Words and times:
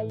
Round 0.00 0.08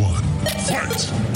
one, 0.00 0.24
fight! 0.64 1.27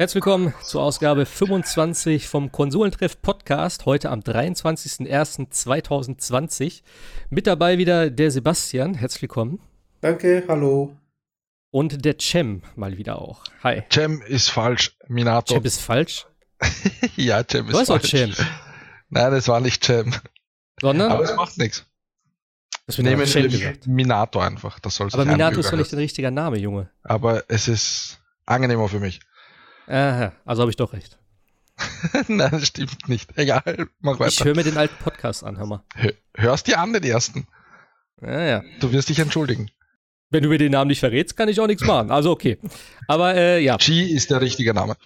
Herzlich 0.00 0.24
willkommen 0.24 0.54
zur 0.62 0.82
Ausgabe 0.82 1.26
25 1.26 2.28
vom 2.28 2.52
Konsolentreff 2.52 3.20
Podcast, 3.20 3.84
heute 3.84 4.10
am 4.10 4.20
23.01.2020. 4.20 6.82
Mit 7.30 7.48
dabei 7.48 7.78
wieder 7.78 8.08
der 8.08 8.30
Sebastian, 8.30 8.94
herzlich 8.94 9.22
willkommen. 9.22 9.58
Danke, 10.00 10.44
hallo. 10.46 10.96
Und 11.72 12.04
der 12.04 12.14
Cem 12.20 12.62
mal 12.76 12.96
wieder 12.96 13.20
auch. 13.20 13.42
Hi. 13.64 13.82
Cem 13.92 14.22
ist 14.22 14.50
falsch, 14.50 14.96
Minato. 15.08 15.54
Cem 15.54 15.64
ist 15.64 15.80
falsch? 15.80 16.28
ja, 17.16 17.42
Cem 17.42 17.68
ist 17.68 17.72
du 17.72 17.84
falsch. 17.84 17.90
Auch 17.90 18.00
Cem. 18.08 18.32
Nein, 19.08 19.32
das 19.32 19.48
war 19.48 19.58
nicht 19.58 19.84
Cem. 19.84 20.14
Sondern? 20.80 21.10
Aber 21.10 21.24
es 21.24 21.34
macht 21.34 21.58
nichts. 21.58 21.84
Das 22.86 22.98
nehmen 22.98 23.20
wir 23.20 23.76
Minato 23.86 24.38
einfach. 24.38 24.78
Das 24.78 24.94
soll 24.94 25.08
Aber 25.12 25.24
Minato 25.24 25.58
ist 25.58 25.72
doch 25.72 25.76
nicht 25.76 25.90
der 25.90 25.98
richtige 25.98 26.30
Name, 26.30 26.56
Junge. 26.56 26.88
Aber 27.02 27.42
es 27.48 27.66
ist 27.66 28.20
angenehmer 28.46 28.88
für 28.88 29.00
mich. 29.00 29.18
Aha, 29.88 30.32
also 30.44 30.62
habe 30.62 30.70
ich 30.70 30.76
doch 30.76 30.92
recht. 30.92 31.18
Nein, 32.28 32.50
das 32.50 32.66
stimmt 32.66 33.08
nicht. 33.08 33.36
Egal, 33.36 33.88
mach 34.00 34.18
weiter. 34.20 34.28
Ich 34.28 34.44
höre 34.44 34.54
mir 34.54 34.64
den 34.64 34.76
alten 34.76 35.02
Podcast 35.02 35.44
an, 35.44 35.56
hör 35.56 35.66
mal. 35.66 35.82
hörst 36.34 36.66
dir 36.66 36.78
an, 36.78 36.92
den 36.92 37.04
ersten. 37.04 37.46
Ja, 38.20 38.40
ja. 38.44 38.64
Du 38.80 38.92
wirst 38.92 39.08
dich 39.08 39.18
entschuldigen. 39.18 39.70
Wenn 40.30 40.42
du 40.42 40.50
mir 40.50 40.58
den 40.58 40.72
Namen 40.72 40.88
nicht 40.88 41.00
verrätst, 41.00 41.36
kann 41.36 41.48
ich 41.48 41.58
auch 41.60 41.66
nichts 41.66 41.84
machen. 41.84 42.10
Also 42.10 42.30
okay. 42.30 42.58
Aber 43.06 43.34
äh, 43.34 43.62
ja. 43.62 43.76
G 43.78 44.04
ist 44.04 44.30
der 44.30 44.40
richtige 44.40 44.74
Name. 44.74 44.96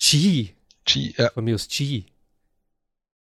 G. 0.00 0.54
G, 0.84 1.14
ja. 1.16 1.30
Von 1.30 1.44
mir 1.44 1.54
ist 1.54 1.70
G. 1.70 2.06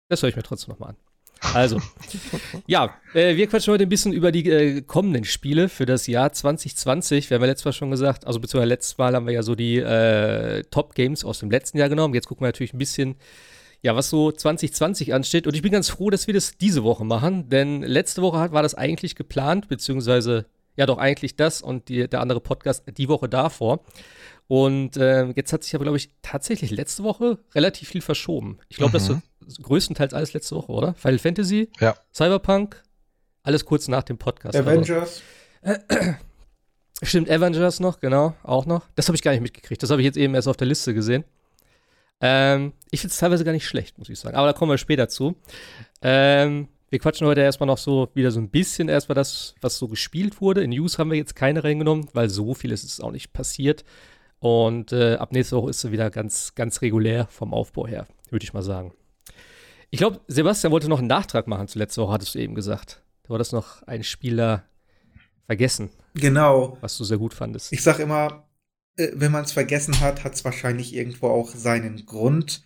Das 0.08 0.22
höre 0.22 0.30
ich 0.30 0.36
mir 0.36 0.42
trotzdem 0.42 0.72
nochmal 0.72 0.90
an. 0.90 0.96
Also, 1.40 1.80
ja, 2.66 2.94
äh, 3.14 3.36
wir 3.36 3.46
quatschen 3.46 3.72
heute 3.72 3.84
ein 3.84 3.88
bisschen 3.88 4.12
über 4.12 4.32
die 4.32 4.48
äh, 4.48 4.82
kommenden 4.82 5.24
Spiele 5.24 5.68
für 5.68 5.86
das 5.86 6.06
Jahr 6.06 6.32
2020. 6.32 7.30
Wir 7.30 7.36
haben 7.36 7.42
ja 7.42 7.48
letztes 7.48 7.64
Mal 7.66 7.72
schon 7.72 7.90
gesagt, 7.90 8.26
also 8.26 8.40
beziehungsweise 8.40 8.68
letztes 8.68 8.98
Mal 8.98 9.14
haben 9.14 9.26
wir 9.26 9.34
ja 9.34 9.42
so 9.42 9.54
die 9.54 9.76
äh, 9.76 10.62
Top-Games 10.70 11.24
aus 11.24 11.40
dem 11.40 11.50
letzten 11.50 11.78
Jahr 11.78 11.88
genommen. 11.88 12.14
Jetzt 12.14 12.26
gucken 12.26 12.44
wir 12.44 12.48
natürlich 12.48 12.72
ein 12.72 12.78
bisschen, 12.78 13.16
ja, 13.82 13.94
was 13.94 14.08
so 14.08 14.32
2020 14.32 15.14
ansteht. 15.14 15.46
Und 15.46 15.54
ich 15.54 15.62
bin 15.62 15.72
ganz 15.72 15.88
froh, 15.90 16.10
dass 16.10 16.26
wir 16.26 16.34
das 16.34 16.56
diese 16.56 16.84
Woche 16.84 17.04
machen, 17.04 17.48
denn 17.48 17.82
letzte 17.82 18.22
Woche 18.22 18.52
war 18.52 18.62
das 18.62 18.74
eigentlich 18.74 19.14
geplant, 19.14 19.68
beziehungsweise, 19.68 20.46
ja, 20.76 20.86
doch 20.86 20.98
eigentlich 20.98 21.36
das 21.36 21.60
und 21.60 21.88
die, 21.88 22.08
der 22.08 22.20
andere 22.20 22.40
Podcast 22.40 22.84
die 22.96 23.08
Woche 23.08 23.28
davor. 23.28 23.84
Und 24.48 24.96
äh, 24.96 25.26
jetzt 25.30 25.52
hat 25.52 25.64
sich 25.64 25.74
aber, 25.74 25.84
glaube 25.84 25.98
ich, 25.98 26.10
tatsächlich 26.22 26.70
letzte 26.70 27.02
Woche 27.02 27.38
relativ 27.54 27.88
viel 27.88 28.00
verschoben. 28.00 28.58
Ich 28.68 28.76
glaube, 28.76 28.90
mhm. 28.90 28.92
das 28.92 29.06
größtenteils 29.62 30.14
alles 30.14 30.32
letzte 30.32 30.56
Woche, 30.56 30.72
oder? 30.72 30.94
Final 30.94 31.18
Fantasy, 31.18 31.70
ja. 31.80 31.94
Cyberpunk, 32.14 32.82
alles 33.42 33.64
kurz 33.64 33.88
nach 33.88 34.02
dem 34.02 34.18
Podcast. 34.18 34.56
Avengers. 34.56 35.22
Also, 35.62 35.80
äh, 35.88 36.14
stimmt, 37.02 37.30
Avengers 37.30 37.80
noch, 37.80 38.00
genau, 38.00 38.34
auch 38.42 38.66
noch. 38.66 38.86
Das 38.94 39.08
habe 39.08 39.16
ich 39.16 39.22
gar 39.22 39.32
nicht 39.32 39.42
mitgekriegt. 39.42 39.82
Das 39.82 39.90
habe 39.90 40.00
ich 40.00 40.06
jetzt 40.06 40.16
eben 40.16 40.34
erst 40.34 40.48
auf 40.48 40.56
der 40.56 40.66
Liste 40.66 40.94
gesehen. 40.94 41.24
Ähm, 42.20 42.72
ich 42.90 43.00
finde 43.00 43.12
es 43.12 43.18
teilweise 43.18 43.44
gar 43.44 43.52
nicht 43.52 43.66
schlecht, 43.66 43.98
muss 43.98 44.08
ich 44.08 44.18
sagen. 44.18 44.36
Aber 44.36 44.46
da 44.46 44.52
kommen 44.52 44.70
wir 44.70 44.78
später 44.78 45.08
zu. 45.08 45.36
Ähm, 46.02 46.68
wir 46.88 46.98
quatschen 46.98 47.26
heute 47.26 47.40
erstmal 47.40 47.66
noch 47.66 47.78
so 47.78 48.08
wieder 48.14 48.30
so 48.30 48.40
ein 48.40 48.48
bisschen 48.48 48.88
erstmal 48.88 49.14
das, 49.14 49.54
was 49.60 49.76
so 49.76 49.88
gespielt 49.88 50.40
wurde. 50.40 50.62
In 50.62 50.70
News 50.70 50.98
haben 50.98 51.10
wir 51.10 51.18
jetzt 51.18 51.36
keine 51.36 51.64
reingenommen, 51.64 52.08
weil 52.12 52.28
so 52.30 52.54
viel 52.54 52.72
ist 52.72 52.84
es 52.84 53.00
auch 53.00 53.10
nicht 53.10 53.32
passiert. 53.32 53.84
Und 54.38 54.92
äh, 54.92 55.14
ab 55.14 55.32
nächste 55.32 55.56
Woche 55.56 55.70
ist 55.70 55.80
sie 55.80 55.92
wieder 55.92 56.10
ganz, 56.10 56.54
ganz 56.54 56.82
regulär 56.82 57.26
vom 57.28 57.52
Aufbau 57.52 57.86
her, 57.86 58.06
würde 58.30 58.44
ich 58.44 58.52
mal 58.52 58.62
sagen. 58.62 58.92
Ich 59.90 59.98
glaube, 59.98 60.20
Sebastian 60.26 60.72
wollte 60.72 60.88
noch 60.88 60.98
einen 60.98 61.08
Nachtrag 61.08 61.46
machen 61.46 61.68
zu 61.68 61.78
letzter 61.78 62.02
Woche, 62.02 62.12
hattest 62.12 62.34
du 62.34 62.38
eben 62.38 62.54
gesagt. 62.54 63.02
Da 63.22 63.30
war 63.30 63.38
das 63.38 63.52
noch 63.52 63.82
ein 63.84 64.04
Spieler 64.04 64.64
vergessen. 65.46 65.90
Genau. 66.14 66.76
Was 66.80 66.96
du 66.96 67.04
sehr 67.04 67.18
gut 67.18 67.34
fandest. 67.34 67.72
Ich 67.72 67.82
sag 67.82 67.98
immer, 67.98 68.48
äh, 68.96 69.08
wenn 69.14 69.32
man 69.32 69.44
es 69.44 69.52
vergessen 69.52 70.00
hat, 70.00 70.24
hat 70.24 70.34
es 70.34 70.44
wahrscheinlich 70.44 70.94
irgendwo 70.94 71.28
auch 71.28 71.50
seinen 71.50 72.04
Grund. 72.06 72.64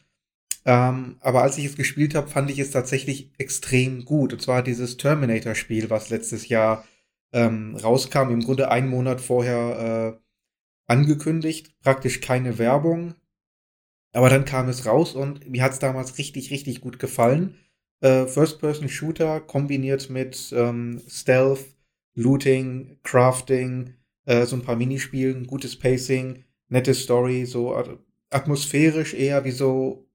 Ähm, 0.64 1.16
aber 1.20 1.42
als 1.42 1.56
ich 1.58 1.64
es 1.66 1.76
gespielt 1.76 2.14
habe, 2.14 2.28
fand 2.28 2.50
ich 2.50 2.58
es 2.58 2.70
tatsächlich 2.70 3.30
extrem 3.38 4.04
gut. 4.04 4.32
Und 4.32 4.42
zwar 4.42 4.62
dieses 4.62 4.96
Terminator-Spiel, 4.96 5.90
was 5.90 6.10
letztes 6.10 6.48
Jahr 6.48 6.84
ähm, 7.32 7.76
rauskam, 7.76 8.30
im 8.30 8.40
Grunde 8.40 8.70
einen 8.70 8.88
Monat 8.88 9.20
vorher 9.20 10.18
äh, 10.18 10.92
angekündigt, 10.92 11.74
praktisch 11.82 12.20
keine 12.20 12.58
Werbung. 12.58 13.14
Aber 14.12 14.28
dann 14.28 14.44
kam 14.44 14.68
es 14.68 14.86
raus 14.86 15.14
und 15.14 15.48
mir 15.48 15.62
hat 15.62 15.72
es 15.72 15.78
damals 15.78 16.18
richtig, 16.18 16.50
richtig 16.50 16.80
gut 16.80 16.98
gefallen. 16.98 17.56
Äh, 18.00 18.26
First-Person-Shooter 18.26 19.40
kombiniert 19.40 20.10
mit 20.10 20.52
ähm, 20.56 21.00
Stealth, 21.08 21.64
Looting, 22.14 22.98
Crafting, 23.02 23.94
äh, 24.24 24.46
so 24.46 24.56
ein 24.56 24.62
paar 24.62 24.76
Minispielen, 24.76 25.46
gutes 25.46 25.78
Pacing, 25.78 26.44
nette 26.68 26.94
Story, 26.94 27.46
so 27.46 27.76
atmosphärisch 28.30 29.14
eher 29.14 29.44
wie 29.44 29.50
so 29.50 30.08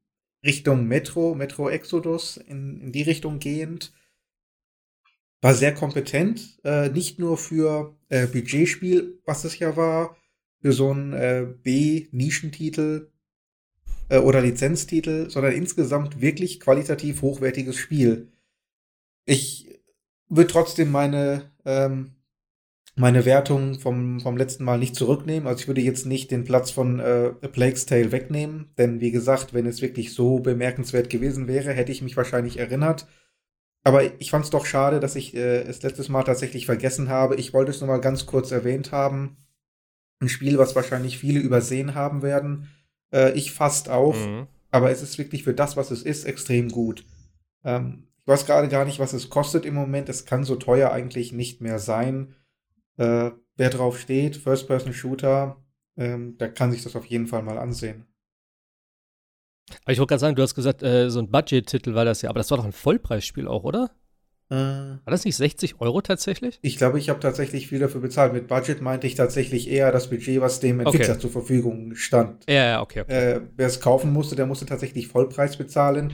Richtung 0.44 0.88
Metro, 0.88 1.35
Metro 1.35 1.69
Exodus, 1.69 2.38
in, 2.38 2.81
in 2.81 2.91
die 2.91 3.01
Richtung 3.03 3.39
gehend. 3.39 3.94
War 5.41 5.53
sehr 5.53 5.73
kompetent, 5.73 6.59
äh, 6.63 6.89
nicht 6.89 7.19
nur 7.19 7.38
für 7.38 7.95
äh, 8.09 8.27
Budgetspiel, 8.27 9.22
was 9.25 9.44
es 9.44 9.59
ja 9.59 9.75
war, 9.75 10.17
für 10.62 10.72
so 10.72 10.91
einen 10.91 11.13
äh, 11.13 11.45
B-Nischentitel 11.63 13.12
äh, 14.10 14.18
oder 14.20 14.42
Lizenztitel, 14.42 15.30
sondern 15.30 15.54
insgesamt 15.54 16.22
wirklich 16.22 16.60
qualitativ 16.60 17.22
hochwertiges 17.22 17.78
Spiel. 17.78 18.32
Ich 19.26 19.80
würde 20.30 20.52
trotzdem 20.52 20.92
meine, 20.92 21.52
ähm, 21.66 22.12
meine 22.96 23.26
Wertung 23.26 23.80
vom, 23.80 24.20
vom 24.20 24.38
letzten 24.38 24.64
Mal 24.64 24.78
nicht 24.78 24.96
zurücknehmen. 24.96 25.48
Also 25.48 25.62
ich 25.62 25.68
würde 25.68 25.82
jetzt 25.82 26.06
nicht 26.06 26.32
den 26.32 26.44
Platz 26.44 26.72
von 26.72 27.00
äh, 27.00 27.34
A 27.42 27.48
Plague's 27.48 27.86
Tale 27.86 28.12
wegnehmen, 28.12 28.72
denn 28.78 29.02
wie 29.02 29.12
gesagt, 29.12 29.54
wenn 29.54 29.66
es 29.66 29.82
wirklich 29.82 30.14
so 30.14 30.40
bemerkenswert 30.40 31.10
gewesen 31.10 31.48
wäre, 31.48 31.74
hätte 31.74 31.92
ich 31.92 32.02
mich 32.02 32.18
wahrscheinlich 32.18 32.58
erinnert. 32.58 33.08
Aber 33.84 34.20
ich 34.20 34.32
fand 34.32 34.46
es 34.46 34.50
doch 34.50 34.66
schade, 34.66 35.00
dass 35.00 35.16
ich 35.16 35.36
äh, 35.36 35.62
es 35.62 35.84
letztes 35.84 36.10
Mal 36.10 36.24
tatsächlich 36.24 36.66
vergessen 36.66 37.10
habe. 37.10 37.36
Ich 37.36 37.54
wollte 37.54 37.72
es 37.72 37.82
nur 37.82 37.88
mal 37.88 38.02
ganz 38.02 38.26
kurz 38.26 38.52
erwähnt 38.52 38.92
haben. 38.92 39.38
Ein 40.20 40.30
Spiel, 40.30 40.58
was 40.58 40.76
wahrscheinlich 40.76 41.20
viele 41.20 41.40
übersehen 41.40 41.94
haben 41.94 42.24
werden. 42.24 42.70
Äh, 43.16 43.31
ich 43.31 43.53
fast 43.53 43.90
auch. 43.90 44.16
Mhm. 44.16 44.48
Aber 44.72 44.92
es 44.92 45.02
ist 45.02 45.18
wirklich 45.18 45.44
für 45.44 45.53
das, 45.53 45.78
was 45.78 45.90
es 45.90 46.03
ist, 46.03 46.26
extrem 46.26 46.70
gut. 46.70 47.06
Ähm, 47.64 48.08
ich 48.22 48.28
weiß 48.28 48.46
gerade 48.46 48.68
gar 48.68 48.84
nicht, 48.84 49.00
was 49.00 49.14
es 49.14 49.30
kostet 49.30 49.66
im 49.66 49.74
Moment. 49.74 50.09
Es 50.09 50.26
kann 50.26 50.44
so 50.44 50.58
teuer 50.58 50.92
eigentlich 50.92 51.31
nicht 51.31 51.62
mehr 51.62 51.80
sein. 51.80 52.36
Äh, 52.98 53.31
wer 53.56 53.70
drauf 53.70 54.00
steht, 54.00 54.36
First-Person-Shooter, 54.36 55.64
ähm, 55.96 56.38
der 56.38 56.54
kann 56.54 56.72
sich 56.72 56.84
das 56.84 56.96
auf 56.96 57.06
jeden 57.06 57.28
Fall 57.28 57.44
mal 57.44 57.58
ansehen. 57.58 58.06
Aber 59.84 59.94
ich 59.94 60.00
wollte 60.00 60.09
gerade 60.09 60.20
sagen, 60.20 60.36
du 60.36 60.44
hast 60.44 60.56
gesagt, 60.56 60.84
äh, 60.84 61.09
so 61.09 61.20
ein 61.20 61.30
Budget-Titel 61.30 61.94
war 61.94 62.06
das 62.06 62.22
ja, 62.22 62.30
aber 62.30 62.40
das 62.40 62.52
war 62.52 62.58
doch 62.58 62.66
ein 62.66 62.72
Vollpreisspiel 62.72 63.48
auch, 63.48 63.64
oder? 63.64 63.92
Äh, 64.50 64.56
War 64.56 65.00
das 65.06 65.25
nicht 65.25 65.35
60 65.35 65.81
Euro 65.81 66.01
tatsächlich? 66.01 66.59
Ich 66.61 66.78
glaube, 66.78 67.00
ich 67.00 67.09
habe 67.09 67.19
tatsächlich 67.19 67.67
viel 67.67 67.79
dafür 67.79 68.01
bezahlt. 68.01 68.33
Mit 68.33 68.47
Budget 68.47 68.81
meinte 68.81 69.07
ich 69.07 69.16
tatsächlich 69.16 69.69
eher 69.69 69.91
das 69.91 70.09
Budget, 70.09 70.39
was 70.41 70.59
dem 70.59 70.80
Entwickler 70.80 71.12
okay. 71.12 71.19
zur 71.19 71.31
Verfügung 71.31 71.95
stand. 71.95 72.44
Ja, 72.47 72.65
ja, 72.65 72.81
okay. 72.81 73.01
okay. 73.01 73.33
Äh, 73.33 73.42
Wer 73.56 73.68
es 73.68 73.81
kaufen 73.81 74.13
musste, 74.13 74.36
der 74.36 74.45
musste 74.45 74.65
tatsächlich 74.65 75.07
Vollpreis 75.07 75.57
bezahlen. 75.57 76.13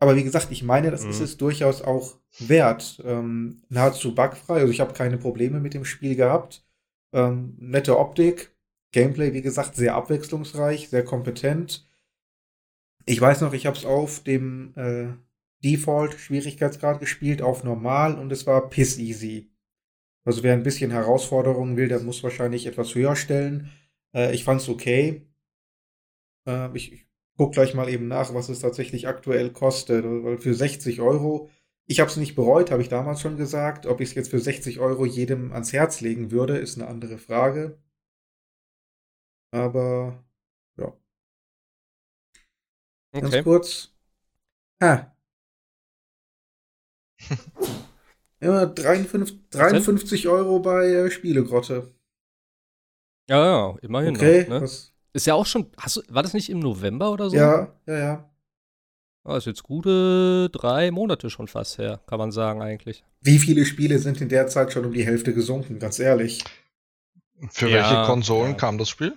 Aber 0.00 0.16
wie 0.16 0.24
gesagt, 0.24 0.48
ich 0.50 0.62
meine, 0.62 0.90
das 0.90 1.04
mhm. 1.04 1.10
ist 1.10 1.20
es 1.20 1.36
durchaus 1.36 1.80
auch 1.80 2.18
wert. 2.38 3.00
Ähm, 3.04 3.62
nahezu 3.68 4.14
bugfrei. 4.14 4.60
Also 4.60 4.72
ich 4.72 4.80
habe 4.80 4.92
keine 4.92 5.18
Probleme 5.18 5.60
mit 5.60 5.74
dem 5.74 5.84
Spiel 5.84 6.16
gehabt. 6.16 6.64
Ähm, 7.12 7.54
nette 7.58 7.98
Optik. 7.98 8.50
Gameplay, 8.92 9.32
wie 9.32 9.42
gesagt, 9.42 9.76
sehr 9.76 9.94
abwechslungsreich, 9.94 10.88
sehr 10.88 11.04
kompetent. 11.04 11.88
Ich 13.06 13.20
weiß 13.20 13.40
noch, 13.40 13.52
ich 13.52 13.66
habe 13.66 13.76
es 13.76 13.84
auf 13.84 14.20
dem 14.20 14.72
äh, 14.76 15.08
Default-Schwierigkeitsgrad 15.64 17.00
gespielt 17.00 17.42
auf 17.42 17.64
normal 17.64 18.18
und 18.18 18.30
es 18.30 18.46
war 18.46 18.68
piss 18.68 18.98
easy. 18.98 19.50
Also 20.24 20.42
wer 20.42 20.54
ein 20.54 20.62
bisschen 20.62 20.90
Herausforderungen 20.90 21.76
will, 21.76 21.88
der 21.88 22.00
muss 22.00 22.22
wahrscheinlich 22.22 22.66
etwas 22.66 22.94
höher 22.94 23.16
stellen. 23.16 23.70
Äh, 24.14 24.34
ich 24.34 24.44
fand's 24.44 24.68
okay. 24.68 25.26
Äh, 26.46 26.74
ich, 26.76 26.92
ich 26.92 27.06
guck 27.36 27.52
gleich 27.52 27.74
mal 27.74 27.88
eben 27.88 28.08
nach, 28.08 28.32
was 28.34 28.48
es 28.48 28.60
tatsächlich 28.60 29.08
aktuell 29.08 29.50
kostet. 29.52 30.04
Weil 30.04 30.38
für 30.38 30.54
60 30.54 31.00
Euro, 31.00 31.50
ich 31.86 32.00
habe 32.00 32.10
es 32.10 32.16
nicht 32.16 32.34
bereut, 32.34 32.70
habe 32.70 32.82
ich 32.82 32.88
damals 32.88 33.20
schon 33.20 33.36
gesagt. 33.36 33.86
Ob 33.86 34.00
ich 34.00 34.10
es 34.10 34.14
jetzt 34.14 34.30
für 34.30 34.40
60 34.40 34.80
Euro 34.80 35.04
jedem 35.06 35.52
ans 35.52 35.72
Herz 35.72 36.00
legen 36.00 36.30
würde, 36.30 36.56
ist 36.58 36.78
eine 36.78 36.88
andere 36.88 37.18
Frage. 37.18 37.78
aber 39.50 40.24
ja. 40.76 40.92
Okay. 43.12 43.20
Ganz 43.30 43.44
kurz. 43.44 43.94
Ah. 44.80 45.13
Ja, 48.40 48.66
53, 48.66 49.50
53 49.50 50.28
Euro 50.28 50.58
bei 50.60 50.86
äh, 50.86 51.10
Spielegrotte. 51.10 51.92
Ja, 53.28 53.44
ja, 53.44 53.76
immerhin. 53.82 54.16
Okay, 54.16 54.46
noch, 54.48 54.60
ne? 54.60 54.68
Ist 55.12 55.26
ja 55.26 55.34
auch 55.34 55.46
schon. 55.46 55.70
Hast 55.78 55.96
du, 55.96 56.02
war 56.08 56.22
das 56.22 56.34
nicht 56.34 56.50
im 56.50 56.58
November 56.58 57.10
oder 57.10 57.30
so? 57.30 57.36
Ja, 57.36 57.72
ja, 57.86 57.98
ja. 57.98 58.30
Das 59.24 59.38
ist 59.38 59.46
jetzt 59.46 59.62
gute 59.62 60.50
drei 60.50 60.90
Monate 60.90 61.30
schon 61.30 61.48
fast 61.48 61.78
her, 61.78 62.00
kann 62.06 62.18
man 62.18 62.30
sagen 62.30 62.60
eigentlich. 62.60 63.04
Wie 63.22 63.38
viele 63.38 63.64
Spiele 63.64 63.98
sind 63.98 64.20
in 64.20 64.28
der 64.28 64.48
Zeit 64.48 64.72
schon 64.72 64.84
um 64.84 64.92
die 64.92 65.06
Hälfte 65.06 65.32
gesunken, 65.32 65.78
ganz 65.78 65.98
ehrlich? 65.98 66.44
Für 67.50 67.68
ja, 67.68 67.76
welche 67.76 68.06
Konsolen 68.06 68.50
ja. 68.50 68.56
kam 68.56 68.76
das 68.76 68.90
Spiel? 68.90 69.14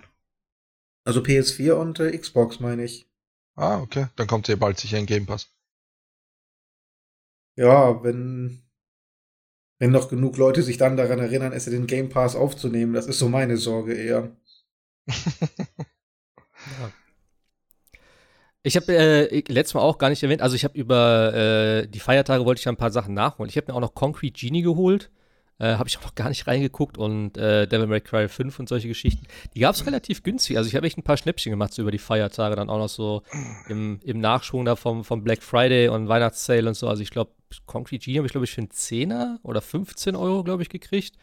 Also 1.04 1.20
PS4 1.20 1.72
und 1.72 2.00
äh, 2.00 2.16
Xbox, 2.16 2.58
meine 2.58 2.84
ich. 2.84 3.06
Ah, 3.54 3.80
okay. 3.80 4.06
Dann 4.16 4.26
kommt 4.26 4.48
ja 4.48 4.56
bald 4.56 4.78
sicher 4.78 4.96
ein 4.96 5.06
Game 5.06 5.26
Pass. 5.26 5.48
Ja, 7.58 8.04
wenn, 8.04 8.62
wenn 9.80 9.90
noch 9.90 10.08
genug 10.08 10.36
Leute 10.36 10.62
sich 10.62 10.76
dann 10.76 10.96
daran 10.96 11.18
erinnern, 11.18 11.52
es 11.52 11.66
in 11.66 11.72
den 11.72 11.86
Game 11.88 12.08
Pass 12.08 12.36
aufzunehmen, 12.36 12.92
das 12.92 13.08
ist 13.08 13.18
so 13.18 13.28
meine 13.28 13.56
Sorge 13.56 13.94
eher. 13.94 14.36
ja. 15.08 16.92
Ich 18.62 18.76
habe 18.76 18.94
äh, 18.94 19.42
letztes 19.48 19.74
Mal 19.74 19.80
auch 19.80 19.98
gar 19.98 20.08
nicht 20.08 20.22
erwähnt, 20.22 20.40
also 20.40 20.54
ich 20.54 20.62
habe 20.62 20.78
über 20.78 21.34
äh, 21.34 21.88
die 21.88 21.98
Feiertage 21.98 22.44
wollte 22.44 22.60
ich 22.60 22.64
ja 22.66 22.70
ein 22.70 22.76
paar 22.76 22.92
Sachen 22.92 23.12
nachholen. 23.12 23.50
Ich 23.50 23.56
habe 23.56 23.72
mir 23.72 23.76
auch 23.76 23.80
noch 23.80 23.94
Concrete 23.94 24.38
Genie 24.38 24.62
geholt. 24.62 25.10
Äh, 25.60 25.74
habe 25.74 25.88
ich 25.88 25.98
auch 25.98 26.04
noch 26.04 26.14
gar 26.14 26.28
nicht 26.28 26.46
reingeguckt 26.46 26.96
und 26.96 27.36
äh, 27.36 27.66
Devil 27.66 27.88
May 27.88 28.00
Cry 28.00 28.28
5 28.28 28.60
und 28.60 28.68
solche 28.68 28.86
Geschichten. 28.86 29.26
Die 29.54 29.60
gab 29.60 29.74
es 29.74 29.84
relativ 29.84 30.22
günstig. 30.22 30.56
Also 30.56 30.68
ich 30.68 30.76
habe 30.76 30.86
echt 30.86 30.98
ein 30.98 31.02
paar 31.02 31.16
Schnäppchen 31.16 31.50
gemacht 31.50 31.74
so 31.74 31.82
über 31.82 31.90
die 31.90 31.98
Feiertage, 31.98 32.54
dann 32.54 32.70
auch 32.70 32.78
noch 32.78 32.88
so 32.88 33.22
im, 33.68 33.98
im 34.04 34.20
Nachschwung 34.20 34.64
da 34.64 34.76
vom, 34.76 35.02
vom 35.02 35.24
Black 35.24 35.42
Friday 35.42 35.88
und 35.88 36.08
Weihnachtssale 36.08 36.68
und 36.68 36.74
so. 36.74 36.86
Also 36.86 37.02
ich 37.02 37.10
glaube, 37.10 37.32
Concrete 37.66 38.04
Genie 38.04 38.18
habe 38.18 38.26
ich 38.26 38.32
glaube 38.32 38.44
ich 38.44 38.52
für 38.52 38.60
einen 38.60 38.70
Zehner 38.70 39.40
oder 39.42 39.60
15 39.60 40.14
Euro, 40.14 40.44
glaube 40.44 40.62
ich, 40.62 40.68
gekriegt. 40.68 41.16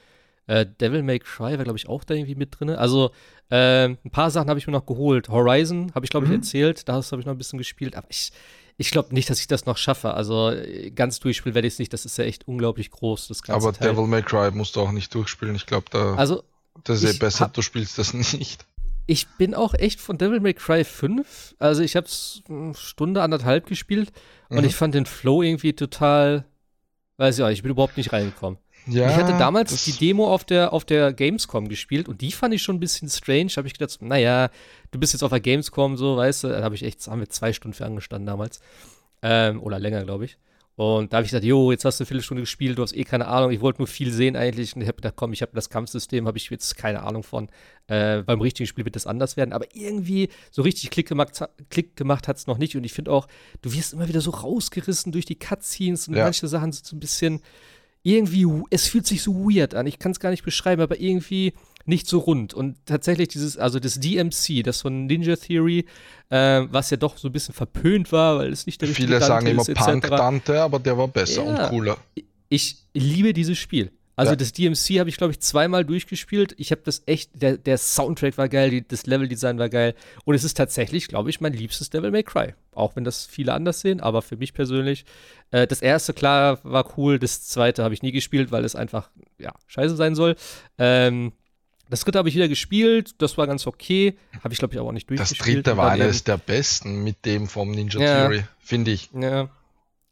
Äh, 0.48 0.66
Devil 0.66 1.02
May 1.02 1.20
Cry 1.20 1.58
war, 1.58 1.64
glaube 1.64 1.78
ich, 1.78 1.88
auch 1.88 2.04
da 2.04 2.14
irgendwie 2.14 2.36
mit 2.36 2.60
drin. 2.60 2.70
Also 2.72 3.12
äh, 3.50 3.86
ein 3.86 4.12
paar 4.12 4.32
Sachen 4.32 4.50
habe 4.50 4.60
ich 4.60 4.68
mir 4.68 4.74
noch 4.74 4.86
geholt. 4.86 5.30
Horizon 5.30 5.92
habe 5.96 6.06
ich, 6.06 6.12
glaube 6.12 6.26
ich, 6.26 6.32
mhm. 6.32 6.38
erzählt. 6.38 6.88
Da 6.90 6.94
habe 6.96 7.20
ich 7.20 7.26
noch 7.26 7.34
ein 7.34 7.38
bisschen 7.38 7.58
gespielt. 7.58 7.96
Aber 7.96 8.08
ich, 8.10 8.32
ich 8.78 8.92
glaube 8.92 9.14
nicht, 9.14 9.30
dass 9.30 9.40
ich 9.40 9.48
das 9.48 9.66
noch 9.66 9.78
schaffe. 9.78 10.14
Also 10.14 10.54
ganz 10.94 11.20
durchspielen 11.20 11.56
werde 11.56 11.68
ich 11.68 11.76
es 11.76 11.80
nicht. 11.80 11.94
Das 11.94 12.06
ist 12.06 12.18
ja 12.18 12.26
echt 12.26 12.48
unglaublich 12.48 12.92
groß, 12.92 13.28
das 13.28 13.42
ganze 13.42 13.68
Aber 13.68 13.78
Teil. 13.78 13.92
Devil 13.92 14.08
May 14.08 14.22
Cry 14.22 14.52
musst 14.52 14.76
du 14.76 14.82
auch 14.82 14.92
nicht 14.92 15.14
durchspielen. 15.14 15.56
Ich 15.56 15.66
glaube, 15.66 15.86
da 15.92 16.16
also, 16.16 16.44
das 16.84 17.04
ist 17.04 17.14
ja 17.14 17.20
besser, 17.20 17.46
hab, 17.46 17.54
du 17.54 17.62
spielst 17.62 17.98
das 17.98 18.14
nicht. 18.34 18.66
Ich 19.08 19.28
bin 19.38 19.54
auch 19.54 19.74
echt 19.76 20.02
von 20.02 20.18
Devil 20.18 20.40
May 20.40 20.54
Cry 20.54 20.84
5. 20.84 21.56
Also 21.60 21.84
ich 21.84 21.96
habe 21.96 22.08
es 22.08 22.42
eine 22.50 22.74
Stunde, 22.74 23.22
anderthalb 23.22 23.68
gespielt. 23.68 24.12
Mhm. 24.50 24.58
Und 24.58 24.64
ich 24.66 24.76
fand 24.76 24.94
den 24.94 25.06
Flow 25.06 25.42
irgendwie 25.42 25.74
total, 25.74 26.46
weiß 27.18 27.38
ich 27.38 27.44
auch, 27.44 27.50
ich 27.50 27.62
bin 27.62 27.72
überhaupt 27.72 27.98
nicht 27.98 28.12
reingekommen. 28.12 28.60
Ja, 28.88 29.10
ich 29.10 29.16
hatte 29.16 29.38
damals 29.38 29.84
die 29.86 29.94
Demo 29.94 30.32
auf 30.32 30.44
der, 30.44 30.72
auf 30.74 30.86
der 30.86 31.12
Gamescom 31.14 31.68
gespielt 31.68 32.08
und 32.08 32.22
die 32.22 32.32
fand 32.32 32.54
ich 32.54 32.62
schon 32.62 32.76
ein 32.76 32.80
bisschen 32.80 33.10
strange. 33.10 33.50
Habe 33.58 33.68
ich 33.68 33.74
gedacht, 33.74 34.02
naja, 34.02 34.50
du 34.92 35.00
bist 35.00 35.14
jetzt 35.14 35.24
auf 35.24 35.32
der 35.32 35.40
Gamescom, 35.40 35.98
so, 35.98 36.18
weißt 36.18 36.44
du. 36.44 36.48
Da 36.50 36.64
habe 36.64 36.76
ich 36.76 36.84
echt, 36.84 37.08
haben 37.08 37.20
wir 37.20 37.30
zwei 37.30 37.54
Stunden 37.54 37.74
für 37.74 37.86
angestanden 37.86 38.28
damals. 38.28 38.60
Ähm, 39.22 39.62
oder 39.62 39.80
länger, 39.80 40.04
glaube 40.04 40.26
ich. 40.26 40.38
Und 40.78 41.14
da 41.14 41.18
habe 41.18 41.26
ich 41.26 41.32
gesagt, 41.32 41.46
jo, 41.46 41.72
jetzt 41.72 41.86
hast 41.86 42.00
du 42.00 42.04
eine 42.04 42.08
Viertelstunde 42.08 42.44
gespielt, 42.44 42.78
du 42.78 42.84
hast 42.84 42.94
eh 42.94 43.06
keine 43.06 43.28
Ahnung, 43.28 43.52
ich 43.52 43.62
wollte 43.62 43.80
nur 43.80 43.88
viel 43.88 44.12
sehen 44.12 44.36
eigentlich. 44.36 44.76
Und 44.76 44.82
ich 44.82 44.90
habe 44.90 44.98
gedacht, 44.98 45.14
komm, 45.16 45.32
ich 45.32 45.42
habe 45.42 45.54
das 45.56 45.70
Kampfsystem, 45.70 46.28
habe 46.28 46.38
ich 46.38 46.50
jetzt 46.50 46.76
keine 46.76 47.04
Ahnung 47.04 47.24
von. 47.24 47.50
Äh, 47.88 48.24
beim 48.24 48.42
richtigen 48.42 48.68
Spiel 48.68 48.84
wird 48.84 48.96
das 48.96 49.08
anders 49.08 49.38
werden. 49.38 49.54
Aber 49.54 49.66
irgendwie 49.74 50.30
so 50.52 50.64
richtig 50.64 50.90
Klick 50.90 51.08
gemacht, 51.08 51.40
Klick 51.70 51.96
gemacht 51.96 52.28
hat 52.28 52.38
es 52.38 52.48
noch 52.48 52.58
nicht. 52.58 52.76
Und 52.76 52.84
ich 52.84 52.94
finde 52.94 53.12
auch, 53.12 53.28
du 53.62 53.74
wirst 53.74 53.94
immer 53.94 54.10
wieder 54.10 54.22
so 54.22 54.32
rausgerissen 54.32 55.14
durch 55.14 55.26
die 55.26 55.40
Cutscenes 55.40 56.10
und 56.10 56.16
ja. 56.16 56.26
manche 56.26 56.48
Sachen 56.48 56.74
sind 56.74 56.86
so 56.86 56.96
ein 56.96 57.00
bisschen 57.00 57.42
irgendwie, 58.06 58.46
es 58.70 58.88
fühlt 58.88 59.08
sich 59.08 59.24
so 59.24 59.34
weird 59.34 59.74
an. 59.74 59.88
Ich 59.88 59.98
kann 59.98 60.12
es 60.12 60.20
gar 60.20 60.30
nicht 60.30 60.44
beschreiben, 60.44 60.82
aber 60.82 61.00
irgendwie 61.00 61.54
nicht 61.86 62.08
so 62.08 62.20
rund. 62.20 62.54
Und 62.54 62.78
tatsächlich 62.86 63.30
dieses, 63.30 63.58
also 63.58 63.80
das 63.80 64.00
DMC, 64.00 64.64
das 64.64 64.82
von 64.82 65.08
Ninja 65.08 65.36
Theory, 65.36 65.86
äh, 66.30 66.62
was 66.70 66.92
ja 66.92 66.98
doch 66.98 67.18
so 67.18 67.30
ein 67.30 67.32
bisschen 67.32 67.56
verpönt 67.56 68.12
war, 68.12 68.38
weil 68.38 68.54
es 68.54 68.68
nicht 68.68 68.80
der 68.82 68.90
Viele 68.90 69.20
sagen 69.22 69.48
immer 69.48 69.66
Punk-Dante, 69.66 70.62
aber 70.62 70.78
der 70.78 70.96
war 71.00 71.08
besser 71.08 71.46
ja, 71.46 71.50
und 71.50 71.70
cooler. 71.70 71.98
Ich 72.48 72.78
liebe 72.94 73.34
dieses 73.34 73.58
Spiel. 73.58 73.92
Also 74.16 74.32
ja. 74.32 74.36
das 74.36 74.54
DMC 74.54 75.00
habe 75.00 75.10
ich, 75.10 75.18
glaube 75.18 75.32
ich, 75.32 75.40
zweimal 75.42 75.84
durchgespielt. 75.84 76.56
Ich 76.58 76.72
habe 76.72 76.82
das 76.86 77.04
echt, 77.06 77.32
der, 77.34 77.58
der 77.58 77.78
Soundtrack 77.78 78.38
war 78.38 78.48
geil, 78.48 78.70
die, 78.70 78.88
das 78.88 79.06
Leveldesign 79.06 79.60
war 79.60 79.70
geil. 79.70 79.94
Und 80.24 80.36
es 80.36 80.44
ist 80.44 80.56
tatsächlich, 80.56 81.08
glaube 81.08 81.30
ich, 81.30 81.42
mein 81.42 81.54
liebstes 81.54 81.90
Devil 81.90 82.12
May 82.12 82.24
Cry. 82.24 82.54
Auch 82.74 82.96
wenn 82.96 83.04
das 83.04 83.26
viele 83.26 83.54
anders 83.54 83.82
sehen, 83.82 84.00
aber 84.00 84.22
für 84.22 84.38
mich 84.38 84.54
persönlich. 84.54 85.06
Äh, 85.52 85.68
das 85.68 85.82
erste, 85.82 86.14
klar, 86.14 86.60
war 86.64 86.98
cool. 86.98 87.20
Das 87.20 87.46
zweite 87.48 87.84
habe 87.84 87.94
ich 87.94 88.02
nie 88.02 88.12
gespielt, 88.12 88.52
weil 88.52 88.64
es 88.64 88.76
einfach, 88.76 89.10
ja, 89.38 89.54
scheiße 89.68 89.96
sein 89.96 90.16
soll. 90.16 90.36
Ähm, 90.78 91.34
das 91.90 92.02
dritte 92.02 92.18
habe 92.18 92.30
ich 92.30 92.36
wieder 92.36 92.48
gespielt, 92.48 93.22
das 93.22 93.38
war 93.38 93.46
ganz 93.46 93.68
okay. 93.68 94.18
Habe 94.44 94.54
ich, 94.54 94.60
glaube 94.60 94.74
ich, 94.74 94.80
aber 94.80 94.90
auch 94.90 94.94
nicht 94.94 95.10
durchgespielt. 95.10 95.40
Das 95.40 95.74
dritte 95.74 95.78
war 95.78 95.92
eines 95.92 96.24
der 96.24 96.38
besten 96.38 97.04
mit 97.04 97.26
dem 97.26 97.48
vom 97.48 97.72
Ninja 97.72 98.00
ja. 98.00 98.28
Theory, 98.28 98.44
finde 98.60 98.92
ich. 98.92 99.10
Ja. 99.14 99.50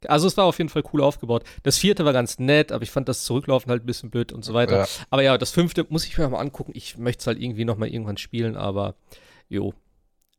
Also 0.10 0.28
es 0.28 0.38
war 0.38 0.46
auf 0.46 0.58
jeden 0.58 0.70
Fall 0.70 0.84
cool 0.94 1.02
aufgebaut. 1.02 1.44
Das 1.64 1.78
vierte 1.78 2.06
war 2.06 2.14
ganz 2.14 2.40
nett, 2.40 2.72
aber 2.72 2.84
ich 2.84 2.92
fand 2.92 3.10
das 3.10 3.24
Zurücklaufen 3.24 3.70
halt 3.70 3.84
ein 3.84 3.86
bisschen 3.86 4.10
blöd 4.10 4.32
und 4.32 4.44
so 4.44 4.54
weiter. 4.54 4.80
Ja. 4.80 4.88
Aber 5.10 5.24
ja, 5.24 5.38
das 5.38 5.52
fünfte 5.52 5.86
muss 5.90 6.06
ich 6.06 6.18
mir 6.18 6.28
mal 6.30 6.40
angucken. 6.40 6.72
Ich 6.76 6.98
möchte 6.98 7.22
es 7.22 7.28
halt 7.28 7.40
irgendwie 7.40 7.66
noch 7.66 7.78
mal 7.78 7.88
irgendwann 7.88 8.18
spielen, 8.18 8.56
aber 8.56 8.96
jo. 9.50 9.74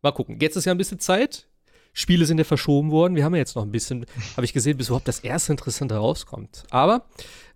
Mal 0.03 0.13
gucken. 0.13 0.39
Jetzt 0.41 0.57
ist 0.57 0.65
ja 0.65 0.73
ein 0.73 0.79
bisschen 0.79 1.01
Zeit. 1.01 1.47
Spiele 1.95 2.27
sind 2.27 2.39
ja 2.39 2.45
verschoben 2.45 2.91
worden. 2.91 3.15
Wir 3.15 3.25
haben 3.25 3.35
ja 3.35 3.39
jetzt 3.39 3.57
noch 3.57 3.63
ein 3.63 3.71
bisschen, 3.71 4.05
habe 4.37 4.45
ich 4.45 4.53
gesehen, 4.53 4.77
bis 4.77 4.89
überhaupt 4.89 5.09
das 5.09 5.21
erste 5.21 5.53
Interessante 5.53 5.95
rauskommt. 5.95 6.65
Aber 6.71 7.07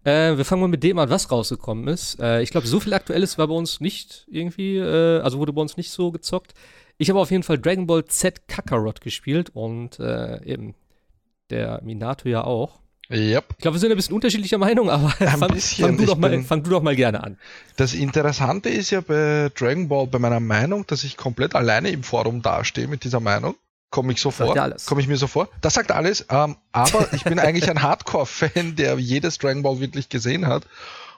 äh, 0.05 0.37
wir 0.37 0.45
fangen 0.45 0.63
mal 0.63 0.69
mit 0.69 0.83
dem 0.83 0.99
an, 0.99 1.11
was 1.11 1.31
rausgekommen 1.31 1.89
ist. 1.89 2.21
Äh, 2.21 2.43
ich 2.43 2.51
glaube, 2.51 2.67
so 2.67 2.81
viel 2.81 2.95
Aktuelles 2.95 3.37
war 3.37 3.49
bei 3.49 3.55
uns 3.55 3.81
nicht 3.81 4.27
irgendwie, 4.31 4.79
äh, 4.79 5.21
also 5.21 5.39
wurde 5.39 5.53
bei 5.53 5.61
uns 5.61 5.77
nicht 5.77 5.91
so 5.91 6.13
gezockt. 6.13 6.55
Ich 6.97 7.11
habe 7.11 7.21
auf 7.21 7.31
jeden 7.31 7.43
Fall 7.43 7.59
Dragon 7.59 7.87
Ball 7.87 8.05
Z 8.05 8.49
Kakarot 8.49 9.01
gespielt 9.01 9.51
und 9.55 10.01
äh, 10.01 10.43
eben 10.45 10.75
der 11.51 11.81
Minato 11.83 12.29
ja 12.29 12.45
auch. 12.45 12.79
Yep. 13.11 13.45
Ich 13.53 13.63
glaube, 13.63 13.77
wir 13.77 13.81
sind 13.81 13.91
ein 13.91 13.97
bisschen 13.97 14.15
unterschiedlicher 14.15 14.59
Meinung, 14.59 14.91
aber 14.91 15.09
fang, 15.09 15.59
fang, 15.59 15.97
du 15.97 16.05
doch 16.05 16.19
mal, 16.19 16.43
fang 16.43 16.63
du 16.63 16.71
doch 16.71 16.83
mal 16.83 16.95
gerne 16.95 17.25
an. 17.25 17.39
Das 17.77 17.95
Interessante 17.95 18.69
ist 18.69 18.91
ja 18.91 19.01
bei 19.01 19.51
Dragon 19.55 19.89
Ball, 19.89 20.07
bei 20.07 20.19
meiner 20.19 20.41
Meinung, 20.41 20.87
dass 20.87 21.05
ich 21.05 21.17
komplett 21.17 21.55
alleine 21.55 21.91
im 21.91 22.03
Forum 22.03 22.43
dastehe 22.43 22.87
mit 22.87 23.05
dieser 23.05 23.21
Meinung. 23.21 23.55
Komme 23.91 24.13
ich 24.13 24.21
so 24.21 24.31
vor? 24.31 24.55
Komme 24.85 25.01
ich 25.01 25.09
mir 25.09 25.17
so 25.17 25.27
vor? 25.27 25.49
Das 25.63 25.73
sagt 25.73 25.91
alles. 25.91 26.27
Ähm, 26.29 26.57
aber 26.73 27.09
ich 27.15 27.25
bin 27.25 27.39
eigentlich 27.39 27.71
ein 27.71 27.81
Hardcore-Fan, 27.81 28.77
der 28.77 28.99
jedes 28.99 29.39
Dragon 29.39 29.63
Ball 29.63 29.81
wirklich 29.81 30.11
gesehen 30.11 30.47
hat. 30.47 30.67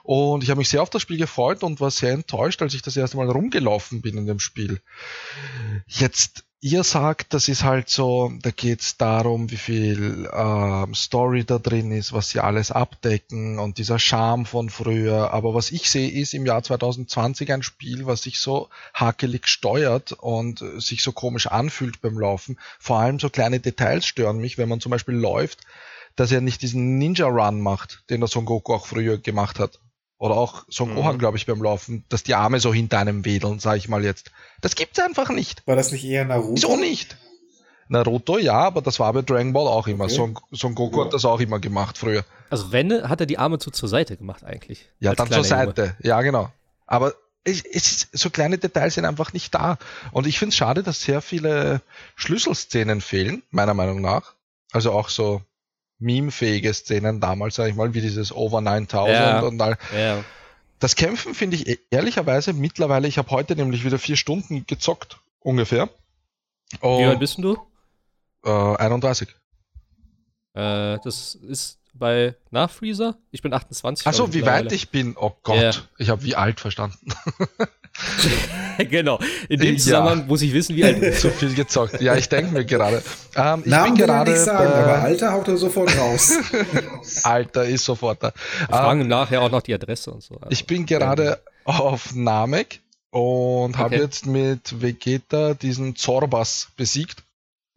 Und 0.03 0.43
ich 0.43 0.49
habe 0.49 0.59
mich 0.59 0.69
sehr 0.69 0.81
auf 0.81 0.89
das 0.89 1.01
Spiel 1.01 1.17
gefreut 1.17 1.61
und 1.63 1.81
war 1.81 1.91
sehr 1.91 2.13
enttäuscht, 2.13 2.61
als 2.61 2.73
ich 2.73 2.81
das 2.81 2.95
erste 2.95 3.17
Mal 3.17 3.29
rumgelaufen 3.29 4.01
bin 4.01 4.17
in 4.17 4.25
dem 4.25 4.39
Spiel. 4.39 4.79
Jetzt 5.85 6.45
ihr 6.63 6.83
sagt, 6.83 7.33
das 7.33 7.47
ist 7.47 7.63
halt 7.63 7.89
so, 7.89 8.31
da 8.43 8.51
geht's 8.51 8.95
darum, 8.95 9.49
wie 9.49 9.57
viel 9.57 10.29
ähm, 10.31 10.93
Story 10.93 11.43
da 11.43 11.57
drin 11.57 11.91
ist, 11.91 12.13
was 12.13 12.29
sie 12.29 12.39
alles 12.39 12.71
abdecken 12.71 13.57
und 13.57 13.79
dieser 13.79 13.97
Charme 13.97 14.45
von 14.45 14.69
früher. 14.69 15.31
Aber 15.33 15.55
was 15.55 15.71
ich 15.71 15.89
sehe, 15.89 16.09
ist 16.09 16.35
im 16.35 16.45
Jahr 16.45 16.61
2020 16.61 17.51
ein 17.51 17.63
Spiel, 17.63 18.05
was 18.05 18.21
sich 18.21 18.39
so 18.39 18.69
hakelig 18.93 19.47
steuert 19.47 20.11
und 20.11 20.63
sich 20.77 21.01
so 21.01 21.11
komisch 21.11 21.47
anfühlt 21.47 21.99
beim 22.01 22.19
Laufen. 22.19 22.59
Vor 22.79 22.99
allem 22.99 23.19
so 23.19 23.31
kleine 23.31 23.59
Details 23.59 24.05
stören 24.05 24.37
mich, 24.37 24.59
wenn 24.59 24.69
man 24.69 24.79
zum 24.79 24.91
Beispiel 24.91 25.15
läuft, 25.15 25.61
dass 26.15 26.31
er 26.31 26.41
nicht 26.41 26.61
diesen 26.61 26.99
Ninja 26.99 27.25
Run 27.25 27.59
macht, 27.59 28.03
den 28.11 28.21
der 28.21 28.27
Son 28.27 28.45
Goku 28.45 28.75
auch 28.75 28.85
früher 28.85 29.17
gemacht 29.17 29.57
hat. 29.57 29.79
Oder 30.21 30.37
auch 30.37 30.65
Son 30.69 30.93
Gohan, 30.93 31.15
mhm. 31.15 31.19
glaube 31.19 31.37
ich, 31.37 31.47
beim 31.47 31.63
Laufen, 31.63 32.05
dass 32.09 32.21
die 32.21 32.35
Arme 32.35 32.59
so 32.59 32.71
hinter 32.71 32.99
einem 32.99 33.25
wedeln, 33.25 33.57
sage 33.57 33.79
ich 33.79 33.89
mal 33.89 34.03
jetzt. 34.03 34.29
Das 34.61 34.75
gibt's 34.75 34.99
einfach 34.99 35.29
nicht. 35.29 35.65
War 35.65 35.75
das 35.75 35.91
nicht 35.91 36.05
eher 36.05 36.25
Naruto? 36.25 36.53
Wieso 36.53 36.77
nicht? 36.77 37.17
Naruto, 37.87 38.37
ja, 38.37 38.53
aber 38.53 38.83
das 38.83 38.99
war 38.99 39.11
bei 39.13 39.23
Dragon 39.23 39.51
Ball 39.51 39.67
auch 39.67 39.87
immer. 39.87 40.03
Okay. 40.03 40.13
Son, 40.13 40.37
Son 40.51 40.75
Goku 40.75 40.99
ja. 40.99 41.05
hat 41.05 41.13
das 41.15 41.25
auch 41.25 41.39
immer 41.39 41.57
gemacht 41.57 41.97
früher. 41.97 42.23
Also 42.51 42.71
wenn, 42.71 43.09
hat 43.09 43.19
er 43.19 43.25
die 43.25 43.39
Arme 43.39 43.57
so 43.59 43.71
zur 43.71 43.89
Seite 43.89 44.15
gemacht 44.15 44.43
eigentlich. 44.43 44.87
Ja, 44.99 45.15
dann 45.15 45.31
zur 45.31 45.43
Seite. 45.43 45.81
Junge. 45.81 45.95
Ja, 46.03 46.21
genau. 46.21 46.51
Aber 46.85 47.15
es, 47.43 47.65
es, 47.65 48.07
so 48.11 48.29
kleine 48.29 48.59
Details 48.59 48.93
sind 48.93 49.05
einfach 49.05 49.33
nicht 49.33 49.55
da. 49.55 49.79
Und 50.11 50.27
ich 50.27 50.37
finde 50.37 50.49
es 50.49 50.55
schade, 50.55 50.83
dass 50.83 51.01
sehr 51.01 51.23
viele 51.23 51.81
Schlüsselszenen 52.15 53.01
fehlen, 53.01 53.41
meiner 53.49 53.73
Meinung 53.73 54.01
nach. 54.01 54.35
Also 54.71 54.91
auch 54.91 55.09
so 55.09 55.41
memefähige 56.01 56.73
Szenen 56.73 57.21
damals, 57.21 57.55
sag 57.55 57.69
ich 57.69 57.75
mal, 57.75 57.93
wie 57.93 58.01
dieses 58.01 58.33
Over 58.33 58.61
9000 58.61 59.15
ja. 59.15 59.39
und 59.41 59.61
all. 59.61 59.77
Ja. 59.95 60.23
Das 60.79 60.95
Kämpfen 60.95 61.35
finde 61.35 61.55
ich 61.55 61.67
e-, 61.67 61.79
ehrlicherweise 61.91 62.53
mittlerweile, 62.53 63.07
ich 63.07 63.17
habe 63.17 63.29
heute 63.29 63.55
nämlich 63.55 63.85
wieder 63.85 63.99
vier 63.99 64.17
Stunden 64.17 64.65
gezockt, 64.65 65.19
ungefähr. 65.39 65.89
Und, 66.79 66.99
wie 66.99 67.05
alt 67.05 67.19
bist 67.19 67.37
du? 67.37 67.57
Äh, 68.43 68.49
31. 68.49 69.29
Äh, 70.53 70.97
das 71.03 71.35
ist 71.35 71.79
bei 71.93 72.35
Nachfreezer? 72.49 73.17
Ich 73.31 73.41
bin 73.41 73.53
28. 73.53 74.07
Achso, 74.07 74.33
wie 74.33 74.45
weit 74.45 74.71
ich 74.71 74.89
bin? 74.89 75.15
Oh 75.17 75.33
Gott, 75.43 75.57
yeah. 75.57 75.75
ich 75.97 76.09
habe 76.09 76.23
wie 76.23 76.35
alt 76.35 76.59
verstanden. 76.59 77.13
genau. 78.89 79.19
In 79.49 79.59
dem 79.59 79.77
Zusammenhang 79.77 80.19
ja. 80.19 80.25
muss 80.25 80.41
ich 80.41 80.53
wissen, 80.53 80.75
wie 80.75 80.83
alt 80.83 80.97
du 80.97 81.01
bist. 81.01 81.21
Zu 81.21 81.29
viel 81.29 81.53
gezockt. 81.53 82.01
Ja, 82.01 82.15
ich 82.15 82.29
denke 82.29 82.53
mir 82.53 82.65
gerade. 82.65 83.03
Ähm, 83.35 83.61
ich 83.63 83.71
Namen 83.71 83.95
bin 83.95 84.05
gerade. 84.05 84.31
Nicht 84.31 84.43
sagen, 84.43 84.71
aber 84.71 85.01
Alter 85.01 85.33
haut 85.33 85.47
er 85.47 85.57
sofort 85.57 85.97
raus. 85.97 86.33
Alter 87.23 87.65
ist 87.65 87.85
sofort 87.85 88.23
da. 88.23 88.33
Wir 88.59 88.77
fragen 88.77 89.01
ähm, 89.01 89.07
nachher 89.07 89.41
auch 89.41 89.51
noch 89.51 89.61
die 89.61 89.73
Adresse 89.73 90.11
und 90.11 90.23
so. 90.23 90.35
Also, 90.35 90.47
ich 90.49 90.65
bin 90.65 90.85
gerade 90.85 91.39
ähm. 91.65 91.73
auf 91.75 92.15
Namek 92.15 92.81
und 93.11 93.73
okay. 93.73 93.77
habe 93.77 93.95
jetzt 93.95 94.25
mit 94.25 94.81
Vegeta 94.81 95.53
diesen 95.53 95.95
Zorbas 95.95 96.69
besiegt. 96.77 97.23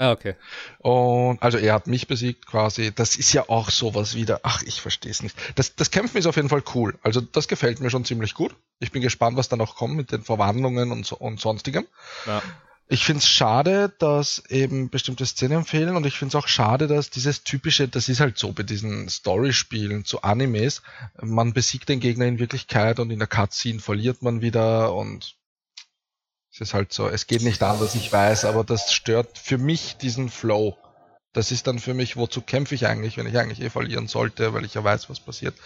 Ah, 0.04 0.12
okay. 0.12 0.34
Und 0.78 1.42
also 1.42 1.56
er 1.56 1.72
hat 1.72 1.86
mich 1.86 2.06
besiegt 2.06 2.46
quasi. 2.46 2.92
Das 2.94 3.16
ist 3.16 3.32
ja 3.32 3.48
auch 3.48 3.70
sowas 3.70 4.14
wieder. 4.14 4.40
Ach, 4.42 4.62
ich 4.62 4.82
verstehe 4.82 5.10
es 5.10 5.22
nicht. 5.22 5.34
Das, 5.54 5.76
das 5.76 5.90
Kämpfen 5.90 6.18
ist 6.18 6.26
auf 6.26 6.36
jeden 6.36 6.50
Fall 6.50 6.62
cool. 6.74 6.98
Also 7.02 7.22
das 7.22 7.48
gefällt 7.48 7.80
mir 7.80 7.88
schon 7.88 8.04
ziemlich 8.04 8.34
gut. 8.34 8.54
Ich 8.80 8.92
bin 8.92 9.00
gespannt, 9.00 9.38
was 9.38 9.48
da 9.48 9.56
noch 9.56 9.76
kommt 9.76 9.96
mit 9.96 10.12
den 10.12 10.22
Verwandlungen 10.22 10.92
und, 10.92 11.10
und 11.12 11.40
sonstigem. 11.40 11.86
Ja. 12.26 12.42
Ich 12.86 13.06
finde 13.06 13.20
es 13.20 13.28
schade, 13.28 13.94
dass 13.98 14.42
eben 14.50 14.90
bestimmte 14.90 15.24
Szenen 15.24 15.64
fehlen 15.64 15.96
und 15.96 16.04
ich 16.04 16.18
finde 16.18 16.36
es 16.36 16.44
auch 16.44 16.48
schade, 16.48 16.86
dass 16.86 17.08
dieses 17.08 17.42
typische, 17.42 17.88
das 17.88 18.10
ist 18.10 18.20
halt 18.20 18.36
so 18.36 18.52
bei 18.52 18.62
diesen 18.62 19.08
Story-Spielen 19.08 20.04
zu 20.04 20.20
Animes, 20.20 20.82
man 21.18 21.54
besiegt 21.54 21.88
den 21.88 22.00
Gegner 22.00 22.26
in 22.26 22.38
Wirklichkeit 22.38 23.00
und 23.00 23.10
in 23.10 23.20
der 23.20 23.28
Cutscene 23.28 23.80
verliert 23.80 24.20
man 24.20 24.42
wieder 24.42 24.94
und 24.94 25.34
es 26.54 26.60
ist 26.60 26.74
halt 26.74 26.92
so, 26.92 27.08
es 27.08 27.26
geht 27.26 27.42
nicht 27.42 27.64
anders, 27.64 27.96
ich 27.96 28.12
weiß, 28.12 28.44
aber 28.44 28.62
das 28.62 28.92
stört 28.92 29.38
für 29.38 29.58
mich 29.58 29.96
diesen 29.96 30.30
Flow. 30.30 30.78
Das 31.32 31.50
ist 31.50 31.66
dann 31.66 31.80
für 31.80 31.94
mich, 31.94 32.16
wozu 32.16 32.42
kämpfe 32.42 32.76
ich 32.76 32.86
eigentlich, 32.86 33.16
wenn 33.16 33.26
ich 33.26 33.36
eigentlich 33.36 33.60
eh 33.60 33.70
verlieren 33.70 34.06
sollte, 34.06 34.54
weil 34.54 34.64
ich 34.64 34.74
ja 34.74 34.84
weiß, 34.84 35.10
was 35.10 35.18
passiert. 35.18 35.56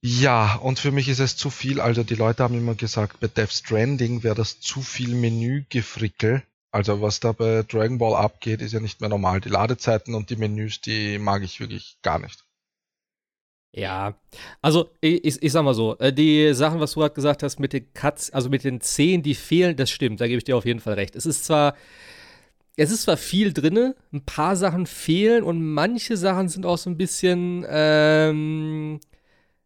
Ja, 0.00 0.56
und 0.56 0.80
für 0.80 0.90
mich 0.90 1.08
ist 1.08 1.20
es 1.20 1.36
zu 1.36 1.48
viel. 1.48 1.80
Also 1.80 2.02
die 2.02 2.16
Leute 2.16 2.42
haben 2.42 2.58
immer 2.58 2.74
gesagt, 2.74 3.20
bei 3.20 3.28
Death 3.28 3.52
Stranding 3.52 4.24
wäre 4.24 4.34
das 4.34 4.58
zu 4.58 4.82
viel 4.82 5.14
Menügefrickel. 5.14 6.42
Also 6.72 7.00
was 7.00 7.20
da 7.20 7.30
bei 7.30 7.62
Dragon 7.62 7.98
Ball 7.98 8.16
abgeht, 8.16 8.62
ist 8.62 8.72
ja 8.72 8.80
nicht 8.80 9.00
mehr 9.00 9.08
normal. 9.08 9.40
Die 9.40 9.48
Ladezeiten 9.48 10.16
und 10.16 10.28
die 10.28 10.36
Menüs, 10.36 10.80
die 10.80 11.20
mag 11.20 11.44
ich 11.44 11.60
wirklich 11.60 11.98
gar 12.02 12.18
nicht. 12.18 12.43
Ja, 13.76 14.14
also 14.62 14.90
ich, 15.00 15.42
ich, 15.42 15.52
sag 15.52 15.64
mal 15.64 15.74
so, 15.74 15.98
äh, 15.98 16.12
die 16.12 16.54
Sachen, 16.54 16.78
was 16.78 16.92
du 16.92 17.00
gerade 17.00 17.14
gesagt 17.14 17.42
hast 17.42 17.58
mit 17.58 17.72
den 17.72 17.92
Cuts, 17.92 18.30
also 18.30 18.48
mit 18.48 18.62
den 18.62 18.80
Szenen, 18.80 19.24
die 19.24 19.34
fehlen, 19.34 19.74
das 19.74 19.90
stimmt, 19.90 20.20
da 20.20 20.28
gebe 20.28 20.38
ich 20.38 20.44
dir 20.44 20.56
auf 20.56 20.64
jeden 20.64 20.78
Fall 20.78 20.94
recht. 20.94 21.16
Es 21.16 21.26
ist 21.26 21.44
zwar, 21.44 21.74
es 22.76 22.92
ist 22.92 23.02
zwar 23.02 23.16
viel 23.16 23.52
drin, 23.52 23.94
ein 24.12 24.24
paar 24.24 24.54
Sachen 24.54 24.86
fehlen 24.86 25.42
und 25.42 25.60
manche 25.60 26.16
Sachen 26.16 26.48
sind 26.48 26.64
auch 26.66 26.78
so 26.78 26.88
ein 26.88 26.96
bisschen, 26.96 27.66
ähm, 27.68 29.00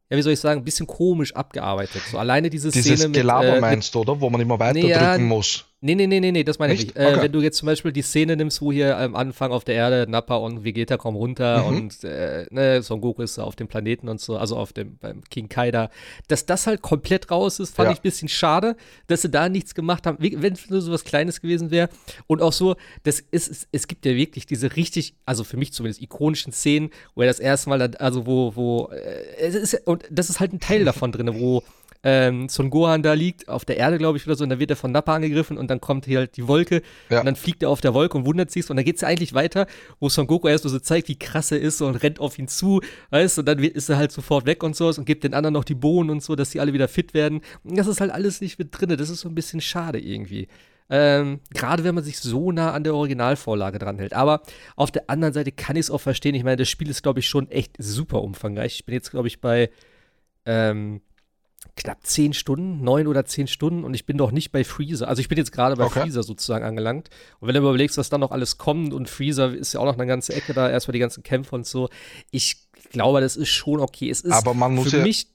ja, 0.08 0.16
wie 0.16 0.22
soll 0.22 0.32
ich 0.32 0.40
sagen, 0.40 0.62
ein 0.62 0.64
bisschen 0.64 0.86
komisch 0.86 1.34
abgearbeitet. 1.34 2.00
So 2.10 2.16
alleine 2.16 2.48
diese 2.48 2.70
Szene 2.70 2.82
Dieses 2.82 3.06
mit, 3.08 3.14
Gelaber 3.14 3.58
äh, 3.58 3.60
meinst 3.60 3.94
du, 3.94 4.00
oder? 4.00 4.18
Wo 4.18 4.30
man 4.30 4.40
immer 4.40 4.58
weiter 4.58 4.80
nee, 4.80 4.90
drücken 4.94 5.28
muss. 5.28 5.66
Nee, 5.80 5.94
nee, 5.94 6.08
nee, 6.08 6.18
nee, 6.18 6.32
nee, 6.32 6.42
das 6.42 6.58
meine 6.58 6.75
ich 6.75 6.87
nicht. 6.87 6.97
Äh, 6.97 7.12
okay. 7.12 7.23
wenn 7.23 7.32
du 7.32 7.40
jetzt 7.40 7.58
zum 7.58 7.66
Beispiel 7.66 7.92
die 7.92 8.02
Szene 8.02 8.37
nimmst, 8.37 8.61
wo 8.61 8.73
hier 8.73 8.99
am 8.99 9.14
Anfang 9.14 9.52
auf 9.52 9.62
der 9.62 9.76
Erde 9.76 10.11
Nappa 10.11 10.35
und 10.35 10.64
Vegeta 10.64 10.97
kommen 10.97 11.16
runter 11.16 11.62
mhm. 11.62 11.76
und 11.76 12.04
äh, 12.04 12.47
ne, 12.50 12.82
Son 12.82 13.00
Goku 13.00 13.23
ist 13.23 13.38
auf 13.38 13.54
dem 13.54 13.68
Planeten 13.68 14.08
und 14.08 14.20
so, 14.20 14.37
also 14.37 14.56
auf 14.56 14.73
dem 14.73 14.97
beim 14.97 15.23
King 15.30 15.49
Kaida, 15.49 15.90
dass 16.26 16.47
das 16.47 16.66
halt 16.66 16.82
komplett 16.82 17.30
raus 17.30 17.61
ist, 17.61 17.76
fand 17.76 17.87
ja. 17.87 17.92
ich 17.92 18.00
ein 18.00 18.02
bisschen 18.02 18.28
schade, 18.28 18.76
dass 19.06 19.23
sie 19.23 19.30
da 19.30 19.49
nichts 19.49 19.76
gemacht 19.76 20.04
haben, 20.06 20.18
wenn 20.18 20.52
es 20.52 20.68
nur 20.68 20.80
so 20.80 20.90
was 20.90 21.04
Kleines 21.04 21.40
gewesen 21.40 21.70
wäre. 21.70 21.88
Und 22.26 22.42
auch 22.42 22.52
so, 22.52 22.75
das 23.04 23.20
ist, 23.20 23.49
es, 23.49 23.68
es 23.70 23.87
gibt 23.87 24.04
ja 24.04 24.16
wirklich 24.16 24.47
diese 24.47 24.75
richtig, 24.75 25.14
also 25.26 25.44
für 25.44 25.56
mich 25.56 25.73
zumindest 25.73 26.02
ikonischen 26.02 26.52
Szenen, 26.52 26.90
wo 27.14 27.23
er 27.23 27.28
das 27.28 27.38
erste 27.38 27.70
Mal, 27.70 27.80
also 27.99 28.26
wo, 28.26 28.56
wo, 28.56 28.88
äh, 28.88 29.37
es 29.38 29.54
ist, 29.54 29.87
und 29.87 30.04
das 30.11 30.28
ist 30.28 30.40
halt 30.40 30.52
ein 30.52 30.58
Teil 30.58 30.85
davon 30.85 31.12
drin, 31.12 31.38
wo 31.38 31.62
ähm, 32.02 32.48
Son 32.48 32.70
Gohan 32.70 33.02
da 33.02 33.12
liegt, 33.12 33.48
auf 33.48 33.64
der 33.64 33.76
Erde, 33.76 33.98
glaube 33.98 34.18
ich, 34.18 34.26
oder 34.26 34.36
so, 34.36 34.44
und 34.44 34.50
dann 34.50 34.60
wird 34.60 34.70
er 34.70 34.76
von 34.76 34.92
Nappa 34.92 35.14
angegriffen 35.14 35.58
und 35.58 35.68
dann 35.68 35.80
kommt 35.80 36.06
hier 36.06 36.20
halt 36.20 36.36
die 36.36 36.46
Wolke 36.46 36.82
ja. 37.10 37.20
und 37.20 37.26
dann 37.26 37.36
fliegt 37.36 37.62
er 37.62 37.70
auf 37.70 37.80
der 37.80 37.94
Wolke 37.94 38.16
und 38.18 38.26
wundert 38.26 38.50
sich 38.50 38.68
und 38.70 38.76
dann 38.76 38.84
geht 38.84 38.96
es 38.96 39.02
ja 39.02 39.08
eigentlich 39.08 39.34
weiter, 39.34 39.66
wo 40.00 40.08
Son 40.08 40.26
Goku 40.26 40.48
erst 40.48 40.64
so 40.64 40.78
zeigt, 40.78 41.08
wie 41.08 41.18
krass 41.18 41.50
er 41.50 41.60
ist 41.60 41.80
und 41.80 41.96
rennt 41.96 42.20
auf 42.20 42.38
ihn 42.38 42.48
zu, 42.48 42.80
weißt 43.10 43.40
und 43.40 43.46
dann 43.46 43.58
ist 43.58 43.88
er 43.88 43.96
halt 43.96 44.12
sofort 44.12 44.46
weg 44.46 44.62
und 44.62 44.76
so 44.76 44.88
und 44.88 45.04
gibt 45.04 45.24
den 45.24 45.34
anderen 45.34 45.54
noch 45.54 45.64
die 45.64 45.74
Bohnen 45.74 46.10
und 46.10 46.22
so, 46.22 46.36
dass 46.36 46.50
die 46.50 46.60
alle 46.60 46.72
wieder 46.72 46.88
fit 46.88 47.14
werden. 47.14 47.40
Und 47.64 47.76
das 47.76 47.86
ist 47.86 48.00
halt 48.00 48.10
alles 48.10 48.40
nicht 48.40 48.58
mit 48.58 48.68
drin, 48.72 48.96
das 48.96 49.10
ist 49.10 49.20
so 49.20 49.28
ein 49.28 49.34
bisschen 49.34 49.60
schade 49.60 49.98
irgendwie. 49.98 50.48
Ähm, 50.90 51.40
Gerade 51.50 51.84
wenn 51.84 51.94
man 51.94 52.04
sich 52.04 52.18
so 52.18 52.50
nah 52.50 52.72
an 52.72 52.84
der 52.84 52.94
Originalvorlage 52.94 53.78
dran 53.78 53.98
hält. 53.98 54.14
Aber 54.14 54.42
auf 54.74 54.90
der 54.90 55.10
anderen 55.10 55.34
Seite 55.34 55.52
kann 55.52 55.76
ich 55.76 55.80
es 55.80 55.90
auch 55.90 56.00
verstehen. 56.00 56.34
Ich 56.34 56.44
meine, 56.44 56.56
das 56.56 56.68
Spiel 56.68 56.88
ist, 56.88 57.02
glaube 57.02 57.20
ich, 57.20 57.28
schon 57.28 57.50
echt 57.50 57.74
super 57.78 58.22
umfangreich. 58.22 58.76
Ich 58.76 58.86
bin 58.86 58.94
jetzt, 58.94 59.10
glaube 59.10 59.28
ich, 59.28 59.40
bei 59.40 59.70
ähm, 60.46 61.02
knapp 61.76 62.04
zehn 62.04 62.32
Stunden, 62.32 62.82
neun 62.82 63.06
oder 63.06 63.24
zehn 63.24 63.46
Stunden 63.46 63.84
und 63.84 63.94
ich 63.94 64.04
bin 64.04 64.18
doch 64.18 64.30
nicht 64.30 64.50
bei 64.52 64.64
Freezer. 64.64 65.08
Also 65.08 65.20
ich 65.20 65.28
bin 65.28 65.38
jetzt 65.38 65.52
gerade 65.52 65.76
bei 65.76 65.84
okay. 65.84 66.02
Freezer 66.02 66.22
sozusagen 66.22 66.64
angelangt. 66.64 67.08
Und 67.40 67.48
wenn 67.48 67.54
du 67.54 67.60
überlegst, 67.60 67.98
was 67.98 68.10
da 68.10 68.18
noch 68.18 68.30
alles 68.30 68.58
kommt 68.58 68.92
und 68.92 69.08
Freezer 69.08 69.54
ist 69.54 69.74
ja 69.74 69.80
auch 69.80 69.84
noch 69.84 69.94
eine 69.94 70.06
ganze 70.06 70.34
Ecke 70.34 70.54
da, 70.54 70.68
erstmal 70.68 70.92
die 70.92 70.98
ganzen 70.98 71.22
Kämpfe 71.22 71.54
und 71.54 71.66
so. 71.66 71.88
Ich 72.30 72.68
glaube, 72.90 73.20
das 73.20 73.36
ist 73.36 73.50
schon 73.50 73.80
okay. 73.80 74.10
Es 74.10 74.20
ist 74.20 74.32
Aber 74.32 74.54
man 74.54 74.74
muss 74.74 74.90
für 74.90 74.98
ja, 74.98 75.02
mich, 75.02 75.28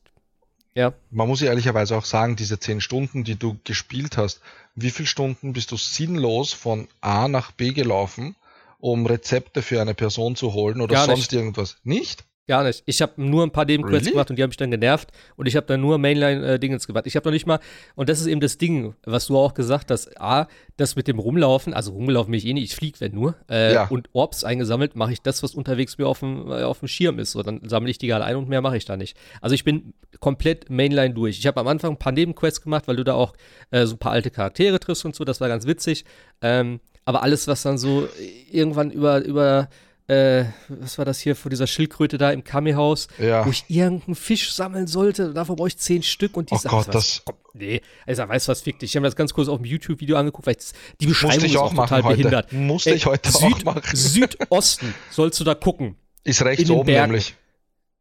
ja. 0.75 0.93
Man 1.11 1.27
muss 1.27 1.41
ja 1.41 1.47
ehrlicherweise 1.47 1.95
auch 1.97 2.05
sagen, 2.05 2.35
diese 2.35 2.59
zehn 2.59 2.81
Stunden, 2.81 3.23
die 3.23 3.35
du 3.35 3.57
gespielt 3.63 4.17
hast, 4.17 4.41
wie 4.75 4.89
viele 4.89 5.07
Stunden 5.07 5.53
bist 5.53 5.71
du 5.71 5.77
sinnlos 5.77 6.51
von 6.51 6.87
A 7.01 7.27
nach 7.27 7.51
B 7.51 7.71
gelaufen, 7.71 8.35
um 8.79 9.05
Rezepte 9.05 9.61
für 9.61 9.79
eine 9.81 9.93
Person 9.93 10.35
zu 10.35 10.53
holen 10.53 10.81
oder 10.81 10.95
Gar 10.95 11.05
sonst 11.05 11.19
nicht. 11.19 11.33
irgendwas? 11.33 11.77
Nicht? 11.83 12.25
Gar 12.45 12.65
nicht. 12.65 12.83
Ich 12.85 13.01
habe 13.01 13.13
nur 13.15 13.43
ein 13.43 13.51
paar 13.51 13.63
Nebenquests 13.63 14.01
really? 14.01 14.11
gemacht 14.11 14.29
und 14.29 14.35
die 14.37 14.43
haben 14.43 14.49
mich 14.49 14.57
dann 14.57 14.69
genervt 14.69 15.11
und 15.37 15.45
ich 15.45 15.55
habe 15.55 15.65
dann 15.65 15.79
nur 15.79 15.97
Mainline-Dingens 15.97 16.83
äh, 16.83 16.87
gemacht. 16.87 17.07
Ich 17.07 17.15
habe 17.15 17.25
noch 17.25 17.31
nicht 17.31 17.45
mal, 17.45 17.59
und 17.95 18.09
das 18.09 18.19
ist 18.19 18.27
eben 18.27 18.41
das 18.41 18.57
Ding, 18.57 18.95
was 19.05 19.27
du 19.27 19.37
auch 19.37 19.53
gesagt 19.53 19.89
hast, 19.91 20.19
A, 20.19 20.47
das 20.75 20.97
mit 20.97 21.07
dem 21.07 21.19
Rumlaufen, 21.19 21.73
also 21.73 21.93
rumlaufen 21.93 22.31
mich 22.31 22.45
eh 22.45 22.51
nicht, 22.51 22.65
ich 22.65 22.75
fliege 22.75 22.99
wenn 22.99 23.13
nur, 23.13 23.35
äh, 23.49 23.73
ja. 23.73 23.87
und 23.87 24.09
Orbs 24.11 24.43
eingesammelt, 24.43 24.97
mache 24.97 25.13
ich 25.13 25.21
das, 25.21 25.41
was 25.41 25.55
unterwegs 25.55 25.97
mir 25.97 26.05
auf 26.05 26.19
dem, 26.19 26.51
äh, 26.51 26.63
auf 26.63 26.79
dem 26.79 26.89
Schirm 26.89 27.17
ist. 27.17 27.31
So, 27.31 27.43
dann 27.43 27.61
sammle 27.63 27.89
ich 27.89 27.97
die 27.97 28.07
gerade 28.07 28.25
ein 28.25 28.35
und 28.35 28.49
mehr 28.49 28.61
mache 28.61 28.75
ich 28.75 28.83
da 28.83 28.97
nicht. 28.97 29.15
Also 29.39 29.55
ich 29.55 29.63
bin 29.63 29.93
komplett 30.19 30.69
Mainline 30.69 31.13
durch. 31.13 31.39
Ich 31.39 31.47
habe 31.47 31.61
am 31.61 31.67
Anfang 31.67 31.91
ein 31.91 31.97
paar 31.97 32.11
Nebenquests 32.11 32.61
gemacht, 32.61 32.89
weil 32.89 32.97
du 32.97 33.05
da 33.05 33.13
auch 33.13 33.33
äh, 33.71 33.85
so 33.85 33.95
ein 33.95 33.99
paar 33.99 34.11
alte 34.11 34.31
Charaktere 34.31 34.81
triffst 34.81 35.05
und 35.05 35.15
so, 35.15 35.23
das 35.23 35.39
war 35.39 35.47
ganz 35.47 35.65
witzig. 35.65 36.03
Ähm, 36.41 36.81
aber 37.05 37.23
alles, 37.23 37.47
was 37.47 37.61
dann 37.61 37.77
so 37.77 38.07
irgendwann 38.51 38.91
über, 38.91 39.23
über 39.23 39.69
äh, 40.07 40.45
was 40.67 40.97
war 40.97 41.05
das 41.05 41.19
hier 41.19 41.35
vor 41.35 41.49
dieser 41.49 41.67
Schildkröte 41.67 42.17
da 42.17 42.31
im 42.31 42.43
Kami-Haus, 42.43 43.07
ja. 43.19 43.45
wo 43.45 43.49
ich 43.49 43.65
irgendeinen 43.69 44.15
Fisch 44.15 44.53
sammeln 44.53 44.87
sollte. 44.87 45.33
Davon 45.33 45.55
brauche 45.55 45.69
ich 45.69 45.77
zehn 45.77 46.03
Stück 46.03 46.35
und 46.35 46.51
die 46.51 46.55
Oh 46.55 46.59
Gott, 46.63 46.87
was, 46.87 46.93
das. 46.93 47.21
Komm, 47.25 47.35
nee, 47.53 47.81
also 48.05 48.27
weißt 48.27 48.47
du 48.47 48.51
was, 48.51 48.61
fick 48.61 48.79
dich. 48.79 48.91
Ich 48.91 48.95
habe 48.95 49.03
mir 49.03 49.07
das 49.07 49.15
ganz 49.15 49.33
kurz 49.33 49.47
auf 49.47 49.59
dem 49.59 49.65
YouTube-Video 49.65 50.17
angeguckt, 50.17 50.47
weil 50.47 50.57
die 50.99 51.07
Beschreibung 51.07 51.45
ist 51.45 51.55
auch 51.55 51.73
total 51.73 52.03
heute. 52.03 52.17
behindert. 52.17 52.51
Musste 52.51 52.93
ich 52.93 53.05
heute 53.05 53.31
Süd, 53.31 53.41
auch 53.43 53.63
machen. 53.63 53.81
Südosten 53.95 54.93
sollst 55.09 55.39
du 55.39 55.43
da 55.43 55.55
gucken. 55.55 55.95
Ist 56.23 56.43
rechts 56.43 56.69
oben 56.69 56.91
nämlich. 56.91 57.35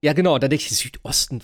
Ja, 0.05 0.13
genau. 0.13 0.39
Da 0.39 0.49
denke 0.49 0.65
ich, 0.69 0.77
Südosten. 0.77 1.41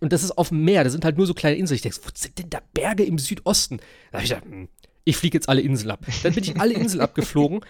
Und 0.00 0.12
das 0.12 0.22
ist 0.22 0.32
auf 0.32 0.50
dem 0.50 0.62
Meer. 0.62 0.84
Da 0.84 0.90
sind 0.90 1.06
halt 1.06 1.16
nur 1.16 1.26
so 1.26 1.32
kleine 1.32 1.56
Inseln. 1.56 1.76
Ich 1.76 1.82
denke, 1.82 1.98
wo 2.04 2.10
sind 2.14 2.38
denn 2.38 2.50
da 2.50 2.60
Berge 2.74 3.02
im 3.04 3.18
Südosten? 3.18 3.78
Da 4.12 4.18
habe 4.18 4.24
ich 4.24 4.30
gedacht, 4.30 4.44
hm, 4.44 4.68
ich 5.04 5.16
fliege 5.16 5.36
jetzt 5.36 5.48
alle 5.48 5.60
Inseln 5.60 5.90
ab. 5.90 6.06
Dann 6.22 6.34
bin 6.34 6.44
ich 6.44 6.58
alle 6.58 6.74
Inseln 6.74 7.00
abgeflogen. 7.00 7.60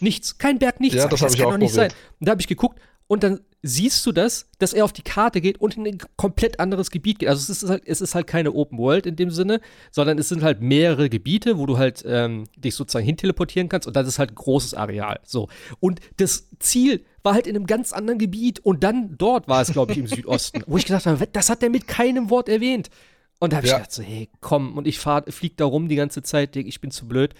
Nichts, 0.00 0.38
kein 0.38 0.58
Berg, 0.58 0.80
nichts. 0.80 0.96
Ja, 0.96 1.08
das, 1.08 1.20
das 1.20 1.36
kann 1.36 1.50
doch 1.50 1.58
nicht 1.58 1.74
sein. 1.74 1.90
Und 2.20 2.26
da 2.28 2.32
habe 2.32 2.40
ich 2.40 2.48
geguckt 2.48 2.78
und 3.06 3.22
dann 3.22 3.40
siehst 3.62 4.06
du 4.06 4.12
das, 4.12 4.46
dass 4.58 4.72
er 4.72 4.84
auf 4.84 4.92
die 4.92 5.02
Karte 5.02 5.40
geht 5.40 5.60
und 5.60 5.76
in 5.76 5.86
ein 5.86 5.98
komplett 6.16 6.60
anderes 6.60 6.90
Gebiet 6.90 7.18
geht. 7.18 7.28
Also 7.28 7.50
es 7.50 7.62
ist 7.62 7.68
halt, 7.68 7.82
es 7.86 8.00
ist 8.00 8.14
halt 8.14 8.28
keine 8.28 8.52
Open 8.52 8.78
World 8.78 9.06
in 9.06 9.16
dem 9.16 9.30
Sinne, 9.30 9.60
sondern 9.90 10.18
es 10.18 10.28
sind 10.28 10.42
halt 10.42 10.60
mehrere 10.60 11.08
Gebiete, 11.08 11.58
wo 11.58 11.66
du 11.66 11.76
halt 11.76 12.04
ähm, 12.06 12.44
dich 12.56 12.76
sozusagen 12.76 13.04
hinteleportieren 13.04 13.68
kannst 13.68 13.88
und 13.88 13.96
das 13.96 14.06
ist 14.06 14.18
halt 14.20 14.32
ein 14.32 14.36
großes 14.36 14.74
Areal. 14.74 15.18
So. 15.24 15.48
Und 15.80 16.00
das 16.18 16.48
Ziel 16.60 17.04
war 17.24 17.34
halt 17.34 17.48
in 17.48 17.56
einem 17.56 17.66
ganz 17.66 17.92
anderen 17.92 18.18
Gebiet 18.18 18.60
und 18.60 18.84
dann 18.84 19.16
dort 19.18 19.48
war 19.48 19.60
es, 19.60 19.72
glaube 19.72 19.92
ich, 19.92 19.98
im 19.98 20.06
Südosten, 20.06 20.62
wo 20.66 20.76
ich 20.76 20.86
gedacht 20.86 21.06
habe, 21.06 21.26
das 21.26 21.50
hat 21.50 21.62
er 21.62 21.70
mit 21.70 21.88
keinem 21.88 22.30
Wort 22.30 22.48
erwähnt. 22.48 22.90
Und 23.40 23.52
da 23.52 23.58
habe 23.58 23.66
ich 23.66 23.72
ja. 23.72 23.78
gedacht 23.78 23.92
so, 23.92 24.02
hey, 24.02 24.28
komm, 24.40 24.76
und 24.76 24.86
ich 24.86 24.98
fahr, 24.98 25.24
flieg 25.28 25.56
da 25.56 25.64
rum 25.64 25.88
die 25.88 25.96
ganze 25.96 26.22
Zeit, 26.22 26.56
ich 26.56 26.80
bin 26.80 26.90
zu 26.90 27.06
blöd. 27.06 27.34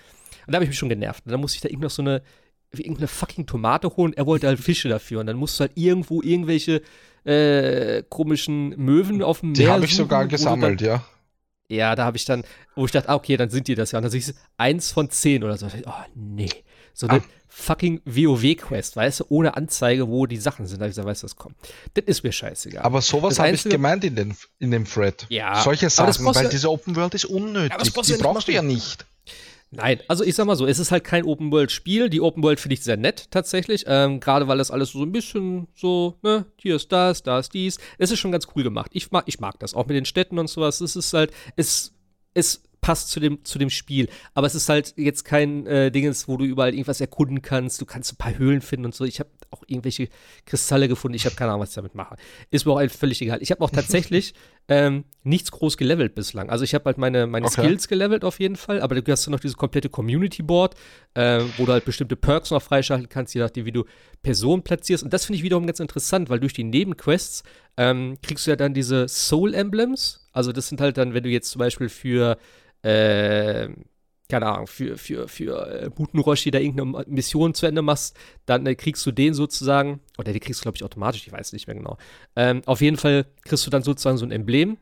Und 0.46 0.52
da 0.52 0.56
habe 0.56 0.64
ich 0.64 0.70
mich 0.70 0.78
schon 0.78 0.88
genervt. 0.88 1.26
Und 1.26 1.32
dann 1.32 1.40
musste 1.40 1.56
ich 1.56 1.60
da 1.62 1.68
irgend 1.68 1.90
so 1.90 2.02
eine, 2.02 2.22
irgendeine 2.72 3.08
fucking 3.08 3.46
Tomate 3.46 3.96
holen. 3.96 4.12
Er 4.14 4.26
wollte 4.26 4.46
halt 4.46 4.60
Fische 4.60 4.88
dafür. 4.88 5.20
Und 5.20 5.26
dann 5.26 5.36
musst 5.36 5.58
du 5.58 5.62
halt 5.62 5.72
irgendwo 5.74 6.22
irgendwelche 6.22 6.82
äh, 7.24 8.02
komischen 8.08 8.70
Möwen 8.76 9.22
auf 9.22 9.40
dem 9.40 9.52
Meer. 9.52 9.56
Die 9.56 9.68
habe 9.68 9.84
ich 9.84 9.96
sogar 9.96 10.26
gesammelt, 10.26 10.80
dann, 10.80 10.88
ja. 10.88 11.04
Ja, 11.70 11.94
da 11.94 12.04
habe 12.04 12.16
ich 12.16 12.24
dann, 12.24 12.44
wo 12.74 12.86
ich 12.86 12.92
dachte, 12.92 13.10
ah, 13.10 13.14
okay, 13.14 13.36
dann 13.36 13.50
sind 13.50 13.68
die 13.68 13.74
das 13.74 13.92
ja. 13.92 13.98
Und 13.98 14.04
dann 14.04 14.10
siehst 14.10 14.30
du 14.30 14.32
eins 14.56 14.90
von 14.92 15.10
zehn 15.10 15.44
oder 15.44 15.58
so. 15.58 15.66
Oh, 15.66 15.92
nee. 16.14 16.48
So 16.94 17.06
eine 17.06 17.20
ah. 17.20 17.24
Fucking 17.48 18.00
WoW-Quest, 18.04 18.96
weißt 18.96 19.20
du, 19.20 19.24
ohne 19.30 19.56
Anzeige, 19.56 20.08
wo 20.08 20.26
die 20.26 20.36
Sachen 20.36 20.66
sind. 20.66 20.80
Da 20.80 20.86
ich 20.86 20.90
gesagt, 20.90 21.08
weißt 21.08 21.22
du, 21.22 21.26
das 21.26 21.36
kommt. 21.36 21.56
Das 21.94 22.04
ist 22.06 22.22
mir 22.22 22.32
scheißegal. 22.32 22.82
Aber 22.82 23.00
sowas 23.00 23.38
habe 23.38 23.52
ich 23.52 23.64
gemeint 23.64 24.04
in, 24.04 24.14
den, 24.16 24.36
in 24.58 24.70
dem 24.70 24.84
Thread. 24.84 25.26
Ja. 25.28 25.62
Solche 25.62 25.90
Sachen, 25.90 26.24
weil 26.26 26.48
diese 26.48 26.70
Open 26.70 26.94
World 26.94 27.14
ist 27.14 27.24
unnötig. 27.24 27.76
die 27.78 28.12
brauchst 28.14 28.48
du 28.48 28.52
ja 28.52 28.62
nicht. 28.62 29.06
Nein, 29.70 30.00
also 30.08 30.24
ich 30.24 30.34
sag 30.34 30.46
mal 30.46 30.56
so, 30.56 30.66
es 30.66 30.78
ist 30.78 30.90
halt 30.90 31.04
kein 31.04 31.24
Open 31.24 31.52
World 31.52 31.70
Spiel. 31.70 32.08
Die 32.08 32.22
Open 32.22 32.42
World 32.42 32.58
finde 32.58 32.74
ich 32.74 32.82
sehr 32.82 32.96
nett 32.96 33.30
tatsächlich, 33.30 33.84
ähm, 33.86 34.18
gerade 34.18 34.48
weil 34.48 34.56
das 34.56 34.70
alles 34.70 34.92
so 34.92 35.02
ein 35.02 35.12
bisschen 35.12 35.68
so, 35.74 36.18
ne, 36.22 36.46
hier 36.56 36.76
ist 36.76 36.90
das, 36.90 37.22
da 37.22 37.38
ist 37.38 37.52
dies. 37.52 37.78
Es 37.98 38.10
ist 38.10 38.18
schon 38.18 38.32
ganz 38.32 38.46
cool 38.56 38.62
gemacht. 38.62 38.90
Ich 38.94 39.10
mag, 39.10 39.24
ich 39.26 39.40
mag 39.40 39.58
das 39.58 39.74
auch 39.74 39.86
mit 39.86 39.94
den 39.94 40.06
Städten 40.06 40.38
und 40.38 40.48
sowas. 40.48 40.80
Es 40.80 40.96
ist 40.96 41.12
halt, 41.12 41.32
es, 41.56 41.92
es 42.32 42.62
passt 42.88 43.10
zu 43.10 43.20
dem, 43.20 43.44
zu 43.44 43.58
dem 43.58 43.68
Spiel. 43.68 44.08
Aber 44.32 44.46
es 44.46 44.54
ist 44.54 44.70
halt 44.70 44.94
jetzt 44.96 45.26
kein 45.26 45.66
äh, 45.66 45.90
Ding, 45.90 46.10
wo 46.26 46.38
du 46.38 46.46
überall 46.46 46.72
irgendwas 46.72 47.02
erkunden 47.02 47.42
kannst. 47.42 47.82
Du 47.82 47.84
kannst 47.84 48.14
ein 48.14 48.16
paar 48.16 48.38
Höhlen 48.38 48.62
finden 48.62 48.86
und 48.86 48.94
so. 48.94 49.04
Ich 49.04 49.20
habe 49.20 49.28
auch 49.50 49.62
irgendwelche 49.66 50.08
Kristalle 50.46 50.88
gefunden. 50.88 51.14
Ich 51.14 51.26
habe 51.26 51.36
keine 51.36 51.50
Ahnung, 51.50 51.60
was 51.60 51.68
ich 51.68 51.74
damit 51.74 51.94
mache. 51.94 52.16
Ist 52.50 52.64
mir 52.64 52.72
auch 52.72 52.90
völlig 52.90 53.20
egal. 53.20 53.42
Ich 53.42 53.50
habe 53.50 53.62
auch 53.62 53.68
tatsächlich 53.68 54.32
ähm, 54.68 55.04
nichts 55.22 55.50
groß 55.50 55.76
gelevelt 55.76 56.14
bislang. 56.14 56.48
Also 56.48 56.64
ich 56.64 56.72
habe 56.72 56.86
halt 56.86 56.96
meine, 56.96 57.26
meine 57.26 57.44
okay. 57.44 57.60
Skills 57.60 57.88
gelevelt 57.88 58.24
auf 58.24 58.40
jeden 58.40 58.56
Fall, 58.56 58.80
aber 58.80 58.98
du 58.98 59.12
hast 59.12 59.26
dann 59.26 59.32
noch 59.32 59.40
dieses 59.40 59.58
komplette 59.58 59.90
Community 59.90 60.42
Board, 60.42 60.74
äh, 61.12 61.42
wo 61.58 61.66
du 61.66 61.72
halt 61.72 61.84
bestimmte 61.84 62.16
Perks 62.16 62.50
noch 62.52 62.62
freischalten 62.62 63.10
kannst, 63.10 63.34
je 63.34 63.42
nachdem, 63.42 63.66
wie 63.66 63.72
du 63.72 63.84
Personen 64.22 64.62
platzierst. 64.62 65.04
Und 65.04 65.12
das 65.12 65.26
finde 65.26 65.36
ich 65.36 65.42
wiederum 65.42 65.66
ganz 65.66 65.78
interessant, 65.78 66.30
weil 66.30 66.40
durch 66.40 66.54
die 66.54 66.64
Nebenquests 66.64 67.42
ähm, 67.76 68.16
kriegst 68.22 68.46
du 68.46 68.50
ja 68.50 68.56
dann 68.56 68.72
diese 68.72 69.08
Soul 69.08 69.52
Emblems. 69.52 70.26
Also 70.32 70.52
das 70.52 70.68
sind 70.68 70.80
halt 70.80 70.96
dann, 70.96 71.12
wenn 71.12 71.22
du 71.22 71.28
jetzt 71.28 71.50
zum 71.50 71.58
Beispiel 71.58 71.90
für 71.90 72.38
äh, 72.82 73.68
keine 74.28 74.46
Ahnung, 74.46 74.66
für, 74.66 74.98
für, 74.98 75.26
für 75.26 75.84
äh, 75.84 75.90
Butenroshi 75.90 76.50
da 76.50 76.58
irgendeine 76.58 77.04
Mission 77.08 77.54
zu 77.54 77.66
Ende 77.66 77.80
machst, 77.80 78.16
dann 78.44 78.66
äh, 78.66 78.74
kriegst 78.74 79.04
du 79.06 79.10
den 79.10 79.32
sozusagen, 79.32 80.00
oder 80.18 80.32
die 80.32 80.40
kriegst 80.40 80.60
du, 80.60 80.62
glaube 80.62 80.76
ich, 80.76 80.84
automatisch, 80.84 81.26
ich 81.26 81.32
weiß 81.32 81.52
nicht 81.54 81.66
mehr 81.66 81.76
genau. 81.76 81.96
Ähm, 82.36 82.62
auf 82.66 82.80
jeden 82.82 82.98
Fall 82.98 83.26
kriegst 83.42 83.66
du 83.66 83.70
dann 83.70 83.82
sozusagen 83.82 84.18
so 84.18 84.26
ein 84.26 84.30
Emblem. 84.30 84.76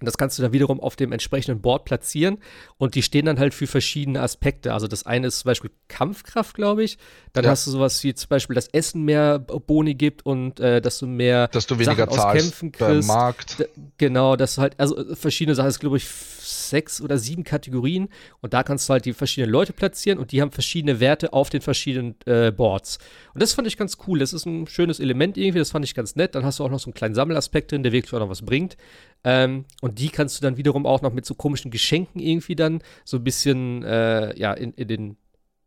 Und 0.00 0.06
das 0.06 0.16
kannst 0.16 0.38
du 0.38 0.42
dann 0.42 0.52
wiederum 0.52 0.80
auf 0.80 0.94
dem 0.94 1.10
entsprechenden 1.10 1.60
Board 1.60 1.84
platzieren. 1.84 2.38
Und 2.76 2.94
die 2.94 3.02
stehen 3.02 3.26
dann 3.26 3.40
halt 3.40 3.52
für 3.52 3.66
verschiedene 3.66 4.20
Aspekte. 4.20 4.72
Also 4.72 4.86
das 4.86 5.06
eine 5.06 5.26
ist 5.26 5.40
zum 5.40 5.48
Beispiel 5.48 5.70
Kampfkraft, 5.88 6.54
glaube 6.54 6.84
ich. 6.84 6.98
Dann 7.32 7.44
ja. 7.44 7.50
hast 7.50 7.66
du 7.66 7.72
sowas 7.72 8.04
wie 8.04 8.14
zum 8.14 8.28
Beispiel, 8.28 8.54
dass 8.54 8.68
Essen 8.68 9.04
mehr 9.04 9.40
Boni 9.40 9.94
gibt 9.94 10.24
und 10.24 10.60
äh, 10.60 10.80
dass 10.80 11.00
du 11.00 11.06
mehr 11.06 11.48
dass 11.48 11.66
du 11.66 11.78
weniger 11.78 12.06
Sachen 12.06 12.18
aus 12.20 12.32
Kämpfen 12.32 12.70
kriegst. 12.70 13.08
Markt. 13.08 13.68
Genau, 13.96 14.36
das 14.36 14.58
halt, 14.58 14.78
also 14.78 15.16
verschiedene 15.16 15.56
Sachen, 15.56 15.68
ist, 15.68 15.80
glaube 15.80 15.96
ich, 15.96 16.06
sechs 16.08 17.00
oder 17.00 17.18
sieben 17.18 17.44
Kategorien 17.44 18.08
und 18.40 18.54
da 18.54 18.62
kannst 18.62 18.88
du 18.88 18.92
halt 18.92 19.04
die 19.04 19.12
verschiedenen 19.12 19.50
Leute 19.50 19.72
platzieren 19.72 20.18
und 20.18 20.32
die 20.32 20.40
haben 20.40 20.52
verschiedene 20.52 21.00
Werte 21.00 21.32
auf 21.32 21.50
den 21.50 21.60
verschiedenen 21.60 22.14
äh, 22.26 22.52
Boards. 22.52 22.98
Und 23.34 23.42
das 23.42 23.52
fand 23.52 23.66
ich 23.66 23.76
ganz 23.76 23.98
cool. 24.06 24.18
Das 24.18 24.32
ist 24.32 24.46
ein 24.46 24.66
schönes 24.66 25.00
Element 25.00 25.36
irgendwie, 25.36 25.58
das 25.58 25.70
fand 25.70 25.84
ich 25.84 25.94
ganz 25.94 26.16
nett. 26.16 26.34
Dann 26.34 26.44
hast 26.44 26.58
du 26.58 26.64
auch 26.64 26.70
noch 26.70 26.80
so 26.80 26.86
einen 26.86 26.94
kleinen 26.94 27.14
Sammelaspekt 27.14 27.72
drin, 27.72 27.82
der 27.82 27.92
wirklich 27.92 28.12
auch 28.14 28.18
noch 28.20 28.30
was 28.30 28.42
bringt. 28.42 28.76
Ähm, 29.24 29.64
und 29.80 29.98
die 29.98 30.10
kannst 30.10 30.38
du 30.38 30.42
dann 30.42 30.56
wiederum 30.56 30.86
auch 30.86 31.02
noch 31.02 31.12
mit 31.12 31.26
so 31.26 31.34
komischen 31.34 31.70
Geschenken 31.70 32.20
irgendwie 32.20 32.56
dann 32.56 32.82
so 33.04 33.16
ein 33.16 33.24
bisschen, 33.24 33.82
äh, 33.82 34.38
ja, 34.38 34.52
in, 34.52 34.72
in 34.74 34.88
den 34.88 35.16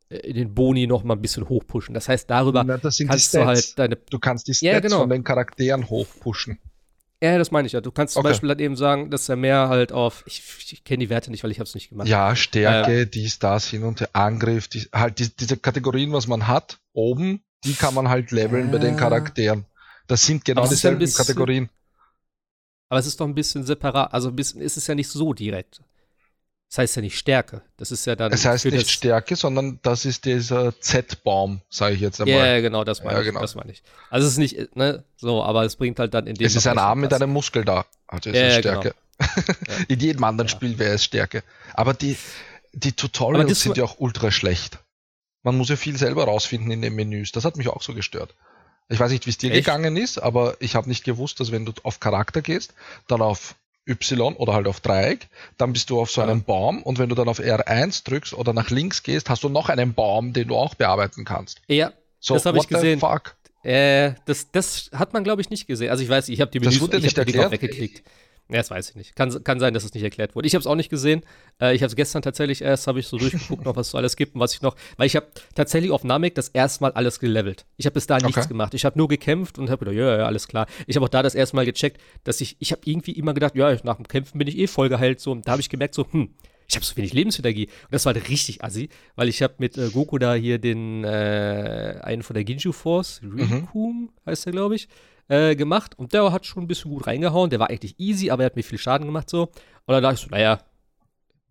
äh, 0.10 0.17
in 0.17 0.36
den 0.36 0.53
Boni 0.53 0.88
noch 0.88 1.03
mal 1.03 1.15
ein 1.15 1.22
bisschen 1.22 1.48
hochpushen. 1.48 1.93
Das 1.93 2.08
heißt, 2.10 2.29
darüber 2.29 2.63
Na, 2.63 2.77
kannst 2.77 3.34
du 3.34 3.46
halt 3.46 3.79
deine. 3.79 3.96
Du 3.96 4.20
kannst 4.20 4.48
die 4.48 4.53
Stats 4.53 4.74
ja, 4.74 4.79
genau. 4.79 5.00
von 5.00 5.10
den 5.10 5.24
Charakteren 5.24 5.89
hochpushen. 5.89 6.60
Ja, 7.24 7.38
das 7.38 7.51
meine 7.51 7.67
ich 7.67 7.74
ja. 7.74 7.81
Du 7.81 7.91
kannst 7.91 8.15
zum 8.15 8.22
okay. 8.22 8.29
Beispiel 8.29 8.50
dann 8.50 8.60
eben 8.60 8.75
sagen, 8.75 9.12
dass 9.12 9.29
er 9.29 9.36
mehr 9.36 9.70
halt 9.70 9.91
auf, 9.91 10.24
ich, 10.25 10.41
ich 10.72 10.84
kenne 10.84 11.00
die 11.00 11.10
Werte 11.12 11.29
nicht, 11.29 11.43
weil 11.43 11.51
ich 11.51 11.60
habe 11.60 11.67
es 11.67 11.75
nicht 11.75 11.89
gemacht. 11.89 12.08
Ja, 12.08 12.36
Stärke, 12.36 13.01
äh, 13.01 13.05
dies, 13.05 13.38
das, 13.38 13.67
hin 13.67 13.84
und 13.84 14.01
her, 14.01 14.10
Angriff, 14.13 14.67
die, 14.67 14.88
halt 14.91 15.20
die, 15.20 15.29
diese 15.29 15.55
Kategorien, 15.55 16.12
was 16.13 16.27
man 16.27 16.48
hat, 16.48 16.79
oben, 16.93 17.43
die 17.63 17.74
kann 17.74 17.93
man 17.93 18.10
halt 18.10 18.31
leveln 18.31 18.70
äh, 18.70 18.72
bei 18.72 18.79
den 18.79 18.98
Charakteren. 18.98 19.65
Das 20.08 20.25
sind 20.25 20.43
genau 20.46 20.67
dieselben 20.67 20.98
bisschen, 20.98 21.17
Kategorien. 21.17 21.70
Aber 22.91 23.00
es 23.00 23.05
ist 23.05 23.21
doch 23.21 23.25
ein 23.25 23.33
bisschen 23.33 23.63
separat, 23.63 24.13
also 24.13 24.27
ein 24.27 24.36
bisschen 24.36 24.60
ist 24.60 24.75
es 24.75 24.86
ja 24.86 24.95
nicht 24.95 25.07
so 25.07 25.31
direkt. 25.31 25.79
Das 26.67 26.79
heißt 26.79 26.98
ja 26.98 27.01
nicht 27.01 27.17
Stärke. 27.17 27.62
Das 27.77 27.89
ist 27.89 28.05
ja 28.05 28.17
dann. 28.17 28.33
Es 28.33 28.43
heißt 28.43 28.65
nicht 28.65 28.91
Stärke, 28.91 29.38
sondern 29.38 29.79
das 29.81 30.03
ist 30.03 30.25
dieser 30.25 30.77
Z-Baum, 30.77 31.62
sage 31.69 31.95
ich 31.95 32.01
jetzt 32.01 32.19
einmal. 32.19 32.36
Ja, 32.36 32.60
genau, 32.60 32.83
das 32.83 33.01
meine 33.01 33.13
ja, 33.13 33.21
ich. 33.21 33.27
Genau. 33.27 33.39
Das 33.39 33.55
meine 33.55 33.71
ich. 33.71 33.81
Also 34.10 34.27
es 34.27 34.33
ist 34.33 34.39
nicht, 34.39 34.75
ne, 34.75 35.05
so, 35.15 35.41
aber 35.41 35.63
es 35.63 35.77
bringt 35.77 36.00
halt 36.00 36.13
dann 36.13 36.27
in 36.27 36.36
dem. 36.36 36.45
Es 36.45 36.57
ist 36.57 36.67
ein 36.67 36.77
Arm 36.77 37.00
mit 37.00 37.13
einem 37.13 37.29
Muskel 37.29 37.63
da. 37.63 37.86
Also 38.07 38.29
es 38.29 38.36
ja, 38.36 38.48
ist 38.50 38.57
Stärke. 38.57 38.93
Genau. 39.17 39.57
in 39.88 40.00
jedem 40.01 40.25
anderen 40.25 40.50
ja. 40.50 40.51
Spiel 40.53 40.77
wäre 40.77 40.95
es 40.95 41.05
Stärke. 41.05 41.43
Aber 41.74 41.93
die, 41.93 42.17
die 42.74 42.91
Tutorials 42.91 43.62
sind 43.62 43.77
ja 43.77 43.86
auch 43.86 44.00
ultra 44.00 44.31
schlecht. 44.31 44.79
Man 45.43 45.57
muss 45.57 45.69
ja 45.69 45.77
viel 45.77 45.95
selber 45.95 46.25
rausfinden 46.25 46.72
in 46.72 46.81
den 46.81 46.94
Menüs. 46.94 47.31
Das 47.31 47.46
hat 47.46 47.55
mich 47.55 47.70
auch 47.70 47.83
so 47.83 47.94
gestört. 47.94 48.35
Ich 48.89 49.00
weiß 49.00 49.11
nicht, 49.11 49.25
wie 49.25 49.29
es 49.29 49.37
dir 49.37 49.51
Echt? 49.51 49.65
gegangen 49.65 49.96
ist, 49.96 50.17
aber 50.17 50.57
ich 50.59 50.75
habe 50.75 50.89
nicht 50.89 51.03
gewusst, 51.03 51.39
dass 51.39 51.51
wenn 51.51 51.65
du 51.65 51.72
auf 51.83 52.00
Charakter 52.00 52.41
gehst, 52.41 52.74
dann 53.07 53.22
auf 53.22 53.55
Y 53.87 54.35
oder 54.35 54.53
halt 54.53 54.67
auf 54.67 54.79
Dreieck, 54.79 55.27
dann 55.57 55.74
bist 55.74 55.89
du 55.89 56.00
auf 56.00 56.11
so 56.11 56.22
einem 56.22 56.44
Baum 56.44 56.83
und 56.83 57.00
wenn 57.00 57.09
du 57.09 57.15
dann 57.15 57.27
auf 57.27 57.39
R1 57.39 58.03
drückst 58.03 58.33
oder 58.33 58.53
nach 58.53 58.70
links 58.70 59.03
gehst, 59.03 59.29
hast 59.29 59.44
du 59.44 59.50
noch 59.50 59.70
einen 59.70 59.94
Baum, 59.94 60.33
den 60.33 60.50
du 60.50 60.55
auch 60.55 60.75
bearbeiten 60.75 61.25
kannst. 61.25 61.61
Ja, 61.67 61.94
so, 62.20 62.35
das 62.35 62.46
habe 62.46 62.57
ich 62.57 62.67
gesehen. 62.67 63.00
Fuck? 63.00 63.35
Äh, 63.63 64.13
das, 64.25 64.51
das 64.51 64.89
hat 64.94 65.13
man, 65.13 65.24
glaube 65.24 65.41
ich, 65.41 65.50
nicht 65.50 65.67
gesehen. 65.67 65.89
Also 65.89 66.03
ich 66.03 66.09
weiß, 66.09 66.29
ich 66.29 66.41
habe 66.41 66.51
die 66.51 66.59
Menüs, 66.59 66.75
das 66.75 66.81
wurde 66.81 66.98
ich 66.98 67.03
nicht 67.03 67.17
erklärt. 67.17 67.51
weggeklickt. 67.51 68.03
Ja, 68.51 68.57
das 68.57 68.70
weiß 68.70 68.90
ich 68.90 68.96
nicht. 68.96 69.16
Kann, 69.16 69.44
kann 69.46 69.61
sein, 69.61 69.74
dass 69.74 69.85
es 69.85 69.94
nicht 69.94 70.03
erklärt 70.03 70.35
wurde. 70.35 70.46
Ich 70.46 70.53
habe 70.53 70.59
es 70.59 70.68
auch 70.68 70.75
nicht 70.75 70.90
gesehen. 70.90 71.22
Äh, 71.61 71.74
ich 71.74 71.81
habe 71.81 71.87
es 71.87 71.96
gestern 71.96 72.22
tatsächlich 72.22 72.61
erst, 72.61 72.85
habe 72.85 73.00
ich 73.00 73.07
so 73.07 73.18
durchgeguckt, 73.18 73.64
noch 73.66 73.77
was 73.77 73.87
es 73.87 73.92
so 73.92 73.98
alles 73.98 74.18
gibt 74.18 74.35
und 74.35 74.42
was 74.42 74.53
ich 74.53 74.61
noch, 74.61 74.75
weil 74.98 75.07
ich 75.07 75.16
habe 75.16 75.27
tatsächlich 75.55 75.92
auf 75.92 76.03
Namek 76.03 76.35
das 76.35 76.50
erste 76.50 76.83
Mal 76.83 76.92
alles 76.92 77.20
gelevelt. 77.22 77.66
Ich 77.77 77.85
habe 77.85 77.94
bis 77.94 78.07
da 78.07 78.16
okay. 78.16 78.25
nichts 78.25 78.50
gemacht. 78.50 78.74
Ich 78.74 78.83
habe 78.83 78.98
nur 78.98 79.07
gekämpft 79.07 79.57
und 79.57 79.70
habe 79.70 79.85
gedacht, 79.85 79.96
ja, 79.96 80.18
ja, 80.18 80.25
alles 80.25 80.50
klar. 80.50 80.68
Ich 80.85 80.98
habe 80.98 81.05
auch 81.05 81.09
da 81.09 81.24
das 81.24 81.33
erste 81.33 81.55
Mal 81.55 81.66
gecheckt, 81.66 82.01
dass 82.25 82.42
ich, 82.42 82.57
ich 82.59 82.74
habe 82.74 82.81
irgendwie 82.83 83.11
immer 83.11 83.33
gedacht, 83.33 83.55
ja, 83.55 83.74
nach 83.83 83.96
dem 83.96 84.07
Kämpfen 84.07 84.37
bin 84.37 84.48
ich 84.50 84.57
eh 84.57 84.68
voll 84.68 84.90
geheilt. 84.90 85.22
So, 85.22 85.31
und 85.31 85.48
da 85.48 85.53
habe 85.53 85.61
ich 85.61 85.70
gemerkt, 85.70 85.96
so, 85.96 86.05
hm, 86.11 86.33
ich 86.72 86.75
habe 86.75 86.85
so 86.85 86.96
wenig 86.96 87.14
Lebensenergie. 87.14 87.66
Und 87.66 87.92
das 87.92 88.05
war 88.05 88.14
halt 88.14 88.29
richtig 88.29 88.64
assi, 88.64 88.90
weil 89.16 89.27
ich 89.27 89.42
habe 89.42 89.55
mit 89.57 89.77
äh, 89.77 89.90
Goku 89.90 90.18
da 90.18 90.33
hier 90.33 90.57
den, 90.57 91.03
äh, 91.03 92.00
einen 92.01 92.24
von 92.24 92.33
der 92.33 92.44
Ginju 92.44 92.72
Force, 92.72 93.22
Rikum 93.24 94.03
mhm. 94.03 94.09
heißt 94.25 94.46
der, 94.46 94.53
glaube 94.53 94.75
ich, 94.75 94.87
äh, 95.27 95.55
gemacht 95.55 95.98
und 95.98 96.14
der 96.14 96.31
hat 96.31 96.46
schon 96.46 96.64
ein 96.64 96.68
bisschen 96.68 96.92
gut 96.92 97.07
reingehauen. 97.07 97.50
Der 97.50 97.60
war 97.60 97.70
eigentlich 97.70 98.00
easy, 98.00 98.29
aber 98.29 98.44
er 98.44 98.48
hat 98.48 98.55
mir 98.55 98.64
viel 98.64 98.77
Schaden 98.77 99.07
gemacht 99.07 99.29
so. 99.29 99.44
Und 99.86 99.94
dann 99.94 100.03
dachte 100.03 100.16
ich 100.16 100.22
so, 100.22 100.29
naja, 100.29 100.60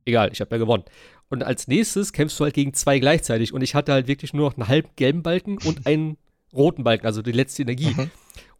egal, 0.04 0.30
ich 0.32 0.40
habe 0.40 0.54
ja 0.54 0.58
gewonnen. 0.58 0.84
Und 1.28 1.44
als 1.44 1.68
nächstes 1.68 2.12
kämpfst 2.12 2.38
du 2.40 2.44
halt 2.44 2.54
gegen 2.54 2.74
zwei 2.74 2.98
gleichzeitig 2.98 3.52
und 3.52 3.62
ich 3.62 3.74
hatte 3.74 3.92
halt 3.92 4.08
wirklich 4.08 4.32
nur 4.32 4.48
noch 4.48 4.56
einen 4.56 4.68
halben 4.68 4.90
gelben 4.96 5.22
Balken 5.22 5.58
und 5.58 5.86
einen 5.86 6.16
roten 6.52 6.84
Balken, 6.84 7.06
also 7.06 7.22
die 7.22 7.32
letzte 7.32 7.62
Energie. 7.62 7.94
Mhm. 7.96 8.10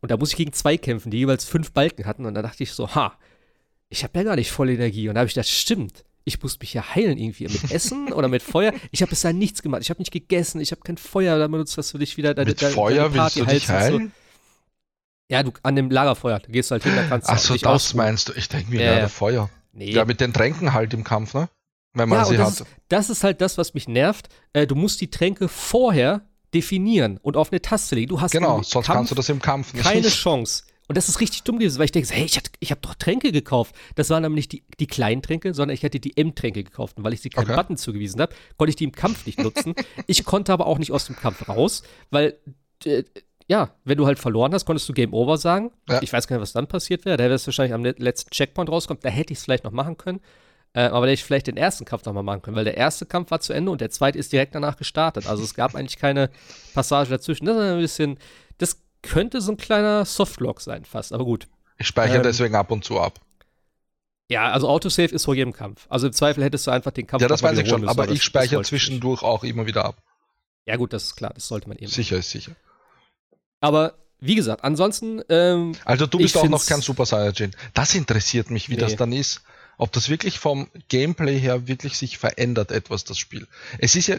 Und 0.00 0.10
da 0.10 0.16
muss 0.16 0.30
ich 0.30 0.36
gegen 0.36 0.52
zwei 0.52 0.76
kämpfen, 0.76 1.10
die 1.10 1.18
jeweils 1.18 1.44
fünf 1.44 1.72
Balken 1.72 2.06
hatten. 2.06 2.24
Und 2.24 2.34
da 2.34 2.42
dachte 2.42 2.62
ich 2.62 2.72
so, 2.72 2.94
ha, 2.94 3.18
ich 3.88 4.04
habe 4.04 4.18
ja 4.18 4.24
gar 4.24 4.36
nicht 4.36 4.50
voll 4.50 4.70
Energie. 4.70 5.08
Und 5.08 5.16
da 5.16 5.20
habe 5.20 5.28
ich 5.28 5.34
gedacht, 5.34 5.48
stimmt, 5.48 6.04
ich 6.24 6.40
muss 6.42 6.58
mich 6.60 6.72
ja 6.72 6.94
heilen 6.94 7.18
irgendwie 7.18 7.44
mit 7.44 7.70
Essen 7.70 8.12
oder 8.12 8.28
mit 8.28 8.42
Feuer. 8.42 8.72
Ich 8.92 9.02
habe 9.02 9.10
bisher 9.10 9.32
nichts 9.32 9.62
gemacht. 9.62 9.82
Ich 9.82 9.90
habe 9.90 10.00
nicht 10.00 10.12
gegessen. 10.12 10.60
Ich 10.60 10.70
habe 10.70 10.80
kein 10.82 10.96
Feuer 10.96 11.38
da 11.38 11.48
benutzt, 11.48 11.76
dass 11.76 11.90
du 11.92 11.98
dich 11.98 12.16
wieder 12.16 12.34
deine, 12.34 12.50
mit 12.50 12.62
deine, 12.62 12.72
Feuer 12.72 13.08
deine 13.08 13.14
Party 13.14 13.40
willst 13.40 13.50
du 13.50 13.54
dich 13.54 13.68
heilen? 13.68 14.06
So. 14.06 14.19
Ja, 15.30 15.44
du 15.44 15.52
an 15.62 15.76
dem 15.76 15.90
Lagerfeuer, 15.90 16.40
da 16.40 16.48
gehst 16.48 16.70
du 16.70 16.72
halt 16.72 16.82
hin, 16.82 16.96
da 16.96 17.04
kannst 17.04 17.28
du 17.28 17.32
Ach 17.32 17.38
so, 17.38 17.54
das 17.54 17.64
ausruhen. 17.64 18.04
meinst 18.04 18.28
du. 18.28 18.32
Ich 18.34 18.48
denke 18.48 18.70
mir, 18.70 18.82
ja, 18.82 19.08
Feuer. 19.08 19.48
Nee. 19.72 19.92
Ja, 19.92 20.04
mit 20.04 20.20
den 20.20 20.32
Tränken 20.32 20.72
halt 20.72 20.92
im 20.92 21.04
Kampf, 21.04 21.34
ne? 21.34 21.48
Wenn 21.92 22.08
man 22.08 22.18
ja, 22.18 22.24
sie 22.24 22.36
das 22.36 22.60
hat. 22.60 22.66
Ist, 22.66 22.76
das 22.88 23.10
ist 23.10 23.24
halt 23.24 23.40
das, 23.40 23.56
was 23.56 23.74
mich 23.74 23.86
nervt. 23.88 24.28
Äh, 24.52 24.66
du 24.66 24.74
musst 24.74 25.00
die 25.00 25.10
Tränke 25.10 25.48
vorher 25.48 26.22
definieren 26.52 27.18
und 27.22 27.36
auf 27.36 27.52
eine 27.52 27.62
Taste 27.62 27.94
legen. 27.94 28.08
Du 28.08 28.20
hast 28.20 28.32
genau, 28.32 28.62
sonst 28.62 28.86
Kampf 28.86 28.86
kannst 28.86 29.10
du 29.12 29.14
das 29.14 29.28
im 29.28 29.40
Kampf 29.40 29.72
nicht. 29.72 29.84
Keine 29.84 30.08
Chance. 30.08 30.64
Und 30.88 30.96
das 30.96 31.08
ist 31.08 31.20
richtig 31.20 31.44
dumm 31.44 31.60
gewesen, 31.60 31.78
weil 31.78 31.84
ich 31.84 31.92
denke, 31.92 32.12
hey, 32.12 32.24
ich, 32.24 32.40
ich 32.58 32.70
habe 32.72 32.80
doch 32.80 32.94
Tränke 32.96 33.30
gekauft. 33.30 33.76
Das 33.94 34.10
waren 34.10 34.24
nämlich 34.24 34.48
die, 34.48 34.64
die 34.80 34.88
kleinen 34.88 35.22
Tränke, 35.22 35.54
sondern 35.54 35.72
ich 35.76 35.84
hatte 35.84 36.00
die 36.00 36.16
M-Tränke 36.16 36.64
gekauft. 36.64 36.98
Und 36.98 37.04
weil 37.04 37.12
ich 37.12 37.20
sie 37.20 37.30
keinen 37.30 37.44
okay. 37.44 37.54
Button 37.54 37.76
zugewiesen 37.76 38.20
habe, 38.20 38.34
konnte 38.56 38.70
ich 38.70 38.76
die 38.76 38.82
im 38.82 38.92
Kampf 38.92 39.24
nicht 39.26 39.38
nutzen. 39.38 39.76
ich 40.08 40.24
konnte 40.24 40.52
aber 40.52 40.66
auch 40.66 40.78
nicht 40.78 40.90
aus 40.90 41.06
dem 41.06 41.14
Kampf 41.14 41.48
raus, 41.48 41.84
weil 42.10 42.36
äh, 42.84 43.04
ja, 43.50 43.74
wenn 43.82 43.98
du 43.98 44.06
halt 44.06 44.20
verloren 44.20 44.54
hast, 44.54 44.64
konntest 44.64 44.88
du 44.88 44.92
Game 44.92 45.12
Over 45.12 45.36
sagen. 45.36 45.72
Ja. 45.88 46.00
Ich 46.02 46.12
weiß 46.12 46.28
gar 46.28 46.36
nicht, 46.36 46.42
was 46.42 46.52
dann 46.52 46.68
passiert 46.68 47.04
wäre. 47.04 47.16
Da 47.16 47.24
wäre 47.24 47.34
es 47.34 47.44
wahrscheinlich 47.48 47.74
am 47.74 47.84
letzten 47.84 48.30
Checkpoint 48.30 48.70
rauskommt. 48.70 49.04
Da 49.04 49.08
hätte 49.08 49.32
ich 49.32 49.40
es 49.40 49.44
vielleicht 49.44 49.64
noch 49.64 49.72
machen 49.72 49.96
können. 49.96 50.20
Äh, 50.72 50.82
aber 50.82 51.00
da 51.00 51.10
hätte 51.10 51.14
ich 51.14 51.24
vielleicht 51.24 51.48
den 51.48 51.56
ersten 51.56 51.84
Kampf 51.84 52.04
nochmal 52.04 52.22
machen 52.22 52.42
können, 52.42 52.56
weil 52.56 52.62
der 52.62 52.76
erste 52.76 53.06
Kampf 53.06 53.32
war 53.32 53.40
zu 53.40 53.52
Ende 53.52 53.72
und 53.72 53.80
der 53.80 53.90
zweite 53.90 54.18
ist 54.18 54.32
direkt 54.32 54.54
danach 54.54 54.76
gestartet. 54.76 55.26
Also 55.26 55.42
es 55.42 55.54
gab 55.54 55.74
eigentlich 55.74 55.98
keine 55.98 56.30
Passage 56.74 57.10
dazwischen. 57.10 57.44
Das 57.44 57.56
ist 57.56 57.62
ein 57.62 57.80
bisschen, 57.80 58.18
das 58.58 58.80
könnte 59.02 59.40
so 59.40 59.50
ein 59.50 59.56
kleiner 59.56 60.04
Softlock 60.04 60.60
sein, 60.60 60.84
fast, 60.84 61.12
aber 61.12 61.24
gut. 61.24 61.48
Ich 61.76 61.88
speichere 61.88 62.18
ähm, 62.18 62.22
deswegen 62.22 62.54
ab 62.54 62.70
und 62.70 62.84
zu 62.84 63.00
ab. 63.00 63.18
Ja, 64.28 64.52
also 64.52 64.68
Autosave 64.68 65.12
ist 65.12 65.24
vor 65.24 65.34
jedem 65.34 65.52
Kampf. 65.52 65.86
Also 65.88 66.06
im 66.06 66.12
Zweifel 66.12 66.44
hättest 66.44 66.68
du 66.68 66.70
einfach 66.70 66.92
den 66.92 67.08
Kampf. 67.08 67.22
Ja, 67.22 67.26
das 67.26 67.42
weiß 67.42 67.58
ich 67.58 67.68
schon, 67.68 67.88
aber 67.88 68.08
ich 68.10 68.22
speichere 68.22 68.62
zwischendurch 68.62 69.24
auch 69.24 69.42
immer 69.42 69.66
wieder 69.66 69.84
ab. 69.84 70.00
Ja, 70.66 70.76
gut, 70.76 70.92
das 70.92 71.02
ist 71.06 71.16
klar, 71.16 71.32
das 71.34 71.48
sollte 71.48 71.68
man 71.68 71.78
eben. 71.78 71.88
Sicher 71.88 72.16
ist 72.16 72.30
sicher. 72.30 72.52
Aber 73.60 73.94
wie 74.20 74.34
gesagt, 74.34 74.64
ansonsten. 74.64 75.22
Ähm, 75.28 75.72
also 75.84 76.06
du 76.06 76.18
bist 76.18 76.36
auch 76.36 76.48
noch 76.48 76.64
kein 76.66 76.80
Super 76.80 77.06
Saiyajin. 77.06 77.52
Das 77.74 77.94
interessiert 77.94 78.50
mich, 78.50 78.68
wie 78.68 78.74
nee. 78.74 78.80
das 78.80 78.96
dann 78.96 79.12
ist. 79.12 79.42
Ob 79.78 79.92
das 79.92 80.10
wirklich 80.10 80.38
vom 80.38 80.68
Gameplay 80.88 81.38
her 81.38 81.66
wirklich 81.66 81.96
sich 81.96 82.18
verändert, 82.18 82.70
etwas, 82.70 83.04
das 83.04 83.18
Spiel. 83.18 83.46
Es 83.78 83.96
ist 83.96 84.08
ja 84.08 84.16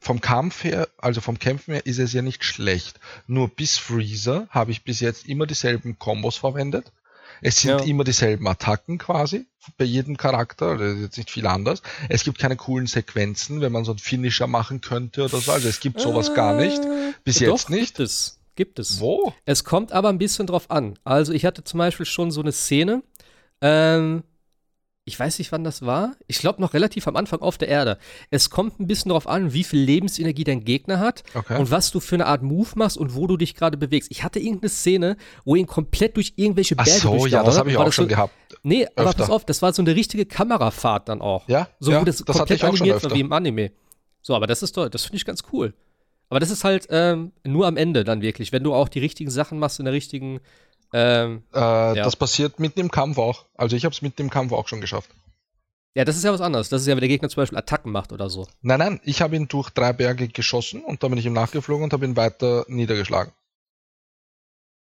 vom 0.00 0.20
Kampf 0.20 0.64
her, 0.64 0.88
also 0.98 1.20
vom 1.20 1.38
Kämpfen 1.38 1.74
her, 1.74 1.86
ist 1.86 1.98
es 1.98 2.12
ja 2.12 2.20
nicht 2.20 2.44
schlecht. 2.44 2.98
Nur 3.28 3.48
bis 3.48 3.78
Freezer 3.78 4.48
habe 4.50 4.72
ich 4.72 4.82
bis 4.82 4.98
jetzt 4.98 5.26
immer 5.26 5.46
dieselben 5.46 5.98
Kombos 6.00 6.36
verwendet. 6.36 6.90
Es 7.40 7.60
sind 7.60 7.80
ja. 7.80 7.84
immer 7.84 8.04
dieselben 8.04 8.46
Attacken 8.48 8.98
quasi 8.98 9.46
bei 9.76 9.84
jedem 9.84 10.16
Charakter, 10.16 10.76
das 10.76 10.94
ist 10.94 11.02
jetzt 11.02 11.16
nicht 11.16 11.30
viel 11.30 11.46
anders. 11.46 11.82
Es 12.08 12.24
gibt 12.24 12.38
keine 12.38 12.56
coolen 12.56 12.86
Sequenzen, 12.86 13.60
wenn 13.60 13.72
man 13.72 13.84
so 13.84 13.92
einen 13.92 13.98
Finisher 13.98 14.46
machen 14.46 14.80
könnte 14.80 15.24
oder 15.24 15.38
so. 15.38 15.52
Also 15.52 15.68
es 15.68 15.80
gibt 15.80 16.00
sowas 16.00 16.30
äh, 16.30 16.34
gar 16.34 16.54
nicht. 16.54 16.80
Bis 17.24 17.38
doch, 17.38 17.46
jetzt 17.46 17.70
nicht. 17.70 17.96
Gibt 17.96 18.00
es. 18.00 18.38
Gibt 18.56 18.78
es. 18.78 19.00
Wo? 19.00 19.32
Es 19.44 19.64
kommt 19.64 19.92
aber 19.92 20.08
ein 20.08 20.18
bisschen 20.18 20.46
drauf 20.46 20.70
an. 20.70 20.98
Also 21.04 21.32
ich 21.32 21.44
hatte 21.44 21.64
zum 21.64 21.78
Beispiel 21.78 22.06
schon 22.06 22.30
so 22.30 22.40
eine 22.40 22.52
Szene, 22.52 23.02
ähm, 23.60 24.22
ich 25.06 25.20
weiß 25.20 25.38
nicht, 25.38 25.52
wann 25.52 25.64
das 25.64 25.82
war. 25.82 26.16
Ich 26.28 26.38
glaube 26.38 26.62
noch 26.62 26.72
relativ 26.72 27.06
am 27.06 27.16
Anfang 27.16 27.40
auf 27.40 27.58
der 27.58 27.68
Erde. 27.68 27.98
Es 28.30 28.48
kommt 28.48 28.80
ein 28.80 28.86
bisschen 28.86 29.10
darauf 29.10 29.26
an, 29.26 29.52
wie 29.52 29.62
viel 29.62 29.80
Lebensenergie 29.80 30.44
dein 30.44 30.64
Gegner 30.64 30.98
hat 30.98 31.24
okay. 31.34 31.58
und 31.58 31.70
was 31.70 31.90
du 31.90 32.00
für 32.00 32.14
eine 32.14 32.26
Art 32.26 32.42
Move 32.42 32.70
machst 32.76 32.96
und 32.96 33.14
wo 33.14 33.26
du 33.26 33.36
dich 33.36 33.54
gerade 33.54 33.76
bewegst. 33.76 34.10
Ich 34.10 34.24
hatte 34.24 34.38
irgendeine 34.38 34.70
Szene, 34.70 35.16
wo 35.44 35.56
ihn 35.56 35.66
komplett 35.66 36.16
durch 36.16 36.32
irgendwelche 36.36 36.74
Berge 36.74 36.90
Ach 36.94 37.00
so, 37.02 37.26
ja, 37.26 37.42
das 37.42 37.58
habe 37.58 37.70
ich 37.70 37.76
auch 37.76 37.92
schon 37.92 38.04
so, 38.04 38.08
gehabt. 38.08 38.32
Nee, 38.62 38.86
Öfter. 38.86 39.00
aber 39.02 39.12
pass 39.12 39.30
auf, 39.30 39.44
das 39.44 39.60
war 39.60 39.74
so 39.74 39.82
eine 39.82 39.94
richtige 39.94 40.24
Kamerafahrt 40.24 41.08
dann 41.10 41.20
auch. 41.20 41.46
Ja, 41.48 41.68
so 41.80 41.92
ja, 41.92 42.02
das, 42.02 42.24
das 42.24 42.36
komplett 42.36 42.64
animiert 42.64 43.04
war 43.04 43.14
wie 43.14 43.20
im 43.20 43.32
Anime. 43.32 43.72
So, 44.22 44.34
aber 44.34 44.46
das 44.46 44.62
ist 44.62 44.72
toll, 44.72 44.88
das 44.88 45.04
finde 45.04 45.18
ich 45.18 45.26
ganz 45.26 45.42
cool. 45.52 45.74
Aber 46.28 46.40
das 46.40 46.50
ist 46.50 46.64
halt 46.64 46.86
ähm, 46.90 47.32
nur 47.44 47.66
am 47.66 47.76
Ende 47.76 48.04
dann 48.04 48.22
wirklich, 48.22 48.52
wenn 48.52 48.64
du 48.64 48.74
auch 48.74 48.88
die 48.88 48.98
richtigen 48.98 49.30
Sachen 49.30 49.58
machst 49.58 49.78
in 49.78 49.84
der 49.84 49.94
richtigen 49.94 50.40
ähm, 50.94 51.42
äh, 51.52 51.58
ja. 51.58 51.94
Das 51.94 52.14
passiert 52.14 52.60
mitten 52.60 52.78
im 52.78 52.90
Kampf 52.90 53.18
auch. 53.18 53.46
Also 53.56 53.74
ich 53.74 53.84
habe 53.84 53.92
es 53.92 54.00
mitten 54.00 54.22
im 54.22 54.30
Kampf 54.30 54.52
auch 54.52 54.68
schon 54.68 54.80
geschafft. 54.80 55.10
Ja, 55.96 56.04
das 56.04 56.16
ist 56.16 56.22
ja 56.22 56.32
was 56.32 56.40
anderes. 56.40 56.68
Das 56.68 56.82
ist 56.82 56.86
ja, 56.86 56.94
wenn 56.94 57.00
der 57.00 57.08
Gegner 57.08 57.28
zum 57.28 57.40
Beispiel 57.40 57.58
Attacken 57.58 57.90
macht 57.90 58.12
oder 58.12 58.30
so. 58.30 58.46
Nein, 58.62 58.78
nein, 58.78 59.00
ich 59.02 59.20
habe 59.20 59.34
ihn 59.34 59.48
durch 59.48 59.70
drei 59.70 59.92
Berge 59.92 60.28
geschossen 60.28 60.84
und 60.84 61.02
dann 61.02 61.10
bin 61.10 61.18
ich 61.18 61.26
ihm 61.26 61.32
nachgeflogen 61.32 61.84
und 61.84 61.92
habe 61.92 62.04
ihn 62.04 62.16
weiter 62.16 62.64
niedergeschlagen. 62.68 63.32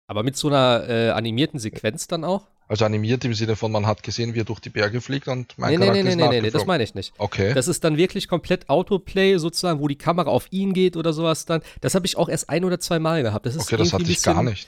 Aber 0.07 0.23
mit 0.23 0.35
so 0.35 0.47
einer 0.47 0.89
äh, 0.89 1.09
animierten 1.11 1.59
Sequenz 1.59 2.07
dann 2.07 2.23
auch? 2.23 2.47
Also 2.69 2.85
animiert 2.85 3.25
im 3.25 3.33
Sinne 3.33 3.55
von, 3.55 3.71
man 3.71 3.87
hat 3.87 4.03
gesehen, 4.03 4.35
wie 4.35 4.41
er 4.41 4.45
durch 4.45 4.59
die 4.59 4.69
Berge 4.69 5.01
fliegt 5.01 5.27
und 5.27 5.57
mein 5.57 5.71
nee, 5.71 5.77
Charakter 5.77 5.93
nee, 5.95 6.03
nee, 6.03 6.09
ist 6.09 6.15
nee, 6.17 6.29
nee, 6.29 6.41
nee, 6.41 6.51
das 6.51 6.67
meine 6.67 6.83
ich 6.83 6.93
nicht. 6.93 7.13
Okay. 7.17 7.51
Das 7.55 7.67
ist 7.67 7.83
dann 7.83 7.97
wirklich 7.97 8.27
komplett 8.27 8.69
Autoplay 8.69 9.37
sozusagen, 9.39 9.79
wo 9.79 9.87
die 9.87 9.97
Kamera 9.97 10.29
auf 10.29 10.45
ihn 10.51 10.73
geht 10.73 10.95
oder 10.95 11.11
sowas 11.11 11.45
dann. 11.45 11.61
Das 11.81 11.95
habe 11.95 12.05
ich 12.05 12.15
auch 12.15 12.29
erst 12.29 12.47
ein 12.47 12.63
oder 12.63 12.79
zwei 12.79 12.99
Mal 12.99 13.23
gehabt. 13.23 13.47
Das 13.47 13.55
ist 13.55 13.63
okay, 13.63 13.75
das 13.75 13.91
hatte 13.91 14.03
ich 14.03 14.21
gar 14.21 14.43
nicht. 14.43 14.67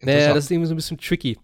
Naja, 0.00 0.34
das 0.34 0.44
ist 0.44 0.50
irgendwie 0.52 0.68
so 0.68 0.74
ein 0.74 0.76
bisschen 0.76 0.98
tricky. 0.98 1.36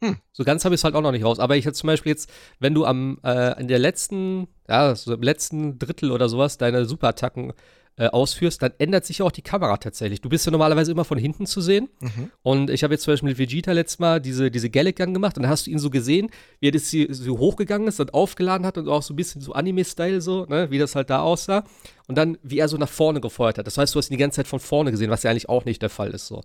Hm. 0.00 0.16
So 0.32 0.44
ganz 0.44 0.64
habe 0.64 0.76
ich 0.76 0.80
es 0.80 0.84
halt 0.84 0.94
auch 0.94 1.00
noch 1.00 1.10
nicht 1.10 1.24
raus. 1.24 1.40
Aber 1.40 1.56
ich 1.56 1.64
hätte 1.64 1.74
zum 1.74 1.88
Beispiel 1.88 2.10
jetzt, 2.10 2.30
wenn 2.60 2.74
du 2.74 2.84
am 2.84 3.18
äh, 3.24 3.60
in 3.60 3.66
der 3.66 3.80
letzten, 3.80 4.46
ja, 4.68 4.94
so 4.94 5.12
im 5.12 5.22
letzten 5.22 5.80
Drittel 5.80 6.12
oder 6.12 6.28
sowas 6.28 6.56
deine 6.56 6.84
Superattacken 6.84 7.52
äh, 7.96 8.06
ausführst, 8.06 8.62
dann 8.62 8.72
ändert 8.78 9.04
sich 9.04 9.22
auch 9.22 9.30
die 9.30 9.42
Kamera 9.42 9.76
tatsächlich. 9.76 10.20
Du 10.20 10.28
bist 10.28 10.46
ja 10.46 10.52
normalerweise 10.52 10.92
immer 10.92 11.04
von 11.04 11.18
hinten 11.18 11.46
zu 11.46 11.60
sehen. 11.60 11.88
Mhm. 12.00 12.30
Und 12.42 12.70
ich 12.70 12.84
habe 12.84 12.94
jetzt 12.94 13.02
zum 13.02 13.12
Beispiel 13.12 13.30
mit 13.30 13.38
Vegeta 13.38 13.72
letztes 13.72 13.98
Mal 13.98 14.20
diese, 14.20 14.50
diese 14.50 14.70
Gallic 14.70 14.96
Gun 14.96 15.12
gemacht 15.12 15.36
und 15.36 15.42
dann 15.42 15.50
hast 15.50 15.66
du 15.66 15.70
ihn 15.70 15.78
so 15.78 15.90
gesehen, 15.90 16.30
wie 16.60 16.68
er 16.68 16.72
das 16.72 16.88
hier 16.88 17.12
so 17.14 17.38
hochgegangen 17.38 17.88
ist 17.88 18.00
und 18.00 18.14
aufgeladen 18.14 18.66
hat 18.66 18.78
und 18.78 18.88
auch 18.88 19.02
so 19.02 19.12
ein 19.12 19.16
bisschen 19.16 19.40
so 19.42 19.52
Anime-Style 19.52 20.20
so, 20.20 20.46
ne, 20.46 20.70
wie 20.70 20.78
das 20.78 20.94
halt 20.94 21.10
da 21.10 21.20
aussah. 21.20 21.64
Und 22.08 22.16
dann, 22.16 22.38
wie 22.42 22.58
er 22.58 22.68
so 22.68 22.76
nach 22.76 22.88
vorne 22.88 23.20
gefeuert 23.20 23.58
hat. 23.58 23.66
Das 23.66 23.78
heißt, 23.78 23.94
du 23.94 23.98
hast 23.98 24.10
ihn 24.10 24.14
die 24.14 24.18
ganze 24.18 24.36
Zeit 24.36 24.48
von 24.48 24.60
vorne 24.60 24.90
gesehen, 24.90 25.10
was 25.10 25.22
ja 25.22 25.30
eigentlich 25.30 25.48
auch 25.48 25.64
nicht 25.64 25.82
der 25.82 25.90
Fall 25.90 26.10
ist 26.10 26.26
so. 26.26 26.42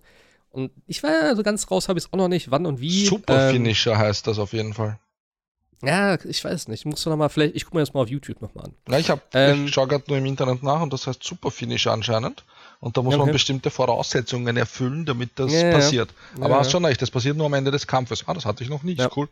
Und 0.50 0.70
ich 0.86 1.02
war 1.02 1.10
ja 1.10 1.36
so 1.36 1.42
ganz 1.42 1.70
raus, 1.70 1.88
habe 1.88 1.98
ich 1.98 2.06
es 2.06 2.12
auch 2.12 2.18
noch 2.18 2.28
nicht, 2.28 2.50
wann 2.50 2.66
und 2.66 2.80
wie. 2.80 3.06
Super 3.06 3.48
ähm, 3.48 3.56
Finisher 3.56 3.98
heißt 3.98 4.26
das 4.26 4.38
auf 4.38 4.52
jeden 4.52 4.74
Fall. 4.74 4.98
Ja, 5.82 6.18
ich 6.24 6.44
weiß 6.44 6.68
nicht. 6.68 6.80
Ich 6.80 6.86
muss 6.86 7.04
doch 7.04 7.10
noch 7.10 7.16
mal, 7.16 7.28
vielleicht, 7.28 7.54
ich 7.54 7.64
gucke 7.64 7.76
mir 7.76 7.82
das 7.82 7.94
mal 7.94 8.02
auf 8.02 8.08
YouTube 8.08 8.42
nochmal 8.42 8.66
an. 8.66 8.74
Ja, 8.88 8.98
ich, 8.98 9.12
ähm, 9.34 9.66
ich 9.66 9.72
schaue 9.72 9.86
gerade 9.86 10.04
nur 10.08 10.18
im 10.18 10.26
Internet 10.26 10.62
nach 10.62 10.80
und 10.80 10.92
das 10.92 11.06
heißt 11.06 11.22
Super 11.22 11.50
Finisher 11.50 11.92
anscheinend. 11.92 12.44
Und 12.80 12.96
da 12.96 13.02
muss 13.02 13.14
okay. 13.14 13.24
man 13.24 13.32
bestimmte 13.32 13.70
Voraussetzungen 13.70 14.56
erfüllen, 14.56 15.04
damit 15.04 15.30
das 15.36 15.52
ja, 15.52 15.72
passiert. 15.72 16.10
Ja. 16.36 16.44
Aber 16.44 16.54
ja, 16.54 16.60
hast 16.60 16.70
schon 16.70 16.84
recht, 16.84 17.00
das 17.02 17.10
passiert 17.10 17.36
nur 17.36 17.46
am 17.46 17.54
Ende 17.54 17.70
des 17.70 17.86
Kampfes. 17.86 18.24
Ah, 18.26 18.34
das 18.34 18.44
hatte 18.44 18.62
ich 18.62 18.70
noch 18.70 18.82
nicht. 18.82 19.00
Ja. 19.00 19.08
Cool. 19.14 19.28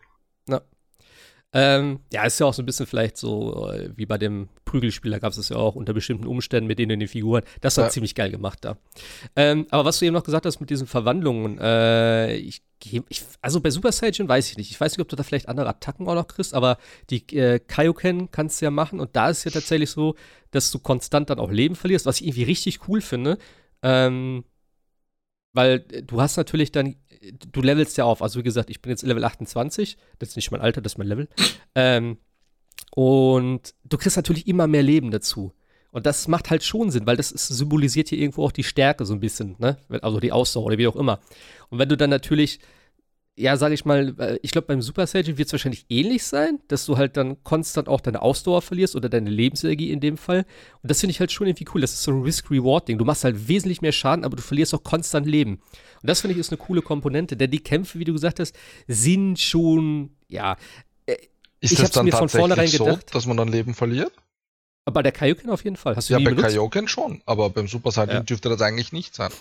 Ja. 0.49 0.61
Ähm, 1.53 2.01
ja, 2.13 2.25
ist 2.25 2.39
ja 2.39 2.47
auch 2.47 2.55
so 2.55 2.63
ein 2.63 2.67
bisschen 2.67 2.87
vielleicht 2.87 3.17
so 3.17 3.71
äh, 3.71 3.91
wie 3.97 4.05
bei 4.05 4.19
dem 4.19 4.49
Prügelspiel, 4.65 5.13
da 5.13 5.19
gab 5.19 5.31
es 5.33 5.39
es 5.39 5.49
ja 5.49 5.57
auch 5.57 5.77
unter 5.77 5.95
bestimmten 5.95 6.27
Umständen 6.27 6.67
mit 6.67 6.79
denen 6.79 6.99
die 6.99 7.07
Figuren. 7.07 7.45
Das 7.61 7.77
war 7.77 7.85
ja. 7.85 7.91
ziemlich 7.91 8.15
geil 8.15 8.31
gemacht 8.31 8.59
da. 8.63 8.77
Ähm, 9.37 9.67
aber 9.71 9.85
was 9.85 9.99
du 9.99 10.05
eben 10.05 10.15
noch 10.15 10.25
gesagt 10.25 10.45
hast 10.45 10.61
mit 10.61 10.71
diesen 10.71 10.87
Verwandlungen, 10.87 11.59
äh, 11.59 12.35
ich, 12.35 12.63
ich, 12.85 13.23
also 13.41 13.61
bei 13.61 13.71
Super 13.71 13.93
Saiyan 13.93 14.29
weiß 14.29 14.51
ich 14.51 14.57
nicht. 14.57 14.71
Ich 14.71 14.81
weiß 14.81 14.93
nicht, 14.93 15.01
ob 15.01 15.09
du 15.09 15.17
da 15.17 15.23
vielleicht 15.23 15.49
andere 15.49 15.69
Attacken 15.69 16.07
auch 16.09 16.15
noch 16.15 16.29
kriegst, 16.29 16.55
aber 16.55 16.79
die 17.11 17.27
äh, 17.37 17.59
Kaioken 17.59 18.31
kannst 18.31 18.61
du 18.61 18.67
ja 18.67 18.71
machen 18.71 19.01
und 19.01 19.17
da 19.17 19.31
ist 19.31 19.45
ja 19.45 19.51
tatsächlich 19.51 19.91
so, 19.91 20.15
dass 20.51 20.71
du 20.71 20.79
konstant 20.79 21.31
dann 21.31 21.39
auch 21.39 21.51
Leben 21.51 21.77
verlierst, 21.77 22.07
was 22.07 22.21
ich 22.21 22.27
irgendwie 22.27 22.45
richtig 22.45 22.89
cool 22.89 23.01
finde. 23.01 23.39
Ähm, 23.83 24.45
weil 25.53 25.81
du 25.81 26.21
hast 26.21 26.37
natürlich 26.37 26.71
dann 26.71 26.97
du 27.33 27.63
levelst 27.63 27.97
ja 27.97 28.05
auf. 28.05 28.23
Also 28.23 28.39
wie 28.39 28.45
gesagt, 28.45 28.71
ich 28.71 28.83
bin 28.83 28.91
jetzt 28.91 29.03
Level 29.03 29.25
28. 29.25 29.97
Das 30.19 30.31
ist 30.31 30.37
nicht 30.37 30.51
mein 30.51 30.61
Alter, 30.61 30.81
das 30.81 30.93
ist 30.93 30.99
mein 30.99 31.09
Level. 31.09 31.29
Ähm, 31.75 32.19
und 32.91 33.75
du 33.85 33.99
kriegst 33.99 34.17
natürlich 34.17 34.47
immer 34.47 34.67
mehr 34.67 34.83
Leben 34.83 35.11
dazu. 35.11 35.53
Und 35.91 36.07
das 36.07 36.29
macht 36.29 36.51
halt 36.51 36.63
schon 36.63 36.91
Sinn, 36.91 37.07
weil 37.07 37.17
das 37.17 37.33
ist, 37.33 37.49
symbolisiert 37.49 38.09
hier 38.09 38.19
irgendwo 38.19 38.45
auch 38.45 38.53
die 38.53 38.65
Stärke 38.65 39.05
so 39.07 39.15
ein 39.15 39.21
bisschen, 39.21 39.57
ne? 39.59 39.79
Also 40.03 40.21
die 40.21 40.33
Ausdauer 40.33 40.67
oder 40.67 40.79
wie 40.79 40.87
auch 40.87 40.97
immer. 40.97 41.21
Und 41.71 41.79
wenn 41.79 41.89
du 41.89 41.97
dann 41.97 42.11
natürlich 42.11 42.61
ja, 43.39 43.57
sage 43.59 43.75
ich 43.75 43.85
mal, 43.85 44.15
äh, 44.19 44.39
ich 44.43 44.51
glaube, 44.51 44.67
beim 44.67 44.81
Super 44.81 45.07
Saiyan 45.07 45.37
wird 45.37 45.47
es 45.47 45.53
wahrscheinlich 45.53 45.85
ähnlich 45.91 46.25
sein, 46.25 46.59
dass 46.69 46.87
du 46.87 46.97
halt 46.97 47.19
dann 47.19 47.43
konstant 47.45 47.87
auch 47.87 48.01
deine 48.01 48.23
Ausdauer 48.23 48.63
verlierst 48.63 48.97
oder 48.97 49.11
deine 49.11 49.29
Lebensenergie 49.29 49.93
in 49.93 50.01
dem 50.01 50.17
Fall. 50.17 50.47
Und 50.83 50.91
das 50.91 51.01
finde 51.01 51.11
ich 51.11 51.21
halt 51.21 51.31
schon 51.31 51.47
irgendwie 51.47 51.67
cool. 51.75 51.83
Das 51.83 51.93
ist 51.93 52.03
so 52.03 52.13
ein 52.13 52.23
Risk-Reward-Ding. 52.23 52.97
Du 52.97 53.05
machst 53.05 53.25
halt 53.25 53.47
wesentlich 53.47 53.83
mehr 53.83 53.93
Schaden, 53.93 54.25
aber 54.25 54.37
du 54.37 54.43
verlierst 54.43 54.75
auch 54.75 54.83
konstant 54.83 55.27
Leben. 55.27 55.61
Und 56.01 56.11
das 56.11 56.23
finde 56.23 56.33
ich 56.33 56.41
ist 56.41 56.51
eine 56.51 56.57
coole 56.57 56.81
Komponente, 56.81 57.37
denn 57.37 57.51
die 57.51 57.61
Kämpfe, 57.61 57.99
wie 57.99 58.05
du 58.05 58.15
gesagt 58.15 58.41
hast, 58.41 58.57
sind 58.89 59.39
schon, 59.39 60.17
ja. 60.29 60.57
Äh, 61.05 61.17
ist 61.61 61.73
ich 61.73 61.79
das 61.79 61.91
dann 61.91 62.07
mir 62.07 62.13
von 62.13 62.31
vornherein 62.31 62.69
so, 62.69 62.85
gedacht, 62.85 63.15
dass 63.15 63.27
man 63.27 63.37
dann 63.37 63.49
Leben 63.49 63.75
verliert? 63.75 64.13
Bei 64.93 65.03
der 65.03 65.13
Kaioken 65.13 65.51
auf 65.51 65.65
jeden 65.65 65.77
Fall. 65.77 65.97
Hast 65.97 66.09
du 66.09 66.15
ja, 66.15 66.19
bei 66.21 66.27
benutzt? 66.27 66.47
Kaioken 66.47 66.87
schon, 66.87 67.21
aber 67.27 67.51
beim 67.51 67.67
Super 67.67 67.91
Saiyan 67.91 68.17
ja. 68.19 68.21
dürfte 68.21 68.49
das 68.49 68.63
eigentlich 68.63 68.93
nicht 68.93 69.15
sein. 69.17 69.33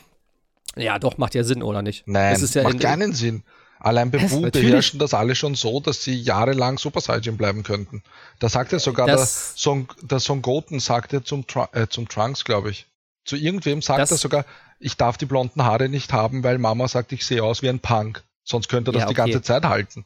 Ja, 0.75 0.97
doch, 0.97 1.17
macht 1.17 1.36
ja 1.36 1.43
Sinn, 1.43 1.62
oder 1.62 1.84
nicht? 1.84 2.08
Nein, 2.08 2.36
ja 2.36 2.63
macht 2.63 2.79
keinen 2.79 3.13
Sinn. 3.13 3.43
Allein 3.79 4.10
bei 4.10 4.17
Buu 4.17 4.49
beherrschen 4.49 4.99
das 4.99 5.13
alle 5.13 5.36
schon 5.36 5.53
so, 5.53 5.79
dass 5.79 6.03
sie 6.03 6.19
jahrelang 6.19 6.79
Super 6.79 7.01
Saiyan 7.01 7.38
bleiben 7.38 7.62
könnten. 7.62 8.01
Da 8.39 8.49
sagt 8.49 8.73
er 8.73 8.79
sogar, 8.79 9.05
das, 9.05 9.53
der, 9.53 9.62
Son, 9.62 9.88
der 10.01 10.19
Son 10.19 10.41
Goten 10.41 10.79
sagt 10.79 11.13
er 11.13 11.23
zum, 11.23 11.45
äh, 11.73 11.86
zum 11.88 12.10
Trunks, 12.10 12.43
glaube 12.43 12.71
ich. 12.71 12.88
Zu 13.25 13.36
irgendwem 13.36 13.84
sagt 13.84 13.99
das, 13.99 14.12
er 14.12 14.17
sogar, 14.17 14.45
ich 14.79 14.97
darf 14.97 15.17
die 15.17 15.27
blonden 15.27 15.63
Haare 15.63 15.89
nicht 15.89 16.12
haben, 16.12 16.43
weil 16.43 16.58
Mama 16.58 16.88
sagt, 16.88 17.12
ich 17.12 17.25
sehe 17.25 17.43
aus 17.43 17.62
wie 17.62 17.69
ein 17.69 17.79
Punk. 17.79 18.23
Sonst 18.43 18.69
könnte 18.69 18.89
er 18.89 18.93
das 18.93 19.01
ja, 19.01 19.05
okay. 19.05 19.13
die 19.13 19.17
ganze 19.17 19.41
Zeit 19.43 19.65
halten. 19.65 20.05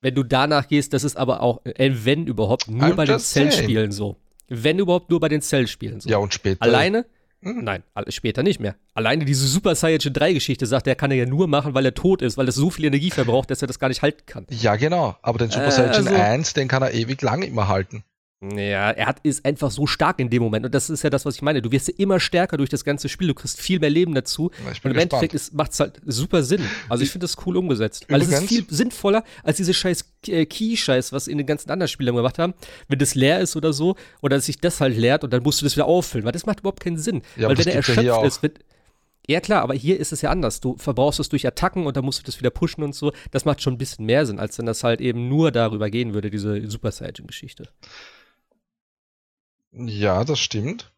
Wenn 0.00 0.14
du 0.14 0.22
danach 0.22 0.68
gehst, 0.68 0.92
das 0.92 1.02
ist 1.02 1.16
aber 1.16 1.40
auch, 1.40 1.64
äh, 1.64 1.90
wenn 2.04 2.26
überhaupt, 2.26 2.68
nur 2.68 2.84
I'm 2.84 2.94
bei 2.94 3.06
den 3.06 3.18
Zellspielen 3.18 3.90
so. 3.90 4.16
Wenn 4.48 4.78
überhaupt 4.78 5.10
nur 5.10 5.20
bei 5.20 5.28
den 5.28 5.42
Zellspielen 5.42 6.00
so. 6.00 6.08
Ja, 6.08 6.18
und 6.18 6.32
später. 6.34 6.62
Alleine, 6.62 7.06
Mhm. 7.40 7.64
Nein, 7.64 7.82
später 8.08 8.42
nicht 8.42 8.60
mehr. 8.60 8.74
Alleine 8.94 9.24
diese 9.24 9.46
Super 9.46 9.74
Saiyajin 9.74 10.12
3 10.12 10.32
Geschichte 10.32 10.66
sagt, 10.66 10.86
er 10.86 10.96
kann 10.96 11.10
er 11.10 11.16
ja 11.18 11.26
nur 11.26 11.46
machen, 11.46 11.74
weil 11.74 11.84
er 11.84 11.94
tot 11.94 12.22
ist, 12.22 12.36
weil 12.36 12.46
er 12.48 12.52
so 12.52 12.70
viel 12.70 12.86
Energie 12.86 13.10
verbraucht, 13.10 13.50
dass 13.50 13.62
er 13.62 13.68
das 13.68 13.78
gar 13.78 13.88
nicht 13.88 14.02
halten 14.02 14.24
kann. 14.26 14.46
Ja, 14.50 14.76
genau. 14.76 15.16
Aber 15.22 15.38
den 15.38 15.50
Super 15.50 15.66
äh, 15.66 15.70
Saiyajin 15.70 16.08
also, 16.08 16.20
1, 16.20 16.54
den 16.54 16.66
kann 16.66 16.82
er 16.82 16.92
ewig 16.92 17.20
lang 17.22 17.42
immer 17.42 17.68
halten. 17.68 18.04
Ja, 18.54 18.90
er 18.90 19.06
hat, 19.06 19.20
ist 19.22 19.44
einfach 19.44 19.70
so 19.70 19.86
stark 19.86 20.18
in 20.18 20.30
dem 20.30 20.42
Moment. 20.42 20.66
Und 20.66 20.74
das 20.74 20.90
ist 20.90 21.02
ja 21.02 21.10
das, 21.10 21.24
was 21.24 21.36
ich 21.36 21.42
meine. 21.42 21.62
Du 21.62 21.72
wirst 21.72 21.88
ja 21.88 21.94
immer 21.98 22.20
stärker 22.20 22.56
durch 22.56 22.70
das 22.70 22.84
ganze 22.84 23.08
Spiel. 23.08 23.28
Du 23.28 23.34
kriegst 23.34 23.60
viel 23.60 23.80
mehr 23.80 23.90
Leben 23.90 24.14
dazu. 24.14 24.44
und 24.44 24.52
im 24.58 24.68
gespannt. 24.68 24.96
Endeffekt 24.96 25.54
macht 25.54 25.72
es 25.72 25.80
halt 25.80 26.00
super 26.04 26.42
Sinn. 26.42 26.62
Also 26.88 27.02
ich 27.02 27.10
finde 27.10 27.24
das 27.24 27.36
cool 27.46 27.56
umgesetzt. 27.56 28.06
Weil 28.08 28.22
es 28.22 28.28
ist 28.28 28.44
viel 28.44 28.64
sinnvoller 28.68 29.24
als 29.42 29.56
diese 29.56 29.74
scheiß 29.74 30.04
äh, 30.28 30.46
Key-Scheiß, 30.46 31.12
was 31.12 31.28
in 31.28 31.38
den 31.38 31.46
ganzen 31.46 31.70
anderen 31.70 31.88
Spielen 31.88 32.14
gemacht 32.14 32.38
haben. 32.38 32.54
Wenn 32.88 32.98
das 32.98 33.14
leer 33.14 33.40
ist 33.40 33.56
oder 33.56 33.72
so, 33.72 33.96
oder 34.22 34.36
dass 34.36 34.46
sich 34.46 34.58
das 34.58 34.80
halt 34.80 34.96
leert 34.96 35.24
und 35.24 35.32
dann 35.32 35.42
musst 35.42 35.60
du 35.60 35.64
das 35.64 35.76
wieder 35.76 35.86
auffüllen. 35.86 36.24
Weil 36.24 36.32
das 36.32 36.46
macht 36.46 36.60
überhaupt 36.60 36.80
keinen 36.80 36.98
Sinn. 36.98 37.22
Ja, 37.36 37.48
weil 37.48 37.58
wenn 37.58 37.66
er 37.66 37.76
erschöpft 37.76 38.24
ist, 38.24 38.42
wenn, 38.42 38.52
ja, 39.28 39.40
klar, 39.40 39.62
aber 39.62 39.74
hier 39.74 39.98
ist 39.98 40.12
es 40.12 40.22
ja 40.22 40.30
anders. 40.30 40.60
Du 40.60 40.76
verbrauchst 40.76 41.18
es 41.18 41.28
durch 41.28 41.46
Attacken 41.46 41.86
und 41.86 41.96
dann 41.96 42.04
musst 42.04 42.20
du 42.20 42.22
das 42.22 42.38
wieder 42.38 42.50
pushen 42.50 42.84
und 42.84 42.94
so. 42.94 43.12
Das 43.32 43.44
macht 43.44 43.60
schon 43.60 43.74
ein 43.74 43.78
bisschen 43.78 44.06
mehr 44.06 44.24
Sinn, 44.24 44.38
als 44.38 44.56
wenn 44.58 44.66
das 44.66 44.84
halt 44.84 45.00
eben 45.00 45.28
nur 45.28 45.50
darüber 45.50 45.90
gehen 45.90 46.14
würde, 46.14 46.30
diese 46.30 46.70
Super 46.70 46.92
Saiyan-Geschichte. 46.92 47.68
Ja, 49.76 50.24
das 50.24 50.40
stimmt. 50.40 50.90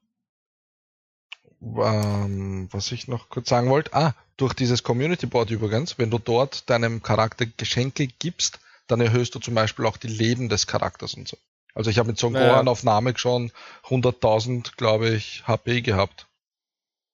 Ähm, 1.60 2.68
was 2.70 2.92
ich 2.92 3.08
noch 3.08 3.28
kurz 3.28 3.48
sagen 3.48 3.68
wollte, 3.68 3.92
ah, 3.94 4.14
durch 4.36 4.54
dieses 4.54 4.84
Community 4.84 5.26
Board 5.26 5.50
übrigens, 5.50 5.98
wenn 5.98 6.10
du 6.10 6.18
dort 6.18 6.70
deinem 6.70 7.02
Charakter 7.02 7.46
Geschenke 7.46 8.06
gibst, 8.06 8.60
dann 8.86 9.00
erhöhst 9.00 9.34
du 9.34 9.40
zum 9.40 9.54
Beispiel 9.54 9.84
auch 9.84 9.96
die 9.96 10.08
Leben 10.08 10.48
des 10.48 10.68
Charakters 10.68 11.14
und 11.14 11.26
so. 11.26 11.36
Also 11.74 11.90
ich 11.90 11.98
habe 11.98 12.08
mit 12.08 12.18
Son 12.18 12.32
Gohan 12.32 12.66
ja. 12.66 12.72
auf 12.72 12.84
Namek 12.84 13.18
schon 13.18 13.50
100.000, 13.84 14.76
glaube 14.76 15.10
ich, 15.10 15.46
HP 15.46 15.82
gehabt. 15.82 16.26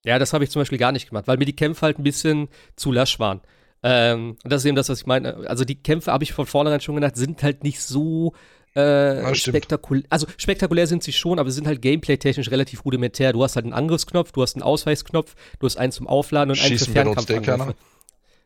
Ja, 0.05 0.19
das 0.19 0.35
habe 0.35 0.45
ich 0.45 0.51
zum 0.51 0.61
Beispiel 0.61 0.79
gar 0.79 0.93
nicht 0.93 1.09
gemacht, 1.09 1.27
weil 1.27 1.39
mir 1.39 1.47
die 1.47 1.57
Kämpfe 1.57 1.83
halt 1.83 1.99
ein 1.99 2.05
bisschen 2.05 2.49
zu 2.77 2.93
lasch 2.93 3.19
waren. 3.19 3.41
Ähm, 3.83 4.37
und 4.45 4.53
das 4.53 4.63
ist 4.63 4.67
eben 4.67 4.77
das, 4.77 4.91
was 4.91 5.01
ich 5.01 5.07
meine. 5.07 5.49
Also 5.49 5.65
die 5.65 5.83
Kämpfe, 5.83 6.13
habe 6.13 6.25
ich 6.25 6.35
von 6.35 6.47
vornherein 6.47 6.81
schon 6.81 6.95
gedacht, 6.95 7.17
sind 7.17 7.43
halt 7.43 7.65
nicht 7.65 7.81
so 7.81 8.35
äh, 8.75 9.35
spektakulär. 9.35 10.05
Also 10.11 10.27
spektakulär 10.37 10.87
sind 10.87 11.03
sie 11.03 11.13
schon, 11.13 11.39
aber 11.39 11.51
sie 11.51 11.57
sind 11.57 11.67
halt 11.67 11.81
gameplay-technisch 11.81 12.51
relativ 12.51 12.85
rudimentär. 12.85 13.33
Du 13.33 13.43
hast 13.43 13.57
halt 13.57 13.65
einen 13.65 13.75
Angriffsknopf, 13.75 14.33
du 14.33 14.43
hast 14.43 14.57
einen 14.57 14.63
Ausweichsknopf, 14.63 15.35
du 15.59 15.67
hast 15.67 15.77
einen 15.77 15.93
zum 15.93 16.07
Aufladen 16.07 16.51
und 16.51 16.61
einen 16.61 16.79
für 16.79 16.91
Fernkampfangriffe. 16.91 17.75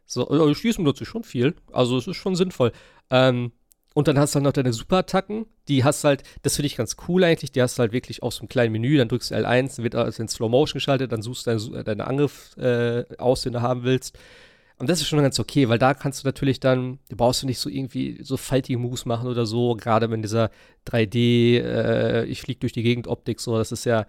So, 0.05 0.29
äh, 0.31 0.55
Schießen 0.55 0.85
benutze 0.85 1.05
ich 1.05 1.09
schon 1.09 1.25
viel. 1.25 1.55
Also 1.73 1.99
es 1.99 2.07
ist 2.07 2.17
schon 2.17 2.35
sinnvoll. 2.35 2.73
Ähm, 3.11 3.53
und 3.95 4.07
dann 4.07 4.19
hast 4.19 4.35
du 4.35 4.37
halt 4.37 4.45
noch 4.45 4.53
deine 4.53 4.73
Superattacken. 4.73 5.47
Die 5.67 5.83
hast 5.83 6.05
halt, 6.05 6.23
das 6.43 6.57
finde 6.57 6.67
ich 6.67 6.77
ganz 6.77 6.97
cool 7.09 7.25
eigentlich. 7.25 7.53
Die 7.53 7.61
hast 7.61 7.79
du 7.79 7.81
halt 7.81 7.93
wirklich 7.93 8.23
aus 8.23 8.37
so 8.37 8.43
einem 8.43 8.49
kleinen 8.49 8.73
Menü. 8.73 8.97
Dann 8.97 9.09
drückst 9.09 9.31
du 9.31 9.35
L1, 9.35 9.77
dann 9.77 9.85
wird 9.85 9.95
also 9.95 10.23
in 10.23 10.29
Slow 10.29 10.49
Motion 10.49 10.79
geschaltet, 10.79 11.11
dann 11.13 11.23
suchst 11.23 11.47
du 11.47 11.51
deine, 11.51 11.85
deine 11.85 12.07
Angriff 12.07 12.57
äh, 12.57 13.05
aus, 13.19 13.43
den 13.43 13.55
du 13.55 13.63
haben 13.63 13.83
willst. 13.83 14.19
Und 14.79 14.89
das 14.89 15.01
ist 15.01 15.09
schon 15.09 15.21
ganz 15.21 15.41
okay, 15.41 15.69
weil 15.69 15.79
da 15.79 15.93
kannst 15.93 16.23
du 16.23 16.29
natürlich 16.29 16.61
dann, 16.61 17.01
da 17.09 17.17
brauchst 17.17 17.43
du 17.43 17.47
nicht 17.47 17.59
so 17.59 17.69
irgendwie 17.69 18.19
so 18.23 18.37
faltige 18.37 18.79
Moves 18.79 19.07
machen 19.07 19.29
oder 19.29 19.45
so, 19.45 19.75
gerade 19.75 20.11
wenn 20.11 20.23
dieser 20.23 20.51
3D, 20.87 21.61
äh, 21.61 22.25
ich 22.27 22.41
fliege 22.41 22.61
durch 22.61 22.73
die 22.73 22.85
Gegend 22.85 23.09
Optik, 23.09 23.41
so, 23.41 23.59
das 23.59 23.73
ist 23.73 23.85
ja, 23.85 24.07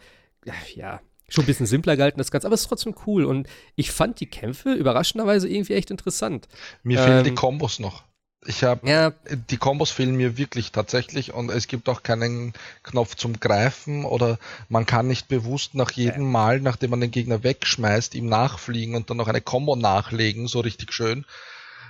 ja, 0.76 1.02
schon 1.28 1.44
ein 1.44 1.48
bisschen 1.48 1.66
simpler 1.66 1.96
gehalten, 1.96 2.20
das 2.20 2.32
Ganze, 2.32 2.48
aber 2.48 2.56
es 2.56 2.62
ist 2.62 2.68
trotzdem 2.68 2.96
cool. 3.08 3.26
Und 3.26 3.48
ich 3.76 3.92
fand 3.92 4.20
die 4.20 4.26
Kämpfe 4.28 4.74
überraschenderweise 4.74 5.48
irgendwie 5.48 5.74
echt 5.74 5.92
interessant. 5.92 6.48
Mir 6.84 7.00
ähm, 7.00 7.06
fehlen 7.06 7.24
die 7.24 7.30
ähm, 7.30 7.36
Kombos 7.36 7.80
noch. 7.80 8.04
Ich 8.46 8.64
habe 8.64 8.88
ja. 8.88 9.12
die 9.50 9.58
Kombos 9.58 9.92
fehlen 9.92 10.16
mir 10.16 10.38
wirklich 10.38 10.72
tatsächlich 10.72 11.34
und 11.34 11.50
es 11.50 11.68
gibt 11.68 11.90
auch 11.90 12.04
keinen 12.04 12.54
Knopf 12.84 13.16
zum 13.16 13.40
Greifen 13.40 14.06
oder 14.06 14.40
man 14.70 14.86
kann 14.86 15.08
nicht 15.08 15.28
bewusst 15.28 15.76
nach 15.76 15.92
jedem 15.92 16.24
ja. 16.24 16.30
Mal, 16.30 16.62
nachdem 16.62 16.92
man 16.92 17.02
den 17.02 17.12
Gegner 17.12 17.44
wegschmeißt, 17.44 18.16
ihm 18.16 18.28
nachfliegen 18.28 18.96
und 18.96 19.10
dann 19.10 19.18
noch 19.18 19.28
eine 19.28 19.42
Combo 19.42 19.76
nachlegen, 19.76 20.48
so 20.48 20.62
richtig 20.62 20.94
schön, 20.94 21.26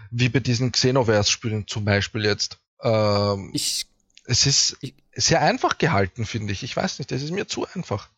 wie 0.09 0.29
bei 0.29 0.39
diesen 0.39 0.71
Xenoverse-Spielen 0.71 1.67
zum 1.67 1.85
Beispiel 1.85 2.25
jetzt. 2.25 2.57
Ähm, 2.81 3.51
ich, 3.53 3.85
es 4.25 4.47
ist 4.47 4.77
ich, 4.81 4.95
sehr 5.13 5.41
einfach 5.41 5.77
gehalten, 5.77 6.25
finde 6.25 6.51
ich. 6.53 6.63
Ich 6.63 6.75
weiß 6.75 6.97
nicht, 6.97 7.11
es 7.11 7.21
ist 7.21 7.31
mir 7.31 7.47
zu 7.47 7.67
einfach. 7.75 8.09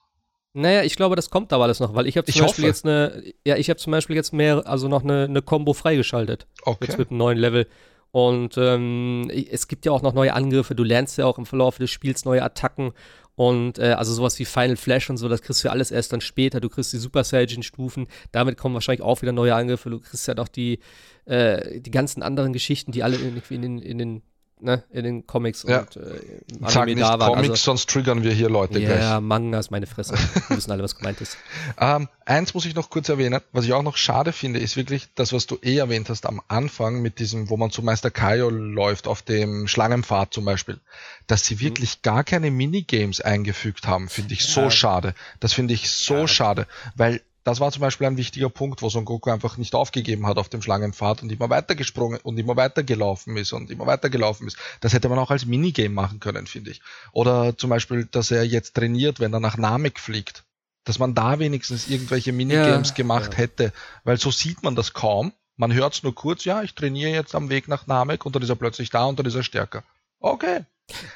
Naja, 0.53 0.83
ich 0.83 0.95
glaube, 0.95 1.15
das 1.15 1.29
kommt 1.29 1.53
aber 1.53 1.63
alles 1.63 1.79
noch, 1.79 1.95
weil 1.95 2.07
ich 2.07 2.17
habe 2.17 2.25
zum 2.25 2.35
ich 2.35 2.41
Beispiel 2.41 2.63
hoffe. 2.63 2.67
jetzt 2.67 2.85
eine, 2.85 3.33
ja, 3.45 3.55
ich 3.55 3.69
habe 3.69 3.79
zum 3.79 3.91
Beispiel 3.91 4.15
jetzt 4.15 4.33
mehr, 4.33 4.63
also 4.65 4.87
noch 4.87 5.03
eine, 5.03 5.25
eine 5.25 5.41
Combo 5.41 5.73
freigeschaltet. 5.73 6.45
Okay. 6.63 6.85
Jetzt 6.87 6.97
mit 6.97 7.09
einem 7.09 7.17
neuen 7.17 7.37
Level. 7.37 7.67
Und 8.11 8.57
ähm, 8.57 9.31
es 9.49 9.67
gibt 9.67 9.85
ja 9.85 9.91
auch 9.91 10.01
noch 10.01 10.13
neue 10.13 10.33
Angriffe. 10.33 10.75
Du 10.75 10.83
lernst 10.83 11.17
ja 11.17 11.25
auch 11.25 11.37
im 11.37 11.45
Verlauf 11.45 11.77
des 11.77 11.89
Spiels 11.89 12.25
neue 12.25 12.43
Attacken. 12.43 12.91
Und 13.35 13.79
äh, 13.79 13.93
also 13.93 14.13
sowas 14.13 14.37
wie 14.39 14.45
Final 14.45 14.75
Flash 14.75 15.09
und 15.09 15.17
so, 15.17 15.29
das 15.29 15.41
kriegst 15.41 15.63
du 15.63 15.69
ja 15.69 15.71
alles 15.71 15.89
erst 15.91 16.11
dann 16.11 16.21
später. 16.21 16.59
Du 16.59 16.69
kriegst 16.69 16.91
die 16.91 16.97
Super 16.97 17.23
Saiyan-Stufen. 17.23 18.07
Damit 18.31 18.57
kommen 18.57 18.73
wahrscheinlich 18.73 19.01
auch 19.01 19.21
wieder 19.21 19.31
neue 19.31 19.55
Angriffe. 19.55 19.89
Du 19.89 19.99
kriegst 19.99 20.27
ja 20.27 20.33
noch 20.33 20.49
die, 20.49 20.79
äh, 21.25 21.79
die 21.79 21.91
ganzen 21.91 22.21
anderen 22.21 22.51
Geschichten, 22.51 22.91
die 22.91 23.03
alle 23.03 23.17
irgendwie 23.17 23.55
in 23.55 23.61
den, 23.61 23.79
in 23.79 23.97
den 23.97 24.21
ne, 24.61 24.83
in 24.91 25.03
den 25.03 25.27
Comics 25.27 25.63
ja. 25.67 25.79
und 25.79 25.95
äh, 25.95 26.19
im 26.59 26.67
Sag 26.67 26.85
nicht 26.85 26.99
da 26.99 27.19
waren. 27.19 27.33
Comics, 27.33 27.51
also, 27.51 27.63
sonst 27.63 27.89
triggern 27.89 28.23
wir 28.23 28.31
hier 28.31 28.49
Leute 28.49 28.79
ja, 28.79 28.87
gleich. 28.87 29.01
Ja, 29.01 29.21
Manga 29.21 29.59
ist 29.59 29.71
meine 29.71 29.87
Fresse. 29.87 30.13
Wir 30.47 30.57
wissen 30.57 30.71
alle, 30.71 30.83
was 30.83 30.95
gemeint 30.95 31.21
ist. 31.21 31.37
Ähm, 31.79 32.09
eins 32.25 32.53
muss 32.53 32.65
ich 32.65 32.75
noch 32.75 32.89
kurz 32.89 33.09
erwähnen, 33.09 33.39
was 33.53 33.65
ich 33.65 33.73
auch 33.73 33.81
noch 33.81 33.97
schade 33.97 34.33
finde, 34.33 34.59
ist 34.59 34.77
wirklich 34.77 35.07
das, 35.15 35.33
was 35.33 35.47
du 35.47 35.57
eh 35.63 35.77
erwähnt 35.77 36.09
hast 36.09 36.25
am 36.25 36.41
Anfang 36.47 37.01
mit 37.01 37.19
diesem, 37.19 37.49
wo 37.49 37.57
man 37.57 37.71
zu 37.71 37.81
Meister 37.81 38.11
Kaio 38.11 38.49
läuft, 38.49 39.07
auf 39.07 39.21
dem 39.21 39.67
Schlangenpfad 39.67 40.33
zum 40.33 40.45
Beispiel, 40.45 40.79
dass 41.27 41.45
sie 41.45 41.55
mhm. 41.55 41.61
wirklich 41.61 41.97
mhm. 41.97 41.99
gar 42.03 42.23
keine 42.23 42.51
Minigames 42.51 43.21
eingefügt 43.21 43.87
haben, 43.87 44.09
finde 44.09 44.33
ich 44.33 44.41
ja. 44.41 44.63
so 44.63 44.69
schade. 44.69 45.13
Das 45.39 45.53
finde 45.53 45.73
ich 45.73 45.89
so 45.89 46.15
ja. 46.15 46.27
schade, 46.27 46.67
weil 46.95 47.21
das 47.43 47.59
war 47.59 47.71
zum 47.71 47.81
Beispiel 47.81 48.07
ein 48.07 48.17
wichtiger 48.17 48.49
Punkt, 48.49 48.81
wo 48.81 48.89
Son 48.89 49.05
Goku 49.05 49.31
einfach 49.31 49.57
nicht 49.57 49.73
aufgegeben 49.73 50.27
hat 50.27 50.37
auf 50.37 50.49
dem 50.49 50.61
Schlangenpfad 50.61 51.23
und 51.23 51.31
immer 51.31 51.49
weitergesprungen 51.49 52.19
und 52.21 52.37
immer 52.37 52.55
weitergelaufen 52.55 53.35
ist 53.37 53.53
und 53.53 53.71
immer 53.71 53.87
weitergelaufen 53.87 54.47
ist. 54.47 54.57
Das 54.79 54.93
hätte 54.93 55.09
man 55.09 55.17
auch 55.17 55.31
als 55.31 55.45
Minigame 55.45 55.89
machen 55.89 56.19
können, 56.19 56.45
finde 56.45 56.71
ich. 56.71 56.81
Oder 57.11 57.57
zum 57.57 57.69
Beispiel, 57.69 58.05
dass 58.05 58.29
er 58.29 58.43
jetzt 58.43 58.75
trainiert, 58.75 59.19
wenn 59.19 59.33
er 59.33 59.39
nach 59.39 59.57
Namek 59.57 59.99
fliegt. 59.99 60.43
Dass 60.83 60.99
man 60.99 61.13
da 61.13 61.39
wenigstens 61.39 61.87
irgendwelche 61.87 62.31
Minigames 62.31 62.89
ja, 62.89 62.95
gemacht 62.95 63.33
ja. 63.33 63.39
hätte, 63.39 63.73
weil 64.03 64.17
so 64.17 64.31
sieht 64.31 64.63
man 64.63 64.75
das 64.75 64.93
kaum. 64.93 65.33
Man 65.55 65.73
hört 65.73 65.93
es 65.93 66.03
nur 66.03 66.15
kurz, 66.15 66.45
ja, 66.45 66.63
ich 66.63 66.73
trainiere 66.73 67.11
jetzt 67.11 67.35
am 67.35 67.49
Weg 67.49 67.67
nach 67.67 67.85
Namek 67.85 68.25
und 68.25 68.35
dann 68.35 68.41
ist 68.41 68.49
er 68.49 68.55
plötzlich 68.55 68.89
da 68.89 69.05
und 69.05 69.19
dann 69.19 69.25
ist 69.25 69.35
er 69.35 69.43
stärker. 69.43 69.83
Okay. 70.19 70.65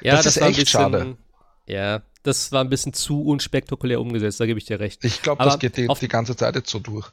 Ja, 0.00 0.14
das, 0.14 0.24
das 0.24 0.36
ist 0.36 0.42
echt 0.42 0.58
bisschen, 0.60 0.66
schade. 0.66 1.16
Ja, 1.66 2.02
das 2.26 2.52
war 2.52 2.62
ein 2.62 2.68
bisschen 2.68 2.92
zu 2.92 3.22
unspektakulär 3.22 4.00
umgesetzt, 4.00 4.40
da 4.40 4.46
gebe 4.46 4.58
ich 4.58 4.64
dir 4.64 4.80
recht. 4.80 5.04
Ich 5.04 5.22
glaube, 5.22 5.44
das 5.44 5.58
geht 5.58 5.76
die, 5.76 5.88
die 5.88 6.08
ganze 6.08 6.36
Zeit 6.36 6.54
jetzt 6.56 6.70
so 6.70 6.78
durch. 6.78 7.12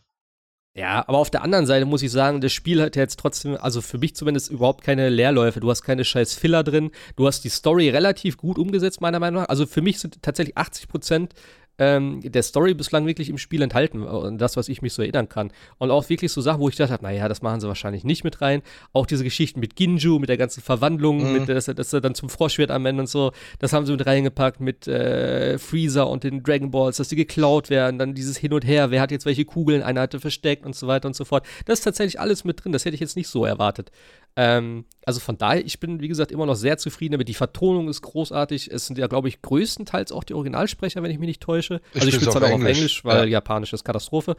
Ja, 0.76 1.08
aber 1.08 1.19
auf 1.19 1.30
der 1.30 1.43
anderen 1.43 1.67
Seite 1.67 1.86
muss 1.86 2.02
ich 2.02 2.12
sagen, 2.12 2.41
das 2.41 2.52
Spiel 2.52 2.82
hat 2.82 2.95
jetzt 2.95 3.19
trotzdem, 3.19 3.56
also 3.58 3.80
für 3.80 3.99
mich 3.99 4.15
zumindest 4.15 4.49
überhaupt 4.49 4.84
keine 4.84 5.10
Leerläufe. 5.10 5.60
Du 5.60 5.69
hast 5.69 5.84
keine 5.84 6.04
scheiß 6.04 6.34
Filler 6.34 6.63
drin. 6.63 6.89
Du 7.15 7.28
hast 7.28 7.41
die 7.43 7.49
Story 7.49 7.89
relativ 7.89 8.38
gut 8.38 8.58
umgesetzt, 8.58 8.99
meiner 8.99 9.19
Meinung 9.19 9.43
nach. 9.43 9.49
Also 9.49 9.67
für 9.67 9.84
mich 9.84 9.99
sind 9.99 10.23
tatsächlich 10.23 10.58
80 10.58 10.88
Prozent 10.88 11.34
ähm, 11.80 12.22
der 12.24 12.44
Story 12.44 12.74
bislang 12.74 13.06
wirklich 13.06 13.30
im 13.30 13.38
Spiel 13.38 13.62
enthalten. 13.62 14.04
Und 14.04 14.38
das, 14.38 14.58
was 14.58 14.70
ich 14.70 14.82
mich 14.82 14.94
so 14.94 15.02
erinnern 15.02 15.30
kann. 15.30 15.52
Und 15.78 15.92
auch 15.92 16.10
wirklich 16.10 16.32
so 16.32 16.42
Sachen, 16.42 16.60
wo 16.60 16.70
ich 16.70 16.76
dachte, 16.76 16.98
naja, 17.02 17.28
das 17.28 17.42
machen 17.42 17.60
sie 17.60 17.68
wahrscheinlich 17.68 18.04
nicht 18.04 18.24
mit 18.24 18.42
rein. 18.42 18.62
Auch 18.94 19.06
diese 19.06 19.24
Geschichten 19.24 19.60
mit 19.60 19.76
Ginju, 19.76 20.20
mit 20.20 20.30
der 20.30 20.38
ganzen 20.38 20.62
Verwandlung, 20.62 21.24
mhm. 21.24 21.34
mit, 21.34 21.50
dass, 21.50 21.66
dass, 21.66 21.94
er 21.94 22.02
dann 22.02 22.16
zum 22.16 22.30
Frosch 22.30 22.58
wird 22.58 22.72
am 22.72 22.86
Ende 22.86 23.02
und 23.02 23.08
so. 23.08 23.32
Das 23.60 23.74
haben 23.74 23.86
sie 23.86 23.92
mit 23.92 24.06
reingepackt 24.06 24.60
mit 24.60 24.88
äh, 24.88 25.58
Freezer 25.58 26.10
und 26.10 26.24
den 26.24 26.44
Dragon 26.44 26.72
Balls, 26.72 26.98
dass 26.98 27.10
die 27.10 27.16
geklaut 27.16 27.70
werden. 27.70 27.98
Dann 27.98 28.14
dieses 28.14 28.38
Hin 28.38 28.54
und 28.54 28.66
Her, 28.66 28.92
wer 28.92 29.02
hat 29.02 29.12
jetzt 29.12 29.26
welche 29.26 29.46
Kugeln, 29.46 29.82
einer 29.82 30.02
hatte 30.02 30.20
versteckt 30.20 30.66
und 30.66 30.76
so 30.76 30.88
weiter 30.88 31.08
und 31.08 31.16
so 31.16 31.26
fort. 31.26 31.46
Das 31.66 31.80
ist 31.80 31.84
tatsächlich 31.84 32.20
alles 32.20 32.44
mit 32.44 32.64
drin. 32.64 32.72
Das 32.72 32.86
hätte 32.86 32.96
ich 32.96 33.02
jetzt 33.02 33.16
nicht 33.16 33.28
so 33.28 33.46
erwartet. 33.46 33.92
Ähm, 34.36 34.86
also 35.06 35.19
von 35.19 35.38
daher, 35.38 35.63
ich 35.65 35.80
bin, 35.80 36.02
wie 36.02 36.08
gesagt, 36.08 36.32
immer 36.32 36.46
noch 36.46 36.56
sehr 36.56 36.78
zufrieden 36.78 37.13
damit. 37.13 37.28
Die 37.28 37.34
Vertonung 37.34 37.88
ist 37.88 38.02
großartig. 38.02 38.72
Es 38.72 38.88
sind 38.88 38.98
ja, 38.98 39.08
glaube 39.08 39.28
ich, 39.28 39.41
größtenteils 39.41 40.12
auch 40.12 40.24
die 40.24 40.34
Originalsprecher, 40.34 41.04
wenn 41.04 41.12
ich 41.12 41.19
mich 41.19 41.28
nicht 41.28 41.41
täusche. 41.41 41.82
Ich 41.91 42.02
also 42.02 42.08
ich 42.08 42.15
spiele 42.15 42.30
es 42.30 42.36
halt 42.36 42.46
auch 42.46 42.52
auf 42.52 42.63
Englisch, 42.63 43.06
weil 43.06 43.19
ja. 43.19 43.34
Japanisch 43.34 43.74
ist 43.74 43.84
Katastrophe. 43.84 44.36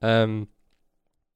Ähm, 0.00 0.48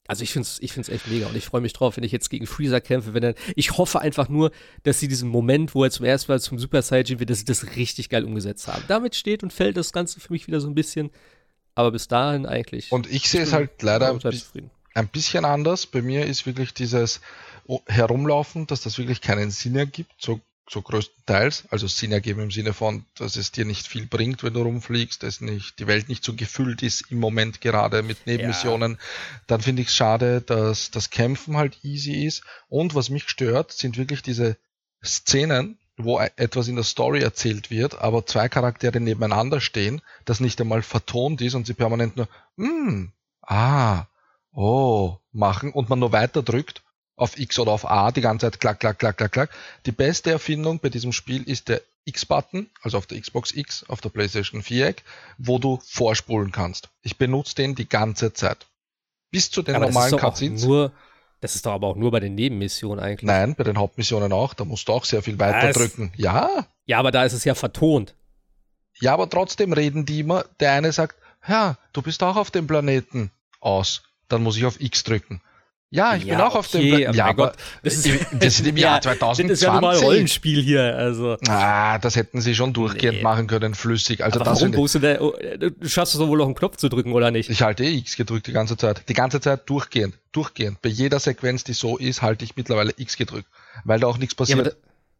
also 0.08 0.24
ich 0.24 0.32
finde 0.32 0.48
es 0.48 0.58
ich 0.60 0.72
find's 0.72 0.88
echt 0.88 1.06
mega 1.06 1.28
und 1.28 1.36
ich 1.36 1.44
freue 1.44 1.60
mich 1.60 1.72
drauf, 1.72 1.96
wenn 1.96 2.02
ich 2.02 2.10
jetzt 2.10 2.30
gegen 2.30 2.48
Freezer 2.48 2.80
kämpfe. 2.80 3.14
Wenn 3.14 3.22
er, 3.22 3.34
ich 3.54 3.78
hoffe 3.78 4.00
einfach 4.00 4.28
nur, 4.28 4.50
dass 4.82 4.98
sie 4.98 5.06
diesen 5.06 5.28
Moment, 5.28 5.72
wo 5.76 5.84
er 5.84 5.90
zum 5.92 6.04
ersten 6.04 6.32
Mal 6.32 6.40
zum 6.40 6.58
Super 6.58 6.82
Saiyan 6.82 7.20
wird, 7.20 7.30
dass 7.30 7.38
sie 7.38 7.44
das 7.44 7.76
richtig 7.76 8.08
geil 8.08 8.24
umgesetzt 8.24 8.66
haben. 8.66 8.82
Damit 8.88 9.14
steht 9.14 9.44
und 9.44 9.52
fällt 9.52 9.76
das 9.76 9.92
Ganze 9.92 10.18
für 10.18 10.32
mich 10.32 10.48
wieder 10.48 10.60
so 10.60 10.66
ein 10.66 10.74
bisschen. 10.74 11.10
Aber 11.76 11.92
bis 11.92 12.08
dahin 12.08 12.44
eigentlich. 12.44 12.90
Und 12.90 13.08
ich 13.08 13.28
sehe 13.30 13.42
es 13.42 13.52
halt 13.52 13.82
leider 13.82 14.10
ein, 14.10 14.20
ein 14.94 15.08
bisschen 15.08 15.44
anders. 15.44 15.86
Bei 15.86 16.02
mir 16.02 16.26
ist 16.26 16.44
wirklich 16.44 16.74
dieses, 16.74 17.20
herumlaufen, 17.86 18.66
dass 18.66 18.82
das 18.82 18.98
wirklich 18.98 19.20
keinen 19.20 19.50
Sinn 19.50 19.76
ergibt, 19.76 20.12
so, 20.18 20.40
so 20.68 20.82
größtenteils. 20.82 21.64
Also 21.70 21.86
Sinn 21.86 22.12
ergeben 22.12 22.40
im 22.42 22.50
Sinne 22.50 22.72
von, 22.72 23.04
dass 23.16 23.36
es 23.36 23.52
dir 23.52 23.64
nicht 23.64 23.86
viel 23.86 24.06
bringt, 24.06 24.42
wenn 24.42 24.54
du 24.54 24.62
rumfliegst, 24.62 25.22
dass 25.22 25.40
nicht, 25.40 25.78
die 25.78 25.86
Welt 25.86 26.08
nicht 26.08 26.24
so 26.24 26.34
gefüllt 26.34 26.82
ist 26.82 27.10
im 27.10 27.18
Moment 27.18 27.60
gerade 27.60 28.02
mit 28.02 28.26
Nebenmissionen. 28.26 28.92
Ja. 28.92 28.98
Dann 29.46 29.60
finde 29.60 29.82
ich 29.82 29.88
es 29.88 29.94
schade, 29.94 30.40
dass 30.40 30.90
das 30.90 31.10
Kämpfen 31.10 31.56
halt 31.56 31.84
easy 31.84 32.24
ist. 32.24 32.42
Und 32.68 32.94
was 32.94 33.10
mich 33.10 33.28
stört, 33.28 33.72
sind 33.72 33.96
wirklich 33.96 34.22
diese 34.22 34.56
Szenen, 35.04 35.78
wo 35.96 36.20
e-, 36.20 36.30
etwas 36.36 36.68
in 36.68 36.76
der 36.76 36.84
Story 36.84 37.20
erzählt 37.20 37.70
wird, 37.70 37.98
aber 38.00 38.26
zwei 38.26 38.48
Charaktere 38.48 39.00
nebeneinander 39.00 39.60
stehen, 39.60 40.02
das 40.24 40.40
nicht 40.40 40.60
einmal 40.60 40.82
vertont 40.82 41.40
ist 41.40 41.54
und 41.54 41.66
sie 41.66 41.74
permanent 41.74 42.16
nur, 42.16 42.28
mm, 42.56 43.12
ah, 43.42 44.06
oh, 44.52 45.16
machen 45.32 45.72
und 45.72 45.88
man 45.88 45.98
nur 45.98 46.12
weiter 46.12 46.42
drückt 46.42 46.82
auf 47.20 47.38
X 47.38 47.58
oder 47.58 47.72
auf 47.72 47.88
A 47.88 48.10
die 48.12 48.22
ganze 48.22 48.46
Zeit 48.46 48.60
klack, 48.60 48.80
klack, 48.80 48.98
klack, 48.98 49.18
klack, 49.18 49.32
klack. 49.32 49.50
Die 49.84 49.92
beste 49.92 50.30
Erfindung 50.30 50.78
bei 50.78 50.88
diesem 50.88 51.12
Spiel 51.12 51.42
ist 51.42 51.68
der 51.68 51.82
X-Button, 52.06 52.70
also 52.80 52.96
auf 52.96 53.06
der 53.06 53.20
Xbox 53.20 53.52
X, 53.52 53.84
auf 53.88 54.00
der 54.00 54.08
PlayStation 54.08 54.62
4, 54.62 54.94
wo 55.36 55.58
du 55.58 55.78
vorspulen 55.86 56.50
kannst. 56.50 56.88
Ich 57.02 57.18
benutze 57.18 57.54
den 57.54 57.74
die 57.74 57.88
ganze 57.88 58.32
Zeit. 58.32 58.66
Bis 59.30 59.50
zu 59.50 59.62
den 59.62 59.76
aber 59.76 59.86
normalen 59.86 60.16
Cutscenes. 60.16 60.66
Das 61.40 61.54
ist 61.54 61.66
doch 61.66 61.72
aber 61.72 61.88
auch 61.88 61.96
nur 61.96 62.10
bei 62.10 62.20
den 62.20 62.34
Nebenmissionen 62.34 63.04
eigentlich. 63.04 63.26
Nein, 63.26 63.54
bei 63.54 63.64
den 63.64 63.78
Hauptmissionen 63.78 64.32
auch. 64.32 64.54
Da 64.54 64.64
musst 64.64 64.88
du 64.88 64.92
auch 64.92 65.04
sehr 65.04 65.22
viel 65.22 65.38
weiter 65.38 65.68
Was? 65.68 65.76
drücken. 65.76 66.12
Ja. 66.16 66.66
Ja, 66.86 66.98
aber 66.98 67.12
da 67.12 67.24
ist 67.24 67.34
es 67.34 67.44
ja 67.44 67.54
vertont. 67.54 68.14
Ja, 69.00 69.12
aber 69.12 69.28
trotzdem 69.28 69.72
reden 69.72 70.04
die 70.06 70.20
immer. 70.20 70.44
Der 70.58 70.72
eine 70.72 70.92
sagt, 70.92 71.16
ja, 71.46 71.76
du 71.92 72.02
bist 72.02 72.22
auch 72.22 72.36
auf 72.36 72.50
dem 72.50 72.66
Planeten 72.66 73.30
aus. 73.60 74.02
Dann 74.28 74.42
muss 74.42 74.56
ich 74.56 74.64
auf 74.64 74.80
X 74.80 75.04
drücken. 75.04 75.40
Ja, 75.92 76.14
ich 76.14 76.22
ja, 76.22 76.36
bin 76.36 76.44
auch 76.44 76.54
auf 76.54 76.68
dem. 76.68 76.88
Pla 76.88 77.12
ja, 77.12 77.26
aber 77.26 77.48
Gott, 77.48 77.56
das 77.82 77.94
ist, 77.94 78.04
wir 78.40 78.50
sind 78.50 78.66
im 78.68 78.76
Jahr 78.76 78.96
ja, 78.96 79.00
2020. 79.00 79.46
Das 79.48 79.58
ist 79.58 79.62
ja 79.64 79.74
normal 79.74 79.96
Rollenspiel 79.96 80.62
hier. 80.62 80.96
Also. 80.96 81.36
Ah, 81.48 81.98
das 81.98 82.14
hätten 82.14 82.40
sie 82.40 82.54
schon 82.54 82.72
durchgehend 82.72 83.16
nee. 83.16 83.22
machen 83.22 83.48
können, 83.48 83.74
flüssig. 83.74 84.22
Also 84.22 84.40
aber 84.40 84.52
warum 84.52 84.70
du, 84.70 84.98
der, 85.00 85.20
oh, 85.20 85.34
du 85.58 85.88
schaffst 85.88 86.14
es 86.14 86.20
doch 86.20 86.28
wohl 86.28 86.38
noch 86.38 86.46
einen 86.46 86.54
Knopf 86.54 86.76
zu 86.76 86.88
drücken, 86.88 87.12
oder 87.12 87.32
nicht? 87.32 87.50
Ich 87.50 87.62
halte 87.62 87.82
eh 87.82 87.96
X 87.98 88.14
gedrückt 88.14 88.46
die 88.46 88.52
ganze 88.52 88.76
Zeit. 88.76 89.08
Die 89.08 89.14
ganze 89.14 89.40
Zeit 89.40 89.68
durchgehend. 89.68 90.14
Durchgehend. 90.30 90.80
Bei 90.80 90.88
jeder 90.88 91.18
Sequenz, 91.18 91.64
die 91.64 91.72
so 91.72 91.98
ist, 91.98 92.22
halte 92.22 92.44
ich 92.44 92.54
mittlerweile 92.54 92.94
X 92.96 93.16
gedrückt. 93.16 93.48
Weil 93.84 93.98
da 93.98 94.06
auch 94.06 94.18
nichts 94.18 94.36
passiert. 94.36 94.58
Ja, 94.58 94.64
da, 94.64 94.70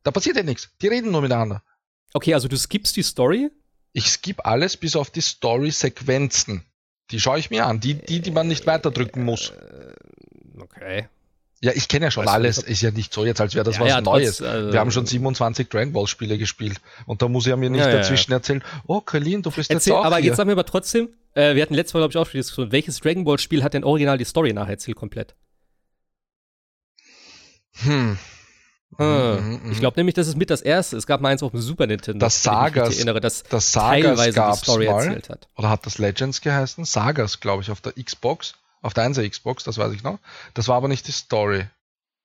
da, 0.04 0.10
passiert 0.12 0.36
ja 0.36 0.44
nichts. 0.44 0.70
Die 0.82 0.86
reden 0.86 1.10
nur 1.10 1.22
miteinander. 1.22 1.64
Okay, 2.12 2.32
also 2.34 2.46
du 2.46 2.56
skippst 2.56 2.96
die 2.96 3.02
Story? 3.02 3.50
Ich 3.92 4.08
skipp 4.08 4.46
alles 4.46 4.76
bis 4.76 4.94
auf 4.94 5.10
die 5.10 5.20
Story-Sequenzen. 5.20 6.62
Die 7.10 7.18
schaue 7.18 7.40
ich 7.40 7.50
mir 7.50 7.66
an. 7.66 7.80
Die, 7.80 7.94
die, 7.94 8.20
die 8.20 8.30
man 8.30 8.46
nicht 8.46 8.68
weiterdrücken 8.68 9.24
muss. 9.24 9.52
Äh, 10.60 10.64
okay. 10.64 11.08
Ja, 11.62 11.72
ich 11.74 11.88
kenne 11.88 12.06
ja 12.06 12.10
schon 12.10 12.24
weißt 12.24 12.34
alles. 12.34 12.58
Ist 12.58 12.80
ja 12.80 12.90
nicht 12.90 13.12
so 13.12 13.26
jetzt, 13.26 13.40
als 13.40 13.54
wäre 13.54 13.64
das 13.64 13.76
ja, 13.76 13.82
was 13.82 13.88
ja, 13.88 14.00
Neues. 14.00 14.38
Trotz, 14.38 14.48
also, 14.48 14.72
Wir 14.72 14.80
haben 14.80 14.90
schon 14.90 15.04
27 15.04 15.68
Dragon 15.68 15.92
Ball 15.92 16.06
Spiele 16.06 16.38
gespielt. 16.38 16.80
Und 17.04 17.20
da 17.20 17.28
muss 17.28 17.46
er 17.46 17.58
mir 17.58 17.68
nicht 17.68 17.84
ja, 17.84 17.92
dazwischen 17.92 18.32
erzählen, 18.32 18.64
oh, 18.86 19.02
Krillin, 19.02 19.42
du 19.42 19.50
bist 19.50 19.70
Erzähl, 19.70 19.92
jetzt 19.92 19.98
auch 19.98 20.04
Aber 20.04 20.16
hier. 20.16 20.26
jetzt 20.26 20.36
sagen 20.36 20.48
wir 20.48 20.52
aber 20.52 20.64
trotzdem, 20.64 21.10
äh, 21.34 21.54
wir 21.54 21.62
hatten 21.62 21.74
letztes 21.74 21.92
Mal, 21.92 22.00
glaube 22.00 22.12
ich, 22.12 22.16
auch 22.16 22.24
schon 22.24 22.32
die 22.32 22.38
Diskussion, 22.38 22.72
welches 22.72 23.00
Dragon 23.00 23.24
Ball 23.24 23.38
Spiel 23.38 23.62
hat 23.62 23.74
denn 23.74 23.84
original 23.84 24.16
die 24.16 24.24
Story 24.24 24.54
nacherzählt 24.54 24.96
komplett? 24.96 25.34
Hm. 27.82 28.18
Hm. 28.96 29.70
Ich 29.70 29.78
glaube 29.78 29.98
nämlich, 29.98 30.14
das 30.14 30.28
ist 30.28 30.36
mit 30.36 30.50
das 30.50 30.62
erste. 30.62 30.96
Es 30.96 31.06
gab 31.06 31.20
mal 31.20 31.28
eins 31.28 31.42
auf 31.42 31.52
dem 31.52 31.60
Super 31.60 31.86
Nintendo. 31.86 32.18
Das 32.18 32.42
Sagas, 32.42 32.96
erinnere, 32.96 33.20
das, 33.20 33.44
das 33.44 33.70
Sagas 33.70 34.18
teilweise 34.18 34.40
die 34.50 34.56
Story 34.56 34.86
mal. 34.86 35.04
erzählt 35.04 35.28
hat. 35.28 35.48
Oder 35.56 35.70
hat 35.70 35.86
das 35.86 35.98
Legends 35.98 36.40
geheißen? 36.40 36.84
Sagas, 36.84 37.40
glaube 37.40 37.62
ich, 37.62 37.70
auf 37.70 37.80
der 37.80 37.92
Xbox 37.92 38.54
Auf 38.82 38.94
der 38.94 39.04
1er 39.08 39.28
Xbox, 39.28 39.64
das 39.64 39.78
weiß 39.78 39.92
ich 39.92 40.02
noch. 40.02 40.18
Das 40.54 40.68
war 40.68 40.76
aber 40.76 40.88
nicht 40.88 41.06
die 41.06 41.12
Story. 41.12 41.66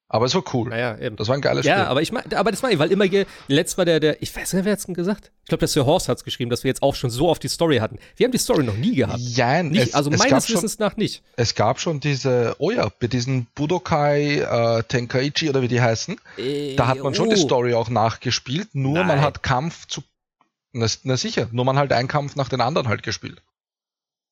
Aber 0.07 0.27
es 0.27 0.35
war 0.35 0.43
cool. 0.53 0.69
Naja, 0.69 0.97
eben. 0.99 1.15
Das 1.15 1.27
war 1.29 1.35
ein 1.35 1.41
geiles 1.41 1.65
ja, 1.65 1.73
Spiel. 1.73 1.83
Ja, 1.83 1.89
aber 1.89 2.01
ich 2.01 2.11
mein, 2.11 2.31
aber 2.33 2.51
das 2.51 2.61
war 2.61 2.71
ich, 2.71 2.77
weil 2.77 2.91
immer 2.91 3.05
letztes 3.47 3.77
Mal 3.77 3.85
der, 3.85 3.99
der, 3.99 4.21
ich 4.21 4.35
weiß 4.35 4.53
nicht, 4.53 4.63
wer 4.63 4.73
hat 4.73 4.79
es 4.79 4.85
gesagt? 4.85 5.31
Ich 5.41 5.49
glaube, 5.49 5.59
der 5.59 5.67
Sir 5.67 5.85
Horst 5.85 6.09
hat 6.09 6.19
es 6.19 6.23
geschrieben, 6.23 6.51
dass 6.51 6.63
wir 6.63 6.69
jetzt 6.69 6.83
auch 6.83 6.93
schon 6.93 7.09
so 7.09 7.27
auf 7.27 7.39
die 7.39 7.47
Story 7.47 7.77
hatten. 7.77 7.97
Wir 8.15 8.25
haben 8.25 8.31
die 8.31 8.37
Story 8.37 8.63
noch 8.63 8.77
nie 8.77 8.95
gehabt. 8.95 9.19
Ja, 9.19 9.63
nicht, 9.63 9.87
es, 9.87 9.93
also 9.95 10.11
es 10.11 10.19
meines 10.19 10.47
Wissens 10.47 10.73
schon, 10.73 10.85
nach 10.85 10.95
nicht. 10.95 11.23
Es 11.37 11.55
gab 11.55 11.79
schon 11.79 11.99
diese, 11.99 12.55
oh 12.59 12.69
ja, 12.69 12.89
bei 12.99 13.07
diesen 13.07 13.47
Budokai 13.55 14.41
äh, 14.41 14.83
Tenkaichi 14.83 15.49
oder 15.49 15.63
wie 15.63 15.67
die 15.67 15.81
heißen, 15.81 16.17
äh, 16.37 16.75
da 16.75 16.87
hat 16.87 16.99
man 16.99 17.13
oh. 17.13 17.15
schon 17.15 17.29
die 17.31 17.37
oh. 17.37 17.43
Story 17.43 17.73
auch 17.73 17.89
nachgespielt, 17.89 18.75
nur 18.75 18.99
Nein. 18.99 19.07
man 19.07 19.21
hat 19.21 19.41
Kampf 19.41 19.87
zu, 19.87 20.03
na, 20.71 20.85
na 21.03 21.17
sicher, 21.17 21.49
nur 21.51 21.65
man 21.65 21.79
halt 21.79 21.91
einen 21.91 22.07
Kampf 22.07 22.35
nach 22.35 22.49
den 22.49 22.61
anderen 22.61 22.89
halt 22.89 23.01
gespielt. 23.01 23.41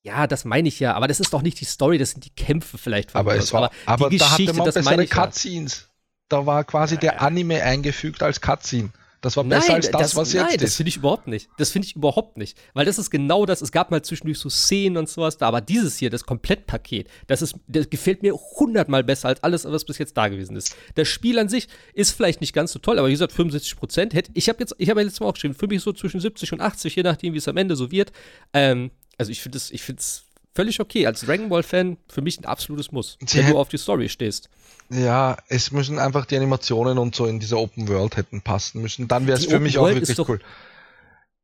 Ja, 0.04 0.26
das 0.26 0.44
meine 0.44 0.68
ich 0.68 0.80
ja, 0.80 0.94
aber 0.94 1.08
das 1.08 1.18
ist 1.18 1.32
doch 1.32 1.40
nicht 1.40 1.58
die 1.60 1.64
Story, 1.64 1.96
das 1.96 2.10
sind 2.10 2.24
die 2.24 2.30
Kämpfe 2.30 2.76
vielleicht. 2.76 3.16
aber 3.16 3.34
es 3.36 3.52
war, 3.54 3.64
aber, 3.64 3.72
aber 3.86 4.10
die 4.10 4.18
Geschichte, 4.18 4.52
da 4.52 4.66
hatte 4.66 4.82
man 4.82 4.96
bessere 4.96 5.06
Cutscenes. 5.06 5.80
Ja. 5.80 5.86
Da 6.28 6.46
war 6.46 6.64
quasi 6.64 6.98
der 6.98 7.22
Anime 7.22 7.62
eingefügt 7.62 8.22
als 8.22 8.40
Cutscene. 8.40 8.90
Das 9.22 9.38
war 9.38 9.44
besser 9.44 9.68
nein, 9.68 9.76
als 9.76 9.90
das, 9.90 10.00
das 10.02 10.16
was 10.16 10.32
jetzt 10.34 10.42
nein, 10.42 10.54
ist. 10.56 10.62
das 10.62 10.76
finde 10.76 10.88
ich 10.90 10.98
überhaupt 10.98 11.28
nicht. 11.28 11.48
Das 11.56 11.70
finde 11.70 11.88
ich 11.88 11.96
überhaupt 11.96 12.36
nicht. 12.36 12.58
Weil 12.74 12.84
das 12.84 12.98
ist 12.98 13.08
genau 13.08 13.46
das, 13.46 13.62
es 13.62 13.72
gab 13.72 13.90
mal 13.90 14.02
zwischendurch 14.02 14.38
so 14.38 14.50
Szenen 14.50 14.98
und 14.98 15.08
sowas 15.08 15.38
da, 15.38 15.48
aber 15.48 15.62
dieses 15.62 15.96
hier, 15.96 16.10
das 16.10 16.26
Komplettpaket, 16.26 17.08
das 17.26 17.40
ist, 17.40 17.54
das 17.66 17.88
gefällt 17.88 18.22
mir 18.22 18.34
hundertmal 18.34 19.02
besser 19.02 19.28
als 19.28 19.42
alles, 19.42 19.64
was 19.64 19.86
bis 19.86 19.96
jetzt 19.96 20.18
da 20.18 20.28
gewesen 20.28 20.56
ist. 20.56 20.76
Das 20.96 21.08
Spiel 21.08 21.38
an 21.38 21.48
sich 21.48 21.68
ist 21.94 22.10
vielleicht 22.10 22.42
nicht 22.42 22.52
ganz 22.52 22.72
so 22.72 22.78
toll, 22.78 22.98
aber 22.98 23.08
wie 23.08 23.12
gesagt, 23.12 23.32
75 23.32 23.76
Prozent. 23.76 24.14
Ich 24.34 24.50
habe 24.50 24.58
jetzt, 24.60 24.74
ich 24.76 24.90
habe 24.90 25.00
ja 25.00 25.04
letztes 25.04 25.20
Mal 25.20 25.28
auch 25.28 25.34
geschrieben, 25.34 25.54
für 25.54 25.68
mich 25.68 25.80
so 25.80 25.94
zwischen 25.94 26.20
70 26.20 26.52
und 26.52 26.60
80, 26.60 26.94
je 26.94 27.02
nachdem, 27.02 27.32
wie 27.32 27.38
es 27.38 27.48
am 27.48 27.56
Ende 27.56 27.76
so 27.76 27.90
wird. 27.90 28.12
Ähm, 28.52 28.90
also 29.18 29.30
ich 29.30 29.40
finde 29.40 29.58
es, 29.58 29.70
ich 29.70 29.82
finde 29.82 30.00
es 30.00 30.24
völlig 30.54 30.80
okay. 30.80 31.06
Als 31.06 31.20
Dragon 31.20 31.48
Ball 31.48 31.62
Fan 31.62 31.96
für 32.08 32.22
mich 32.22 32.38
ein 32.38 32.44
absolutes 32.44 32.92
Muss, 32.92 33.18
Sie 33.26 33.38
wenn 33.38 33.50
du 33.50 33.58
auf 33.58 33.68
die 33.68 33.78
Story 33.78 34.08
stehst. 34.08 34.48
Ja, 34.90 35.36
es 35.48 35.70
müssen 35.70 35.98
einfach 35.98 36.26
die 36.26 36.36
Animationen 36.36 36.98
und 36.98 37.14
so 37.14 37.26
in 37.26 37.40
dieser 37.40 37.58
Open 37.58 37.88
World 37.88 38.16
hätten 38.16 38.42
passen 38.42 38.82
müssen. 38.82 39.08
Dann 39.08 39.26
wäre 39.26 39.38
es 39.38 39.46
für 39.46 39.60
mich 39.60 39.78
auch 39.78 39.88
wirklich 39.88 40.16
doch, 40.16 40.28
cool. 40.28 40.40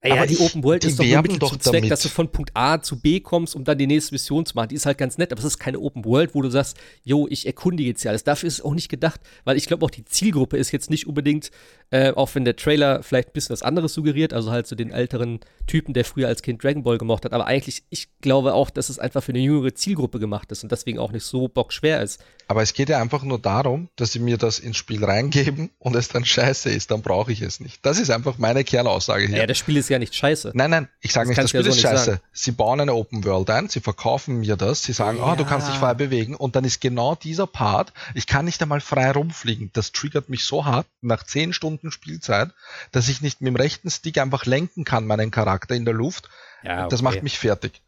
Ja, 0.02 0.14
aber 0.14 0.26
die 0.26 0.34
ich, 0.34 0.40
Open 0.40 0.64
World 0.64 0.84
ist 0.84 0.98
doch 0.98 1.04
nur 1.04 1.20
Mittel 1.20 1.38
doch 1.38 1.50
zum 1.50 1.60
Zweck, 1.60 1.74
damit. 1.74 1.90
dass 1.90 2.00
du 2.00 2.08
von 2.08 2.32
Punkt 2.32 2.52
A 2.54 2.80
zu 2.80 2.98
B 2.98 3.20
kommst, 3.20 3.54
um 3.54 3.64
dann 3.64 3.76
die 3.76 3.86
nächste 3.86 4.14
Mission 4.14 4.46
zu 4.46 4.54
machen. 4.54 4.68
Die 4.70 4.74
ist 4.74 4.86
halt 4.86 4.96
ganz 4.96 5.18
nett, 5.18 5.30
aber 5.30 5.40
es 5.40 5.44
ist 5.44 5.58
keine 5.58 5.78
Open 5.78 6.06
World, 6.06 6.34
wo 6.34 6.40
du 6.40 6.48
sagst, 6.48 6.78
jo, 7.04 7.28
ich 7.28 7.46
erkundige 7.46 7.90
jetzt 7.90 8.02
ja 8.02 8.10
alles. 8.10 8.24
Dafür 8.24 8.46
ist 8.46 8.54
es 8.54 8.64
auch 8.64 8.72
nicht 8.72 8.88
gedacht, 8.88 9.20
weil 9.44 9.58
ich 9.58 9.66
glaube 9.66 9.84
auch 9.84 9.90
die 9.90 10.06
Zielgruppe 10.06 10.56
ist 10.56 10.70
jetzt 10.72 10.88
nicht 10.88 11.06
unbedingt, 11.06 11.50
äh, 11.90 12.12
auch 12.12 12.34
wenn 12.34 12.46
der 12.46 12.56
Trailer 12.56 13.02
vielleicht 13.02 13.28
ein 13.28 13.32
bisschen 13.34 13.52
was 13.52 13.62
anderes 13.62 13.92
suggeriert, 13.92 14.32
also 14.32 14.50
halt 14.50 14.66
so 14.66 14.74
den 14.74 14.90
älteren 14.90 15.40
Typen, 15.66 15.92
der 15.92 16.06
früher 16.06 16.28
als 16.28 16.40
Kind 16.40 16.64
Dragon 16.64 16.82
Ball 16.82 16.96
gemocht 16.96 17.26
hat. 17.26 17.34
Aber 17.34 17.46
eigentlich, 17.46 17.82
ich 17.90 18.08
glaube 18.22 18.54
auch, 18.54 18.70
dass 18.70 18.88
es 18.88 18.98
einfach 18.98 19.22
für 19.22 19.32
eine 19.32 19.40
jüngere 19.40 19.74
Zielgruppe 19.74 20.18
gemacht 20.18 20.50
ist 20.50 20.62
und 20.62 20.72
deswegen 20.72 20.98
auch 20.98 21.12
nicht 21.12 21.24
so 21.24 21.48
bockschwer 21.48 22.02
ist. 22.02 22.24
Aber 22.50 22.62
es 22.62 22.72
geht 22.72 22.88
ja 22.88 23.00
einfach 23.00 23.22
nur 23.22 23.38
darum, 23.38 23.90
dass 23.94 24.10
sie 24.10 24.18
mir 24.18 24.36
das 24.36 24.58
ins 24.58 24.76
Spiel 24.76 25.04
reingeben 25.04 25.70
und 25.78 25.94
es 25.94 26.08
dann 26.08 26.24
scheiße 26.24 26.68
ist, 26.68 26.90
dann 26.90 27.00
brauche 27.00 27.30
ich 27.30 27.42
es 27.42 27.60
nicht. 27.60 27.86
Das 27.86 27.96
ist 27.96 28.10
einfach 28.10 28.38
meine 28.38 28.64
Kernaussage 28.64 29.28
hier. 29.28 29.38
Ja, 29.38 29.46
das 29.46 29.56
Spiel 29.56 29.76
ist 29.76 29.88
ja 29.88 30.00
nicht 30.00 30.16
scheiße. 30.16 30.50
Nein, 30.54 30.70
nein, 30.70 30.88
ich 31.00 31.12
sage 31.12 31.28
nicht, 31.28 31.38
das 31.38 31.50
Spiel 31.50 31.60
ja 31.60 31.64
so 31.64 31.70
ist 31.70 31.80
scheiße. 31.80 32.04
Sagen. 32.04 32.20
Sie 32.32 32.50
bauen 32.50 32.80
eine 32.80 32.94
Open 32.94 33.22
World 33.24 33.50
ein, 33.50 33.68
sie 33.68 33.78
verkaufen 33.78 34.40
mir 34.40 34.56
das, 34.56 34.82
sie 34.82 34.92
sagen, 34.92 35.18
ja. 35.18 35.32
oh, 35.32 35.36
du 35.36 35.44
kannst 35.44 35.68
dich 35.68 35.76
frei 35.76 35.94
bewegen 35.94 36.34
und 36.34 36.56
dann 36.56 36.64
ist 36.64 36.80
genau 36.80 37.14
dieser 37.14 37.46
Part, 37.46 37.92
ich 38.16 38.26
kann 38.26 38.46
nicht 38.46 38.60
einmal 38.60 38.80
frei 38.80 39.12
rumfliegen. 39.12 39.70
Das 39.72 39.92
triggert 39.92 40.28
mich 40.28 40.42
so 40.42 40.64
hart 40.64 40.88
nach 41.02 41.22
zehn 41.22 41.52
Stunden 41.52 41.92
Spielzeit, 41.92 42.50
dass 42.90 43.08
ich 43.08 43.20
nicht 43.20 43.40
mit 43.40 43.46
dem 43.46 43.56
rechten 43.56 43.92
Stick 43.92 44.18
einfach 44.18 44.44
lenken 44.44 44.82
kann, 44.82 45.06
meinen 45.06 45.30
Charakter 45.30 45.76
in 45.76 45.84
der 45.84 45.94
Luft. 45.94 46.28
Ja, 46.64 46.80
okay. 46.80 46.88
Das 46.90 47.00
macht 47.00 47.22
mich 47.22 47.38
fertig. 47.38 47.80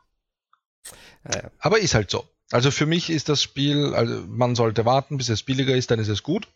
Aber 1.59 1.81
ist 1.81 1.95
halt 1.95 2.13
so. 2.13 2.29
Also 2.53 2.71
für 2.71 2.85
mich 2.85 3.09
ist 3.09 3.31
das 3.31 3.43
Spiel, 3.43 3.95
also 3.95 4.25
man 4.29 4.55
sollte 4.55 4.85
warten, 4.85 5.17
bis 5.17 5.31
es 5.31 5.43
billiger 5.43 5.75
ist, 5.75 5.91
dann 5.91 5.99
ist 5.99 6.09
es 6.09 6.23
gut. 6.23 6.49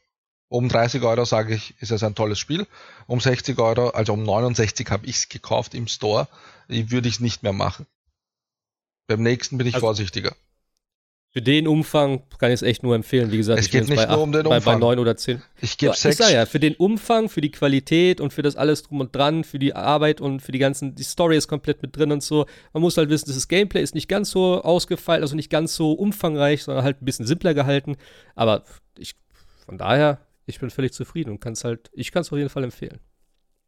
Um 0.48 0.68
30 0.68 1.02
Euro 1.02 1.24
sage 1.24 1.54
ich, 1.54 1.74
ist 1.80 1.90
es 1.90 2.02
ein 2.02 2.14
tolles 2.14 2.38
Spiel. 2.38 2.66
Um 3.06 3.18
60 3.18 3.59
Euro, 3.59 3.88
also 3.88 4.12
um 4.12 4.22
69 4.22 4.90
habe 4.90 5.06
ich 5.06 5.16
es 5.16 5.28
gekauft 5.28 5.74
im 5.74 5.88
Store, 5.88 6.28
würde 6.68 7.09
ich 7.09 7.14
es 7.14 7.20
nicht 7.20 7.42
mehr 7.42 7.54
machen. 7.54 7.87
Beim 9.06 9.22
nächsten 9.22 9.56
bin 9.56 9.66
ich 9.66 9.74
also, 9.74 9.87
vorsichtiger. 9.87 10.37
Für 11.37 11.42
den 11.42 11.68
Umfang 11.68 12.22
kann 12.38 12.51
ich 12.51 12.55
es 12.55 12.62
echt 12.62 12.83
nur 12.83 12.94
empfehlen. 12.94 13.31
Wie 13.31 13.37
gesagt, 13.37 13.61
es 13.61 13.68
geht 13.68 13.87
nicht 13.90 14.09
nur 14.09 14.22
um 14.22 14.33
den 14.33 14.46
Umfang. 14.46 14.62
Bei, 14.64 14.72
bei 14.72 14.79
9 14.79 14.99
oder 14.99 15.18
10. 15.18 15.42
Ich 15.61 15.77
gebe 15.77 15.92
sechs. 15.92 16.18
Ich 16.18 16.25
sag 16.25 16.33
ja, 16.33 16.46
für 16.46 16.59
den 16.59 16.75
Umfang, 16.77 17.29
für 17.29 17.42
die 17.42 17.51
Qualität 17.51 18.22
und 18.22 18.33
für 18.33 18.40
das 18.40 18.57
alles 18.57 18.85
drum 18.85 19.01
und 19.01 19.14
dran, 19.14 19.44
für 19.44 19.59
die 19.59 19.75
Arbeit 19.75 20.22
und 20.22 20.40
für 20.40 20.53
die 20.53 20.59
ganzen, 20.59 20.94
die 20.94 21.03
Story 21.03 21.37
ist 21.37 21.46
komplett 21.46 21.83
mit 21.83 21.94
drin 21.94 22.11
und 22.11 22.22
so. 22.22 22.46
Man 22.72 22.81
muss 22.81 22.96
halt 22.96 23.11
wissen, 23.11 23.27
das 23.27 23.49
Gameplay 23.49 23.83
ist 23.83 23.94
nicht 23.94 24.09
ganz 24.09 24.31
so 24.31 24.62
ausgefeilt, 24.62 25.20
also 25.20 25.37
nicht 25.37 25.51
ganz 25.51 25.75
so 25.75 25.92
umfangreich, 25.92 26.62
sondern 26.62 26.85
halt 26.85 27.03
ein 27.03 27.05
bisschen 27.05 27.27
simpler 27.27 27.53
gehalten. 27.53 27.99
Aber 28.35 28.64
ich, 28.96 29.14
von 29.66 29.77
daher, 29.77 30.22
ich 30.46 30.59
bin 30.59 30.70
völlig 30.70 30.94
zufrieden 30.94 31.29
und 31.29 31.40
kann 31.40 31.53
es 31.53 31.64
halt, 31.64 31.90
ich 31.92 32.12
kann 32.12 32.22
es 32.22 32.33
auf 32.33 32.38
jeden 32.38 32.49
Fall 32.49 32.64
empfehlen. 32.64 32.99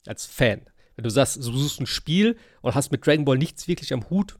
Als 0.06 0.24
Fan. 0.24 0.62
Wenn 0.96 1.02
du 1.02 1.10
sagst, 1.10 1.36
du 1.36 1.42
suchst 1.42 1.82
ein 1.82 1.86
Spiel 1.86 2.38
und 2.62 2.74
hast 2.74 2.92
mit 2.92 3.06
Dragon 3.06 3.26
Ball 3.26 3.36
nichts 3.36 3.68
wirklich 3.68 3.92
am 3.92 4.08
Hut, 4.08 4.38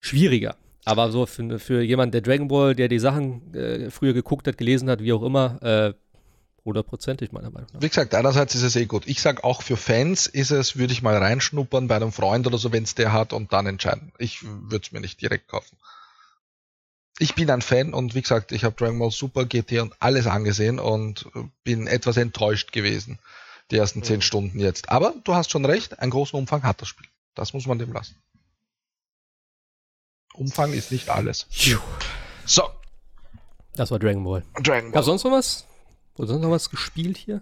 schwieriger. 0.00 0.56
Aber 0.84 1.10
so 1.10 1.26
für, 1.26 1.58
für 1.58 1.82
jemanden, 1.82 2.12
der 2.12 2.20
Dragon 2.20 2.48
Ball, 2.48 2.74
der 2.74 2.88
die 2.88 2.98
Sachen 2.98 3.54
äh, 3.54 3.90
früher 3.90 4.12
geguckt 4.12 4.46
hat, 4.46 4.58
gelesen 4.58 4.90
hat, 4.90 5.00
wie 5.02 5.12
auch 5.12 5.22
immer, 5.22 5.62
äh, 5.62 5.94
hundertprozentig 6.64 7.32
meiner 7.32 7.50
Meinung 7.50 7.68
nach. 7.72 7.82
Wie 7.82 7.88
gesagt, 7.88 8.14
einerseits 8.14 8.54
ist 8.54 8.62
es 8.62 8.76
eh 8.76 8.86
gut. 8.86 9.06
Ich 9.06 9.20
sag 9.20 9.44
auch 9.44 9.62
für 9.62 9.76
Fans 9.76 10.26
ist 10.26 10.50
es, 10.50 10.76
würde 10.76 10.92
ich 10.92 11.02
mal 11.02 11.16
reinschnuppern 11.16 11.88
bei 11.88 11.96
einem 11.96 12.12
Freund 12.12 12.46
oder 12.46 12.58
so, 12.58 12.72
wenn 12.72 12.84
es 12.84 12.94
der 12.94 13.12
hat 13.12 13.32
und 13.32 13.52
dann 13.52 13.66
entscheiden. 13.66 14.12
Ich 14.18 14.42
würde 14.42 14.84
es 14.84 14.92
mir 14.92 15.00
nicht 15.00 15.20
direkt 15.20 15.48
kaufen. 15.48 15.76
Ich 17.18 17.34
bin 17.34 17.50
ein 17.50 17.62
Fan 17.62 17.94
und 17.94 18.14
wie 18.14 18.22
gesagt, 18.22 18.50
ich 18.50 18.64
habe 18.64 18.74
Dragon 18.74 18.98
Ball 18.98 19.10
Super 19.10 19.44
GT 19.44 19.80
und 19.80 19.94
alles 20.00 20.26
angesehen 20.26 20.80
und 20.80 21.28
bin 21.62 21.86
etwas 21.86 22.16
enttäuscht 22.16 22.72
gewesen, 22.72 23.18
die 23.70 23.76
ersten 23.76 24.02
zehn 24.02 24.16
mhm. 24.16 24.22
Stunden 24.22 24.58
jetzt. 24.58 24.88
Aber 24.88 25.14
du 25.22 25.34
hast 25.34 25.50
schon 25.50 25.64
recht, 25.64 26.00
einen 26.00 26.10
großen 26.10 26.36
Umfang 26.36 26.64
hat 26.64 26.80
das 26.80 26.88
Spiel. 26.88 27.06
Das 27.34 27.52
muss 27.52 27.66
man 27.66 27.78
dem 27.78 27.92
lassen. 27.92 28.16
Umfang 30.34 30.72
ist 30.72 30.90
nicht 30.90 31.08
alles. 31.08 31.46
So. 32.44 32.62
Das 33.74 33.90
war 33.90 33.98
Dragon 33.98 34.24
Ball. 34.24 34.44
Dragon 34.62 34.90
Ball. 34.90 34.92
Gab 34.92 35.04
sonst 35.04 35.24
noch 35.24 35.32
was? 35.32 35.66
Wurde 36.16 36.32
sonst 36.32 36.42
noch 36.42 36.50
was 36.50 36.70
gespielt 36.70 37.16
hier? 37.16 37.40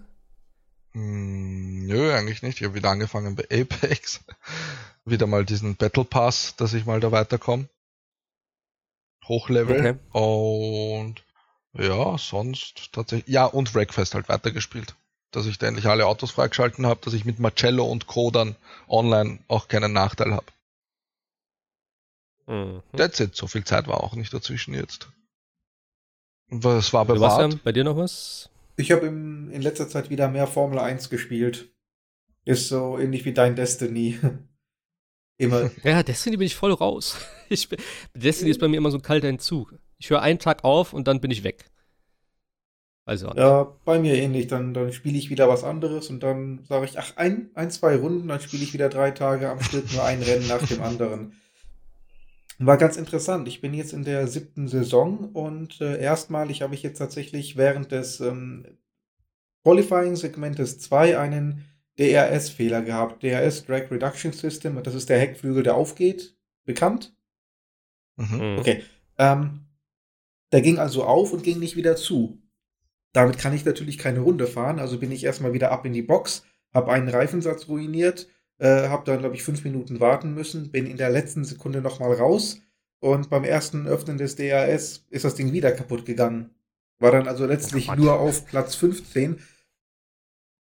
Hm, 0.91 1.87
nö, 1.87 2.13
eigentlich 2.13 2.41
nicht. 2.41 2.59
Ich 2.59 2.65
habe 2.65 2.75
wieder 2.75 2.89
angefangen 2.89 3.35
bei 3.35 3.43
Apex. 3.45 4.21
wieder 5.05 5.27
mal 5.27 5.45
diesen 5.45 5.75
Battle 5.75 6.05
Pass, 6.05 6.55
dass 6.55 6.73
ich 6.73 6.85
mal 6.85 6.99
da 6.99 7.11
weiterkomme. 7.11 7.67
Hochlevel. 9.27 9.79
Okay. 9.79 10.17
Und 10.17 11.23
ja, 11.73 12.17
sonst 12.17 12.93
tatsächlich. 12.93 13.33
Ja, 13.33 13.45
und 13.45 13.73
Wreckfest 13.73 14.15
halt 14.15 14.29
weitergespielt. 14.29 14.95
Dass 15.31 15.47
ich 15.47 15.57
da 15.57 15.67
endlich 15.67 15.87
alle 15.87 16.05
Autos 16.05 16.31
freigeschalten 16.31 16.85
habe, 16.85 16.99
dass 17.03 17.13
ich 17.13 17.25
mit 17.25 17.39
Marcello 17.39 17.85
und 17.85 18.05
Co. 18.05 18.29
dann 18.29 18.55
online 18.87 19.39
auch 19.47 19.67
keinen 19.67 19.93
Nachteil 19.93 20.33
habe. 20.33 20.45
Mhm. 22.47 22.81
That's 22.95 23.19
it. 23.19 23.35
So 23.35 23.47
viel 23.47 23.63
Zeit 23.63 23.87
war 23.87 24.03
auch 24.03 24.15
nicht 24.15 24.33
dazwischen 24.33 24.73
jetzt. 24.73 25.09
Was 26.49 26.93
war 26.93 27.05
bewahrt? 27.05 27.31
Sebastian, 27.33 27.61
bei 27.63 27.71
dir 27.71 27.83
noch 27.83 27.97
was? 27.97 28.49
Ich 28.75 28.91
habe 28.91 29.07
in 29.07 29.61
letzter 29.61 29.87
Zeit 29.87 30.09
wieder 30.09 30.29
mehr 30.29 30.47
Formel 30.47 30.79
1 30.79 31.09
gespielt. 31.09 31.69
Ist 32.45 32.67
so 32.67 32.97
ähnlich 32.97 33.25
wie 33.25 33.33
dein 33.33 33.55
Destiny. 33.55 34.19
immer. 35.37 35.71
Ja, 35.83 36.03
Destiny 36.03 36.37
bin 36.37 36.47
ich 36.47 36.55
voll 36.55 36.73
raus. 36.73 37.17
Ich, 37.49 37.69
Destiny 38.15 38.49
ist 38.49 38.59
bei 38.59 38.67
mir 38.67 38.77
immer 38.77 38.89
so 38.89 38.97
ein 38.97 39.03
kalter 39.03 39.27
Entzug. 39.27 39.77
Ich 39.99 40.09
höre 40.09 40.23
einen 40.23 40.39
Tag 40.39 40.63
auf 40.63 40.91
und 40.91 41.07
dann 41.07 41.21
bin 41.21 41.29
ich 41.29 41.43
weg. 41.43 41.65
Also. 43.05 43.31
Ja, 43.35 43.75
bei 43.85 43.99
mir 43.99 44.15
ähnlich. 44.15 44.47
Dann, 44.47 44.73
dann 44.73 44.91
spiele 44.91 45.19
ich 45.19 45.29
wieder 45.29 45.47
was 45.49 45.63
anderes 45.63 46.09
und 46.09 46.23
dann 46.23 46.65
sage 46.67 46.85
ich, 46.85 46.97
ach, 46.97 47.15
ein, 47.15 47.51
ein, 47.53 47.69
zwei 47.69 47.95
Runden, 47.95 48.27
dann 48.27 48.39
spiele 48.39 48.63
ich 48.63 48.73
wieder 48.73 48.89
drei 48.89 49.11
Tage 49.11 49.51
am 49.51 49.61
Stück 49.61 49.91
nur 49.93 50.03
ein 50.03 50.23
Rennen 50.23 50.47
nach 50.47 50.65
dem 50.65 50.81
anderen. 50.81 51.35
War 52.65 52.77
ganz 52.77 52.97
interessant. 52.97 53.47
Ich 53.47 53.61
bin 53.61 53.73
jetzt 53.73 53.93
in 53.93 54.03
der 54.03 54.27
siebten 54.27 54.67
Saison 54.67 55.31
und 55.33 55.81
äh, 55.81 55.99
erstmalig 55.99 56.61
habe 56.61 56.75
ich 56.75 56.83
jetzt 56.83 56.97
tatsächlich 56.97 57.57
während 57.57 57.91
des 57.91 58.19
ähm, 58.19 58.65
Qualifying-Segmentes 59.63 60.79
2 60.79 61.17
einen 61.17 61.65
DRS-Fehler 61.97 62.81
gehabt. 62.81 63.23
DRS 63.23 63.65
Drag 63.65 63.89
Reduction 63.91 64.33
System, 64.33 64.81
das 64.83 64.95
ist 64.95 65.09
der 65.09 65.19
Heckflügel, 65.19 65.63
der 65.63 65.75
aufgeht. 65.75 66.35
Bekannt? 66.65 67.15
Mhm. 68.17 68.37
mhm. 68.37 68.57
Okay. 68.59 68.83
Ähm, 69.17 69.65
der 70.51 70.61
ging 70.61 70.79
also 70.79 71.03
auf 71.03 71.33
und 71.33 71.43
ging 71.43 71.59
nicht 71.59 71.75
wieder 71.75 71.95
zu. 71.95 72.41
Damit 73.11 73.37
kann 73.37 73.53
ich 73.53 73.65
natürlich 73.65 73.97
keine 73.97 74.19
Runde 74.21 74.47
fahren, 74.47 74.79
also 74.79 74.99
bin 74.99 75.11
ich 75.11 75.23
erstmal 75.23 75.53
wieder 75.53 75.71
ab 75.71 75.85
in 75.85 75.93
die 75.93 76.01
Box, 76.01 76.43
habe 76.73 76.91
einen 76.91 77.09
Reifensatz 77.09 77.67
ruiniert 77.67 78.27
äh, 78.59 78.87
habe 78.87 79.05
dann, 79.05 79.19
glaube 79.19 79.35
ich, 79.35 79.43
fünf 79.43 79.63
Minuten 79.63 79.99
warten 79.99 80.33
müssen, 80.33 80.71
bin 80.71 80.85
in 80.85 80.97
der 80.97 81.09
letzten 81.09 81.43
Sekunde 81.45 81.81
nochmal 81.81 82.13
raus 82.13 82.61
und 82.99 83.29
beim 83.29 83.43
ersten 83.43 83.87
Öffnen 83.87 84.17
des 84.17 84.35
DAS 84.35 85.05
ist 85.09 85.25
das 85.25 85.35
Ding 85.35 85.51
wieder 85.51 85.71
kaputt 85.71 86.05
gegangen. 86.05 86.51
War 86.99 87.11
dann 87.11 87.27
also 87.27 87.45
letztlich 87.45 87.89
oh 87.89 87.95
nur 87.95 88.19
auf 88.19 88.45
Platz 88.45 88.75
15. 88.75 89.39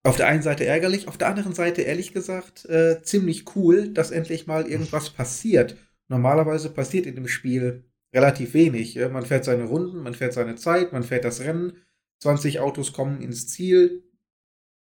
Auf 0.02 0.16
der 0.16 0.26
einen 0.26 0.42
Seite 0.42 0.64
ärgerlich, 0.64 1.06
auf 1.06 1.18
der 1.18 1.28
anderen 1.28 1.52
Seite 1.52 1.82
ehrlich 1.82 2.14
gesagt 2.14 2.64
äh, 2.64 3.02
ziemlich 3.02 3.54
cool, 3.54 3.90
dass 3.90 4.10
endlich 4.10 4.46
mal 4.46 4.66
irgendwas 4.66 5.10
passiert. 5.10 5.76
Normalerweise 6.08 6.70
passiert 6.70 7.04
in 7.04 7.14
dem 7.14 7.28
Spiel 7.28 7.84
relativ 8.14 8.54
wenig. 8.54 8.96
Man 8.96 9.26
fährt 9.26 9.44
seine 9.44 9.64
Runden, 9.64 10.02
man 10.02 10.14
fährt 10.14 10.32
seine 10.32 10.56
Zeit, 10.56 10.92
man 10.92 11.02
fährt 11.02 11.24
das 11.24 11.40
Rennen. 11.40 11.74
20 12.20 12.60
Autos 12.60 12.92
kommen 12.92 13.20
ins 13.20 13.48
Ziel. 13.48 14.02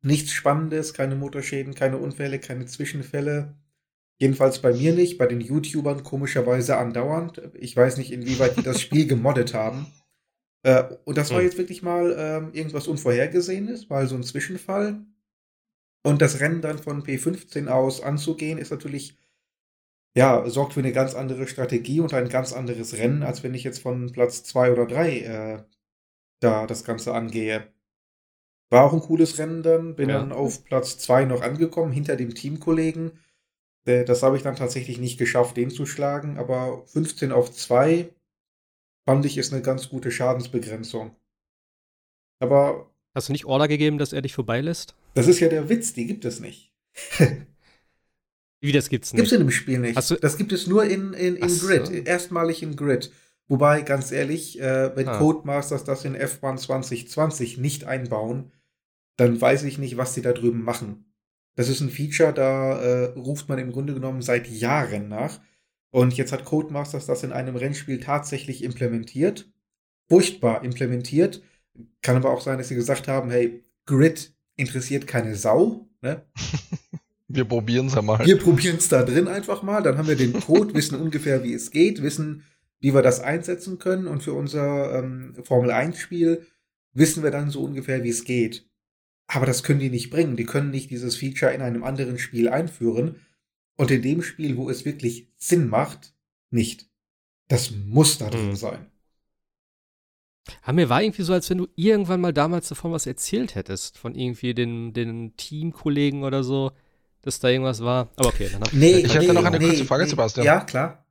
Nichts 0.05 0.33
Spannendes, 0.33 0.93
keine 0.93 1.15
Motorschäden, 1.15 1.73
keine 1.73 1.97
Unfälle, 1.97 2.37
keine 2.37 2.67
Zwischenfälle. 2.67 3.55
Jedenfalls 4.19 4.59
bei 4.59 4.71
mir 4.71 4.93
nicht, 4.93 5.17
bei 5.17 5.25
den 5.25 5.41
YouTubern 5.41 6.03
komischerweise 6.03 6.77
andauernd. 6.77 7.41
Ich 7.55 7.75
weiß 7.75 7.97
nicht, 7.97 8.11
inwieweit 8.11 8.55
die 8.55 8.61
das 8.61 8.79
Spiel 8.79 9.07
gemoddet 9.07 9.55
haben. 9.55 9.87
Äh, 10.61 10.83
und 11.05 11.17
das 11.17 11.31
war 11.31 11.39
hm. 11.39 11.45
jetzt 11.45 11.57
wirklich 11.57 11.81
mal 11.81 12.15
ähm, 12.17 12.53
irgendwas 12.53 12.87
Unvorhergesehenes, 12.87 13.89
mal 13.89 14.07
so 14.07 14.15
ein 14.15 14.21
Zwischenfall. 14.21 15.03
Und 16.03 16.21
das 16.21 16.39
Rennen 16.39 16.61
dann 16.61 16.77
von 16.77 17.03
P15 17.03 17.67
aus 17.67 17.99
anzugehen, 18.01 18.59
ist 18.59 18.69
natürlich, 18.69 19.17
ja, 20.15 20.47
sorgt 20.47 20.73
für 20.73 20.81
eine 20.81 20.93
ganz 20.93 21.15
andere 21.15 21.47
Strategie 21.47 21.99
und 21.99 22.13
ein 22.13 22.29
ganz 22.29 22.53
anderes 22.53 22.95
Rennen, 22.95 23.23
als 23.23 23.41
wenn 23.41 23.55
ich 23.55 23.63
jetzt 23.63 23.79
von 23.79 24.11
Platz 24.11 24.43
2 24.43 24.71
oder 24.71 24.85
3 24.85 25.19
äh, 25.19 25.63
da 26.41 26.67
das 26.67 26.83
Ganze 26.83 27.15
angehe. 27.15 27.74
War 28.69 28.83
auch 28.83 28.93
ein 28.93 28.99
cooles 28.99 29.37
Rennen 29.37 29.63
dann, 29.63 29.95
bin 29.95 30.09
ja. 30.09 30.19
dann 30.19 30.31
auf 30.31 30.63
Platz 30.65 30.97
2 30.97 31.25
noch 31.25 31.41
angekommen, 31.41 31.91
hinter 31.91 32.15
dem 32.15 32.33
Teamkollegen. 32.33 33.11
Das 33.85 34.23
habe 34.23 34.35
ich 34.35 34.41
dann 34.41 34.55
tatsächlich 34.55 34.97
nicht 34.97 35.19
geschafft, 35.19 35.57
den 35.57 35.69
zu 35.69 35.85
schlagen, 35.85 36.39
aber 36.39 36.83
15 36.87 37.31
auf 37.31 37.51
2 37.51 38.09
fand 39.05 39.25
ich 39.25 39.37
ist 39.37 39.53
eine 39.53 39.61
ganz 39.61 39.89
gute 39.89 40.11
Schadensbegrenzung. 40.11 41.15
Aber. 42.39 42.91
Hast 43.13 43.29
du 43.29 43.31
nicht 43.31 43.45
Order 43.45 43.67
gegeben, 43.67 43.97
dass 43.97 44.11
er 44.11 44.21
dich 44.21 44.33
vorbeilässt? 44.33 44.95
Das 45.13 45.27
ist 45.27 45.39
ja 45.39 45.47
der 45.47 45.69
Witz, 45.69 45.93
die 45.93 46.07
gibt 46.07 46.25
es 46.25 46.39
nicht. 46.39 46.73
Wie 48.61 48.71
das 48.71 48.89
gibt's 48.89 49.13
nicht? 49.13 49.19
Gibt's 49.19 49.31
in 49.31 49.39
dem 49.39 49.51
Spiel 49.51 49.79
nicht. 49.79 49.95
das 49.95 50.37
gibt 50.37 50.51
es 50.51 50.65
nur 50.65 50.85
in, 50.85 51.13
in, 51.13 51.35
in 51.35 51.59
Grid, 51.59 51.85
so. 51.85 51.93
erstmalig 51.93 52.63
in 52.63 52.75
Grid. 52.75 53.11
Wobei, 53.47 53.81
ganz 53.83 54.11
ehrlich, 54.11 54.59
äh, 54.59 54.95
wenn 54.95 55.07
ah. 55.07 55.19
Codemasters 55.19 55.83
das 55.83 56.03
in 56.03 56.15
F1 56.15 56.57
2020 56.57 57.59
nicht 57.59 57.83
einbauen, 57.83 58.51
dann 59.17 59.39
weiß 59.39 59.63
ich 59.63 59.77
nicht, 59.77 59.97
was 59.97 60.13
sie 60.13 60.21
da 60.21 60.33
drüben 60.33 60.63
machen. 60.63 61.05
Das 61.55 61.69
ist 61.69 61.81
ein 61.81 61.89
Feature, 61.89 62.33
da 62.33 62.79
äh, 62.81 63.03
ruft 63.17 63.47
man 63.47 63.59
im 63.59 63.71
Grunde 63.71 63.93
genommen 63.93 64.21
seit 64.21 64.47
Jahren 64.47 65.07
nach. 65.07 65.39
Und 65.89 66.17
jetzt 66.17 66.33
hat 66.33 66.43
Codemasters 66.43 67.05
das 67.05 67.23
in 67.23 67.31
einem 67.31 67.55
Rennspiel 67.55 68.01
tatsächlich 68.01 68.63
implementiert. 68.63 69.49
Furchtbar 70.09 70.63
implementiert. 70.63 71.41
Kann 72.01 72.17
aber 72.17 72.31
auch 72.31 72.41
sein, 72.41 72.57
dass 72.57 72.67
sie 72.67 72.75
gesagt 72.75 73.07
haben, 73.07 73.29
hey, 73.29 73.63
Grid 73.85 74.33
interessiert 74.57 75.07
keine 75.07 75.35
Sau. 75.35 75.87
Ne? 76.01 76.25
Wir 77.27 77.45
probieren 77.45 77.87
es 77.87 78.01
mal. 78.01 78.25
Wir 78.25 78.37
probieren 78.37 78.77
es 78.77 78.87
da 78.87 79.03
drin 79.03 79.27
einfach 79.27 79.63
mal. 79.63 79.81
Dann 79.81 79.97
haben 79.97 80.07
wir 80.07 80.15
den 80.15 80.33
Code, 80.33 80.75
wissen 80.75 81.01
ungefähr, 81.01 81.43
wie 81.43 81.53
es 81.53 81.71
geht, 81.71 82.03
wissen, 82.03 82.43
wie 82.79 82.93
wir 82.93 83.01
das 83.01 83.19
einsetzen 83.19 83.79
können. 83.79 84.05
Und 84.05 84.21
für 84.21 84.33
unser 84.33 84.99
ähm, 84.99 85.33
Formel 85.43 85.71
1-Spiel 85.71 86.45
wissen 86.93 87.23
wir 87.23 87.31
dann 87.31 87.49
so 87.49 87.63
ungefähr, 87.63 88.03
wie 88.03 88.09
es 88.09 88.25
geht. 88.25 88.69
Aber 89.27 89.45
das 89.45 89.63
können 89.63 89.79
die 89.79 89.89
nicht 89.89 90.09
bringen. 90.09 90.35
Die 90.35 90.45
können 90.45 90.71
nicht 90.71 90.91
dieses 90.91 91.15
Feature 91.15 91.53
in 91.53 91.61
einem 91.61 91.83
anderen 91.83 92.19
Spiel 92.19 92.47
einführen. 92.47 93.21
Und 93.77 93.91
in 93.91 94.01
dem 94.01 94.21
Spiel, 94.21 94.57
wo 94.57 94.69
es 94.69 94.85
wirklich 94.85 95.29
Sinn 95.37 95.67
macht, 95.67 96.13
nicht. 96.49 96.87
Das 97.47 97.71
muss 97.71 98.17
da 98.17 98.29
drin 98.29 98.49
mhm. 98.49 98.55
sein. 98.55 98.85
Aber 100.61 100.73
mir 100.73 100.89
war 100.89 101.01
irgendwie 101.01 101.23
so, 101.23 101.33
als 101.33 101.49
wenn 101.49 101.57
du 101.57 101.67
irgendwann 101.75 102.21
mal 102.21 102.33
damals 102.33 102.69
davon 102.69 102.91
was 102.91 103.07
erzählt 103.07 103.55
hättest, 103.55 103.97
von 103.97 104.15
irgendwie 104.15 104.53
den, 104.53 104.93
den 104.93 105.35
Teamkollegen 105.37 106.23
oder 106.23 106.43
so, 106.43 106.71
dass 107.23 107.39
da 107.39 107.49
irgendwas 107.49 107.83
war. 107.83 108.09
Aber 108.15 108.29
okay, 108.29 108.49
dann 108.51 108.61
hab 108.61 108.73
nee, 108.73 108.99
ich 108.99 109.13
hätte 109.13 109.27
nee, 109.27 109.33
noch 109.33 109.43
eine 109.43 109.57
nee, 109.57 109.69
kurze 109.69 109.85
Frage, 109.85 110.03
nee. 110.03 110.09
Sebastian. 110.09 110.45
Ja, 110.45 110.59
klar. 110.61 111.05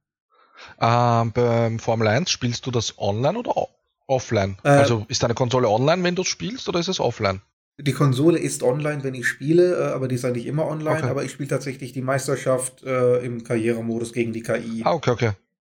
Ähm, 0.81 1.33
beim 1.33 1.79
Formel 1.81 2.07
1 2.07 2.31
spielst 2.31 2.65
du 2.67 2.71
das 2.71 2.97
online 2.99 3.39
oder 3.39 3.69
offline? 4.07 4.57
Äh, 4.63 4.69
also 4.69 5.05
ist 5.09 5.23
deine 5.23 5.35
Konsole 5.35 5.69
online, 5.69 6.03
wenn 6.05 6.15
du 6.15 6.23
spielst, 6.23 6.69
oder 6.69 6.79
ist 6.79 6.89
es 6.89 7.01
offline? 7.01 7.41
Die 7.79 7.93
Konsole 7.93 8.39
ist 8.39 8.63
online, 8.63 9.03
wenn 9.03 9.15
ich 9.15 9.27
spiele, 9.27 9.77
äh, 9.77 9.93
aber 9.93 10.07
die 10.07 10.15
ist 10.15 10.25
eigentlich 10.25 10.47
immer 10.47 10.67
online. 10.67 10.99
Okay. 10.99 11.09
Aber 11.09 11.25
ich 11.25 11.33
spiele 11.33 11.49
tatsächlich 11.49 11.93
die 11.93 12.03
Meisterschaft 12.03 12.85
äh, 12.85 13.19
im 13.25 13.43
Karrieremodus 13.43 14.13
gegen 14.13 14.33
die 14.33 14.43
KI. 14.43 14.83
Ah, 14.85 14.93
okay, 14.93 15.11
okay. 15.11 15.31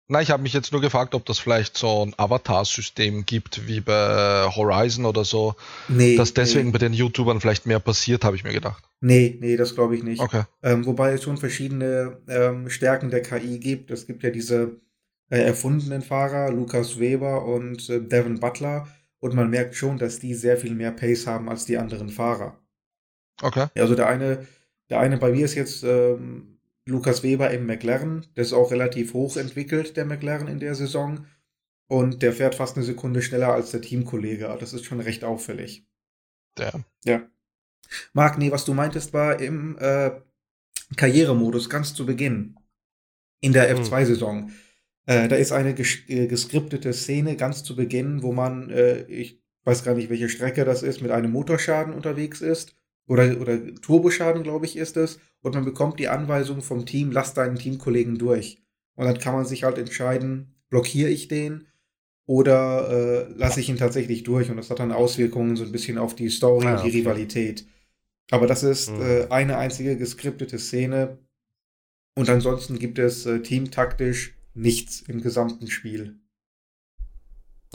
Na, 0.09 0.21
ich 0.21 0.31
habe 0.31 0.43
mich 0.43 0.51
jetzt 0.51 0.73
nur 0.73 0.81
gefragt, 0.81 1.15
ob 1.15 1.25
das 1.25 1.39
vielleicht 1.39 1.77
so 1.77 2.05
ein 2.05 2.13
Avatar-System 2.17 3.25
gibt, 3.25 3.67
wie 3.67 3.79
bei 3.79 4.49
Horizon 4.53 5.05
oder 5.05 5.23
so. 5.23 5.55
Nee. 5.87 6.17
Dass 6.17 6.33
deswegen 6.33 6.67
nee. 6.67 6.71
bei 6.73 6.77
den 6.77 6.91
YouTubern 6.91 7.39
vielleicht 7.39 7.65
mehr 7.65 7.79
passiert, 7.79 8.25
habe 8.25 8.35
ich 8.35 8.43
mir 8.43 8.51
gedacht. 8.51 8.83
Nee, 8.99 9.37
nee, 9.39 9.55
das 9.55 9.73
glaube 9.75 9.95
ich 9.95 10.03
nicht. 10.03 10.21
Okay. 10.21 10.43
Ähm, 10.61 10.85
wobei 10.85 11.13
es 11.13 11.23
schon 11.23 11.37
verschiedene 11.37 12.17
ähm, 12.27 12.69
Stärken 12.69 13.11
der 13.11 13.21
KI 13.21 13.59
gibt. 13.59 13.91
Es 13.91 14.05
gibt 14.05 14.23
ja 14.23 14.29
diese 14.29 14.81
äh, 15.29 15.39
erfundenen 15.39 16.01
Fahrer, 16.01 16.51
Lukas 16.51 16.99
Weber 16.99 17.45
und 17.45 17.89
äh, 17.89 18.01
Devin 18.01 18.41
Butler 18.41 18.87
und 19.23 19.35
man 19.35 19.49
merkt 19.49 19.75
schon, 19.75 19.97
dass 19.97 20.19
die 20.19 20.33
sehr 20.33 20.57
viel 20.57 20.75
mehr 20.75 20.91
Pace 20.91 21.27
haben 21.27 21.47
als 21.47 21.63
die 21.63 21.77
anderen 21.77 22.09
Fahrer. 22.09 22.59
Okay. 23.41 23.67
Also 23.77 23.95
der 23.95 24.07
eine, 24.07 24.45
der 24.89 24.99
eine 24.99 25.17
bei 25.17 25.31
mir 25.31 25.45
ist 25.45 25.55
jetzt 25.55 25.81
ähm, 25.85 26.59
Lukas 26.85 27.23
Weber 27.23 27.49
im 27.51 27.65
McLaren. 27.65 28.27
Der 28.35 28.43
ist 28.43 28.51
auch 28.51 28.71
relativ 28.71 29.13
hoch 29.13 29.37
entwickelt, 29.37 29.95
der 29.95 30.03
McLaren 30.03 30.49
in 30.49 30.59
der 30.59 30.75
Saison. 30.75 31.25
Und 31.87 32.21
der 32.21 32.33
fährt 32.33 32.55
fast 32.55 32.75
eine 32.75 32.85
Sekunde 32.85 33.21
schneller 33.21 33.53
als 33.53 33.71
der 33.71 33.81
Teamkollege. 33.81 34.53
Das 34.59 34.73
ist 34.73 34.83
schon 34.83 34.99
recht 34.99 35.23
auffällig. 35.23 35.87
Ja. 36.59 36.73
Ja. 37.05 37.21
Marc, 38.11 38.37
nee, 38.37 38.51
was 38.51 38.65
du 38.65 38.73
meintest, 38.73 39.13
war 39.13 39.39
im 39.39 39.77
äh, 39.77 40.11
Karrieremodus 40.97 41.69
ganz 41.69 41.93
zu 41.93 42.05
Beginn. 42.05 42.57
In 43.39 43.53
der 43.53 43.69
hm. 43.69 43.83
F2-Saison. 43.83 44.51
Äh, 45.05 45.27
da 45.27 45.35
ist 45.35 45.51
eine 45.51 45.73
ges 45.73 46.07
äh, 46.07 46.27
geskriptete 46.27 46.93
Szene 46.93 47.35
ganz 47.35 47.63
zu 47.63 47.75
Beginn, 47.75 48.23
wo 48.23 48.31
man, 48.31 48.69
äh, 48.69 49.03
ich 49.03 49.41
weiß 49.65 49.83
gar 49.83 49.95
nicht, 49.95 50.09
welche 50.09 50.29
Strecke 50.29 50.65
das 50.65 50.83
ist, 50.83 51.01
mit 51.01 51.11
einem 51.11 51.31
Motorschaden 51.31 51.93
unterwegs 51.93 52.41
ist. 52.41 52.75
Oder, 53.05 53.39
oder 53.41 53.75
Turboschaden, 53.75 54.43
glaube 54.43 54.65
ich, 54.65 54.77
ist 54.77 54.95
es. 54.95 55.19
Und 55.41 55.55
man 55.55 55.65
bekommt 55.65 55.99
die 55.99 56.07
Anweisung 56.07 56.61
vom 56.61 56.85
Team, 56.85 57.11
lass 57.11 57.33
deinen 57.33 57.57
Teamkollegen 57.57 58.17
durch. 58.17 58.63
Und 58.95 59.05
dann 59.05 59.19
kann 59.19 59.33
man 59.33 59.45
sich 59.45 59.65
halt 59.65 59.77
entscheiden, 59.77 60.55
blockiere 60.69 61.09
ich 61.09 61.27
den 61.27 61.67
oder 62.25 62.89
äh, 62.89 63.33
lasse 63.33 63.59
ich 63.59 63.67
ihn 63.67 63.77
tatsächlich 63.77 64.23
durch. 64.23 64.49
Und 64.49 64.55
das 64.55 64.69
hat 64.69 64.79
dann 64.79 64.93
Auswirkungen 64.93 65.57
so 65.57 65.65
ein 65.65 65.73
bisschen 65.73 65.97
auf 65.97 66.15
die 66.15 66.29
Story 66.29 66.67
ah, 66.67 66.77
und 66.77 66.85
die 66.85 66.97
Rivalität. 66.97 67.65
Aber 68.31 68.47
das 68.47 68.63
ist 68.63 68.89
mhm. 68.89 69.25
eine 69.29 69.57
einzige 69.57 69.97
geskriptete 69.97 70.57
Szene. 70.57 71.19
Und 72.15 72.29
ansonsten 72.29 72.79
gibt 72.79 72.99
es 72.99 73.25
äh, 73.25 73.41
teamtaktisch 73.41 74.37
nichts 74.53 75.01
im 75.01 75.21
gesamten 75.21 75.67
Spiel. 75.67 76.19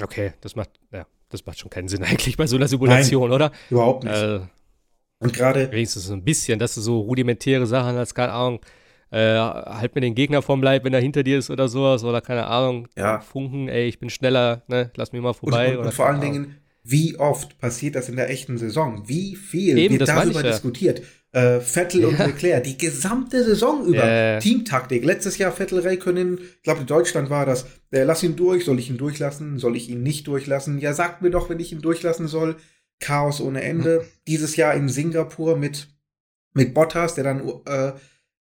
Okay, 0.00 0.32
das 0.40 0.56
macht, 0.56 0.70
ja, 0.92 1.06
das 1.28 1.44
macht 1.44 1.58
schon 1.58 1.70
keinen 1.70 1.88
Sinn 1.88 2.02
eigentlich 2.04 2.36
bei 2.36 2.46
so 2.46 2.56
einer 2.56 2.68
Simulation, 2.68 3.30
Nein, 3.30 3.34
oder? 3.34 3.52
Überhaupt 3.70 4.04
nicht. 4.04 4.14
Äh, 4.14 4.40
und 5.20 5.32
gerade. 5.32 5.70
Wenigstens 5.72 6.04
so 6.04 6.12
ein 6.12 6.24
bisschen, 6.24 6.58
dass 6.58 6.74
du 6.74 6.80
so 6.80 7.00
rudimentäre 7.00 7.66
Sachen 7.66 7.96
als, 7.96 8.14
keine 8.14 8.32
Ahnung, 8.32 8.60
äh, 9.10 9.36
halt 9.36 9.94
mir 9.94 10.02
den 10.02 10.14
Gegner 10.14 10.42
vom 10.42 10.62
Leib, 10.62 10.84
wenn 10.84 10.94
er 10.94 11.00
hinter 11.00 11.22
dir 11.22 11.38
ist 11.38 11.50
oder 11.50 11.68
sowas, 11.68 12.04
oder 12.04 12.20
keine 12.20 12.46
Ahnung, 12.46 12.88
ja. 12.96 13.20
Funken, 13.20 13.68
ey, 13.68 13.88
ich 13.88 13.98
bin 13.98 14.10
schneller, 14.10 14.62
ne, 14.68 14.90
lass 14.96 15.12
mich 15.12 15.22
mal 15.22 15.32
vorbei. 15.32 15.72
Und, 15.72 15.78
und, 15.78 15.86
und 15.86 15.94
vor 15.94 16.06
allen 16.06 16.20
Dingen, 16.20 16.56
wie 16.84 17.18
oft 17.18 17.58
passiert 17.58 17.96
das 17.96 18.08
in 18.08 18.16
der 18.16 18.30
echten 18.30 18.58
Saison? 18.58 19.08
Wie 19.08 19.34
viel 19.34 19.76
Eben, 19.78 19.98
wird 19.98 20.08
darüber 20.08 20.42
ja. 20.42 20.50
diskutiert? 20.50 21.02
Äh, 21.32 21.60
Vettel 21.60 22.00
ja. 22.00 22.08
und 22.08 22.18
Leclerc, 22.18 22.64
die 22.64 22.78
gesamte 22.78 23.44
Saison 23.44 23.84
über. 23.84 24.06
Ja. 24.06 24.38
Teamtaktik. 24.38 25.04
Letztes 25.04 25.36
Jahr 25.36 25.52
Vettel 25.52 25.80
Räikkönen, 25.80 26.38
ich 26.38 26.62
glaube 26.62 26.80
in 26.80 26.86
Deutschland 26.86 27.28
war 27.28 27.44
das. 27.44 27.66
Äh, 27.90 28.04
lass 28.04 28.22
ihn 28.22 28.36
durch, 28.36 28.64
soll 28.64 28.78
ich 28.78 28.88
ihn 28.88 28.96
durchlassen? 28.96 29.58
Soll 29.58 29.76
ich 29.76 29.90
ihn 29.90 30.02
nicht 30.02 30.26
durchlassen? 30.26 30.78
Ja, 30.78 30.94
sagt 30.94 31.20
mir 31.20 31.30
doch, 31.30 31.50
wenn 31.50 31.60
ich 31.60 31.72
ihn 31.72 31.82
durchlassen 31.82 32.28
soll. 32.28 32.56
Chaos 33.00 33.40
ohne 33.40 33.62
Ende. 33.62 34.00
Mhm. 34.00 34.06
Dieses 34.26 34.56
Jahr 34.56 34.74
in 34.74 34.88
Singapur 34.88 35.56
mit, 35.56 35.88
mit 36.54 36.72
Bottas, 36.72 37.14
der 37.14 37.24
dann 37.24 37.46
äh, 37.66 37.92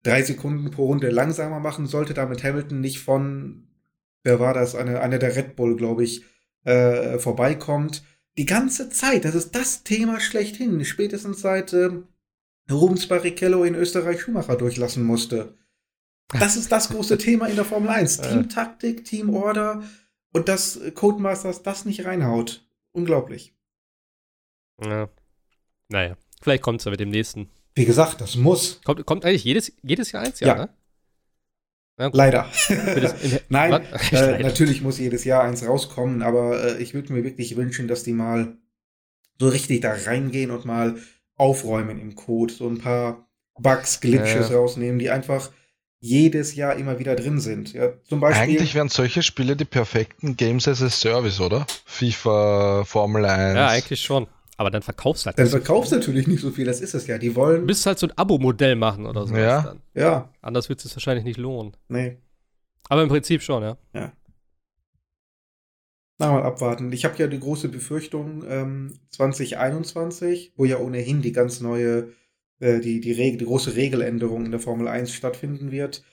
drei 0.04 0.22
Sekunden 0.22 0.70
pro 0.70 0.86
Runde 0.86 1.10
langsamer 1.10 1.58
machen 1.58 1.86
sollte, 1.86 2.14
damit 2.14 2.44
Hamilton 2.44 2.80
nicht 2.80 3.00
von, 3.00 3.66
wer 4.22 4.38
war 4.38 4.54
das, 4.54 4.76
eine, 4.76 5.00
eine 5.00 5.18
der 5.18 5.34
Red 5.34 5.56
Bull, 5.56 5.76
glaube 5.76 6.04
ich, 6.04 6.24
äh, 6.64 7.18
vorbeikommt. 7.18 8.04
Die 8.38 8.46
ganze 8.46 8.90
Zeit, 8.90 9.24
das 9.24 9.34
ist 9.34 9.54
das 9.56 9.82
Thema 9.82 10.20
schlechthin, 10.20 10.84
spätestens 10.84 11.40
seit 11.40 11.72
äh, 11.72 11.90
Rubens 12.70 13.06
Barrichello 13.06 13.64
in 13.64 13.74
Österreich 13.74 14.20
Schumacher 14.20 14.56
durchlassen 14.56 15.04
musste. 15.04 15.54
Das 16.28 16.56
ist 16.56 16.72
das 16.72 16.88
große 16.88 17.18
Thema 17.18 17.46
in 17.46 17.56
der 17.56 17.64
Formel 17.64 17.88
1. 17.90 18.18
Teamtaktik, 18.22 19.04
Teamorder 19.04 19.82
und 20.32 20.48
dass 20.48 20.80
Codemasters 20.94 21.62
das 21.62 21.84
nicht 21.84 22.04
reinhaut. 22.04 22.66
Unglaublich. 22.92 23.54
Ja. 24.82 25.08
Naja, 25.88 26.16
vielleicht 26.42 26.62
kommt 26.62 26.80
es 26.80 26.84
ja 26.84 26.90
mit 26.90 27.00
dem 27.00 27.10
nächsten. 27.10 27.48
Wie 27.74 27.84
gesagt, 27.84 28.20
das 28.20 28.36
muss. 28.36 28.80
Kommt, 28.82 29.06
kommt 29.06 29.24
eigentlich 29.24 29.44
jedes, 29.44 29.72
jedes 29.82 30.12
Jahr 30.12 30.24
eins? 30.24 30.40
Ja, 30.40 30.48
ja. 30.48 30.54
ne? 30.56 30.70
Leider. 32.12 32.46
Nein, 33.48 33.86
äh, 34.10 34.38
natürlich 34.42 34.82
muss 34.82 34.98
jedes 34.98 35.24
Jahr 35.24 35.44
eins 35.44 35.66
rauskommen, 35.66 36.22
aber 36.22 36.62
äh, 36.62 36.82
ich 36.82 36.92
würde 36.92 37.12
mir 37.12 37.24
wirklich 37.24 37.56
wünschen, 37.56 37.88
dass 37.88 38.02
die 38.02 38.12
mal 38.12 38.58
so 39.38 39.48
richtig 39.48 39.80
da 39.80 39.94
reingehen 39.94 40.50
und 40.50 40.66
mal 40.66 40.96
aufräumen 41.36 41.98
im 41.98 42.14
Code, 42.14 42.52
so 42.52 42.68
ein 42.68 42.78
paar 42.78 43.26
Bugs, 43.58 44.00
Glitches 44.00 44.50
ja. 44.50 44.56
rausnehmen, 44.56 44.98
die 44.98 45.10
einfach 45.10 45.50
jedes 45.98 46.54
Jahr 46.54 46.76
immer 46.76 46.98
wieder 46.98 47.16
drin 47.16 47.40
sind. 47.40 47.72
Ja, 47.72 47.90
zum 48.04 48.20
Beispiel, 48.20 48.42
Eigentlich 48.42 48.74
wären 48.74 48.88
solche 48.88 49.22
Spiele 49.22 49.56
die 49.56 49.64
perfekten 49.64 50.36
Games 50.36 50.68
as 50.68 50.82
a 50.82 50.90
Service, 50.90 51.40
oder? 51.40 51.66
FIFA, 51.84 52.84
Formel 52.84 53.24
1. 53.24 53.56
Ja, 53.56 53.68
eigentlich 53.68 54.00
schon. 54.02 54.26
Aber 54.58 54.70
dann 54.70 54.82
verkaufst 54.82 55.24
du 55.24 55.26
halt. 55.26 55.38
Dann 55.38 55.48
verkaufst 55.48 55.92
du 55.92 55.96
natürlich 55.96 56.26
nicht 56.26 56.40
so 56.40 56.50
viel, 56.50 56.64
das 56.64 56.80
ist 56.80 56.94
es 56.94 57.06
ja. 57.06 57.18
Die 57.18 57.34
wollen. 57.34 57.60
Du 57.60 57.66
müsstest 57.66 57.86
halt 57.86 57.98
so 57.98 58.06
ein 58.06 58.12
Abo-Modell 58.16 58.76
machen 58.76 59.06
oder 59.06 59.26
so. 59.26 59.36
Ja. 59.36 59.62
Dann. 59.62 59.82
Ja. 59.94 60.30
Anders 60.40 60.68
wird 60.68 60.82
es 60.84 60.94
wahrscheinlich 60.96 61.24
nicht 61.24 61.38
lohnen. 61.38 61.76
Nee. 61.88 62.16
Aber 62.88 63.02
im 63.02 63.08
Prinzip 63.08 63.42
schon, 63.42 63.62
ja. 63.62 63.76
Ja. 63.92 64.12
Na, 66.18 66.32
mal 66.32 66.42
abwarten. 66.42 66.92
Ich 66.92 67.04
habe 67.04 67.16
ja 67.18 67.26
die 67.26 67.40
große 67.40 67.68
Befürchtung, 67.68 68.42
ähm, 68.48 68.98
2021, 69.10 70.54
wo 70.56 70.64
ja 70.64 70.78
ohnehin 70.78 71.20
die 71.20 71.32
ganz 71.32 71.60
neue, 71.60 72.12
äh, 72.58 72.80
die, 72.80 73.00
die, 73.00 73.12
Regel, 73.12 73.38
die 73.38 73.44
große 73.44 73.76
Regeländerung 73.76 74.46
in 74.46 74.50
der 74.50 74.60
Formel 74.60 74.88
1 74.88 75.12
stattfinden 75.12 75.70
wird, 75.70 76.04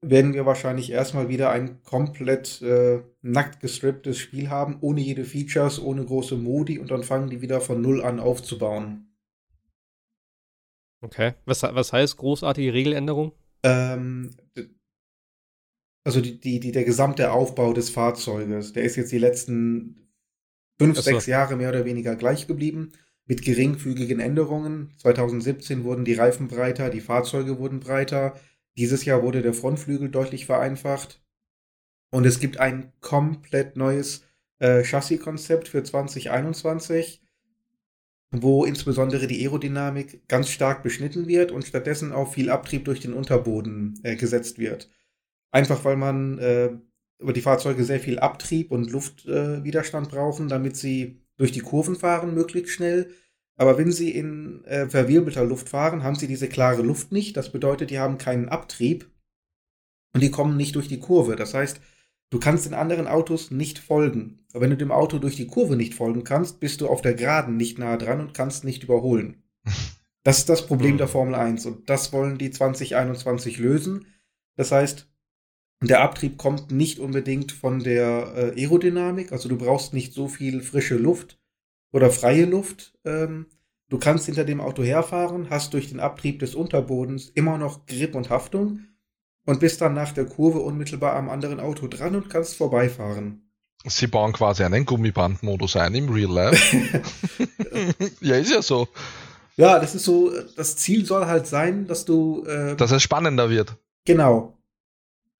werden 0.00 0.34
wir 0.34 0.46
wahrscheinlich 0.46 0.90
erstmal 0.90 1.28
wieder 1.28 1.50
ein 1.50 1.82
komplett 1.82 2.60
äh, 2.62 3.02
nackt 3.22 3.60
gestripptes 3.60 4.18
Spiel 4.18 4.50
haben, 4.50 4.78
ohne 4.80 5.00
jede 5.00 5.24
Features, 5.24 5.80
ohne 5.80 6.04
große 6.04 6.36
Modi 6.36 6.78
und 6.78 6.90
dann 6.90 7.04
fangen 7.04 7.30
die 7.30 7.40
wieder 7.40 7.60
von 7.60 7.80
Null 7.80 8.02
an 8.02 8.20
aufzubauen. 8.20 9.14
Okay. 11.00 11.34
Was, 11.44 11.62
was 11.62 11.92
heißt 11.92 12.16
großartige 12.16 12.72
Regeländerung? 12.72 13.32
Ähm, 13.62 14.30
also 16.04 16.20
die, 16.20 16.38
die, 16.38 16.60
die, 16.60 16.72
der 16.72 16.84
gesamte 16.84 17.32
Aufbau 17.32 17.72
des 17.72 17.90
Fahrzeuges, 17.90 18.74
der 18.74 18.84
ist 18.84 18.96
jetzt 18.96 19.10
die 19.10 19.18
letzten 19.18 20.10
fünf, 20.78 20.96
so. 20.96 21.02
sechs 21.02 21.26
Jahre 21.26 21.56
mehr 21.56 21.70
oder 21.70 21.86
weniger 21.86 22.14
gleich 22.14 22.46
geblieben, 22.46 22.92
mit 23.26 23.42
geringfügigen 23.42 24.20
Änderungen. 24.20 24.92
2017 24.98 25.82
wurden 25.84 26.04
die 26.04 26.14
Reifen 26.14 26.48
breiter, 26.48 26.90
die 26.90 27.00
Fahrzeuge 27.00 27.58
wurden 27.58 27.80
breiter. 27.80 28.34
Dieses 28.76 29.04
Jahr 29.04 29.22
wurde 29.22 29.40
der 29.40 29.54
Frontflügel 29.54 30.10
deutlich 30.10 30.44
vereinfacht. 30.46 31.22
Und 32.10 32.26
es 32.26 32.38
gibt 32.38 32.60
ein 32.60 32.92
komplett 33.00 33.76
neues 33.76 34.24
äh, 34.58 34.84
Chassiskonzept 34.84 35.68
für 35.68 35.82
2021, 35.82 37.22
wo 38.30 38.64
insbesondere 38.64 39.26
die 39.26 39.40
Aerodynamik 39.42 40.28
ganz 40.28 40.50
stark 40.50 40.82
beschnitten 40.82 41.26
wird 41.26 41.50
und 41.50 41.64
stattdessen 41.64 42.12
auch 42.12 42.32
viel 42.32 42.50
Abtrieb 42.50 42.84
durch 42.84 43.00
den 43.00 43.14
Unterboden 43.14 43.98
äh, 44.02 44.16
gesetzt 44.16 44.58
wird. 44.58 44.90
Einfach 45.54 45.84
weil 45.84 45.94
man 45.94 46.38
äh, 46.40 46.70
über 47.20 47.32
die 47.32 47.40
Fahrzeuge 47.40 47.84
sehr 47.84 48.00
viel 48.00 48.18
Abtrieb 48.18 48.72
und 48.72 48.90
Luftwiderstand 48.90 50.08
äh, 50.08 50.10
brauchen, 50.10 50.48
damit 50.48 50.76
sie 50.76 51.20
durch 51.36 51.52
die 51.52 51.60
Kurven 51.60 51.94
fahren, 51.94 52.34
möglichst 52.34 52.72
schnell. 52.72 53.10
Aber 53.54 53.78
wenn 53.78 53.92
sie 53.92 54.10
in 54.10 54.64
äh, 54.64 54.88
verwirbelter 54.88 55.44
Luft 55.44 55.68
fahren, 55.68 56.02
haben 56.02 56.16
sie 56.16 56.26
diese 56.26 56.48
klare 56.48 56.82
Luft 56.82 57.12
nicht. 57.12 57.36
Das 57.36 57.52
bedeutet, 57.52 57.90
die 57.90 58.00
haben 58.00 58.18
keinen 58.18 58.48
Abtrieb 58.48 59.08
und 60.12 60.24
die 60.24 60.32
kommen 60.32 60.56
nicht 60.56 60.74
durch 60.74 60.88
die 60.88 60.98
Kurve. 60.98 61.36
Das 61.36 61.54
heißt, 61.54 61.80
du 62.30 62.40
kannst 62.40 62.66
den 62.66 62.74
anderen 62.74 63.06
Autos 63.06 63.52
nicht 63.52 63.78
folgen. 63.78 64.40
Aber 64.52 64.62
wenn 64.62 64.70
du 64.70 64.76
dem 64.76 64.90
Auto 64.90 65.20
durch 65.20 65.36
die 65.36 65.46
Kurve 65.46 65.76
nicht 65.76 65.94
folgen 65.94 66.24
kannst, 66.24 66.58
bist 66.58 66.80
du 66.80 66.88
auf 66.88 67.00
der 67.00 67.14
Geraden 67.14 67.56
nicht 67.56 67.78
nah 67.78 67.96
dran 67.96 68.18
und 68.18 68.34
kannst 68.34 68.64
nicht 68.64 68.82
überholen. 68.82 69.44
Das 70.26 70.38
ist 70.38 70.48
das 70.48 70.66
Problem 70.66 70.96
der 70.96 71.06
Formel 71.06 71.34
1 71.34 71.66
und 71.66 71.90
das 71.90 72.14
wollen 72.14 72.38
die 72.38 72.50
2021 72.50 73.58
lösen. 73.58 74.06
Das 74.56 74.72
heißt, 74.72 75.06
der 75.88 76.02
Abtrieb 76.02 76.38
kommt 76.38 76.70
nicht 76.70 76.98
unbedingt 76.98 77.52
von 77.52 77.80
der 77.80 78.32
äh, 78.56 78.60
Aerodynamik, 78.60 79.32
also 79.32 79.48
du 79.48 79.56
brauchst 79.56 79.92
nicht 79.92 80.12
so 80.12 80.28
viel 80.28 80.62
frische 80.62 80.96
Luft 80.96 81.38
oder 81.92 82.10
freie 82.10 82.44
Luft. 82.44 82.94
Ähm, 83.04 83.46
du 83.88 83.98
kannst 83.98 84.26
hinter 84.26 84.44
dem 84.44 84.60
Auto 84.60 84.82
herfahren, 84.82 85.50
hast 85.50 85.74
durch 85.74 85.88
den 85.88 86.00
Abtrieb 86.00 86.38
des 86.38 86.54
Unterbodens 86.54 87.30
immer 87.30 87.58
noch 87.58 87.86
Grip 87.86 88.14
und 88.14 88.30
Haftung 88.30 88.80
und 89.46 89.60
bist 89.60 89.80
dann 89.80 89.94
nach 89.94 90.12
der 90.12 90.26
Kurve 90.26 90.60
unmittelbar 90.60 91.14
am 91.14 91.28
anderen 91.28 91.60
Auto 91.60 91.88
dran 91.88 92.14
und 92.14 92.30
kannst 92.30 92.56
vorbeifahren. 92.56 93.40
Sie 93.86 94.06
bauen 94.06 94.32
quasi 94.32 94.64
einen 94.64 94.86
Gummibandmodus 94.86 95.76
ein 95.76 95.94
im 95.94 96.08
Real 96.08 96.32
Life. 96.32 96.76
ja, 98.20 98.36
ist 98.36 98.50
ja 98.50 98.62
so. 98.62 98.88
Ja, 99.56 99.78
das 99.78 99.94
ist 99.94 100.04
so, 100.04 100.32
das 100.56 100.76
Ziel 100.76 101.04
soll 101.04 101.26
halt 101.26 101.46
sein, 101.46 101.86
dass 101.86 102.04
du. 102.04 102.44
Äh, 102.46 102.76
dass 102.76 102.90
es 102.90 103.02
spannender 103.02 103.50
wird. 103.50 103.76
Genau. 104.06 104.56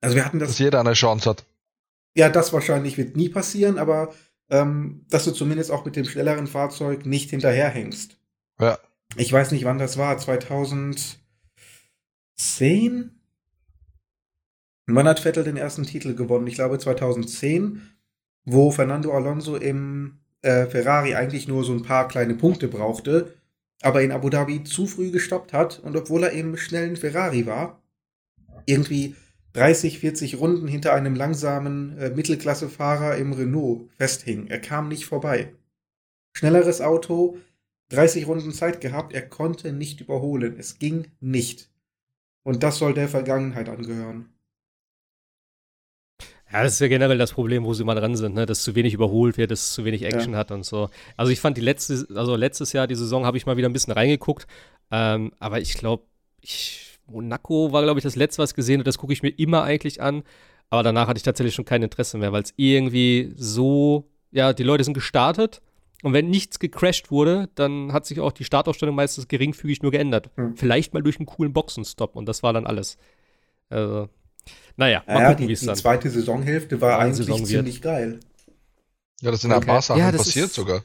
Also 0.05 0.17
wir 0.17 0.25
hatten 0.25 0.39
das. 0.39 0.51
Dass 0.51 0.59
jeder 0.59 0.81
eine 0.81 0.93
Chance 0.93 1.31
hat. 1.31 1.45
Ja, 2.15 2.29
das 2.29 2.53
wahrscheinlich 2.53 2.99
wird 2.99 3.17
nie 3.17 3.29
passieren, 3.31 3.79
aber 3.79 4.13
ähm, 4.51 5.07
dass 5.09 5.25
du 5.25 5.33
zumindest 5.33 5.71
auch 5.71 5.85
mit 5.85 5.97
dem 5.97 6.05
schnelleren 6.05 6.47
Fahrzeug 6.47 7.07
nicht 7.07 7.31
hinterherhängst. 7.31 8.19
Ja. 8.61 8.79
Ich 9.17 9.33
weiß 9.33 9.51
nicht, 9.53 9.65
wann 9.65 9.79
das 9.79 9.97
war. 9.97 10.19
2010? 10.19 11.19
Wann 14.87 15.09
hat 15.09 15.21
Vettel 15.21 15.45
den 15.45 15.57
ersten 15.57 15.85
Titel 15.85 16.15
gewonnen? 16.15 16.47
Ich 16.47 16.57
glaube 16.57 16.79
2010, 16.79 17.81
wo 18.45 18.71
Fernando 18.71 19.13
Alonso 19.13 19.57
im 19.57 20.19
äh, 20.43 20.67
Ferrari 20.67 21.15
eigentlich 21.15 21.49
nur 21.49 21.65
so 21.65 21.73
ein 21.73 21.83
paar 21.83 22.07
kleine 22.09 22.35
Punkte 22.35 22.69
brauchte, 22.69 23.33
aber 23.81 24.03
in 24.03 24.13
Abu 24.13 24.29
Dhabi 24.29 24.65
zu 24.65 24.87
früh 24.87 25.11
gestoppt 25.11 25.55
hat 25.55 25.79
und 25.79 25.97
obwohl 25.97 26.25
er 26.25 26.33
im 26.33 26.59
schnellen 26.59 26.97
Ferrari 26.97 27.47
war, 27.47 27.83
irgendwie 28.67 29.17
30, 29.55 30.01
40 30.01 30.39
Runden 30.39 30.69
hinter 30.69 30.93
einem 30.95 31.15
langsamen 31.15 31.97
äh, 31.99 32.11
Mittelklassefahrer 32.11 33.17
im 33.17 33.33
Renault 33.33 33.89
festhing. 33.97 34.49
Er 34.49 34.61
kam 34.61 34.89
nicht 34.89 35.07
vorbei. 35.07 35.55
Schnelleres 36.37 36.81
Auto, 36.81 37.39
30 37.91 38.27
Runden 38.27 38.53
Zeit 38.53 38.81
gehabt, 38.81 39.13
er 39.13 39.23
konnte 39.23 39.73
nicht 39.73 40.01
überholen. 40.01 40.57
Es 40.59 40.79
ging 40.79 41.07
nicht. 41.21 41.71
Und 42.43 42.63
das 42.63 42.79
soll 42.79 42.95
der 42.95 43.09
Vergangenheit 43.09 43.69
angehören. 43.69 44.29
Ja, 46.53 46.63
das 46.63 46.75
ist 46.75 46.81
ja 46.81 46.89
generell 46.89 47.19
das 47.19 47.33
Problem, 47.33 47.65
wo 47.65 47.75
sie 47.75 47.85
mal 47.85 47.95
dran 47.95 48.17
sind, 48.17 48.35
ne? 48.35 48.47
dass 48.47 48.63
zu 48.63 48.75
wenig 48.75 48.95
überholt 48.95 49.39
wird, 49.39 49.51
dass 49.51 49.69
es 49.69 49.73
zu 49.73 49.85
wenig 49.85 50.03
Action 50.03 50.33
ja. 50.33 50.39
hat 50.39 50.51
und 50.51 50.65
so. 50.65 50.91
Also 51.17 51.33
ich 51.33 51.41
fand 51.41 51.57
die 51.57 51.63
letzte, 51.63 52.07
also 52.15 52.37
letztes 52.37 52.73
Jahr, 52.73 52.87
die 52.87 52.95
Saison, 52.95 53.25
habe 53.25 53.37
ich 53.37 53.47
mal 53.47 53.57
wieder 53.57 53.69
ein 53.69 53.73
bisschen 53.73 53.93
reingeguckt. 53.93 54.47
Ähm, 54.91 55.33
aber 55.39 55.61
ich 55.61 55.75
glaube, 55.75 56.05
ich 56.41 56.94
Monaco 57.07 57.73
war, 57.73 57.83
glaube 57.83 57.99
ich, 57.99 58.05
das 58.05 58.17
letzte, 58.17 58.43
was 58.43 58.51
ich 58.51 58.57
gesehen 58.57 58.77
habe. 58.77 58.85
Das 58.85 58.99
gucke 58.99 59.13
ich 59.13 59.23
mir 59.23 59.31
immer 59.31 59.63
eigentlich 59.63 60.01
an. 60.01 60.23
Aber 60.71 60.83
danach 60.83 61.09
hatte 61.09 61.19
ich 61.19 61.23
tatsächlich 61.23 61.55
schon 61.55 61.65
kein 61.65 61.83
Interesse 61.83 62.19
mehr, 62.19 62.33
weil 62.33 62.43
es 62.43 62.53
irgendwie 62.57 63.33
so, 63.37 64.09
ja, 64.33 64.53
die 64.53 64.63
Leute 64.63 64.85
sind 64.85 64.95
gestartet. 64.95 65.61
Und 66.03 66.13
wenn 66.13 66.29
nichts 66.29 66.59
gecrashed 66.59 67.11
wurde, 67.11 67.49
dann 67.55 67.93
hat 67.93 68.05
sich 68.07 68.21
auch 68.21 68.33
die 68.33 68.45
Startaufstellung 68.45 68.95
meistens 68.95 69.29
geringfügig 69.29 69.83
nur 69.83 69.91
geändert. 69.91 70.31
Hm. 70.37 70.57
Vielleicht 70.57 70.93
mal 70.93 71.03
durch 71.03 71.19
einen 71.19 71.27
coolen 71.27 71.53
Boxenstopp 71.53 72.17
und 72.17 72.27
das 72.27 72.43
war 72.43 72.53
dann 72.53 72.67
alles. 72.67 72.99
Also, 73.71 74.09
naja, 74.77 75.03
mal 75.07 75.23
ja, 75.23 75.31
gucken, 75.31 75.49
wie 75.49 75.53
es 75.53 75.65
dann. 75.65 75.75
Die 75.75 75.81
zweite 75.81 76.11
Saisonhälfte 76.11 76.81
war 76.81 76.99
eigentlich 76.99 77.27
Saison 77.27 77.45
ziemlich 77.45 77.81
geil. 77.81 78.21
Ja, 79.23 79.31
das 79.31 79.41
sind 79.41 79.53
okay. 79.53 79.61
ein 79.63 79.67
paar 79.67 79.81
Sachen 79.81 80.01
ja, 80.01 80.13
passiert 80.13 80.53
sogar. 80.53 80.85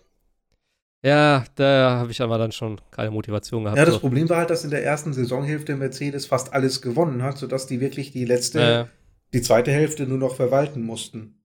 Ja, 1.02 1.46
da 1.56 1.98
habe 2.00 2.12
ich 2.12 2.22
aber 2.22 2.38
dann 2.38 2.52
schon 2.52 2.82
keine 2.92 3.12
Motivation 3.12 3.64
gehabt. 3.64 3.78
Ja, 3.78 3.86
das 3.86 3.96
so. 3.96 4.00
Problem 4.02 4.28
war 4.30 4.38
halt, 4.38 4.50
dass 4.50 4.66
in 4.66 4.70
der 4.70 4.84
ersten 4.84 5.14
Saisonhälfte 5.14 5.76
Mercedes 5.78 6.26
fast 6.26 6.54
alles 6.54 6.82
gewonnen 6.82 7.24
hat, 7.24 7.38
sodass 7.38 7.68
die 7.68 7.80
wirklich 7.80 8.12
die 8.12 8.26
letzte, 8.26 8.60
ja, 8.60 8.88
die 9.34 9.42
zweite 9.42 9.72
Hälfte 9.72 10.06
nur 10.08 10.18
noch 10.18 10.36
verwalten 10.36 10.82
mussten. 10.82 11.36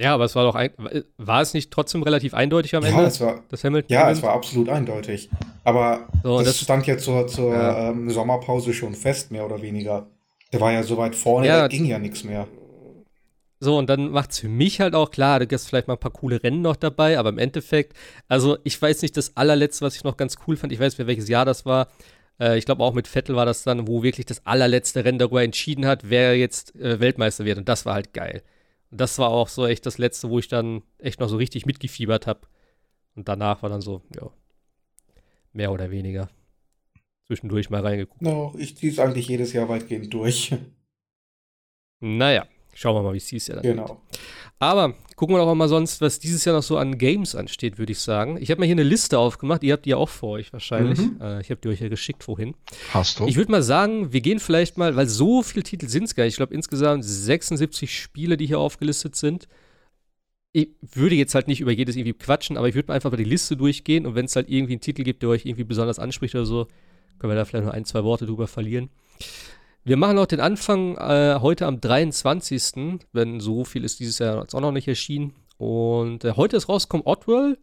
Ja, 0.00 0.14
aber 0.14 0.26
es 0.26 0.36
war 0.36 0.44
doch 0.44 0.54
ein, 0.54 0.70
war 1.16 1.42
es 1.42 1.54
nicht 1.54 1.72
trotzdem 1.72 2.04
relativ 2.04 2.32
eindeutig 2.32 2.76
am 2.76 2.84
Ende? 2.84 3.02
Ja, 3.02 3.06
es 3.08 3.20
war, 3.20 3.42
das 3.48 3.64
Hamilton 3.64 3.92
ja, 3.92 4.08
es 4.08 4.22
war 4.22 4.32
absolut 4.32 4.68
eindeutig. 4.68 5.28
Aber 5.64 6.06
so, 6.22 6.38
das, 6.38 6.46
das, 6.46 6.60
stand 6.60 6.86
ja 6.86 6.96
zur, 6.96 7.26
zur. 7.26 7.52
Ähm, 7.52 8.08
Sommerpause 8.10 8.72
schon 8.72 8.94
fest, 8.94 9.32
mehr 9.32 9.44
oder 9.44 9.60
weniger. 9.60 10.06
Der 10.52 10.60
war 10.60 10.70
ja 10.70 10.84
so 10.84 10.96
weit 10.96 11.16
vorne, 11.16 11.48
ja, 11.48 11.62
da 11.62 11.68
ging 11.68 11.84
ja 11.84 11.98
nichts 11.98 12.22
mehr. 12.22 12.46
So, 13.60 13.76
und 13.76 13.90
dann 13.90 14.10
macht 14.10 14.30
es 14.30 14.38
für 14.38 14.48
mich 14.48 14.80
halt 14.80 14.94
auch 14.94 15.10
klar, 15.10 15.40
du 15.40 15.52
hast 15.52 15.66
vielleicht 15.66 15.88
mal 15.88 15.94
ein 15.94 16.00
paar 16.00 16.12
coole 16.12 16.42
Rennen 16.42 16.62
noch 16.62 16.76
dabei, 16.76 17.18
aber 17.18 17.30
im 17.30 17.38
Endeffekt, 17.38 17.96
also 18.28 18.56
ich 18.62 18.80
weiß 18.80 19.02
nicht, 19.02 19.16
das 19.16 19.36
allerletzte, 19.36 19.84
was 19.84 19.96
ich 19.96 20.04
noch 20.04 20.16
ganz 20.16 20.36
cool 20.46 20.56
fand, 20.56 20.72
ich 20.72 20.78
weiß 20.78 20.96
nicht, 20.96 21.08
welches 21.08 21.28
Jahr 21.28 21.44
das 21.44 21.66
war. 21.66 21.88
Äh, 22.38 22.56
ich 22.58 22.66
glaube 22.66 22.84
auch 22.84 22.94
mit 22.94 23.08
Vettel 23.08 23.34
war 23.34 23.46
das 23.46 23.64
dann, 23.64 23.88
wo 23.88 24.02
wirklich 24.04 24.26
das 24.26 24.46
allerletzte 24.46 25.04
Rennen 25.04 25.18
darüber 25.18 25.42
entschieden 25.42 25.86
hat, 25.86 26.08
wer 26.08 26.36
jetzt 26.36 26.76
äh, 26.76 27.00
Weltmeister 27.00 27.44
wird. 27.44 27.58
Und 27.58 27.68
das 27.68 27.84
war 27.84 27.94
halt 27.94 28.12
geil. 28.12 28.42
Und 28.90 29.00
das 29.00 29.18
war 29.18 29.30
auch 29.30 29.48
so 29.48 29.66
echt 29.66 29.86
das 29.86 29.98
letzte, 29.98 30.30
wo 30.30 30.38
ich 30.38 30.48
dann 30.48 30.82
echt 30.98 31.18
noch 31.18 31.28
so 31.28 31.36
richtig 31.36 31.66
mitgefiebert 31.66 32.26
habe. 32.28 32.40
Und 33.16 33.28
danach 33.28 33.62
war 33.62 33.70
dann 33.70 33.80
so, 33.80 34.02
ja, 34.14 34.30
mehr 35.52 35.72
oder 35.72 35.90
weniger. 35.90 36.28
Zwischendurch 37.26 37.68
mal 37.68 37.84
reingeguckt. 37.84 38.22
No, 38.22 38.54
ich 38.56 38.76
ziehe 38.76 38.92
es 38.92 38.98
eigentlich 39.00 39.28
jedes 39.28 39.52
Jahr 39.52 39.68
weitgehend 39.68 40.14
durch. 40.14 40.54
Naja, 42.00 42.46
Schauen 42.78 42.94
wir 42.94 43.02
mal, 43.02 43.12
wie 43.12 43.16
es 43.16 43.26
dieses 43.26 43.48
Jahr 43.48 43.56
dann 43.56 43.64
genau. 43.64 43.86
geht. 43.86 44.20
Aber 44.60 44.94
gucken 45.16 45.34
wir 45.34 45.44
doch 45.44 45.52
mal 45.52 45.68
sonst, 45.68 46.00
was 46.00 46.20
dieses 46.20 46.44
Jahr 46.44 46.54
noch 46.54 46.62
so 46.62 46.78
an 46.78 46.96
Games 46.96 47.34
ansteht, 47.34 47.76
würde 47.76 47.90
ich 47.90 47.98
sagen. 47.98 48.38
Ich 48.40 48.52
habe 48.52 48.60
mir 48.60 48.66
hier 48.66 48.76
eine 48.76 48.84
Liste 48.84 49.18
aufgemacht. 49.18 49.64
Ihr 49.64 49.72
habt 49.72 49.84
die 49.84 49.90
ja 49.90 49.96
auch 49.96 50.08
vor 50.08 50.30
euch 50.30 50.52
wahrscheinlich. 50.52 50.96
Mhm. 51.00 51.18
Äh, 51.20 51.40
ich 51.40 51.50
habe 51.50 51.60
die 51.60 51.70
euch 51.70 51.80
ja 51.80 51.88
geschickt 51.88 52.22
vorhin. 52.22 52.54
Hast 52.94 53.18
du? 53.18 53.26
Ich 53.26 53.34
würde 53.34 53.50
mal 53.50 53.64
sagen, 53.64 54.12
wir 54.12 54.20
gehen 54.20 54.38
vielleicht 54.38 54.78
mal, 54.78 54.94
weil 54.94 55.08
so 55.08 55.42
viele 55.42 55.64
Titel 55.64 55.88
sind 55.88 56.04
es 56.04 56.14
gar 56.14 56.22
nicht. 56.22 56.34
Ich 56.34 56.36
glaube 56.36 56.54
insgesamt 56.54 57.04
76 57.04 57.92
Spiele, 57.92 58.36
die 58.36 58.46
hier 58.46 58.60
aufgelistet 58.60 59.16
sind. 59.16 59.48
Ich 60.52 60.68
würde 60.80 61.16
jetzt 61.16 61.34
halt 61.34 61.48
nicht 61.48 61.60
über 61.60 61.72
jedes 61.72 61.96
irgendwie 61.96 62.16
quatschen, 62.16 62.56
aber 62.56 62.68
ich 62.68 62.76
würde 62.76 62.86
mal 62.86 62.94
einfach 62.94 63.10
mal 63.10 63.16
die 63.16 63.24
Liste 63.24 63.56
durchgehen 63.56 64.06
und 64.06 64.14
wenn 64.14 64.26
es 64.26 64.36
halt 64.36 64.48
irgendwie 64.48 64.74
einen 64.74 64.80
Titel 64.80 65.02
gibt, 65.02 65.22
der 65.22 65.30
euch 65.30 65.44
irgendwie 65.44 65.64
besonders 65.64 65.98
anspricht 65.98 66.36
oder 66.36 66.46
so, 66.46 66.68
können 67.18 67.32
wir 67.32 67.36
da 67.36 67.44
vielleicht 67.44 67.66
noch 67.66 67.72
ein, 67.72 67.84
zwei 67.84 68.04
Worte 68.04 68.24
drüber 68.24 68.46
verlieren. 68.46 68.88
Wir 69.88 69.96
machen 69.96 70.18
auch 70.18 70.26
den 70.26 70.40
Anfang 70.40 70.98
äh, 70.98 71.38
heute 71.40 71.64
am 71.64 71.80
23., 71.80 73.00
wenn 73.14 73.40
so 73.40 73.64
viel 73.64 73.84
ist 73.84 74.00
dieses 74.00 74.18
Jahr 74.18 74.42
jetzt 74.42 74.54
auch 74.54 74.60
noch 74.60 74.70
nicht 74.70 74.86
erschienen. 74.86 75.32
Und 75.56 76.24
äh, 76.24 76.34
heute 76.36 76.58
ist 76.58 76.68
rausgekommen 76.68 77.06
Oddworld 77.06 77.58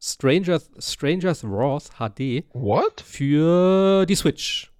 Strangers, 0.00 0.72
Strangers 0.80 1.44
Wrath 1.44 1.90
HD. 1.98 2.42
What? 2.52 3.00
Für 3.00 4.06
die 4.06 4.16
Switch. 4.16 4.72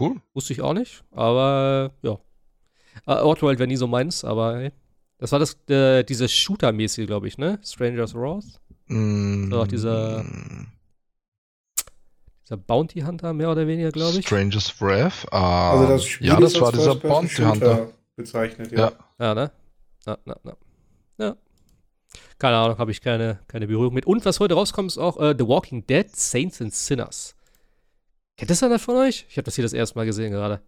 Cool. 0.00 0.22
Wusste 0.32 0.54
ich 0.54 0.62
auch 0.62 0.72
nicht, 0.72 1.04
aber 1.10 1.92
ja. 2.00 2.12
Uh, 3.06 3.26
Oddworld 3.26 3.58
wäre 3.58 3.68
nie 3.68 3.76
so 3.76 3.86
meins, 3.86 4.24
aber 4.24 4.56
hey. 4.56 4.72
Das 5.18 5.32
war 5.32 5.40
das, 5.40 5.58
äh, 5.68 6.04
dieses 6.04 6.32
Shooter-mäßige, 6.32 7.06
glaube 7.06 7.28
ich, 7.28 7.36
ne? 7.36 7.60
Strangers 7.62 8.14
Wrath. 8.14 8.62
Mm. 8.86 9.52
auch 9.52 9.66
dieser, 9.66 10.24
dieser 12.48 12.56
Bounty 12.56 13.00
Hunter, 13.00 13.34
mehr 13.34 13.50
oder 13.50 13.66
weniger, 13.66 13.90
glaube 13.90 14.18
ich. 14.18 14.26
Strangers 14.26 14.80
Wrath. 14.80 15.26
Uh, 15.30 15.36
also 15.36 15.88
das 15.88 16.04
Spiel 16.04 16.28
ja, 16.28 16.40
das 16.40 16.58
war 16.60 16.72
dieser 16.72 16.94
Bounty 16.94 17.42
Hunter. 17.42 17.92
Bezeichnet, 18.16 18.72
ja. 18.72 18.78
Ja, 18.78 18.92
ja 19.20 19.34
ne? 19.34 19.52
Na, 20.06 20.18
na, 20.24 20.36
na. 20.42 20.56
Ja. 21.18 21.36
Keine 22.38 22.56
Ahnung, 22.56 22.78
habe 22.78 22.90
ich 22.90 23.00
keine, 23.02 23.40
keine 23.48 23.66
Berührung 23.66 23.92
mit. 23.92 24.06
Und 24.06 24.24
was 24.24 24.40
heute 24.40 24.54
rauskommt, 24.54 24.90
ist 24.90 24.98
auch 24.98 25.16
uh, 25.18 25.34
The 25.36 25.46
Walking 25.46 25.86
Dead 25.86 26.08
Saints 26.14 26.62
and 26.62 26.72
Sinners. 26.72 27.36
Kennt 28.36 28.50
das 28.50 28.62
einer 28.62 28.78
von 28.78 28.96
euch? 28.96 29.26
Ich 29.28 29.36
habe 29.36 29.44
das 29.44 29.56
hier 29.56 29.64
das 29.64 29.72
erste 29.72 29.98
Mal 29.98 30.06
gesehen 30.06 30.32
gerade. 30.32 30.62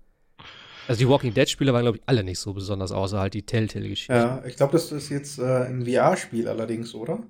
Also 0.86 0.98
die 0.98 1.08
Walking 1.08 1.32
Dead-Spiele 1.32 1.72
waren, 1.72 1.82
glaube 1.82 1.98
ich, 1.98 2.02
alle 2.06 2.24
nicht 2.24 2.40
so 2.40 2.52
besonders, 2.52 2.90
außer 2.90 3.20
halt 3.20 3.34
die 3.34 3.44
Telltale-Geschichten. 3.44 4.12
Ja, 4.12 4.42
ich 4.44 4.56
glaube, 4.56 4.72
das 4.72 4.90
ist 4.90 5.08
jetzt 5.08 5.38
äh, 5.38 5.66
ein 5.66 5.86
VR-Spiel 5.86 6.48
allerdings, 6.48 6.94
oder? 6.94 7.20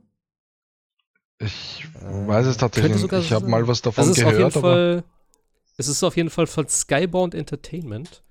Ich 1.40 1.88
weiß 1.94 2.46
es 2.46 2.58
tatsächlich 2.58 3.02
nicht. 3.02 3.12
Ich 3.12 3.32
habe 3.32 3.48
mal 3.48 3.66
was 3.66 3.80
davon 3.80 4.10
ist 4.10 4.16
gehört. 4.16 4.34
Auf 4.34 4.38
jeden 4.38 4.50
Fall, 4.50 5.04
es 5.78 5.88
ist 5.88 6.02
auf 6.04 6.16
jeden 6.16 6.30
Fall 6.30 6.46
von 6.46 6.68
Skybound 6.68 7.34
Entertainment. 7.34 8.22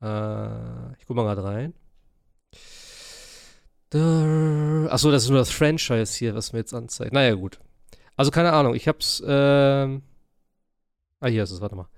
Äh, 0.00 0.92
ich 0.98 1.06
guck 1.06 1.16
mal 1.16 1.24
gerade 1.24 1.44
rein. 1.44 1.74
Achso, 3.94 5.10
das 5.10 5.24
ist 5.24 5.28
nur 5.28 5.38
das 5.38 5.50
Franchise 5.50 6.18
hier, 6.18 6.34
was 6.34 6.54
mir 6.54 6.60
jetzt 6.60 6.72
anzeigt. 6.72 7.12
Naja, 7.12 7.34
gut. 7.34 7.60
Also 8.16 8.30
keine 8.30 8.52
Ahnung, 8.52 8.74
ich 8.74 8.88
hab's. 8.88 9.22
Ähm 9.26 10.02
ah, 11.20 11.26
hier 11.26 11.42
ist 11.42 11.50
es, 11.50 11.60
warte 11.60 11.76
mal. 11.76 11.88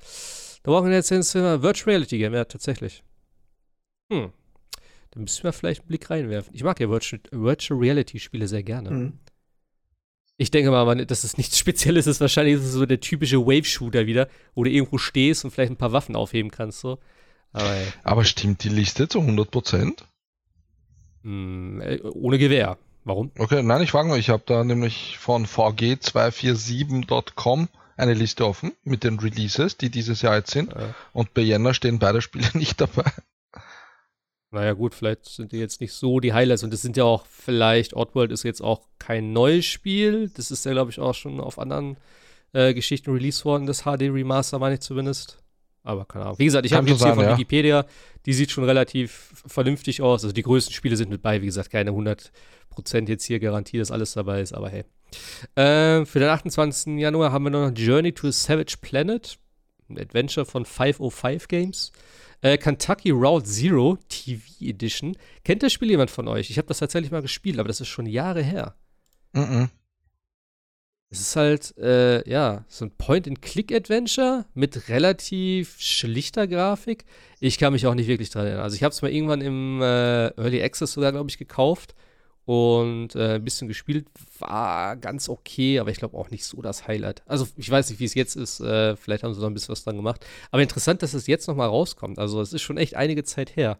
The 0.65 0.71
Walking 0.71 0.91
Dead 0.91 1.05
Cinema 1.05 1.63
Virtual 1.63 1.95
Reality 1.95 2.19
Game, 2.19 2.35
ja, 2.35 2.45
tatsächlich. 2.45 3.05
Hm. 4.11 4.33
Da 5.13 5.21
müssen 5.21 5.45
wir 5.45 5.53
vielleicht 5.53 5.83
einen 5.83 5.89
Blick 5.89 6.11
reinwerfen. 6.11 6.53
Ich 6.53 6.65
mag 6.65 6.81
ja 6.81 6.91
Virtual, 6.91 7.21
Virtual 7.31 7.79
Reality 7.79 8.19
Spiele 8.19 8.49
sehr 8.49 8.65
gerne. 8.65 8.91
Hm. 8.91 9.19
Ich 10.37 10.51
denke 10.51 10.71
mal, 10.71 11.07
dass 11.07 11.25
es 11.25 11.37
nichts 11.37 11.59
Spezielles 11.59 12.07
ist. 12.07 12.21
Wahrscheinlich 12.21 12.57
ist 12.57 12.65
es 12.65 12.73
so 12.73 12.87
der 12.87 13.01
typische 13.01 13.47
Wave-Shooter 13.47 14.07
wieder, 14.07 14.29
wo 14.55 14.65
du 14.65 14.71
irgendwo 14.71 14.99
stehst 14.99 15.45
und 15.45 15.51
vielleicht 15.51 15.73
ein 15.73 15.77
paar 15.77 15.93
Waffen 15.93 16.17
aufheben 16.17 16.51
kannst. 16.51 16.81
So. 16.81 16.99
Aber, 17.53 17.77
Aber 18.03 18.25
stimmt 18.25 18.65
die 18.65 18.69
Liste 18.69 19.09
zu 19.09 19.21
100 19.21 19.51
Prozent? 19.51 20.07
Hm, 21.23 21.81
äh, 21.81 22.01
ohne 22.03 22.39
Gewehr. 22.39 22.79
Warum? 23.05 23.31
Okay, 23.39 23.63
nein, 23.63 23.83
ich 23.83 23.91
frage 23.91 24.09
mal, 24.09 24.19
ich 24.19 24.31
habe 24.31 24.43
da 24.47 24.65
nämlich 24.65 25.19
von 25.19 25.47
vg247.com 25.47 27.69
eine 27.97 28.15
Liste 28.15 28.47
offen 28.47 28.73
mit 28.83 29.05
den 29.05 29.21
Releases, 29.21 29.77
die 29.77 29.91
dieses 29.91 30.23
Jahr 30.23 30.37
jetzt 30.37 30.51
sind. 30.51 30.73
Ja. 30.73 30.95
Und 31.13 31.35
bei 31.35 31.43
Jänner 31.43 31.75
stehen 31.75 31.99
beide 31.99 32.23
Spiele 32.23 32.49
nicht 32.55 32.81
dabei. 32.81 33.13
Naja, 34.55 34.73
gut, 34.73 34.95
vielleicht 34.95 35.27
sind 35.27 35.51
die 35.51 35.59
jetzt 35.59 35.81
nicht 35.81 35.93
so 35.93 36.21
die 36.21 36.33
Highlights. 36.33 36.63
Und 36.63 36.73
das 36.73 36.81
sind 36.81 36.97
ja 36.97 37.05
auch 37.05 37.27
vielleicht, 37.27 37.95
Oddworld 37.95 38.31
ist 38.31 38.45
jetzt 38.45 38.63
auch 38.63 38.83
kein 39.01 39.33
neues 39.33 39.65
Spiel. 39.65 40.31
Das 40.37 40.53
ist 40.53 40.65
ja, 40.65 40.73
glaube 40.73 40.93
ich, 40.93 41.01
auch 41.01 41.15
schon 41.15 41.41
auf 41.41 41.59
anderen 41.59 41.97
äh, 42.53 42.73
Geschichten 42.73 43.11
released 43.11 43.45
worden, 43.45 43.67
das 43.67 43.83
HD 43.83 44.03
Remaster, 44.03 44.61
meine 44.61 44.77
ich 44.77 44.81
zumindest. 44.81 45.39
Aber 45.83 46.05
keine 46.05 46.27
Ahnung. 46.27 46.39
Wie 46.39 46.45
gesagt, 46.45 46.65
ich 46.65 46.73
habe 46.73 46.89
jetzt 46.89 47.03
hier 47.03 47.15
von 47.15 47.25
ja. 47.25 47.33
Wikipedia, 47.33 47.85
die 48.25 48.33
sieht 48.33 48.53
schon 48.53 48.65
relativ 48.65 49.43
vernünftig 49.45 50.01
aus. 50.01 50.23
Also 50.23 50.33
die 50.33 50.43
größten 50.43 50.73
Spiele 50.73 50.97
sind 50.97 51.11
mit 51.11 51.21
bei, 51.21 51.43
wie 51.43 51.47
gesagt, 51.47 51.71
keine 51.71 51.91
100% 51.91 52.29
jetzt 53.09 53.25
hier 53.25 53.41
Garantie, 53.41 53.79
dass 53.79 53.91
alles 53.91 54.13
dabei 54.13 54.41
ist, 54.41 54.55
aber 54.55 54.71
hey. 54.71 54.85
Äh, 55.57 56.07
für 56.07 56.21
den 56.21 56.29
28. 56.29 56.99
Januar 56.99 57.33
haben 57.33 57.45
wir 57.45 57.51
noch 57.51 57.71
Journey 57.71 58.13
to 58.13 58.29
a 58.29 58.33
Savage 58.33 58.77
Planet, 58.81 59.37
ein 59.91 59.99
Adventure 59.99 60.47
von 60.47 60.65
505 60.65 61.49
Games. 61.49 61.93
Äh, 62.45 62.59
Kentucky 62.59 63.11
Route 63.11 63.47
Zero 63.47 63.97
TV 64.11 64.43
Edition. 64.61 65.17
Kennt 65.45 65.63
das 65.63 65.73
Spiel 65.73 65.89
jemand 65.89 66.11
von 66.11 66.29
euch? 66.29 66.51
Ich 66.51 66.59
habe 66.59 66.69
das 66.69 66.79
tatsächlich 66.79 67.11
mal 67.11 67.23
gespielt, 67.23 67.59
aber 67.59 67.69
das 67.69 67.81
ist 67.81 67.89
schon 67.89 68.05
Jahre 68.05 68.43
her. 68.43 68.75
Mhm. 69.33 69.43
-mm. 69.43 69.69
Es 71.09 71.21
ist 71.21 71.37
halt, 71.37 71.75
äh, 71.79 72.29
ja, 72.29 72.67
so 72.69 72.85
ein 72.85 72.91
Point-and-Click-Adventure 72.91 74.45
mit 74.53 74.91
relativ 74.91 75.77
schlichter 75.79 76.47
Grafik. 76.47 77.07
Ich 77.41 77.57
kann 77.57 77.73
mich 77.73 77.87
auch 77.87 77.95
nicht 77.95 78.09
wirklich 78.09 78.29
dran 78.29 78.45
erinnern. 78.45 78.65
Also 78.65 78.77
ich 78.77 78.83
habe 78.83 78.93
es 78.93 79.01
mal 79.01 79.11
irgendwann 79.11 79.41
im 79.41 79.81
äh, 79.81 80.29
Early 80.37 80.63
Access 80.63 80.93
sogar, 80.93 81.13
glaube 81.13 81.31
ich, 81.31 81.39
gekauft 81.39 81.95
und 82.47 83.15
äh, 83.15 83.37
ein 83.37 83.45
bisschen 83.45 83.69
gespielt. 83.69 84.07
War 84.39 84.97
ganz 84.97 85.29
okay, 85.29 85.79
aber 85.79 85.91
ich 85.91 85.99
glaube 85.99 86.17
auch 86.17 86.31
nicht 86.31 86.45
so 86.45 86.61
das 86.61 86.87
Highlight. 86.87 87.23
Also 87.27 87.47
ich 87.57 87.71
weiß 87.71 87.91
nicht, 87.91 88.01
wie 88.01 88.05
es 88.05 88.15
jetzt 88.15 88.37
ist. 88.37 88.61
Äh, 88.61 88.97
vielleicht 88.97 89.25
haben 89.25 89.33
sie 89.35 89.41
noch 89.41 89.49
ein 89.49 89.55
bisschen 89.55 89.73
was 89.73 89.85
dran 89.85 89.97
gemacht. 89.97 90.25
Aber 90.51 90.63
interessant, 90.63 91.03
dass 91.03 91.15
es 91.15 91.27
jetzt 91.27 91.49
noch 91.49 91.57
mal 91.57 91.67
rauskommt. 91.67 92.19
Also 92.19 92.41
es 92.41 92.53
ist 92.53 92.63
schon 92.63 92.77
echt 92.77 92.97
einige 92.97 93.25
Zeit 93.25 93.57
her, 93.57 93.79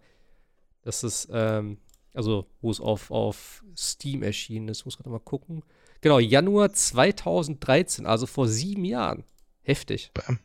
dass 0.83 1.03
es, 1.03 1.29
ähm, 1.31 1.79
also 2.15 2.47
wo 2.61 2.71
es 2.71 2.81
auf, 2.81 3.11
auf 3.11 3.63
Steam 3.77 4.23
erschienen 4.23 4.69
ist. 4.69 4.79
Ich 4.79 4.85
muss 4.87 4.97
gerade 4.97 5.11
mal 5.11 5.21
gucken. 5.21 5.63
Genau, 6.01 6.19
Januar 6.19 6.73
2013, 6.73 8.07
also 8.07 8.27
vor 8.27 8.49
sieben 8.49 8.85
Jahren. 8.85 9.25
Heftig. 9.63 10.11
Bam. 10.15 10.39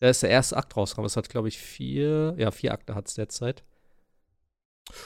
Da 0.00 0.08
ist 0.08 0.22
der 0.22 0.30
erste 0.30 0.56
Akt 0.56 0.76
rausgekommen. 0.76 1.06
Das 1.06 1.16
hat, 1.16 1.28
glaube 1.28 1.48
ich, 1.48 1.58
vier, 1.58 2.34
ja, 2.38 2.50
vier 2.50 2.72
Akte 2.72 2.94
hat 2.94 3.08
es 3.08 3.14
derzeit. 3.14 3.64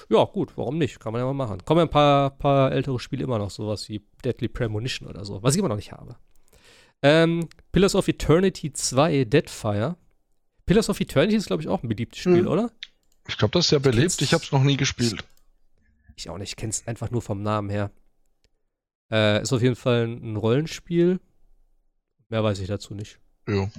Ja, 0.09 0.24
gut, 0.24 0.57
warum 0.57 0.78
nicht? 0.78 1.01
Kann 1.01 1.12
man 1.12 1.20
ja 1.20 1.26
mal 1.26 1.33
machen. 1.33 1.64
Kommen 1.64 1.78
ja 1.78 1.85
ein 1.85 1.91
paar, 1.91 2.30
paar 2.30 2.72
ältere 2.72 2.99
Spiele 3.01 3.24
immer 3.24 3.39
noch, 3.39 3.51
sowas 3.51 3.89
wie 3.89 4.05
Deadly 4.24 4.49
Premonition 4.49 5.09
oder 5.09 5.24
so, 5.24 5.43
was 5.43 5.55
ich 5.55 5.59
immer 5.59 5.68
noch 5.68 5.76
nicht 5.76 5.93
habe. 5.93 6.16
Ähm, 7.03 7.49
Pillars 7.72 7.95
of 7.95 8.09
Eternity 8.09 8.72
2, 8.72 9.24
Deadfire. 9.24 9.97
Pillars 10.66 10.89
of 10.89 11.01
Eternity 11.01 11.37
ist, 11.37 11.47
glaube 11.47 11.62
ich, 11.62 11.68
auch 11.68 11.83
ein 11.83 11.89
beliebtes 11.89 12.20
Spiel, 12.20 12.41
hm. 12.41 12.49
oder? 12.49 12.70
Ich 13.28 13.37
glaube, 13.37 13.53
das 13.53 13.66
ist 13.66 13.70
sehr 13.70 13.80
beliebt. 13.80 14.20
Ich 14.20 14.33
habe 14.33 14.45
es 14.45 14.53
noch 14.53 14.62
nie 14.62 14.76
gespielt. 14.76 15.24
Ich 16.16 16.28
auch 16.28 16.39
nicht. 16.39 16.51
Ich 16.51 16.57
kenne 16.57 16.70
es 16.70 16.87
einfach 16.87 17.11
nur 17.11 17.22
vom 17.22 17.43
Namen 17.43 17.70
her. 17.70 17.91
Äh, 19.11 19.43
ist 19.43 19.53
auf 19.53 19.62
jeden 19.62 19.76
Fall 19.76 20.05
ein 20.07 20.37
Rollenspiel. 20.37 21.20
Mehr 22.28 22.45
weiß 22.45 22.61
ich 22.61 22.68
dazu 22.68 22.95
nicht. 22.95 23.18
Ja. 23.49 23.70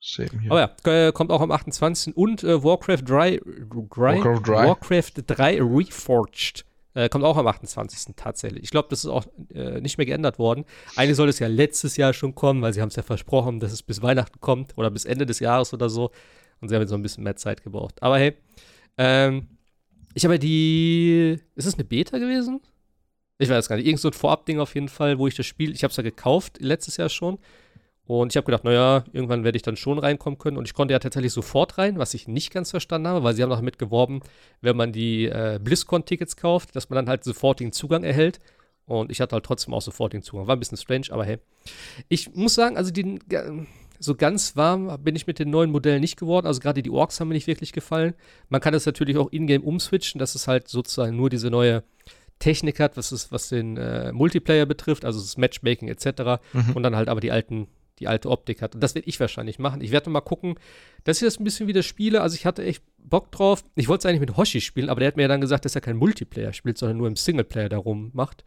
Same 0.00 0.30
hier. 0.40 0.50
Aber 0.50 0.60
ja, 0.60 1.08
äh, 1.08 1.12
kommt 1.12 1.30
auch 1.30 1.40
am 1.40 1.50
28. 1.50 2.16
Und 2.16 2.42
äh, 2.42 2.62
Warcraft 2.62 3.02
3, 3.04 3.40
3, 3.40 3.40
Warcraft 3.70 4.42
3, 4.44 4.66
Warcraft 4.66 5.12
3 5.26 5.62
Reforged 5.62 6.64
äh, 6.94 7.08
kommt 7.08 7.24
auch 7.24 7.36
am 7.36 7.46
28. 7.46 8.14
tatsächlich. 8.16 8.64
Ich 8.64 8.70
glaube, 8.70 8.88
das 8.90 9.04
ist 9.04 9.10
auch 9.10 9.26
äh, 9.54 9.80
nicht 9.80 9.98
mehr 9.98 10.06
geändert 10.06 10.38
worden. 10.38 10.64
Eigentlich 10.96 11.16
soll 11.16 11.28
es 11.28 11.38
ja 11.38 11.46
letztes 11.46 11.96
Jahr 11.96 12.12
schon 12.12 12.34
kommen, 12.34 12.62
weil 12.62 12.72
sie 12.72 12.80
haben 12.80 12.88
es 12.88 12.96
ja 12.96 13.02
versprochen, 13.02 13.60
dass 13.60 13.72
es 13.72 13.82
bis 13.82 14.02
Weihnachten 14.02 14.40
kommt 14.40 14.76
oder 14.76 14.90
bis 14.90 15.04
Ende 15.04 15.26
des 15.26 15.38
Jahres 15.38 15.72
oder 15.72 15.88
so. 15.88 16.10
Und 16.60 16.68
sie 16.68 16.74
haben 16.74 16.82
jetzt 16.82 16.90
so 16.90 16.96
ein 16.96 17.02
bisschen 17.02 17.24
mehr 17.24 17.36
Zeit 17.36 17.62
gebraucht. 17.62 18.02
Aber 18.02 18.18
hey, 18.18 18.34
ähm, 18.98 19.46
ich 20.14 20.24
habe 20.24 20.38
die. 20.38 21.38
Ist 21.54 21.66
es 21.66 21.74
eine 21.74 21.84
Beta 21.84 22.18
gewesen? 22.18 22.60
Ich 23.38 23.48
weiß 23.48 23.68
gar 23.68 23.76
nicht. 23.76 23.86
Irgend 23.86 24.00
so 24.00 24.08
ein 24.08 24.12
Vorabding 24.12 24.58
auf 24.58 24.74
jeden 24.74 24.88
Fall, 24.88 25.18
wo 25.18 25.26
ich 25.26 25.34
das 25.34 25.46
Spiel, 25.46 25.72
ich 25.72 25.82
habe 25.84 25.90
es 25.90 25.96
ja 25.96 26.02
gekauft 26.02 26.58
letztes 26.60 26.96
Jahr 26.96 27.08
schon. 27.08 27.38
Und 28.10 28.32
ich 28.32 28.36
habe 28.36 28.44
gedacht, 28.44 28.64
naja, 28.64 29.04
irgendwann 29.12 29.44
werde 29.44 29.54
ich 29.54 29.62
dann 29.62 29.76
schon 29.76 30.00
reinkommen 30.00 30.36
können. 30.36 30.56
Und 30.56 30.66
ich 30.66 30.74
konnte 30.74 30.90
ja 30.90 30.98
tatsächlich 30.98 31.32
sofort 31.32 31.78
rein, 31.78 31.96
was 31.96 32.12
ich 32.12 32.26
nicht 32.26 32.52
ganz 32.52 32.72
verstanden 32.72 33.06
habe, 33.06 33.22
weil 33.22 33.34
sie 33.34 33.42
haben 33.44 33.50
noch 33.50 33.58
damit 33.58 33.78
geworben, 33.78 34.20
wenn 34.60 34.76
man 34.76 34.90
die 34.90 35.26
äh, 35.26 35.60
BlizzCon-Tickets 35.62 36.34
kauft, 36.34 36.74
dass 36.74 36.90
man 36.90 36.96
dann 36.96 37.08
halt 37.08 37.22
sofortigen 37.22 37.70
Zugang 37.70 38.02
erhält. 38.02 38.40
Und 38.84 39.12
ich 39.12 39.20
hatte 39.20 39.34
halt 39.34 39.44
trotzdem 39.44 39.74
auch 39.74 39.80
sofortigen 39.80 40.24
Zugang. 40.24 40.48
War 40.48 40.56
ein 40.56 40.58
bisschen 40.58 40.76
strange, 40.76 41.06
aber 41.10 41.24
hey. 41.24 41.38
Ich 42.08 42.34
muss 42.34 42.56
sagen, 42.56 42.76
also 42.76 42.90
die, 42.90 43.20
so 44.00 44.16
ganz 44.16 44.56
warm 44.56 45.00
bin 45.04 45.14
ich 45.14 45.28
mit 45.28 45.38
den 45.38 45.50
neuen 45.50 45.70
Modellen 45.70 46.00
nicht 46.00 46.18
geworden. 46.18 46.48
Also 46.48 46.58
gerade 46.58 46.82
die 46.82 46.90
Orks 46.90 47.20
haben 47.20 47.28
mir 47.28 47.34
nicht 47.34 47.46
wirklich 47.46 47.72
gefallen. 47.72 48.14
Man 48.48 48.60
kann 48.60 48.72
das 48.72 48.86
natürlich 48.86 49.18
auch 49.18 49.30
in-game 49.30 49.62
umswitchen, 49.62 50.18
dass 50.18 50.34
es 50.34 50.48
halt 50.48 50.66
sozusagen 50.66 51.14
nur 51.14 51.30
diese 51.30 51.48
neue 51.48 51.84
Technik 52.40 52.80
hat, 52.80 52.96
was, 52.96 53.12
ist, 53.12 53.30
was 53.30 53.50
den 53.50 53.76
äh, 53.76 54.10
Multiplayer 54.10 54.66
betrifft, 54.66 55.04
also 55.04 55.20
das 55.20 55.36
Matchmaking 55.36 55.86
etc. 55.86 56.42
Mhm. 56.52 56.72
Und 56.74 56.82
dann 56.82 56.96
halt 56.96 57.08
aber 57.08 57.20
die 57.20 57.30
alten, 57.30 57.68
die 58.00 58.08
alte 58.08 58.30
Optik 58.30 58.62
hat. 58.62 58.74
Und 58.74 58.80
das 58.82 58.94
werde 58.94 59.08
ich 59.08 59.20
wahrscheinlich 59.20 59.58
machen. 59.58 59.82
Ich 59.82 59.92
werde 59.92 60.10
mal 60.10 60.20
gucken, 60.20 60.58
dass 61.04 61.20
ich 61.20 61.26
das 61.26 61.38
ein 61.38 61.44
bisschen 61.44 61.68
wieder 61.68 61.82
spiele. 61.82 62.22
Also 62.22 62.34
ich 62.34 62.46
hatte 62.46 62.64
echt 62.64 62.82
Bock 62.98 63.30
drauf. 63.30 63.62
Ich 63.76 63.88
wollte 63.88 64.00
es 64.02 64.06
eigentlich 64.06 64.20
mit 64.20 64.36
Hoshi 64.36 64.60
spielen, 64.60 64.88
aber 64.88 65.00
der 65.00 65.08
hat 65.08 65.16
mir 65.16 65.22
ja 65.22 65.28
dann 65.28 65.40
gesagt, 65.40 65.64
dass 65.64 65.74
er 65.74 65.80
kein 65.80 65.96
Multiplayer 65.96 66.52
spielt, 66.52 66.78
sondern 66.78 66.96
nur 66.96 67.08
im 67.08 67.16
Singleplayer 67.16 67.68
darum 67.68 68.10
macht. 68.14 68.44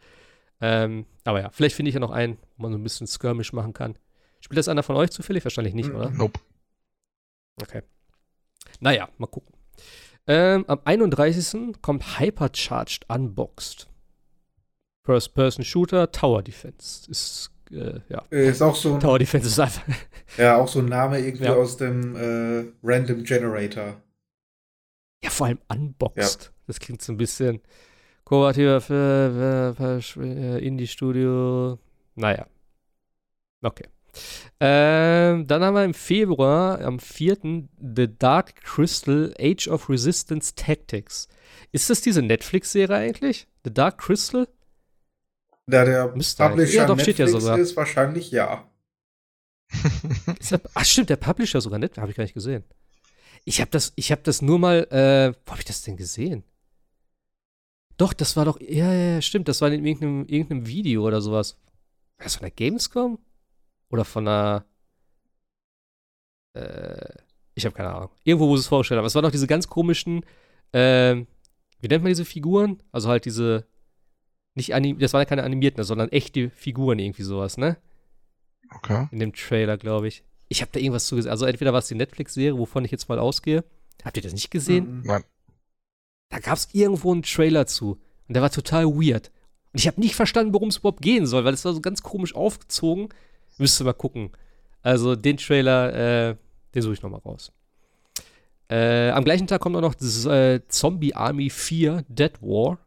Ähm, 0.60 1.06
aber 1.24 1.40
ja, 1.40 1.50
vielleicht 1.50 1.76
finde 1.76 1.88
ich 1.88 1.94
ja 1.94 2.00
noch 2.00 2.10
einen, 2.10 2.38
wo 2.56 2.62
man 2.62 2.72
so 2.72 2.78
ein 2.78 2.82
bisschen 2.82 3.06
Skirmish 3.06 3.52
machen 3.52 3.72
kann. 3.72 3.96
Spielt 4.40 4.58
das 4.58 4.68
einer 4.68 4.82
von 4.82 4.96
euch 4.96 5.10
zufällig? 5.10 5.44
Wahrscheinlich 5.44 5.74
nicht, 5.74 5.90
oder? 5.90 6.10
Nope. 6.10 6.40
Okay. 7.62 7.82
Naja, 8.80 9.08
mal 9.18 9.26
gucken. 9.26 9.54
Ähm, 10.26 10.64
am 10.68 10.80
31. 10.84 11.80
kommt 11.80 12.18
Hypercharged 12.18 13.08
Unboxed. 13.08 13.88
First-Person-Shooter, 15.04 16.10
Tower 16.12 16.42
Defense. 16.42 17.10
Ist 17.10 17.50
äh, 17.74 18.00
ja. 18.08 18.22
Ist 18.30 18.62
auch 18.62 18.76
so 18.76 18.94
ein, 18.94 19.00
Tower 19.00 19.18
Defense 19.18 19.48
ist 19.48 19.58
einfach. 19.58 19.82
Ja, 20.36 20.56
auch 20.56 20.68
so 20.68 20.80
ein 20.80 20.86
Name 20.86 21.20
irgendwie 21.20 21.44
ja. 21.44 21.54
aus 21.54 21.76
dem 21.76 22.16
äh, 22.16 22.64
Random 22.82 23.22
Generator. 23.22 24.00
Ja, 25.22 25.30
vor 25.30 25.46
allem 25.46 25.58
unboxed. 25.68 26.44
Ja. 26.44 26.50
Das 26.66 26.80
klingt 26.80 27.02
so 27.02 27.12
ein 27.12 27.16
bisschen 27.16 27.60
kooperativer 28.24 28.80
für, 28.80 29.74
für, 29.76 30.00
für 30.02 30.58
Indie-Studio. 30.60 31.78
Naja. 32.14 32.46
Okay. 33.62 33.88
Ähm, 34.60 35.46
dann 35.46 35.62
haben 35.62 35.74
wir 35.74 35.84
im 35.84 35.94
Februar, 35.94 36.80
am 36.80 36.98
4. 36.98 37.36
The 37.96 38.08
Dark 38.18 38.56
Crystal 38.62 39.34
Age 39.38 39.68
of 39.68 39.88
Resistance 39.88 40.54
Tactics. 40.54 41.28
Ist 41.72 41.90
das 41.90 42.00
diese 42.00 42.22
Netflix-Serie 42.22 42.96
eigentlich? 42.96 43.48
The 43.64 43.74
Dark 43.74 43.98
Crystal? 43.98 44.46
Da 45.66 45.84
der 45.84 46.14
Müsste 46.14 46.46
Publisher 46.46 46.74
ja, 46.74 46.86
doch, 46.86 46.96
Netflix 46.96 47.16
steht 47.16 47.32
ja 47.32 47.40
sogar. 47.40 47.58
ist, 47.58 47.76
wahrscheinlich 47.76 48.30
ja. 48.30 48.70
der, 50.50 50.60
ach 50.74 50.84
stimmt, 50.84 51.10
der 51.10 51.16
Publisher 51.16 51.60
sogar 51.60 51.78
Netflix, 51.78 52.02
habe 52.02 52.10
ich 52.10 52.16
gar 52.16 52.24
nicht 52.24 52.34
gesehen. 52.34 52.64
Ich 53.44 53.60
habe 53.60 53.70
das, 53.70 53.92
ich 53.96 54.10
habe 54.12 54.22
das 54.22 54.42
nur 54.42 54.58
mal, 54.58 54.84
äh, 54.90 55.34
wo 55.44 55.50
habe 55.52 55.60
ich 55.60 55.66
das 55.66 55.82
denn 55.82 55.96
gesehen? 55.96 56.44
Doch, 57.96 58.12
das 58.12 58.36
war 58.36 58.44
doch, 58.44 58.60
ja, 58.60 58.92
ja, 58.92 59.22
stimmt, 59.22 59.48
das 59.48 59.60
war 59.60 59.70
in 59.70 59.84
irgendeinem, 59.84 60.26
irgendeinem 60.26 60.66
Video 60.66 61.06
oder 61.06 61.20
sowas. 61.20 61.58
War 62.18 62.24
das 62.24 62.36
von 62.36 62.42
der 62.42 62.50
Gamescom? 62.50 63.18
Oder 63.90 64.04
von 64.04 64.26
einer, 64.26 64.64
äh, 66.54 67.14
ich 67.54 67.64
habe 67.64 67.74
keine 67.74 67.94
Ahnung. 67.94 68.10
Irgendwo, 68.24 68.48
wo 68.48 68.56
sie 68.56 68.62
es 68.62 68.66
vorgestellt 68.66 68.98
haben. 68.98 69.06
Es 69.06 69.14
waren 69.14 69.22
doch 69.22 69.30
diese 69.30 69.46
ganz 69.46 69.68
komischen, 69.68 70.24
äh, 70.72 71.16
wie 71.80 71.88
nennt 71.88 72.02
man 72.02 72.10
diese 72.10 72.24
Figuren? 72.24 72.82
Also 72.90 73.08
halt 73.08 73.24
diese, 73.24 73.66
nicht 74.54 74.74
anim 74.74 74.98
das 74.98 75.12
waren 75.12 75.22
ja 75.22 75.26
keine 75.26 75.42
animierten, 75.42 75.82
sondern 75.84 76.10
echte 76.10 76.50
Figuren, 76.50 76.98
irgendwie 76.98 77.22
sowas, 77.22 77.56
ne? 77.56 77.76
Okay. 78.76 79.08
In 79.10 79.18
dem 79.18 79.32
Trailer, 79.32 79.76
glaube 79.76 80.08
ich. 80.08 80.24
Ich 80.48 80.60
habe 80.60 80.70
da 80.72 80.80
irgendwas 80.80 81.06
zu 81.06 81.16
gesehen. 81.16 81.30
Also 81.30 81.46
entweder 81.46 81.72
war 81.72 81.80
es 81.80 81.88
die 81.88 81.94
Netflix-Serie, 81.94 82.58
wovon 82.58 82.84
ich 82.84 82.90
jetzt 82.90 83.08
mal 83.08 83.18
ausgehe. 83.18 83.64
Habt 84.04 84.16
ihr 84.16 84.22
das 84.22 84.32
nicht 84.32 84.50
gesehen? 84.50 84.98
Mhm. 84.98 85.02
Nein. 85.04 85.24
Da 86.30 86.38
gab 86.38 86.56
es 86.56 86.68
irgendwo 86.72 87.12
einen 87.12 87.22
Trailer 87.22 87.66
zu. 87.66 88.00
Und 88.28 88.34
der 88.34 88.42
war 88.42 88.50
total 88.50 88.86
weird. 88.86 89.30
Und 89.72 89.80
ich 89.80 89.86
habe 89.86 90.00
nicht 90.00 90.14
verstanden, 90.14 90.52
worum 90.52 90.68
es 90.68 90.78
überhaupt 90.78 91.02
gehen 91.02 91.26
soll, 91.26 91.44
weil 91.44 91.54
es 91.54 91.64
war 91.64 91.72
so 91.72 91.80
ganz 91.80 92.02
komisch 92.02 92.34
aufgezogen. 92.34 93.08
Müsste 93.58 93.84
mal 93.84 93.92
gucken. 93.92 94.32
Also 94.82 95.16
den 95.16 95.36
Trailer, 95.36 96.30
äh, 96.30 96.36
den 96.74 96.82
suche 96.82 96.94
ich 96.94 97.02
nochmal 97.02 97.20
raus. 97.20 97.52
Äh, 98.68 99.10
am 99.10 99.24
gleichen 99.24 99.46
Tag 99.46 99.60
kommt 99.60 99.76
auch 99.76 99.80
noch 99.80 99.94
das, 99.94 100.24
äh, 100.26 100.60
Zombie 100.68 101.14
Army 101.14 101.50
4 101.50 102.04
Dead 102.08 102.32
War. 102.40 102.78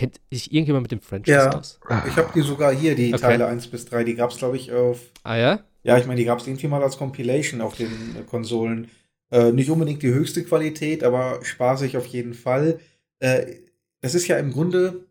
Kennt 0.00 0.18
sich 0.30 0.50
irgendjemand 0.50 0.84
mit 0.84 0.92
dem 0.92 1.02
Franchise 1.02 1.36
ja, 1.36 1.50
aus? 1.50 1.78
Ich 2.08 2.16
habe 2.16 2.30
die 2.34 2.40
sogar 2.40 2.74
hier, 2.74 2.94
die 2.94 3.12
okay. 3.12 3.20
Teile 3.20 3.46
1 3.46 3.66
bis 3.66 3.84
3. 3.84 4.04
Die 4.04 4.14
gab 4.14 4.30
es, 4.30 4.38
glaube 4.38 4.56
ich, 4.56 4.72
auf. 4.72 4.98
Ah 5.24 5.36
ja? 5.36 5.60
Ja, 5.82 5.98
ich 5.98 6.06
meine, 6.06 6.18
die 6.18 6.24
gab 6.24 6.38
es 6.38 6.46
irgendwie 6.46 6.68
mal 6.68 6.82
als 6.82 6.96
Compilation 6.96 7.60
auf 7.60 7.76
den 7.76 8.16
äh, 8.18 8.22
Konsolen. 8.22 8.88
Äh, 9.30 9.52
nicht 9.52 9.68
unbedingt 9.68 10.02
die 10.02 10.08
höchste 10.08 10.42
Qualität, 10.42 11.04
aber 11.04 11.40
spaßig 11.44 11.98
auf 11.98 12.06
jeden 12.06 12.32
Fall. 12.32 12.80
Äh, 13.18 13.56
das 14.00 14.14
ist 14.14 14.26
ja 14.26 14.38
im 14.38 14.52
Grunde 14.52 15.04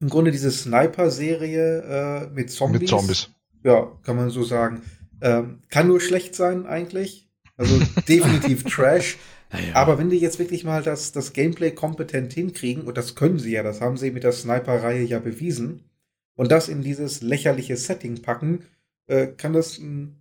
im 0.00 0.10
Grunde 0.10 0.32
diese 0.32 0.50
Sniper-Serie 0.50 2.28
äh, 2.28 2.34
mit 2.34 2.50
Zombies. 2.50 2.80
Mit 2.80 2.90
Zombies. 2.90 3.30
Ja, 3.64 3.90
kann 4.02 4.16
man 4.16 4.28
so 4.28 4.44
sagen. 4.44 4.82
Ähm, 5.22 5.62
kann 5.70 5.88
nur 5.88 6.02
schlecht 6.02 6.34
sein, 6.34 6.66
eigentlich. 6.66 7.26
Also 7.56 7.80
definitiv 8.06 8.64
Trash. 8.64 9.16
Aber 9.72 9.98
wenn 9.98 10.10
die 10.10 10.18
jetzt 10.18 10.38
wirklich 10.38 10.64
mal 10.64 10.82
das, 10.82 11.12
das 11.12 11.32
Gameplay 11.32 11.70
kompetent 11.70 12.32
hinkriegen, 12.32 12.84
und 12.84 12.96
das 12.98 13.14
können 13.14 13.38
sie 13.38 13.52
ja, 13.52 13.62
das 13.62 13.80
haben 13.80 13.96
sie 13.96 14.10
mit 14.10 14.24
der 14.24 14.32
Sniper-Reihe 14.32 15.04
ja 15.04 15.18
bewiesen, 15.18 15.84
und 16.36 16.52
das 16.52 16.68
in 16.68 16.82
dieses 16.82 17.22
lächerliche 17.22 17.76
Setting 17.76 18.22
packen, 18.22 18.64
äh, 19.06 19.26
kann 19.26 19.52
das 19.52 19.78
ein, 19.78 20.20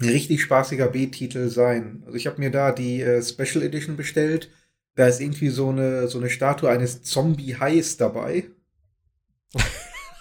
ein, 0.00 0.08
richtig 0.08 0.40
spaßiger 0.42 0.88
B-Titel 0.88 1.48
sein. 1.48 2.02
Also 2.06 2.16
ich 2.16 2.26
habe 2.26 2.40
mir 2.40 2.50
da 2.50 2.72
die 2.72 3.02
äh, 3.02 3.22
Special 3.22 3.62
Edition 3.62 3.96
bestellt. 3.96 4.50
Da 4.94 5.06
ist 5.06 5.20
irgendwie 5.20 5.48
so 5.48 5.68
eine, 5.68 6.08
so 6.08 6.18
eine 6.18 6.30
Statue 6.30 6.70
eines 6.70 7.02
Zombie-Hais 7.02 7.96
dabei. 7.96 8.44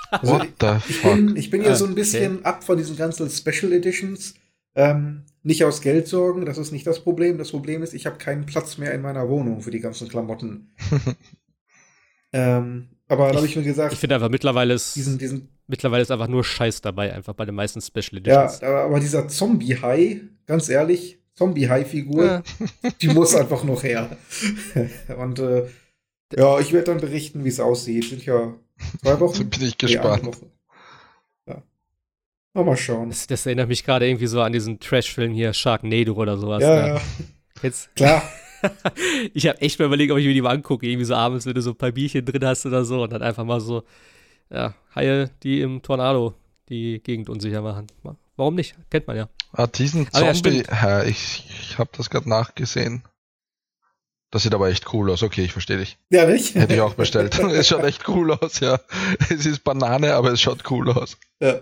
Also 0.10 0.34
What 0.34 0.48
the 0.60 0.76
ich, 0.90 0.98
fuck? 0.98 1.16
Bin, 1.16 1.36
ich 1.36 1.50
bin 1.50 1.64
ja 1.64 1.76
so 1.76 1.86
ein 1.86 1.96
bisschen 1.96 2.40
okay. 2.40 2.46
ab 2.46 2.64
von 2.64 2.78
diesen 2.78 2.96
ganzen 2.96 3.30
Special 3.30 3.72
Editions. 3.74 4.36
Ähm, 4.76 5.24
nicht 5.44 5.64
aus 5.64 5.82
Geld 5.82 6.08
sorgen, 6.08 6.46
das 6.46 6.58
ist 6.58 6.72
nicht 6.72 6.88
das 6.88 7.02
Problem. 7.02 7.38
Das 7.38 7.52
Problem 7.52 7.84
ist, 7.84 7.94
ich 7.94 8.06
habe 8.06 8.18
keinen 8.18 8.46
Platz 8.46 8.78
mehr 8.78 8.94
in 8.94 9.02
meiner 9.02 9.30
Wohnung 9.30 9.62
für 9.62 9.72
die 9.72 9.80
ganzen 9.80 10.08
Klamotten. 10.08 10.74
ähm, 12.34 12.90
aber 13.08 13.30
da 13.30 13.38
habe 13.38 13.46
ich 13.46 13.56
mir 13.56 13.64
gesagt. 13.64 13.94
Ich 13.94 14.00
finde 14.00 14.16
einfach 14.16 14.30
mittlerweile 14.30 14.74
ist, 14.74 14.96
diesen, 14.96 15.18
diesen, 15.18 15.50
mittlerweile 15.68 16.02
ist 16.02 16.12
einfach 16.12 16.30
nur 16.30 16.44
Scheiß 16.44 16.82
dabei, 16.82 17.14
einfach 17.14 17.34
bei 17.34 17.46
den 17.46 17.56
meisten 17.56 17.82
Special 17.82 18.18
Editions. 18.18 18.62
Ja, 18.62 18.86
aber 18.86 19.00
dieser 19.00 19.28
Zombie-Hai, 19.28 20.22
ganz 20.48 20.70
ehrlich, 20.70 21.20
Zombie-Hai-Figur, 21.36 22.26
ja. 22.26 22.44
die 23.02 23.10
muss 23.10 23.36
einfach 23.36 23.64
noch 23.64 23.84
her. 23.84 24.18
Und 25.18 25.40
äh, 25.40 25.68
ja, 26.36 26.60
ich 26.60 26.72
werde 26.72 26.92
dann 26.92 27.02
berichten, 27.02 27.44
wie 27.44 27.50
es 27.50 27.60
aussieht. 27.60 28.06
Sind 28.06 28.26
ja 28.26 28.56
Zwei 29.02 29.20
Wochen? 29.20 29.50
bin 29.50 29.64
ich 29.64 29.78
gespannt. 29.78 30.26
Ja. 30.26 30.48
Mal 32.54 32.78
schauen. 32.78 33.10
Das, 33.10 33.26
das, 33.26 33.46
erinnert 33.46 33.68
mich 33.68 33.84
gerade 33.84 34.08
irgendwie 34.08 34.28
so 34.28 34.42
an 34.42 34.54
diesen 34.54 34.80
Trash-Film 34.80 35.34
hier, 35.34 35.54
Sharknado 35.54 36.14
oder 36.14 36.38
sowas. 36.38 36.62
Ja, 36.62 36.76
da. 36.76 36.88
ja. 36.88 37.02
Jetzt. 37.64 37.96
Klar. 37.96 38.22
ich 39.34 39.48
habe 39.48 39.60
echt 39.62 39.80
mal 39.80 39.86
überlegt, 39.86 40.12
ob 40.12 40.20
ich 40.20 40.26
mir 40.26 40.34
die 40.34 40.42
mal 40.42 40.52
angucke, 40.54 40.88
irgendwie 40.88 41.06
so 41.06 41.16
abends, 41.16 41.46
wenn 41.46 41.56
du 41.56 41.62
so 41.62 41.72
ein 41.72 41.78
paar 41.78 41.92
Bierchen 41.92 42.24
drin 42.26 42.46
hast 42.46 42.66
oder 42.66 42.86
so 42.86 43.04
und 43.04 43.12
dann 43.12 43.22
einfach 43.22 43.44
mal 43.44 43.60
so, 43.60 43.84
ja, 44.52 44.76
Haie, 44.96 45.32
die 45.42 45.62
im 45.62 45.82
Tornado 45.82 46.36
die 46.70 47.02
Gegend 47.04 47.30
unsicher 47.30 47.62
machen. 47.62 47.88
Warum 48.36 48.56
nicht? 48.56 48.76
Kennt 48.90 49.08
man 49.08 49.18
ja. 49.18 49.30
Ah, 49.52 49.68
diesen 49.68 50.12
Zombie, 50.12 50.64
ja, 50.70 51.04
ich, 51.04 51.46
ich 51.62 51.78
habe 51.78 51.90
das 51.96 52.10
gerade 52.10 52.30
nachgesehen. 52.30 53.04
Das 54.32 54.42
sieht 54.42 54.56
aber 54.56 54.70
echt 54.70 54.92
cool 54.94 55.12
aus. 55.12 55.22
Okay, 55.22 55.44
ich 55.44 55.52
verstehe 55.52 55.78
dich. 55.78 56.00
Ja, 56.10 56.26
nicht? 56.26 56.56
Hätte 56.56 56.74
ich 56.74 56.82
auch 56.82 56.96
bestellt. 56.96 57.38
es 57.40 57.68
schaut 57.68 57.84
echt 57.84 58.08
cool 58.10 58.32
aus, 58.32 58.60
ja. 58.62 58.80
Es 59.30 59.46
ist 59.46 59.64
Banane, 59.64 60.16
aber 60.16 60.32
es 60.32 60.42
schaut 60.42 60.72
cool 60.72 60.90
aus. 60.90 61.18
Ja. 61.40 61.60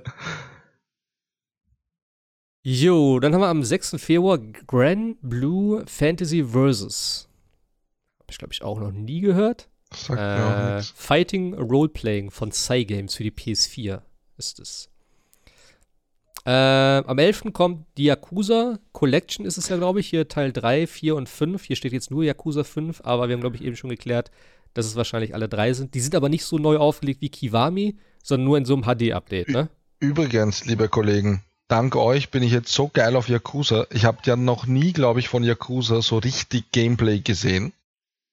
Jo, 2.64 3.20
dann 3.20 3.34
haben 3.34 3.41
wir 3.41 3.47
am 3.47 3.64
6. 3.64 3.95
Februar 3.97 4.38
Grand 4.38 5.18
Blue 5.22 5.84
Fantasy 5.88 6.43
Versus. 6.43 7.28
Habe 8.20 8.28
ich, 8.30 8.38
glaube 8.38 8.53
ich, 8.53 8.62
auch 8.62 8.80
noch 8.80 8.91
nie 8.91 9.22
gehört. 9.22 9.68
Sagt 9.91 10.20
äh, 10.22 10.76
mir 10.76 10.84
Fighting 10.95 11.55
Roleplaying 11.55 12.30
von 12.30 12.51
Cygames 12.51 13.16
für 13.16 13.24
die 13.24 13.32
PS4 13.32 14.01
ist 14.38 14.59
es. 14.59 14.89
Äh, 16.45 16.51
am 16.51 17.18
11. 17.18 17.51
kommt 17.51 17.86
die 17.97 18.05
Yakuza 18.05 18.80
Collection, 18.93 19.45
ist 19.45 19.57
es 19.57 19.70
ja, 19.70 19.78
glaube 19.78 19.99
ich, 19.99 20.07
hier 20.07 20.28
Teil 20.28 20.51
3, 20.51 20.88
4 20.88 21.16
und 21.16 21.30
5. 21.30 21.64
Hier 21.64 21.76
steht 21.76 21.93
jetzt 21.93 22.09
nur 22.09 22.24
Yakuza 22.24 22.64
5, 22.64 23.01
aber 23.03 23.28
wir 23.28 23.34
haben, 23.34 23.41
glaube 23.41 23.55
ich, 23.55 23.64
eben 23.64 23.76
schon 23.76 23.89
geklärt, 23.89 24.32
dass 24.74 24.86
es 24.86 24.95
wahrscheinlich 24.95 25.34
alle 25.36 25.49
drei 25.49 25.74
sind. 25.74 25.93
Die 25.93 25.99
sind 25.99 26.16
aber 26.16 26.30
nicht 26.30 26.45
so 26.45 26.57
neu 26.57 26.78
aufgelegt 26.78 27.22
wie 27.22 27.30
Kiwami, 27.30 27.97
sondern 28.24 28.45
nur 28.45 28.57
in 28.57 28.66
so 28.66 28.76
einem 28.76 28.84
HD-Update, 28.84 29.49
ne? 29.49 29.70
Übrigens, 29.99 30.66
liebe 30.66 30.89
Kollegen, 30.89 31.43
dank 31.72 31.95
euch 31.95 32.30
bin 32.30 32.43
ich 32.43 32.51
jetzt 32.51 32.74
so 32.74 32.89
geil 32.89 33.15
auf 33.15 33.30
Yakuza. 33.30 33.88
Ich 33.91 34.03
habe 34.03 34.19
ja 34.26 34.36
noch 34.36 34.65
nie, 34.65 34.91
glaube 34.91 35.19
ich, 35.22 35.30
von 35.30 35.43
Yakuza 35.43 36.01
so 36.01 36.17
richtig 36.17 36.72
Gameplay 36.72 37.19
gesehen, 37.19 37.72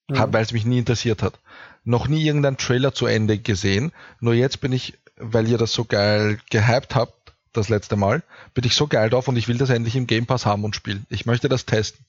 mhm. 0.09 0.33
weil 0.33 0.43
es 0.43 0.51
mich 0.51 0.65
nie 0.65 0.79
interessiert 0.79 1.23
hat. 1.23 1.39
Noch 1.85 2.07
nie 2.07 2.25
irgendeinen 2.25 2.57
Trailer 2.57 2.93
zu 2.93 3.05
Ende 3.05 3.37
gesehen. 3.37 3.93
Nur 4.19 4.33
jetzt 4.33 4.59
bin 4.59 4.73
ich, 4.73 4.97
weil 5.15 5.47
ihr 5.47 5.57
das 5.57 5.71
so 5.71 5.85
geil 5.85 6.39
gehypt 6.49 6.95
habt, 6.95 7.33
das 7.53 7.69
letzte 7.69 7.95
Mal, 7.95 8.23
bin 8.53 8.65
ich 8.65 8.75
so 8.75 8.87
geil 8.87 9.09
drauf 9.09 9.27
und 9.27 9.37
ich 9.37 9.47
will 9.47 9.57
das 9.57 9.69
endlich 9.69 9.95
im 9.95 10.05
Game 10.05 10.25
Pass 10.25 10.45
haben 10.45 10.65
und 10.65 10.75
spielen. 10.75 11.05
Ich 11.09 11.25
möchte 11.25 11.47
das 11.47 11.65
testen. 11.65 12.05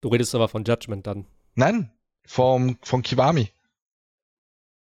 Du 0.00 0.08
redest 0.08 0.34
aber 0.34 0.48
von 0.48 0.64
Judgment 0.64 1.06
dann. 1.06 1.26
Nein, 1.54 1.90
vom, 2.26 2.76
von 2.82 3.02
Kiwami. 3.02 3.50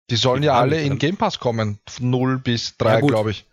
Die 0.09 0.15
sollen 0.15 0.41
Kiwami 0.41 0.45
ja 0.45 0.61
alle 0.61 0.81
in 0.81 0.99
Game 0.99 1.17
Pass 1.17 1.39
kommen. 1.39 1.79
0 1.99 2.37
bis 2.37 2.77
3, 2.77 2.93
ja, 2.93 2.99
glaube 3.01 3.31
ich. 3.31 3.45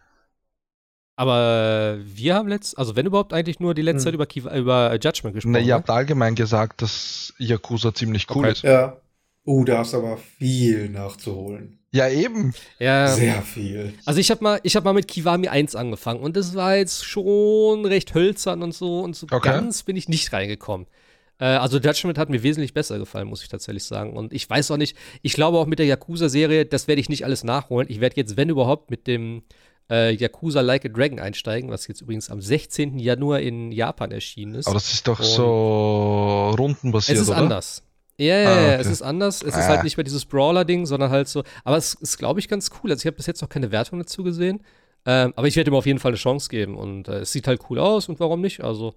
Aber 1.18 1.98
wir 2.04 2.36
haben 2.36 2.46
letzt, 2.46 2.78
also 2.78 2.94
wenn 2.94 3.04
überhaupt 3.04 3.32
eigentlich 3.32 3.58
nur 3.58 3.74
die 3.74 3.82
letzte 3.82 4.12
hm. 4.12 4.20
Zeit 4.20 4.36
über, 4.36 4.56
über 4.56 4.98
Judgment 5.02 5.34
gesprochen. 5.34 5.50
Ne, 5.50 5.62
ihr 5.62 5.74
habt 5.74 5.90
allgemein 5.90 6.36
gesagt, 6.36 6.80
dass 6.80 7.34
Yakuza 7.38 7.92
ziemlich 7.92 8.30
cool 8.30 8.44
okay. 8.44 8.52
ist. 8.52 8.62
Ja. 8.62 8.98
Oh, 9.44 9.64
da 9.64 9.82
ist 9.82 9.94
aber 9.94 10.16
viel 10.16 10.88
nachzuholen. 10.90 11.80
Ja, 11.90 12.08
eben. 12.08 12.54
Ja. 12.78 13.08
Sehr 13.08 13.42
viel. 13.42 13.94
Also 14.04 14.20
ich 14.20 14.30
habe 14.30 14.44
mal, 14.44 14.60
ich 14.62 14.80
mal 14.80 14.92
mit 14.92 15.08
Kiwami 15.08 15.48
1 15.48 15.74
angefangen 15.74 16.20
und 16.20 16.36
das 16.36 16.54
war 16.54 16.76
jetzt 16.76 17.04
schon 17.04 17.84
recht 17.84 18.14
hölzern 18.14 18.62
und 18.62 18.72
so 18.72 19.00
und 19.00 19.16
so 19.16 19.26
okay. 19.28 19.48
ganz 19.48 19.82
bin 19.82 19.96
ich 19.96 20.08
nicht 20.08 20.32
reingekommen. 20.32 20.86
Äh, 21.40 21.46
also 21.46 21.78
Judgment 21.78 22.16
hat 22.16 22.30
mir 22.30 22.44
wesentlich 22.44 22.74
besser 22.74 22.96
gefallen, 22.96 23.26
muss 23.26 23.42
ich 23.42 23.48
tatsächlich 23.48 23.82
sagen. 23.82 24.12
Und 24.12 24.32
ich 24.32 24.48
weiß 24.48 24.70
auch 24.70 24.76
nicht, 24.76 24.96
ich 25.22 25.32
glaube 25.32 25.58
auch 25.58 25.66
mit 25.66 25.80
der 25.80 25.86
Yakuza-Serie, 25.86 26.64
das 26.64 26.86
werde 26.86 27.00
ich 27.00 27.08
nicht 27.08 27.24
alles 27.24 27.42
nachholen. 27.42 27.88
Ich 27.90 28.00
werde 28.00 28.14
jetzt, 28.14 28.36
wenn 28.36 28.50
überhaupt, 28.50 28.92
mit 28.92 29.08
dem 29.08 29.42
äh, 29.90 30.14
Yakuza 30.14 30.60
Like 30.60 30.84
a 30.84 30.88
Dragon 30.88 31.18
einsteigen, 31.18 31.70
was 31.70 31.86
jetzt 31.86 32.00
übrigens 32.00 32.30
am 32.30 32.40
16. 32.40 32.98
Januar 32.98 33.40
in 33.40 33.72
Japan 33.72 34.10
erschienen 34.10 34.54
ist. 34.54 34.66
Aber 34.66 34.74
das 34.74 34.92
ist 34.92 35.06
doch 35.08 35.18
und 35.18 35.26
so 35.26 36.54
rundenbasiert, 36.58 37.16
Es 37.16 37.22
ist 37.22 37.30
oder? 37.30 37.38
anders. 37.38 37.82
Ja, 38.20 38.36
ja, 38.36 38.48
ah, 38.48 38.52
okay. 38.52 38.80
es 38.80 38.86
ist 38.88 39.02
anders. 39.02 39.42
Es 39.42 39.54
ah. 39.54 39.60
ist 39.60 39.68
halt 39.68 39.84
nicht 39.84 39.96
mehr 39.96 40.04
dieses 40.04 40.24
Brawler-Ding, 40.24 40.86
sondern 40.86 41.10
halt 41.10 41.28
so. 41.28 41.44
Aber 41.64 41.76
es 41.76 41.94
ist, 41.94 42.18
glaube 42.18 42.40
ich, 42.40 42.48
ganz 42.48 42.70
cool. 42.82 42.90
Also 42.90 43.02
ich 43.02 43.06
habe 43.06 43.16
bis 43.16 43.26
jetzt 43.26 43.42
noch 43.42 43.48
keine 43.48 43.70
Wertung 43.70 43.98
dazu 44.00 44.24
gesehen. 44.24 44.60
Ähm, 45.06 45.32
aber 45.36 45.46
ich 45.46 45.54
werde 45.54 45.70
ihm 45.70 45.76
auf 45.76 45.86
jeden 45.86 46.00
Fall 46.00 46.10
eine 46.10 46.18
Chance 46.18 46.48
geben. 46.48 46.76
Und 46.76 47.06
äh, 47.06 47.20
es 47.20 47.32
sieht 47.32 47.46
halt 47.46 47.60
cool 47.70 47.78
aus 47.78 48.08
und 48.08 48.18
warum 48.18 48.40
nicht? 48.40 48.62
Also, 48.64 48.94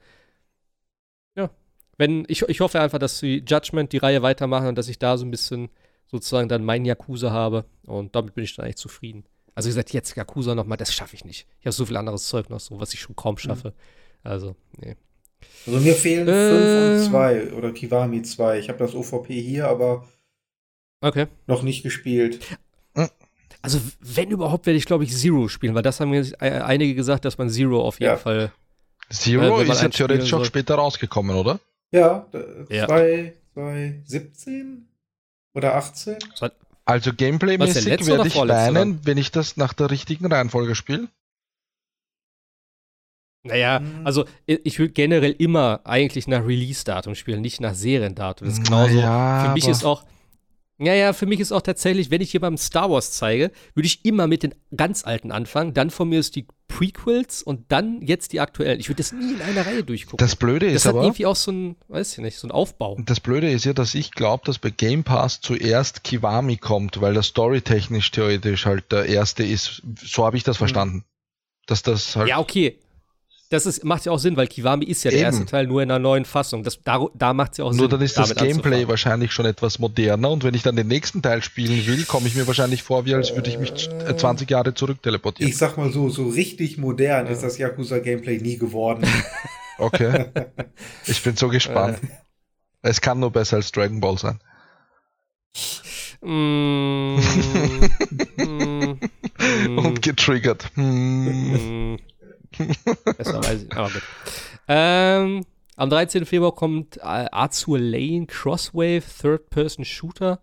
ja. 1.36 1.52
Wenn, 1.98 2.26
ich, 2.28 2.42
ich 2.42 2.62
hoffe 2.62 2.82
einfach, 2.82 2.98
dass 2.98 3.20
die 3.20 3.44
Judgment 3.48 3.94
die 3.94 3.98
Reihe 3.98 4.24
weitermachen 4.24 4.68
und 4.68 4.78
dass 4.78 4.88
ich 4.88 4.98
da 4.98 5.18
so 5.18 5.26
ein 5.26 5.32
bisschen 5.32 5.70
sozusagen 6.08 6.50
dann 6.50 6.66
mein 6.66 6.84
Yakuza 6.84 7.30
habe. 7.30 7.66
Und 7.86 8.16
damit 8.16 8.34
bin 8.34 8.44
ich 8.44 8.56
dann 8.56 8.66
eigentlich 8.66 8.78
zufrieden. 8.78 9.24
Also 9.54 9.68
wie 9.68 9.72
gesagt, 9.72 9.94
jetzt 9.94 10.16
Yakuza 10.16 10.56
nochmal, 10.56 10.78
das 10.78 10.94
schaffe 10.94 11.16
ich 11.16 11.26
nicht. 11.26 11.46
Ich 11.60 11.66
habe 11.66 11.74
so 11.74 11.86
viel 11.86 11.98
anderes 11.98 12.28
Zeug 12.28 12.50
noch 12.50 12.60
so, 12.60 12.80
was 12.80 12.94
ich 12.94 13.02
schon 13.02 13.16
kaum 13.16 13.38
schaffe. 13.38 13.70
Mhm. 13.70 13.74
Also, 14.24 14.56
nee. 14.78 14.96
Also 15.66 15.80
mir 15.80 15.96
fehlen 15.96 16.26
5 16.26 16.30
äh, 16.30 16.98
und 16.98 17.10
2 17.10 17.54
oder 17.54 17.72
Kiwami 17.72 18.22
2. 18.22 18.60
Ich 18.60 18.70
habe 18.70 18.80
das 18.80 18.94
OVP 18.94 19.42
hier, 19.42 19.68
aber 19.68 20.08
okay. 21.02 21.28
noch 21.48 21.64
nicht 21.64 21.84
gespielt. 21.84 22.40
Also, 23.64 23.80
wenn 24.00 24.32
überhaupt, 24.32 24.66
werde 24.66 24.78
ich, 24.78 24.86
glaube 24.86 25.04
ich, 25.04 25.16
Zero 25.16 25.48
spielen, 25.48 25.76
weil 25.76 25.84
das 25.84 26.00
haben 26.00 26.10
mir 26.10 26.26
einige 26.40 26.96
gesagt, 26.96 27.26
dass 27.26 27.38
man 27.38 27.48
Zero 27.50 27.82
auf 27.82 28.00
jeden 28.00 28.14
ja. 28.14 28.18
Fall. 28.18 28.52
Zero 29.12 29.62
äh, 29.62 29.70
ist 29.70 29.84
ja 29.84 29.90
theoretisch 29.90 30.34
auch 30.34 30.46
später 30.46 30.76
rausgekommen, 30.76 31.36
oder? 31.36 31.60
Ja, 31.92 32.28
ja. 32.70 32.88
2017 32.88 34.88
oder 35.54 35.76
18. 35.76 36.18
Also 36.86 37.12
Gameplay-mäßig 37.14 38.08
werde 38.08 38.28
ich 38.28 38.36
weinen, 38.36 39.06
wenn 39.06 39.18
ich 39.18 39.32
das 39.32 39.58
nach 39.58 39.74
der 39.74 39.92
richtigen 39.92 40.26
Reihenfolge 40.32 40.76
spiele. 40.76 41.08
Naja, 43.44 43.80
mhm. 43.80 44.06
also 44.06 44.26
ich 44.46 44.78
würde 44.78 44.94
generell 44.94 45.32
immer 45.32 45.82
eigentlich 45.84 46.28
nach 46.28 46.46
Release-Datum 46.46 47.16
spielen, 47.16 47.42
nicht 47.42 47.60
nach 47.60 47.74
Seriendatum. 47.74 48.48
Das 48.48 48.58
ist 48.58 48.66
genauso. 48.66 49.00
Ja, 49.00 49.46
für 49.46 49.54
mich 49.54 49.68
ist 49.68 49.84
auch, 49.84 50.04
ja, 50.82 50.96
ja, 50.96 51.14
für 51.14 51.28
mich 51.28 51.40
ist 51.40 51.52
auch 51.52 51.62
tatsächlich, 51.62 52.10
wenn 52.10 52.22
ich 52.22 52.34
jemandem 52.34 52.58
Star 52.58 52.90
Wars 52.90 53.12
zeige, 53.12 53.52
würde 53.76 53.86
ich 53.86 54.04
immer 54.04 54.26
mit 54.26 54.42
den 54.42 54.56
ganz 54.76 55.06
alten 55.06 55.32
anfangen. 55.32 55.76
Dann 55.76 55.92
von 55.92 56.10
mir 56.10 56.20
ist 56.20 56.36
die 56.36 56.48
Prequels 56.68 57.44
und 57.44 57.72
dann 57.72 58.02
jetzt 58.02 58.34
die 58.34 58.40
aktuellen. 58.40 58.80
Ich 58.80 58.90
würde 58.90 58.98
das 58.98 59.12
nie 59.12 59.34
in 59.34 59.42
einer 59.42 59.66
Reihe 59.66 59.84
durchgucken. 59.84 60.18
Das 60.18 60.36
Blöde 60.36 60.66
ist 60.66 60.74
das 60.74 60.86
hat 60.86 60.96
aber. 60.96 61.04
irgendwie 61.04 61.28
auch 61.28 61.36
so 61.36 61.52
ein, 61.52 61.76
weiß 61.88 62.14
ich 62.14 62.18
nicht, 62.20 62.38
so 62.38 62.48
ein 62.48 62.52
Aufbau. 62.52 62.98
Das 63.06 63.20
Blöde 63.20 63.52
ist 63.52 63.66
ja, 63.66 63.74
dass 63.74 63.94
ich 63.94 64.12
glaube, 64.12 64.44
dass 64.46 64.58
bei 64.58 64.72
Game 64.72 65.04
Pass 65.04 65.40
zuerst 65.42 66.04
Kiwami 66.04 66.58
kommt, 66.58 67.00
weil 67.00 67.14
das 67.14 67.28
storytechnisch 67.28 68.10
theoretisch 68.10 68.66
halt 68.66 68.92
der 68.92 69.06
erste 69.06 69.44
ist. 69.44 69.84
So 70.02 70.26
habe 70.26 70.38
ich 70.38 70.44
das 70.44 70.58
mhm. 70.58 70.60
verstanden. 70.60 71.06
Dass 71.68 71.84
das 71.84 72.16
halt. 72.16 72.28
Ja, 72.30 72.40
okay 72.40 72.80
das 73.52 73.66
ist, 73.66 73.84
macht 73.84 74.06
ja 74.06 74.14
auch 74.14 74.18
Sinn, 74.18 74.38
weil 74.38 74.48
Kiwami 74.48 74.86
ist 74.86 75.04
ja 75.04 75.12
der 75.12 75.20
Eben. 75.20 75.26
erste 75.26 75.46
Teil 75.46 75.68
nur 75.68 75.84
in 75.84 75.92
einer 75.92 76.00
neuen 76.00 76.24
Fassung. 76.24 76.64
Das, 76.64 76.80
da 76.82 77.06
da 77.14 77.34
macht 77.34 77.52
es 77.52 77.58
ja 77.58 77.66
auch 77.66 77.70
nur 77.70 77.74
Sinn. 77.74 77.82
Nur 77.82 77.90
dann 77.90 78.02
ist 78.02 78.18
das 78.18 78.30
Gameplay 78.30 78.54
anzufangen. 78.54 78.88
wahrscheinlich 78.88 79.34
schon 79.34 79.46
etwas 79.46 79.78
moderner 79.78 80.32
und 80.32 80.46
wenn 80.46 80.54
ich 80.54 80.64
dann 80.64 80.78
den 80.78 80.88
nächsten 80.88 81.22
Teil 81.22 81.44
spielen 81.44 81.86
will, 81.86 82.06
komme 82.06 82.28
ich 82.28 82.36
mir 82.36 82.48
wahrscheinlich 82.48 82.82
vor, 82.82 83.06
wie 83.06 83.14
als 83.14 83.36
würde 83.36 83.50
ich 83.50 83.60
mich 83.60 83.74
20 83.76 84.50
äh, 84.50 84.54
Jahre 84.54 84.74
zurück 84.74 85.04
teleportieren. 85.04 85.52
Ich 85.52 85.58
sag 85.58 85.76
mal 85.78 85.92
so, 85.92 86.08
so 86.08 86.30
richtig 86.30 86.78
modern 86.78 87.26
ja. 87.26 87.32
ist 87.34 87.44
das 87.44 87.58
Yakuza-Gameplay 87.58 88.38
nie 88.38 88.58
geworden. 88.58 89.06
okay. 89.78 90.28
Ich 91.06 91.22
bin 91.22 91.36
so 91.36 91.50
gespannt. 91.50 92.00
Äh. 92.02 92.90
es 92.90 93.02
kann 93.02 93.20
nur 93.20 93.32
besser 93.32 93.58
als 93.58 93.74
Dragon 93.74 94.00
Ball 94.00 94.18
sein. 94.18 94.40
Mm, 96.24 97.18
mm, 98.38 98.98
und 99.78 100.02
getriggert. 100.02 100.72
Mm. 100.76 101.96
Besser 103.18 103.44
weiß 103.44 103.64
ich, 103.64 103.76
aber 103.76 103.90
gut. 103.90 104.04
Ähm, 104.68 105.46
am 105.76 105.90
13. 105.90 106.26
Februar 106.26 106.54
kommt 106.54 106.98
äh, 106.98 107.26
Azur 107.32 107.80
Lane 107.80 108.26
Crosswave 108.28 109.04
Third-Person 109.22 109.86
Shooter. 109.86 110.40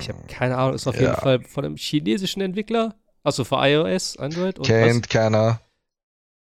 Ich 0.00 0.08
habe 0.08 0.22
keine 0.28 0.56
Ahnung, 0.56 0.74
ist 0.74 0.86
auf 0.86 0.96
ja. 0.96 1.02
jeden 1.02 1.16
Fall 1.16 1.42
von 1.42 1.64
einem 1.64 1.76
chinesischen 1.76 2.40
Entwickler. 2.40 2.94
Also 3.22 3.44
für 3.44 3.56
iOS, 3.56 4.16
Android. 4.16 4.58
Und 4.58 4.66
Kennt 4.66 5.04
was? 5.04 5.08
keiner. 5.08 5.60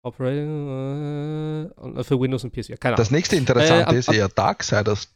Operating 0.03 1.69
äh, 1.95 2.03
für 2.03 2.19
Windows 2.19 2.43
und 2.43 2.51
PC. 2.51 2.79
Keine 2.79 2.95
Ahnung. 2.95 2.97
Das 2.97 3.11
nächste 3.11 3.35
Interessante 3.35 3.95
äh, 3.95 3.99
ist 3.99 4.11
eher 4.11 4.29
Darksiders 4.29 5.09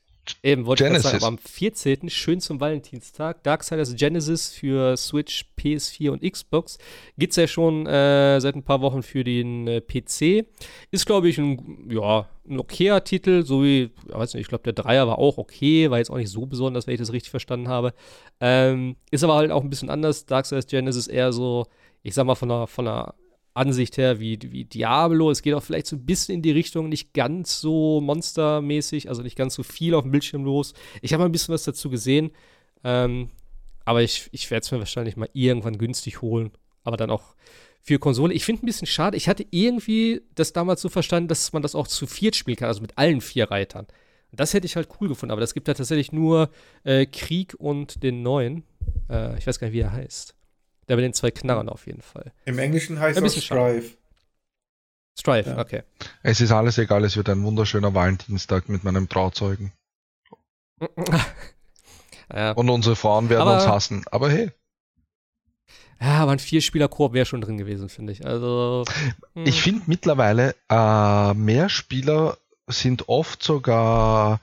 Eben, 0.44 0.66
wollte 0.66 0.84
Genesis. 0.84 1.06
ich 1.06 1.12
sagen, 1.12 1.24
aber 1.24 1.28
am 1.28 1.38
14. 1.38 2.10
schön 2.10 2.40
zum 2.40 2.60
Valentinstag, 2.60 3.44
Darksiders 3.44 3.96
Genesis 3.96 4.52
für 4.52 4.98
Switch, 4.98 5.46
PS4 5.58 6.12
und 6.12 6.22
Xbox. 6.22 6.78
Gibt 7.18 7.32
es 7.32 7.38
ja 7.38 7.48
schon 7.48 7.86
äh, 7.86 8.40
seit 8.40 8.56
ein 8.56 8.64
paar 8.64 8.82
Wochen 8.82 9.04
für 9.04 9.24
den 9.24 9.68
äh, 9.68 9.82
PC. 9.82 10.48
Ist, 10.92 11.06
glaube 11.06 11.30
ich, 11.30 11.38
ein, 11.38 11.88
ja, 11.90 12.28
ein 12.48 12.60
okayer 12.60 13.04
Titel, 13.04 13.46
so 13.46 13.64
wie, 13.64 13.92
ich 14.08 14.14
weiß 14.14 14.34
nicht, 14.34 14.42
ich 14.42 14.48
glaube, 14.48 14.64
der 14.64 14.74
Dreier 14.74 15.08
war 15.08 15.20
auch 15.20 15.38
okay, 15.38 15.90
war 15.90 15.98
jetzt 15.98 16.10
auch 16.10 16.18
nicht 16.18 16.32
so 16.32 16.46
besonders, 16.46 16.88
wenn 16.88 16.94
ich 16.94 17.00
das 17.00 17.14
richtig 17.14 17.32
verstanden 17.32 17.68
habe. 17.68 17.94
Ähm, 18.40 18.96
ist 19.12 19.24
aber 19.24 19.36
halt 19.36 19.52
auch 19.52 19.64
ein 19.64 19.70
bisschen 19.70 19.90
anders. 19.90 20.26
Darksiders 20.26 20.68
Genesis 20.68 21.08
eher 21.08 21.34
so, 21.34 21.68
ich 22.04 22.14
sag 22.14 22.26
mal, 22.26 22.36
von 22.36 22.52
einer, 22.52 22.68
von 22.68 22.88
einer 22.88 23.16
Ansicht 23.56 23.98
her 23.98 24.20
wie, 24.20 24.38
wie 24.42 24.66
Diablo. 24.66 25.32
Es 25.32 25.42
geht 25.42 25.54
auch 25.54 25.64
vielleicht 25.64 25.88
so 25.88 25.96
ein 25.96 26.06
bisschen 26.06 26.36
in 26.36 26.42
die 26.42 26.52
Richtung, 26.52 26.90
nicht 26.90 27.14
ganz 27.14 27.60
so 27.62 28.02
monstermäßig, 28.02 29.10
also 29.10 29.24
nicht 29.24 29.38
ganz 29.38 29.56
so 29.56 29.64
viel 29.64 29.96
auf 29.96 30.04
dem 30.04 30.12
Bildschirm 30.12 30.44
los. 30.44 30.74
Ich 31.02 31.14
habe 31.14 31.22
mal 31.22 31.30
ein 31.30 31.32
bisschen 31.32 31.54
was 31.54 31.64
dazu 31.64 31.90
gesehen, 31.90 32.32
ähm, 32.84 33.30
aber 33.86 34.04
ich, 34.04 34.30
ich 34.32 34.52
werde 34.52 34.64
es 34.64 34.72
mir 34.72 34.80
wahrscheinlich 34.80 35.16
mal 35.16 35.30
irgendwann 35.34 35.78
günstig 35.78 36.22
holen. 36.22 36.52
Aber 36.84 36.98
dann 36.98 37.10
auch 37.10 37.36
für 37.82 38.00
Konsole. 38.00 38.34
Ich 38.34 38.46
finde 38.46 38.64
ein 38.64 38.66
bisschen 38.66 38.88
schade. 38.88 39.16
Ich 39.16 39.30
hatte 39.30 39.46
irgendwie 39.52 40.22
das 40.34 40.54
damals 40.54 40.82
so 40.82 40.90
verstanden, 40.90 41.28
dass 41.30 41.54
man 41.54 41.62
das 41.62 41.76
auch 41.76 41.88
zu 41.88 42.08
viert 42.08 42.36
spielen 42.36 42.58
kann, 42.58 42.68
also 42.68 42.82
mit 42.82 42.98
allen 42.98 43.22
vier 43.22 43.50
Reitern. 43.50 43.88
Das 44.32 44.54
hätte 44.54 44.66
ich 44.66 44.76
halt 44.76 44.90
cool 45.00 45.08
gefunden, 45.08 45.32
aber 45.32 45.42
das 45.42 45.54
gibt 45.54 45.68
ja 45.68 45.74
tatsächlich 45.74 46.12
nur 46.12 46.50
äh, 46.84 47.06
Krieg 47.06 47.56
und 47.58 48.04
den 48.04 48.22
neuen. 48.22 48.64
Äh, 49.10 49.38
ich 49.38 49.48
weiß 49.48 49.60
gar 49.60 49.68
nicht, 49.68 49.76
wie 49.76 49.82
er 49.82 49.94
heißt. 49.94 50.35
Der 50.88 50.96
mit 50.96 51.06
den 51.06 51.14
zwei 51.14 51.32
Knarren 51.32 51.70
auf 51.70 51.88
jeden 51.88 52.02
Fall. 52.02 52.32
Im 52.46 52.60
Englischen 52.60 53.00
heißt 53.00 53.20
er 53.20 53.30
Strive. 53.30 53.92
Strive, 55.18 55.52
ja. 55.52 55.58
okay. 55.58 55.84
Es 56.24 56.42
ist 56.42 56.52
alles 56.52 56.78
egal, 56.78 57.04
es 57.06 57.18
wird 57.18 57.30
ein 57.30 57.44
wunderschöner 57.44 57.94
Valentinstag 57.94 58.70
mit 58.70 58.84
meinem 58.84 59.10
Trauzeugen. 59.10 59.72
ja. 62.34 62.52
Und 62.52 62.70
unsere 62.70 62.96
Frauen 62.96 63.30
werden 63.30 63.42
aber, 63.42 63.56
uns 63.56 63.68
hassen, 63.68 64.04
aber 64.12 64.30
hey. 64.30 64.52
Ja, 66.02 66.20
aber 66.20 66.34
ein 66.34 66.40
Vierspieler-Koop 66.40 67.14
wäre 67.14 67.26
schon 67.26 67.42
drin 67.42 67.58
gewesen, 67.58 67.88
finde 67.88 68.12
ich. 68.12 68.26
Also. 68.26 68.84
Hm. 69.34 69.46
Ich 69.46 69.62
finde 69.62 69.84
mittlerweile, 69.88 70.54
äh, 70.70 71.34
mehr 71.34 71.70
Spieler 71.70 72.38
sind 72.68 73.08
oft 73.08 73.42
sogar, 73.42 74.42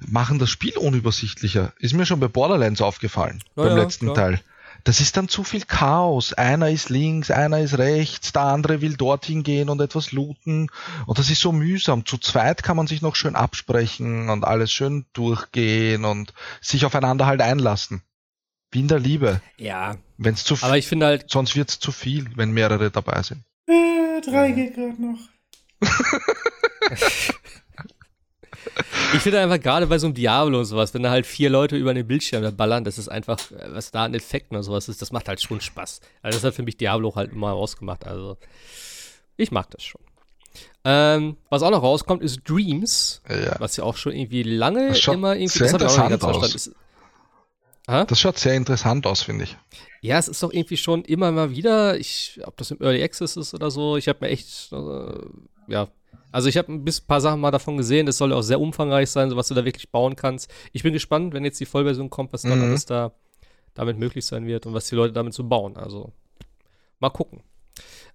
machen 0.00 0.38
das 0.38 0.50
Spiel 0.50 0.76
unübersichtlicher. 0.76 1.72
Ist 1.78 1.94
mir 1.94 2.06
schon 2.06 2.18
bei 2.18 2.28
Borderlands 2.28 2.82
aufgefallen, 2.82 3.42
Na 3.54 3.64
beim 3.64 3.76
ja, 3.76 3.82
letzten 3.82 4.06
klar. 4.06 4.16
Teil 4.16 4.40
das 4.84 5.00
ist 5.00 5.16
dann 5.16 5.28
zu 5.28 5.44
viel 5.44 5.64
Chaos. 5.64 6.32
Einer 6.32 6.70
ist 6.70 6.90
links, 6.90 7.30
einer 7.30 7.60
ist 7.60 7.78
rechts, 7.78 8.32
der 8.32 8.42
andere 8.42 8.80
will 8.80 8.96
dorthin 8.96 9.42
gehen 9.42 9.68
und 9.68 9.80
etwas 9.80 10.12
looten. 10.12 10.70
Und 11.06 11.18
das 11.18 11.30
ist 11.30 11.40
so 11.40 11.52
mühsam. 11.52 12.04
Zu 12.04 12.18
zweit 12.18 12.62
kann 12.62 12.76
man 12.76 12.86
sich 12.86 13.02
noch 13.02 13.16
schön 13.16 13.36
absprechen 13.36 14.28
und 14.30 14.44
alles 14.44 14.72
schön 14.72 15.06
durchgehen 15.12 16.04
und 16.04 16.34
sich 16.60 16.84
aufeinander 16.84 17.26
halt 17.26 17.40
einlassen. 17.40 18.02
Wie 18.70 18.80
in 18.80 18.88
der 18.88 18.98
Liebe. 18.98 19.40
Ja. 19.58 19.96
Wenn's 20.16 20.44
zu 20.44 20.56
Aber 20.62 20.78
ich 20.78 20.86
finde 20.86 21.06
halt. 21.06 21.30
Sonst 21.30 21.54
wird 21.54 21.70
es 21.70 21.78
zu 21.78 21.92
viel, 21.92 22.30
wenn 22.36 22.52
mehrere 22.52 22.90
dabei 22.90 23.22
sind. 23.22 23.44
Äh, 23.66 24.20
drei 24.22 24.48
ja. 24.48 24.54
geht 24.54 24.74
gerade 24.74 25.02
noch. 25.02 25.18
Ich 29.14 29.20
finde 29.20 29.40
einfach 29.40 29.60
gerade 29.60 29.86
bei 29.86 29.98
so 29.98 30.06
einem 30.06 30.14
Diablo 30.14 30.60
und 30.60 30.64
sowas, 30.64 30.94
wenn 30.94 31.02
da 31.02 31.10
halt 31.10 31.26
vier 31.26 31.50
Leute 31.50 31.76
über 31.76 31.92
den 31.94 32.06
Bildschirm 32.06 32.56
ballern, 32.56 32.84
das 32.84 32.98
ist 32.98 33.08
einfach, 33.08 33.38
was 33.68 33.90
da 33.90 34.04
an 34.04 34.14
Effekten 34.14 34.56
und 34.56 34.62
sowas 34.62 34.88
ist, 34.88 35.02
das 35.02 35.12
macht 35.12 35.28
halt 35.28 35.40
schon 35.40 35.60
Spaß. 35.60 36.00
Also 36.22 36.38
das 36.38 36.44
hat 36.44 36.54
für 36.54 36.62
mich 36.62 36.76
Diablo 36.76 37.14
halt 37.14 37.32
immer 37.32 37.50
rausgemacht. 37.50 38.06
Also 38.06 38.38
ich 39.36 39.50
mag 39.50 39.70
das 39.70 39.82
schon. 39.82 40.00
Ähm, 40.84 41.36
was 41.48 41.62
auch 41.62 41.70
noch 41.70 41.82
rauskommt, 41.82 42.22
ist 42.22 42.40
Dreams, 42.48 43.22
ja. 43.28 43.56
was 43.58 43.76
ja 43.76 43.84
auch 43.84 43.96
schon 43.96 44.12
irgendwie 44.12 44.42
lange 44.42 44.96
immer 45.06 45.36
irgendwie. 45.36 45.48
Sehr 45.48 45.72
das 45.78 45.94
interessant 45.94 46.24
aus. 46.24 46.54
Ist, 46.54 46.72
das 47.86 48.20
schaut 48.20 48.38
sehr 48.38 48.54
interessant 48.54 49.06
aus, 49.06 49.22
finde 49.22 49.44
ich. 49.44 49.56
Ja, 50.00 50.18
es 50.18 50.28
ist 50.28 50.42
doch 50.42 50.52
irgendwie 50.52 50.76
schon 50.76 51.04
immer 51.04 51.30
mal 51.30 51.50
wieder, 51.50 51.96
ich, 51.98 52.40
ob 52.44 52.56
das 52.56 52.70
im 52.72 52.80
Early 52.80 53.02
Access 53.02 53.36
ist 53.36 53.54
oder 53.54 53.70
so, 53.70 53.96
ich 53.96 54.08
habe 54.08 54.18
mir 54.22 54.28
echt, 54.32 54.72
äh, 54.72 55.14
ja, 55.68 55.88
also 56.32 56.48
ich 56.48 56.56
habe 56.56 56.72
ein 56.72 56.84
paar 57.06 57.20
Sachen 57.20 57.40
mal 57.40 57.50
davon 57.50 57.76
gesehen. 57.76 58.06
Das 58.06 58.16
soll 58.16 58.32
auch 58.32 58.42
sehr 58.42 58.60
umfangreich 58.60 59.10
sein, 59.10 59.30
so 59.30 59.36
was 59.36 59.48
du 59.48 59.54
da 59.54 59.64
wirklich 59.64 59.90
bauen 59.90 60.16
kannst. 60.16 60.50
Ich 60.72 60.82
bin 60.82 60.92
gespannt, 60.92 61.34
wenn 61.34 61.44
jetzt 61.44 61.60
die 61.60 61.66
Vollversion 61.66 62.10
kommt, 62.10 62.32
was 62.32 62.42
dann 62.42 62.58
mhm. 62.58 62.64
alles 62.64 62.86
da 62.86 63.12
damit 63.74 63.98
möglich 63.98 64.24
sein 64.24 64.46
wird 64.46 64.66
und 64.66 64.74
was 64.74 64.88
die 64.88 64.94
Leute 64.94 65.12
damit 65.12 65.34
so 65.34 65.44
bauen. 65.44 65.76
Also 65.76 66.12
mal 66.98 67.10
gucken. 67.10 67.42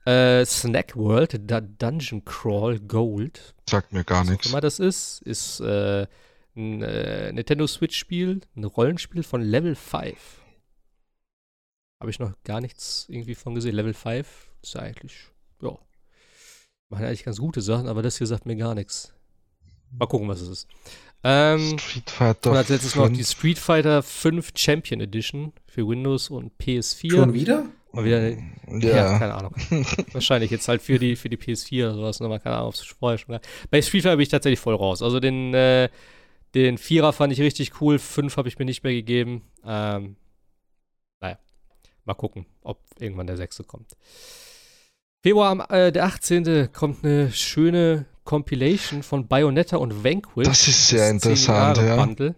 Äh, 0.06 0.46
Snack 0.46 0.96
World, 0.96 1.40
da 1.46 1.62
Dungeon 1.62 2.24
Crawl 2.26 2.80
Gold. 2.80 3.56
Sagt 3.70 3.94
mir 3.94 4.04
gar 4.04 4.24
nichts. 4.24 4.46
Was 4.46 4.52
immer 4.52 4.62
das 4.62 4.80
ist, 4.80 5.22
ist 5.24 5.60
äh, 5.60 6.08
ein 6.56 6.82
äh, 6.82 7.32
Nintendo 7.34 7.68
Switch-Spiel, 7.68 8.42
ein 8.56 8.64
Rollenspiel 8.64 9.24
von 9.24 9.42
Level 9.42 9.76
5. 9.76 10.16
Habe 12.00 12.12
ich 12.12 12.20
noch 12.20 12.34
gar 12.44 12.62
nichts 12.62 13.06
irgendwie 13.10 13.36
von 13.36 13.54
gesehen. 13.56 13.76
Level 13.76 13.94
5 13.94 14.50
ist 14.62 14.74
ja 14.76 14.82
eigentlich, 14.82 15.28
ja, 15.62 15.78
machen 16.90 17.06
eigentlich 17.06 17.24
ganz 17.24 17.40
gute 17.40 17.62
Sachen, 17.62 17.88
aber 17.88 18.02
das 18.02 18.18
hier 18.18 18.28
sagt 18.28 18.46
mir 18.46 18.56
gar 18.56 18.76
nichts. 18.76 19.14
Mal 19.98 20.08
gucken, 20.08 20.28
was 20.28 20.42
es 20.42 20.50
ist. 20.50 20.68
Ähm, 21.24 21.80
Street 21.80 22.10
Fighter. 22.10 22.52
Und 22.52 22.58
als 22.58 22.70
letztes 22.70 22.96
noch 22.96 23.10
die 23.10 23.24
Street 23.24 23.58
Fighter 23.58 24.04
5 24.04 24.52
Champion 24.56 25.02
Edition 25.02 25.54
für 25.66 25.88
Windows 25.88 26.30
und 26.30 26.54
PS4. 26.60 27.12
Schon 27.12 27.34
wieder? 27.34 27.66
Mal 27.92 28.06
wieder, 28.06 28.30
ja. 28.30 28.38
ja. 28.80 29.18
keine 29.18 29.34
Ahnung. 29.34 29.56
Wahrscheinlich 30.14 30.52
jetzt 30.52 30.68
halt 30.68 30.82
für 30.82 31.00
die, 31.00 31.16
für 31.16 31.30
die 31.30 31.38
PS4 31.38 31.86
oder 31.86 31.96
sowas, 31.96 32.20
nochmal, 32.20 32.40
keine 32.40 32.58
Ahnung, 32.58 32.70
ob 32.70 32.76
es 32.76 32.82
vorher 32.82 33.18
schon 33.18 33.40
Bei 33.72 33.82
Street 33.82 34.04
Fighter 34.04 34.18
bin 34.18 34.24
ich 34.24 34.30
tatsächlich 34.30 34.60
voll 34.60 34.76
raus. 34.76 35.02
Also 35.02 35.20
den, 35.20 35.54
äh, 35.54 35.90
den 36.54 36.78
Vierer 36.78 37.14
fand 37.14 37.34
ich 37.34 37.42
richtig 37.42 37.82
cool, 37.82 37.98
fünf 37.98 38.38
habe 38.38 38.48
ich 38.48 38.60
mir 38.60 38.66
nicht 38.66 38.84
mehr 38.84 38.94
gegeben. 38.94 39.42
Ähm, 39.66 40.18
naja, 41.20 41.40
mal 42.06 42.14
gucken, 42.14 42.46
ob 42.62 42.80
irgendwann 43.00 43.28
der 43.28 43.38
sechste 43.38 43.64
kommt. 43.64 43.98
Februar, 45.28 45.70
äh, 45.70 45.92
der 45.92 46.06
18. 46.06 46.72
kommt 46.72 47.04
eine 47.04 47.30
schöne 47.34 48.06
Compilation 48.24 49.04
von 49.04 49.28
Bayonetta 49.28 49.76
und 49.76 50.02
Vanquish. 50.02 50.48
Das 50.48 50.66
ist 50.70 50.88
sehr 50.88 51.00
das 51.00 51.10
interessant, 51.12 51.80
ja. 51.80 51.98
Bundle. 51.98 52.34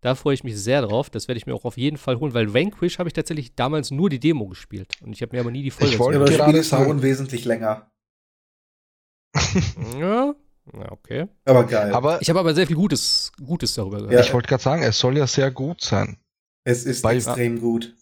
Da 0.00 0.14
freue 0.14 0.34
ich 0.34 0.44
mich 0.44 0.56
sehr 0.56 0.82
drauf. 0.82 1.10
Das 1.10 1.26
werde 1.26 1.38
ich 1.38 1.46
mir 1.46 1.56
auch 1.56 1.64
auf 1.64 1.76
jeden 1.76 1.96
Fall 1.96 2.20
holen, 2.20 2.32
weil 2.32 2.54
Vanquish 2.54 3.00
habe 3.00 3.08
ich 3.08 3.14
tatsächlich 3.14 3.56
damals 3.56 3.90
nur 3.90 4.10
die 4.10 4.20
Demo 4.20 4.46
gespielt. 4.46 4.92
Und 5.02 5.12
ich 5.12 5.22
habe 5.22 5.34
mir 5.34 5.40
aber 5.40 5.50
nie 5.50 5.64
die 5.64 5.72
Folge 5.72 5.94
Ich 5.94 5.98
wollte 5.98 6.32
ja, 6.32 6.36
gerade 6.36 6.62
sagen, 6.62 6.88
unwesentlich 6.88 7.44
länger. 7.46 7.90
ja, 9.98 10.36
ja, 10.72 10.92
okay. 10.92 11.26
Aber 11.46 11.64
geil. 11.64 11.92
Aber 11.92 12.22
ich 12.22 12.30
habe 12.30 12.38
aber 12.38 12.54
sehr 12.54 12.68
viel 12.68 12.76
Gutes, 12.76 13.32
Gutes 13.44 13.74
darüber 13.74 13.96
gehört. 13.96 14.12
Ja. 14.12 14.20
Ich 14.20 14.32
wollte 14.32 14.46
gerade 14.46 14.62
sagen, 14.62 14.84
es 14.84 15.00
soll 15.00 15.18
ja 15.18 15.26
sehr 15.26 15.50
gut 15.50 15.80
sein. 15.80 16.18
Es 16.62 16.84
ist 16.84 17.02
Bei, 17.02 17.16
extrem 17.16 17.60
gut. 17.60 17.92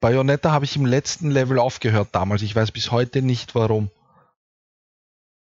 Bayonetta 0.00 0.52
habe 0.52 0.64
ich 0.64 0.76
im 0.76 0.86
letzten 0.86 1.30
Level 1.30 1.58
aufgehört 1.58 2.08
damals. 2.12 2.42
Ich 2.42 2.54
weiß 2.54 2.70
bis 2.72 2.90
heute 2.90 3.22
nicht 3.22 3.54
warum. 3.54 3.90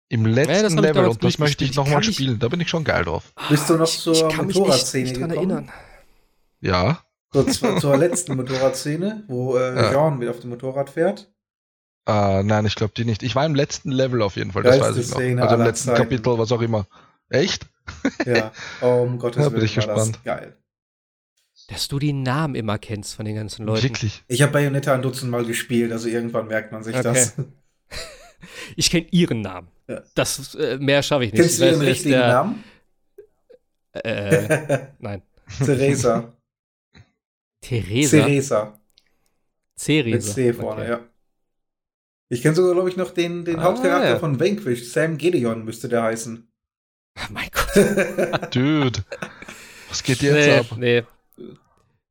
Im 0.09 0.25
letzten 0.25 0.75
ja, 0.75 0.81
Level 0.81 1.05
und 1.07 1.23
das 1.23 1.39
möchte 1.39 1.63
ich 1.63 1.75
nochmal 1.75 2.03
spielen. 2.03 2.37
Da 2.37 2.47
bin 2.49 2.59
ich 2.59 2.69
schon 2.69 2.83
geil 2.83 3.05
drauf. 3.05 3.33
Bist 3.49 3.69
du 3.69 3.77
noch 3.77 3.87
ich, 3.87 3.99
zur 3.99 4.31
Motorradszene 4.33 5.11
gekommen? 5.11 5.31
Erinnern. 5.31 5.71
Ja. 6.59 6.99
So, 7.31 7.43
zur, 7.43 7.77
zur 7.79 7.97
letzten 7.97 8.35
Motorradszene, 8.35 9.23
wo 9.27 9.57
äh, 9.57 9.75
ja. 9.75 9.91
Jean 9.91 10.21
wieder 10.21 10.31
auf 10.31 10.39
dem 10.39 10.51
Motorrad 10.51 10.89
fährt. 10.91 11.33
Uh, 12.07 12.43
nein, 12.43 12.65
ich 12.65 12.75
glaube 12.75 12.93
die 12.95 13.05
nicht. 13.05 13.23
Ich 13.23 13.33
war 13.33 13.45
im 13.45 13.55
letzten 13.55 13.89
Level 13.89 14.21
auf 14.21 14.35
jeden 14.35 14.51
Fall, 14.51 14.63
das 14.63 14.79
weiß 14.79 14.97
ich 14.97 15.09
noch. 15.09 15.17
Szene 15.17 15.41
also 15.41 15.55
im 15.55 15.61
letzten 15.61 15.87
Zeiten. 15.87 16.01
Kapitel, 16.01 16.37
was 16.37 16.51
auch 16.51 16.61
immer. 16.61 16.85
Echt? 17.29 17.65
Ja, 18.25 18.51
oh, 18.81 19.03
um 19.03 19.17
Gottes 19.19 19.41
Willen. 19.45 19.53
bin 19.53 19.63
ich 19.63 19.73
gespannt. 19.73 20.23
geil. 20.23 20.57
Dass 21.67 21.87
du 21.87 21.99
die 21.99 22.13
Namen 22.13 22.55
immer 22.55 22.77
kennst 22.77 23.15
von 23.15 23.25
den 23.25 23.35
ganzen 23.35 23.65
Leuten. 23.65 23.83
Wirklich? 23.83 24.23
Ich 24.27 24.41
habe 24.41 24.51
Bayonetta 24.51 24.93
ein 24.93 25.01
Dutzend 25.01 25.31
Mal 25.31 25.45
gespielt, 25.45 25.91
also 25.91 26.07
irgendwann 26.09 26.47
merkt 26.47 26.71
man 26.71 26.83
sich 26.83 26.95
okay. 26.95 27.03
das. 27.03 27.35
Ich 28.75 28.89
kenne 28.89 29.07
ihren 29.11 29.41
Namen. 29.41 29.69
Ja. 29.87 30.01
Das 30.15 30.55
äh, 30.55 30.77
mehr 30.77 31.01
schaffe 31.01 31.25
ich 31.25 31.31
nicht. 31.31 31.41
Kennst 31.41 31.61
du 31.61 31.65
ihren 31.65 31.81
richtigen 31.81 32.11
der, 32.11 32.27
Namen? 32.27 32.63
Äh, 33.93 34.87
nein. 34.99 35.21
Theresa. 35.63 36.33
Theresa. 37.61 38.17
Theresa. 38.17 38.79
Theresa. 39.77 40.15
Mit 40.15 40.23
C 40.23 40.53
vorne, 40.53 40.81
okay. 40.81 40.91
ja. 40.91 40.99
Ich 42.29 42.41
kenne 42.41 42.55
sogar, 42.55 42.73
glaube 42.73 42.89
ich, 42.89 42.97
noch 42.97 43.11
den, 43.11 43.45
den 43.45 43.59
ah, 43.59 43.63
Hauptcharakter 43.63 44.09
ja. 44.09 44.19
von 44.19 44.39
Vanquish. 44.39 44.89
Sam 44.89 45.17
Gideon 45.17 45.63
müsste 45.63 45.87
der 45.87 46.03
heißen. 46.03 46.47
Oh 47.15 47.31
mein 47.31 47.49
Gott. 47.51 48.55
Dude. 48.55 49.03
Was 49.89 50.01
geht 50.01 50.21
jetzt 50.21 50.33
nee, 50.33 50.57
ab? 50.57 50.65
Nee. 50.77 51.03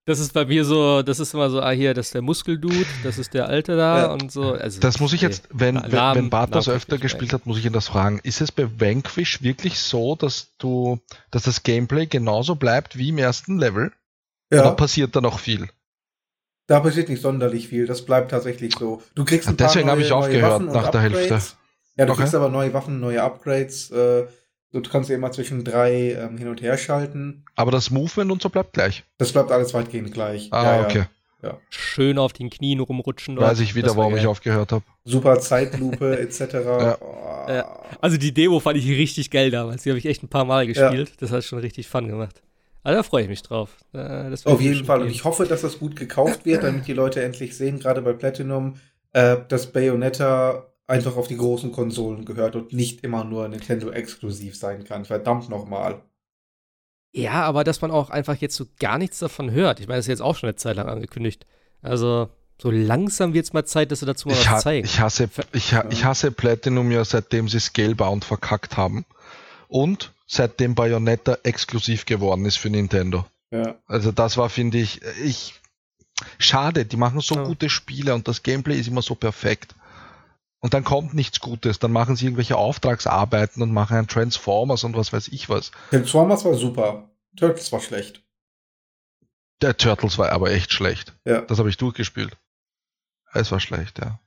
Das 0.04 0.18
ist 0.18 0.32
bei 0.34 0.44
mir 0.44 0.64
so, 0.64 1.02
das 1.02 1.20
ist 1.20 1.32
immer 1.32 1.48
so, 1.48 1.60
ah, 1.60 1.70
hier, 1.70 1.94
das 1.94 2.06
ist 2.06 2.14
der 2.14 2.22
Muskeldude, 2.22 2.86
das 3.04 3.18
ist 3.18 3.34
der 3.34 3.46
Alte 3.46 3.76
da 3.76 3.98
ja. 3.98 4.12
und 4.12 4.32
so. 4.32 4.52
Also, 4.52 4.80
das 4.80 4.98
muss 4.98 5.12
ich 5.12 5.20
jetzt, 5.20 5.48
wenn, 5.52 5.76
Namen, 5.76 6.16
wenn 6.16 6.30
Bart 6.30 6.54
das 6.56 6.68
öfter 6.68 6.98
gespielt 6.98 7.32
hat, 7.32 7.46
muss 7.46 7.58
ich 7.58 7.66
ihn 7.66 7.72
das 7.72 7.86
fragen. 7.86 8.18
Ist 8.24 8.40
es 8.40 8.50
bei 8.50 8.68
Vanquish 8.80 9.42
wirklich 9.42 9.78
so, 9.78 10.16
dass 10.16 10.56
du, 10.58 10.98
dass 11.30 11.44
das 11.44 11.62
Gameplay 11.62 12.06
genauso 12.06 12.56
bleibt 12.56 12.98
wie 12.98 13.10
im 13.10 13.18
ersten 13.18 13.58
Level? 13.58 13.92
Ja. 14.50 14.62
Oder 14.62 14.72
passiert 14.72 15.14
da 15.14 15.20
noch 15.20 15.38
viel? 15.38 15.68
Da 16.66 16.80
passiert 16.80 17.08
nicht 17.08 17.22
sonderlich 17.22 17.68
viel, 17.68 17.86
das 17.86 18.02
bleibt 18.02 18.32
tatsächlich 18.32 18.74
so. 18.76 19.02
Du 19.14 19.24
kriegst 19.24 19.48
ein 19.48 19.56
paar 19.56 19.68
Deswegen 19.68 19.88
habe 19.88 20.02
ich 20.02 20.10
aufgehört 20.10 20.62
nach 20.62 20.90
der 20.90 21.00
Hälfte. 21.00 21.40
Ja, 21.96 22.06
du 22.06 22.12
okay. 22.12 22.22
kriegst 22.22 22.34
aber 22.34 22.48
neue 22.48 22.74
Waffen, 22.74 22.98
neue 22.98 23.22
Upgrades. 23.22 23.90
Äh, 23.90 24.26
du 24.72 24.90
kannst 24.90 25.10
ja 25.10 25.16
immer 25.16 25.30
zwischen 25.32 25.64
drei 25.64 26.12
ähm, 26.12 26.38
hin 26.38 26.48
und 26.48 26.62
her 26.62 26.76
schalten. 26.78 27.44
Aber 27.56 27.70
dasMovement 27.70 28.30
und 28.30 28.42
so 28.42 28.48
bleibt 28.48 28.72
gleich. 28.72 29.04
Das 29.18 29.32
bleibt 29.32 29.50
alles 29.50 29.74
weitgehend 29.74 30.12
gleich. 30.12 30.48
Ah, 30.52 30.76
ja, 30.76 30.84
okay. 30.84 31.04
Ja. 31.42 31.58
Schön 31.70 32.18
auf 32.18 32.32
den 32.32 32.50
Knien 32.50 32.78
rumrutschen. 32.78 33.36
Weiß 33.36 33.58
ich 33.60 33.74
wieder, 33.74 33.96
warum 33.96 34.16
ich 34.16 34.26
aufgehört 34.26 34.70
habe. 34.70 34.84
Super 35.04 35.40
Zeitlupe 35.40 36.18
etc. 36.20 36.40
ja. 36.40 36.98
Oh. 37.00 37.50
Ja. 37.50 37.80
Also 38.00 38.16
die 38.16 38.32
Demo 38.32 38.60
fand 38.60 38.78
ich 38.78 38.86
richtig 38.86 39.30
geil 39.30 39.50
damals. 39.50 39.82
Die 39.82 39.90
habe 39.90 39.98
ich 39.98 40.06
echt 40.06 40.22
ein 40.22 40.28
paar 40.28 40.44
Mal 40.44 40.66
gespielt. 40.66 41.12
Das 41.18 41.32
hat 41.32 41.42
schon 41.42 41.58
richtig 41.58 41.88
Fun 41.88 42.06
gemacht. 42.06 42.42
Also 42.84 42.98
da 42.98 43.02
freue 43.02 43.24
ich 43.24 43.28
mich 43.28 43.42
drauf. 43.42 43.76
Äh, 43.92 44.34
Auf 44.44 44.60
jeden 44.60 44.84
Fall. 44.84 45.02
Und 45.02 45.08
ich 45.08 45.24
hoffe, 45.24 45.46
dass 45.46 45.62
das 45.62 45.78
gut 45.78 45.96
gekauft 45.96 46.44
wird, 46.44 46.64
damit 46.64 46.86
die 46.86 46.92
Leute 46.92 47.22
endlich 47.22 47.56
sehen, 47.56 47.78
gerade 47.78 48.02
bei 48.02 48.12
Platinum, 48.12 48.74
äh, 49.12 49.36
dass 49.48 49.72
Bayonetta 49.72 50.66
einfach 50.86 51.16
auf 51.16 51.28
die 51.28 51.36
großen 51.36 51.72
Konsolen 51.72 52.24
gehört 52.24 52.56
und 52.56 52.72
nicht 52.72 53.02
immer 53.04 53.24
nur 53.24 53.48
Nintendo 53.48 53.90
exklusiv 53.90 54.56
sein 54.56 54.84
kann. 54.84 55.04
Verdammt 55.04 55.48
nochmal. 55.48 56.02
Ja, 57.12 57.42
aber 57.42 57.64
dass 57.64 57.82
man 57.82 57.90
auch 57.90 58.10
einfach 58.10 58.36
jetzt 58.36 58.56
so 58.56 58.66
gar 58.78 58.98
nichts 58.98 59.18
davon 59.18 59.50
hört. 59.50 59.80
Ich 59.80 59.86
meine, 59.86 59.98
das 59.98 60.06
ist 60.06 60.10
jetzt 60.10 60.22
auch 60.22 60.36
schon 60.36 60.48
eine 60.48 60.56
Zeit 60.56 60.76
lang 60.76 60.88
angekündigt. 60.88 61.46
Also, 61.82 62.30
so 62.60 62.70
langsam 62.70 63.34
wird 63.34 63.44
es 63.44 63.52
mal 63.52 63.64
Zeit, 63.64 63.90
dass 63.90 64.00
sie 64.00 64.06
dazu 64.06 64.28
mal 64.28 64.34
ich 64.34 64.50
was 64.50 64.62
zeigen. 64.62 64.86
Ich 64.86 65.00
hasse, 65.00 65.28
ich, 65.52 65.74
ich 65.90 66.04
hasse 66.04 66.32
Platinum 66.32 66.90
ja, 66.90 67.04
seitdem 67.04 67.48
sie 67.48 67.60
Scalebound 67.60 68.24
verkackt 68.24 68.76
haben. 68.76 69.04
Und 69.68 70.12
seitdem 70.26 70.74
Bayonetta 70.74 71.38
exklusiv 71.42 72.06
geworden 72.06 72.46
ist 72.46 72.56
für 72.56 72.70
Nintendo. 72.70 73.26
Ja. 73.50 73.76
Also 73.86 74.12
das 74.12 74.36
war, 74.38 74.48
finde 74.48 74.78
ich, 74.78 75.00
ich, 75.22 75.54
schade, 76.38 76.86
die 76.86 76.96
machen 76.96 77.20
so 77.20 77.34
ja. 77.34 77.44
gute 77.44 77.68
Spiele 77.68 78.14
und 78.14 78.28
das 78.28 78.42
Gameplay 78.42 78.78
ist 78.78 78.88
immer 78.88 79.02
so 79.02 79.14
perfekt. 79.14 79.74
Und 80.62 80.74
dann 80.74 80.84
kommt 80.84 81.12
nichts 81.12 81.40
Gutes, 81.40 81.80
dann 81.80 81.90
machen 81.90 82.14
sie 82.14 82.24
irgendwelche 82.26 82.56
Auftragsarbeiten 82.56 83.62
und 83.62 83.72
machen 83.72 83.96
ein 83.96 84.06
Transformers 84.06 84.84
und 84.84 84.96
was 84.96 85.12
weiß 85.12 85.28
ich 85.28 85.48
was. 85.48 85.72
Transformers 85.90 86.44
war 86.44 86.54
super, 86.54 87.10
Turtles 87.36 87.72
war 87.72 87.80
schlecht. 87.80 88.22
Der 89.60 89.76
Turtles 89.76 90.18
war 90.18 90.30
aber 90.30 90.52
echt 90.52 90.72
schlecht. 90.72 91.14
Ja. 91.24 91.40
Das 91.40 91.58
habe 91.58 91.68
ich 91.68 91.78
durchgespielt. 91.78 92.36
Es 93.32 93.50
war 93.50 93.58
schlecht, 93.58 93.98
ja. 93.98 94.20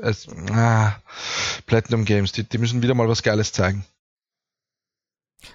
Es, 0.00 0.28
ah, 0.50 1.00
Platinum 1.66 2.04
Games, 2.04 2.32
die, 2.32 2.44
die 2.44 2.58
müssen 2.58 2.82
wieder 2.82 2.94
mal 2.94 3.08
was 3.08 3.22
Geiles 3.22 3.52
zeigen. 3.52 3.84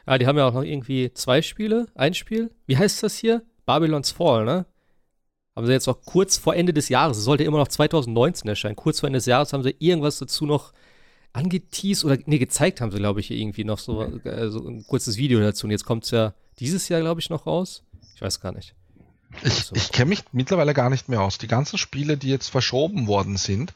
Ja, 0.05 0.17
die 0.17 0.27
haben 0.27 0.37
ja 0.37 0.47
auch 0.47 0.53
noch 0.53 0.63
irgendwie 0.63 1.13
zwei 1.13 1.41
Spiele, 1.41 1.87
ein 1.95 2.13
Spiel. 2.13 2.51
Wie 2.65 2.77
heißt 2.77 3.03
das 3.03 3.17
hier? 3.17 3.41
Babylon's 3.65 4.11
Fall, 4.11 4.43
ne? 4.43 4.65
Haben 5.55 5.67
sie 5.67 5.73
jetzt 5.73 5.87
auch 5.87 6.01
kurz 6.03 6.37
vor 6.37 6.55
Ende 6.55 6.73
des 6.73 6.89
Jahres, 6.89 7.17
es 7.17 7.23
sollte 7.23 7.43
immer 7.43 7.59
noch 7.59 7.67
2019 7.67 8.49
erscheinen, 8.49 8.75
kurz 8.75 8.99
vor 8.99 9.07
Ende 9.07 9.17
des 9.17 9.27
Jahres 9.27 9.53
haben 9.53 9.63
sie 9.63 9.75
irgendwas 9.79 10.17
dazu 10.17 10.45
noch 10.45 10.73
angeteased 11.33 12.05
oder 12.05 12.17
nee, 12.25 12.37
gezeigt 12.37 12.79
haben 12.79 12.91
sie, 12.91 12.97
glaube 12.97 13.19
ich, 13.19 13.31
irgendwie 13.31 13.63
noch 13.63 13.79
so, 13.79 14.03
äh, 14.03 14.49
so 14.49 14.67
ein 14.67 14.85
kurzes 14.85 15.17
Video 15.17 15.39
dazu. 15.39 15.65
Und 15.67 15.71
jetzt 15.71 15.85
kommt 15.85 16.05
es 16.05 16.11
ja 16.11 16.33
dieses 16.59 16.89
Jahr, 16.89 17.01
glaube 17.01 17.19
ich, 17.21 17.29
noch 17.29 17.47
raus. 17.47 17.83
Ich 18.15 18.21
weiß 18.21 18.39
gar 18.39 18.51
nicht. 18.51 18.75
Ich, 19.41 19.71
ich 19.73 19.91
kenne 19.91 20.09
mich 20.09 20.23
mittlerweile 20.31 20.75
gar 20.75 20.91
nicht 20.91 21.09
mehr 21.09 21.21
aus. 21.21 21.39
Die 21.39 21.47
ganzen 21.47 21.79
Spiele, 21.79 22.17
die 22.17 22.29
jetzt 22.29 22.49
verschoben 22.49 23.07
worden 23.07 23.37
sind, 23.37 23.73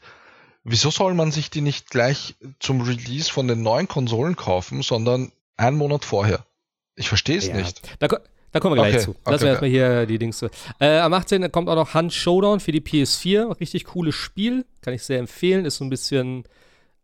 wieso 0.62 0.90
soll 0.90 1.14
man 1.14 1.32
sich 1.32 1.50
die 1.50 1.60
nicht 1.60 1.90
gleich 1.90 2.36
zum 2.60 2.80
Release 2.80 3.30
von 3.30 3.48
den 3.48 3.62
neuen 3.62 3.88
Konsolen 3.88 4.36
kaufen, 4.36 4.82
sondern 4.82 5.32
einen 5.56 5.76
Monat 5.76 6.04
vorher. 6.04 6.46
Ich 6.94 7.08
verstehe 7.08 7.38
es 7.38 7.48
ja. 7.48 7.56
nicht. 7.56 7.82
Da, 7.98 8.08
da, 8.52 8.60
kommen 8.60 8.76
wir 8.76 8.82
gleich 8.82 8.94
okay. 8.94 9.04
zu. 9.04 9.10
Lassen 9.12 9.34
okay, 9.34 9.42
wir 9.42 9.48
erstmal 9.50 9.70
hier 9.70 10.06
die 10.06 10.18
Dings 10.18 10.38
zu. 10.38 10.48
Äh, 10.80 10.98
am 10.98 11.12
18. 11.12 11.50
kommt 11.52 11.68
auch 11.68 11.74
noch 11.74 11.94
Hunt 11.94 12.12
Showdown 12.12 12.60
für 12.60 12.72
die 12.72 12.80
PS4. 12.80 13.58
Richtig 13.60 13.84
cooles 13.84 14.14
Spiel. 14.14 14.64
Kann 14.80 14.94
ich 14.94 15.02
sehr 15.02 15.18
empfehlen. 15.18 15.64
Ist 15.64 15.76
so 15.76 15.84
ein 15.84 15.90
bisschen 15.90 16.44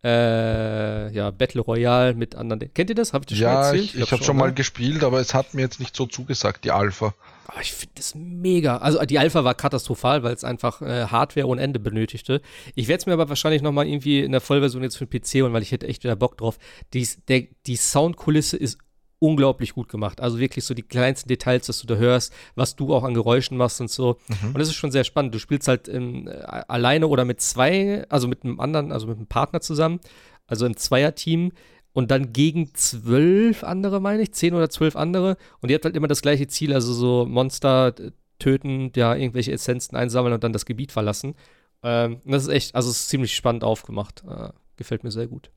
äh, 0.05 1.11
ja, 1.11 1.31
Battle 1.31 1.61
Royale 1.61 2.13
mit 2.13 2.35
anderen. 2.35 2.71
Kennt 2.73 2.91
ihr 2.91 2.95
das? 2.95 3.13
Habt 3.13 3.31
ihr 3.31 3.37
schon 3.37 3.47
ja, 3.47 3.65
erzählt? 3.65 3.85
Ich, 3.85 3.95
ich, 3.95 4.01
ich 4.01 4.11
habe 4.11 4.23
schon 4.23 4.37
mal 4.37 4.53
gespielt, 4.53 5.03
aber 5.03 5.19
es 5.19 5.33
hat 5.33 5.55
mir 5.55 5.61
jetzt 5.61 5.79
nicht 5.79 5.95
so 5.95 6.05
zugesagt, 6.05 6.63
die 6.63 6.71
Alpha. 6.71 7.15
Aber 7.47 7.61
ich 7.61 7.73
finde 7.73 7.93
das 7.95 8.13
mega. 8.13 8.77
Also 8.77 8.99
die 8.99 9.17
Alpha 9.17 9.43
war 9.43 9.55
katastrophal, 9.55 10.21
weil 10.21 10.33
es 10.33 10.43
einfach 10.43 10.81
äh, 10.83 11.05
Hardware 11.05 11.47
ohne 11.47 11.61
Ende 11.61 11.79
benötigte. 11.79 12.41
Ich 12.75 12.87
werde 12.87 12.99
es 12.99 13.05
mir 13.07 13.13
aber 13.13 13.29
wahrscheinlich 13.29 13.63
noch 13.63 13.71
mal 13.71 13.87
irgendwie 13.87 14.19
in 14.19 14.31
der 14.31 14.41
Vollversion 14.41 14.83
jetzt 14.83 14.97
für 14.97 15.07
den 15.07 15.21
PC 15.21 15.41
holen, 15.41 15.53
weil 15.53 15.63
ich 15.63 15.71
hätte 15.71 15.87
echt 15.87 16.03
wieder 16.03 16.15
Bock 16.15 16.37
drauf. 16.37 16.59
Dies, 16.93 17.23
der, 17.27 17.43
die 17.65 17.75
Soundkulisse 17.75 18.57
ist 18.57 18.77
unglaublich 19.19 19.73
gut 19.73 19.89
gemacht. 19.89 20.21
Also 20.21 20.39
wirklich 20.39 20.65
so 20.65 20.73
die 20.73 20.83
kleinsten 20.83 21.29
Details, 21.29 21.67
dass 21.67 21.79
du 21.79 21.87
da 21.87 21.95
hörst, 21.95 22.33
was 22.55 22.75
du 22.75 22.93
auch 22.93 23.03
an 23.03 23.13
Geräuschen 23.13 23.57
machst 23.57 23.81
und 23.81 23.89
so. 23.89 24.17
Mhm. 24.27 24.49
Und 24.49 24.59
das 24.59 24.67
ist 24.67 24.75
schon 24.75 24.91
sehr 24.91 25.03
spannend. 25.03 25.33
Du 25.33 25.39
spielst 25.39 25.67
halt 25.67 25.87
ähm, 25.87 26.29
alleine 26.67 27.07
oder 27.07 27.25
mit 27.25 27.41
zwei, 27.41 28.05
also 28.09 28.27
mit 28.27 28.43
einem 28.43 28.59
anderen, 28.59 28.91
also 28.91 29.07
mit 29.07 29.17
einem 29.17 29.27
Partner 29.27 29.61
zusammen, 29.61 29.99
also 30.47 30.65
im 30.65 30.77
Zweierteam 30.77 31.51
und 31.93 32.11
dann 32.11 32.33
gegen 32.33 32.73
zwölf 32.73 33.63
andere, 33.63 34.01
meine 34.01 34.21
ich, 34.21 34.33
zehn 34.33 34.53
oder 34.53 34.69
zwölf 34.69 34.95
andere. 34.95 35.37
Und 35.61 35.69
ihr 35.69 35.75
habt 35.75 35.85
halt 35.85 35.95
immer 35.95 36.09
das 36.09 36.21
gleiche 36.21 36.47
Ziel, 36.47 36.73
also 36.73 36.93
so 36.93 37.25
Monster 37.25 37.95
töten, 38.37 38.91
ja, 38.95 39.15
irgendwelche 39.15 39.53
Essenzen 39.53 39.95
einsammeln 39.95 40.33
und 40.33 40.43
dann 40.43 40.53
das 40.53 40.65
Gebiet 40.65 40.91
verlassen. 40.91 41.35
Ähm, 41.83 42.19
das 42.25 42.43
ist 42.43 42.49
echt, 42.49 42.75
also 42.75 42.89
es 42.89 42.99
ist 42.99 43.09
ziemlich 43.09 43.33
spannend 43.33 43.63
aufgemacht. 43.63 44.23
Äh, 44.27 44.49
gefällt 44.75 45.05
mir 45.05 45.11
sehr 45.11 45.27
gut. 45.27 45.51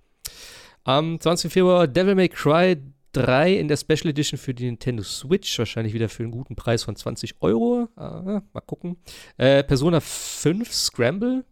Am 0.84 1.20
20. 1.20 1.52
Februar 1.52 1.88
Devil 1.88 2.14
May 2.14 2.28
Cry 2.28 2.76
3 3.12 3.54
in 3.54 3.68
der 3.68 3.76
Special 3.76 4.08
Edition 4.08 4.38
für 4.38 4.54
die 4.54 4.66
Nintendo 4.66 5.02
Switch, 5.02 5.58
wahrscheinlich 5.58 5.94
wieder 5.94 6.08
für 6.08 6.22
einen 6.22 6.32
guten 6.32 6.56
Preis 6.56 6.84
von 6.84 6.96
20 6.96 7.36
Euro. 7.40 7.88
Ah, 7.96 8.42
mal 8.52 8.60
gucken. 8.60 8.96
Äh, 9.36 9.64
Persona 9.64 10.00
5 10.00 10.72
Scramble, 10.72 11.44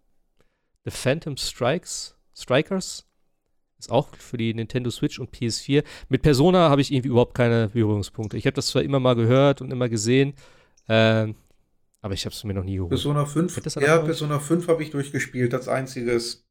The 0.84 0.90
Phantom 0.90 1.36
Strikes, 1.36 2.16
Strikers, 2.34 3.06
ist 3.78 3.90
auch 3.90 4.14
für 4.16 4.36
die 4.36 4.54
Nintendo 4.54 4.90
Switch 4.90 5.18
und 5.18 5.34
PS4. 5.34 5.84
Mit 6.08 6.22
Persona 6.22 6.70
habe 6.70 6.80
ich 6.80 6.92
irgendwie 6.92 7.08
überhaupt 7.08 7.34
keine 7.34 7.68
Berührungspunkte. 7.68 8.36
Ich 8.36 8.46
habe 8.46 8.54
das 8.54 8.68
zwar 8.68 8.82
immer 8.82 9.00
mal 9.00 9.14
gehört 9.14 9.60
und 9.60 9.70
immer 9.70 9.88
gesehen, 9.88 10.34
äh, 10.88 11.32
aber 12.00 12.14
ich 12.14 12.24
habe 12.24 12.34
es 12.34 12.44
mir 12.44 12.54
noch 12.54 12.64
nie 12.64 12.76
geholt. 12.76 12.90
Persona 12.90 13.26
5? 13.26 13.76
Ja, 13.80 13.98
Persona 13.98 14.38
5 14.38 14.68
habe 14.68 14.82
ich 14.82 14.90
durchgespielt, 14.90 15.52
als 15.54 15.68
einziges. 15.68 16.46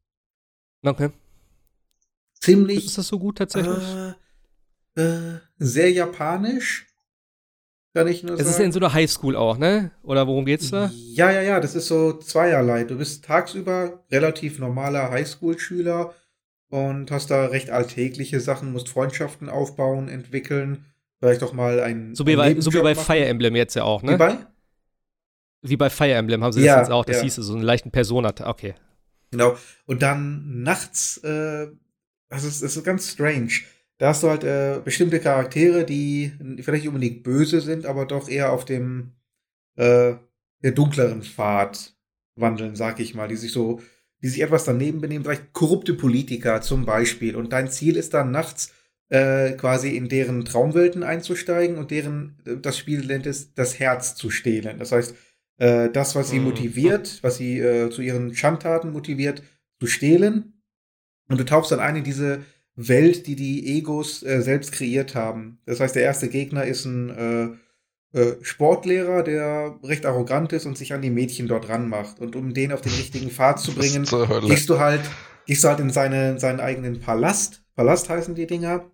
Okay. 0.83 1.09
Ziemlich. 2.41 2.85
Ist 2.85 2.97
das 2.97 3.07
so 3.07 3.17
gut 3.17 3.37
tatsächlich? 3.37 3.77
Äh, 3.77 4.13
äh, 4.95 5.39
sehr 5.57 5.91
japanisch. 5.91 6.87
Kann 7.93 8.07
ich 8.07 8.23
nur 8.23 8.33
es 8.33 8.39
sagen. 8.39 8.49
ist 8.49 8.59
ja 8.59 8.65
in 8.65 8.71
so 8.73 8.79
einer 8.79 8.93
Highschool 8.93 9.37
auch, 9.37 9.57
ne? 9.57 9.91
Oder 10.03 10.27
worum 10.27 10.45
geht's 10.45 10.69
da? 10.69 10.91
Ja, 11.13 11.31
ja, 11.31 11.41
ja, 11.41 11.59
das 11.61 11.75
ist 11.75 11.87
so 11.87 12.11
zweierlei. 12.13 12.83
Du 12.83 12.97
bist 12.97 13.23
tagsüber 13.23 14.03
relativ 14.11 14.59
normaler 14.59 15.11
Highschool-Schüler 15.11 16.13
und 16.67 17.09
hast 17.09 17.31
da 17.31 17.45
recht 17.45 17.69
alltägliche 17.69 18.41
Sachen, 18.41 18.73
musst 18.73 18.89
Freundschaften 18.89 19.47
aufbauen, 19.47 20.09
entwickeln, 20.09 20.83
vielleicht 21.19 21.41
auch 21.41 21.53
mal 21.53 21.79
ein. 21.79 22.15
So 22.15 22.27
wie, 22.27 22.35
bei, 22.35 22.59
so 22.59 22.73
wie 22.73 22.81
bei 22.81 22.95
Fire 22.95 23.25
Emblem 23.25 23.55
jetzt 23.55 23.75
ja 23.75 23.83
auch, 23.83 24.03
ne? 24.03 24.13
Wie 24.13 24.17
bei? 24.17 24.37
Wie 25.61 25.77
bei 25.77 25.89
Fire 25.89 26.13
Emblem 26.13 26.43
haben 26.43 26.51
sie 26.51 26.63
ja, 26.63 26.75
das 26.75 26.87
jetzt 26.87 26.93
auch, 26.93 27.05
das 27.05 27.17
ja. 27.17 27.23
hieß 27.23 27.35
so 27.35 27.53
einen 27.53 27.63
leichten 27.63 27.91
Persona. 27.91 28.33
Okay. 28.43 28.75
Genau. 29.31 29.57
Und 29.85 30.01
dann 30.01 30.63
nachts, 30.63 31.17
äh, 31.23 31.67
also 32.29 32.47
es 32.47 32.61
ist 32.61 32.83
ganz 32.83 33.09
strange. 33.09 33.51
Da 33.97 34.09
hast 34.09 34.23
du 34.23 34.29
halt 34.29 34.43
äh, 34.43 34.81
bestimmte 34.83 35.19
Charaktere, 35.19 35.85
die 35.85 36.33
vielleicht 36.61 36.83
nicht 36.83 36.87
unbedingt 36.87 37.23
böse 37.23 37.61
sind, 37.61 37.85
aber 37.85 38.05
doch 38.05 38.27
eher 38.27 38.51
auf 38.51 38.65
dem 38.65 39.13
äh, 39.75 40.15
der 40.63 40.71
dunkleren 40.71 41.23
Pfad 41.23 41.95
wandeln, 42.35 42.75
sag 42.75 42.99
ich 42.99 43.13
mal, 43.15 43.27
die 43.27 43.37
sich 43.37 43.51
so 43.51 43.79
die 44.25 44.29
sich 44.29 44.41
etwas 44.41 44.63
daneben 44.63 45.01
benehmen, 45.01 45.23
vielleicht 45.23 45.53
korrupte 45.53 45.93
Politiker 45.93 46.59
zum 46.61 46.83
Beispiel. 46.83 47.35
Und 47.35 47.53
dein 47.53 47.69
Ziel 47.69 47.95
ist 47.95 48.15
dann 48.15 48.31
nachts 48.31 48.73
äh, 49.09 49.51
quasi 49.51 49.95
in 49.95 50.09
deren 50.09 50.45
Traumwelten 50.45 51.03
einzusteigen 51.03 51.77
und 51.77 51.91
deren, 51.91 52.39
äh, 52.45 52.57
das 52.57 52.75
Spiel 52.75 53.05
nennt 53.05 53.27
es, 53.27 53.53
das 53.53 53.77
Herz 53.77 54.15
zu 54.15 54.31
stehlen. 54.31 54.79
Das 54.79 54.91
heißt, 54.91 55.15
äh, 55.57 55.89
das, 55.91 56.15
was 56.15 56.31
sie 56.31 56.39
mhm. 56.39 56.45
motiviert, 56.45 57.19
was 57.21 57.37
sie 57.37 57.59
äh, 57.59 57.91
zu 57.91 58.01
ihren 58.01 58.33
Schandtaten 58.33 58.91
motiviert, 58.91 59.43
zu 59.79 59.85
stehlen. 59.85 60.63
Und 61.29 61.39
du 61.39 61.45
tauchst 61.45 61.71
dann 61.71 61.79
ein 61.79 61.97
in 61.97 62.03
diese 62.03 62.43
Welt, 62.75 63.27
die 63.27 63.35
die 63.35 63.77
Egos 63.77 64.23
äh, 64.23 64.41
selbst 64.41 64.71
kreiert 64.71 65.15
haben. 65.15 65.59
Das 65.65 65.79
heißt, 65.79 65.95
der 65.95 66.03
erste 66.03 66.27
Gegner 66.27 66.65
ist 66.65 66.85
ein 66.85 67.57
äh, 68.13 68.19
äh, 68.19 68.37
Sportlehrer, 68.41 69.23
der 69.23 69.79
recht 69.83 70.05
arrogant 70.05 70.53
ist 70.53 70.65
und 70.65 70.77
sich 70.77 70.93
an 70.93 71.01
die 71.01 71.09
Mädchen 71.09 71.47
dort 71.47 71.69
ranmacht. 71.69 72.19
Und 72.19 72.35
um 72.35 72.53
den 72.53 72.71
auf 72.71 72.81
den 72.81 72.93
richtigen 72.93 73.29
Pfad 73.29 73.59
zu 73.59 73.73
bringen, 73.73 74.05
gehst 74.47 74.69
du 74.69 74.79
halt, 74.79 75.01
gehst 75.45 75.63
du 75.63 75.67
halt 75.67 75.79
in 75.79 75.89
seine, 75.89 76.39
seinen 76.39 76.59
eigenen 76.59 76.99
Palast. 76.99 77.63
Palast 77.75 78.09
heißen 78.09 78.35
die 78.35 78.47
Dinger. 78.47 78.89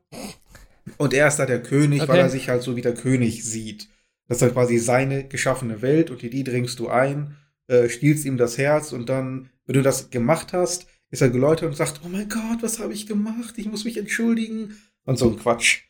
Und 0.97 1.13
er 1.13 1.27
ist 1.27 1.37
da 1.37 1.45
der 1.45 1.61
König, 1.61 2.01
okay. 2.01 2.11
weil 2.11 2.19
er 2.19 2.29
sich 2.29 2.49
halt 2.49 2.63
so 2.63 2.75
wie 2.75 2.81
der 2.81 2.95
König 2.95 3.43
sieht. 3.43 3.89
Das 4.27 4.37
ist 4.37 4.41
halt 4.43 4.53
quasi 4.53 4.77
seine 4.77 5.27
geschaffene 5.27 5.81
Welt 5.81 6.09
und 6.09 6.23
in 6.23 6.31
die 6.31 6.43
dringst 6.43 6.79
du 6.79 6.87
ein, 6.87 7.35
äh, 7.67 7.89
stiehlst 7.89 8.25
ihm 8.25 8.37
das 8.37 8.57
Herz 8.57 8.91
und 8.91 9.09
dann, 9.09 9.49
wenn 9.65 9.75
du 9.75 9.81
das 9.81 10.09
gemacht 10.09 10.53
hast, 10.53 10.87
ist 11.11 11.21
er 11.21 11.29
geläutert 11.29 11.69
und 11.69 11.75
sagt, 11.75 12.01
oh 12.03 12.07
mein 12.07 12.29
Gott, 12.29 12.61
was 12.61 12.79
habe 12.79 12.93
ich 12.93 13.05
gemacht? 13.05 13.57
Ich 13.57 13.67
muss 13.67 13.85
mich 13.85 13.97
entschuldigen. 13.97 14.77
Und 15.03 15.19
so 15.19 15.29
ein 15.29 15.37
Quatsch. 15.37 15.83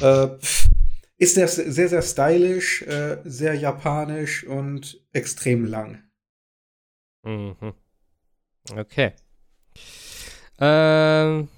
Äh, 0.00 0.28
ist 1.16 1.36
der 1.36 1.48
sehr, 1.48 1.88
sehr 1.88 2.02
stylisch, 2.02 2.82
äh, 2.82 3.18
sehr 3.24 3.54
japanisch 3.54 4.44
und 4.44 5.04
extrem 5.12 5.64
lang. 5.64 6.04
Mhm. 7.24 7.56
Okay. 8.76 9.12
Ähm, 10.60 11.48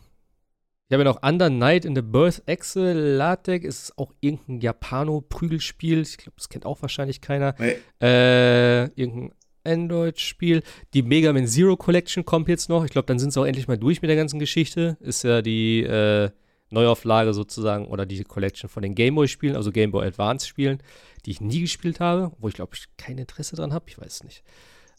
ich 0.89 0.95
habe 0.95 1.05
ja 1.05 1.13
noch 1.13 1.23
Under 1.23 1.51
Night 1.51 1.85
in 1.85 1.95
the 1.95 2.03
Birth 2.03 2.43
Excel 2.47 3.17
Latex. 3.17 3.67
Ist 3.67 3.99
auch 3.99 4.13
irgendein 4.21 4.61
Japano-Prügelspiel. 4.61 6.01
Ich 6.01 6.17
glaube, 6.17 6.37
das 6.37 6.49
kennt 6.49 6.65
auch 6.65 6.81
wahrscheinlich 6.81 7.21
keiner. 7.21 7.55
Nee. 7.59 7.77
Äh, 8.01 8.85
irgendein 8.95 9.33
Android-Spiel. 9.71 10.63
Die 10.95 11.03
Mega 11.03 11.33
Man 11.33 11.47
Zero 11.47 11.77
Collection 11.77 12.25
kommt 12.25 12.49
jetzt 12.49 12.69
noch. 12.69 12.85
Ich 12.85 12.91
glaube, 12.91 13.07
dann 13.07 13.19
sind 13.19 13.33
sie 13.33 13.41
auch 13.41 13.47
endlich 13.47 13.69
mal 13.69 13.79
durch 13.79 14.03
mit 14.03 14.09
der 14.09 14.17
ganzen 14.17 14.39
Geschichte. 14.39 14.97
Ist 15.01 15.25
ja 15.25 15.43
die 15.43 15.83
äh, 15.83 16.31
Neuauflage 16.71 17.35
sozusagen 17.35 17.87
oder 17.87 18.07
diese 18.07 18.25
Collection 18.25 18.69
von 18.69 18.83
den 18.83 18.95
Gameboy-Spielen, 18.95 19.57
also 19.57 19.73
Gameboy 19.73 20.07
Advance-Spielen, 20.07 20.83
die 21.27 21.33
ich 21.33 21.41
nie 21.41 21.61
gespielt 21.61 22.01
habe, 22.01 22.33
wo 22.39 22.49
ich 22.49 22.55
glaube 22.55 22.73
ich 22.75 22.87
kein 22.97 23.19
Interesse 23.19 23.57
dran 23.57 23.73
habe, 23.73 23.87
ich 23.89 23.99
weiß 23.99 24.25
nicht. 24.25 24.43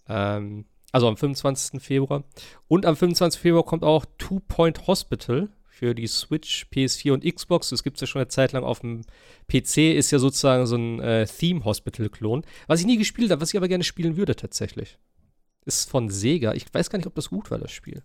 Ähm, 0.07 0.65
also 0.91 1.07
am 1.07 1.17
25. 1.17 1.81
Februar. 1.81 2.23
Und 2.67 2.85
am 2.85 2.95
25. 2.95 3.39
Februar 3.39 3.63
kommt 3.63 3.83
auch 3.83 4.05
Two 4.17 4.41
Point 4.47 4.87
Hospital 4.87 5.49
für 5.81 5.95
die 5.95 6.05
Switch, 6.05 6.67
PS4 6.71 7.11
und 7.11 7.25
Xbox. 7.25 7.69
Das 7.69 7.81
gibt 7.81 7.97
es 7.97 8.01
ja 8.01 8.07
schon 8.07 8.21
eine 8.21 8.27
Zeit 8.27 8.51
lang 8.51 8.63
auf 8.63 8.81
dem 8.81 9.01
PC, 9.47 9.95
ist 9.95 10.11
ja 10.11 10.19
sozusagen 10.19 10.67
so 10.67 10.75
ein 10.75 10.99
äh, 10.99 11.25
Theme 11.25 11.65
Hospital-Klon. 11.65 12.43
Was 12.67 12.81
ich 12.81 12.85
nie 12.85 12.97
gespielt 12.97 13.31
habe, 13.31 13.41
was 13.41 13.49
ich 13.49 13.57
aber 13.57 13.67
gerne 13.67 13.83
spielen 13.83 14.15
würde 14.15 14.35
tatsächlich. 14.35 14.99
Ist 15.65 15.89
von 15.89 16.09
Sega. 16.09 16.53
Ich 16.53 16.71
weiß 16.71 16.89
gar 16.91 16.97
nicht, 16.97 17.07
ob 17.07 17.15
das 17.15 17.29
gut 17.29 17.49
war, 17.49 17.57
das 17.57 17.71
Spiel 17.71 18.03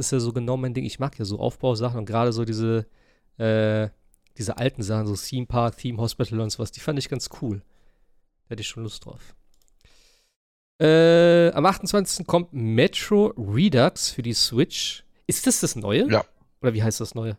ist 0.00 0.10
ja 0.10 0.18
so 0.18 0.32
genau 0.32 0.56
mein 0.56 0.74
Ding. 0.74 0.84
Ich 0.84 0.98
mag 0.98 1.16
ja 1.18 1.24
so 1.24 1.38
Aufbausachen 1.38 1.98
und 1.98 2.06
gerade 2.06 2.32
so 2.32 2.44
diese, 2.44 2.86
äh, 3.36 3.88
diese 4.36 4.58
alten 4.58 4.82
Sachen, 4.82 5.06
so 5.06 5.14
Theme 5.14 5.46
Park, 5.46 5.76
Theme 5.76 5.98
Hospital 5.98 6.40
und 6.40 6.50
sowas, 6.50 6.72
die 6.72 6.80
fand 6.80 6.98
ich 6.98 7.08
ganz 7.08 7.28
cool. 7.40 7.62
Da 8.44 8.50
hätte 8.50 8.62
ich 8.62 8.68
schon 8.68 8.82
Lust 8.82 9.04
drauf. 9.04 9.34
Äh, 10.80 11.50
am 11.52 11.66
28. 11.66 12.26
kommt 12.26 12.52
Metro 12.52 13.26
Redux 13.36 14.10
für 14.10 14.22
die 14.22 14.32
Switch. 14.32 15.04
Ist 15.30 15.46
das 15.46 15.60
das 15.60 15.76
Neue? 15.76 16.10
Ja. 16.10 16.24
Oder 16.60 16.74
wie 16.74 16.82
heißt 16.82 17.00
das 17.00 17.14
Neue? 17.14 17.38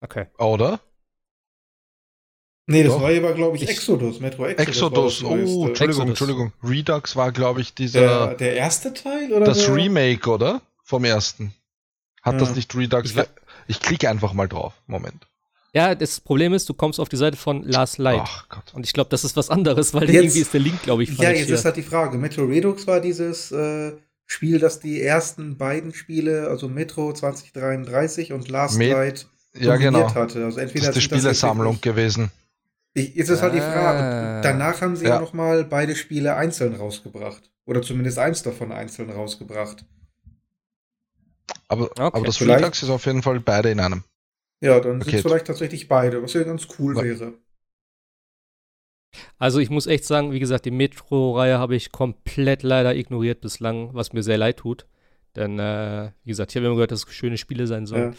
Okay. 0.00 0.26
Oder? 0.38 0.80
Nee, 2.66 2.84
das 2.84 2.94
Doch. 2.94 3.00
neue 3.00 3.22
war, 3.22 3.34
glaube 3.34 3.56
ich, 3.56 3.68
Exodus, 3.68 4.20
Metro 4.20 4.46
Exodus. 4.46 4.68
Exodus, 4.68 5.22
oh, 5.22 5.66
Entschuldigung. 5.66 6.08
Entschuldigung. 6.08 6.52
Redux 6.62 7.16
war, 7.16 7.30
glaube 7.30 7.60
ich, 7.60 7.74
dieser. 7.74 8.00
Der, 8.00 8.34
der, 8.34 8.56
erste 8.56 8.94
Teil, 8.94 9.32
oder? 9.32 9.44
Das 9.44 9.66
der? 9.66 9.74
Remake, 9.74 10.30
oder? 10.30 10.62
vom 10.82 11.04
ersten. 11.04 11.54
Hat 12.22 12.34
ja. 12.34 12.40
das 12.40 12.54
nicht 12.54 12.74
Redux? 12.74 13.14
Ich, 13.14 13.22
ich 13.66 13.80
klicke 13.80 14.08
einfach 14.08 14.32
mal 14.32 14.48
drauf. 14.48 14.74
Moment. 14.86 15.26
Ja, 15.74 15.94
das 15.94 16.20
Problem 16.20 16.52
ist, 16.52 16.68
du 16.68 16.74
kommst 16.74 17.00
auf 17.00 17.08
die 17.08 17.16
Seite 17.16 17.36
von 17.36 17.62
Last 17.62 17.98
Light. 17.98 18.20
Ach 18.22 18.48
Gott. 18.48 18.74
Und 18.74 18.84
ich 18.84 18.92
glaube, 18.92 19.08
das 19.10 19.24
ist 19.24 19.36
was 19.36 19.48
anderes, 19.48 19.94
weil 19.94 20.04
jetzt, 20.04 20.14
irgendwie 20.14 20.40
ist 20.40 20.52
der 20.52 20.60
Link, 20.60 20.82
glaube 20.82 21.02
ich, 21.02 21.10
falsch. 21.10 21.22
Ja, 21.22 21.30
jetzt 21.30 21.46
hier. 21.46 21.54
ist 21.54 21.64
halt 21.64 21.76
die 21.76 21.82
Frage. 21.82 22.18
Metro 22.18 22.44
Redux 22.44 22.86
war 22.86 23.00
dieses 23.00 23.52
äh, 23.52 23.92
Spiel, 24.26 24.58
das 24.58 24.80
die 24.80 25.02
ersten 25.02 25.58
beiden 25.58 25.92
Spiele, 25.92 26.48
also 26.48 26.68
Metro 26.68 27.12
2033 27.12 28.32
und 28.32 28.48
Last 28.48 28.78
Met 28.78 28.92
Light 28.92 29.26
ja, 29.54 29.76
genau. 29.76 30.14
hatte. 30.14 30.44
Also 30.44 30.60
entweder 30.60 30.86
das 30.86 30.96
ist 30.96 31.10
die 31.10 31.16
Spielesammlung 31.16 31.80
gewesen. 31.80 32.30
Ich, 32.94 33.14
jetzt 33.14 33.28
ist 33.28 33.42
halt 33.42 33.54
die 33.54 33.60
Frage. 33.60 33.98
Ah. 33.98 34.40
Danach 34.42 34.80
haben 34.80 34.96
sie 34.96 35.04
ja, 35.04 35.14
ja 35.14 35.20
noch 35.20 35.32
mal 35.32 35.64
beide 35.64 35.94
Spiele 35.94 36.36
einzeln 36.36 36.74
rausgebracht. 36.74 37.50
Oder 37.64 37.82
zumindest 37.82 38.18
eins 38.18 38.42
davon 38.42 38.72
einzeln 38.72 39.10
rausgebracht. 39.10 39.84
Aber, 41.68 41.84
okay, 41.84 42.02
aber 42.02 42.26
das 42.26 42.40
Redux 42.40 42.82
ist 42.82 42.90
auf 42.90 43.06
jeden 43.06 43.22
Fall 43.22 43.40
beide 43.40 43.70
in 43.70 43.80
einem. 43.80 44.04
Ja, 44.60 44.78
dann 44.80 45.00
sind 45.00 45.14
es 45.14 45.22
vielleicht 45.22 45.46
tatsächlich 45.46 45.88
beide, 45.88 46.22
was 46.22 46.34
ja 46.34 46.42
ganz 46.42 46.66
cool 46.78 46.96
ja. 46.96 47.02
wäre. 47.02 47.34
Also 49.38 49.58
ich 49.58 49.70
muss 49.70 49.86
echt 49.86 50.04
sagen, 50.04 50.32
wie 50.32 50.40
gesagt, 50.40 50.64
die 50.64 50.70
Metro-Reihe 50.70 51.58
habe 51.58 51.76
ich 51.76 51.92
komplett 51.92 52.62
leider 52.62 52.94
ignoriert 52.94 53.40
bislang, 53.40 53.90
was 53.92 54.12
mir 54.12 54.22
sehr 54.22 54.38
leid 54.38 54.58
tut. 54.58 54.86
Denn, 55.36 55.58
äh, 55.58 56.10
wie 56.24 56.30
gesagt, 56.30 56.52
ich 56.52 56.56
habe 56.56 56.66
immer 56.66 56.74
gehört, 56.74 56.92
dass 56.92 57.04
es 57.04 57.14
schöne 57.14 57.38
Spiele 57.38 57.66
sein 57.66 57.86
sollen. 57.86 58.14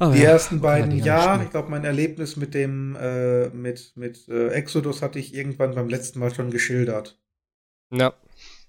Ja. 0.00 0.10
die 0.12 0.18
ja, 0.18 0.30
ersten 0.30 0.60
beiden, 0.60 0.96
ja. 0.98 1.42
Ich 1.42 1.50
glaube, 1.50 1.70
mein 1.70 1.84
Erlebnis 1.84 2.36
mit 2.36 2.54
dem, 2.54 2.96
äh, 2.96 3.48
mit, 3.48 3.92
mit 3.96 4.28
äh, 4.28 4.48
Exodus 4.48 5.02
hatte 5.02 5.18
ich 5.18 5.34
irgendwann 5.34 5.74
beim 5.74 5.88
letzten 5.88 6.18
Mal 6.18 6.34
schon 6.34 6.50
geschildert. 6.50 7.18
Ja. 7.92 8.14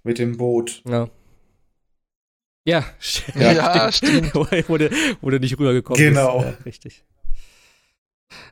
Mit 0.04 0.18
dem 0.18 0.38
Boot. 0.38 0.82
Ja. 0.88 1.10
Ja, 2.64 2.86
ja, 3.36 3.52
ja 3.52 3.92
stimmt. 3.92 4.34
wurde, 4.36 4.92
wurde 5.22 5.40
nicht 5.40 5.58
rübergekommen. 5.58 6.02
Genau. 6.02 6.40
Ist, 6.40 6.46
äh, 6.46 6.64
richtig. 6.64 7.04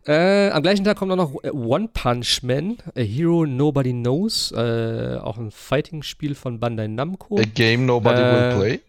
Äh, 0.05 0.49
am 0.49 0.63
gleichen 0.63 0.83
Tag 0.83 0.97
kommt 0.97 1.11
auch 1.11 1.15
noch 1.15 1.43
äh, 1.43 1.49
One 1.51 1.89
Punch 1.93 2.43
Man, 2.43 2.77
A 2.95 3.01
Hero 3.01 3.45
Nobody 3.45 3.91
Knows, 3.91 4.51
äh, 4.51 5.17
auch 5.21 5.37
ein 5.37 5.51
Fighting-Spiel 5.51 6.35
von 6.35 6.59
Bandai 6.59 6.87
Namco. 6.87 7.37
A 7.37 7.43
Game 7.43 7.85
Nobody 7.85 8.21
Will 8.21 8.23
äh, 8.23 8.55
Play. 8.55 8.79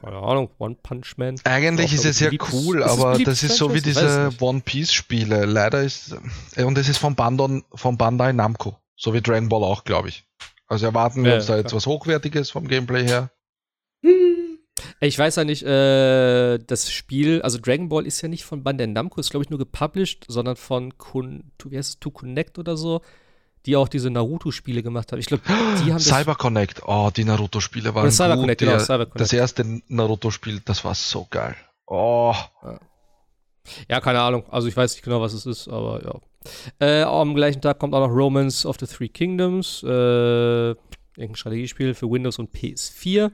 Keine 0.00 0.16
Ahnung, 0.16 0.48
One 0.58 0.76
Punch 0.82 1.18
Man. 1.18 1.36
Eigentlich 1.44 1.92
ist 1.92 2.06
es 2.06 2.20
ja 2.20 2.30
cool, 2.52 2.82
aber 2.82 3.18
das 3.18 3.42
ist 3.42 3.56
so 3.56 3.74
wie 3.74 3.82
diese 3.82 4.30
One 4.40 4.62
Piece-Spiele. 4.64 5.44
Leider 5.44 5.82
ist, 5.82 6.16
äh, 6.56 6.64
und 6.64 6.78
es 6.78 6.88
ist 6.88 6.98
von, 6.98 7.14
Bandon, 7.14 7.64
von 7.74 7.98
Bandai 7.98 8.32
Namco, 8.32 8.78
so 8.96 9.12
wie 9.12 9.20
Dragon 9.20 9.48
Ball 9.48 9.62
auch, 9.62 9.84
glaube 9.84 10.08
ich. 10.08 10.24
Also 10.68 10.86
erwarten 10.86 11.24
wir 11.24 11.34
uns 11.34 11.46
da 11.46 11.56
jetzt 11.56 11.74
was 11.74 11.86
Hochwertiges 11.86 12.50
vom 12.50 12.68
Gameplay 12.68 13.04
her. 13.04 13.30
Ich 15.00 15.18
weiß 15.18 15.36
ja 15.36 15.44
nicht, 15.44 15.62
äh, 15.62 16.58
das 16.58 16.90
Spiel, 16.90 17.42
also 17.42 17.58
Dragon 17.58 17.88
Ball 17.88 18.06
ist 18.06 18.20
ja 18.22 18.28
nicht 18.28 18.44
von 18.44 18.62
Bandai 18.62 18.86
Namco, 18.86 19.20
ist 19.20 19.30
glaube 19.30 19.44
ich 19.44 19.50
nur 19.50 19.58
gepublished, 19.58 20.24
sondern 20.28 20.56
von 20.56 20.96
Kun, 20.98 21.52
wie 21.64 21.76
heißt 21.76 21.88
es, 21.90 21.98
To 22.00 22.10
Connect 22.10 22.58
oder 22.58 22.76
so, 22.76 23.02
die 23.66 23.76
auch 23.76 23.88
diese 23.88 24.10
Naruto-Spiele 24.10 24.82
gemacht 24.82 25.12
haben. 25.12 25.18
Ich 25.18 25.26
glaube, 25.26 25.42
die 25.84 25.92
haben 25.92 25.98
Cyber 25.98 26.34
Connect, 26.34 26.82
oh, 26.86 27.10
die 27.14 27.24
Naruto-Spiele 27.24 27.94
waren 27.94 28.10
Cyber 28.10 28.34
gut. 28.34 28.42
Connect, 28.42 28.60
genau, 28.60 28.78
Cyber 28.78 29.06
Connect. 29.06 29.20
Das 29.20 29.32
erste 29.32 29.82
Naruto-Spiel, 29.88 30.60
das 30.64 30.84
war 30.84 30.94
so 30.94 31.26
geil. 31.30 31.56
Oh. 31.86 32.34
Ja. 32.62 32.80
ja. 33.88 34.00
keine 34.00 34.20
Ahnung. 34.20 34.44
Also 34.50 34.68
ich 34.68 34.76
weiß 34.76 34.94
nicht 34.94 35.02
genau, 35.02 35.20
was 35.20 35.32
es 35.32 35.46
ist, 35.46 35.68
aber 35.68 36.02
ja. 36.04 36.20
Äh, 36.78 37.02
am 37.02 37.34
gleichen 37.34 37.60
Tag 37.60 37.78
kommt 37.78 37.94
auch 37.94 38.06
noch 38.06 38.14
Romance 38.14 38.66
of 38.66 38.76
the 38.80 38.86
Three 38.86 39.08
Kingdoms, 39.08 39.82
äh, 39.82 40.70
irgendein 41.16 41.34
Strategiespiel 41.34 41.92
für 41.92 42.10
Windows 42.10 42.38
und 42.38 42.54
PS4. 42.54 43.30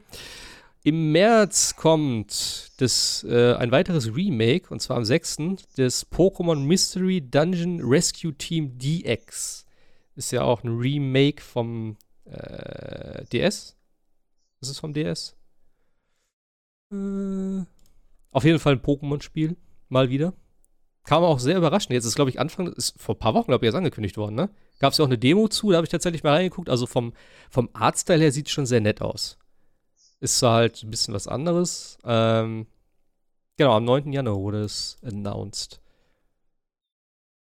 Im 0.87 1.11
März 1.11 1.75
kommt 1.75 2.71
das, 2.77 3.27
äh, 3.29 3.55
ein 3.55 3.73
weiteres 3.73 4.15
Remake, 4.15 4.73
und 4.73 4.79
zwar 4.79 4.97
am 4.99 5.05
6. 5.05 5.57
des 5.77 6.09
Pokémon 6.13 6.61
Mystery 6.61 7.21
Dungeon 7.21 7.81
Rescue 7.83 8.33
Team 8.33 8.79
DX. 8.79 9.67
Ist 10.15 10.31
ja 10.31 10.43
auch 10.43 10.63
ein 10.63 10.79
Remake 10.79 11.43
vom 11.43 11.97
äh, 12.27 13.25
DS. 13.25 13.77
Ist 14.61 14.69
es 14.69 14.79
vom 14.79 14.95
DS? 14.95 15.35
Äh, 16.93 17.65
auf 18.31 18.45
jeden 18.45 18.61
Fall 18.61 18.75
ein 18.75 18.81
Pokémon-Spiel. 18.81 19.57
Mal 19.89 20.09
wieder. 20.09 20.35
Kam 21.03 21.25
auch 21.25 21.41
sehr 21.41 21.57
überraschend. 21.57 21.95
Jetzt 21.95 22.05
ist, 22.05 22.15
glaube 22.15 22.31
ich, 22.31 22.39
Anfang, 22.39 22.69
ist 22.69 22.95
vor 22.97 23.17
ein 23.17 23.19
paar 23.19 23.35
Wochen, 23.35 23.49
glaube 23.49 23.65
ich, 23.65 23.67
erst 23.67 23.77
angekündigt 23.77 24.19
worden, 24.19 24.37
ne? 24.37 24.51
Gab 24.79 24.93
es 24.93 24.99
ja 24.99 25.05
auch 25.05 25.09
eine 25.09 25.19
Demo 25.19 25.49
zu, 25.49 25.73
da 25.73 25.79
habe 25.79 25.87
ich 25.87 25.91
tatsächlich 25.91 26.23
mal 26.23 26.35
reingeguckt. 26.35 26.71
Also 26.71 26.87
vom, 26.87 27.13
vom 27.51 27.71
Artstyle 27.73 28.21
her 28.21 28.31
sieht 28.31 28.47
es 28.47 28.53
schon 28.53 28.67
sehr 28.67 28.81
nett 28.81 29.03
aus. 29.03 29.37
Ist 30.21 30.39
zwar 30.39 30.55
halt 30.55 30.83
ein 30.83 30.91
bisschen 30.91 31.15
was 31.15 31.29
anderes. 31.29 31.99
Ähm, 32.05 32.67
genau, 33.57 33.77
am 33.77 33.85
9. 33.85 34.13
Januar 34.13 34.37
wurde 34.37 34.63
es 34.63 34.99
announced. 35.03 35.81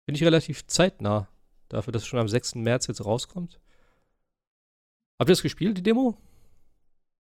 Bin 0.05 0.15
ich 0.15 0.23
relativ 0.23 0.67
zeitnah 0.67 1.27
dafür, 1.69 1.93
dass 1.93 2.03
es 2.03 2.07
schon 2.07 2.19
am 2.19 2.27
6. 2.27 2.55
März 2.55 2.87
jetzt 2.87 3.03
rauskommt. 3.03 3.59
Habt 5.19 5.29
ihr 5.29 5.33
das 5.33 5.41
gespielt, 5.41 5.77
die 5.77 5.83
Demo? 5.83 6.17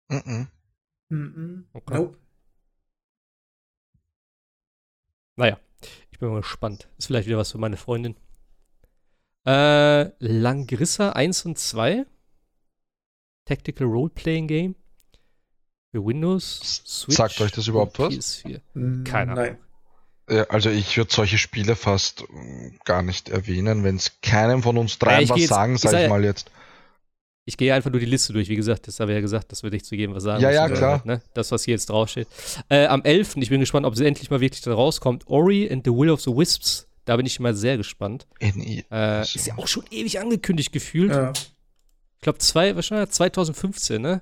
Mhm. 0.09 0.49
Mhm. 1.11 1.67
Okay. 1.73 1.95
Nope. 1.95 2.19
Naja, 5.37 5.61
ich 6.11 6.19
bin 6.19 6.31
mal 6.31 6.41
gespannt. 6.41 6.89
Ist 6.97 7.07
vielleicht 7.07 7.29
wieder 7.29 7.37
was 7.37 7.53
für 7.53 7.59
meine 7.59 7.77
Freundin. 7.77 8.17
Äh, 9.47 10.11
Langrissa 10.19 11.11
1 11.11 11.45
und 11.45 11.59
2. 11.59 12.07
Tactical 13.45 13.87
Role-Playing 13.87 14.49
Game. 14.49 14.75
Für 15.97 16.05
Windows, 16.05 16.83
Switch. 16.87 17.17
Sagt 17.17 17.41
euch 17.41 17.53
das 17.53 17.69
überhaupt 17.69 17.99
was? 17.99 18.13
PS4. 18.13 18.61
Mm, 18.75 19.05
Keine 19.05 19.33
Ahnung. 19.33 19.57
Ja, 20.29 20.43
also 20.51 20.69
ich 20.69 20.95
würde 20.99 21.11
solche 21.11 21.39
Spiele 21.39 21.75
fast 21.75 22.25
mm, 22.31 22.77
gar 22.85 23.01
nicht 23.01 23.31
erwähnen, 23.31 23.83
wenn 23.83 23.97
es 23.97 24.21
keinem 24.21 24.63
von 24.63 24.77
uns 24.77 24.99
dreien 24.99 25.23
ja, 25.23 25.31
was 25.31 25.41
jetzt, 25.41 25.49
sagen, 25.49 25.79
sag 25.79 25.95
ich, 25.95 26.01
ich 26.01 26.09
mal 26.11 26.23
jetzt. 26.23 26.51
Ich 27.47 27.57
gehe 27.57 27.73
einfach 27.73 27.91
nur 27.91 28.01
die 28.01 28.05
Liste 28.05 28.35
durch. 28.35 28.51
Wie 28.51 28.57
gesagt, 28.57 28.89
das 28.89 29.01
habe 29.01 29.13
ich 29.13 29.15
ja 29.15 29.23
gesagt, 29.23 29.53
das 29.53 29.63
würde 29.63 29.79
ich 29.79 29.87
zu 29.87 29.95
jedem 29.95 30.15
was 30.15 30.25
sagen. 30.25 30.43
Ja, 30.43 30.51
ja, 30.51 30.69
klar. 30.69 31.01
Ne? 31.07 31.23
Das, 31.33 31.51
was 31.51 31.65
hier 31.65 31.73
jetzt 31.73 31.89
draufsteht. 31.89 32.29
Äh, 32.69 32.85
am 32.89 33.03
11. 33.03 33.37
Ich 33.37 33.49
bin 33.49 33.61
gespannt, 33.61 33.87
ob 33.87 33.95
es 33.95 34.01
endlich 34.01 34.29
mal 34.29 34.41
wirklich 34.43 34.61
da 34.61 34.75
rauskommt. 34.75 35.27
Ori 35.29 35.67
and 35.73 35.83
the 35.87 35.93
Will 35.93 36.11
of 36.11 36.21
the 36.21 36.31
Wisps. 36.31 36.89
Da 37.07 37.17
bin 37.17 37.25
ich 37.25 37.41
mal 37.41 37.55
sehr 37.55 37.79
gespannt. 37.79 38.27
Äh, 38.41 39.23
ist 39.23 39.47
ja 39.47 39.57
auch 39.57 39.67
schon 39.67 39.85
ewig 39.91 40.21
angekündigt 40.21 40.73
gefühlt. 40.73 41.13
Ja. 41.13 41.33
Ich 42.17 42.21
glaube, 42.21 42.39
zwei, 42.41 42.77
wahrscheinlich 42.77 43.09
2015, 43.13 44.03
ne? 44.03 44.21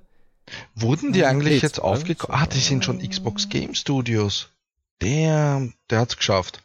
Wurden 0.74 1.12
die 1.12 1.24
eigentlich 1.24 1.62
jetzt 1.62 1.80
aufgekommen? 1.80 2.36
Ah, 2.38 2.46
die 2.46 2.60
sind 2.60 2.84
schon 2.84 2.98
Xbox 3.06 3.48
Game 3.48 3.74
Studios. 3.74 4.50
Der, 5.00 5.68
der 5.90 6.00
hat's 6.00 6.16
geschafft. 6.16 6.62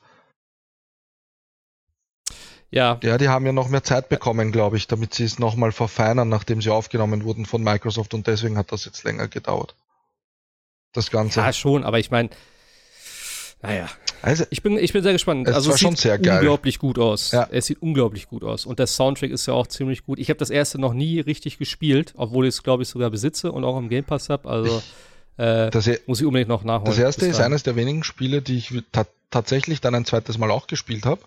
Ja. 2.72 2.99
Ja, 3.01 3.18
die 3.18 3.30
haben 3.30 3.45
ja 3.45 3.51
noch 3.51 3.69
mehr 3.69 3.84
Zeit 3.84 4.10
bekommen, 4.10 4.51
glaube 4.51 4.77
ich, 4.77 4.88
damit 4.88 5.14
sie 5.14 5.23
es 5.23 5.39
nochmal 5.39 5.72
verfeinern, 5.72 6.30
nachdem 6.30 6.61
sie 6.61 6.69
aufgenommen 6.69 7.23
wurden 7.23 7.45
von 7.45 7.64
Microsoft 7.64 8.14
und 8.14 8.27
deswegen 8.27 8.57
hat 8.57 8.72
das 8.72 8.85
jetzt 8.85 9.03
länger 9.03 9.27
gedauert. 9.27 9.76
Das 10.93 11.10
Ganze. 11.10 11.39
Ja, 11.39 11.51
schon, 11.53 11.84
aber 11.84 11.99
ich 11.99 12.11
meine, 12.11 12.30
naja. 13.61 13.89
Also, 14.21 14.45
ich 14.49 14.61
bin, 14.61 14.77
ich 14.77 14.93
bin 14.93 15.03
sehr 15.03 15.13
gespannt. 15.13 15.47
Es 15.47 15.55
also, 15.55 15.71
es 15.71 15.79
sieht 15.79 16.27
unglaublich 16.27 16.79
gut 16.79 16.99
aus. 16.99 17.31
Ja. 17.31 17.47
Es 17.51 17.67
sieht 17.67 17.81
unglaublich 17.81 18.27
gut 18.27 18.43
aus. 18.43 18.65
Und 18.65 18.79
der 18.79 18.87
Soundtrack 18.87 19.31
ist 19.31 19.45
ja 19.45 19.53
auch 19.53 19.67
ziemlich 19.67 20.05
gut. 20.05 20.19
Ich 20.19 20.29
habe 20.29 20.37
das 20.37 20.49
erste 20.49 20.79
noch 20.79 20.93
nie 20.93 21.19
richtig 21.19 21.57
gespielt, 21.57 22.13
obwohl 22.17 22.45
ich 22.45 22.55
es, 22.55 22.63
glaube 22.63 22.83
ich, 22.83 22.89
sogar 22.89 23.09
besitze 23.09 23.51
und 23.51 23.63
auch 23.63 23.77
im 23.77 23.89
Game 23.89 24.03
Pass 24.03 24.29
habe. 24.29 24.49
Also 24.49 24.81
äh, 25.37 25.69
das, 25.69 25.87
e- 25.87 25.99
muss 26.05 26.19
ich 26.19 26.25
unbedingt 26.25 26.49
noch 26.49 26.63
nachholen. 26.63 26.85
Das 26.85 26.99
erste 26.99 27.25
ist 27.25 27.39
eines 27.39 27.63
der 27.63 27.75
wenigen 27.75 28.03
Spiele, 28.03 28.41
die 28.41 28.57
ich 28.57 28.73
ta 28.91 29.05
tatsächlich 29.31 29.79
dann 29.79 29.93
ein 29.93 30.05
zweites 30.05 30.39
Mal 30.39 30.49
auch 30.49 30.65
gespielt 30.65 31.05
habe, 31.05 31.21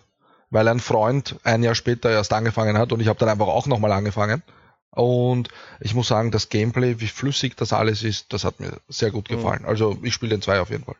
weil 0.49 0.67
ein 0.67 0.81
Freund 0.81 1.37
ein 1.43 1.63
Jahr 1.63 1.73
später 1.73 2.11
erst 2.11 2.33
angefangen 2.33 2.77
hat 2.77 2.91
und 2.91 2.99
ich 2.99 3.07
habe 3.07 3.17
dann 3.17 3.29
einfach 3.29 3.47
auch 3.47 3.65
nochmal 3.65 3.93
angefangen. 3.93 4.43
Und 4.91 5.49
ich 5.79 5.95
muss 5.95 6.09
sagen, 6.09 6.29
das 6.29 6.49
Gameplay, 6.49 6.99
wie 6.99 7.07
flüssig 7.07 7.55
das 7.55 7.73
alles 7.73 8.03
ist, 8.03 8.31
das 8.33 8.43
hat 8.43 8.59
mir 8.59 8.73
sehr 8.89 9.09
gut 9.09 9.29
mhm. 9.31 9.35
gefallen. 9.35 9.61
Mhm. 9.63 9.69
Also 9.69 9.97
ich 10.03 10.13
spiele 10.13 10.31
den 10.31 10.41
zwei 10.41 10.59
auf 10.59 10.69
jeden 10.69 10.83
Fall. 10.83 10.95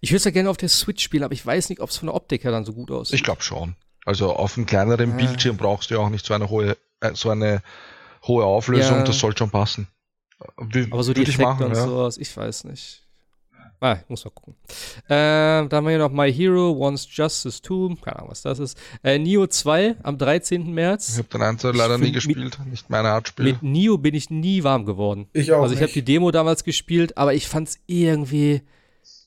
Ich 0.00 0.10
würde 0.10 0.18
es 0.18 0.24
ja 0.24 0.30
gerne 0.30 0.50
auf 0.50 0.56
der 0.56 0.68
Switch 0.68 1.02
spielen, 1.02 1.24
aber 1.24 1.34
ich 1.34 1.44
weiß 1.44 1.68
nicht, 1.68 1.80
ob 1.80 1.90
es 1.90 1.96
von 1.96 2.06
der 2.06 2.14
Optik 2.14 2.44
her 2.44 2.50
dann 2.50 2.64
so 2.64 2.72
gut 2.72 2.90
aussieht. 2.90 3.14
Ich 3.14 3.24
glaube 3.24 3.42
schon. 3.42 3.76
Also 4.04 4.32
auf 4.34 4.56
einem 4.56 4.66
kleineren 4.66 5.12
ah. 5.12 5.16
Bildschirm 5.16 5.56
brauchst 5.56 5.90
du 5.90 5.94
ja 5.94 6.00
auch 6.00 6.10
nicht 6.10 6.26
so 6.26 6.34
eine 6.34 6.50
hohe, 6.50 6.76
äh, 7.00 7.14
so 7.14 7.30
eine 7.30 7.62
hohe 8.26 8.44
Auflösung, 8.44 8.98
ja. 8.98 9.04
das 9.04 9.18
soll 9.18 9.36
schon 9.36 9.50
passen. 9.50 9.88
Wie, 10.58 10.88
aber 10.90 11.02
so 11.04 11.12
die 11.12 11.22
Effekte 11.22 11.42
machen, 11.42 11.66
und 11.66 11.74
ja. 11.74 11.84
sowas, 11.84 12.18
ich 12.18 12.36
weiß 12.36 12.64
nicht. 12.64 13.02
Ah, 13.82 13.98
ich 14.00 14.08
muss 14.08 14.24
mal 14.24 14.30
gucken. 14.30 14.54
Äh, 15.06 15.08
dann 15.08 15.72
haben 15.72 15.84
wir 15.86 15.90
hier 15.90 15.98
noch 15.98 16.12
My 16.12 16.32
Hero 16.32 16.78
Wants 16.78 17.08
Justice 17.10 17.60
2. 17.62 17.96
Keine 18.00 18.16
Ahnung, 18.16 18.30
was 18.30 18.42
das 18.42 18.60
ist. 18.60 18.78
Äh, 19.02 19.18
Neo 19.18 19.48
2 19.48 19.96
am 20.04 20.18
13. 20.18 20.72
März. 20.72 21.08
Ich 21.08 21.18
habe 21.18 21.28
den 21.28 21.42
Einzel 21.42 21.74
leider 21.74 21.98
nie 21.98 22.12
gespielt. 22.12 22.60
Mit, 22.60 22.70
nicht 22.70 22.90
meine 22.90 23.08
Art 23.08 23.26
Spiel. 23.26 23.46
Mit 23.46 23.64
Neo 23.64 23.98
bin 23.98 24.14
ich 24.14 24.30
nie 24.30 24.62
warm 24.62 24.86
geworden. 24.86 25.26
Ich 25.32 25.50
auch. 25.50 25.62
Also, 25.62 25.74
ich 25.74 25.82
habe 25.82 25.90
die 25.90 26.04
Demo 26.04 26.30
damals 26.30 26.62
gespielt, 26.62 27.18
aber 27.18 27.34
ich 27.34 27.48
fand 27.48 27.70
es 27.70 27.80
irgendwie 27.86 28.62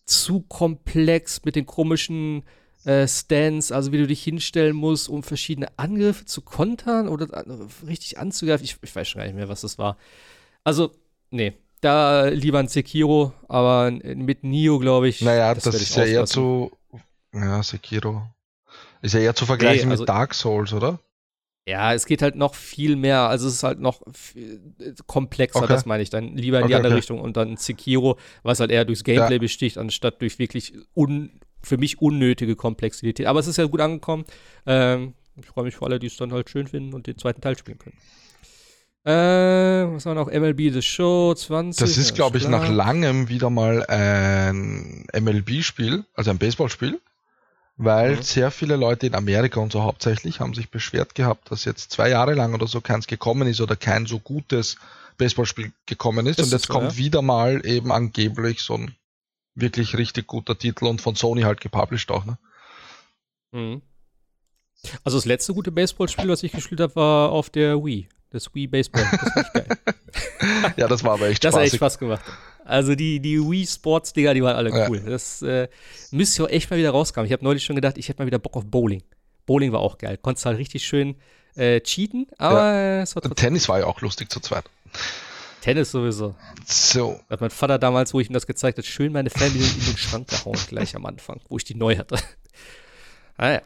zu 0.05 0.41
komplex 0.41 1.43
mit 1.43 1.55
den 1.55 1.65
komischen 1.65 2.43
äh, 2.85 3.07
Stands, 3.07 3.71
also 3.71 3.91
wie 3.91 3.97
du 3.97 4.07
dich 4.07 4.23
hinstellen 4.23 4.75
musst, 4.75 5.09
um 5.09 5.23
verschiedene 5.23 5.67
Angriffe 5.77 6.25
zu 6.25 6.41
kontern 6.41 7.07
oder 7.07 7.45
richtig 7.85 8.17
anzugreifen. 8.17 8.65
Ich, 8.65 8.77
ich 8.81 8.95
weiß 8.95 9.07
schon 9.07 9.19
gar 9.19 9.25
nicht 9.25 9.35
mehr, 9.35 9.49
was 9.49 9.61
das 9.61 9.77
war. 9.77 9.97
Also, 10.63 10.91
nee, 11.31 11.53
da 11.81 12.25
lieber 12.27 12.59
ein 12.59 12.67
Sekiro, 12.67 13.33
aber 13.47 13.91
mit 13.91 14.43
Nio, 14.43 14.79
glaube 14.79 15.07
ich. 15.07 15.21
Naja, 15.21 15.53
das, 15.53 15.63
das 15.63 15.75
ist 15.75 15.95
ja 15.95 16.05
eher 16.05 16.25
zu. 16.25 16.71
Ja, 17.33 17.61
Sekiro. 17.63 18.23
Ist 19.01 19.13
ja 19.13 19.19
eher 19.19 19.35
zu 19.35 19.45
vergleichen 19.45 19.87
nee, 19.87 19.91
also, 19.91 20.03
mit 20.03 20.09
Dark 20.09 20.33
Souls, 20.33 20.73
oder? 20.73 20.99
Ja, 21.67 21.93
es 21.95 22.05
geht 22.05 22.21
halt 22.21 22.35
noch 22.35 22.53
viel 22.53 22.95
mehr, 22.95 23.21
also 23.21 23.47
es 23.47 23.55
ist 23.55 23.63
halt 23.63 23.79
noch 23.79 24.01
komplexer, 25.07 25.63
okay. 25.63 25.67
das 25.67 25.87
meine 25.87 26.03
ich 26.03 26.11
dann. 26.11 26.37
Lieber 26.37 26.61
in 26.61 26.67
die 26.67 26.75
andere 26.75 26.93
okay. 26.93 26.97
Richtung 26.97 27.19
und 27.19 27.37
dann 27.37 27.57
Sekiro, 27.57 28.19
was 28.43 28.59
halt 28.59 28.69
eher 28.69 28.85
durchs 28.85 29.03
Gameplay 29.03 29.35
ja. 29.35 29.39
besticht, 29.39 29.79
anstatt 29.79 30.21
durch 30.21 30.37
wirklich 30.37 30.73
un, 30.95 31.39
für 31.63 31.77
mich 31.77 32.01
unnötige 32.01 32.55
Komplexität. 32.55 33.25
Aber 33.25 33.39
es 33.39 33.47
ist 33.47 33.57
ja 33.57 33.65
gut 33.65 33.81
angekommen. 33.81 34.25
Ähm, 34.67 35.15
ich 35.37 35.47
freue 35.47 35.63
mich 35.65 35.75
für 35.75 35.85
alle, 35.85 35.97
die 35.97 36.07
es 36.07 36.17
dann 36.17 36.31
halt 36.31 36.51
schön 36.51 36.67
finden 36.67 36.93
und 36.93 37.07
den 37.07 37.17
zweiten 37.17 37.41
Teil 37.41 37.57
spielen 37.57 37.79
können. 37.79 37.97
Äh, 39.03 39.91
was 39.91 40.05
war 40.05 40.13
noch? 40.13 40.31
MLB 40.31 40.71
The 40.71 40.83
Show 40.83 41.33
20. 41.33 41.79
Das 41.79 41.97
ist, 41.97 42.13
glaube 42.13 42.37
ich, 42.37 42.47
nach 42.47 42.69
langem 42.69 43.27
wieder 43.27 43.49
mal 43.49 43.83
ein 43.87 45.05
MLB-Spiel, 45.13 46.05
also 46.13 46.29
ein 46.29 46.37
Baseballspiel 46.37 46.99
weil 47.77 48.15
mhm. 48.15 48.21
sehr 48.21 48.51
viele 48.51 48.75
Leute 48.75 49.07
in 49.07 49.15
Amerika 49.15 49.59
und 49.59 49.71
so 49.71 49.83
hauptsächlich 49.83 50.39
haben 50.39 50.53
sich 50.53 50.69
beschwert 50.69 51.15
gehabt, 51.15 51.51
dass 51.51 51.65
jetzt 51.65 51.91
zwei 51.91 52.09
Jahre 52.09 52.33
lang 52.33 52.53
oder 52.53 52.67
so 52.67 52.81
keins 52.81 53.07
gekommen 53.07 53.47
ist 53.47 53.59
oder 53.61 53.75
kein 53.75 54.05
so 54.05 54.19
gutes 54.19 54.77
Baseballspiel 55.17 55.71
gekommen 55.85 56.25
ist. 56.25 56.39
Das 56.39 56.47
und 56.47 56.51
jetzt 56.53 56.67
so, 56.67 56.73
kommt 56.73 56.93
ja. 56.93 56.97
wieder 56.97 57.21
mal 57.21 57.65
eben 57.65 57.91
angeblich 57.91 58.61
so 58.61 58.75
ein 58.75 58.95
wirklich 59.55 59.97
richtig 59.97 60.27
guter 60.27 60.57
Titel 60.57 60.85
und 60.85 61.01
von 61.01 61.15
Sony 61.15 61.41
halt 61.41 61.61
gepublished 61.61 62.11
auch. 62.11 62.25
Ne? 62.25 62.37
Mhm. 63.51 63.81
Also 65.03 65.17
das 65.17 65.25
letzte 65.25 65.53
gute 65.53 65.71
Baseballspiel, 65.71 66.29
was 66.29 66.43
ich 66.43 66.51
gespielt 66.51 66.79
habe, 66.79 66.95
war 66.95 67.31
auf 67.31 67.49
der 67.49 67.83
Wii. 67.83 68.07
Das 68.29 68.53
Wii 68.53 68.67
Baseball. 68.67 69.05
Das 69.11 69.35
war 69.35 69.43
geil. 69.53 69.67
ja, 70.77 70.87
das 70.87 71.03
war 71.03 71.13
aber 71.13 71.27
echt 71.27 71.43
Spaß. 71.43 71.53
Das 71.53 71.59
hat 71.59 71.65
echt 71.65 71.75
Spaß 71.75 71.97
gemacht. 71.97 72.23
Also 72.65 72.95
die, 72.95 73.19
die 73.19 73.39
Wii 73.39 73.65
Sports 73.67 74.11
Dinger, 74.13 74.33
die 74.33 74.43
waren 74.43 74.55
alle 74.55 74.71
cool. 74.89 74.97
Ja. 74.97 75.11
Das 75.11 75.41
äh, 75.43 75.67
müsste 76.11 76.43
ja 76.43 76.49
echt 76.49 76.69
mal 76.71 76.77
wieder 76.77 76.89
rauskommen. 76.89 77.27
Ich 77.27 77.31
habe 77.31 77.43
neulich 77.43 77.63
schon 77.63 77.75
gedacht, 77.75 77.97
ich 77.97 78.09
hätte 78.09 78.21
mal 78.21 78.25
wieder 78.25 78.39
Bock 78.39 78.57
auf 78.57 78.65
Bowling. 78.65 79.03
Bowling 79.45 79.71
war 79.71 79.79
auch 79.79 79.99
geil. 79.99 80.17
Konntest 80.17 80.45
halt 80.47 80.57
richtig 80.57 80.83
schön 80.85 81.15
äh, 81.55 81.79
cheaten, 81.81 82.27
aber 82.37 82.73
ja. 82.73 83.01
es 83.03 83.15
war 83.15 83.21
Tennis 83.21 83.69
war 83.69 83.79
ja 83.79 83.85
auch 83.85 84.01
lustig 84.01 84.31
zu 84.31 84.39
zweit. 84.39 84.65
Tennis 85.61 85.91
sowieso. 85.91 86.35
So. 86.65 87.19
Hat 87.29 87.41
mein 87.41 87.51
Vater 87.51 87.77
damals, 87.77 88.13
wo 88.13 88.19
ich 88.19 88.29
ihm 88.29 88.33
das 88.33 88.47
gezeigt 88.47 88.77
habe, 88.77 88.87
schön 88.87 89.11
meine 89.11 89.29
Family 89.29 89.63
in 89.63 89.85
den 89.85 89.97
Schrank 89.97 90.27
gehauen, 90.27 90.57
gleich 90.67 90.95
am 90.95 91.05
Anfang, 91.05 91.39
wo 91.49 91.57
ich 91.57 91.63
die 91.63 91.75
neu 91.75 91.97
hatte. 91.97 92.17
ah 93.37 93.51
ja. 93.51 93.61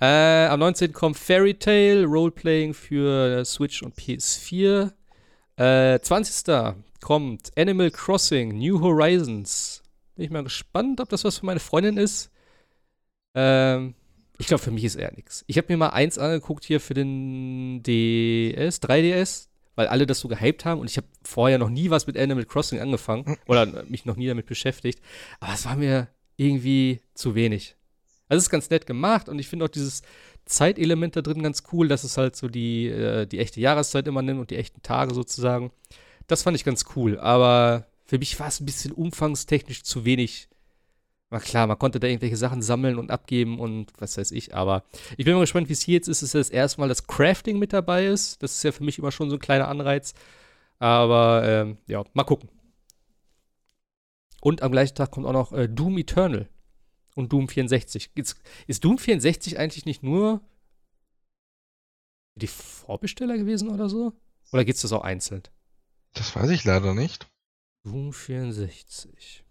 Äh, 0.00 0.46
am 0.48 0.60
19. 0.60 0.92
kommt 0.92 1.16
Fairy 1.16 1.54
Tale, 1.54 2.04
Roleplaying 2.06 2.74
für 2.74 3.44
Switch 3.44 3.82
und 3.82 3.96
PS4. 3.96 4.90
Äh, 5.56 6.00
20. 6.00 6.74
kommt 7.00 7.50
Animal 7.56 7.90
Crossing 7.90 8.58
New 8.58 8.80
Horizons. 8.80 9.82
Bin 10.16 10.24
ich 10.24 10.30
mal 10.30 10.44
gespannt, 10.44 11.00
ob 11.00 11.08
das 11.08 11.24
was 11.24 11.38
für 11.38 11.46
meine 11.46 11.60
Freundin 11.60 11.96
ist. 11.96 12.30
Ähm, 13.34 13.94
ich 14.38 14.46
glaube, 14.46 14.62
für 14.62 14.70
mich 14.70 14.84
ist 14.84 14.96
eher 14.96 15.12
nichts. 15.12 15.44
Ich 15.46 15.58
habe 15.58 15.66
mir 15.70 15.76
mal 15.76 15.90
eins 15.90 16.18
angeguckt 16.18 16.64
hier 16.64 16.80
für 16.80 16.94
den 16.94 17.82
DS, 17.82 18.82
3DS, 18.82 19.48
weil 19.74 19.86
alle 19.88 20.06
das 20.06 20.20
so 20.20 20.28
gehypt 20.28 20.64
haben 20.64 20.80
und 20.80 20.90
ich 20.90 20.96
habe 20.96 21.06
vorher 21.22 21.58
noch 21.58 21.68
nie 21.68 21.90
was 21.90 22.06
mit 22.06 22.16
Animal 22.16 22.44
Crossing 22.44 22.80
angefangen 22.80 23.26
hm. 23.26 23.36
oder 23.46 23.84
mich 23.84 24.04
noch 24.04 24.16
nie 24.16 24.26
damit 24.26 24.46
beschäftigt. 24.46 25.00
Aber 25.40 25.52
es 25.52 25.64
war 25.66 25.76
mir 25.76 26.08
irgendwie 26.36 27.02
zu 27.14 27.34
wenig. 27.34 27.76
Also 28.28 28.38
es 28.38 28.44
ist 28.44 28.50
ganz 28.50 28.70
nett 28.70 28.86
gemacht 28.86 29.28
und 29.28 29.38
ich 29.38 29.48
finde 29.48 29.66
auch 29.66 29.70
dieses 29.70 30.02
Zeitelement 30.46 31.16
da 31.16 31.22
drin 31.22 31.42
ganz 31.42 31.64
cool, 31.72 31.88
dass 31.88 32.02
es 32.02 32.16
halt 32.16 32.34
so 32.34 32.48
die, 32.48 32.86
äh, 32.88 33.26
die 33.26 33.38
echte 33.38 33.60
Jahreszeit 33.60 34.08
immer 34.08 34.22
nimmt 34.22 34.40
und 34.40 34.50
die 34.50 34.56
echten 34.56 34.82
Tage 34.82 35.14
sozusagen. 35.14 35.70
Das 36.26 36.42
fand 36.42 36.56
ich 36.56 36.64
ganz 36.64 36.84
cool, 36.94 37.18
aber 37.18 37.86
für 38.04 38.18
mich 38.18 38.38
war 38.40 38.48
es 38.48 38.60
ein 38.60 38.66
bisschen 38.66 38.92
umfangstechnisch 38.92 39.82
zu 39.82 40.04
wenig. 40.04 40.48
War 41.28 41.40
klar, 41.40 41.66
man 41.68 41.78
konnte 41.78 42.00
da 42.00 42.08
irgendwelche 42.08 42.36
Sachen 42.36 42.60
sammeln 42.60 42.98
und 42.98 43.10
abgeben 43.10 43.60
und 43.60 43.92
was 43.98 44.18
weiß 44.18 44.32
ich, 44.32 44.54
aber 44.54 44.84
ich 45.16 45.24
bin 45.24 45.34
mal 45.34 45.40
gespannt, 45.40 45.68
wie 45.68 45.74
es 45.74 45.82
hier 45.82 45.94
jetzt 45.94 46.08
ist. 46.08 46.22
Es 46.22 46.34
ist 46.34 46.48
das 46.48 46.50
erste 46.50 46.80
Mal, 46.80 46.88
dass 46.88 47.06
Crafting 47.06 47.58
mit 47.58 47.72
dabei 47.72 48.06
ist. 48.06 48.42
Das 48.42 48.56
ist 48.56 48.62
ja 48.64 48.72
für 48.72 48.82
mich 48.82 48.98
immer 48.98 49.12
schon 49.12 49.30
so 49.30 49.36
ein 49.36 49.40
kleiner 49.40 49.68
Anreiz. 49.68 50.14
Aber 50.80 51.42
ähm, 51.46 51.78
ja, 51.86 52.04
mal 52.14 52.24
gucken. 52.24 52.48
Und 54.40 54.62
am 54.62 54.72
gleichen 54.72 54.94
Tag 54.94 55.10
kommt 55.10 55.26
auch 55.26 55.32
noch 55.32 55.52
äh, 55.52 55.68
Doom 55.68 55.98
Eternal 55.98 56.48
und 57.14 57.32
Doom 57.32 57.48
64. 57.48 58.10
Ist, 58.14 58.36
ist 58.66 58.84
Doom 58.84 58.98
64 58.98 59.58
eigentlich 59.58 59.84
nicht 59.84 60.02
nur 60.02 60.40
die 62.34 62.46
Vorbesteller 62.46 63.36
gewesen 63.36 63.68
oder 63.68 63.88
so? 63.88 64.14
Oder 64.52 64.64
geht 64.64 64.76
es 64.76 64.82
das 64.82 64.92
auch 64.92 65.02
einzeln? 65.02 65.42
Das 66.14 66.34
weiß 66.34 66.50
ich 66.50 66.64
leider 66.64 66.94
nicht. 66.94 67.28
Doom 67.84 68.12
64. 68.12 69.44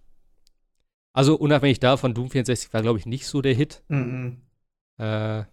Also 1.14 1.36
unabhängig 1.36 1.80
davon, 1.80 2.14
Doom 2.14 2.30
64 2.30 2.74
war, 2.74 2.82
glaube 2.82 3.00
ich, 3.00 3.06
nicht 3.06 3.26
so 3.26 3.42
der 3.42 3.54
Hit. 3.54 3.84
Mhm. 3.88 4.42
Äh, 4.98 5.44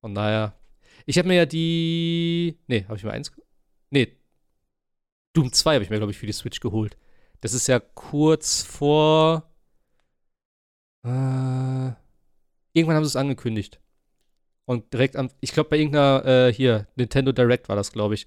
von 0.00 0.14
daher. 0.14 0.54
Ich 1.06 1.18
habe 1.18 1.28
mir 1.28 1.36
ja 1.36 1.46
die. 1.46 2.58
Nee, 2.66 2.84
habe 2.84 2.96
ich 2.96 3.04
mir 3.04 3.12
eins. 3.12 3.32
Nee. 3.90 4.16
Doom 5.32 5.52
2 5.52 5.74
habe 5.74 5.84
ich 5.84 5.90
mir, 5.90 5.98
glaube 5.98 6.12
ich, 6.12 6.18
für 6.18 6.26
die 6.26 6.32
Switch 6.32 6.60
geholt. 6.60 6.96
Das 7.40 7.52
ist 7.52 7.68
ja 7.68 7.78
kurz 7.78 8.62
vor. 8.62 9.50
Äh, 11.04 11.92
irgendwann 12.72 12.96
haben 12.96 13.04
sie 13.04 13.08
es 13.08 13.16
angekündigt. 13.16 13.80
Und 14.64 14.92
direkt 14.92 15.16
am, 15.16 15.30
ich 15.40 15.52
glaube 15.52 15.70
bei 15.70 15.78
irgendeiner, 15.78 16.26
äh, 16.26 16.52
hier, 16.52 16.88
Nintendo 16.96 17.32
Direct 17.32 17.68
war 17.68 17.76
das, 17.76 17.92
glaube 17.92 18.14
ich. 18.14 18.26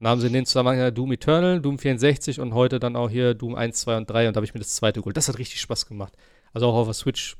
Dann 0.00 0.08
haben 0.08 0.20
sie 0.20 0.28
in 0.28 0.32
den 0.32 0.46
Zusammenhang 0.46 0.94
Doom 0.94 1.12
Eternal, 1.12 1.60
Doom 1.60 1.78
64 1.78 2.40
und 2.40 2.54
heute 2.54 2.78
dann 2.78 2.94
auch 2.94 3.10
hier 3.10 3.34
Doom 3.34 3.56
1, 3.56 3.80
2 3.80 3.96
und 3.96 4.10
3 4.10 4.28
und 4.28 4.34
da 4.34 4.38
habe 4.38 4.46
ich 4.46 4.54
mir 4.54 4.60
das 4.60 4.74
zweite 4.76 5.00
geholt. 5.00 5.16
Das 5.16 5.28
hat 5.28 5.38
richtig 5.38 5.60
Spaß 5.60 5.86
gemacht. 5.86 6.14
Also 6.52 6.66
auch 6.66 6.74
auf 6.74 6.86
der 6.86 6.94
Switch, 6.94 7.36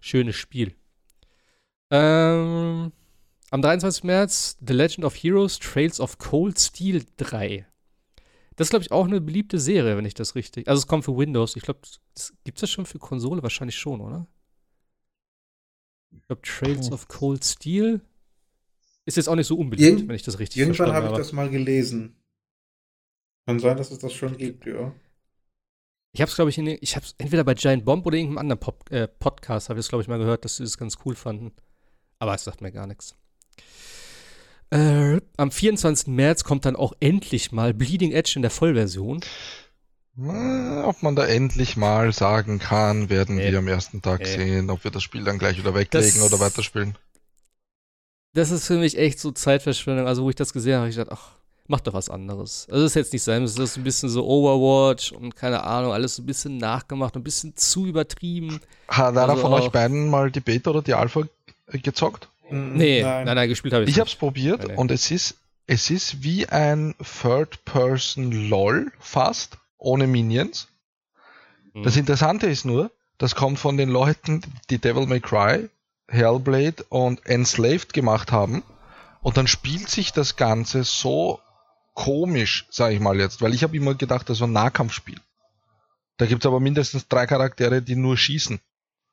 schönes 0.00 0.36
Spiel. 0.36 0.74
Ähm, 1.90 2.92
am 3.50 3.62
23. 3.62 4.04
März 4.04 4.58
The 4.66 4.74
Legend 4.74 5.04
of 5.04 5.14
Heroes 5.14 5.58
Trails 5.58 6.00
of 6.00 6.18
Cold 6.18 6.58
Steel 6.58 7.04
3. 7.16 7.66
Das 8.56 8.66
ist, 8.66 8.70
glaube 8.70 8.84
ich, 8.84 8.92
auch 8.92 9.06
eine 9.06 9.20
beliebte 9.20 9.58
Serie, 9.58 9.96
wenn 9.96 10.04
ich 10.04 10.14
das 10.14 10.34
richtig. 10.34 10.68
Also 10.68 10.80
es 10.80 10.86
kommt 10.86 11.04
für 11.04 11.16
Windows. 11.16 11.56
Ich 11.56 11.62
glaube, 11.62 11.80
gibt 12.44 12.58
es 12.58 12.60
das 12.60 12.70
schon 12.70 12.86
für 12.86 12.98
Konsole? 12.98 13.42
Wahrscheinlich 13.42 13.76
schon, 13.76 14.00
oder? 14.00 14.26
Ich 16.12 16.26
glaube, 16.26 16.42
Trails 16.42 16.90
oh. 16.90 16.94
of 16.94 17.08
Cold 17.08 17.44
Steel 17.44 18.00
ist 19.06 19.16
jetzt 19.16 19.28
auch 19.28 19.34
nicht 19.34 19.46
so 19.46 19.56
unbeliebt, 19.56 19.88
Irgend 19.88 20.08
wenn 20.08 20.16
ich 20.16 20.22
das 20.22 20.38
richtig 20.38 20.60
Irgendwann 20.60 20.92
habe 20.92 21.08
ich 21.08 21.12
das 21.12 21.32
mal 21.32 21.50
gelesen. 21.50 22.16
Kann 23.46 23.58
sein, 23.58 23.76
dass 23.76 23.90
es 23.90 23.98
das 23.98 24.12
schon 24.12 24.36
gibt, 24.36 24.66
ja. 24.66 24.94
Ich 26.12 26.20
habe 26.20 26.30
es, 26.30 26.36
glaube 26.36 26.50
ich, 26.50 26.58
in, 26.58 26.68
ich 26.68 26.96
habe 26.96 27.04
entweder 27.18 27.44
bei 27.44 27.54
Giant 27.54 27.84
Bomb 27.84 28.06
oder 28.06 28.16
irgendeinem 28.16 28.38
anderen 28.38 28.60
Pop, 28.60 28.90
äh, 28.90 29.08
Podcast 29.08 29.68
habe 29.68 29.80
ich 29.80 29.86
es, 29.86 29.88
glaube 29.88 30.02
ich, 30.02 30.08
mal 30.08 30.18
gehört, 30.18 30.44
dass 30.44 30.56
sie 30.56 30.62
das 30.62 30.78
ganz 30.78 30.96
cool 31.04 31.16
fanden. 31.16 31.52
Aber 32.20 32.34
es 32.34 32.44
sagt 32.44 32.60
mir 32.60 32.70
gar 32.70 32.86
nichts. 32.86 33.16
Äh, 34.70 35.20
am 35.36 35.50
24. 35.50 36.06
März 36.08 36.44
kommt 36.44 36.64
dann 36.64 36.76
auch 36.76 36.92
endlich 37.00 37.52
mal 37.52 37.74
Bleeding 37.74 38.12
Edge 38.12 38.34
in 38.36 38.42
der 38.42 38.50
Vollversion. 38.52 39.20
ob 40.16 41.02
man 41.02 41.16
da 41.16 41.26
endlich 41.26 41.76
mal 41.76 42.12
sagen 42.12 42.60
kann, 42.60 43.10
werden 43.10 43.36
nee. 43.36 43.50
wir 43.50 43.58
am 43.58 43.68
ersten 43.68 44.00
Tag 44.00 44.24
sehen, 44.24 44.70
ob 44.70 44.84
wir 44.84 44.92
das 44.92 45.02
Spiel 45.02 45.24
dann 45.24 45.40
gleich 45.40 45.58
wieder 45.58 45.74
weglegen 45.74 46.20
das, 46.20 46.32
oder 46.32 46.38
weiterspielen. 46.38 46.96
Das 48.34 48.50
ist 48.50 48.66
für 48.66 48.76
mich 48.76 48.98
echt 48.98 49.20
so 49.20 49.30
Zeitverschwendung. 49.30 50.06
Also, 50.06 50.24
wo 50.24 50.30
ich 50.30 50.36
das 50.36 50.52
gesehen 50.52 50.74
habe, 50.74 50.82
habe 50.82 50.90
ich 50.90 50.96
gedacht, 50.96 51.16
ach, 51.18 51.36
mach 51.68 51.80
doch 51.80 51.94
was 51.94 52.10
anderes. 52.10 52.66
Also, 52.68 52.82
das 52.82 52.92
ist 52.92 52.96
jetzt 52.96 53.12
nicht 53.12 53.22
sein, 53.22 53.44
es 53.44 53.56
ist 53.56 53.76
ein 53.76 53.84
bisschen 53.84 54.08
so 54.08 54.26
Overwatch 54.26 55.12
und 55.12 55.36
keine 55.36 55.62
Ahnung, 55.62 55.92
alles 55.92 56.16
so 56.16 56.22
ein 56.22 56.26
bisschen 56.26 56.58
nachgemacht, 56.58 57.16
ein 57.16 57.22
bisschen 57.22 57.56
zu 57.56 57.86
übertrieben. 57.86 58.60
Hat 58.88 59.16
einer 59.16 59.30
also 59.30 59.42
von 59.42 59.52
euch 59.54 59.68
beiden 59.70 60.10
mal 60.10 60.30
die 60.30 60.40
Beta 60.40 60.70
oder 60.70 60.82
die 60.82 60.94
Alpha 60.94 61.22
gezockt? 61.68 62.28
Mhm. 62.50 62.74
Nee, 62.74 63.02
nein, 63.02 63.24
nein, 63.24 63.36
nein 63.36 63.48
gespielt 63.48 63.72
habe 63.72 63.84
ich 63.84 63.90
Ich 63.90 64.00
habe 64.00 64.08
es 64.08 64.16
probiert 64.16 64.58
nein, 64.58 64.68
nein. 64.68 64.78
und 64.78 64.90
es 64.90 65.10
ist, 65.10 65.36
es 65.66 65.90
ist 65.90 66.22
wie 66.22 66.46
ein 66.48 66.94
Third-Person-LOL 67.22 68.92
fast, 68.98 69.58
ohne 69.78 70.06
Minions. 70.06 70.68
Mhm. 71.72 71.84
Das 71.84 71.96
Interessante 71.96 72.46
ist 72.46 72.64
nur, 72.64 72.90
das 73.18 73.34
kommt 73.34 73.58
von 73.58 73.76
den 73.76 73.88
Leuten, 73.88 74.42
die 74.70 74.78
Devil 74.78 75.06
May 75.06 75.20
Cry, 75.20 75.68
Hellblade 76.08 76.84
und 76.88 77.24
Enslaved 77.26 77.92
gemacht 77.92 78.32
haben. 78.32 78.62
Und 79.22 79.36
dann 79.36 79.46
spielt 79.46 79.88
sich 79.88 80.12
das 80.12 80.36
Ganze 80.36 80.84
so 80.84 81.40
komisch, 81.94 82.66
sage 82.70 82.94
ich 82.94 83.00
mal 83.00 83.18
jetzt, 83.18 83.40
weil 83.40 83.54
ich 83.54 83.62
habe 83.62 83.76
immer 83.76 83.94
gedacht, 83.94 84.28
das 84.28 84.40
war 84.40 84.48
ein 84.48 84.52
Nahkampfspiel. 84.52 85.18
Da 86.16 86.26
gibt's 86.26 86.46
aber 86.46 86.60
mindestens 86.60 87.08
drei 87.08 87.26
Charaktere, 87.26 87.82
die 87.82 87.96
nur 87.96 88.16
schießen. 88.16 88.60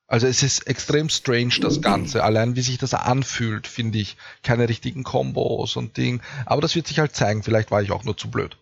Also 0.08 0.28
es 0.28 0.44
ist 0.44 0.68
extrem 0.68 1.10
strange, 1.10 1.54
das 1.62 1.82
Ganze. 1.82 2.24
Allein 2.24 2.58
wie 2.58 2.62
sich 2.62 2.78
das 2.78 2.94
anfühlt, 2.94 3.66
finde 3.66 3.98
ich. 3.98 4.18
Keine 4.44 4.68
richtigen 4.68 5.04
Kombos 5.04 5.78
und 5.78 5.96
Ding. 5.96 6.22
Aber 6.46 6.62
das 6.62 6.76
wird 6.76 6.88
sich 6.88 7.00
halt 7.00 7.16
zeigen. 7.16 7.44
Vielleicht 7.44 7.72
war 7.72 7.82
ich 7.82 7.92
auch 7.92 8.04
nur 8.04 8.18
zu 8.18 8.30
blöd, 8.30 8.58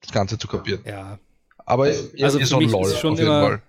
das 0.00 0.10
Ganze 0.10 0.38
zu 0.38 0.48
kapieren. 0.48 0.80
Ja. 0.84 1.20
Aber 1.64 1.84
also 1.84 2.38
ist 2.38 2.48
so 2.48 2.58
ein 2.58 2.68
LOL 2.68 2.94
schon 2.96 3.12
auf 3.12 3.18
jeden 3.18 3.30
immer, 3.30 3.42
Fall. 3.42 3.62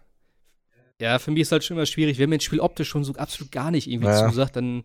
Ja, 0.99 1.19
für 1.19 1.31
mich 1.31 1.41
ist 1.41 1.51
halt 1.51 1.63
schon 1.63 1.77
immer 1.77 1.85
schwierig, 1.85 2.17
wenn 2.17 2.29
mir 2.29 2.37
ein 2.37 2.41
Spiel 2.41 2.59
optisch 2.59 2.89
schon 2.89 3.03
so 3.03 3.13
absolut 3.13 3.51
gar 3.51 3.71
nicht 3.71 3.87
irgendwie 3.87 4.07
ja. 4.07 4.27
zusagt, 4.27 4.55
dann 4.55 4.83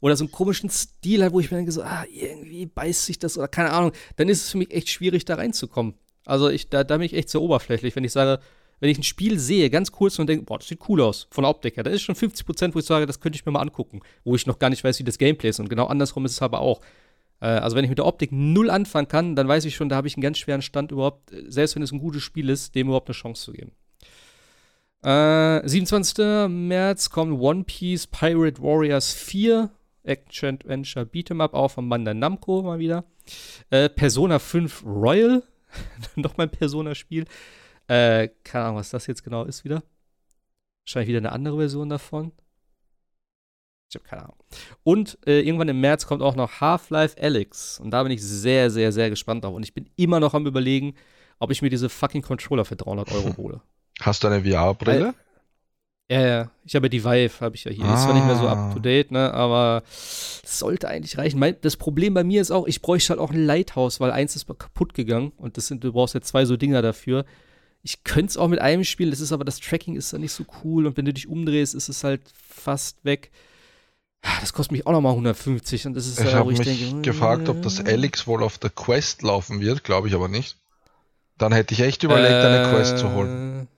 oder 0.00 0.16
so 0.16 0.24
einen 0.24 0.32
komischen 0.32 0.68
Stil 0.68 1.24
hat, 1.24 1.32
wo 1.32 1.40
ich 1.40 1.50
mir 1.50 1.56
denke 1.56 1.72
so, 1.72 1.82
ah, 1.82 2.04
irgendwie 2.12 2.66
beißt 2.66 3.06
sich 3.06 3.18
das 3.18 3.38
oder 3.38 3.48
keine 3.48 3.70
Ahnung, 3.72 3.92
dann 4.16 4.28
ist 4.28 4.42
es 4.42 4.50
für 4.50 4.58
mich 4.58 4.70
echt 4.70 4.90
schwierig, 4.90 5.24
da 5.24 5.36
reinzukommen. 5.36 5.94
Also 6.26 6.50
ich, 6.50 6.68
da, 6.68 6.84
da 6.84 6.98
bin 6.98 7.06
ich 7.06 7.14
echt 7.14 7.30
sehr 7.30 7.40
oberflächlich, 7.40 7.96
wenn 7.96 8.04
ich 8.04 8.12
sage, 8.12 8.42
wenn 8.80 8.90
ich 8.90 8.98
ein 8.98 9.02
Spiel 9.02 9.38
sehe, 9.38 9.70
ganz 9.70 9.92
kurz 9.92 10.18
und 10.18 10.26
denke, 10.26 10.44
boah, 10.44 10.58
das 10.58 10.68
sieht 10.68 10.80
cool 10.88 11.00
aus, 11.00 11.26
von 11.30 11.44
der 11.44 11.50
Optik 11.50 11.76
her, 11.76 11.84
da 11.84 11.90
ist 11.90 12.02
schon 12.02 12.14
50 12.14 12.44
Prozent, 12.44 12.74
wo 12.74 12.80
ich 12.80 12.84
sage, 12.84 13.06
das 13.06 13.20
könnte 13.20 13.36
ich 13.36 13.46
mir 13.46 13.52
mal 13.52 13.62
angucken, 13.62 14.00
wo 14.24 14.34
ich 14.34 14.46
noch 14.46 14.58
gar 14.58 14.68
nicht 14.68 14.84
weiß, 14.84 14.98
wie 14.98 15.04
das 15.04 15.16
Gameplay 15.16 15.48
ist. 15.48 15.60
Und 15.60 15.70
genau 15.70 15.86
andersrum 15.86 16.26
ist 16.26 16.32
es 16.32 16.42
aber 16.42 16.60
auch. 16.60 16.82
Äh, 17.40 17.46
also 17.46 17.76
wenn 17.76 17.84
ich 17.84 17.88
mit 17.88 17.98
der 17.98 18.06
Optik 18.06 18.30
null 18.32 18.68
anfangen 18.68 19.08
kann, 19.08 19.36
dann 19.36 19.48
weiß 19.48 19.64
ich 19.64 19.74
schon, 19.74 19.88
da 19.88 19.96
habe 19.96 20.08
ich 20.08 20.16
einen 20.16 20.22
ganz 20.22 20.36
schweren 20.36 20.60
Stand 20.60 20.92
überhaupt, 20.92 21.32
selbst 21.48 21.76
wenn 21.76 21.82
es 21.82 21.92
ein 21.92 22.00
gutes 22.00 22.22
Spiel 22.22 22.50
ist, 22.50 22.74
dem 22.74 22.88
überhaupt 22.88 23.08
eine 23.08 23.14
Chance 23.14 23.42
zu 23.42 23.52
geben. 23.52 23.72
Äh, 25.04 25.68
27. 25.68 26.48
März 26.48 27.10
kommt 27.10 27.38
One 27.38 27.64
Piece 27.64 28.06
Pirate 28.06 28.62
Warriors 28.62 29.12
4. 29.12 29.70
Action 30.02 30.56
Adventure 30.56 31.04
Beat'em 31.04 31.42
Up, 31.42 31.52
auch 31.54 31.72
von 31.72 31.88
Bandai 31.88 32.14
Namco 32.14 32.62
mal 32.62 32.78
wieder. 32.78 33.04
Äh, 33.70 33.90
Persona 33.90 34.38
5 34.38 34.82
Royal. 34.86 35.42
Nochmal 36.16 36.46
ein 36.46 36.50
Persona-Spiel. 36.50 37.26
Äh, 37.86 38.28
keine 38.44 38.64
Ahnung, 38.64 38.76
was 38.78 38.90
das 38.90 39.06
jetzt 39.06 39.22
genau 39.24 39.44
ist 39.44 39.64
wieder. 39.64 39.82
Wahrscheinlich 40.86 41.08
wieder 41.08 41.18
eine 41.18 41.32
andere 41.32 41.58
Version 41.58 41.90
davon. 41.90 42.32
Ich 43.90 43.96
habe 43.96 44.08
keine 44.08 44.22
Ahnung. 44.22 44.36
Und 44.84 45.18
äh, 45.26 45.40
irgendwann 45.40 45.68
im 45.68 45.80
März 45.80 46.06
kommt 46.06 46.22
auch 46.22 46.34
noch 46.34 46.60
Half-Life 46.60 47.20
Alyx. 47.20 47.78
Und 47.78 47.90
da 47.90 48.02
bin 48.02 48.12
ich 48.12 48.22
sehr, 48.22 48.70
sehr, 48.70 48.90
sehr 48.90 49.10
gespannt 49.10 49.44
drauf. 49.44 49.54
Und 49.54 49.64
ich 49.64 49.74
bin 49.74 49.90
immer 49.96 50.20
noch 50.20 50.32
am 50.32 50.46
überlegen, 50.46 50.94
ob 51.38 51.50
ich 51.50 51.60
mir 51.60 51.70
diese 51.70 51.90
fucking 51.90 52.22
Controller 52.22 52.64
für 52.64 52.76
300 52.76 53.12
Euro 53.12 53.36
hole. 53.36 53.60
Hast 54.00 54.24
du 54.24 54.28
eine 54.28 54.42
VR-Brille? 54.44 55.14
Ja, 56.10 56.20
ja. 56.20 56.50
Ich 56.64 56.74
habe 56.74 56.86
ja 56.86 56.90
die 56.90 57.04
Vive, 57.04 57.40
habe 57.40 57.56
ich 57.56 57.64
ja 57.64 57.70
hier. 57.70 57.84
Ah. 57.84 57.94
Ist 57.94 58.02
zwar 58.02 58.14
nicht 58.14 58.26
mehr 58.26 58.36
so 58.36 58.46
up 58.46 58.74
to 58.74 58.78
date, 58.78 59.10
ne, 59.10 59.32
aber 59.32 59.82
sollte 60.44 60.88
eigentlich 60.88 61.16
reichen. 61.16 61.38
Mein, 61.38 61.56
das 61.62 61.76
Problem 61.76 62.14
bei 62.14 62.24
mir 62.24 62.42
ist 62.42 62.50
auch, 62.50 62.66
ich 62.66 62.82
bräuchte 62.82 63.10
halt 63.10 63.20
auch 63.20 63.30
ein 63.30 63.44
Lighthouse, 63.44 64.00
weil 64.00 64.10
eins 64.10 64.36
ist 64.36 64.46
kaputt 64.46 64.94
gegangen 64.94 65.32
und 65.36 65.56
das 65.56 65.66
sind, 65.66 65.82
du 65.82 65.92
brauchst 65.92 66.14
ja 66.14 66.20
zwei 66.20 66.44
so 66.44 66.56
Dinger 66.56 66.82
dafür. 66.82 67.24
Ich 67.82 68.04
könnte 68.04 68.30
es 68.30 68.36
auch 68.36 68.48
mit 68.48 68.60
einem 68.60 68.84
spielen, 68.84 69.10
das 69.10 69.20
ist 69.20 69.32
aber 69.32 69.44
das 69.44 69.60
Tracking 69.60 69.96
ist 69.96 70.12
dann 70.12 70.20
nicht 70.20 70.32
so 70.32 70.44
cool 70.62 70.86
und 70.86 70.96
wenn 70.96 71.04
du 71.04 71.12
dich 71.12 71.28
umdrehst, 71.28 71.74
ist 71.74 71.88
es 71.88 72.04
halt 72.04 72.22
fast 72.34 73.04
weg. 73.04 73.30
Das 74.40 74.54
kostet 74.54 74.72
mich 74.72 74.86
auch 74.86 74.92
nochmal 74.92 75.12
150 75.12 75.86
und 75.86 75.94
das 75.94 76.06
ist 76.06 76.18
ich 76.18 76.34
habe 76.34 76.50
mich 76.50 76.60
denke, 76.60 77.02
gefragt, 77.02 77.48
ob 77.50 77.60
das 77.62 77.84
Alex 77.84 78.26
wohl 78.26 78.42
auf 78.42 78.56
der 78.56 78.70
Quest 78.70 79.22
laufen 79.22 79.60
wird, 79.60 79.84
glaube 79.84 80.08
ich 80.08 80.14
aber 80.14 80.28
nicht. 80.28 80.56
Dann 81.36 81.52
hätte 81.52 81.74
ich 81.74 81.80
echt 81.80 82.04
überlegt, 82.04 82.32
äh, 82.32 82.46
eine 82.46 82.70
Quest 82.70 82.98
zu 82.98 83.12
holen. 83.12 83.68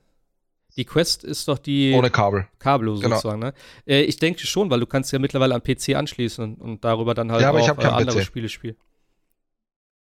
Die 0.77 0.85
Quest 0.85 1.23
ist 1.23 1.47
doch 1.47 1.57
die. 1.57 1.93
Ohne 1.93 2.11
Kabel. 2.11 2.47
Kabel 2.59 2.99
genau. 2.99 3.15
sozusagen, 3.15 3.39
ne? 3.39 3.53
Äh, 3.85 4.01
ich 4.03 4.17
denke 4.17 4.45
schon, 4.45 4.69
weil 4.69 4.79
du 4.79 4.85
kannst 4.85 5.11
ja 5.11 5.19
mittlerweile 5.19 5.55
am 5.55 5.63
PC 5.63 5.95
anschließen 5.95 6.43
und, 6.43 6.61
und 6.61 6.85
darüber 6.85 7.15
dann 7.15 7.31
halt 7.31 7.41
ja, 7.41 7.49
aber 7.49 7.59
auch 7.59 7.77
ich 7.77 7.83
äh, 7.83 7.87
andere 7.87 8.19
PC. 8.19 8.25
Spiele 8.25 8.49
spielen. 8.49 8.75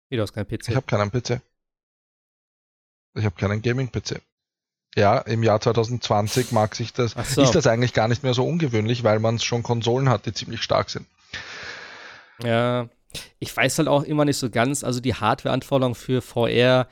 Nee, 0.09 0.17
du 0.17 0.23
hast 0.23 0.33
keinen 0.33 0.47
PC. 0.47 0.69
Ich 0.69 0.77
habe 0.77 0.87
keinen 0.87 1.11
PC. 1.11 1.41
Ich 3.15 3.25
habe 3.25 3.35
keinen 3.35 3.61
Gaming-PC. 3.61 4.21
Ja, 4.97 5.19
im 5.19 5.43
Jahr 5.43 5.61
2020 5.61 6.53
mag 6.53 6.75
sich 6.75 6.93
das, 6.93 7.15
so. 7.29 7.43
ist 7.43 7.55
das 7.55 7.67
eigentlich 7.67 7.93
gar 7.93 8.09
nicht 8.09 8.23
mehr 8.23 8.35
so 8.35 8.47
ungewöhnlich, 8.47 9.05
weil 9.05 9.21
man 9.21 9.39
schon 9.39 9.63
Konsolen 9.63 10.09
hat, 10.09 10.27
die 10.27 10.33
ziemlich 10.33 10.63
stark 10.63 10.91
sind. 10.91 11.07
Ja, 12.43 12.89
ich 13.39 13.57
weiß 13.57 13.79
halt 13.79 13.89
auch 13.89 14.03
immer 14.03 14.25
nicht 14.25 14.37
so 14.37 14.51
ganz, 14.51 14.83
also 14.83 15.01
die 15.01 15.15
Hardware-Anforderungen 15.15 15.95
für 15.95 16.23
VR, 16.23 16.89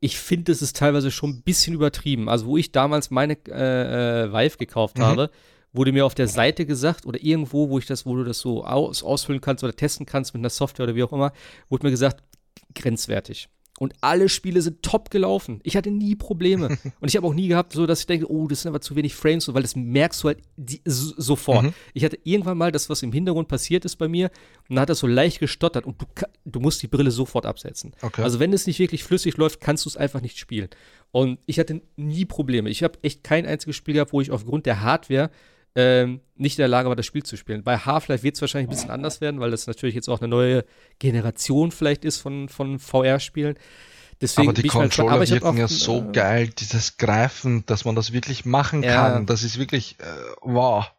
ich 0.00 0.18
finde, 0.18 0.52
es 0.52 0.62
ist 0.62 0.76
teilweise 0.76 1.10
schon 1.10 1.30
ein 1.30 1.42
bisschen 1.42 1.74
übertrieben. 1.74 2.28
Also, 2.28 2.46
wo 2.46 2.56
ich 2.56 2.72
damals 2.72 3.10
meine 3.10 3.36
äh, 3.48 4.24
äh, 4.24 4.32
Vive 4.32 4.56
gekauft 4.58 4.98
mhm. 4.98 5.02
habe, 5.02 5.30
wurde 5.72 5.92
mir 5.92 6.06
auf 6.06 6.14
der 6.14 6.28
Seite 6.28 6.66
gesagt 6.66 7.06
oder 7.06 7.22
irgendwo, 7.22 7.68
wo 7.68 7.78
ich 7.78 7.86
das, 7.86 8.06
wo 8.06 8.16
du 8.16 8.24
das 8.24 8.40
so 8.40 8.64
aus, 8.64 9.02
ausfüllen 9.02 9.40
kannst 9.40 9.62
oder 9.62 9.74
testen 9.74 10.06
kannst 10.06 10.34
mit 10.34 10.40
einer 10.40 10.50
Software 10.50 10.84
oder 10.84 10.94
wie 10.94 11.02
auch 11.02 11.12
immer, 11.12 11.32
wurde 11.68 11.86
mir 11.86 11.90
gesagt, 11.90 12.22
grenzwertig. 12.74 13.48
Und 13.78 13.94
alle 14.00 14.28
Spiele 14.28 14.62
sind 14.62 14.82
top 14.82 15.10
gelaufen. 15.10 15.60
Ich 15.62 15.76
hatte 15.76 15.90
nie 15.90 16.14
Probleme. 16.14 16.68
und 17.00 17.08
ich 17.08 17.16
habe 17.16 17.26
auch 17.26 17.34
nie 17.34 17.48
gehabt, 17.48 17.72
so 17.72 17.86
dass 17.86 18.00
ich 18.00 18.06
denke, 18.06 18.30
oh, 18.30 18.48
das 18.48 18.62
sind 18.62 18.70
aber 18.70 18.80
zu 18.80 18.96
wenig 18.96 19.14
Frames, 19.14 19.52
weil 19.52 19.62
das 19.62 19.76
merkst 19.76 20.22
du 20.22 20.28
halt 20.28 20.38
die, 20.56 20.80
so, 20.84 21.12
sofort. 21.16 21.64
Mhm. 21.64 21.74
Ich 21.92 22.04
hatte 22.04 22.18
irgendwann 22.24 22.56
mal 22.56 22.72
das, 22.72 22.88
was 22.88 23.02
im 23.02 23.12
Hintergrund 23.12 23.48
passiert 23.48 23.84
ist 23.84 23.96
bei 23.96 24.08
mir, 24.08 24.30
und 24.68 24.76
dann 24.76 24.82
hat 24.82 24.88
das 24.88 25.00
so 25.00 25.06
leicht 25.06 25.40
gestottert 25.40 25.84
und 25.86 26.00
du, 26.00 26.06
du 26.44 26.60
musst 26.60 26.82
die 26.82 26.88
Brille 26.88 27.10
sofort 27.10 27.46
absetzen. 27.46 27.92
Okay. 28.02 28.22
Also 28.22 28.40
wenn 28.40 28.52
es 28.52 28.66
nicht 28.66 28.78
wirklich 28.78 29.04
flüssig 29.04 29.36
läuft, 29.36 29.60
kannst 29.60 29.84
du 29.84 29.90
es 29.90 29.96
einfach 29.96 30.20
nicht 30.20 30.38
spielen. 30.38 30.68
Und 31.12 31.38
ich 31.46 31.58
hatte 31.58 31.82
nie 31.96 32.24
Probleme. 32.24 32.70
Ich 32.70 32.82
habe 32.82 32.98
echt 33.02 33.24
kein 33.24 33.46
einziges 33.46 33.76
Spiel 33.76 33.94
gehabt, 33.94 34.12
wo 34.12 34.20
ich 34.20 34.30
aufgrund 34.30 34.66
der 34.66 34.80
Hardware 34.80 35.30
ähm, 35.76 36.20
nicht 36.36 36.58
in 36.58 36.62
der 36.62 36.68
Lage 36.68 36.88
war, 36.88 36.96
das 36.96 37.04
Spiel 37.04 37.22
zu 37.22 37.36
spielen. 37.36 37.62
Bei 37.62 37.76
Half-Life 37.76 38.22
wird 38.22 38.34
es 38.34 38.40
wahrscheinlich 38.40 38.68
ein 38.68 38.74
bisschen 38.74 38.90
anders 38.90 39.20
werden, 39.20 39.40
weil 39.40 39.50
das 39.50 39.66
natürlich 39.66 39.94
jetzt 39.94 40.08
auch 40.08 40.20
eine 40.20 40.28
neue 40.28 40.64
Generation 40.98 41.70
vielleicht 41.70 42.04
ist 42.04 42.18
von, 42.18 42.48
von 42.48 42.78
VR-Spielen. 42.78 43.56
Deswegen 44.22 44.48
aber 44.48 44.62
die 44.62 44.68
Controller 44.68 45.12
aber 45.12 45.28
wirken 45.28 45.58
ja 45.58 45.68
so 45.68 45.98
äh, 45.98 46.12
geil, 46.12 46.48
dieses 46.48 46.96
Greifen, 46.96 47.66
dass 47.66 47.84
man 47.84 47.94
das 47.94 48.14
wirklich 48.14 48.46
machen 48.46 48.82
ja. 48.82 49.10
kann. 49.10 49.26
Das 49.26 49.42
ist 49.42 49.58
wirklich, 49.58 49.96
äh, 50.00 50.04
wow. 50.40 50.90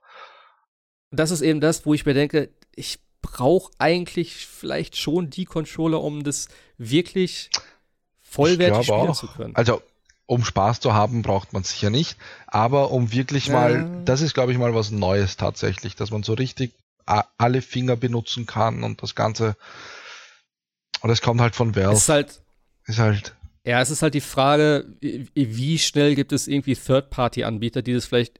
Das 1.10 1.32
ist 1.32 1.42
eben 1.42 1.60
das, 1.60 1.88
wo 1.88 1.96
ich 1.96 2.06
mir 2.06 2.14
denke, 2.14 2.50
ich 2.76 3.00
brauche 3.24 3.72
eigentlich 3.80 4.46
vielleicht 4.46 4.96
schon 4.96 5.32
die 5.32 5.46
Controller, 5.46 6.04
um 6.04 6.24
das 6.24 6.50
wirklich 6.78 7.50
vollwertig 8.22 8.84
spielen 8.86 9.10
auch. 9.10 9.20
zu 9.20 9.26
können. 9.26 9.56
Also 9.56 9.82
um 10.28 10.46
Spaß 10.46 10.80
zu 10.82 10.94
haben, 10.94 11.24
braucht 11.24 11.54
man 11.54 11.64
sicher 11.64 11.90
nicht. 11.90 12.18
Aber 12.46 12.92
um 12.92 13.12
wirklich 13.12 13.48
ja. 13.48 13.54
mal, 13.54 14.04
das 14.06 14.22
ist, 14.22 14.36
glaube 14.36 14.52
ich, 14.52 14.58
mal 14.60 14.76
was 14.76 14.92
Neues 14.92 15.38
tatsächlich, 15.38 15.96
dass 15.96 16.12
man 16.12 16.22
so 16.22 16.34
richtig 16.34 16.74
alle 17.06 17.62
Finger 17.62 17.96
benutzen 17.96 18.46
kann 18.46 18.84
und 18.84 19.02
das 19.02 19.16
Ganze. 19.16 19.56
Und 21.02 21.10
es 21.10 21.22
kommt 21.22 21.42
halt 21.42 21.56
von 21.56 21.76
Valve. 21.76 21.94
Ist 21.94 22.10
halt. 22.10 22.42
Ist 22.86 23.00
halt. 23.00 23.34
Ja, 23.64 23.82
es 23.82 23.90
ist 23.90 24.02
halt 24.02 24.14
die 24.14 24.22
Frage, 24.22 24.86
wie 25.02 25.80
schnell 25.80 26.16
gibt 26.16 26.32
es 26.32 26.48
irgendwie 26.48 26.76
Third-Party-Anbieter, 26.76 27.82
die 27.82 27.94
das 27.94 28.06
vielleicht 28.06 28.40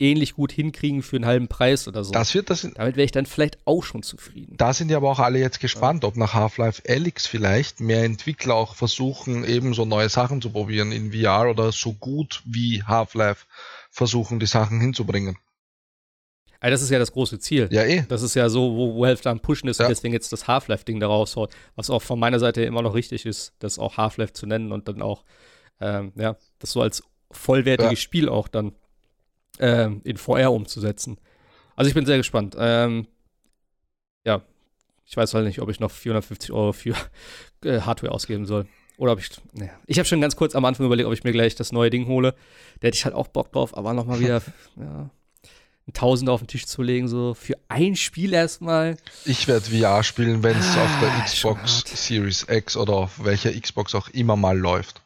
ähnlich 0.00 0.34
gut 0.34 0.50
hinkriegen 0.50 1.02
für 1.02 1.16
einen 1.16 1.26
halben 1.26 1.48
Preis 1.48 1.86
oder 1.86 2.02
so. 2.02 2.12
Das 2.12 2.34
wird, 2.34 2.50
das 2.50 2.62
Damit 2.62 2.96
wäre 2.96 3.04
ich 3.04 3.12
dann 3.12 3.26
vielleicht 3.26 3.58
auch 3.66 3.82
schon 3.84 4.02
zufrieden. 4.02 4.56
Da 4.56 4.72
sind 4.72 4.90
ja 4.90 4.96
aber 4.96 5.10
auch 5.10 5.18
alle 5.18 5.38
jetzt 5.38 5.60
gespannt, 5.60 6.02
ja. 6.02 6.08
ob 6.08 6.16
nach 6.16 6.34
Half-Life 6.34 6.82
Alyx 6.88 7.26
vielleicht 7.26 7.80
mehr 7.80 8.04
Entwickler 8.04 8.54
auch 8.54 8.74
versuchen, 8.74 9.44
eben 9.44 9.74
so 9.74 9.84
neue 9.84 10.08
Sachen 10.08 10.40
zu 10.40 10.50
probieren 10.50 10.90
in 10.92 11.12
VR 11.12 11.50
oder 11.50 11.70
so 11.72 11.92
gut 11.92 12.42
wie 12.46 12.82
Half-Life 12.82 13.46
versuchen, 13.90 14.40
die 14.40 14.46
Sachen 14.46 14.80
hinzubringen. 14.80 15.36
Also 16.60 16.72
das 16.72 16.82
ist 16.82 16.90
ja 16.90 16.98
das 16.98 17.12
große 17.12 17.38
Ziel. 17.38 17.68
Ja, 17.70 17.84
eh. 17.84 18.04
Das 18.08 18.22
ist 18.22 18.34
ja 18.34 18.48
so, 18.50 18.76
wo, 18.76 18.94
wo 18.94 19.06
Half 19.06 19.24
am 19.26 19.40
Pushen 19.40 19.68
ist 19.68 19.80
ja. 19.80 19.86
und 19.86 19.90
deswegen 19.90 20.12
jetzt 20.12 20.32
das 20.32 20.46
Half-Life-Ding 20.46 21.00
da 21.00 21.06
raushaut, 21.06 21.50
was 21.74 21.88
auch 21.88 22.02
von 22.02 22.18
meiner 22.18 22.38
Seite 22.38 22.62
immer 22.62 22.82
noch 22.82 22.94
richtig 22.94 23.24
ist, 23.24 23.54
das 23.60 23.78
auch 23.78 23.96
Half-Life 23.96 24.34
zu 24.34 24.46
nennen 24.46 24.70
und 24.70 24.86
dann 24.88 25.00
auch, 25.00 25.24
ähm, 25.80 26.12
ja, 26.16 26.36
das 26.58 26.72
so 26.72 26.82
als 26.82 27.02
vollwertiges 27.30 27.92
ja. 27.92 27.96
Spiel 27.96 28.28
auch 28.28 28.48
dann 28.48 28.72
ähm, 29.58 30.00
in 30.04 30.16
VR 30.16 30.52
umzusetzen. 30.52 31.18
Also 31.76 31.88
ich 31.88 31.94
bin 31.94 32.06
sehr 32.06 32.18
gespannt. 32.18 32.56
Ähm, 32.58 33.06
ja, 34.24 34.42
ich 35.06 35.16
weiß 35.16 35.34
halt 35.34 35.46
nicht, 35.46 35.60
ob 35.60 35.70
ich 35.70 35.80
noch 35.80 35.90
450 35.90 36.52
Euro 36.52 36.72
für 36.72 36.94
äh, 37.64 37.80
Hardware 37.80 38.12
ausgeben 38.12 38.46
soll. 38.46 38.66
Oder 38.96 39.12
ob 39.12 39.18
ich, 39.18 39.30
naja. 39.54 39.72
Ich 39.86 39.98
habe 39.98 40.06
schon 40.06 40.20
ganz 40.20 40.36
kurz 40.36 40.54
am 40.54 40.64
Anfang 40.66 40.84
überlegt, 40.84 41.06
ob 41.06 41.14
ich 41.14 41.24
mir 41.24 41.32
gleich 41.32 41.54
das 41.54 41.72
neue 41.72 41.88
Ding 41.88 42.06
hole. 42.06 42.34
Da 42.80 42.88
hätte 42.88 42.96
ich 42.96 43.04
halt 43.06 43.14
auch 43.14 43.28
Bock 43.28 43.50
drauf, 43.50 43.76
aber 43.76 43.94
nochmal 43.94 44.20
wieder, 44.20 44.42
ja, 44.76 45.10
ein 45.88 45.92
Tausender 45.94 46.32
auf 46.32 46.42
den 46.42 46.48
Tisch 46.48 46.66
zu 46.66 46.82
legen, 46.82 47.08
so 47.08 47.34
für 47.34 47.54
ein 47.68 47.96
Spiel 47.96 48.32
erstmal. 48.34 48.96
Ich 49.24 49.48
werde 49.48 49.70
VR 49.70 50.02
spielen, 50.02 50.42
wenn 50.42 50.56
es 50.56 50.76
ah, 50.76 50.84
auf 50.84 51.00
der 51.00 51.24
Xbox 51.24 51.82
Series 51.86 52.46
X 52.48 52.76
oder 52.76 52.92
auf 52.92 53.24
welcher 53.24 53.58
Xbox 53.58 53.94
auch 53.94 54.08
immer 54.10 54.36
mal 54.36 54.58
läuft. 54.58 54.99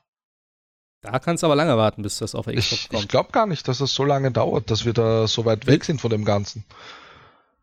Da 1.04 1.18
kannst 1.18 1.42
du 1.42 1.46
aber 1.46 1.54
lange 1.54 1.76
warten, 1.76 2.02
bis 2.02 2.16
das 2.18 2.34
auf 2.34 2.46
Xbox 2.46 2.72
ich, 2.72 2.88
kommt. 2.88 3.02
Ich 3.02 3.08
glaube 3.08 3.30
gar 3.30 3.46
nicht, 3.46 3.68
dass 3.68 3.78
das 3.78 3.92
so 3.92 4.04
lange 4.04 4.30
dauert, 4.30 4.70
dass 4.70 4.86
wir 4.86 4.94
da 4.94 5.28
so 5.28 5.44
weit 5.44 5.66
weg 5.66 5.84
sind 5.84 6.00
von 6.00 6.10
dem 6.10 6.24
Ganzen. 6.24 6.64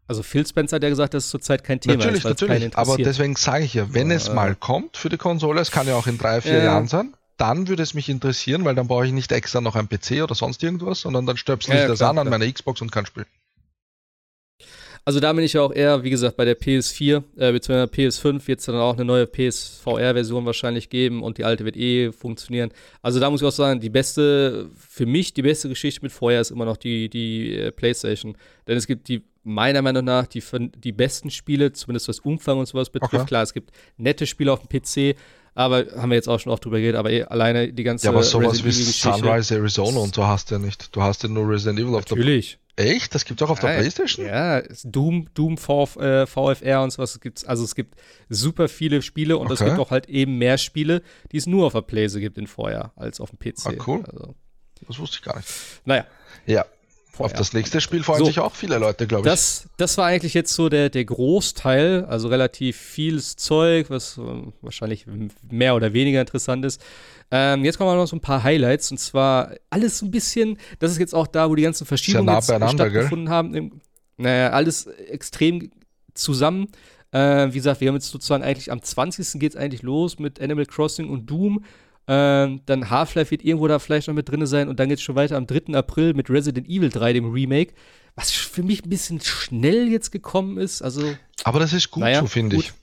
Also 0.08 0.22
Phil 0.22 0.46
Spencer 0.46 0.76
hat 0.76 0.84
ja 0.84 0.90
gesagt, 0.90 1.16
das 1.16 1.26
ist 1.26 1.32
zurzeit 1.32 1.64
kein 1.64 1.80
Thema 1.80 1.96
natürlich, 1.96 2.20
ist. 2.20 2.26
Natürlich, 2.26 2.78
aber 2.78 2.98
deswegen 2.98 3.36
sage 3.36 3.64
ich 3.64 3.74
ja, 3.74 3.94
wenn 3.94 4.12
ja, 4.12 4.18
es 4.18 4.32
mal 4.32 4.56
kommt 4.56 4.96
für 4.96 5.10
die 5.10 5.18
Konsole, 5.18 5.60
es 5.60 5.72
kann 5.72 5.88
ja 5.88 5.96
auch 5.96 6.06
in 6.06 6.20
drei, 6.20 6.42
vier 6.42 6.60
ja. 6.60 6.66
Jahren 6.66 6.88
sein, 6.88 7.14
dann 7.38 7.68
würde 7.68 7.82
es 7.82 7.96
mich 7.96 8.10
interessieren, 8.10 8.64
weil 8.64 8.76
dann 8.76 8.88
brauche 8.88 9.08
ich 9.08 9.12
nicht 9.12 9.32
extra 9.32 9.62
noch 9.62 9.76
ein 9.76 9.90
PC 9.90 10.22
oder 10.22 10.36
sonst 10.36 10.62
irgendwas, 10.62 11.02
sondern 11.02 11.26
dann 11.26 11.38
stöpsel 11.38 11.74
ich 11.74 11.82
ja, 11.82 11.88
das 11.88 12.00
klar, 12.00 12.12
an 12.12 12.20
an 12.20 12.30
meiner 12.30 12.52
Xbox 12.52 12.82
und 12.82 12.92
kann 12.92 13.08
spielen. 13.08 13.26
Also 15.04 15.20
da 15.20 15.34
bin 15.34 15.44
ich 15.44 15.54
ja 15.54 15.62
auch 15.62 15.74
eher, 15.74 16.04
wie 16.04 16.12
gesagt, 16.12 16.38
bei 16.38 16.46
der 16.46 16.60
PS4 16.60 17.24
äh, 17.38 17.52
bzw. 17.52 17.84
PS5 17.84 18.48
wird 18.48 18.60
es 18.60 18.66
dann 18.68 18.76
auch 18.76 18.94
eine 18.94 19.06
neue 19.06 19.26
PSVR-Version 19.26 20.46
wahrscheinlich 20.46 20.90
geben 20.90 21.24
und 21.24 21.40
die 21.40 21.44
alte 21.44 21.66
wird 21.66 21.76
eh 21.76 22.12
funktionieren. 22.12 22.72
Also 23.02 23.20
da 23.20 23.30
muss 23.30 23.42
ich 23.42 23.48
auch 23.48 23.52
sagen, 23.52 23.80
die 23.80 23.90
beste, 23.90 24.70
für 24.76 25.08
mich 25.08 25.34
die 25.34 25.42
beste 25.42 25.70
Geschichte 25.70 26.02
mit 26.04 26.12
VR 26.12 26.42
ist 26.42 26.52
immer 26.52 26.66
noch 26.66 26.78
die, 26.78 27.10
die 27.10 27.56
äh, 27.56 27.72
PlayStation. 27.72 28.38
Denn 28.68 28.78
es 28.78 28.86
gibt 28.86 29.08
die, 29.08 29.24
meiner 29.44 29.82
Meinung 29.82 30.06
nach, 30.06 30.28
die, 30.28 30.44
die 30.78 30.92
besten 30.92 31.32
Spiele, 31.32 31.72
zumindest 31.72 32.08
was 32.08 32.20
Umfang 32.20 32.60
und 32.60 32.68
sowas 32.68 32.92
betrifft. 32.92 33.14
Okay. 33.16 33.26
Klar, 33.26 33.44
es 33.44 33.54
gibt 33.54 33.72
nette 33.98 34.28
Spiele 34.28 34.54
auf 34.54 34.60
dem 34.60 34.70
PC, 34.70 35.18
aber 35.56 35.86
haben 35.98 36.12
wir 36.12 36.16
jetzt 36.16 36.30
auch 36.30 36.40
schon 36.40 36.52
oft 36.52 36.64
drüber 36.64 36.80
geredet, 36.80 36.98
aber 36.98 37.12
eh, 37.12 37.24
alleine 37.24 37.74
die 37.74 37.84
ganze 37.84 38.06
Ja, 38.06 38.12
aber 38.12 38.24
sowas 38.24 38.64
wie 38.64 38.72
Sunrise 38.72 39.56
Arizona 39.56 40.00
und 40.00 40.16
so 40.16 40.26
hast 40.26 40.52
du 40.52 40.56
ja 40.56 40.60
nicht. 40.60 40.96
Du 40.96 41.02
hast 41.02 41.24
ja 41.24 41.30
nur 41.30 41.50
Resident 41.50 41.80
Evil 41.80 41.96
auf 41.96 42.06
der 42.06 42.18
Natürlich. 42.18 42.60
Echt? 42.76 43.14
Das 43.14 43.26
gibt 43.26 43.42
es 43.42 43.46
auch 43.46 43.52
auf 43.52 43.60
der 43.60 43.78
Playstation? 43.80 44.26
Ja, 44.26 44.62
Doom, 44.84 45.28
Doom 45.34 45.58
VF, 45.58 45.98
äh, 45.98 46.26
VFR 46.26 46.82
und 46.82 46.92
sowas 46.92 47.20
gibt's. 47.20 47.44
Also 47.44 47.64
es 47.64 47.76
gibt 47.76 48.00
super 48.30 48.68
viele 48.68 49.02
Spiele 49.02 49.38
und 49.38 49.48
okay. 49.48 49.54
es 49.54 49.60
gibt 49.60 49.80
auch 49.80 49.92
halt 49.92 50.08
eben 50.10 50.38
mehr 50.38 50.58
Spiele, 50.58 51.02
die 51.32 51.38
es 51.38 51.48
nur 51.48 51.68
auf 51.68 51.74
der 51.74 51.82
Playstation 51.82 52.22
gibt 52.22 52.38
in 52.38 52.48
VR 52.48 52.92
als 52.96 53.20
auf 53.20 53.32
dem 53.32 53.40
PC. 53.40 53.66
Ah, 53.66 53.84
cool. 53.86 54.04
Also. 54.06 54.36
Das 54.88 55.00
wusste 55.00 55.18
ich 55.18 55.24
gar 55.24 55.38
nicht. 55.38 55.50
Naja. 55.86 56.06
Ja. 56.46 56.66
Auf 57.26 57.34
das 57.34 57.54
nächste 57.54 57.82
Spiel 57.82 58.04
freuen 58.04 58.20
so, 58.20 58.26
sich 58.26 58.40
auch 58.40 58.54
viele 58.54 58.78
Leute, 58.78 59.08
glaube 59.08 59.28
ich. 59.28 59.32
Das, 59.32 59.68
das 59.78 59.98
war 59.98 60.06
eigentlich 60.06 60.34
jetzt 60.34 60.54
so 60.54 60.70
der, 60.70 60.90
der 60.90 61.06
Großteil, 61.06 62.06
also 62.06 62.28
relativ 62.28 62.78
vieles 62.78 63.36
Zeug, 63.36 63.90
was 63.90 64.18
äh, 64.18 64.22
wahrscheinlich 64.62 65.06
mehr 65.50 65.76
oder 65.76 65.94
weniger 65.94 66.22
interessant 66.22 66.66
ist. 66.66 66.82
Ähm, 67.32 67.64
jetzt 67.64 67.78
kommen 67.78 67.96
noch 67.96 68.08
so 68.08 68.16
ein 68.16 68.22
paar 68.22 68.44
Highlights 68.44 68.92
und 68.92 68.98
zwar 68.98 69.54
alles 69.70 70.02
ein 70.02 70.12
bisschen, 70.12 70.58
das 70.80 70.92
ist 70.92 71.00
jetzt 71.00 71.16
auch 71.16 71.28
da, 71.28 71.50
wo 71.50 71.56
die 71.56 71.64
ganzen 71.64 71.86
Verschiebungen 71.86 72.26
nah 72.26 72.42
stattgefunden 72.42 73.26
gell? 73.26 73.34
haben. 73.34 73.82
Naja, 74.18 74.50
alles 74.50 74.86
extrem 74.86 75.72
zusammen. 76.14 76.68
Äh, 77.12 77.48
wie 77.50 77.58
gesagt, 77.58 77.82
wir 77.82 77.88
haben 77.88 77.96
jetzt 77.96 78.10
sozusagen 78.10 78.44
eigentlich 78.44 78.72
am 78.72 78.82
20. 78.82 79.40
geht 79.40 79.54
es 79.54 79.58
eigentlich 79.58 79.82
los 79.82 80.20
mit 80.20 80.42
Animal 80.42 80.66
Crossing 80.66 81.10
und 81.10 81.30
Doom. 81.30 81.64
Ähm, 82.08 82.62
dann 82.66 82.90
Half-Life 82.90 83.32
wird 83.32 83.44
irgendwo 83.44 83.68
da 83.68 83.80
vielleicht 83.80 84.08
noch 84.08 84.16
mit 84.16 84.30
drin 84.30 84.46
sein 84.46 84.70
und 84.70 84.80
dann 84.80 84.90
geht 84.90 84.98
es 84.98 85.04
schon 85.04 85.16
weiter 85.16 85.38
am 85.38 85.48
3. 85.48 85.74
April 85.76 86.14
mit 86.14 86.30
Resident 86.30 86.68
Evil 86.68 86.90
3, 86.90 87.14
dem 87.14 87.32
Remake. 87.32 87.74
Was 88.16 88.32
für 88.32 88.64
mich 88.64 88.84
ein 88.84 88.90
bisschen 88.90 89.22
schnell 89.22 89.88
jetzt 89.88 90.12
gekommen 90.12 90.58
ist. 90.58 90.82
Also, 90.82 91.16
Aber 91.44 91.60
das 91.60 91.74
ist 91.74 91.92
gut 91.92 92.02
naja, 92.02 92.20
so, 92.22 92.28
finde 92.28 92.58
ich. 92.58 92.74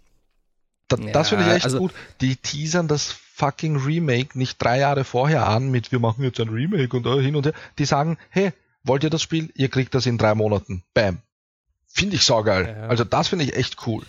Da, 0.88 0.96
ja, 0.96 1.12
das 1.12 1.28
finde 1.28 1.44
ich 1.44 1.52
echt 1.52 1.64
also, 1.66 1.78
gut. 1.78 1.92
Die 2.20 2.36
teasern 2.36 2.88
das 2.88 3.14
fucking 3.34 3.76
Remake 3.76 4.38
nicht 4.38 4.62
drei 4.62 4.78
Jahre 4.78 5.04
vorher 5.04 5.46
an 5.46 5.70
mit 5.70 5.92
wir 5.92 6.00
machen 6.00 6.24
jetzt 6.24 6.40
ein 6.40 6.48
Remake 6.48 6.96
und 6.96 7.06
hin 7.20 7.36
und 7.36 7.44
her. 7.44 7.52
Die 7.78 7.84
sagen, 7.84 8.16
hey, 8.30 8.52
wollt 8.84 9.04
ihr 9.04 9.10
das 9.10 9.22
Spiel? 9.22 9.50
Ihr 9.54 9.68
kriegt 9.68 9.94
das 9.94 10.06
in 10.06 10.16
drei 10.16 10.34
Monaten. 10.34 10.82
Bam. 10.94 11.18
Finde 11.86 12.16
ich 12.16 12.24
saugeil. 12.24 12.76
Ja. 12.76 12.88
Also 12.88 13.04
das 13.04 13.28
finde 13.28 13.44
ich 13.44 13.54
echt 13.54 13.86
cool. 13.86 14.04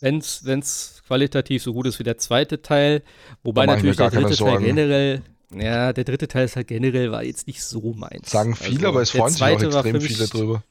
Wenn 0.00 0.18
es 0.18 1.02
qualitativ 1.06 1.62
so 1.62 1.72
gut 1.72 1.86
ist 1.86 1.98
wie 1.98 2.04
der 2.04 2.18
zweite 2.18 2.62
Teil, 2.62 3.02
wobei 3.42 3.66
natürlich 3.66 3.96
der 3.96 4.10
dritte 4.10 4.36
Teil 4.36 4.58
generell, 4.58 5.22
ja, 5.54 5.92
der 5.92 6.04
dritte 6.04 6.28
Teil 6.28 6.44
ist 6.46 6.56
halt 6.56 6.68
generell 6.68 7.10
war 7.10 7.22
jetzt 7.22 7.46
nicht 7.46 7.62
so 7.62 7.92
meins. 7.94 8.30
Sagen 8.30 8.54
viele, 8.54 8.78
also, 8.78 8.88
aber 8.88 9.02
es 9.02 9.10
freuen 9.10 9.30
sich 9.32 9.42
auch 9.42 9.84
extrem 9.84 10.00
viele 10.00 10.26
drüber. 10.28 10.62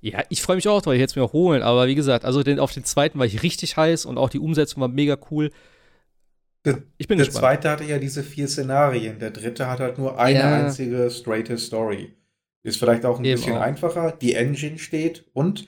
Ja, 0.00 0.24
ich 0.30 0.42
freue 0.42 0.56
mich 0.56 0.66
auch 0.68 0.82
drauf, 0.82 0.94
ich 0.94 1.00
hätte 1.00 1.12
es 1.12 1.16
mir 1.16 1.22
auch 1.22 1.32
holen, 1.32 1.62
aber 1.62 1.86
wie 1.86 1.94
gesagt, 1.94 2.24
also 2.24 2.42
den, 2.42 2.58
auf 2.58 2.72
den 2.72 2.84
zweiten 2.84 3.18
war 3.18 3.26
ich 3.26 3.42
richtig 3.44 3.76
heiß 3.76 4.04
und 4.04 4.18
auch 4.18 4.30
die 4.30 4.40
Umsetzung 4.40 4.80
war 4.80 4.88
mega 4.88 5.16
cool. 5.30 5.50
Der, 6.64 6.82
ich 6.98 7.08
bin 7.08 7.18
der 7.18 7.26
gespannt. 7.26 7.42
zweite 7.42 7.70
hatte 7.70 7.84
ja 7.84 7.98
diese 7.98 8.22
vier 8.22 8.48
Szenarien. 8.48 9.18
Der 9.18 9.30
dritte 9.30 9.68
hat 9.68 9.80
halt 9.80 9.98
nur 9.98 10.18
eine 10.18 10.38
ja. 10.38 10.54
einzige 10.54 11.10
straighte 11.10 11.58
Story. 11.58 12.14
Ist 12.62 12.78
vielleicht 12.78 13.04
auch 13.04 13.18
ein 13.18 13.24
Eben 13.24 13.40
bisschen 13.40 13.56
auch. 13.56 13.62
einfacher. 13.62 14.12
Die 14.12 14.34
Engine 14.34 14.78
steht 14.78 15.24
und 15.32 15.66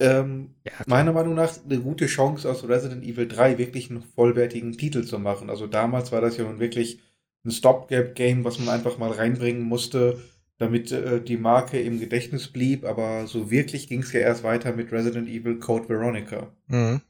ähm, 0.00 0.54
ja, 0.64 0.72
meiner 0.86 1.12
Meinung 1.12 1.34
nach 1.34 1.52
eine 1.64 1.80
gute 1.80 2.06
Chance, 2.06 2.48
aus 2.48 2.68
Resident 2.68 3.04
Evil 3.04 3.26
3 3.26 3.58
wirklich 3.58 3.90
einen 3.90 4.02
vollwertigen 4.02 4.72
Titel 4.72 5.04
zu 5.04 5.18
machen. 5.18 5.50
Also 5.50 5.66
damals 5.66 6.12
war 6.12 6.20
das 6.20 6.36
ja 6.36 6.44
nun 6.44 6.60
wirklich 6.60 7.00
ein 7.44 7.50
Stopgap-Game, 7.50 8.44
was 8.44 8.58
man 8.58 8.68
einfach 8.68 8.98
mal 8.98 9.10
reinbringen 9.10 9.62
musste, 9.62 10.22
damit 10.58 10.92
äh, 10.92 11.20
die 11.20 11.36
Marke 11.36 11.80
im 11.80 11.98
Gedächtnis 11.98 12.48
blieb. 12.48 12.84
Aber 12.84 13.26
so 13.26 13.50
wirklich 13.50 13.88
ging 13.88 14.02
es 14.02 14.12
ja 14.12 14.20
erst 14.20 14.44
weiter 14.44 14.72
mit 14.72 14.92
Resident 14.92 15.28
Evil 15.28 15.58
Code 15.58 15.88
Veronica. 15.88 16.48
Mhm. 16.66 17.00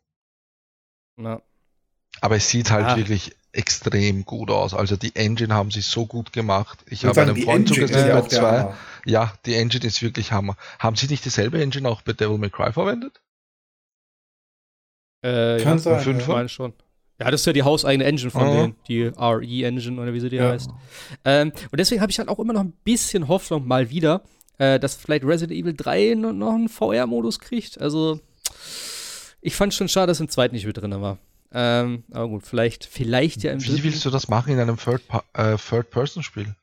Ja. 1.18 1.42
Aber 2.20 2.36
es 2.36 2.48
sieht 2.48 2.70
halt 2.70 2.86
ah. 2.86 2.96
wirklich 2.96 3.32
extrem 3.52 4.24
gut 4.24 4.50
aus. 4.50 4.74
Also 4.74 4.96
die 4.96 5.16
Engine 5.16 5.54
haben 5.54 5.70
sie 5.70 5.80
so 5.80 6.06
gut 6.06 6.32
gemacht. 6.32 6.78
Ich 6.88 7.04
habe 7.04 7.20
einen 7.20 7.36
Freund 7.36 7.68
zugesehen 7.68 8.08
bei 8.08 8.22
zwei. 8.22 8.74
Ja, 9.08 9.32
die 9.46 9.54
Engine 9.54 9.86
ist 9.86 10.02
wirklich 10.02 10.32
Hammer. 10.32 10.56
Haben 10.78 10.94
sie 10.94 11.06
nicht 11.06 11.24
dieselbe 11.24 11.62
Engine 11.62 11.88
auch 11.88 12.02
bei 12.02 12.12
Devil 12.12 12.36
May 12.36 12.50
Cry 12.50 12.72
verwendet? 12.72 13.22
Äh, 15.22 15.62
Kann 15.62 15.78
ja, 15.78 15.78
sein, 15.78 16.00
fünf 16.00 16.28
ja. 16.28 16.46
schon. 16.46 16.74
Ja, 17.18 17.30
das 17.30 17.40
ist 17.40 17.46
ja 17.46 17.54
die 17.54 17.62
hauseigene 17.62 18.04
Engine 18.04 18.30
von 18.30 18.46
oh. 18.46 18.52
denen, 18.52 18.76
die 18.86 19.04
RE-Engine 19.04 20.00
oder 20.00 20.12
wie 20.12 20.20
sie 20.20 20.28
die 20.28 20.36
ja. 20.36 20.50
heißt. 20.50 20.70
Ähm, 21.24 21.52
und 21.70 21.80
deswegen 21.80 22.02
habe 22.02 22.12
ich 22.12 22.18
halt 22.18 22.28
auch 22.28 22.38
immer 22.38 22.52
noch 22.52 22.60
ein 22.60 22.74
bisschen 22.84 23.28
Hoffnung 23.28 23.66
mal 23.66 23.88
wieder, 23.88 24.22
äh, 24.58 24.78
dass 24.78 24.94
vielleicht 24.94 25.24
Resident 25.24 25.58
Evil 25.58 25.74
3 25.74 26.14
noch 26.14 26.54
einen 26.54 26.68
VR-Modus 26.68 27.40
kriegt. 27.40 27.80
Also, 27.80 28.20
ich 29.40 29.56
fand 29.56 29.72
schon 29.72 29.88
schade, 29.88 30.08
dass 30.08 30.20
im 30.20 30.28
zweiten 30.28 30.54
nicht 30.54 30.66
mit 30.66 30.76
drin 30.76 31.00
war. 31.00 31.18
Ähm, 31.50 32.04
aber 32.12 32.28
gut, 32.28 32.46
vielleicht, 32.46 32.84
vielleicht 32.84 33.42
ja 33.42 33.52
im 33.52 33.62
Wie 33.62 33.68
dritten. 33.68 33.84
willst 33.84 34.04
du 34.04 34.10
das 34.10 34.28
machen 34.28 34.52
in 34.52 34.60
einem 34.60 34.76
Third-Person-Spiel? 34.76 36.44
Third 36.44 36.56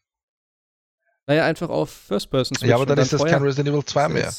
naja, 1.27 1.45
einfach 1.45 1.69
auf 1.69 1.89
First-Person 1.89 2.57
Ja, 2.61 2.75
aber 2.75 2.85
dann, 2.85 2.97
dann 2.97 3.03
ist 3.03 3.13
das 3.13 3.23
kein 3.23 3.41
Resident 3.41 3.69
Evil 3.69 3.83
2 3.83 4.09
mehr. 4.09 4.33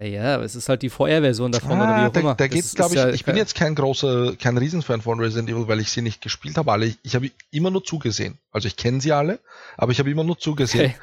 Ja, 0.00 0.36
aber 0.36 0.44
es 0.44 0.54
ist 0.54 0.68
halt 0.68 0.82
die 0.82 0.90
VR-Version 0.90 1.50
davon 1.50 1.72
ah, 1.72 1.82
oder 1.82 1.96
wie 1.96 2.06
auch 2.06 2.12
da, 2.12 2.20
immer. 2.20 2.34
Da 2.36 2.46
geht's, 2.46 2.76
glaube 2.76 2.94
ich, 2.94 3.00
ja, 3.00 3.08
ich 3.08 3.24
bin 3.24 3.36
jetzt 3.36 3.56
kein 3.56 3.74
großer, 3.74 4.36
kein 4.36 4.56
Riesenfan 4.56 5.02
von 5.02 5.18
Resident 5.18 5.50
Evil, 5.50 5.66
weil 5.66 5.80
ich 5.80 5.90
sie 5.90 6.02
nicht 6.02 6.20
gespielt 6.20 6.56
habe. 6.56 6.70
Alle, 6.70 6.86
ich, 6.86 6.98
ich 7.02 7.16
habe 7.16 7.32
immer 7.50 7.72
nur 7.72 7.82
zugesehen. 7.82 8.38
Also 8.52 8.68
ich 8.68 8.76
kenne 8.76 9.00
sie 9.00 9.10
alle, 9.10 9.40
aber 9.76 9.90
ich 9.90 9.98
habe 9.98 10.08
immer 10.08 10.22
nur 10.22 10.38
zugesehen. 10.38 10.94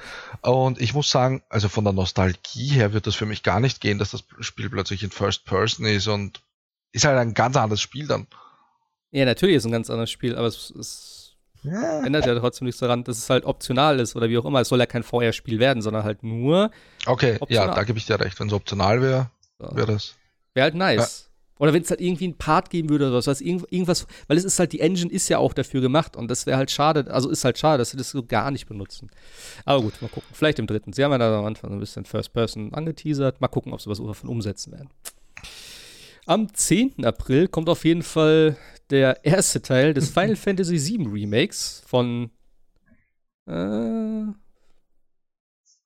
Okay. 0.41 0.49
Und 0.49 0.79
ich 0.79 0.93
muss 0.93 1.09
sagen, 1.09 1.43
also 1.49 1.67
von 1.67 1.83
der 1.83 1.91
Nostalgie 1.91 2.69
her 2.69 2.93
wird 2.93 3.05
das 3.05 3.15
für 3.15 3.25
mich 3.25 3.43
gar 3.43 3.59
nicht 3.59 3.81
gehen, 3.81 3.99
dass 3.99 4.11
das 4.11 4.23
Spiel 4.39 4.69
plötzlich 4.69 5.03
in 5.03 5.11
First 5.11 5.43
Person 5.43 5.85
ist 5.85 6.07
und 6.07 6.41
ist 6.93 7.03
halt 7.03 7.17
ein 7.17 7.33
ganz 7.33 7.57
anderes 7.57 7.81
Spiel 7.81 8.07
dann. 8.07 8.27
Ja, 9.11 9.25
natürlich 9.25 9.57
ist 9.57 9.63
es 9.63 9.67
ein 9.67 9.73
ganz 9.73 9.89
anderes 9.89 10.09
Spiel, 10.09 10.37
aber 10.37 10.47
es, 10.47 10.69
es 10.69 11.24
ja. 11.71 12.05
ändert 12.05 12.25
ja 12.25 12.37
trotzdem 12.39 12.65
nichts 12.65 12.79
daran, 12.79 13.03
dass 13.03 13.17
es 13.17 13.29
halt 13.29 13.45
optional 13.45 13.99
ist 13.99 14.15
oder 14.15 14.29
wie 14.29 14.37
auch 14.37 14.45
immer. 14.45 14.61
Es 14.61 14.69
soll 14.69 14.79
ja 14.79 14.85
kein 14.85 15.03
VR-Spiel 15.03 15.59
werden, 15.59 15.81
sondern 15.81 16.03
halt 16.03 16.23
nur. 16.23 16.71
Okay, 17.05 17.37
optional. 17.39 17.67
ja, 17.67 17.73
da 17.73 17.83
gebe 17.83 17.97
ich 17.97 18.05
dir 18.05 18.19
recht. 18.19 18.39
Wenn 18.39 18.47
es 18.47 18.53
optional 18.53 19.01
wäre, 19.01 19.29
wäre 19.59 19.93
das. 19.93 20.15
Wäre 20.53 20.65
halt 20.65 20.75
nice. 20.75 21.27
Ja. 21.27 21.35
Oder 21.57 21.73
wenn 21.73 21.83
es 21.83 21.89
halt 21.89 22.01
irgendwie 22.01 22.25
einen 22.25 22.37
Part 22.37 22.69
geben 22.69 22.89
würde 22.89 23.07
oder 23.07 23.25
was, 23.25 23.39
irgendwas, 23.39 24.07
weil 24.27 24.37
es 24.37 24.43
ist 24.43 24.59
halt, 24.59 24.73
die 24.73 24.81
Engine 24.81 25.09
ist 25.09 25.29
ja 25.29 25.37
auch 25.37 25.53
dafür 25.53 25.79
gemacht 25.79 26.17
und 26.17 26.29
das 26.29 26.45
wäre 26.45 26.57
halt 26.57 26.69
schade, 26.69 27.09
also 27.09 27.29
ist 27.29 27.45
halt 27.45 27.57
schade, 27.57 27.77
dass 27.77 27.91
sie 27.91 27.97
das 27.97 28.09
so 28.09 28.23
gar 28.23 28.51
nicht 28.51 28.67
benutzen. 28.67 29.09
Aber 29.63 29.81
gut, 29.81 30.01
mal 30.01 30.09
gucken. 30.09 30.29
Vielleicht 30.33 30.59
im 30.59 30.67
dritten. 30.67 30.91
Sie 30.91 31.03
haben 31.03 31.11
ja 31.11 31.17
da 31.17 31.39
am 31.39 31.45
Anfang 31.45 31.69
so 31.69 31.77
ein 31.77 31.79
bisschen 31.79 32.03
First 32.03 32.33
Person 32.33 32.73
angeteasert. 32.73 33.39
Mal 33.39 33.47
gucken, 33.47 33.71
ob 33.71 33.81
sie 33.81 33.89
was 33.89 33.99
davon 33.99 34.29
umsetzen 34.29 34.73
werden. 34.73 34.89
Am 36.25 36.53
10. 36.53 37.05
April 37.05 37.47
kommt 37.47 37.69
auf 37.69 37.85
jeden 37.85 38.03
Fall 38.03 38.57
der 38.89 39.23
erste 39.25 39.61
Teil 39.61 39.93
des 39.93 40.09
Final 40.11 40.35
Fantasy 40.35 40.97
VII 40.97 41.07
Remakes 41.07 41.83
von 41.85 42.31
äh, 43.47 44.25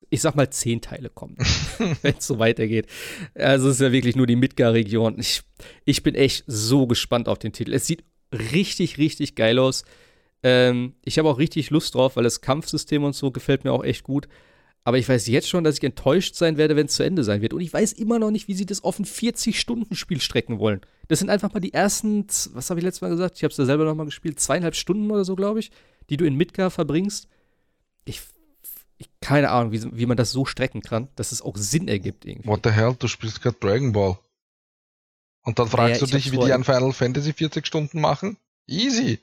ich 0.10 0.22
sag 0.22 0.36
mal, 0.36 0.50
zehn 0.50 0.82
Teile 0.82 1.10
kommen, 1.10 1.38
wenn 2.02 2.16
es 2.18 2.26
so 2.26 2.40
weitergeht. 2.40 2.88
Also 3.36 3.70
es 3.70 3.76
ist 3.76 3.82
ja 3.82 3.92
wirklich 3.92 4.16
nur 4.16 4.28
die 4.28 4.36
Midgar-Region. 4.36 5.20
Ich, 5.20 5.44
ich 5.86 6.04
bin 6.04 6.16
echt 6.16 6.44
so 6.48 6.88
gespannt 6.88 7.28
auf 7.28 7.40
den 7.40 7.54
Titel. 7.54 7.74
Es 7.74 7.86
sieht 7.86 8.04
richtig, 8.32 8.98
richtig 8.98 9.36
geil 9.36 9.60
aus. 9.60 9.84
Ähm, 10.42 10.96
ich 11.04 11.20
habe 11.20 11.30
auch 11.30 11.38
richtig 11.38 11.70
Lust 11.70 11.96
drauf, 11.96 12.16
weil 12.16 12.24
das 12.24 12.42
Kampfsystem 12.42 13.04
und 13.04 13.14
so 13.14 13.32
gefällt 13.32 13.64
mir 13.64 13.72
auch 13.72 13.84
echt 13.84 14.04
gut. 14.04 14.28
Aber 14.84 14.98
ich 14.98 15.08
weiß 15.08 15.28
jetzt 15.28 15.50
schon, 15.50 15.64
dass 15.64 15.78
ich 15.78 15.84
enttäuscht 15.84 16.36
sein 16.36 16.58
werde, 16.58 16.76
wenn 16.76 16.88
es 16.88 16.96
zu 16.96 17.04
Ende 17.04 17.24
sein 17.24 17.42
wird. 17.42 17.54
Und 17.54 17.62
ich 17.62 17.72
weiß 17.72 17.94
immer 17.94 18.18
noch 18.18 18.32
nicht, 18.32 18.48
wie 18.48 18.54
sie 18.54 18.66
das 18.66 18.84
auf 18.84 18.98
ein 18.98 19.06
40-Stunden-Spiel 19.06 20.22
strecken 20.22 20.60
wollen. 20.60 20.82
Das 21.08 21.20
sind 21.20 21.30
einfach 21.30 21.54
mal 21.54 21.60
die 21.60 21.74
ersten, 21.74 22.26
was 22.54 22.70
habe 22.70 22.80
ich 22.80 22.84
letztes 22.84 23.02
Mal 23.02 23.10
gesagt? 23.10 23.38
Ich 23.38 23.44
habe 23.44 23.52
es 23.52 23.58
ja 23.58 23.66
selber 23.66 23.86
noch 23.86 23.96
mal 23.96 24.06
gespielt, 24.06 24.40
zweieinhalb 24.40 24.76
Stunden 24.76 25.12
oder 25.12 25.26
so, 25.26 25.36
glaube 25.36 25.60
ich, 25.60 25.72
die 26.10 26.18
du 26.18 26.26
in 26.26 26.36
Midgar 26.36 26.72
verbringst. 26.72 27.28
Ich, 28.06 28.22
ich 28.98 29.10
keine 29.20 29.52
Ahnung, 29.52 29.72
wie, 29.72 29.84
wie 29.98 30.06
man 30.06 30.18
das 30.18 30.32
so 30.32 30.46
strecken 30.46 30.82
kann, 30.82 31.10
dass 31.16 31.32
es 31.32 31.42
auch 31.42 31.58
Sinn 31.58 31.88
ergibt 31.88 32.26
irgendwie. 32.26 32.48
What 32.48 32.62
the 32.64 32.72
hell, 32.72 32.96
du 32.98 33.08
spielst 33.08 33.42
gerade 33.42 33.58
Dragon 33.60 33.92
Ball. 33.92 34.18
Und 35.44 35.60
dann 35.60 35.68
fragst 35.68 36.02
ja, 36.02 36.08
du 36.08 36.14
dich, 36.14 36.32
wie 36.32 36.38
die 36.38 36.54
an 36.54 36.64
Final 36.64 36.94
Fantasy 36.94 37.34
40 37.34 37.66
Stunden 37.66 38.02
machen? 38.02 38.38
Easy. 38.68 39.20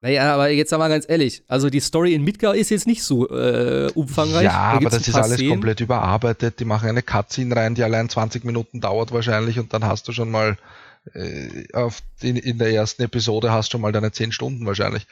Naja, 0.00 0.32
aber 0.32 0.48
jetzt 0.50 0.70
sagen 0.70 0.80
wir 0.80 0.88
ganz 0.88 1.06
ehrlich, 1.08 1.42
also 1.48 1.70
die 1.70 1.80
Story 1.80 2.14
in 2.14 2.22
Midgar 2.22 2.54
ist 2.54 2.70
jetzt 2.70 2.86
nicht 2.86 3.02
so 3.02 3.28
äh, 3.30 3.90
umfangreich. 3.94 4.44
Ja, 4.44 4.52
da 4.52 4.76
aber 4.76 4.90
das 4.90 5.08
ist 5.08 5.14
alles 5.16 5.34
Szenen. 5.34 5.50
komplett 5.50 5.80
überarbeitet. 5.80 6.60
Die 6.60 6.64
machen 6.64 6.88
eine 6.88 7.02
Cutscene 7.02 7.56
rein, 7.56 7.74
die 7.74 7.82
allein 7.82 8.08
20 8.08 8.44
Minuten 8.44 8.80
dauert 8.80 9.10
wahrscheinlich 9.10 9.58
und 9.58 9.72
dann 9.74 9.84
hast 9.84 10.06
du 10.06 10.12
schon 10.12 10.30
mal 10.30 10.56
äh, 11.14 11.64
auf 11.72 12.00
die, 12.22 12.38
in 12.38 12.58
der 12.58 12.70
ersten 12.70 13.02
Episode 13.02 13.50
hast 13.50 13.68
du 13.68 13.72
schon 13.72 13.80
mal 13.80 13.90
deine 13.90 14.12
10 14.12 14.30
Stunden 14.30 14.66
wahrscheinlich. 14.66 15.06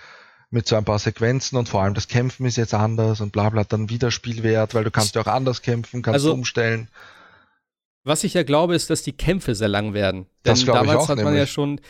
Mit 0.50 0.68
so 0.68 0.76
ein 0.76 0.84
paar 0.84 1.00
Sequenzen 1.00 1.58
und 1.58 1.68
vor 1.68 1.82
allem 1.82 1.94
das 1.94 2.06
Kämpfen 2.06 2.46
ist 2.46 2.56
jetzt 2.56 2.72
anders 2.72 3.20
und 3.20 3.32
bla 3.32 3.50
bla, 3.50 3.64
dann 3.64 3.90
wieder 3.90 4.12
Spielwert, 4.12 4.74
weil 4.74 4.84
du 4.84 4.92
kannst 4.92 5.16
ja 5.16 5.22
auch 5.22 5.26
anders 5.26 5.60
kämpfen, 5.62 6.02
kannst 6.02 6.14
also, 6.14 6.32
umstellen. 6.32 6.86
Was 8.04 8.22
ich 8.22 8.34
ja 8.34 8.44
glaube, 8.44 8.76
ist, 8.76 8.88
dass 8.88 9.02
die 9.02 9.12
Kämpfe 9.12 9.56
sehr 9.56 9.66
lang 9.66 9.92
werden. 9.92 10.26
Denn 10.44 10.52
das 10.52 10.64
damals 10.64 10.90
ich 10.90 10.94
auch, 10.94 11.08
hat 11.08 11.16
man 11.16 11.24
nämlich. 11.24 11.40
ja 11.40 11.46
schon 11.48 11.80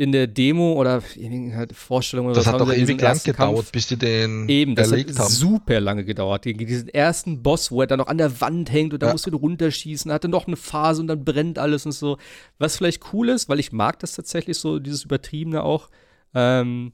in 0.00 0.12
der 0.12 0.28
Demo 0.28 0.74
oder 0.74 1.02
halt 1.02 1.74
Vorstellung 1.74 2.32
Das 2.32 2.46
hat 2.46 2.60
doch 2.60 2.72
ewig 2.72 3.00
lang 3.00 3.20
gedauert, 3.20 3.56
Kampf, 3.56 3.72
bis 3.72 3.88
die 3.88 3.96
den 3.96 4.48
eben, 4.48 4.76
das 4.76 4.92
erlegt 4.92 5.10
hat 5.10 5.18
haben. 5.18 5.28
super 5.28 5.80
lange 5.80 6.04
gedauert. 6.04 6.44
Diesen 6.44 6.88
ersten 6.88 7.42
Boss, 7.42 7.72
wo 7.72 7.80
er 7.80 7.88
dann 7.88 7.98
noch 7.98 8.06
an 8.06 8.16
der 8.16 8.40
Wand 8.40 8.70
hängt 8.72 8.94
und 8.94 9.02
da 9.02 9.08
ja. 9.08 9.12
musst 9.12 9.26
du 9.26 9.30
ihn 9.30 9.34
runterschießen, 9.34 10.12
hatte 10.12 10.28
noch 10.28 10.46
eine 10.46 10.56
Phase 10.56 11.00
und 11.00 11.08
dann 11.08 11.24
brennt 11.24 11.58
alles 11.58 11.84
und 11.84 11.92
so. 11.92 12.16
Was 12.58 12.76
vielleicht 12.76 13.12
cool 13.12 13.28
ist, 13.28 13.48
weil 13.48 13.58
ich 13.58 13.72
mag 13.72 13.98
das 13.98 14.14
tatsächlich 14.14 14.56
so, 14.56 14.78
dieses 14.78 15.04
Übertriebene 15.04 15.64
auch. 15.64 15.90
Ähm, 16.32 16.92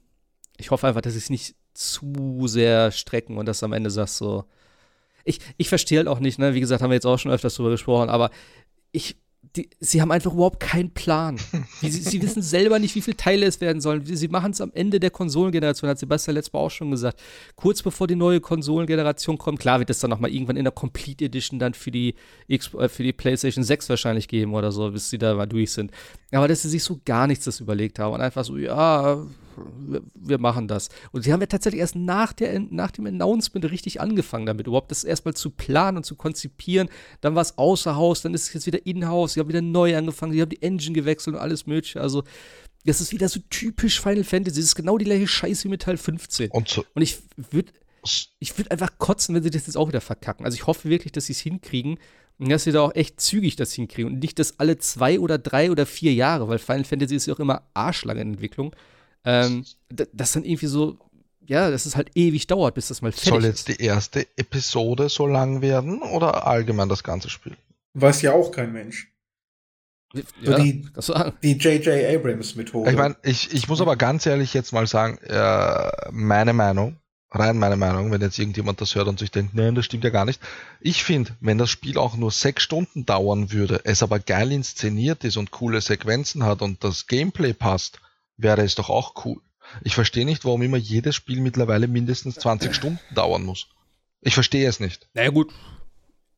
ich 0.57 0.71
hoffe 0.71 0.87
einfach, 0.87 1.01
dass 1.01 1.13
sie 1.13 1.19
es 1.19 1.29
nicht 1.29 1.55
zu 1.75 2.47
sehr 2.47 2.91
strecken 2.91 3.37
und 3.37 3.45
dass 3.45 3.61
am 3.61 3.73
Ende 3.73 3.91
sagst 3.91 4.17
so. 4.17 4.45
Ich, 5.25 5.39
ich 5.57 5.69
verstehe 5.69 5.99
halt 5.99 6.07
auch 6.07 6.19
nicht, 6.19 6.39
ne? 6.39 6.55
Wie 6.55 6.59
gesagt, 6.59 6.81
haben 6.81 6.89
wir 6.89 6.95
jetzt 6.95 7.05
auch 7.05 7.19
schon 7.19 7.31
öfters 7.31 7.53
drüber 7.53 7.69
gesprochen, 7.69 8.09
aber 8.09 8.31
ich 8.91 9.17
die, 9.55 9.69
sie 9.79 10.01
haben 10.01 10.11
einfach 10.11 10.33
überhaupt 10.33 10.59
keinen 10.59 10.91
Plan. 10.91 11.37
sie, 11.81 11.89
sie, 11.89 12.21
wissen 12.21 12.41
selber 12.41 12.79
nicht, 12.79 12.95
wie 12.95 13.01
viele 13.01 13.17
Teile 13.17 13.45
es 13.45 13.61
werden 13.61 13.81
sollen. 13.81 14.05
Sie 14.05 14.27
machen 14.27 14.51
es 14.51 14.61
am 14.61 14.71
Ende 14.73 14.99
der 14.99 15.11
Konsolengeneration, 15.11 15.89
hat 15.89 15.99
Sebastian 15.99 16.35
letztes 16.35 16.53
Mal 16.53 16.59
auch 16.59 16.71
schon 16.71 16.91
gesagt. 16.91 17.19
Kurz 17.55 17.81
bevor 17.81 18.07
die 18.07 18.15
neue 18.15 18.41
Konsolengeneration 18.41 19.37
kommt, 19.37 19.59
klar 19.59 19.79
wird 19.79 19.89
es 19.89 19.99
dann 19.99 20.09
nochmal 20.09 20.31
irgendwann 20.31 20.57
in 20.57 20.65
der 20.65 20.73
Complete 20.73 21.25
Edition 21.25 21.59
dann 21.59 21.73
für 21.73 21.91
die, 21.91 22.15
X, 22.47 22.73
äh, 22.73 22.89
für 22.89 23.03
die 23.03 23.13
PlayStation 23.13 23.63
6 23.63 23.89
wahrscheinlich 23.89 24.27
geben 24.27 24.53
oder 24.53 24.71
so, 24.71 24.91
bis 24.91 25.09
sie 25.09 25.17
da 25.17 25.33
mal 25.35 25.45
durch 25.45 25.71
sind. 25.71 25.91
Aber 26.31 26.47
dass 26.47 26.63
sie 26.63 26.69
sich 26.69 26.83
so 26.83 26.99
gar 27.05 27.27
nichts 27.27 27.45
das 27.45 27.59
überlegt 27.59 27.99
haben 27.99 28.13
und 28.13 28.21
einfach 28.21 28.43
so, 28.43 28.57
ja, 28.57 29.25
wir, 29.87 30.01
wir, 30.13 30.37
machen 30.37 30.67
das. 30.67 30.89
Und 31.11 31.23
sie 31.23 31.33
haben 31.33 31.41
ja 31.41 31.47
tatsächlich 31.47 31.81
erst 31.81 31.95
nach, 31.95 32.33
der, 32.33 32.59
nach 32.59 32.91
dem 32.91 33.05
Announcement 33.05 33.69
richtig 33.71 34.01
angefangen 34.01 34.45
damit, 34.45 34.67
überhaupt 34.67 34.91
das 34.91 35.03
erstmal 35.03 35.33
zu 35.33 35.49
planen 35.49 35.97
und 35.97 36.05
zu 36.05 36.15
konzipieren. 36.15 36.89
Dann 37.21 37.35
war 37.35 37.41
es 37.41 37.57
außer 37.57 37.95
Haus, 37.95 38.21
dann 38.21 38.33
ist 38.33 38.47
es 38.47 38.53
jetzt 38.53 38.67
wieder 38.67 38.85
in-house, 38.85 39.33
sie 39.33 39.39
haben 39.39 39.49
wieder 39.49 39.61
neu 39.61 39.95
angefangen, 39.97 40.33
sie 40.33 40.41
haben 40.41 40.49
die 40.49 40.61
Engine 40.61 40.93
gewechselt 40.93 41.35
und 41.35 41.41
alles 41.41 41.65
Mögliche. 41.65 42.01
Also, 42.01 42.23
das 42.85 43.01
ist 43.01 43.11
wieder 43.11 43.29
so 43.29 43.39
typisch 43.49 43.99
Final 43.99 44.23
Fantasy. 44.23 44.59
Das 44.59 44.65
ist 44.65 44.75
genau 44.75 44.97
die 44.97 45.05
gleiche 45.05 45.27
Scheiße 45.27 45.63
wie 45.65 45.69
mit 45.69 45.81
Teil 45.81 45.97
15. 45.97 46.51
Und, 46.51 46.69
so 46.69 46.85
und 46.93 47.01
ich 47.01 47.17
würde 47.51 47.71
ich 48.39 48.57
würde 48.57 48.71
einfach 48.71 48.97
kotzen, 48.97 49.33
wenn 49.33 49.43
sie 49.43 49.49
das 49.49 49.65
jetzt 49.65 49.77
auch 49.77 49.87
wieder 49.87 50.01
verkacken. 50.01 50.45
Also 50.45 50.55
ich 50.55 50.67
hoffe 50.67 50.89
wirklich, 50.89 51.11
dass 51.11 51.25
sie 51.25 51.33
es 51.33 51.39
hinkriegen 51.39 51.97
und 52.37 52.49
dass 52.49 52.63
sie 52.63 52.71
da 52.71 52.81
auch 52.81 52.95
echt 52.95 53.19
zügig 53.19 53.55
das 53.55 53.73
hinkriegen 53.73 54.11
und 54.11 54.19
nicht 54.19 54.39
das 54.39 54.59
alle 54.59 54.77
zwei 54.77 55.19
oder 55.19 55.37
drei 55.37 55.71
oder 55.71 55.85
vier 55.85 56.13
Jahre, 56.13 56.47
weil 56.47 56.59
Final 56.59 56.83
Fantasy 56.83 57.15
ist 57.15 57.25
ja 57.25 57.33
auch 57.33 57.39
immer 57.39 57.63
arschlange 57.73 58.21
in 58.21 58.33
Entwicklung 58.33 58.75
ähm, 59.25 59.65
das 59.89 60.33
dann 60.33 60.43
irgendwie 60.43 60.67
so, 60.67 60.97
ja, 61.45 61.69
dass 61.69 61.85
es 61.85 61.95
halt 61.95 62.11
ewig 62.15 62.47
dauert, 62.47 62.75
bis 62.75 62.87
das 62.87 63.01
mal 63.01 63.11
fertig 63.11 63.29
Soll 63.29 63.45
jetzt 63.45 63.67
die 63.67 63.81
erste 63.81 64.27
Episode 64.37 65.09
so 65.09 65.27
lang 65.27 65.61
werden 65.61 66.01
oder 66.01 66.47
allgemein 66.47 66.89
das 66.89 67.03
ganze 67.03 67.29
Spiel? 67.29 67.55
Weiß 67.93 68.21
ja 68.21 68.33
auch 68.33 68.51
kein 68.51 68.71
Mensch. 68.71 69.11
Ja, 70.41 70.57
so 70.97 71.13
die 71.43 71.53
J.J. 71.53 72.15
Abrams 72.15 72.55
Methode. 72.55 72.89
Ich 72.89 72.97
meine, 72.97 73.17
ich, 73.23 73.53
ich 73.53 73.67
muss 73.67 73.81
aber 73.81 73.97
ganz 73.97 74.25
ehrlich 74.25 74.53
jetzt 74.53 74.71
mal 74.71 74.87
sagen, 74.87 75.17
äh, 75.17 75.91
meine 76.11 76.53
Meinung, 76.53 76.97
rein 77.31 77.57
meine 77.57 77.75
Meinung, 77.75 78.11
wenn 78.11 78.21
jetzt 78.21 78.39
irgendjemand 78.39 78.79
das 78.79 78.95
hört 78.95 79.07
und 79.07 79.19
sich 79.19 79.31
denkt, 79.31 79.55
nein, 79.55 79.75
das 79.75 79.85
stimmt 79.85 80.03
ja 80.03 80.09
gar 80.09 80.25
nicht. 80.25 80.41
Ich 80.79 81.03
finde, 81.03 81.31
wenn 81.41 81.57
das 81.57 81.69
Spiel 81.69 81.97
auch 81.97 82.15
nur 82.15 82.31
sechs 82.31 82.63
Stunden 82.63 83.05
dauern 83.05 83.51
würde, 83.51 83.81
es 83.83 84.03
aber 84.03 84.19
geil 84.19 84.51
inszeniert 84.51 85.23
ist 85.23 85.37
und 85.37 85.51
coole 85.51 85.81
Sequenzen 85.81 86.43
hat 86.43 86.61
und 86.61 86.83
das 86.83 87.07
Gameplay 87.07 87.53
passt, 87.53 87.99
wäre 88.37 88.61
es 88.63 88.75
doch 88.75 88.89
auch 88.89 89.25
cool. 89.25 89.41
Ich 89.83 89.95
verstehe 89.95 90.25
nicht, 90.25 90.45
warum 90.45 90.61
immer 90.61 90.77
jedes 90.77 91.15
Spiel 91.15 91.41
mittlerweile 91.41 91.87
mindestens 91.87 92.35
20 92.35 92.75
Stunden 92.75 92.99
dauern 93.13 93.43
muss. 93.43 93.67
Ich 94.21 94.33
verstehe 94.33 94.67
es 94.67 94.79
nicht. 94.79 95.07
Naja 95.13 95.29
gut. 95.29 95.53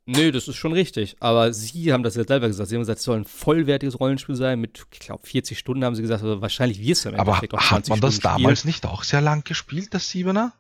Nö, 0.06 0.32
das 0.32 0.48
ist 0.48 0.56
schon 0.56 0.72
richtig. 0.72 1.18
Aber 1.20 1.52
sie 1.54 1.92
haben 1.92 2.04
das 2.04 2.16
ja 2.16 2.24
selber 2.24 2.48
gesagt. 2.48 2.70
Sie 2.70 2.76
haben 2.76 2.82
gesagt, 2.82 3.00
es 3.00 3.04
soll 3.06 3.18
ein 3.18 3.26
vollwertiges 3.26 4.00
Rollenspiel 4.00 4.36
sein. 4.36 4.60
Mit, 4.62 4.86
ich 4.94 5.00
glaube, 5.00 5.28
40 5.28 5.60
Stunden 5.60 5.84
haben 5.84 5.96
sie 5.96 6.02
gesagt. 6.02 6.24
Also 6.24 6.42
wahrscheinlich 6.42 6.80
wirst 6.82 7.04
du 7.04 7.10
im 7.10 7.16
Aber 7.16 7.32
Endeffekt 7.32 7.54
auch 7.54 7.62
20 7.62 7.70
hat 7.72 7.90
man 7.90 8.00
das 8.00 8.16
Stunden 8.16 8.22
damals 8.22 8.60
spielen. 8.60 8.70
nicht 8.70 8.86
auch 8.86 9.04
sehr 9.04 9.20
lang 9.22 9.44
gespielt, 9.44 9.94
das 9.94 10.10
Siebener? 10.10 10.54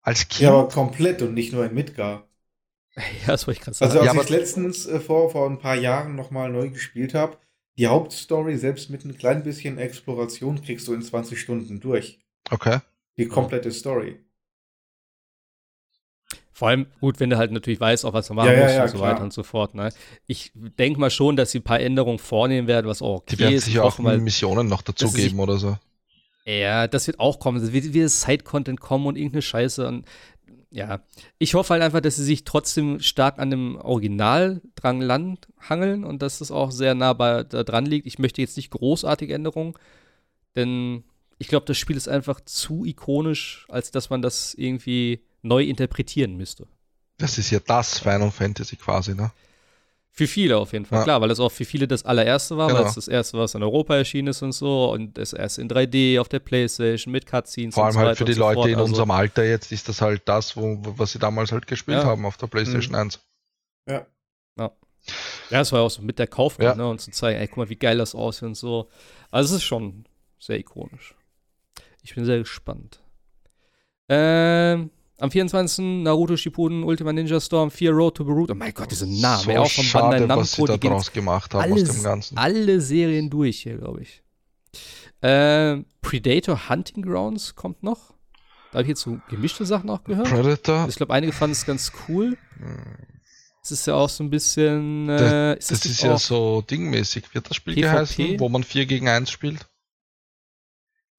Als 0.00 0.28
Kind? 0.28 0.40
Ja, 0.40 0.50
aber 0.52 0.68
komplett 0.68 1.20
und 1.20 1.34
nicht 1.34 1.52
nur 1.52 1.64
in 1.66 1.74
Midgar. 1.74 2.24
Ja, 2.96 3.28
das 3.28 3.46
wollte 3.46 3.58
ich 3.58 3.64
gerade 3.64 3.76
sagen. 3.76 3.92
Also 3.92 4.00
als 4.00 4.14
ja, 4.14 4.22
ich 4.22 4.28
letztens 4.28 4.86
äh, 4.86 4.98
vor, 4.98 5.30
vor 5.30 5.48
ein 5.48 5.58
paar 5.60 5.76
Jahren 5.76 6.16
nochmal 6.16 6.50
neu 6.50 6.70
gespielt 6.70 7.14
habe, 7.14 7.36
die 7.78 7.86
Hauptstory, 7.86 8.58
selbst 8.58 8.90
mit 8.90 9.04
ein 9.04 9.16
klein 9.16 9.44
bisschen 9.44 9.78
Exploration, 9.78 10.60
kriegst 10.60 10.88
du 10.88 10.94
in 10.94 11.02
20 11.02 11.40
Stunden 11.40 11.80
durch. 11.80 12.18
Okay. 12.50 12.80
Die 13.16 13.26
komplette 13.26 13.70
Story. 13.70 14.18
Vor 16.52 16.68
allem 16.68 16.86
gut, 17.00 17.20
wenn 17.20 17.30
du 17.30 17.38
halt 17.38 17.52
natürlich 17.52 17.78
weißt, 17.78 18.04
auch 18.04 18.12
was 18.12 18.26
du 18.26 18.34
machen 18.34 18.50
ja, 18.50 18.58
musst 18.58 18.70
ja, 18.70 18.76
ja, 18.78 18.82
und 18.82 18.88
so 18.90 18.98
klar. 18.98 19.12
weiter 19.12 19.22
und 19.22 19.32
so 19.32 19.44
fort. 19.44 19.76
Ne? 19.76 19.90
Ich 20.26 20.50
denke 20.54 20.98
mal 20.98 21.10
schon, 21.10 21.36
dass 21.36 21.52
sie 21.52 21.60
ein 21.60 21.62
paar 21.62 21.78
Änderungen 21.78 22.18
vornehmen 22.18 22.66
werden, 22.66 22.88
was 22.88 23.00
auch 23.00 23.18
okay 23.18 23.36
Die 23.36 23.38
werden 23.38 23.60
sicher 23.60 23.84
auch 23.84 23.98
mal, 24.00 24.18
Missionen 24.18 24.66
noch 24.66 24.82
dazugeben 24.82 25.38
oder 25.38 25.56
so. 25.58 25.78
Ja, 26.44 26.88
das 26.88 27.06
wird 27.06 27.20
auch 27.20 27.38
kommen. 27.38 27.62
Es 27.62 27.72
wird 27.72 27.92
wieder 27.92 28.08
Side-Content 28.08 28.80
kommen 28.80 29.06
und 29.06 29.16
irgendeine 29.16 29.42
Scheiße. 29.42 29.86
Und 29.86 30.04
ja, 30.70 31.00
ich 31.38 31.54
hoffe 31.54 31.72
halt 31.72 31.82
einfach, 31.82 32.00
dass 32.00 32.16
sie 32.16 32.24
sich 32.24 32.44
trotzdem 32.44 33.00
stark 33.00 33.38
an 33.38 33.50
dem 33.50 33.76
Original 33.76 34.60
dran 34.74 35.00
land 35.00 35.48
hangeln 35.60 36.04
und 36.04 36.20
dass 36.20 36.40
es 36.40 36.50
auch 36.50 36.70
sehr 36.70 36.94
nah 36.94 37.14
bei, 37.14 37.44
da 37.44 37.64
dran 37.64 37.86
liegt. 37.86 38.06
Ich 38.06 38.18
möchte 38.18 38.42
jetzt 38.42 38.56
nicht 38.56 38.70
großartige 38.70 39.34
Änderungen, 39.34 39.74
denn 40.56 41.04
ich 41.38 41.48
glaube, 41.48 41.66
das 41.66 41.78
Spiel 41.78 41.96
ist 41.96 42.08
einfach 42.08 42.40
zu 42.42 42.84
ikonisch, 42.84 43.66
als 43.70 43.90
dass 43.90 44.10
man 44.10 44.22
das 44.22 44.54
irgendwie 44.54 45.22
neu 45.42 45.62
interpretieren 45.62 46.36
müsste. 46.36 46.66
Das 47.16 47.38
ist 47.38 47.50
ja 47.50 47.60
das 47.60 47.98
Final 47.98 48.30
Fantasy 48.30 48.76
quasi, 48.76 49.14
ne? 49.14 49.30
Für 50.18 50.26
viele 50.26 50.58
auf 50.58 50.72
jeden 50.72 50.84
Fall, 50.84 50.98
ja. 50.98 51.04
klar, 51.04 51.20
weil 51.20 51.30
es 51.30 51.38
auch 51.38 51.52
für 51.52 51.64
viele 51.64 51.86
das 51.86 52.04
allererste 52.04 52.56
war, 52.56 52.66
genau. 52.66 52.80
weil 52.80 52.88
es 52.88 52.96
das 52.96 53.06
erste, 53.06 53.38
was 53.38 53.54
in 53.54 53.62
Europa 53.62 53.94
erschienen 53.94 54.26
ist 54.26 54.42
und 54.42 54.50
so 54.50 54.90
und 54.90 55.16
das 55.16 55.32
erst 55.32 55.60
in 55.60 55.68
3D 55.68 56.20
auf 56.20 56.28
der 56.28 56.40
Playstation 56.40 57.12
mit 57.12 57.24
Cutscenes 57.24 57.72
Vor 57.72 57.84
allem 57.84 57.94
und 57.94 58.00
so 58.00 58.06
halt 58.08 58.18
für 58.18 58.24
die 58.24 58.32
so 58.32 58.40
Leute 58.40 58.54
fort. 58.56 58.68
in 58.68 58.74
also, 58.74 58.86
unserem 58.86 59.12
Alter 59.12 59.44
jetzt 59.44 59.70
ist 59.70 59.88
das 59.88 60.02
halt 60.02 60.22
das, 60.24 60.56
wo, 60.56 60.76
was 60.96 61.12
sie 61.12 61.20
damals 61.20 61.52
halt 61.52 61.68
gespielt 61.68 61.98
ja. 61.98 62.04
haben 62.04 62.26
auf 62.26 62.36
der 62.36 62.48
Playstation 62.48 62.94
mhm. 62.94 63.02
1. 63.02 63.20
Ja. 63.88 64.06
Ja. 64.58 64.72
Ja, 65.50 65.60
es 65.60 65.70
war 65.70 65.82
auch 65.82 65.88
so 65.88 66.02
mit 66.02 66.18
der 66.18 66.26
Kauf, 66.26 66.58
ja. 66.60 66.74
ne, 66.74 66.88
und 66.88 67.00
zu 67.00 67.12
zeigen, 67.12 67.38
ey, 67.38 67.46
guck 67.46 67.58
mal, 67.58 67.68
wie 67.68 67.76
geil 67.76 67.98
das 67.98 68.16
aussieht 68.16 68.42
und 68.42 68.56
so. 68.56 68.88
Also 69.30 69.54
es 69.54 69.60
ist 69.60 69.68
schon 69.68 70.04
sehr 70.40 70.58
ikonisch. 70.58 71.14
Ich 72.02 72.16
bin 72.16 72.24
sehr 72.24 72.38
gespannt. 72.38 72.98
Ähm, 74.08 74.90
am 75.18 75.30
24. 75.30 76.02
Naruto 76.02 76.36
Shippuden 76.36 76.84
Ultima 76.84 77.12
Ninja 77.12 77.40
Storm 77.40 77.70
4 77.70 77.90
Road 77.90 78.16
to 78.16 78.24
Boruto. 78.24 78.52
Oh 78.52 78.56
mein 78.56 78.72
Gott, 78.72 78.90
diese 78.90 79.06
Namen. 79.06 79.42
So 79.42 79.50
auch 79.52 79.70
von 79.70 79.84
schade, 79.84 80.02
Bandai 80.02 80.26
Namco, 80.26 80.40
was 80.42 80.52
sie 80.52 80.64
da 80.64 80.76
draus 80.76 81.12
gemacht 81.12 81.54
haben 81.54 81.72
alles, 81.72 81.90
aus 81.90 81.96
dem 81.96 82.04
Ganzen. 82.04 82.38
Alle 82.38 82.80
Serien 82.80 83.28
durch 83.30 83.62
hier, 83.62 83.78
glaube 83.78 84.02
ich. 84.02 84.22
Äh, 85.20 85.82
Predator 86.00 86.68
Hunting 86.68 87.02
Grounds 87.02 87.54
kommt 87.56 87.82
noch. 87.82 88.14
Da 88.70 88.78
habe 88.78 88.82
ich 88.82 88.88
jetzt 88.90 89.00
so 89.00 89.18
gemischte 89.28 89.64
Sachen 89.64 89.90
auch 89.90 90.04
gehört. 90.04 90.28
Predator. 90.28 90.86
Ich 90.88 90.96
glaube, 90.96 91.14
einige 91.14 91.32
fanden 91.32 91.52
es 91.52 91.64
ganz 91.64 91.90
cool. 92.08 92.36
Es 93.62 93.72
ist 93.72 93.86
ja 93.86 93.94
auch 93.94 94.08
so 94.08 94.22
ein 94.22 94.30
bisschen. 94.30 95.08
Äh, 95.08 95.56
das, 95.56 95.70
ist, 95.70 95.84
das 95.84 95.90
ist 95.92 96.02
ja 96.02 96.18
so 96.18 96.62
dingmäßig, 96.62 97.34
wird 97.34 97.48
das 97.50 97.56
Spiel 97.56 97.74
PvP? 97.74 97.82
geheißen, 97.82 98.40
wo 98.40 98.48
man 98.48 98.62
4 98.62 98.86
gegen 98.86 99.08
1 99.08 99.30
spielt. 99.30 99.66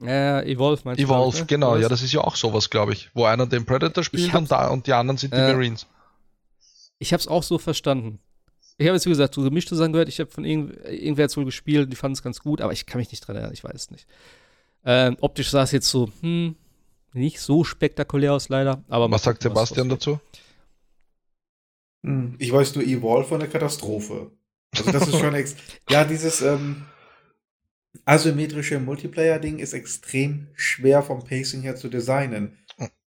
Ja, 0.02 0.42
Evolve 0.42 0.82
meinst 0.86 1.02
Evolve, 1.02 1.02
du? 1.02 1.04
Evolve, 1.04 1.40
ne? 1.40 1.46
genau. 1.46 1.78
Ja, 1.78 1.90
das 1.90 2.02
ist 2.02 2.14
ja 2.14 2.22
auch 2.22 2.36
sowas, 2.36 2.70
glaube 2.70 2.94
ich. 2.94 3.10
Wo 3.14 3.26
einer 3.26 3.46
den 3.46 3.66
Predator 3.66 4.04
spielt 4.04 4.34
und, 4.34 4.50
da, 4.50 4.70
und 4.70 4.88
die 4.88 4.94
anderen 4.94 5.18
sind 5.18 5.34
die 5.34 5.38
äh, 5.38 5.54
Marines. 5.54 5.88
Ich 7.00 7.12
habe 7.12 7.20
es 7.20 7.28
auch 7.28 7.44
so 7.44 7.58
verstanden. 7.58 8.20
Ich 8.78 8.88
habe 8.88 8.96
jetzt, 8.96 9.06
wie 9.06 9.10
gesagt, 9.10 9.36
so 9.36 9.42
gemischte 9.42 9.76
Sachen 9.76 9.92
gehört. 9.92 10.08
Ich 10.08 10.22
habe 10.22 10.32
von 10.32 10.46
irgend, 10.46 10.74
irgendwer 10.86 11.26
jetzt 11.26 11.36
wohl 11.36 11.44
gespielt, 11.44 11.92
die 11.92 11.98
fanden 11.98 12.14
es 12.14 12.24
ganz 12.24 12.40
gut, 12.40 12.62
aber 12.62 12.72
ich 12.72 12.86
kann 12.86 13.00
mich 13.00 13.12
nicht 13.12 13.28
dran 13.28 13.36
erinnern, 13.36 13.54
ich 13.54 13.64
weiß 13.64 13.74
es 13.74 13.92
nicht. 13.92 14.08
Ähm, 14.86 15.18
optisch 15.20 15.50
sah 15.50 15.64
es 15.64 15.74
jetzt 15.74 15.90
so, 15.90 16.10
hm, 16.22 16.56
nicht 17.14 17.42
so 17.42 17.66
spektakulär 17.66 18.34
aus, 18.34 18.48
leider. 18.48 18.82
Aber 18.88 19.12
was 19.12 19.24
sagt 19.24 19.44
Sebastian 19.44 19.90
was 19.90 19.98
dazu? 19.98 20.20
Hm, 22.04 22.36
ich 22.40 22.54
weiß 22.54 22.76
nur 22.76 22.86
Evolve 22.86 23.28
von 23.28 23.40
der 23.42 23.50
Katastrophe. 23.50 24.32
Also 24.78 24.92
das 24.92 25.08
ist 25.10 25.20
schon 25.20 25.34
ex 25.36 25.56
Ja, 25.90 26.06
dieses, 26.06 26.42
ähm, 26.42 26.86
asymmetrische 28.06 28.80
Multiplayer-Ding 28.80 29.60
ist 29.60 29.74
extrem 29.74 30.48
schwer 30.54 31.02
vom 31.02 31.24
Pacing 31.24 31.62
her 31.62 31.76
zu 31.76 31.90
designen. 31.90 32.58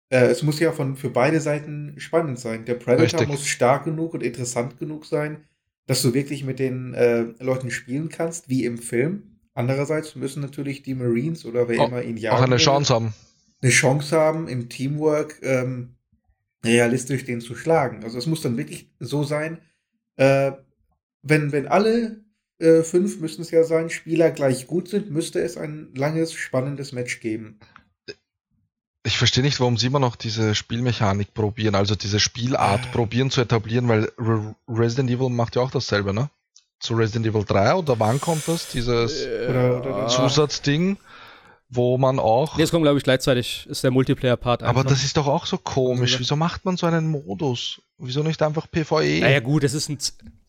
Äh, 0.09 0.25
es 0.25 0.43
muss 0.43 0.59
ja 0.59 0.71
von, 0.71 0.95
für 0.95 1.09
beide 1.09 1.39
Seiten 1.39 1.95
spannend 1.97 2.39
sein. 2.39 2.65
Der 2.65 2.75
Predator 2.75 3.19
Richtig. 3.19 3.27
muss 3.27 3.45
stark 3.45 3.85
genug 3.85 4.13
und 4.13 4.23
interessant 4.23 4.79
genug 4.79 5.05
sein, 5.05 5.45
dass 5.85 6.01
du 6.01 6.13
wirklich 6.13 6.43
mit 6.43 6.59
den 6.59 6.93
äh, 6.93 7.25
Leuten 7.39 7.71
spielen 7.71 8.09
kannst, 8.09 8.49
wie 8.49 8.65
im 8.65 8.77
Film. 8.77 9.39
Andererseits 9.53 10.15
müssen 10.15 10.41
natürlich 10.41 10.83
die 10.83 10.95
Marines 10.95 11.45
oder 11.45 11.67
wer 11.67 11.79
oh, 11.79 11.87
immer 11.87 12.01
ihn 12.01 12.17
jagen 12.17 12.37
Auch 12.37 12.41
eine 12.41 12.57
Chance 12.57 12.93
haben. 12.93 13.13
Eine 13.61 13.71
Chance 13.71 14.15
haben, 14.17 14.47
im 14.47 14.69
Teamwork 14.69 15.39
ähm, 15.41 15.95
realistisch 16.63 17.25
den 17.25 17.41
zu 17.41 17.55
schlagen. 17.55 18.03
Also 18.03 18.17
es 18.17 18.25
muss 18.25 18.41
dann 18.41 18.57
wirklich 18.57 18.91
so 18.99 19.23
sein, 19.23 19.59
äh, 20.15 20.53
wenn, 21.21 21.51
wenn 21.51 21.67
alle 21.67 22.23
äh, 22.59 22.83
fünf 22.83 23.19
müssen 23.19 23.41
es 23.41 23.51
ja 23.51 23.63
sein, 23.63 23.89
Spieler 23.89 24.31
gleich 24.31 24.67
gut 24.67 24.89
sind, 24.89 25.11
müsste 25.11 25.39
es 25.41 25.57
ein 25.57 25.89
langes, 25.95 26.33
spannendes 26.33 26.91
Match 26.91 27.19
geben. 27.19 27.59
Ich 29.03 29.17
verstehe 29.17 29.43
nicht, 29.43 29.59
warum 29.59 29.77
sie 29.77 29.87
immer 29.87 29.99
noch 29.99 30.15
diese 30.15 30.53
Spielmechanik 30.53 31.33
probieren, 31.33 31.75
also 31.75 31.95
diese 31.95 32.19
Spielart 32.19 32.85
äh. 32.85 32.89
probieren 32.91 33.31
zu 33.31 33.41
etablieren, 33.41 33.87
weil 33.87 34.11
Re 34.17 34.55
Resident 34.67 35.09
Evil 35.09 35.29
macht 35.29 35.55
ja 35.55 35.61
auch 35.61 35.71
dasselbe, 35.71 36.13
ne? 36.13 36.29
Zu 36.79 36.93
Resident 36.95 37.25
Evil 37.25 37.43
3 37.43 37.75
oder 37.75 37.99
wann 37.99 38.21
kommt 38.21 38.47
das? 38.47 38.69
Dieses 38.69 39.25
äh, 39.25 40.07
Zusatzding 40.07 40.97
wo 41.69 41.97
man 41.97 42.19
auch. 42.19 42.57
Jetzt 42.57 42.71
kommt, 42.71 42.83
glaube 42.83 42.97
ich, 42.97 43.03
gleichzeitig 43.03 43.67
ist 43.69 43.83
der 43.83 43.91
Multiplayer-Part. 43.91 44.63
Aber 44.63 44.83
das 44.83 45.03
ist 45.03 45.17
doch 45.17 45.27
auch 45.27 45.45
so 45.45 45.57
komisch. 45.57 46.19
Wieso 46.19 46.35
macht 46.35 46.65
man 46.65 46.77
so 46.77 46.87
einen 46.87 47.09
Modus? 47.09 47.81
Wieso 47.97 48.23
nicht 48.23 48.41
einfach 48.41 48.67
PvE? 48.69 49.19
Naja, 49.21 49.39
gut, 49.39 49.63
das 49.63 49.73
ist, 49.73 49.89
ein, 49.89 49.99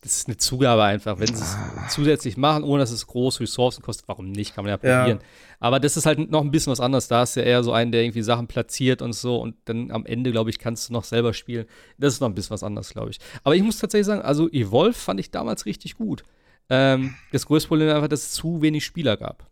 das 0.01 0.17
ist 0.17 0.27
eine 0.27 0.37
Zugabe 0.37 0.83
einfach. 0.83 1.19
Wenn 1.19 1.27
sie 1.27 1.43
es 1.43 1.55
ah. 1.55 1.87
zusätzlich 1.87 2.35
machen, 2.35 2.63
ohne 2.63 2.81
dass 2.81 2.89
es 2.89 3.05
große 3.05 3.41
Ressourcen 3.41 3.83
kostet, 3.83 4.07
warum 4.07 4.31
nicht? 4.31 4.55
Kann 4.55 4.63
man 4.63 4.71
ja 4.71 4.77
probieren. 4.77 5.19
Ja. 5.19 5.25
Aber 5.59 5.79
das 5.79 5.95
ist 5.95 6.07
halt 6.07 6.31
noch 6.31 6.41
ein 6.41 6.49
bisschen 6.49 6.71
was 6.71 6.79
anderes. 6.79 7.07
Da 7.07 7.21
ist 7.21 7.35
ja 7.35 7.43
eher 7.43 7.63
so 7.63 7.71
einen, 7.71 7.91
der 7.91 8.01
irgendwie 8.01 8.23
Sachen 8.23 8.47
platziert 8.47 9.03
und 9.03 9.13
so. 9.13 9.39
Und 9.39 9.55
dann 9.65 9.91
am 9.91 10.07
Ende, 10.07 10.31
glaube 10.31 10.49
ich, 10.49 10.57
kannst 10.57 10.89
du 10.89 10.93
noch 10.93 11.03
selber 11.03 11.35
spielen. 11.35 11.67
Das 11.99 12.15
ist 12.15 12.19
noch 12.19 12.29
ein 12.29 12.33
bisschen 12.33 12.49
was 12.49 12.63
anderes, 12.63 12.89
glaube 12.89 13.11
ich. 13.11 13.19
Aber 13.43 13.55
ich 13.55 13.61
muss 13.61 13.77
tatsächlich 13.77 14.07
sagen, 14.07 14.23
also 14.23 14.49
Evolve 14.49 14.93
fand 14.93 15.19
ich 15.19 15.29
damals 15.29 15.67
richtig 15.67 15.95
gut. 15.97 16.23
Ähm, 16.69 17.13
das 17.31 17.45
größte 17.45 17.67
Problem 17.67 17.87
war 17.87 17.95
einfach, 17.95 18.07
dass 18.07 18.23
es 18.23 18.31
zu 18.31 18.63
wenig 18.63 18.83
Spieler 18.83 19.17
gab. 19.17 19.51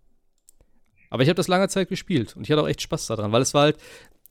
Aber 1.11 1.21
ich 1.21 1.29
habe 1.29 1.35
das 1.35 1.47
lange 1.47 1.67
Zeit 1.69 1.89
gespielt 1.89 2.35
und 2.35 2.43
ich 2.43 2.51
hatte 2.51 2.61
auch 2.61 2.67
echt 2.67 2.81
Spaß 2.81 3.07
daran, 3.07 3.31
weil 3.31 3.41
es 3.41 3.53
war 3.53 3.63
halt 3.63 3.77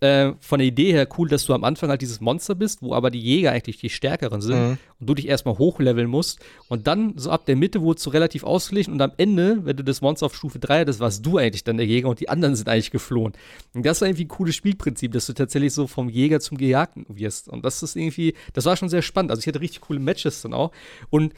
äh, 0.00 0.32
von 0.40 0.58
der 0.58 0.68
Idee 0.68 0.92
her 0.92 1.08
cool, 1.18 1.28
dass 1.28 1.44
du 1.44 1.54
am 1.54 1.64
Anfang 1.64 1.90
halt 1.90 2.02
dieses 2.02 2.20
Monster 2.20 2.54
bist, 2.54 2.82
wo 2.82 2.94
aber 2.94 3.10
die 3.10 3.20
Jäger 3.20 3.52
eigentlich 3.52 3.78
die 3.78 3.90
stärkeren 3.90 4.40
sind 4.40 4.56
mhm. 4.56 4.78
und 5.00 5.08
du 5.08 5.14
dich 5.14 5.26
erstmal 5.26 5.58
hochleveln 5.58 6.08
musst 6.08 6.38
und 6.68 6.86
dann 6.86 7.14
so 7.16 7.30
ab 7.30 7.46
der 7.46 7.56
Mitte 7.56 7.82
wurde 7.82 7.96
es 7.96 8.04
so 8.04 8.10
relativ 8.10 8.44
ausgeglichen 8.44 8.92
und 8.92 9.02
am 9.02 9.12
Ende, 9.16 9.64
wenn 9.64 9.76
du 9.76 9.82
das 9.82 10.00
Monster 10.00 10.26
auf 10.26 10.36
Stufe 10.36 10.58
3 10.58 10.80
hattest, 10.80 11.00
warst 11.00 11.26
du 11.26 11.38
eigentlich 11.38 11.64
dann 11.64 11.78
der 11.78 11.86
Jäger 11.86 12.08
und 12.08 12.20
die 12.20 12.28
anderen 12.28 12.54
sind 12.54 12.68
eigentlich 12.68 12.90
geflohen. 12.90 13.32
Und 13.74 13.84
das 13.84 14.00
war 14.00 14.08
irgendwie 14.08 14.24
ein 14.24 14.28
cooles 14.28 14.54
Spielprinzip, 14.54 15.12
dass 15.12 15.26
du 15.26 15.32
tatsächlich 15.32 15.72
so 15.72 15.86
vom 15.86 16.08
Jäger 16.08 16.40
zum 16.40 16.58
Gejagten 16.58 17.04
wirst 17.08 17.48
und 17.48 17.64
das 17.64 17.82
ist 17.82 17.96
irgendwie, 17.96 18.34
das 18.52 18.66
war 18.66 18.76
schon 18.76 18.88
sehr 18.88 19.02
spannend. 19.02 19.30
Also 19.30 19.40
ich 19.40 19.46
hatte 19.48 19.60
richtig 19.60 19.80
coole 19.80 19.98
Matches 19.98 20.42
dann 20.42 20.54
auch 20.54 20.70
und 21.10 21.34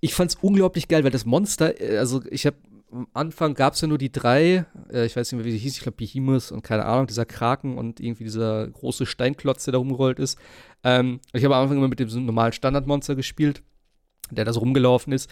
ich 0.00 0.14
fand 0.14 0.30
es 0.30 0.38
unglaublich 0.40 0.88
geil, 0.88 1.04
weil 1.04 1.10
das 1.10 1.26
Monster, 1.26 1.80
äh, 1.80 1.98
also 1.98 2.22
ich 2.30 2.46
habe 2.46 2.56
am 2.90 3.06
Anfang 3.12 3.54
gab 3.54 3.74
es 3.74 3.80
ja 3.80 3.88
nur 3.88 3.98
die 3.98 4.12
drei, 4.12 4.64
äh, 4.90 5.06
ich 5.06 5.16
weiß 5.16 5.30
nicht 5.30 5.38
mehr, 5.38 5.44
wie 5.44 5.52
sie 5.52 5.58
hieß, 5.58 5.76
ich 5.76 5.82
glaube 5.82 5.96
Behemoth 5.96 6.52
und 6.52 6.62
keine 6.62 6.86
Ahnung, 6.86 7.06
dieser 7.06 7.26
Kraken 7.26 7.76
und 7.76 8.00
irgendwie 8.00 8.24
dieser 8.24 8.68
große 8.68 9.06
Steinklotz, 9.06 9.64
der 9.64 9.72
da 9.72 9.78
rumgerollt 9.78 10.18
ist. 10.18 10.38
Ähm, 10.84 11.20
ich 11.32 11.44
habe 11.44 11.56
am 11.56 11.62
Anfang 11.62 11.78
immer 11.78 11.88
mit 11.88 12.00
dem 12.00 12.08
normalen 12.24 12.52
Standardmonster 12.52 13.14
gespielt, 13.14 13.62
der 14.30 14.44
da 14.44 14.52
so 14.52 14.60
rumgelaufen 14.60 15.12
ist. 15.12 15.30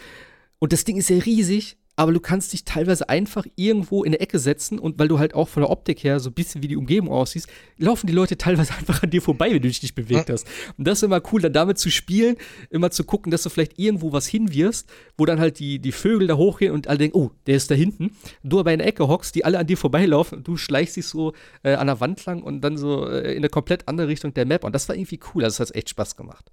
Und 0.58 0.72
das 0.72 0.84
Ding 0.84 0.96
ist 0.96 1.10
ja 1.10 1.18
riesig 1.18 1.78
aber 1.96 2.12
du 2.12 2.20
kannst 2.20 2.52
dich 2.52 2.64
teilweise 2.64 3.08
einfach 3.08 3.46
irgendwo 3.56 4.04
in 4.04 4.12
der 4.12 4.20
Ecke 4.20 4.38
setzen 4.38 4.78
und 4.78 4.98
weil 4.98 5.08
du 5.08 5.18
halt 5.18 5.34
auch 5.34 5.48
von 5.48 5.62
der 5.62 5.70
Optik 5.70 6.04
her 6.04 6.20
so 6.20 6.28
ein 6.28 6.34
bisschen 6.34 6.62
wie 6.62 6.68
die 6.68 6.76
Umgebung 6.76 7.10
aussiehst, 7.10 7.48
laufen 7.78 8.06
die 8.06 8.12
Leute 8.12 8.36
teilweise 8.36 8.74
einfach 8.78 9.02
an 9.02 9.10
dir 9.10 9.22
vorbei, 9.22 9.46
wenn 9.46 9.62
du 9.62 9.68
dich 9.68 9.82
nicht 9.82 9.94
bewegt 9.94 10.28
hast. 10.28 10.46
Und 10.76 10.86
das 10.86 10.98
ist 10.98 11.02
immer 11.04 11.22
cool, 11.32 11.40
dann 11.40 11.54
damit 11.54 11.78
zu 11.78 11.90
spielen, 11.90 12.36
immer 12.68 12.90
zu 12.90 13.04
gucken, 13.04 13.30
dass 13.30 13.42
du 13.42 13.48
vielleicht 13.48 13.78
irgendwo 13.78 14.12
was 14.12 14.26
hinwirfst, 14.26 14.86
wo 15.16 15.24
dann 15.24 15.40
halt 15.40 15.58
die, 15.58 15.78
die 15.78 15.92
Vögel 15.92 16.28
da 16.28 16.36
hochgehen 16.36 16.72
und 16.72 16.86
alle 16.86 16.98
denken, 16.98 17.16
oh, 17.16 17.30
der 17.46 17.56
ist 17.56 17.70
da 17.70 17.74
hinten. 17.74 18.14
Du 18.42 18.60
aber 18.60 18.72
in 18.72 18.78
der 18.78 18.88
Ecke 18.88 19.08
hockst, 19.08 19.34
die 19.34 19.46
alle 19.46 19.58
an 19.58 19.66
dir 19.66 19.78
vorbeilaufen 19.78 20.38
und 20.38 20.48
du 20.48 20.58
schleichst 20.58 20.96
dich 20.96 21.06
so 21.06 21.32
äh, 21.62 21.74
an 21.74 21.86
der 21.86 22.00
Wand 22.00 22.24
lang 22.26 22.42
und 22.42 22.60
dann 22.60 22.76
so 22.76 23.08
äh, 23.08 23.32
in 23.32 23.38
eine 23.38 23.48
komplett 23.48 23.88
andere 23.88 24.08
Richtung 24.08 24.34
der 24.34 24.44
Map. 24.44 24.64
Und 24.64 24.74
das 24.74 24.88
war 24.90 24.96
irgendwie 24.96 25.20
cool, 25.34 25.44
also 25.44 25.62
das 25.62 25.70
hat 25.70 25.76
echt 25.76 25.88
Spaß 25.90 26.16
gemacht. 26.16 26.52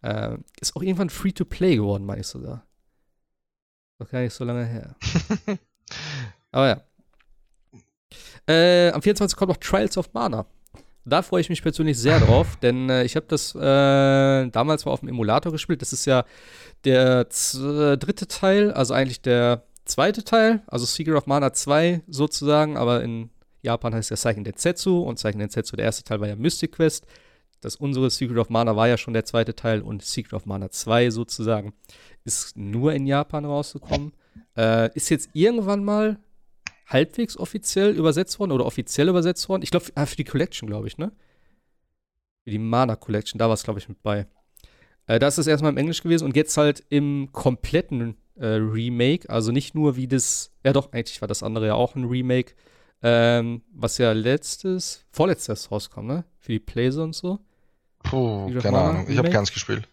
Äh, 0.00 0.38
ist 0.60 0.76
auch 0.76 0.82
irgendwann 0.82 1.10
Free-to-Play 1.10 1.76
geworden, 1.76 2.06
meine 2.06 2.22
ich 2.22 2.26
sogar. 2.26 2.67
Noch 3.98 4.08
gar 4.10 4.20
nicht 4.20 4.34
so 4.34 4.44
lange 4.44 4.64
her. 4.64 4.94
Aber 6.52 6.68
ja. 6.68 6.80
Äh, 8.46 8.90
am 8.92 9.02
24. 9.02 9.36
kommt 9.36 9.50
noch 9.50 9.56
Trials 9.58 9.98
of 9.98 10.12
Mana. 10.12 10.46
Da 11.04 11.22
freue 11.22 11.40
ich 11.40 11.48
mich 11.48 11.62
persönlich 11.62 11.98
sehr 11.98 12.20
drauf, 12.20 12.56
denn 12.62 12.90
äh, 12.90 13.04
ich 13.04 13.16
habe 13.16 13.26
das 13.28 13.54
äh, 13.54 13.58
damals 14.50 14.84
mal 14.84 14.92
auf 14.92 15.00
dem 15.00 15.08
Emulator 15.08 15.52
gespielt. 15.52 15.82
Das 15.82 15.92
ist 15.92 16.04
ja 16.04 16.24
der 16.84 17.24
dritte 17.24 18.28
Teil, 18.28 18.72
also 18.72 18.94
eigentlich 18.94 19.20
der 19.20 19.64
zweite 19.84 20.22
Teil, 20.22 20.62
also 20.66 20.84
Secret 20.86 21.16
of 21.16 21.26
Mana 21.26 21.52
2 21.52 22.02
sozusagen, 22.08 22.76
aber 22.76 23.02
in 23.02 23.30
Japan 23.62 23.94
heißt 23.94 24.10
der 24.10 24.16
Seiken 24.16 24.44
Densetsu 24.44 25.00
und 25.00 25.18
Seiken 25.18 25.40
Densetsu, 25.40 25.76
der 25.76 25.86
erste 25.86 26.04
Teil 26.04 26.20
war 26.20 26.28
ja 26.28 26.36
Mystic 26.36 26.72
Quest. 26.72 27.06
Das 27.60 27.76
unsere 27.76 28.10
Secret 28.10 28.38
of 28.38 28.50
Mana 28.50 28.76
war 28.76 28.88
ja 28.88 28.96
schon 28.96 29.14
der 29.14 29.24
zweite 29.24 29.54
Teil 29.54 29.82
und 29.82 30.02
Secret 30.02 30.34
of 30.34 30.46
Mana 30.46 30.70
2 30.70 31.10
sozusagen 31.10 31.74
ist 32.24 32.56
nur 32.56 32.92
in 32.92 33.06
Japan 33.06 33.44
rausgekommen. 33.44 34.12
Äh, 34.56 34.94
ist 34.94 35.08
jetzt 35.08 35.30
irgendwann 35.32 35.84
mal 35.84 36.18
halbwegs 36.86 37.36
offiziell 37.36 37.90
übersetzt 37.96 38.38
worden 38.38 38.52
oder 38.52 38.66
offiziell 38.66 39.08
übersetzt 39.08 39.48
worden. 39.48 39.62
Ich 39.62 39.70
glaube, 39.70 39.86
ah, 39.94 40.06
für 40.06 40.16
die 40.16 40.24
Collection, 40.24 40.68
glaube 40.68 40.88
ich, 40.88 40.98
ne? 40.98 41.12
Für 42.44 42.50
die 42.50 42.58
Mana 42.58 42.96
Collection, 42.96 43.38
da 43.38 43.46
war 43.46 43.54
es, 43.54 43.62
glaube 43.62 43.80
ich, 43.80 43.88
mit 43.88 44.02
bei. 44.02 44.26
Äh, 45.06 45.18
das 45.18 45.38
ist 45.38 45.46
erstmal 45.46 45.72
im 45.72 45.78
Englisch 45.78 46.02
gewesen 46.02 46.24
und 46.24 46.36
jetzt 46.36 46.56
halt 46.56 46.84
im 46.88 47.30
kompletten 47.32 48.16
äh, 48.36 48.46
Remake, 48.46 49.28
also 49.28 49.52
nicht 49.52 49.74
nur 49.74 49.96
wie 49.96 50.06
das, 50.06 50.52
ja 50.64 50.72
doch, 50.72 50.92
eigentlich 50.92 51.20
war 51.20 51.28
das 51.28 51.42
andere 51.42 51.66
ja 51.66 51.74
auch 51.74 51.94
ein 51.94 52.04
Remake, 52.04 52.54
ähm, 53.02 53.62
was 53.72 53.98
ja 53.98 54.12
letztes, 54.12 55.04
vorletztes 55.10 55.70
rauskam, 55.70 56.06
ne? 56.06 56.24
Für 56.38 56.52
die 56.52 56.60
Playse 56.60 57.02
und 57.02 57.14
so. 57.14 57.38
Puh, 58.02 58.52
keine 58.60 58.78
Ahnung, 58.78 59.06
ich 59.08 59.18
habe 59.18 59.30
keins 59.30 59.52
gespielt. 59.52 59.88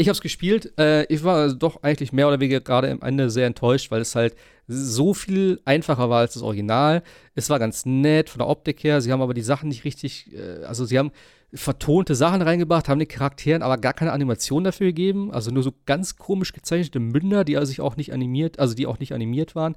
Ich 0.00 0.06
habe 0.06 0.12
es 0.14 0.20
gespielt. 0.20 0.78
Äh, 0.78 1.04
ich 1.12 1.24
war 1.24 1.52
doch 1.52 1.82
eigentlich 1.82 2.12
mehr 2.12 2.28
oder 2.28 2.38
weniger 2.38 2.60
gerade 2.60 2.90
am 2.90 3.02
Ende 3.02 3.30
sehr 3.30 3.48
enttäuscht, 3.48 3.90
weil 3.90 4.00
es 4.00 4.14
halt 4.14 4.36
so 4.68 5.12
viel 5.12 5.60
einfacher 5.64 6.08
war 6.08 6.20
als 6.20 6.34
das 6.34 6.42
Original. 6.42 7.02
Es 7.34 7.50
war 7.50 7.58
ganz 7.58 7.84
nett 7.84 8.30
von 8.30 8.38
der 8.38 8.48
Optik 8.48 8.84
her. 8.84 9.00
Sie 9.00 9.10
haben 9.10 9.22
aber 9.22 9.34
die 9.34 9.42
Sachen 9.42 9.68
nicht 9.68 9.84
richtig, 9.84 10.32
äh, 10.32 10.64
also 10.64 10.84
sie 10.84 10.98
haben 10.98 11.10
vertonte 11.52 12.14
Sachen 12.14 12.42
reingebracht, 12.42 12.88
haben 12.88 13.00
den 13.00 13.08
Charakteren 13.08 13.62
aber 13.62 13.78
gar 13.78 13.94
keine 13.94 14.12
Animation 14.12 14.62
dafür 14.62 14.88
gegeben. 14.88 15.32
Also 15.32 15.50
nur 15.50 15.64
so 15.64 15.72
ganz 15.84 16.16
komisch 16.16 16.52
gezeichnete 16.52 17.00
Münder, 17.00 17.44
die 17.44 17.58
sich 17.66 17.80
auch 17.80 17.96
nicht 17.96 18.12
animiert, 18.12 18.60
also 18.60 18.74
die 18.74 18.86
auch 18.86 19.00
nicht 19.00 19.14
animiert 19.14 19.56
waren. 19.56 19.74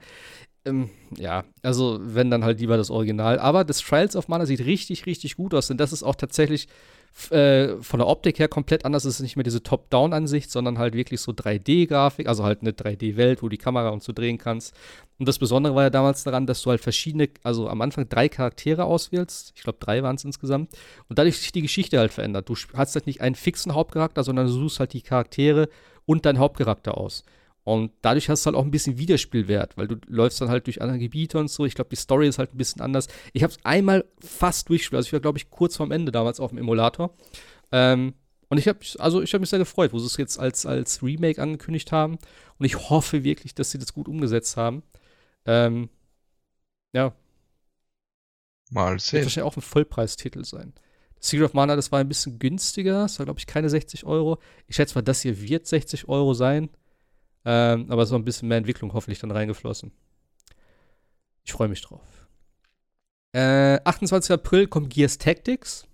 Ähm, 0.63 0.89
ja, 1.17 1.43
also 1.63 1.99
wenn 2.01 2.29
dann 2.29 2.43
halt 2.43 2.59
lieber 2.59 2.77
das 2.77 2.91
Original. 2.91 3.39
Aber 3.39 3.63
das 3.63 3.79
Trials 3.79 4.15
of 4.15 4.27
Mana 4.27 4.45
sieht 4.45 4.65
richtig, 4.65 5.05
richtig 5.05 5.35
gut 5.35 5.53
aus. 5.53 5.69
Und 5.71 5.77
das 5.77 5.91
ist 5.91 6.03
auch 6.03 6.15
tatsächlich 6.15 6.67
äh, 7.29 7.75
von 7.81 7.99
der 7.99 8.07
Optik 8.07 8.39
her 8.39 8.47
komplett 8.47 8.85
anders. 8.85 9.05
Es 9.05 9.15
ist 9.15 9.21
nicht 9.21 9.35
mehr 9.35 9.43
diese 9.43 9.63
Top-Down-Ansicht, 9.63 10.51
sondern 10.51 10.77
halt 10.77 10.93
wirklich 10.93 11.19
so 11.19 11.31
3D-Grafik, 11.31 12.27
also 12.27 12.43
halt 12.43 12.61
eine 12.61 12.71
3D-Welt, 12.71 13.41
wo 13.41 13.49
die 13.49 13.57
Kamera 13.57 13.89
und 13.89 14.03
so 14.03 14.13
drehen 14.13 14.37
kannst. 14.37 14.75
Und 15.17 15.27
das 15.27 15.39
Besondere 15.39 15.75
war 15.75 15.83
ja 15.83 15.89
damals 15.89 16.23
daran, 16.23 16.45
dass 16.45 16.61
du 16.61 16.69
halt 16.69 16.81
verschiedene, 16.81 17.29
also 17.43 17.67
am 17.67 17.81
Anfang 17.81 18.07
drei 18.07 18.29
Charaktere 18.29 18.85
auswählst. 18.85 19.53
Ich 19.55 19.63
glaube, 19.63 19.79
drei 19.79 20.03
waren 20.03 20.15
es 20.15 20.23
insgesamt. 20.23 20.73
Und 21.09 21.19
dadurch 21.19 21.39
sich 21.39 21.51
die 21.51 21.61
Geschichte 21.61 21.99
halt 21.99 22.13
verändert. 22.13 22.47
Du 22.49 22.55
hast 22.75 22.95
halt 22.95 23.07
nicht 23.07 23.21
einen 23.21 23.35
fixen 23.35 23.73
Hauptcharakter, 23.73 24.23
sondern 24.23 24.45
du 24.45 24.53
suchst 24.53 24.79
halt 24.79 24.93
die 24.93 25.01
Charaktere 25.01 25.69
und 26.05 26.25
deinen 26.25 26.39
Hauptcharakter 26.39 26.97
aus. 26.97 27.23
Und 27.63 27.91
dadurch 28.01 28.29
hast 28.29 28.43
du 28.43 28.47
halt 28.47 28.55
auch 28.55 28.65
ein 28.65 28.71
bisschen 28.71 28.97
Wiederspielwert, 28.97 29.77
weil 29.77 29.87
du 29.87 29.95
läufst 30.07 30.41
dann 30.41 30.49
halt 30.49 30.65
durch 30.65 30.81
andere 30.81 30.97
Gebiete 30.97 31.37
und 31.37 31.49
so. 31.49 31.65
Ich 31.65 31.75
glaube, 31.75 31.91
die 31.91 31.95
Story 31.95 32.27
ist 32.27 32.39
halt 32.39 32.53
ein 32.53 32.57
bisschen 32.57 32.81
anders. 32.81 33.07
Ich 33.33 33.43
habe 33.43 33.53
es 33.53 33.63
einmal 33.63 34.05
fast 34.19 34.69
durchgespielt. 34.69 34.97
Also 34.97 35.07
ich 35.07 35.13
war, 35.13 35.19
glaube 35.19 35.37
ich, 35.37 35.51
kurz 35.51 35.77
vorm 35.77 35.91
Ende 35.91 36.11
damals 36.11 36.39
auf 36.39 36.49
dem 36.49 36.57
Emulator. 36.57 37.15
Ähm, 37.71 38.15
und 38.49 38.57
ich 38.57 38.67
habe 38.67 38.79
also 38.99 39.21
ich 39.21 39.33
habe 39.33 39.41
mich 39.41 39.49
sehr 39.49 39.59
gefreut, 39.59 39.93
wo 39.93 39.99
sie 39.99 40.07
es 40.07 40.17
jetzt 40.17 40.39
als, 40.39 40.65
als 40.65 41.03
Remake 41.03 41.41
angekündigt 41.41 41.91
haben. 41.91 42.17
Und 42.57 42.65
ich 42.65 42.89
hoffe 42.89 43.23
wirklich, 43.23 43.53
dass 43.53 43.71
sie 43.71 43.77
das 43.77 43.93
gut 43.93 44.07
umgesetzt 44.07 44.57
haben. 44.57 44.81
Ähm, 45.45 45.89
ja. 46.93 47.13
Mal 48.71 48.99
sehen. 48.99 49.19
Wird 49.19 49.25
wahrscheinlich 49.25 49.51
auch 49.51 49.57
ein 49.57 49.61
Vollpreistitel 49.61 50.43
sein. 50.43 50.73
Secret 51.19 51.45
of 51.45 51.53
Mana, 51.53 51.75
das 51.75 51.91
war 51.91 51.99
ein 51.99 52.07
bisschen 52.07 52.39
günstiger. 52.39 53.03
Das 53.03 53.19
war, 53.19 53.25
glaube 53.25 53.39
ich, 53.39 53.45
keine 53.45 53.69
60 53.69 54.05
Euro. 54.05 54.39
Ich 54.67 54.75
schätze 54.75 54.95
mal, 54.95 55.03
das 55.03 55.21
hier 55.21 55.39
wird 55.39 55.67
60 55.67 56.09
Euro 56.09 56.33
sein. 56.33 56.69
Ähm, 57.45 57.87
aber 57.89 58.03
es 58.03 58.11
war 58.11 58.19
ein 58.19 58.25
bisschen 58.25 58.47
mehr 58.47 58.57
Entwicklung 58.57 58.93
hoffentlich 58.93 59.19
dann 59.19 59.31
reingeflossen. 59.31 59.91
Ich 61.43 61.53
freue 61.53 61.67
mich 61.67 61.81
drauf. 61.81 62.01
Äh, 63.33 63.79
28. 63.83 64.31
April 64.31 64.67
kommt 64.67 64.89
Gears 64.89 65.17
Tactics. 65.17 65.87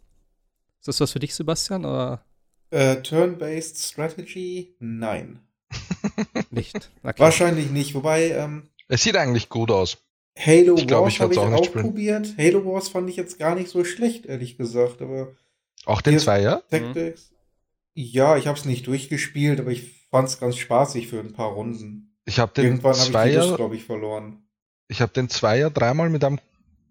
Ist 0.80 0.88
das 0.88 1.00
was 1.00 1.12
für 1.12 1.20
dich, 1.20 1.36
Sebastian? 1.36 1.86
Oder? 1.86 2.26
Äh, 2.72 2.98
Turn-based 2.98 3.78
Strategy? 3.78 4.76
Nein. 4.80 5.40
nicht. 6.52 6.90
Okay. 7.04 7.20
Wahrscheinlich 7.20 7.70
nicht. 7.72 7.94
Wobei. 7.94 8.32
Ähm, 8.32 8.70
es 8.88 9.04
sieht 9.04 9.16
eigentlich 9.16 9.50
gut 9.50 9.72
aus. 9.72 9.98
Halo 10.38 10.76
ich 10.78 10.88
glaub, 10.88 11.06
Wars 11.06 11.20
habe 11.20 11.34
ich 11.34 11.40
auch, 11.40 11.52
auch 11.52 11.72
probiert. 11.72 12.36
Halo 12.38 12.64
Wars 12.66 12.90
fand 12.90 13.10
ich 13.10 13.16
jetzt 13.16 13.40
gar 13.40 13.56
nicht 13.56 13.70
so 13.70 13.84
schlecht, 13.84 14.26
ehrlich 14.26 14.58
gesagt. 14.58 15.02
Aber 15.02 15.30
auch 15.86 16.02
den 16.02 16.20
Zweier? 16.20 16.64
Tactics. 16.70 17.32
Mhm. 17.32 17.38
Ja, 17.96 18.38
ich 18.38 18.46
habe 18.46 18.58
es 18.58 18.66
nicht 18.66 18.86
durchgespielt, 18.86 19.60
aber 19.60 19.72
ich 19.72 19.97
fand 20.18 20.30
es 20.30 20.40
ganz 20.40 20.58
spaßig 20.58 21.10
für 21.10 21.20
ein 21.20 21.34
paar 21.34 21.52
Runden. 21.52 22.18
Ich 22.26 22.40
habe 22.40 22.52
den 22.54 22.66
Irgendwann 22.66 22.96
Zweier, 22.96 23.56
glaube 23.56 23.76
ich, 23.76 23.84
verloren. 23.84 24.42
Ich 24.88 25.00
habe 25.00 25.14
den 25.14 25.30
Zweier 25.30 25.70
dreimal 25.70 26.10
mit 26.10 26.24
einem 26.24 26.40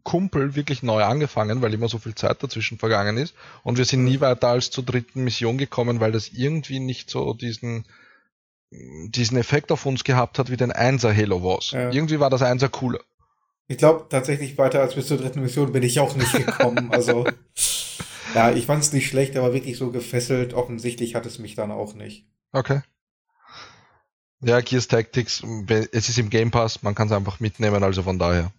Kumpel 0.05 0.55
wirklich 0.55 0.85
neu 0.85 1.03
angefangen, 1.03 1.61
weil 1.61 1.75
immer 1.75 1.89
so 1.89 1.99
viel 1.99 2.15
Zeit 2.15 2.41
dazwischen 2.41 2.79
vergangen 2.79 3.17
ist. 3.17 3.35
Und 3.65 3.79
wir 3.79 3.85
sind 3.85 4.05
nie 4.05 4.21
weiter 4.21 4.47
als 4.47 4.71
zur 4.71 4.85
dritten 4.85 5.25
Mission 5.25 5.59
gekommen, 5.59 5.99
weil 5.99 6.13
das 6.13 6.29
irgendwie 6.29 6.79
nicht 6.79 7.11
so 7.11 7.35
diesen, 7.35 7.85
diesen 8.71 9.37
Effekt 9.37 9.73
auf 9.73 9.87
uns 9.87 10.05
gehabt 10.05 10.39
hat 10.39 10.49
wie 10.49 10.57
den 10.57 10.71
Einser 10.71 11.13
Halo 11.13 11.43
Wars. 11.43 11.73
Ja. 11.73 11.91
Irgendwie 11.91 12.21
war 12.21 12.31
das 12.31 12.43
Einser 12.43 12.69
cooler. 12.69 13.01
Ich 13.67 13.79
glaube 13.79 14.07
tatsächlich 14.09 14.57
weiter 14.57 14.83
als 14.83 14.95
bis 14.95 15.09
zur 15.09 15.19
dritten 15.19 15.41
Mission 15.41 15.73
bin 15.73 15.83
ich 15.83 15.99
auch 15.99 16.15
nicht 16.15 16.33
gekommen. 16.33 16.91
also 16.93 17.27
ja, 18.37 18.53
ich 18.53 18.67
fand 18.67 18.85
es 18.85 18.93
nicht 18.93 19.09
schlecht, 19.09 19.37
aber 19.37 19.53
wirklich 19.53 19.77
so 19.79 19.91
gefesselt. 19.91 20.55
Offensichtlich 20.55 21.17
hat 21.17 21.27
es 21.27 21.41
mich 21.41 21.57
dann 21.57 21.73
auch 21.73 21.95
nicht. 21.95 22.29
Okay. 22.53 22.83
Ja, 24.41 24.61
Gears 24.61 24.89
Tactics, 24.89 25.43
es 25.93 26.09
ist 26.09 26.19
im 26.19 26.31
Game 26.31 26.51
Pass, 26.51 26.83
man 26.83 26.95
kann 26.95 27.07
es 27.09 27.13
einfach 27.13 27.41
mitnehmen, 27.41 27.83
also 27.83 28.03
von 28.03 28.19
daher. 28.19 28.53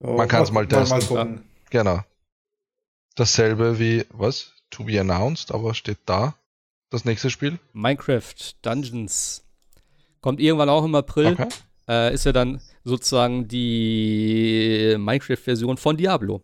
Oh, 0.00 0.16
man 0.16 0.28
kann 0.28 0.42
es 0.42 0.52
mal 0.52 0.66
testen. 0.66 1.00
Mal, 1.08 1.24
mal 1.24 1.42
genau. 1.70 2.00
Dasselbe 3.16 3.78
wie, 3.78 4.06
was? 4.10 4.52
To 4.70 4.84
be 4.84 5.00
announced, 5.00 5.50
aber 5.50 5.74
steht 5.74 5.98
da. 6.06 6.34
Das 6.90 7.04
nächste 7.04 7.30
Spiel? 7.30 7.58
Minecraft 7.72 8.34
Dungeons. 8.62 9.42
Kommt 10.20 10.40
irgendwann 10.40 10.68
auch 10.68 10.84
im 10.84 10.94
April. 10.94 11.32
Okay. 11.32 11.48
Äh, 11.88 12.14
ist 12.14 12.24
ja 12.24 12.32
dann 12.32 12.60
sozusagen 12.84 13.48
die 13.48 14.94
Minecraft-Version 14.98 15.78
von 15.78 15.96
Diablo. 15.96 16.42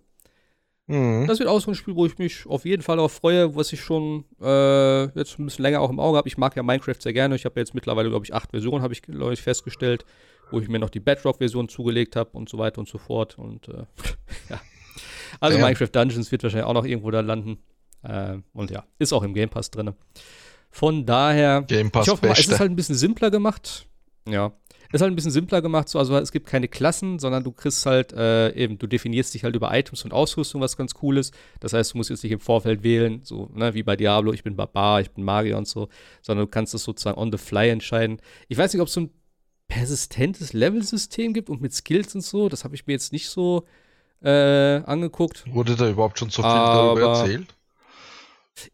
Mhm. 0.87 1.27
Das 1.27 1.39
wird 1.39 1.49
auch 1.49 1.61
so 1.61 1.71
ein 1.71 1.75
Spiel, 1.75 1.97
wo 1.97 2.05
ich 2.05 2.19
mich 2.19 2.47
auf 2.47 2.65
jeden 2.65 2.83
Fall 2.83 2.97
darauf 2.97 3.13
freue, 3.13 3.57
was 3.57 3.73
ich 3.73 3.81
schon 3.81 4.25
äh, 4.41 5.05
jetzt 5.19 5.39
ein 5.39 5.47
bisschen 5.47 5.63
länger 5.63 5.81
auch 5.81 5.91
im 5.91 5.99
Auge 5.99 6.19
habe. 6.19 6.29
Ich 6.29 6.37
mag 6.37 6.55
ja 6.57 6.63
Minecraft 6.63 7.01
sehr 7.01 7.13
gerne. 7.13 7.37
Ich 7.37 7.45
habe 7.45 7.59
jetzt 7.59 7.75
mittlerweile, 7.75 8.11
glaube 8.11 8.27
ich, 8.27 8.35
acht 8.35 8.51
Versionen, 8.51 8.83
habe 8.83 8.93
ich, 8.93 9.03
glaube 9.03 9.33
ich, 9.33 9.41
festgestellt, 9.41 10.05
wo 10.51 10.61
ich 10.61 10.69
mir 10.69 10.79
noch 10.79 10.91
die 10.91 11.01
Bedrock-Version 11.01 11.69
zugelegt 11.69 12.17
habe 12.17 12.31
und 12.33 12.49
so 12.49 12.59
weiter 12.59 12.81
und 12.81 12.89
so 12.89 12.99
fort. 12.99 13.39
Und 13.39 13.69
äh, 13.69 13.85
ja. 14.51 14.61
Also 15.41 15.59
ja. 15.59 15.65
Minecraft 15.65 15.89
Dungeons 15.91 16.31
wird 16.31 16.43
wahrscheinlich 16.43 16.67
auch 16.67 16.75
noch 16.75 16.85
irgendwo 16.85 17.11
da 17.11 17.21
landen. 17.21 17.59
Äh, 18.03 18.39
und 18.53 18.71
ja, 18.71 18.85
ist 18.99 19.13
auch 19.15 19.23
im 19.23 19.33
Game 19.33 19.49
Pass 19.49 19.71
drin. 19.71 19.93
Von 20.71 21.07
daher, 21.07 21.63
Game 21.63 21.91
Pass 21.91 22.07
ich 22.07 22.13
hoffe 22.13 22.27
mal, 22.27 22.33
es 22.33 22.41
ist 22.41 22.61
halt 22.61 22.71
ein 22.71 22.77
bisschen 22.77 22.97
simpler 22.97 23.31
gemacht. 23.31 23.87
Ja. 24.29 24.53
Ist 24.95 25.01
halt 25.01 25.13
ein 25.13 25.17
bisschen 25.17 25.33
simpler 25.33 25.61
gemacht, 25.61 25.89
so, 25.89 25.99
also 25.99 26.17
es 26.19 26.31
gibt 26.31 26.47
keine 26.47 26.69
Klassen, 26.69 27.19
sondern 27.19 27.43
du 27.43 27.51
kriegst 27.51 27.85
halt 27.85 28.13
äh, 28.13 28.55
eben, 28.55 28.79
du 28.79 28.87
definierst 28.87 29.35
dich 29.35 29.43
halt 29.43 29.57
über 29.57 29.77
Items 29.77 30.05
und 30.05 30.13
Ausrüstung, 30.13 30.61
was 30.61 30.77
ganz 30.77 30.93
cool 31.03 31.19
ist. 31.19 31.35
Das 31.59 31.73
heißt, 31.73 31.95
du 31.95 31.97
musst 31.97 32.11
jetzt 32.11 32.23
nicht 32.23 32.31
im 32.31 32.39
Vorfeld 32.39 32.85
wählen, 32.85 33.19
so, 33.25 33.51
ne, 33.55 33.75
wie 33.75 33.83
bei 33.83 33.97
Diablo, 33.97 34.33
ich 34.33 34.45
bin 34.45 34.55
Barbar, 34.55 35.01
ich 35.01 35.11
bin 35.11 35.25
Magier 35.25 35.59
und 35.59 35.67
so, 35.67 35.89
sondern 36.23 36.47
du 36.47 36.51
kannst 36.53 36.75
das 36.75 36.85
sozusagen 36.85 37.19
on 37.19 37.33
the 37.33 37.39
fly 37.39 37.71
entscheiden. 37.71 38.21
Ich 38.47 38.57
weiß 38.57 38.73
nicht, 38.73 38.81
ob 38.81 38.87
es 38.87 38.95
so 38.95 39.01
ein 39.01 39.11
persistentes 39.67 40.53
Level-System 40.53 41.33
gibt 41.33 41.51
und 41.51 41.61
mit 41.61 41.75
Skills 41.75 42.15
und 42.15 42.21
so, 42.21 42.49
das 42.49 42.63
habe 42.63 42.77
ich 42.77 42.87
mir 42.87 42.93
jetzt 42.93 43.13
nicht 43.13 43.29
so 43.29 43.67
äh, 44.23 44.77
angeguckt. 44.85 45.43
Wurde 45.53 45.75
da 45.75 45.91
überhaupt 45.91 46.21
schon 46.21 46.31
so 46.31 46.43
viel 46.43 46.53
aber 46.53 46.95
darüber 46.95 47.19
erzählt? 47.19 47.49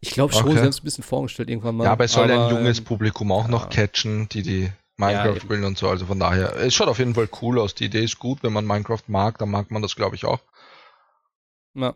Ich 0.01 0.11
glaube 0.11 0.33
schon, 0.33 0.43
okay. 0.43 0.51
sie 0.51 0.59
haben 0.59 0.67
es 0.67 0.81
ein 0.81 0.83
bisschen 0.83 1.03
vorgestellt 1.03 1.49
irgendwann 1.49 1.77
mal. 1.77 1.85
Ja, 1.85 1.93
aber 1.93 2.03
es 2.03 2.11
soll 2.11 2.29
aber, 2.29 2.45
ein 2.45 2.55
junges 2.57 2.77
ähm, 2.77 2.85
Publikum 2.85 3.31
auch 3.31 3.45
ja. 3.45 3.49
noch 3.49 3.71
catchen, 3.71 4.29
die 4.29 4.43
die 4.43 4.71
Minecraft 5.01 5.35
ja, 5.35 5.41
spielen 5.41 5.63
und 5.65 5.77
so. 5.77 5.89
Also 5.89 6.05
von 6.05 6.19
daher, 6.19 6.55
es 6.57 6.73
schaut 6.73 6.87
auf 6.87 6.99
jeden 6.99 7.15
Fall 7.15 7.27
cool 7.41 7.59
aus. 7.59 7.75
Die 7.75 7.85
Idee 7.85 8.03
ist 8.03 8.19
gut. 8.19 8.43
Wenn 8.43 8.53
man 8.53 8.65
Minecraft 8.65 9.03
mag, 9.07 9.37
dann 9.39 9.49
mag 9.49 9.71
man 9.71 9.81
das, 9.81 9.95
glaube 9.95 10.15
ich, 10.15 10.25
auch. 10.25 10.39
Ja. 11.73 11.95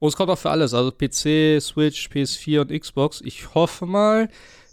Und 0.00 0.08
es 0.08 0.16
kommt 0.16 0.30
auch 0.30 0.38
für 0.38 0.50
alles. 0.50 0.74
Also 0.74 0.90
PC, 0.90 1.60
Switch, 1.60 2.08
PS4 2.08 2.60
und 2.60 2.80
Xbox. 2.80 3.20
Ich 3.24 3.54
hoffe 3.54 3.86
mal, 3.86 4.28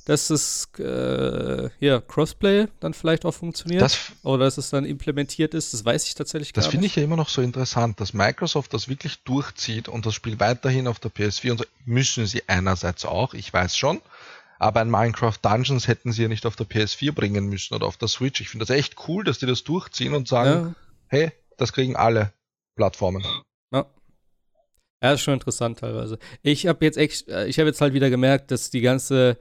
dass 0.05 0.29
es 0.29 0.69
äh, 0.77 1.69
hier 1.79 1.99
Crossplay 2.01 2.67
dann 2.79 2.93
vielleicht 2.93 3.25
auch 3.25 3.33
funktioniert. 3.33 3.81
Das, 3.81 4.11
oder 4.21 4.45
dass 4.45 4.57
es 4.59 4.69
dann 4.69 4.85
implementiert 4.85 5.55
ist. 5.55 5.73
Das 5.73 5.83
weiß 5.83 6.07
ich 6.07 6.13
tatsächlich 6.13 6.53
gar 6.53 6.61
nicht. 6.61 6.67
Das 6.67 6.71
finde 6.71 6.85
ich 6.85 6.95
ja 6.95 7.03
immer 7.03 7.15
noch 7.15 7.29
so 7.29 7.41
interessant, 7.41 7.99
dass 7.99 8.13
Microsoft 8.13 8.73
das 8.73 8.87
wirklich 8.87 9.23
durchzieht 9.23 9.89
und 9.89 10.05
das 10.05 10.13
Spiel 10.13 10.39
weiterhin 10.39 10.87
auf 10.87 10.99
der 10.99 11.11
PS4 11.11 11.51
und 11.51 11.57
so 11.57 11.65
müssen 11.85 12.27
sie 12.27 12.43
einerseits 12.47 13.03
auch, 13.03 13.33
ich 13.33 13.51
weiß 13.51 13.75
schon. 13.75 13.99
Aber 14.57 14.81
ein 14.81 14.89
Minecraft 14.89 15.37
Dungeons 15.41 15.87
hätten 15.87 16.11
sie 16.11 16.23
ja 16.23 16.27
nicht 16.27 16.45
auf 16.45 16.55
der 16.55 16.65
PS4 16.65 17.11
bringen 17.11 17.47
müssen 17.47 17.73
oder 17.73 17.87
auf 17.87 17.97
der 17.97 18.07
Switch. 18.07 18.41
Ich 18.41 18.49
finde 18.49 18.65
das 18.65 18.75
echt 18.75 19.07
cool, 19.07 19.23
dass 19.23 19.39
die 19.39 19.45
das 19.45 19.63
durchziehen 19.63 20.13
und 20.13 20.27
sagen, 20.27 20.49
ja. 20.49 20.75
hey, 21.07 21.31
das 21.57 21.73
kriegen 21.73 21.95
alle 21.95 22.31
Plattformen. 22.75 23.25
Ja. 23.71 23.85
Ja, 25.03 25.13
ist 25.13 25.21
schon 25.21 25.35
interessant 25.35 25.79
teilweise. 25.79 26.19
Ich 26.41 26.67
habe 26.67 26.83
jetzt 26.85 26.97
echt, 26.97 27.27
äh, 27.27 27.47
ich 27.47 27.59
habe 27.59 27.67
jetzt 27.67 27.81
halt 27.81 27.93
wieder 27.93 28.09
gemerkt, 28.09 28.51
dass 28.51 28.69
die 28.69 28.81
ganze 28.81 29.37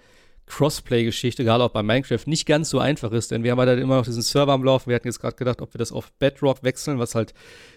Crossplay-Geschichte, 0.46 1.44
gerade 1.44 1.64
auch 1.64 1.70
bei 1.70 1.82
Minecraft, 1.82 2.20
nicht 2.26 2.46
ganz 2.46 2.70
so 2.70 2.78
einfach 2.78 3.12
ist, 3.12 3.30
denn 3.30 3.44
wir 3.44 3.52
haben 3.52 3.58
halt 3.58 3.80
immer 3.80 3.96
noch 3.96 4.04
diesen 4.04 4.22
Server 4.22 4.52
am 4.52 4.62
Laufen. 4.62 4.90
Wir 4.90 4.96
hatten 4.96 5.08
jetzt 5.08 5.20
gerade 5.20 5.36
gedacht, 5.36 5.62
ob 5.62 5.72
wir 5.74 5.78
das 5.78 5.92
auf 5.92 6.12
Bedrock 6.12 6.62
wechseln, 6.62 6.98
was 6.98 7.14
halt 7.14 7.32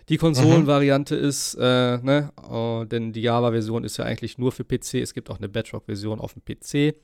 die 0.10 0.18
Konsolenvariante 0.18 1.16
mhm. 1.16 1.24
ist, 1.24 1.56
äh, 1.56 1.98
ne? 1.98 2.32
Oh, 2.50 2.84
denn 2.86 3.14
die 3.14 3.22
Java-Version 3.22 3.84
ist 3.84 3.98
ja 3.98 4.06
eigentlich 4.06 4.38
nur 4.38 4.52
für 4.52 4.64
PC. 4.64 4.96
Es 4.96 5.14
gibt 5.14 5.30
auch 5.30 5.38
eine 5.38 5.50
Bedrock-Version 5.50 6.20
auf 6.20 6.34
dem 6.34 6.44
PC. 6.44 6.96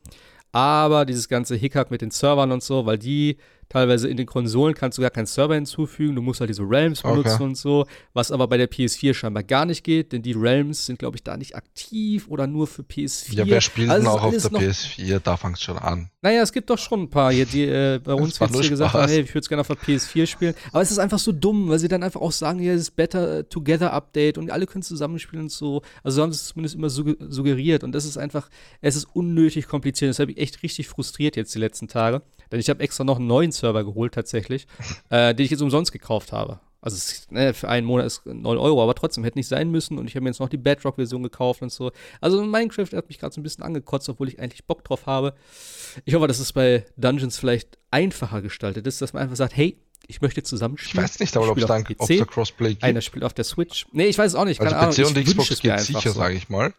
Aber 0.51 1.05
dieses 1.05 1.29
ganze 1.29 1.55
Hickhack 1.55 1.89
mit 1.89 2.01
den 2.01 2.11
Servern 2.11 2.51
und 2.51 2.61
so, 2.61 2.85
weil 2.85 2.99
die 2.99 3.37
Teilweise 3.73 4.07
in 4.07 4.17
den 4.17 4.27
Konsolen 4.27 4.75
kannst 4.75 4.99
du 4.99 5.01
gar 5.01 5.09
keinen 5.09 5.25
Server 5.25 5.55
hinzufügen, 5.55 6.15
du 6.15 6.21
musst 6.21 6.39
halt 6.39 6.49
diese 6.51 6.61
Realms 6.61 7.01
benutzen 7.01 7.33
okay. 7.33 7.43
und 7.43 7.57
so, 7.57 7.87
was 8.13 8.31
aber 8.31 8.47
bei 8.47 8.57
der 8.57 8.69
PS4 8.69 9.15
scheinbar 9.15 9.41
gar 9.41 9.65
nicht 9.65 9.83
geht, 9.83 10.11
denn 10.11 10.21
die 10.21 10.33
Realms 10.33 10.85
sind, 10.85 10.99
glaube 10.99 11.17
ich, 11.17 11.23
da 11.23 11.37
nicht 11.37 11.55
aktiv 11.55 12.27
oder 12.27 12.45
nur 12.45 12.67
für 12.67 12.83
PS4. 12.83 13.33
Ja, 13.33 13.47
wer 13.47 13.61
spielt 13.61 13.89
also 13.89 14.03
denn 14.03 14.11
auch 14.11 14.21
auf 14.21 14.31
der 14.31 14.51
PS4? 14.51 15.19
Da 15.23 15.37
fängt 15.37 15.57
es 15.57 15.63
schon 15.63 15.79
an. 15.79 16.11
Naja, 16.21 16.43
es 16.43 16.53
gibt 16.53 16.69
doch 16.69 16.77
schon 16.77 17.01
ein 17.01 17.09
paar 17.09 17.33
hier, 17.33 17.47
die 17.47 17.63
äh, 17.63 17.99
bei 18.03 18.13
uns 18.13 18.37
jetzt 18.37 18.55
hier 18.55 18.69
gesagt 18.69 18.93
haben, 18.93 19.09
hey, 19.09 19.21
ich 19.21 19.29
würde 19.29 19.39
es 19.39 19.49
gerne 19.49 19.61
auf 19.61 19.67
der 19.67 19.77
PS4 19.77 20.27
spielen. 20.27 20.53
Aber 20.71 20.83
es 20.83 20.91
ist 20.91 20.99
einfach 20.99 21.17
so 21.17 21.31
dumm, 21.31 21.67
weil 21.69 21.79
sie 21.79 21.87
dann 21.87 22.03
einfach 22.03 22.21
auch 22.21 22.31
sagen, 22.31 22.59
ja, 22.59 22.73
es 22.73 22.81
ist 22.81 22.95
Better 22.95 23.49
Together 23.49 23.91
Update 23.91 24.37
und 24.37 24.51
alle 24.51 24.67
können 24.67 24.83
zusammenspielen 24.83 25.45
und 25.45 25.51
so. 25.51 25.81
Also 26.03 26.17
so 26.17 26.21
haben 26.21 26.31
sie 26.31 26.37
es 26.37 26.45
zumindest 26.45 26.75
immer 26.75 26.91
suggeriert 26.91 27.83
und 27.83 27.91
das 27.91 28.05
ist 28.05 28.17
einfach, 28.17 28.51
es 28.81 28.95
ist 28.95 29.05
unnötig 29.15 29.67
kompliziert. 29.67 30.09
Das 30.09 30.19
habe 30.19 30.31
ich 30.31 30.37
echt 30.37 30.61
richtig 30.61 30.87
frustriert 30.87 31.35
jetzt 31.35 31.55
die 31.55 31.59
letzten 31.59 31.87
Tage. 31.87 32.21
Denn 32.53 32.59
ich 32.59 32.69
habe 32.69 32.83
extra 32.83 33.03
noch 33.03 33.17
einen 33.17 33.25
neuen 33.25 33.51
Server 33.51 33.83
geholt 33.83 34.13
tatsächlich, 34.13 34.67
äh, 35.09 35.33
den 35.33 35.43
ich 35.43 35.49
jetzt 35.49 35.61
umsonst 35.61 35.91
gekauft 35.91 36.31
habe. 36.31 36.59
Also 36.81 36.97
es, 36.97 37.31
ne, 37.31 37.55
für 37.55 37.67
einen 37.67 37.87
Monat 37.87 38.05
ist 38.05 38.27
9 38.27 38.45
Euro, 38.59 38.83
aber 38.83 38.93
trotzdem 38.93 39.23
hätte 39.23 39.39
nicht 39.39 39.47
sein 39.47 39.71
müssen. 39.71 39.97
Und 39.97 40.05
ich 40.05 40.15
habe 40.15 40.21
mir 40.21 40.29
jetzt 40.29 40.39
noch 40.39 40.49
die 40.49 40.57
Bedrock-Version 40.57 41.23
gekauft 41.23 41.63
und 41.63 41.71
so. 41.71 41.91
Also 42.21 42.43
Minecraft 42.43 42.89
hat 42.93 43.07
mich 43.07 43.17
gerade 43.17 43.33
so 43.33 43.41
ein 43.41 43.43
bisschen 43.43 43.63
angekotzt, 43.63 44.07
obwohl 44.07 44.27
ich 44.27 44.39
eigentlich 44.39 44.65
Bock 44.65 44.83
drauf 44.83 45.07
habe. 45.07 45.33
Ich 46.05 46.13
hoffe, 46.13 46.27
dass 46.27 46.37
es 46.37 46.53
bei 46.53 46.85
Dungeons 46.95 47.39
vielleicht 47.39 47.79
einfacher 47.89 48.43
gestaltet 48.43 48.85
ist, 48.85 49.01
dass 49.01 49.13
man 49.13 49.23
einfach 49.23 49.35
sagt, 49.35 49.57
hey, 49.57 49.79
ich 50.05 50.21
möchte 50.21 50.43
zusammenspielen. 50.43 51.05
Ich 51.05 51.11
weiß 51.11 51.19
nicht, 51.21 51.35
aber 51.35 51.49
ob 51.49 51.57
es 51.57 51.65
dann 51.65 51.87
auf 51.97 52.07
der 52.07 52.25
Crossplay 52.27 52.69
gibt. 52.69 52.83
Einer 52.83 53.01
spielt 53.01 53.23
auf 53.23 53.33
der 53.33 53.45
Switch. 53.45 53.87
Nee, 53.93 54.05
ich 54.05 54.17
weiß 54.19 54.33
es 54.33 54.35
auch 54.35 54.45
nicht. 54.45 54.59
Keine 54.59 54.77
also 54.77 55.01
PC 55.01 55.07
Ahnung. 55.07 55.17
und 55.17 55.25
Xbox 55.25 55.59
geht 55.59 55.79
sicher, 55.79 56.11
so. 56.11 56.19
sage 56.19 56.35
ich 56.35 56.49
mal. 56.49 56.71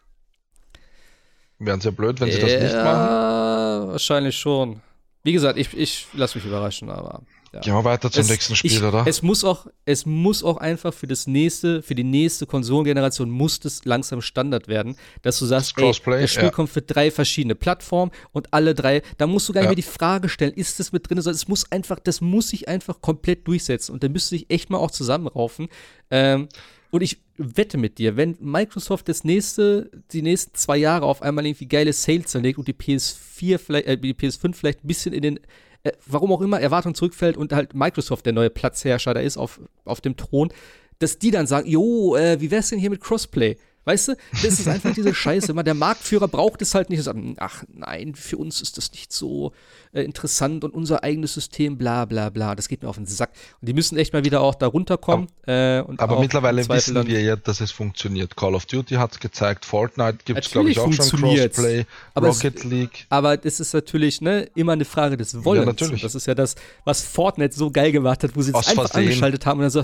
Wären 1.59 1.81
sehr 1.81 1.91
blöd, 1.91 2.21
wenn 2.21 2.31
sie 2.31 2.39
ja, 2.39 2.47
das 2.47 2.63
nicht 2.63 2.75
machen. 2.75 3.87
Wahrscheinlich 3.89 4.37
schon. 4.37 4.81
Wie 5.25 5.33
gesagt, 5.33 5.57
ich, 5.57 5.75
ich 5.75 6.05
lasse 6.13 6.37
mich 6.37 6.45
überraschen, 6.45 6.91
aber. 6.91 7.23
Ja. 7.51 7.61
Gehen 7.61 7.73
wir 7.73 7.83
weiter 7.83 8.11
zum 8.11 8.21
es, 8.21 8.29
nächsten 8.29 8.55
Spiel, 8.55 8.73
ich, 8.73 8.83
oder? 8.83 9.05
Es 9.07 9.23
muss 9.23 9.43
auch, 9.43 9.65
es 9.85 10.05
muss 10.05 10.43
auch 10.43 10.57
einfach 10.57 10.93
für 10.93 11.07
das 11.07 11.25
nächste, 11.25 11.81
für 11.81 11.95
die 11.95 12.03
nächste 12.03 12.45
Konsolengeneration 12.45 13.31
muss 13.31 13.59
das 13.59 13.85
langsam 13.85 14.21
Standard 14.21 14.67
werden, 14.67 14.97
dass 15.23 15.39
du 15.39 15.45
sagst, 15.45 15.73
das, 15.77 15.99
ey, 16.05 16.21
das 16.21 16.31
Spiel 16.31 16.43
ja. 16.43 16.51
kommt 16.51 16.69
für 16.69 16.81
drei 16.81 17.09
verschiedene 17.09 17.55
Plattformen 17.55 18.11
und 18.33 18.53
alle 18.53 18.75
drei, 18.75 19.01
da 19.17 19.25
musst 19.25 19.49
du 19.49 19.53
gar 19.53 19.61
nicht 19.61 19.65
ja. 19.65 19.69
mehr 19.69 19.75
die 19.77 19.81
Frage 19.83 20.29
stellen, 20.29 20.53
ist 20.53 20.79
das 20.79 20.91
mit 20.91 21.09
drin, 21.09 21.19
sondern 21.21 21.37
es 21.37 21.47
muss 21.47 21.71
einfach, 21.71 21.97
das 21.99 22.21
muss 22.21 22.49
sich 22.49 22.67
einfach 22.67 23.01
komplett 23.01 23.47
durchsetzen 23.47 23.93
und 23.93 24.03
da 24.03 24.09
müsste 24.09 24.35
sich 24.35 24.49
echt 24.49 24.69
mal 24.69 24.77
auch 24.77 24.91
zusammenraufen. 24.91 25.69
Ähm, 26.11 26.49
und 26.95 27.01
ich 27.01 27.21
wette 27.35 27.77
mit 27.77 27.97
dir, 27.97 28.15
wenn 28.15 28.37
Microsoft 28.39 29.09
das 29.09 29.25
nächste, 29.25 29.91
die 30.13 30.21
nächsten 30.21 30.55
zwei 30.55 30.77
Jahre 30.77 31.05
auf 31.05 31.21
einmal 31.21 31.45
irgendwie 31.45 31.67
geile 31.67 31.91
Sales 31.91 32.27
zerlegt 32.27 32.57
und 32.57 32.69
die 32.69 32.73
PS4 32.73 33.57
vielleicht, 33.57 33.87
äh, 33.87 33.97
die 33.97 34.13
PS5 34.13 34.53
vielleicht 34.53 34.81
ein 34.81 34.87
bisschen 34.87 35.11
in 35.11 35.21
den, 35.21 35.39
äh, 35.83 35.91
warum 36.05 36.31
auch 36.31 36.39
immer, 36.39 36.61
Erwartung 36.61 36.95
zurückfällt 36.95 37.35
und 37.35 37.51
halt 37.51 37.75
Microsoft 37.75 38.25
der 38.25 38.31
neue 38.31 38.49
Platzherrscher 38.49 39.13
da 39.13 39.19
ist 39.19 39.35
auf, 39.35 39.59
auf 39.83 39.99
dem 39.99 40.15
Thron, 40.15 40.53
dass 40.99 41.19
die 41.19 41.31
dann 41.31 41.47
sagen, 41.47 41.67
jo, 41.67 42.15
äh, 42.15 42.39
wie 42.39 42.49
wär's 42.49 42.69
denn 42.69 42.79
hier 42.79 42.91
mit 42.91 43.01
Crossplay? 43.01 43.57
Weißt 43.85 44.07
du, 44.07 44.17
das 44.31 44.59
ist 44.59 44.67
einfach 44.67 44.93
diese 44.93 45.13
Scheiße. 45.13 45.53
Der 45.53 45.73
Marktführer 45.75 46.27
braucht 46.27 46.61
es 46.63 46.73
halt 46.73 46.89
nicht. 46.89 47.03
Sagen, 47.03 47.35
ach 47.37 47.63
nein, 47.71 48.15
für 48.15 48.37
uns 48.37 48.61
ist 48.61 48.77
das 48.77 48.91
nicht 48.91 49.13
so 49.13 49.53
äh, 49.93 50.01
interessant 50.01 50.63
und 50.63 50.73
unser 50.73 51.03
eigenes 51.03 51.35
System, 51.35 51.77
bla 51.77 52.05
bla 52.05 52.31
bla. 52.31 52.55
Das 52.55 52.67
geht 52.67 52.81
mir 52.81 52.89
auf 52.89 52.95
den 52.95 53.05
Sack. 53.05 53.31
Und 53.61 53.69
die 53.69 53.73
müssen 53.73 53.97
echt 53.97 54.11
mal 54.11 54.23
wieder 54.23 54.41
auch 54.41 54.55
da 54.55 54.65
runterkommen. 54.65 55.27
Aber, 55.43 55.51
äh, 55.51 55.83
aber 55.97 56.19
mittlerweile 56.19 56.67
wissen 56.67 57.07
wir 57.07 57.21
ja, 57.21 57.35
dass 57.35 57.61
es 57.61 57.71
funktioniert. 57.71 58.35
Call 58.35 58.55
of 58.55 58.65
Duty 58.65 58.95
hat 58.95 59.11
es 59.11 59.19
gezeigt, 59.19 59.65
Fortnite 59.65 60.17
gibt 60.25 60.39
es, 60.39 60.51
glaube 60.51 60.71
ich, 60.71 60.79
auch 60.79 60.91
schon 60.91 61.21
Crossplay, 61.21 61.85
aber 62.15 62.29
Rocket 62.29 62.57
es, 62.57 62.63
League. 62.63 63.05
Aber 63.09 63.37
das 63.37 63.59
ist 63.59 63.73
natürlich 63.73 64.19
ne, 64.19 64.49
immer 64.55 64.73
eine 64.73 64.85
Frage 64.85 65.15
des 65.15 65.45
Wollens. 65.45 65.65
Ja, 65.65 65.71
natürlich. 65.71 66.01
das 66.01 66.15
ist 66.15 66.25
ja 66.25 66.33
das, 66.33 66.55
was 66.85 67.01
Fortnite 67.01 67.55
so 67.55 67.69
geil 67.69 67.91
gemacht 67.91 68.23
hat, 68.23 68.35
wo 68.35 68.41
sie 68.41 68.49
es 68.49 68.55
einfach 68.55 68.89
Versehen. 68.89 69.09
angeschaltet 69.09 69.45
haben 69.45 69.59
und 69.59 69.63
dann 69.63 69.83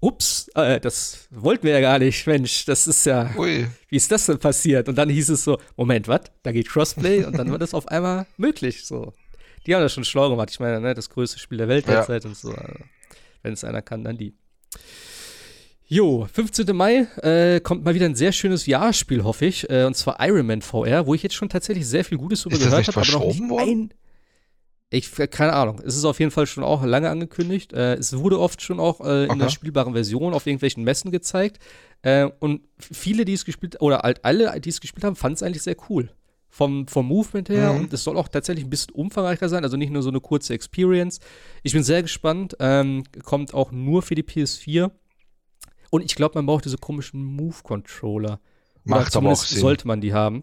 ups, 0.00 0.48
äh, 0.54 0.80
das 0.80 1.28
wollten 1.30 1.64
wir 1.64 1.72
ja 1.72 1.80
gar 1.80 1.98
nicht, 1.98 2.26
Mensch, 2.26 2.64
das 2.64 2.86
ist 2.86 3.04
ja, 3.06 3.30
Ui. 3.36 3.66
wie 3.88 3.96
ist 3.96 4.10
das 4.10 4.26
denn 4.26 4.38
passiert? 4.38 4.88
Und 4.88 4.96
dann 4.96 5.08
hieß 5.08 5.28
es 5.30 5.44
so, 5.44 5.58
Moment, 5.76 6.08
was? 6.08 6.22
Da 6.42 6.52
geht 6.52 6.68
Crossplay 6.68 7.24
und 7.24 7.36
dann 7.38 7.50
war 7.50 7.58
das 7.58 7.74
auf 7.74 7.88
einmal 7.88 8.26
möglich, 8.36 8.84
so. 8.84 9.12
Die 9.66 9.74
haben 9.74 9.82
das 9.82 9.92
schon 9.92 10.04
schlau 10.04 10.30
gemacht. 10.30 10.50
Ich 10.50 10.60
meine, 10.60 10.80
ne, 10.80 10.94
das 10.94 11.10
größte 11.10 11.38
Spiel 11.38 11.58
der 11.58 11.68
Welt 11.68 11.86
ja. 11.86 11.92
derzeit 11.92 12.24
und 12.24 12.36
so. 12.36 12.50
Also, 12.50 12.74
Wenn 13.42 13.52
es 13.52 13.62
einer 13.62 13.82
kann, 13.82 14.04
dann 14.04 14.16
die. 14.16 14.34
Jo, 15.86 16.26
15. 16.32 16.74
Mai 16.74 17.08
äh, 17.22 17.60
kommt 17.60 17.84
mal 17.84 17.94
wieder 17.94 18.06
ein 18.06 18.14
sehr 18.14 18.32
schönes 18.32 18.66
Jahrspiel, 18.66 19.24
hoffe 19.24 19.46
ich. 19.46 19.68
Äh, 19.68 19.84
und 19.84 19.96
zwar 19.96 20.24
Iron 20.26 20.46
Man 20.46 20.62
VR, 20.62 21.06
wo 21.06 21.14
ich 21.14 21.22
jetzt 21.22 21.34
schon 21.34 21.48
tatsächlich 21.48 21.86
sehr 21.86 22.04
viel 22.04 22.16
Gutes 22.16 22.42
darüber 22.42 22.58
gehört 22.58 22.86
habe. 22.88 23.00
Aber 23.00 23.12
noch 23.12 23.26
nicht 23.26 23.42
ein, 23.42 23.92
ich, 24.92 25.12
keine 25.30 25.52
Ahnung. 25.52 25.80
Es 25.84 25.96
ist 25.96 26.04
auf 26.04 26.18
jeden 26.18 26.32
Fall 26.32 26.46
schon 26.46 26.64
auch 26.64 26.84
lange 26.84 27.10
angekündigt. 27.10 27.72
Äh, 27.72 27.94
es 27.94 28.16
wurde 28.18 28.40
oft 28.40 28.60
schon 28.60 28.80
auch 28.80 29.00
äh, 29.00 29.24
in 29.24 29.30
okay. 29.30 29.38
der 29.38 29.48
spielbaren 29.48 29.92
Version 29.92 30.34
auf 30.34 30.46
irgendwelchen 30.46 30.82
Messen 30.82 31.12
gezeigt. 31.12 31.60
Äh, 32.02 32.28
und 32.40 32.62
viele, 32.78 33.24
die 33.24 33.34
es 33.34 33.44
gespielt 33.44 33.80
oder 33.80 34.00
halt 34.00 34.24
alle, 34.24 34.60
die 34.60 34.68
es 34.68 34.80
gespielt 34.80 35.04
haben, 35.04 35.14
fanden 35.14 35.34
es 35.34 35.42
eigentlich 35.44 35.62
sehr 35.62 35.76
cool. 35.88 36.10
Vom, 36.48 36.88
vom 36.88 37.06
Movement 37.06 37.48
her. 37.48 37.72
Mhm. 37.72 37.80
Und 37.82 37.92
es 37.92 38.02
soll 38.02 38.16
auch 38.16 38.26
tatsächlich 38.26 38.66
ein 38.66 38.70
bisschen 38.70 38.92
umfangreicher 38.92 39.48
sein, 39.48 39.62
also 39.62 39.76
nicht 39.76 39.92
nur 39.92 40.02
so 40.02 40.08
eine 40.08 40.20
kurze 40.20 40.54
Experience. 40.54 41.20
Ich 41.62 41.72
bin 41.72 41.84
sehr 41.84 42.02
gespannt. 42.02 42.56
Ähm, 42.58 43.04
kommt 43.24 43.54
auch 43.54 43.70
nur 43.70 44.02
für 44.02 44.16
die 44.16 44.24
PS4. 44.24 44.90
Und 45.90 46.04
ich 46.04 46.16
glaube, 46.16 46.36
man 46.36 46.46
braucht 46.46 46.64
diese 46.64 46.78
komischen 46.78 47.22
Move-Controller. 47.22 48.40
Macht 48.82 49.14
aber 49.14 49.30
auch 49.30 49.44
Sinn. 49.44 49.60
sollte 49.60 49.86
man 49.86 50.00
die 50.00 50.12
haben. 50.12 50.42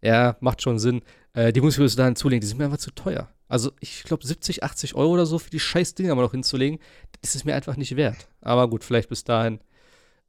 Ja, 0.00 0.36
macht 0.38 0.62
schon 0.62 0.78
Sinn. 0.78 1.02
Äh, 1.32 1.52
die 1.52 1.60
muss 1.60 1.74
ich 1.74 1.80
bis 1.80 1.96
dahin 1.96 2.14
zulegen. 2.14 2.40
Die 2.40 2.46
sind 2.46 2.58
mir 2.58 2.66
einfach 2.66 2.78
zu 2.78 2.92
teuer. 2.92 3.28
Also 3.50 3.72
ich 3.80 4.04
glaube 4.04 4.24
70, 4.24 4.62
80 4.62 4.94
Euro 4.94 5.10
oder 5.10 5.26
so 5.26 5.40
für 5.40 5.50
die 5.50 5.58
scheiß 5.58 5.96
Dinger 5.96 6.14
mal 6.14 6.22
noch 6.22 6.30
hinzulegen, 6.30 6.78
das 7.20 7.34
ist 7.34 7.44
mir 7.44 7.54
einfach 7.54 7.76
nicht 7.76 7.96
wert. 7.96 8.28
Aber 8.40 8.70
gut, 8.70 8.84
vielleicht 8.84 9.08
bis 9.08 9.24
dahin, 9.24 9.58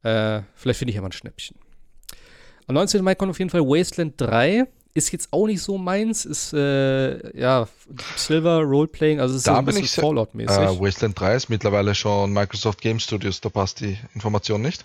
äh, 0.02 0.42
vielleicht 0.56 0.80
finde 0.80 0.90
ich 0.90 0.96
ja 0.96 1.02
mal 1.02 1.08
ein 1.08 1.12
Schnäppchen. 1.12 1.56
Am 2.66 2.74
19. 2.74 3.02
Mai 3.02 3.14
kommt 3.14 3.30
auf 3.30 3.38
jeden 3.38 3.50
Fall 3.50 3.62
Wasteland 3.62 4.20
3. 4.20 4.66
Ist 4.94 5.12
jetzt 5.12 5.32
auch 5.32 5.46
nicht 5.46 5.62
so 5.62 5.78
meins, 5.78 6.24
ist 6.24 6.52
äh, 6.52 7.38
ja 7.38 7.66
Silver 8.16 8.60
Roleplaying, 8.62 9.20
also 9.20 9.34
es 9.34 9.38
ist 9.38 9.46
da 9.46 9.52
so 9.52 9.58
ein 9.60 9.64
bisschen 9.64 9.86
Fallout-mäßig. 9.86 10.58
Äh, 10.58 10.80
Wasteland 10.80 11.18
3 11.18 11.36
ist 11.36 11.48
mittlerweile 11.48 11.94
schon 11.94 12.32
Microsoft 12.32 12.80
Game 12.80 12.98
Studios, 12.98 13.40
da 13.40 13.48
passt 13.48 13.80
die 13.80 13.96
Information 14.14 14.60
nicht. 14.60 14.84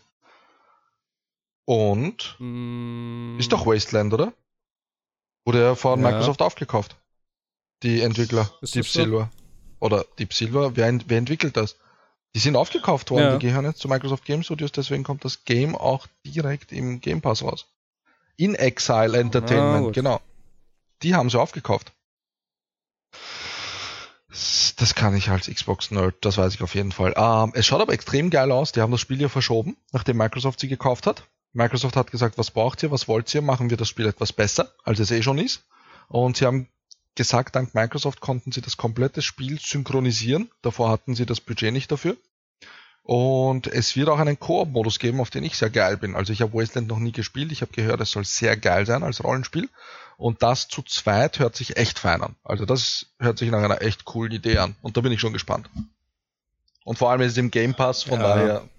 Und 1.66 2.38
mm. 2.40 3.38
ist 3.40 3.52
doch 3.52 3.66
Wasteland, 3.66 4.14
oder? 4.14 4.32
Wurde 5.44 5.62
ja 5.62 5.76
von 5.76 6.00
ja. 6.00 6.10
Microsoft 6.10 6.42
aufgekauft 6.42 6.96
die 7.84 8.02
Entwickler, 8.02 8.52
ist 8.62 8.76
Deep 8.76 8.88
Silver. 8.88 9.30
Oder 9.80 10.06
Deep 10.18 10.34
Silver, 10.34 10.76
wer, 10.76 11.00
wer 11.08 11.18
entwickelt 11.18 11.58
das? 11.58 11.78
Die 12.36 12.40
sind 12.40 12.56
aufgekauft 12.56 13.10
worden, 13.10 13.24
ja. 13.24 13.38
die 13.38 13.48
gehören 13.48 13.66
jetzt 13.66 13.80
zu 13.80 13.88
Microsoft 13.88 14.26
Game 14.26 14.44
Studios, 14.44 14.72
deswegen 14.72 15.04
kommt 15.04 15.26
das 15.26 15.44
Game 15.46 15.76
auch 15.76 16.08
direkt 16.26 16.72
im 16.72 17.02
Game 17.02 17.22
Pass 17.22 17.42
raus. 17.42 17.68
In 18.36 18.54
Exile 18.54 19.18
Entertainment, 19.18 19.88
ah, 19.88 19.92
genau. 19.92 20.22
Die 21.02 21.16
haben 21.16 21.30
sie 21.30 21.40
aufgekauft. 21.40 21.92
Das 24.78 24.94
kann 24.94 25.16
ich 25.16 25.30
als 25.30 25.48
Xbox-Nerd, 25.48 26.16
das 26.22 26.38
weiß 26.38 26.54
ich 26.54 26.62
auf 26.62 26.76
jeden 26.76 26.92
Fall. 26.92 27.14
Ähm, 27.18 27.52
es 27.56 27.66
schaut 27.66 27.82
aber 27.82 27.94
extrem 27.94 28.30
geil 28.30 28.52
aus. 28.52 28.72
Die 28.72 28.82
haben 28.82 28.92
das 28.92 29.02
Spiel 29.02 29.20
ja 29.20 29.30
verschoben, 29.30 29.78
nachdem 29.92 30.18
Microsoft 30.18 30.60
sie 30.60 30.68
gekauft 30.68 31.08
hat. 31.08 31.24
Microsoft 31.54 31.96
hat 31.96 32.12
gesagt, 32.12 32.38
was 32.38 32.52
braucht 32.52 32.84
ihr, 32.84 32.92
was 32.92 33.08
wollt 33.08 33.34
ihr, 33.34 33.42
machen 33.42 33.72
wir 33.72 33.78
das 33.78 33.90
Spiel 33.90 34.06
etwas 34.06 34.34
besser, 34.34 34.72
als 34.84 35.00
es 35.00 35.10
eh 35.10 35.24
schon 35.24 35.40
ist. 35.40 35.66
Und 36.08 36.38
sie 36.38 36.46
haben 36.46 36.70
gesagt, 37.18 37.56
dank 37.56 37.76
Microsoft 37.76 38.22
konnten 38.22 38.52
sie 38.54 38.62
das 38.62 38.78
komplette 38.78 39.22
Spiel 39.22 39.60
synchronisieren. 39.60 40.50
Davor 40.62 40.90
hatten 40.90 41.16
sie 41.16 41.26
das 41.26 41.42
Budget 41.42 41.74
nicht 41.74 41.92
dafür. 41.92 42.16
Und 43.04 43.68
es 43.68 43.96
wird 43.96 44.10
auch 44.10 44.20
einen 44.20 44.40
Koop-Modus 44.40 45.00
geben, 45.00 45.22
auf 45.22 45.30
den 45.30 45.44
ich 45.44 45.58
sehr 45.58 45.70
geil 45.70 45.98
bin. 45.98 46.16
Also 46.16 46.34
ich 46.34 46.42
habe 46.42 46.54
Wasteland 46.54 46.88
noch 46.88 47.00
nie 47.00 47.12
gespielt. 47.12 47.52
Ich 47.52 47.62
habe 47.62 47.72
gehört, 47.72 48.02
es 48.02 48.12
soll 48.12 48.26
sehr 48.26 48.58
geil 48.58 48.86
sein 48.86 49.04
als 49.04 49.24
Rollenspiel. 49.24 49.70
Und 50.18 50.44
das 50.44 50.68
zu 50.68 50.82
zweit 50.82 51.40
hört 51.40 51.56
sich 51.56 51.78
echt 51.78 52.00
fein 52.00 52.22
an. 52.22 52.36
Also 52.44 52.66
das 52.66 53.08
hört 53.20 53.38
sich 53.38 53.50
nach 53.50 53.64
einer 53.64 53.82
echt 53.82 54.06
coolen 54.06 54.32
Idee 54.32 54.58
an. 54.58 54.76
Und 54.82 54.98
da 54.98 55.02
bin 55.02 55.12
ich 55.12 55.22
schon 55.22 55.34
gespannt. 55.34 55.70
Und 56.84 56.98
vor 56.98 57.12
allem 57.12 57.22
ist 57.22 57.34
es 57.34 57.38
im 57.38 57.52
Game 57.52 57.76
Pass, 57.76 58.04
von 58.04 58.20
ja. 58.20 58.28
daher, 58.28 58.70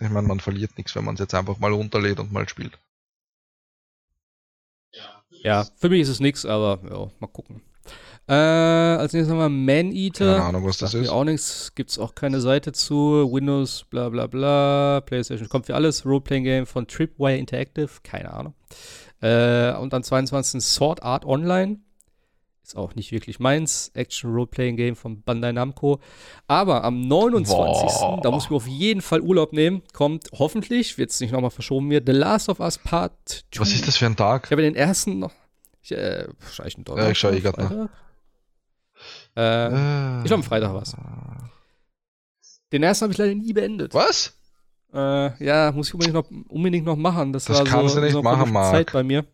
ich 0.00 0.08
meine, 0.10 0.26
man 0.26 0.40
verliert 0.40 0.76
nichts, 0.76 0.94
wenn 0.94 1.04
man 1.04 1.14
es 1.14 1.20
jetzt 1.20 1.34
einfach 1.34 1.58
mal 1.58 1.72
runterlädt 1.72 2.18
und 2.18 2.32
mal 2.32 2.48
spielt. 2.48 2.78
Ja, 5.42 5.66
für 5.76 5.88
mich 5.88 6.02
ist 6.02 6.08
es 6.08 6.20
nichts, 6.20 6.46
aber 6.46 6.78
ja, 6.88 7.10
mal 7.18 7.26
gucken. 7.26 7.62
Äh, 8.28 8.34
als 8.34 9.12
nächstes 9.12 9.34
mal 9.34 9.48
Man-Eater. 9.48 10.34
Keine 10.36 10.44
Ahnung, 10.44 10.64
was 10.64 10.78
das 10.78 10.94
ist. 10.94 11.08
auch 11.08 11.24
nichts. 11.24 11.74
Gibt 11.74 11.90
es 11.90 11.98
auch 11.98 12.14
keine 12.14 12.40
Seite 12.40 12.72
zu. 12.72 13.28
Windows, 13.32 13.84
bla 13.90 14.08
bla 14.08 14.26
bla. 14.26 15.00
PlayStation 15.04 15.48
kommt 15.48 15.66
für 15.66 15.74
alles. 15.74 16.06
Roleplaying-Game 16.06 16.66
von 16.66 16.86
Tripwire 16.86 17.36
Interactive. 17.36 17.90
Keine 18.04 18.32
Ahnung. 18.32 18.54
Äh, 19.20 19.72
und 19.74 19.92
am 19.92 20.02
22. 20.02 20.60
Sword 20.62 21.02
Art 21.02 21.24
Online. 21.24 21.80
Ist 22.64 22.76
auch 22.76 22.94
nicht 22.94 23.10
wirklich 23.10 23.40
meins. 23.40 23.90
Action-Role-Playing-Game 23.94 24.94
von 24.94 25.22
Bandai 25.22 25.50
Namco. 25.50 25.98
Aber 26.46 26.84
am 26.84 27.00
29. 27.08 27.56
Boah. 27.56 28.20
da 28.22 28.30
muss 28.30 28.44
ich 28.44 28.50
mir 28.50 28.56
auf 28.56 28.68
jeden 28.68 29.02
Fall 29.02 29.20
Urlaub 29.20 29.52
nehmen. 29.52 29.82
Kommt 29.92 30.28
hoffentlich, 30.32 30.96
wird 30.96 31.10
es 31.10 31.20
nicht 31.20 31.32
nochmal 31.32 31.50
verschoben 31.50 31.90
wird, 31.90 32.06
The 32.06 32.12
Last 32.12 32.48
of 32.48 32.60
Us 32.60 32.78
Part 32.78 33.44
2. 33.50 33.60
Was 33.60 33.72
ist 33.72 33.88
das 33.88 33.96
für 33.96 34.06
ein 34.06 34.14
Tag? 34.14 34.44
Ich 34.44 34.52
habe 34.52 34.62
den 34.62 34.76
ersten 34.76 35.18
noch. 35.18 35.32
Ich, 35.82 35.90
äh, 35.90 36.28
wahrscheinlich 36.40 36.76
einen 36.76 36.84
Donnerstag. 36.84 37.06
Ja, 37.06 37.10
ich 37.10 37.18
schaue 37.18 37.36
eh 37.36 37.40
gerade 37.40 37.62
noch. 37.62 37.88
Äh, 39.36 39.66
äh, 39.66 40.18
ich 40.18 40.24
glaube, 40.24 40.34
am 40.34 40.42
Freitag 40.42 40.74
war 40.74 40.82
es. 40.82 40.94
Den 42.72 42.82
ersten 42.82 43.04
habe 43.04 43.12
ich 43.12 43.18
leider 43.18 43.34
nie 43.34 43.52
beendet. 43.52 43.94
Was? 43.94 44.34
Äh, 44.92 45.44
ja, 45.44 45.72
muss 45.72 45.88
ich 45.88 45.94
unbedingt 45.94 46.14
noch, 46.14 46.30
unbedingt 46.48 46.86
noch 46.86 46.96
machen. 46.96 47.32
Das, 47.32 47.44
das 47.44 47.58
war 47.58 47.64
kannst 47.64 47.94
so, 47.94 48.00
du 48.00 48.04
nicht 48.04 48.12
so 48.12 48.22
machen, 48.22 48.52
Marc. 48.52 48.72
Zeit 48.72 48.92
bei 48.92 49.02
mir. 49.02 49.24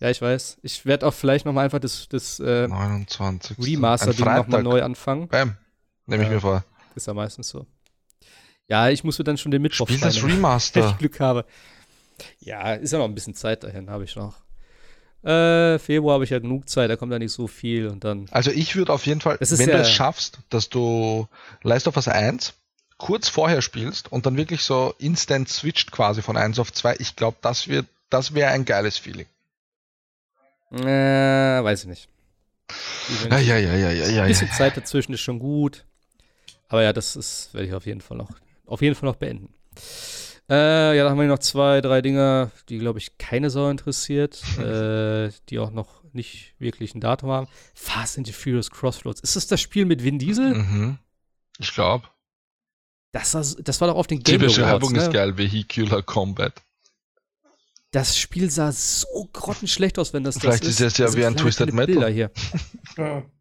Ja, 0.00 0.10
ich 0.10 0.20
weiß. 0.20 0.58
Ich 0.62 0.84
werde 0.84 1.06
auch 1.06 1.14
vielleicht 1.14 1.46
nochmal 1.46 1.64
einfach 1.64 1.78
das, 1.78 2.08
das 2.08 2.40
äh, 2.40 2.66
29. 2.66 3.56
Remaster-Ding 3.58 4.24
nochmal 4.24 4.62
neu 4.62 4.82
anfangen. 4.82 5.28
Bam. 5.28 5.56
Nehme 6.06 6.24
ich 6.24 6.28
mir 6.28 6.40
vor. 6.40 6.64
Ist 6.96 7.06
ja 7.06 7.14
meistens 7.14 7.48
so. 7.48 7.66
Ja, 8.68 8.88
ich 8.88 9.04
muss 9.04 9.18
mir 9.18 9.24
dann 9.24 9.38
schon 9.38 9.52
den 9.52 9.62
Mittwoch 9.62 9.86
Spiel 9.86 10.00
das 10.00 10.22
Remaster. 10.24 10.82
Wenn 10.82 10.90
ich 10.90 10.98
Glück 10.98 11.20
habe. 11.20 11.44
Ja, 12.40 12.74
ist 12.74 12.92
ja 12.92 12.98
noch 12.98 13.04
ein 13.04 13.14
bisschen 13.14 13.34
Zeit 13.34 13.62
dahin, 13.62 13.90
habe 13.90 14.04
ich 14.04 14.16
noch. 14.16 14.34
Äh, 15.22 15.78
Februar 15.78 16.14
habe 16.14 16.24
ich 16.24 16.30
ja 16.30 16.40
genug 16.40 16.68
Zeit, 16.68 16.90
da 16.90 16.96
kommt 16.96 17.12
ja 17.12 17.18
nicht 17.18 17.32
so 17.32 17.46
viel 17.46 17.86
und 17.86 18.02
dann. 18.02 18.26
Also 18.32 18.50
ich 18.50 18.74
würde 18.74 18.92
auf 18.92 19.06
jeden 19.06 19.20
Fall, 19.20 19.38
wenn 19.38 19.68
ja, 19.68 19.76
du 19.76 19.82
es 19.82 19.90
schaffst, 19.90 20.38
dass 20.50 20.68
du 20.68 21.28
Last 21.62 21.86
of 21.86 21.96
Us 21.96 22.08
1 22.08 22.54
kurz 22.98 23.28
vorher 23.28 23.62
spielst 23.62 24.10
und 24.10 24.26
dann 24.26 24.36
wirklich 24.36 24.62
so 24.62 24.94
instant 24.98 25.48
switcht 25.48 25.92
quasi 25.92 26.22
von 26.22 26.36
1 26.36 26.58
auf 26.58 26.72
2, 26.72 26.96
ich 26.98 27.14
glaube, 27.14 27.36
das 27.40 27.68
wird, 27.68 27.86
das 28.10 28.34
wäre 28.34 28.50
ein 28.50 28.64
geiles 28.64 28.98
Feeling. 28.98 29.26
Äh, 30.72 30.86
weiß 31.62 31.82
ich 31.82 31.88
nicht. 31.88 32.08
Ja, 33.30 33.38
ja, 33.38 33.58
ja, 33.58 33.74
ja, 33.74 33.90
ja, 33.90 34.08
ja. 34.08 34.22
Ein 34.22 34.28
bisschen 34.28 34.50
Zeit 34.50 34.76
dazwischen 34.76 35.12
ist 35.12 35.20
schon 35.20 35.38
gut. 35.38 35.84
Aber 36.68 36.82
ja, 36.82 36.92
das 36.92 37.16
ist, 37.16 37.52
werde 37.52 37.66
ich 37.66 37.74
auf 37.74 37.86
jeden 37.86 38.00
Fall 38.00 38.16
noch, 38.16 38.30
auf 38.66 38.80
jeden 38.80 38.94
Fall 38.94 39.08
noch 39.08 39.16
beenden. 39.16 39.52
Äh, 40.52 40.98
ja, 40.98 41.04
da 41.04 41.10
haben 41.10 41.18
wir 41.18 41.26
noch 41.26 41.38
zwei, 41.38 41.80
drei 41.80 42.02
Dinger, 42.02 42.50
die, 42.68 42.76
glaube 42.76 42.98
ich, 42.98 43.16
keine 43.16 43.48
Sau 43.48 43.70
interessiert, 43.70 44.42
äh, 44.58 45.30
die 45.48 45.58
auch 45.58 45.70
noch 45.70 46.04
nicht 46.12 46.54
wirklich 46.58 46.94
ein 46.94 47.00
Datum 47.00 47.30
haben. 47.30 47.48
Fast 47.74 48.18
and 48.18 48.26
the 48.26 48.34
Furious 48.34 48.70
Crossroads. 48.70 49.22
Ist 49.22 49.34
das 49.34 49.46
das 49.46 49.62
Spiel 49.62 49.86
mit 49.86 50.04
Vin 50.04 50.18
Diesel? 50.18 50.54
Mhm. 50.54 50.98
Ich 51.58 51.72
glaube. 51.72 52.06
Das 53.12 53.32
war, 53.32 53.44
das 53.62 53.80
war 53.80 53.88
doch 53.88 53.96
auf 53.96 54.06
den 54.06 54.22
Game 54.22 54.40
Die 54.40 54.46
Beschreibung 54.46 54.90
Awards, 54.90 54.92
ne? 54.92 55.02
ist 55.04 55.12
geil, 55.12 55.38
Vehicular 55.38 56.02
Combat. 56.02 56.52
Das 57.90 58.18
Spiel 58.18 58.50
sah 58.50 58.72
so 58.72 59.30
grottenschlecht 59.32 59.98
aus, 59.98 60.12
wenn 60.12 60.22
das 60.22 60.38
Vielleicht 60.38 60.64
das 60.64 60.68
ist. 60.68 60.76
Vielleicht 60.76 60.98
ist 60.98 60.98
es 61.00 61.14
ja 61.14 61.18
wie 61.18 61.24
ein 61.24 61.36
Twisted 61.36 61.72
Metal. 61.72 61.86
Bilder 61.94 62.08
hier. 62.08 62.30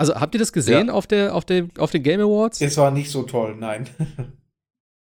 Also 0.00 0.14
habt 0.14 0.32
ihr 0.36 0.38
das 0.38 0.52
gesehen 0.52 0.86
ja. 0.86 0.92
auf, 0.92 1.08
der, 1.08 1.34
auf, 1.34 1.44
dem, 1.44 1.72
auf 1.76 1.90
den 1.90 2.04
Game 2.04 2.20
Awards? 2.20 2.60
Es 2.60 2.76
war 2.76 2.92
nicht 2.92 3.10
so 3.10 3.24
toll, 3.24 3.56
nein. 3.56 3.88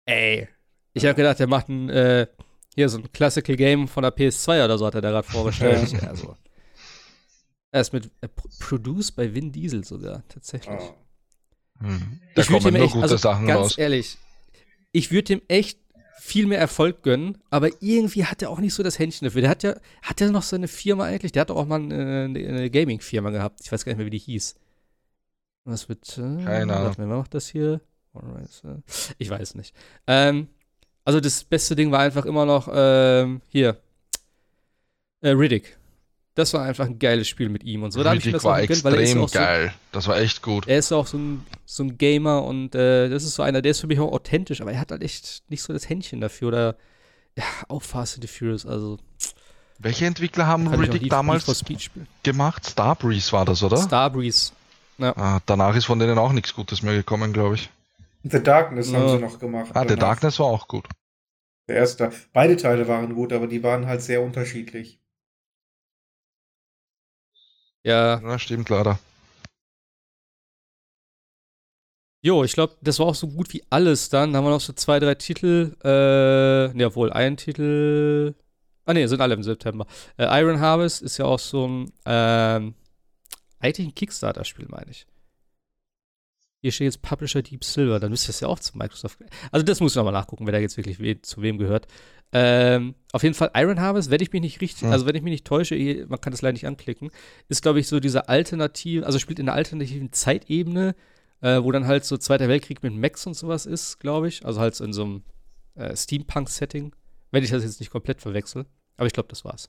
Ey. 0.06 0.48
Ich 0.94 1.06
habe 1.06 1.16
gedacht, 1.16 1.40
der 1.40 1.48
macht 1.48 1.70
ein, 1.70 1.90
äh, 1.90 2.28
hier 2.76 2.90
so 2.90 2.98
ein 2.98 3.12
Classical 3.12 3.56
Game 3.56 3.88
von 3.88 4.04
der 4.04 4.16
PS2 4.16 4.66
oder 4.66 4.78
so, 4.78 4.86
hat 4.86 4.96
er 4.96 5.02
da 5.02 5.12
gerade 5.12 5.28
vorgestellt. 5.28 5.92
Ja. 5.92 6.10
Also, 6.10 6.36
er 7.72 7.82
ist 7.82 7.94
mit 7.94 8.12
äh, 8.22 8.28
produced 8.60 9.16
bei 9.16 9.34
Vin 9.34 9.52
Diesel 9.52 9.84
sogar, 9.84 10.24
tatsächlich. 10.28 10.80
Oh. 10.80 10.96
Hm. 11.80 12.20
Da 12.36 12.44
kommen 12.44 12.74
nur 12.74 12.84
echt, 12.84 12.94
gute 12.94 13.04
also, 13.04 13.18
Sachen 13.18 13.48
ganz 13.48 13.60
raus. 13.60 13.78
ehrlich, 13.78 14.18
ich 14.92 15.12
würde 15.12 15.34
ihm 15.34 15.42
echt 15.48 15.80
viel 16.20 16.46
mehr 16.46 16.60
Erfolg 16.60 17.04
gönnen, 17.04 17.40
aber 17.50 17.70
irgendwie 17.82 18.26
hat 18.26 18.42
er 18.42 18.50
auch 18.50 18.60
nicht 18.60 18.74
so 18.74 18.84
das 18.84 19.00
Händchen 19.00 19.26
dafür. 19.26 19.42
Der 19.42 19.50
hat 19.50 19.64
ja, 19.64 19.76
hat 20.02 20.22
er 20.22 20.32
noch 20.32 20.44
seine 20.44 20.68
Firma 20.68 21.06
eigentlich? 21.06 21.32
Der 21.32 21.42
hat 21.42 21.50
doch 21.50 21.58
auch 21.58 21.66
mal 21.66 21.82
eine, 21.82 22.26
eine 22.26 22.70
Gaming-Firma 22.70 23.32
gehabt. 23.32 23.60
Ich 23.62 23.72
weiß 23.72 23.84
gar 23.84 23.92
nicht 23.92 23.98
mehr, 23.98 24.06
wie 24.06 24.12
die 24.12 24.20
hieß. 24.20 24.56
Was 25.66 25.90
wird. 25.90 26.18
Äh, 26.18 26.44
Keine 26.44 26.76
Ahnung. 26.76 26.94
Wer 26.98 27.08
macht 27.08 27.34
das 27.34 27.48
hier? 27.48 27.82
Ich 29.18 29.30
weiß 29.30 29.56
nicht. 29.56 29.74
Ähm, 30.08 30.48
also 31.06 31.20
das 31.20 31.44
beste 31.44 31.76
Ding 31.76 31.92
war 31.92 32.00
einfach 32.00 32.26
immer 32.26 32.46
noch 32.46 32.70
ähm, 32.74 33.42
hier. 33.50 33.78
Äh, 35.22 35.30
Riddick. 35.30 35.78
Das 36.36 36.54
war 36.54 36.64
einfach 36.64 36.86
ein 36.86 36.98
geiles 36.98 37.28
Spiel 37.28 37.50
mit 37.50 37.64
ihm 37.64 37.84
und 37.84 37.92
so. 37.92 38.02
Da 38.04 38.12
Riddick 38.12 38.44
war 38.44 38.60
extrem 38.60 39.22
er 39.22 39.28
geil. 39.28 39.68
So, 39.68 39.80
das 39.92 40.08
war 40.08 40.18
echt 40.18 40.42
gut. 40.42 40.68
Er 40.68 40.80
ist 40.80 40.92
auch 40.92 41.06
so 41.06 41.18
ein, 41.18 41.46
so 41.66 41.84
ein 41.84 41.98
Gamer 41.98 42.44
und 42.44 42.74
äh, 42.74 43.10
das 43.10 43.24
ist 43.24 43.36
so 43.36 43.44
einer, 43.44 43.62
der 43.62 43.72
ist 43.72 43.82
für 43.82 43.88
mich 43.88 44.00
auch 44.00 44.12
authentisch, 44.12 44.62
aber 44.62 44.72
er 44.72 44.80
hat 44.80 44.92
halt 44.92 45.04
echt 45.04 45.44
nicht 45.50 45.62
so 45.62 45.74
das 45.74 45.88
Händchen 45.88 46.22
dafür. 46.22 46.48
Oder 46.48 46.76
ja, 47.38 47.44
auch 47.68 47.84
Fast 47.84 48.16
and 48.16 48.24
the 48.24 48.28
Furious, 48.28 48.66
also. 48.66 48.98
Welche 49.80 50.06
Entwickler 50.06 50.48
haben 50.48 50.68
Riddick 50.68 51.10
damals 51.10 51.46
gemacht? 52.24 52.68
Starbreeze 52.70 53.32
war 53.32 53.46
das, 53.46 53.62
oder? 53.62 53.78
Starbreeze. 53.78 54.54
Ja. 54.98 55.16
Ah, 55.18 55.40
danach 55.46 55.76
ist 55.76 55.86
von 55.86 56.00
denen 56.00 56.18
auch 56.18 56.32
nichts 56.32 56.54
Gutes 56.54 56.82
mehr 56.84 56.94
gekommen, 56.94 57.34
glaube 57.34 57.56
ich. 57.56 57.70
The 58.24 58.42
Darkness 58.42 58.92
ja. 58.92 59.00
haben 59.00 59.10
sie 59.10 59.20
noch 59.20 59.40
gemacht. 59.40 59.72
Ah, 59.74 59.88
The 59.88 59.96
Darkness 59.96 60.40
war 60.40 60.48
auch 60.48 60.68
gut. 60.68 60.88
Der 61.68 61.78
erste. 61.78 62.12
Beide 62.32 62.58
Teile 62.58 62.88
waren 62.88 63.14
gut, 63.14 63.34
aber 63.34 63.48
die 63.48 63.64
waren 63.64 63.86
halt 63.86 64.02
sehr 64.02 64.22
unterschiedlich. 64.22 65.02
Ja. 67.84 68.20
Ja, 68.22 68.40
stimmt 68.40 68.70
leider. 68.70 69.00
Jo, 72.26 72.46
ich 72.46 72.54
glaube, 72.54 72.78
das 72.82 73.00
war 73.00 73.08
auch 73.08 73.16
so 73.16 73.28
gut 73.28 73.54
wie 73.54 73.64
alles 73.70 74.08
dann. 74.08 74.32
Da 74.32 74.38
haben 74.38 74.46
wir 74.46 74.52
noch 74.52 74.62
so 74.62 74.72
zwei, 74.72 75.00
drei 75.00 75.16
Titel. 75.16 75.76
Äh, 75.84 76.74
ne, 76.74 76.96
wohl 76.96 77.12
ein 77.12 77.36
Titel. 77.36 78.34
Ah, 78.86 78.94
ne, 78.94 79.08
sind 79.10 79.20
alle 79.20 79.34
im 79.34 79.44
September. 79.44 79.86
Äh, 80.18 80.42
Iron 80.42 80.62
Harvest 80.62 81.02
ist 81.02 81.18
ja 81.18 81.26
auch 81.26 81.40
so 81.40 81.68
ein, 81.68 81.92
ähm, 82.06 82.76
eigentlich 83.60 83.88
ein 83.88 83.96
Kickstarter-Spiel, 83.96 84.68
meine 84.70 84.92
ich. 84.92 85.06
Hier 86.64 86.72
steht 86.72 86.86
jetzt 86.86 87.02
Publisher 87.02 87.42
Deep 87.42 87.62
Silver, 87.66 88.00
dann 88.00 88.10
müsste 88.10 88.28
das 88.28 88.40
ja 88.40 88.48
auch 88.48 88.58
zu 88.58 88.78
Microsoft. 88.78 89.20
Also, 89.52 89.66
das 89.66 89.82
muss 89.82 89.92
ich 89.92 89.96
nochmal 89.98 90.14
nachgucken, 90.14 90.46
wer 90.46 90.54
da 90.54 90.60
jetzt 90.60 90.78
wirklich 90.78 90.98
we 90.98 91.22
zu 91.22 91.42
wem 91.42 91.58
gehört. 91.58 91.88
Ähm, 92.32 92.96
auf 93.12 93.22
jeden 93.22 93.36
Fall 93.36 93.52
Iron 93.54 93.82
Harvest, 93.82 94.10
wenn 94.10 94.22
ich 94.22 94.32
mich 94.32 94.42
nicht 94.42 94.62
richtig, 94.62 94.88
also 94.88 95.06
wenn 95.06 95.14
ich 95.14 95.24
mich 95.24 95.32
nicht 95.32 95.46
täusche, 95.46 95.76
man 96.08 96.22
kann 96.22 96.32
das 96.32 96.42
leider 96.42 96.54
nicht 96.54 96.66
anklicken, 96.66 97.12
ist, 97.50 97.64
glaube 97.64 97.82
ich, 97.82 97.90
so 97.90 98.00
diese 98.00 98.30
alternative, 98.30 99.06
also 99.06 99.20
spielt 99.20 99.40
in 99.40 99.50
einer 99.50 99.58
alternativen 99.58 100.14
Zeitebene, 100.14 100.96
äh, 101.42 101.62
wo 101.62 101.74
dann 101.74 101.86
halt 101.86 102.06
so 102.06 102.16
Zweiter 102.16 102.48
Weltkrieg 102.48 102.82
mit 102.82 102.94
Max 102.96 103.28
und 103.28 103.34
sowas 103.34 103.66
ist, 103.66 104.00
glaube 104.00 104.30
ich. 104.30 104.46
Also 104.46 104.62
halt 104.62 104.74
so 104.74 104.86
in 104.86 104.94
so 104.94 105.04
einem 105.04 105.24
äh, 105.76 105.96
Steampunk-Setting. 105.96 106.96
Wenn 107.32 107.44
ich 107.44 107.50
das 107.50 107.64
jetzt 107.64 107.82
nicht 107.82 107.92
komplett 107.92 108.22
verwechsel. 108.22 108.66
Aber 108.96 109.08
ich 109.08 109.14
glaube, 109.14 109.28
das 109.28 109.44
war's. 109.44 109.68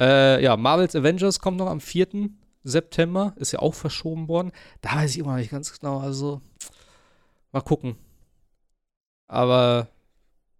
Äh, 0.00 0.42
ja, 0.42 0.56
Marvel's 0.56 0.96
Avengers 0.96 1.38
kommt 1.38 1.58
noch 1.58 1.68
am 1.68 1.80
4. 1.80 2.30
September, 2.62 3.34
ist 3.36 3.52
ja 3.52 3.60
auch 3.60 3.74
verschoben 3.74 4.28
worden. 4.28 4.52
Da 4.80 4.96
weiß 4.96 5.12
ich 5.12 5.18
immer 5.18 5.32
noch 5.32 5.38
nicht 5.38 5.50
ganz 5.50 5.78
genau, 5.78 6.00
also 6.00 6.40
mal 7.52 7.62
gucken. 7.62 7.96
Aber 9.28 9.88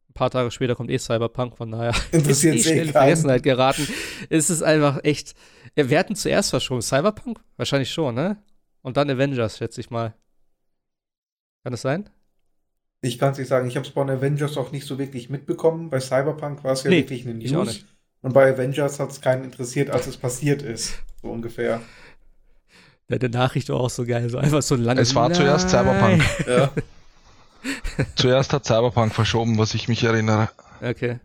ein 0.09 0.15
paar 0.15 0.31
Tage 0.31 0.51
später 0.51 0.75
kommt 0.75 0.91
eh 0.91 0.99
Cyberpunk, 0.99 1.57
von 1.57 1.71
daher 1.71 1.95
interessiert 2.13 2.57
ist 2.57 2.67
eh 2.67 2.71
schnell 2.71 2.87
in 2.87 2.93
Vergessenheit 2.93 3.43
geraten. 3.43 3.87
Es 4.29 4.51
ist 4.51 4.63
einfach 4.63 5.01
echt. 5.05 5.35
Wir 5.75 5.99
hatten 5.99 6.17
zuerst 6.17 6.51
verschoben. 6.51 6.83
Cyberpunk? 6.83 7.41
Wahrscheinlich 7.57 7.93
schon, 7.93 8.15
ne? 8.15 8.37
Und 8.83 8.97
dann 8.97 9.11
Avengers, 9.11 9.59
schätze 9.59 9.81
ich 9.81 9.91
mal. 9.91 10.15
Kann 11.63 11.73
das 11.73 11.83
sein? 11.83 12.09
Ich 13.03 13.19
kann 13.19 13.33
es 13.33 13.39
nicht 13.39 13.49
sagen. 13.49 13.69
Ich 13.69 13.77
habe 13.77 13.87
es 13.87 13.93
bei 13.93 14.03
Avengers 14.03 14.57
auch 14.57 14.73
nicht 14.73 14.87
so 14.87 14.99
wirklich 14.99 15.31
mitbekommen. 15.31 15.91
Bei 15.91 16.01
Cyberpunk 16.01 16.65
war 16.65 16.73
es 16.73 16.83
ja 16.83 16.91
nee, 16.91 16.99
wirklich 16.99 17.27
eine 17.27 17.35
News. 17.35 17.85
Und 18.23 18.35
bei 18.35 18.53
Avengers 18.53 19.01
hat 19.01 19.11
es 19.11 19.21
keinen 19.21 19.45
interessiert, 19.45 19.91
als 19.91 20.07
es 20.07 20.17
passiert 20.17 20.63
ist. 20.63 21.03
So 21.23 21.29
ungefähr. 21.29 21.81
Ja, 23.09 23.19
der 23.19 23.29
Nachricht 23.29 23.69
war 23.69 23.81
auch 23.81 23.91
so 23.91 24.05
geil. 24.05 24.31
So 24.31 24.39
einfach 24.39 24.63
so 24.63 24.77
ein 24.77 24.85
langes. 24.85 25.09
Es 25.09 25.15
war 25.15 25.29
Nein. 25.29 25.37
zuerst 25.37 25.71
Cyberpunk. 25.71 26.23
Ja. 26.47 26.71
zuerst 28.15 28.53
hat 28.53 28.65
Cyberpunk 28.65 29.15
verschoben, 29.15 29.59
was 29.59 29.75
ich 29.75 29.89
mich 29.89 30.05
erinnere. 30.05 30.49
Okay. 30.81 31.19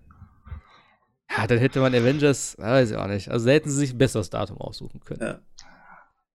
Ja, 1.37 1.47
dann 1.47 1.59
hätte 1.59 1.79
man 1.79 1.93
Avengers, 1.93 2.55
weiß 2.57 2.91
ich 2.91 2.97
auch 2.97 3.07
nicht. 3.07 3.29
Also 3.29 3.49
hätten 3.49 3.69
sie 3.69 3.77
sich 3.77 3.93
ein 3.93 3.97
besseres 3.97 4.29
Datum 4.29 4.57
aussuchen 4.57 5.01
können. 5.03 5.21
Ja. 5.21 5.39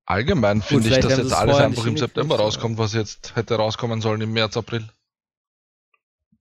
Allgemein 0.06 0.62
finde 0.62 0.88
ich, 0.88 0.98
dass 0.98 1.18
jetzt 1.18 1.32
alles 1.32 1.56
einfach 1.56 1.86
im 1.86 1.96
September 1.96 2.36
rauskommt, 2.36 2.78
was 2.78 2.94
jetzt 2.94 3.36
hätte 3.36 3.54
rauskommen 3.54 4.00
sollen 4.00 4.20
im 4.20 4.32
März, 4.32 4.56
April. 4.56 4.88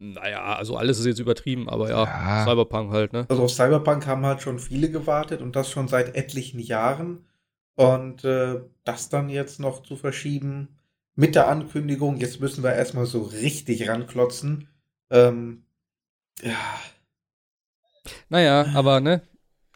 Naja, 0.01 0.55
also 0.55 0.77
alles 0.77 0.97
ist 0.97 1.05
jetzt 1.05 1.19
übertrieben, 1.19 1.67
aber 1.67 1.89
ja, 1.89 2.05
ja, 2.05 2.45
Cyberpunk 2.45 2.91
halt, 2.91 3.11
ne? 3.11 3.25
Also 3.29 3.43
auf 3.43 3.51
Cyberpunk 3.51 4.07
haben 4.07 4.25
halt 4.25 4.41
schon 4.41 4.57
viele 4.57 4.89
gewartet 4.89 5.41
und 5.41 5.57
das 5.57 5.69
schon 5.69 5.89
seit 5.89 6.15
etlichen 6.15 6.59
Jahren. 6.59 7.25
Und 7.75 8.23
äh, 8.23 8.61
das 8.85 9.09
dann 9.09 9.29
jetzt 9.29 9.59
noch 9.59 9.83
zu 9.83 9.95
verschieben 9.95 10.69
mit 11.15 11.35
der 11.35 11.47
Ankündigung, 11.49 12.17
jetzt 12.17 12.39
müssen 12.39 12.63
wir 12.63 12.73
erstmal 12.73 13.05
so 13.05 13.23
richtig 13.23 13.89
ranklotzen. 13.89 14.69
Ähm, 15.09 15.63
ja. 16.41 16.57
Naja, 18.29 18.67
aber 18.73 19.01
ne, 19.01 19.21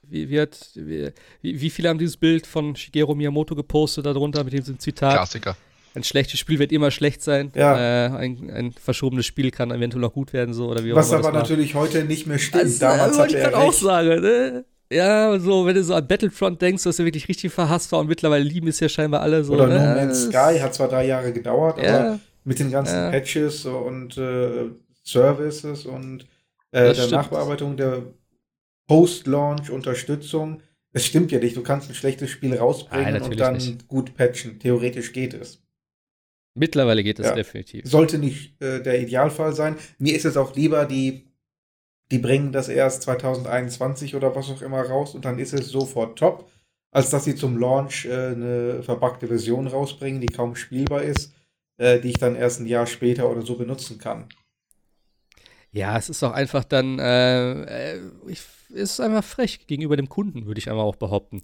wie, 0.03 0.29
wie, 0.29 0.39
hat, 0.39 0.71
wie, 0.75 1.11
wie 1.41 1.69
viele 1.69 1.89
haben 1.89 1.97
dieses 1.97 2.17
Bild 2.17 2.47
von 2.47 2.75
Shigeru 2.75 3.15
Miyamoto 3.15 3.55
gepostet 3.55 4.05
darunter 4.05 4.43
mit 4.43 4.53
diesem 4.53 4.79
Zitat? 4.79 5.13
Klassiker. 5.13 5.57
Ein 5.95 6.03
schlechtes 6.03 6.39
Spiel 6.39 6.57
wird 6.57 6.71
immer 6.71 6.89
schlecht 6.89 7.21
sein. 7.21 7.51
Ja. 7.55 8.07
Äh, 8.07 8.09
ein, 8.17 8.49
ein, 8.49 8.71
verschobenes 8.71 9.25
Spiel 9.25 9.51
kann 9.51 9.69
eventuell 9.71 10.01
noch 10.01 10.13
gut 10.13 10.33
werden, 10.33 10.53
so 10.53 10.69
oder 10.69 10.83
wie 10.83 10.93
auch 10.93 10.97
Was 10.97 11.13
aber 11.13 11.31
natürlich 11.31 11.75
heute 11.75 12.03
nicht 12.03 12.25
mehr 12.25 12.39
stimmt. 12.39 12.63
Also, 12.63 12.79
Damals 12.79 13.19
hatte 13.19 13.37
er 13.37 13.49
ich 13.49 13.55
auch 13.55 13.73
sagen, 13.73 14.21
ne? 14.21 14.65
Ja, 14.91 15.39
so, 15.39 15.65
wenn 15.65 15.75
du 15.75 15.83
so 15.83 15.93
an 15.93 16.07
Battlefront 16.07 16.61
denkst, 16.61 16.85
was 16.85 16.97
ja 16.97 17.05
wirklich 17.05 17.27
richtig 17.27 17.51
verhasst 17.51 17.91
war 17.91 17.99
und 17.99 18.07
mittlerweile 18.07 18.43
lieben 18.43 18.67
es 18.67 18.79
ja 18.79 18.89
scheinbar 18.89 19.21
alle 19.21 19.43
so. 19.43 19.53
Oder 19.53 19.67
ne? 19.67 19.79
No 19.79 19.95
Man's 19.95 20.25
Sky 20.25 20.59
hat 20.59 20.73
zwar 20.73 20.87
drei 20.87 21.05
Jahre 21.07 21.31
gedauert, 21.31 21.81
ja. 21.81 21.99
aber 21.99 22.19
mit 22.43 22.59
den 22.59 22.71
ganzen 22.71 22.95
ja. 22.95 23.09
Patches 23.09 23.65
und 23.65 24.17
äh, 24.17 24.69
Services 25.03 25.85
und 25.85 26.25
äh, 26.71 26.93
der 26.93 27.07
Nachbearbeitung 27.07 27.77
der 27.77 28.03
Post-Launch-Unterstützung. 28.87 30.61
Es 30.91 31.05
stimmt 31.05 31.31
ja 31.31 31.39
nicht, 31.39 31.55
du 31.55 31.63
kannst 31.63 31.89
ein 31.89 31.95
schlechtes 31.95 32.29
Spiel 32.29 32.55
rausbringen 32.55 33.13
Nein, 33.13 33.21
und 33.21 33.39
dann 33.39 33.55
nicht. 33.55 33.87
gut 33.87 34.15
patchen. 34.15 34.59
Theoretisch 34.59 35.11
geht 35.11 35.33
es. 35.33 35.62
Mittlerweile 36.55 37.03
geht 37.03 37.19
es 37.19 37.27
ja. 37.27 37.35
definitiv. 37.35 37.85
Sollte 37.85 38.19
nicht 38.19 38.61
äh, 38.61 38.81
der 38.81 39.01
Idealfall 39.01 39.53
sein. 39.53 39.75
Mir 39.97 40.15
ist 40.15 40.25
es 40.25 40.37
auch 40.37 40.55
lieber, 40.55 40.85
die, 40.85 41.31
die 42.11 42.19
bringen 42.19 42.51
das 42.51 42.69
erst 42.69 43.03
2021 43.03 44.15
oder 44.15 44.35
was 44.35 44.49
auch 44.49 44.61
immer 44.61 44.81
raus 44.81 45.15
und 45.15 45.25
dann 45.25 45.39
ist 45.39 45.53
es 45.53 45.69
sofort 45.69 46.19
top, 46.19 46.49
als 46.91 47.09
dass 47.09 47.25
sie 47.25 47.35
zum 47.35 47.57
Launch 47.57 48.05
äh, 48.05 48.27
eine 48.27 48.83
verpackte 48.83 49.27
Version 49.27 49.65
rausbringen, 49.65 50.21
die 50.21 50.27
kaum 50.27 50.55
spielbar 50.55 51.01
ist, 51.01 51.33
äh, 51.77 51.99
die 51.99 52.09
ich 52.09 52.19
dann 52.19 52.35
erst 52.35 52.59
ein 52.59 52.67
Jahr 52.67 52.85
später 52.85 53.29
oder 53.29 53.41
so 53.41 53.55
benutzen 53.55 53.97
kann. 53.97 54.29
Ja, 55.71 55.97
es 55.97 56.07
ist 56.07 56.21
auch 56.21 56.33
einfach 56.33 56.63
dann, 56.63 56.99
äh, 56.99 57.95
äh 57.95 57.99
ich, 58.27 58.41
es 58.69 58.91
ist 58.91 58.99
einfach 58.99 59.23
frech 59.23 59.65
gegenüber 59.65 59.97
dem 59.97 60.07
Kunden, 60.07 60.45
würde 60.45 60.59
ich 60.59 60.69
einmal 60.69 60.85
auch 60.85 60.97
behaupten. 60.97 61.41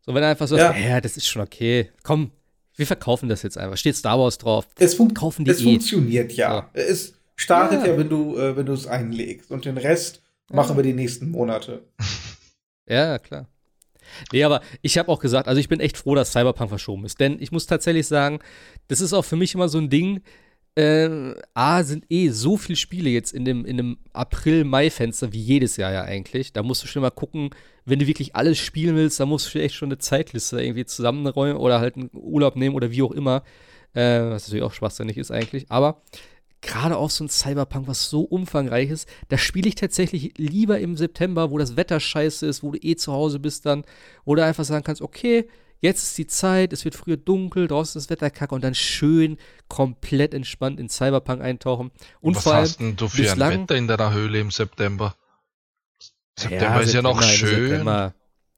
So, 0.00 0.14
wenn 0.14 0.22
er 0.22 0.30
einfach 0.30 0.46
sagt, 0.46 0.78
ja. 0.78 0.90
ja, 0.90 1.00
das 1.00 1.16
ist 1.16 1.26
schon 1.26 1.42
okay, 1.42 1.90
komm, 2.04 2.30
wir 2.76 2.86
verkaufen 2.86 3.28
das 3.28 3.42
jetzt 3.42 3.58
einfach. 3.58 3.76
Steht 3.76 3.96
Star 3.96 4.18
Wars 4.18 4.38
drauf. 4.38 4.66
Es, 4.78 4.94
fun 4.94 5.14
kaufen 5.14 5.44
die 5.44 5.50
es 5.50 5.60
eh. 5.60 5.64
funktioniert 5.64 6.32
ja. 6.32 6.70
So. 6.74 6.80
Es 6.80 7.14
startet 7.36 7.82
ja, 7.82 7.92
ja 7.92 7.98
wenn 7.98 8.08
du 8.08 8.36
äh, 8.36 8.56
wenn 8.56 8.66
du 8.66 8.72
es 8.72 8.86
einlegst 8.86 9.50
und 9.50 9.64
den 9.64 9.78
Rest 9.78 10.22
ja. 10.50 10.56
machen 10.56 10.76
wir 10.76 10.82
die 10.82 10.94
nächsten 10.94 11.30
Monate. 11.30 11.82
Ja, 12.86 13.18
klar. 13.18 13.48
Nee, 14.32 14.44
aber 14.44 14.60
ich 14.82 14.98
habe 14.98 15.08
auch 15.08 15.18
gesagt, 15.18 15.48
also 15.48 15.58
ich 15.58 15.68
bin 15.68 15.80
echt 15.80 15.96
froh, 15.96 16.14
dass 16.14 16.32
Cyberpunk 16.32 16.68
verschoben 16.68 17.06
ist, 17.06 17.18
denn 17.18 17.40
ich 17.40 17.52
muss 17.52 17.66
tatsächlich 17.66 18.06
sagen, 18.06 18.40
das 18.88 19.00
ist 19.00 19.14
auch 19.14 19.24
für 19.24 19.36
mich 19.36 19.54
immer 19.54 19.70
so 19.70 19.78
ein 19.78 19.88
Ding, 19.88 20.20
äh, 20.76 21.34
A, 21.54 21.84
sind 21.84 22.04
eh 22.10 22.30
so 22.30 22.56
viele 22.56 22.76
Spiele 22.76 23.10
jetzt 23.10 23.32
in 23.32 23.44
dem, 23.44 23.64
in 23.64 23.76
dem 23.76 23.98
April-Mai-Fenster, 24.12 25.32
wie 25.32 25.40
jedes 25.40 25.76
Jahr 25.76 25.92
ja 25.92 26.02
eigentlich. 26.02 26.52
Da 26.52 26.62
musst 26.62 26.82
du 26.82 26.86
schon 26.86 27.02
mal 27.02 27.10
gucken, 27.10 27.50
wenn 27.84 27.98
du 27.98 28.06
wirklich 28.06 28.34
alles 28.34 28.58
spielen 28.58 28.96
willst, 28.96 29.20
da 29.20 29.26
musst 29.26 29.54
du 29.54 29.60
echt 29.60 29.74
schon 29.74 29.88
eine 29.88 29.98
Zeitliste 29.98 30.60
irgendwie 30.60 30.84
zusammenräumen 30.84 31.56
oder 31.56 31.80
halt 31.80 31.96
einen 31.96 32.10
Urlaub 32.12 32.56
nehmen 32.56 32.74
oder 32.74 32.90
wie 32.90 33.02
auch 33.02 33.12
immer. 33.12 33.42
Äh, 33.92 34.30
was 34.30 34.48
natürlich 34.48 34.64
auch 34.64 34.72
schwachsinnig 34.72 35.16
ist 35.16 35.30
eigentlich. 35.30 35.70
Aber 35.70 36.02
gerade 36.60 36.96
auch 36.96 37.10
so 37.10 37.24
ein 37.24 37.28
Cyberpunk, 37.28 37.86
was 37.86 38.10
so 38.10 38.22
umfangreich 38.22 38.90
ist, 38.90 39.08
da 39.28 39.38
spiele 39.38 39.68
ich 39.68 39.76
tatsächlich 39.76 40.32
lieber 40.36 40.80
im 40.80 40.96
September, 40.96 41.50
wo 41.50 41.58
das 41.58 41.76
Wetter 41.76 42.00
scheiße 42.00 42.46
ist, 42.46 42.62
wo 42.62 42.72
du 42.72 42.78
eh 42.82 42.96
zu 42.96 43.12
Hause 43.12 43.38
bist 43.38 43.66
dann, 43.66 43.84
wo 44.24 44.34
du 44.34 44.44
einfach 44.44 44.64
sagen 44.64 44.82
kannst, 44.82 45.02
okay, 45.02 45.46
Jetzt 45.84 46.02
ist 46.02 46.16
die 46.16 46.26
Zeit, 46.26 46.72
es 46.72 46.86
wird 46.86 46.94
früher 46.94 47.18
dunkel, 47.18 47.68
draußen 47.68 47.98
ist 47.98 48.06
das 48.06 48.16
Wetter 48.16 48.30
kacke 48.30 48.54
und 48.54 48.64
dann 48.64 48.74
schön 48.74 49.36
komplett 49.68 50.32
entspannt 50.32 50.80
in 50.80 50.88
Cyberpunk 50.88 51.42
eintauchen. 51.42 51.90
Und 52.22 52.36
Was 52.36 52.42
vor 52.42 52.54
allem, 52.54 52.62
hast 52.62 52.80
denn 52.80 52.96
du 52.96 53.06
für 53.06 53.20
bislang, 53.20 53.52
ein 53.52 53.60
Wetter 53.64 53.76
in 53.76 53.86
deiner 53.86 54.14
Höhle 54.14 54.40
im 54.40 54.50
September? 54.50 55.14
September 56.38 56.64
ja, 56.64 56.80
ist 56.80 56.92
September, 56.92 57.10
ja 57.10 57.14
noch 57.16 57.22
schön. 57.22 57.68
September, 57.68 58.14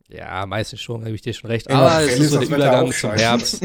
ja, 0.06 0.46
meistens 0.46 0.80
schon, 0.82 1.00
habe 1.00 1.16
ich 1.16 1.20
dir 1.20 1.34
schon 1.34 1.50
recht. 1.50 1.68
Aber 1.68 2.00
es 2.00 2.16
ist 2.16 2.30
so 2.30 2.38
der 2.38 2.46
Übergang 2.46 2.92
zum 2.92 3.10
Herbst. 3.10 3.60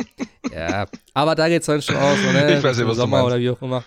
ja, 0.50 0.86
aber 1.12 1.34
da 1.34 1.50
geht 1.50 1.60
es 1.60 1.66
dann 1.66 1.82
schon 1.82 1.96
aus, 1.96 2.16
ne? 2.18 2.56
Ich 2.56 2.64
weiß 2.64 2.78
nicht, 2.78 2.88
was 2.88 2.96
Sommer 2.96 3.26
oder 3.26 3.38
wie 3.38 3.50
auch 3.50 3.60
immer. 3.60 3.84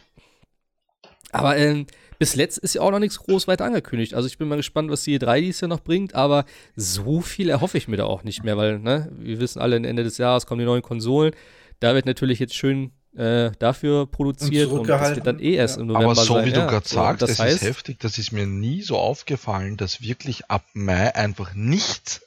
Aber 1.31 1.57
ähm, 1.57 1.87
bis 2.19 2.35
letzt 2.35 2.57
ist 2.57 2.75
ja 2.75 2.81
auch 2.81 2.91
noch 2.91 2.99
nichts 2.99 3.19
groß 3.19 3.47
weiter 3.47 3.65
angekündigt. 3.65 4.13
Also 4.13 4.27
ich 4.27 4.37
bin 4.37 4.47
mal 4.47 4.55
gespannt, 4.55 4.89
was 4.89 5.03
die 5.03 5.19
E3 5.19 5.41
dies 5.41 5.61
Jahr 5.61 5.69
noch 5.69 5.81
bringt, 5.81 6.15
aber 6.15 6.45
so 6.75 7.21
viel 7.21 7.49
erhoffe 7.49 7.77
ich 7.77 7.87
mir 7.87 7.97
da 7.97 8.05
auch 8.05 8.23
nicht 8.23 8.43
mehr, 8.43 8.57
weil, 8.57 8.79
ne, 8.79 9.11
wir 9.17 9.39
wissen 9.39 9.59
alle, 9.59 9.75
Ende 9.75 10.03
des 10.03 10.17
Jahres 10.17 10.45
kommen 10.45 10.59
die 10.59 10.65
neuen 10.65 10.81
Konsolen. 10.81 11.33
Da 11.79 11.93
wird 11.93 12.05
natürlich 12.05 12.39
jetzt 12.39 12.55
schön 12.55 12.91
äh, 13.15 13.51
dafür 13.59 14.07
produziert 14.07 14.71
und, 14.71 14.81
und, 14.81 14.89
das 14.89 15.15
wird 15.15 15.27
dann 15.27 15.39
eh 15.39 15.53
erst 15.55 15.75
ja. 15.75 15.81
im 15.81 15.87
November 15.87 16.11
Aber 16.11 16.15
so 16.15 16.33
sein. 16.35 16.45
wie 16.45 16.51
du 16.51 16.59
ja, 16.59 16.67
gerade 16.67 16.87
sagst, 16.87 17.21
das, 17.21 17.29
das 17.31 17.39
heißt, 17.39 17.55
ist 17.55 17.63
heftig, 17.63 17.99
das 17.99 18.17
ist 18.17 18.31
mir 18.31 18.45
nie 18.45 18.81
so 18.81 18.97
aufgefallen, 18.97 19.77
dass 19.77 20.01
wirklich 20.01 20.49
ab 20.49 20.65
Mai 20.73 21.15
einfach 21.15 21.53
nichts 21.53 22.21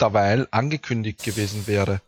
derweil 0.00 0.48
angekündigt 0.50 1.22
gewesen 1.22 1.66
wäre. 1.66 2.00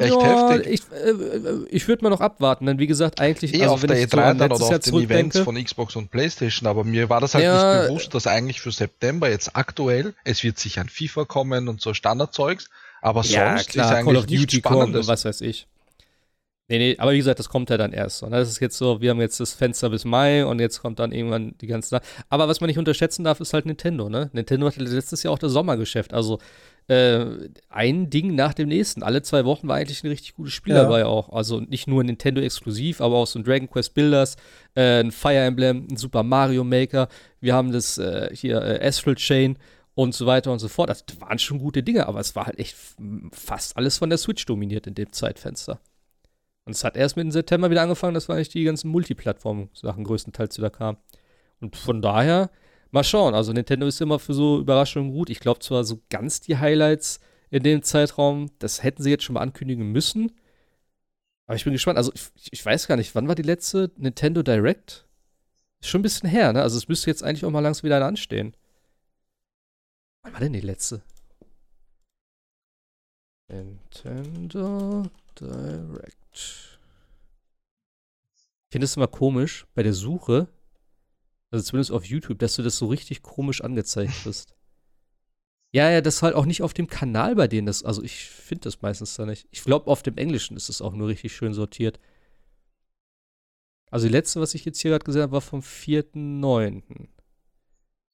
Echt 0.00 0.14
ja, 0.14 0.50
heftig. 0.50 0.72
Ich, 0.72 0.80
äh, 0.96 1.66
ich 1.68 1.86
würde 1.88 2.02
mal 2.04 2.10
noch 2.10 2.20
abwarten, 2.20 2.66
denn 2.66 2.78
wie 2.78 2.86
gesagt, 2.86 3.20
eigentlich. 3.20 3.54
Eh 3.54 3.62
also, 3.62 3.74
auf 3.74 3.80
der 3.84 3.96
E3 3.96 4.10
so 4.10 4.16
dann 4.16 4.52
oder 4.52 4.64
auf 4.64 4.78
den 4.78 4.94
Events 4.94 5.38
von 5.38 5.62
Xbox 5.62 5.96
und 5.96 6.10
PlayStation, 6.10 6.68
aber 6.68 6.84
mir 6.84 7.08
war 7.10 7.20
das 7.20 7.34
halt 7.34 7.44
ja, 7.44 7.80
nicht 7.80 7.88
bewusst, 7.88 8.14
dass 8.14 8.26
eigentlich 8.26 8.60
für 8.60 8.72
September 8.72 9.28
jetzt 9.28 9.56
aktuell, 9.56 10.14
es 10.24 10.42
wird 10.42 10.58
sicher 10.58 10.80
ein 10.80 10.88
FIFA 10.88 11.24
kommen 11.24 11.68
und 11.68 11.80
so 11.80 11.94
Standardzeugs, 11.94 12.70
aber 13.02 13.22
ja, 13.22 13.56
sonst 13.56 13.70
klar, 13.70 13.86
ist 13.86 13.92
eigentlich 13.92 14.06
Call 14.06 14.16
of 14.16 14.26
Duty 14.26 14.56
Spannendes. 14.58 15.06
was 15.06 15.24
weiß 15.24 15.40
ich. 15.42 15.66
Nee, 16.70 16.78
nee, 16.78 16.96
aber 16.98 17.10
wie 17.10 17.16
gesagt, 17.16 17.40
das 17.40 17.48
kommt 17.48 17.68
ja 17.68 17.76
dann 17.76 17.92
erst. 17.92 18.22
Und 18.22 18.30
das 18.30 18.48
ist 18.48 18.60
jetzt 18.60 18.78
so, 18.78 19.00
wir 19.00 19.10
haben 19.10 19.20
jetzt 19.20 19.40
das 19.40 19.54
Fenster 19.54 19.90
bis 19.90 20.04
Mai 20.04 20.46
und 20.46 20.60
jetzt 20.60 20.80
kommt 20.80 21.00
dann 21.00 21.10
irgendwann 21.10 21.56
die 21.60 21.66
ganze 21.66 22.00
Aber 22.28 22.46
was 22.46 22.60
man 22.60 22.68
nicht 22.68 22.78
unterschätzen 22.78 23.24
darf, 23.24 23.40
ist 23.40 23.52
halt 23.52 23.66
Nintendo, 23.66 24.08
ne? 24.08 24.30
Nintendo 24.32 24.68
hatte 24.68 24.80
letztes 24.80 25.24
Jahr 25.24 25.34
auch 25.34 25.40
das 25.40 25.50
Sommergeschäft. 25.50 26.14
Also 26.14 26.38
äh, 26.88 27.48
ein 27.68 28.10
Ding 28.10 28.34
nach 28.34 28.54
dem 28.54 28.68
nächsten. 28.68 29.02
Alle 29.02 29.22
zwei 29.22 29.44
Wochen 29.44 29.68
war 29.68 29.76
eigentlich 29.76 30.02
ein 30.02 30.08
richtig 30.08 30.34
gutes 30.34 30.52
Spiel 30.52 30.74
ja. 30.74 30.82
dabei 30.82 31.04
auch. 31.04 31.32
Also 31.32 31.60
nicht 31.60 31.86
nur 31.86 32.02
Nintendo 32.02 32.40
exklusiv, 32.40 33.00
aber 33.00 33.16
auch 33.16 33.26
so 33.26 33.38
ein 33.38 33.44
Dragon 33.44 33.68
Quest 33.68 33.94
Builders, 33.94 34.36
äh, 34.74 35.00
ein 35.00 35.12
Fire 35.12 35.38
Emblem, 35.38 35.86
ein 35.90 35.96
Super 35.96 36.22
Mario 36.22 36.64
Maker. 36.64 37.08
Wir 37.40 37.54
haben 37.54 37.72
das 37.72 37.98
äh, 37.98 38.30
hier 38.34 38.60
äh, 38.62 38.86
Astral 38.86 39.14
Chain 39.14 39.56
und 39.94 40.14
so 40.14 40.26
weiter 40.26 40.52
und 40.52 40.58
so 40.58 40.68
fort. 40.68 40.90
Das 40.90 41.04
waren 41.20 41.38
schon 41.38 41.58
gute 41.58 41.82
Dinge, 41.82 42.06
aber 42.06 42.20
es 42.20 42.34
war 42.34 42.46
halt 42.46 42.58
echt 42.58 42.76
fast 43.32 43.76
alles 43.76 43.98
von 43.98 44.08
der 44.08 44.18
Switch 44.18 44.44
dominiert 44.46 44.86
in 44.86 44.94
dem 44.94 45.12
Zeitfenster. 45.12 45.80
Und 46.64 46.72
es 46.72 46.84
hat 46.84 46.96
erst 46.96 47.16
mit 47.16 47.24
dem 47.24 47.30
September 47.32 47.70
wieder 47.70 47.82
angefangen, 47.82 48.14
dass 48.14 48.28
eigentlich 48.30 48.48
die 48.48 48.64
ganzen 48.64 48.90
Multiplattform-Sachen 48.90 50.04
größtenteils 50.04 50.58
wieder 50.58 50.70
kamen. 50.70 50.98
Und 51.60 51.76
von 51.76 52.00
daher 52.00 52.50
Mal 52.90 53.04
schauen. 53.04 53.34
Also 53.34 53.52
Nintendo 53.52 53.86
ist 53.86 54.00
immer 54.00 54.18
für 54.18 54.34
so 54.34 54.58
Überraschungen 54.58 55.12
gut. 55.12 55.30
Ich 55.30 55.40
glaube 55.40 55.60
zwar 55.60 55.84
so 55.84 56.00
ganz 56.10 56.40
die 56.40 56.58
Highlights 56.58 57.20
in 57.50 57.62
dem 57.62 57.82
Zeitraum, 57.82 58.50
das 58.58 58.82
hätten 58.82 59.02
sie 59.02 59.10
jetzt 59.10 59.24
schon 59.24 59.34
mal 59.34 59.40
ankündigen 59.40 59.90
müssen. 59.92 60.32
Aber 61.46 61.56
ich 61.56 61.64
bin 61.64 61.72
gespannt. 61.72 61.98
Also 61.98 62.12
ich, 62.14 62.30
ich 62.52 62.64
weiß 62.64 62.86
gar 62.86 62.96
nicht, 62.96 63.14
wann 63.14 63.28
war 63.28 63.34
die 63.34 63.42
letzte 63.42 63.90
Nintendo 63.96 64.42
Direct? 64.42 65.06
Ist 65.80 65.88
schon 65.88 66.00
ein 66.00 66.02
bisschen 66.02 66.28
her, 66.28 66.52
ne? 66.52 66.62
Also 66.62 66.78
es 66.78 66.88
müsste 66.88 67.10
jetzt 67.10 67.22
eigentlich 67.24 67.44
auch 67.44 67.50
mal 67.50 67.60
langsam 67.60 67.84
wieder 67.84 68.04
anstehen. 68.04 68.54
Wann 70.22 70.32
war 70.32 70.40
denn 70.40 70.52
die 70.52 70.60
letzte? 70.60 71.02
Nintendo 73.48 75.04
Direct. 75.40 76.16
Ich 76.32 76.78
finde 78.70 78.84
es 78.84 78.96
immer 78.96 79.08
komisch 79.08 79.66
bei 79.74 79.82
der 79.82 79.94
Suche, 79.94 80.46
also 81.50 81.64
zumindest 81.64 81.92
auf 81.92 82.04
YouTube, 82.04 82.38
dass 82.38 82.56
du 82.56 82.62
das 82.62 82.76
so 82.76 82.86
richtig 82.86 83.22
komisch 83.22 83.62
angezeigt 83.62 84.24
wirst. 84.24 84.54
ja, 85.72 85.90
ja, 85.90 86.00
das 86.00 86.16
ist 86.16 86.22
halt 86.22 86.34
auch 86.34 86.46
nicht 86.46 86.62
auf 86.62 86.74
dem 86.74 86.86
Kanal 86.86 87.34
bei 87.34 87.48
denen. 87.48 87.66
Das, 87.66 87.82
also 87.82 88.02
ich 88.02 88.26
finde 88.26 88.64
das 88.64 88.82
meistens 88.82 89.14
da 89.16 89.26
nicht. 89.26 89.48
Ich 89.50 89.64
glaube, 89.64 89.90
auf 89.90 90.02
dem 90.02 90.16
Englischen 90.16 90.56
ist 90.56 90.68
es 90.68 90.80
auch 90.80 90.94
nur 90.94 91.08
richtig 91.08 91.34
schön 91.34 91.52
sortiert. 91.52 91.98
Also 93.90 94.06
die 94.06 94.12
letzte, 94.12 94.40
was 94.40 94.54
ich 94.54 94.64
jetzt 94.64 94.80
hier 94.80 94.92
gerade 94.92 95.04
gesehen 95.04 95.22
habe, 95.22 95.32
war 95.32 95.40
vom 95.40 95.60
4.9. 95.60 96.82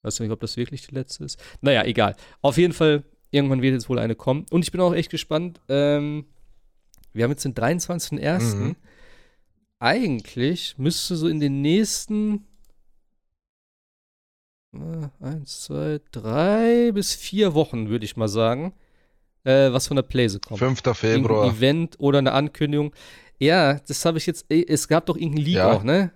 Weiß 0.02 0.20
nicht, 0.20 0.30
ob 0.30 0.40
das 0.40 0.56
wirklich 0.56 0.86
die 0.86 0.94
letzte 0.94 1.24
ist. 1.24 1.38
Naja, 1.60 1.84
egal. 1.84 2.16
Auf 2.40 2.56
jeden 2.56 2.72
Fall, 2.72 3.04
irgendwann 3.30 3.60
wird 3.60 3.74
jetzt 3.74 3.88
wohl 3.88 3.98
eine 3.98 4.14
kommen. 4.14 4.46
Und 4.50 4.62
ich 4.62 4.72
bin 4.72 4.80
auch 4.80 4.94
echt 4.94 5.10
gespannt. 5.10 5.60
Ähm, 5.68 6.26
wir 7.12 7.24
haben 7.24 7.32
jetzt 7.32 7.44
den 7.44 7.54
23.01. 7.54 8.54
Mhm. 8.54 8.76
Eigentlich 9.78 10.78
müsste 10.78 11.16
so 11.16 11.28
in 11.28 11.40
den 11.40 11.60
nächsten 11.60 12.45
eins, 15.20 15.62
zwei, 15.62 16.00
drei 16.12 16.92
bis 16.92 17.14
vier 17.14 17.54
Wochen, 17.54 17.88
würde 17.88 18.04
ich 18.04 18.16
mal 18.16 18.28
sagen, 18.28 18.72
äh, 19.44 19.72
was 19.72 19.86
von 19.86 19.96
der 19.96 20.02
Playse 20.02 20.40
kommt. 20.40 20.58
5. 20.58 20.82
Februar. 20.94 21.44
Ein 21.44 21.56
Event 21.56 21.96
oder 21.98 22.18
eine 22.18 22.32
Ankündigung. 22.32 22.92
Ja, 23.38 23.74
das 23.74 24.04
habe 24.04 24.18
ich 24.18 24.26
jetzt, 24.26 24.46
es 24.50 24.88
gab 24.88 25.06
doch 25.06 25.16
irgendein 25.16 25.44
Leak 25.44 25.56
ja. 25.56 25.72
auch, 25.72 25.82
ne? 25.82 26.10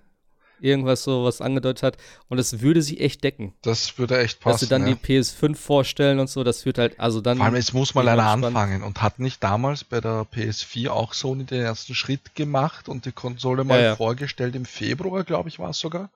Irgendwas 0.59 1.03
so, 1.03 1.23
was 1.23 1.41
angedeutet 1.41 1.81
hat. 1.81 1.97
Und 2.29 2.37
das 2.37 2.61
würde 2.61 2.83
sich 2.83 2.99
echt 3.01 3.23
decken. 3.23 3.53
Das 3.63 3.97
würde 3.97 4.19
echt 4.19 4.39
passen. 4.41 4.53
Dass 4.53 4.59
sie 4.61 4.67
dann 4.67 4.87
ja. 4.87 4.93
die 4.93 5.19
PS5 5.19 5.55
vorstellen 5.55 6.19
und 6.19 6.29
so, 6.29 6.43
das 6.43 6.65
wird 6.65 6.77
halt, 6.77 6.99
also 6.99 7.19
dann. 7.19 7.37
Vor 7.37 7.47
allem, 7.47 7.55
es 7.55 7.73
muss 7.73 7.95
mal 7.95 8.07
einer 8.07 8.27
anfangen. 8.27 8.83
Und 8.83 9.01
hat 9.01 9.17
nicht 9.17 9.43
damals 9.43 9.83
bei 9.83 10.01
der 10.01 10.27
PS4 10.31 10.89
auch 10.89 11.13
Sony 11.13 11.45
den 11.45 11.61
ersten 11.61 11.95
Schritt 11.95 12.35
gemacht 12.35 12.89
und 12.89 13.05
die 13.05 13.11
Konsole 13.11 13.63
mal 13.63 13.81
ja, 13.81 13.95
vorgestellt 13.95 14.55
im 14.55 14.65
Februar, 14.65 15.23
glaube 15.23 15.49
ich, 15.49 15.57
war 15.57 15.71
es 15.71 15.79
sogar? 15.79 16.11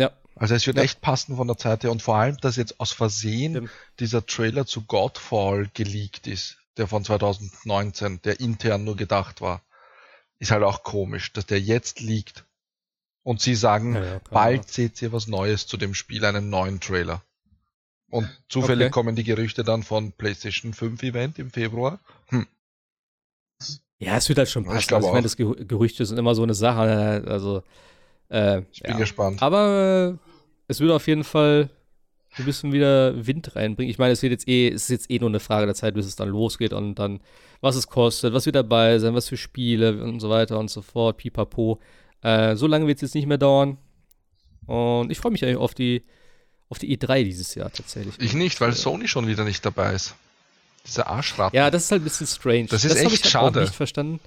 Ja. 0.00 0.10
Also 0.34 0.54
es 0.54 0.66
wird 0.66 0.78
ja. 0.78 0.82
echt 0.82 1.00
passen 1.02 1.36
von 1.36 1.46
der 1.46 1.58
Zeit 1.58 1.84
her 1.84 1.90
und 1.90 2.02
vor 2.02 2.16
allem, 2.16 2.38
dass 2.38 2.56
jetzt 2.56 2.80
aus 2.80 2.92
Versehen 2.92 3.52
Stimmt. 3.52 3.70
dieser 3.98 4.24
Trailer 4.24 4.64
zu 4.64 4.82
Godfall 4.82 5.68
geleakt 5.74 6.26
ist, 6.26 6.56
der 6.78 6.86
von 6.86 7.04
2019, 7.04 8.22
der 8.22 8.40
intern 8.40 8.84
nur 8.84 8.96
gedacht 8.96 9.42
war, 9.42 9.62
ist 10.38 10.50
halt 10.50 10.62
auch 10.62 10.82
komisch, 10.82 11.32
dass 11.34 11.44
der 11.44 11.60
jetzt 11.60 12.00
liegt 12.00 12.46
und 13.22 13.42
sie 13.42 13.54
sagen, 13.54 13.96
ja, 13.96 14.04
ja, 14.04 14.20
bald 14.30 14.70
seht 14.70 15.02
ihr 15.02 15.12
was 15.12 15.26
Neues 15.26 15.66
zu 15.66 15.76
dem 15.76 15.94
Spiel, 15.94 16.24
einen 16.24 16.48
neuen 16.48 16.80
Trailer. 16.80 17.22
Und 18.08 18.28
zufällig 18.48 18.86
okay. 18.86 18.92
kommen 18.92 19.14
die 19.14 19.24
Gerüchte 19.24 19.62
dann 19.62 19.82
von 19.82 20.12
PlayStation 20.12 20.72
5 20.72 21.02
Event 21.02 21.38
im 21.38 21.50
Februar. 21.50 22.00
Hm. 22.28 22.46
Ja, 23.98 24.16
es 24.16 24.28
wird 24.28 24.38
halt 24.38 24.48
schon 24.48 24.64
passen. 24.64 24.78
Ich, 24.78 24.92
also, 24.92 25.08
ich 25.08 25.12
meine, 25.12 25.24
das 25.24 25.36
Gerüchte 25.36 26.06
sind 26.06 26.18
immer 26.18 26.34
so 26.34 26.42
eine 26.42 26.54
Sache. 26.54 27.22
Also, 27.28 27.62
äh, 28.30 28.62
ich 28.72 28.82
bin 28.82 28.92
ja. 28.92 28.98
gespannt. 28.98 29.42
Aber 29.42 30.18
äh, 30.18 30.30
es 30.68 30.80
wird 30.80 30.90
auf 30.90 31.06
jeden 31.06 31.24
Fall 31.24 31.70
ein 32.38 32.44
bisschen 32.44 32.72
wieder 32.72 33.26
Wind 33.26 33.56
reinbringen. 33.56 33.90
Ich 33.90 33.98
meine, 33.98 34.12
es 34.12 34.22
wird 34.22 34.32
jetzt 34.32 34.48
eh, 34.48 34.68
es 34.68 34.84
ist 34.84 34.90
jetzt 34.90 35.10
eh 35.10 35.18
nur 35.18 35.28
eine 35.28 35.40
Frage 35.40 35.66
der 35.66 35.74
Zeit, 35.74 35.94
bis 35.94 36.06
es 36.06 36.16
dann 36.16 36.28
losgeht 36.28 36.72
und 36.72 36.94
dann, 36.94 37.20
was 37.60 37.76
es 37.76 37.88
kostet, 37.88 38.32
was 38.32 38.46
wird 38.46 38.56
dabei 38.56 38.98
sein, 38.98 39.14
was 39.14 39.28
für 39.28 39.36
Spiele 39.36 40.02
und 40.02 40.20
so 40.20 40.30
weiter 40.30 40.58
und 40.58 40.70
so 40.70 40.82
fort, 40.82 41.16
pipapo. 41.16 41.80
Äh, 42.22 42.56
so 42.56 42.66
lange 42.66 42.86
wird 42.86 42.96
es 42.96 43.02
jetzt 43.02 43.14
nicht 43.14 43.26
mehr 43.26 43.38
dauern. 43.38 43.78
Und 44.66 45.10
ich 45.10 45.18
freue 45.18 45.32
mich 45.32 45.44
eigentlich 45.44 45.56
auf 45.56 45.74
die, 45.74 46.04
auf 46.68 46.78
die 46.78 46.96
E3 46.96 47.24
dieses 47.24 47.54
Jahr 47.56 47.72
tatsächlich. 47.72 48.14
Ich 48.20 48.34
nicht, 48.34 48.60
weil 48.60 48.72
Sony 48.72 49.08
schon 49.08 49.26
wieder 49.26 49.44
nicht 49.44 49.64
dabei 49.66 49.94
ist. 49.94 50.14
Dieser 50.86 51.08
Arschraten. 51.08 51.56
Ja, 51.56 51.70
das 51.70 51.84
ist 51.84 51.90
halt 51.90 52.02
ein 52.02 52.04
bisschen 52.04 52.26
strange. 52.26 52.66
Das 52.66 52.84
ist 52.84 52.94
das 52.94 53.02
echt 53.02 53.12
ich 53.12 53.22
halt 53.24 53.30
schade. 53.30 53.60
Auch 53.60 53.64
nicht 53.64 53.74
verstanden. 53.74 54.20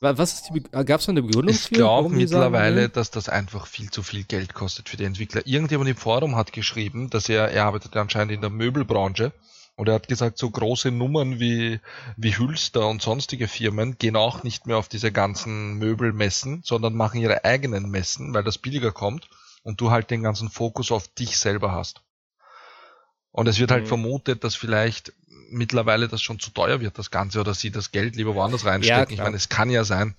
Was 0.00 0.32
ist 0.32 0.50
die 0.54 0.62
Gab 0.62 1.00
es 1.00 1.08
eine 1.08 1.22
Begründung? 1.22 1.52
Ich 1.52 1.70
glaube 1.70 2.08
mittlerweile, 2.08 2.82
sagen, 2.82 2.92
dass 2.92 3.10
das 3.10 3.28
einfach 3.28 3.66
viel 3.66 3.90
zu 3.90 4.04
viel 4.04 4.22
Geld 4.24 4.54
kostet 4.54 4.88
für 4.88 4.96
die 4.96 5.04
Entwickler. 5.04 5.44
Irgendjemand 5.44 5.90
im 5.90 5.96
Forum 5.96 6.36
hat 6.36 6.52
geschrieben, 6.52 7.10
dass 7.10 7.28
er, 7.28 7.48
er 7.50 7.64
arbeitet 7.64 7.96
anscheinend 7.96 8.32
in 8.32 8.40
der 8.40 8.50
Möbelbranche 8.50 9.32
und 9.74 9.88
er 9.88 9.94
hat 9.94 10.06
gesagt, 10.06 10.38
so 10.38 10.50
große 10.50 10.92
Nummern 10.92 11.40
wie, 11.40 11.80
wie 12.16 12.36
Hülster 12.36 12.88
und 12.88 13.02
sonstige 13.02 13.48
Firmen 13.48 13.98
gehen 13.98 14.16
auch 14.16 14.44
nicht 14.44 14.66
mehr 14.66 14.76
auf 14.76 14.88
diese 14.88 15.10
ganzen 15.10 15.74
Möbelmessen, 15.74 16.62
sondern 16.64 16.94
machen 16.94 17.20
ihre 17.20 17.44
eigenen 17.44 17.90
Messen, 17.90 18.34
weil 18.34 18.44
das 18.44 18.58
billiger 18.58 18.92
kommt 18.92 19.28
und 19.62 19.80
du 19.80 19.90
halt 19.90 20.10
den 20.10 20.22
ganzen 20.22 20.48
Fokus 20.48 20.92
auf 20.92 21.08
dich 21.08 21.38
selber 21.38 21.72
hast. 21.72 22.02
Und 23.30 23.46
es 23.46 23.58
wird 23.58 23.70
halt 23.70 23.84
mhm. 23.84 23.88
vermutet, 23.88 24.42
dass 24.44 24.54
vielleicht 24.54 25.12
mittlerweile 25.50 26.08
das 26.08 26.22
schon 26.22 26.38
zu 26.38 26.50
teuer 26.50 26.80
wird, 26.80 26.98
das 26.98 27.10
Ganze, 27.10 27.40
oder 27.40 27.54
sie 27.54 27.70
das 27.70 27.90
Geld 27.90 28.16
lieber 28.16 28.34
woanders 28.34 28.64
reinstecken. 28.64 29.08
Ja, 29.08 29.10
ich 29.10 29.18
meine, 29.18 29.36
es 29.36 29.48
kann 29.48 29.70
ja 29.70 29.84
sein. 29.84 30.14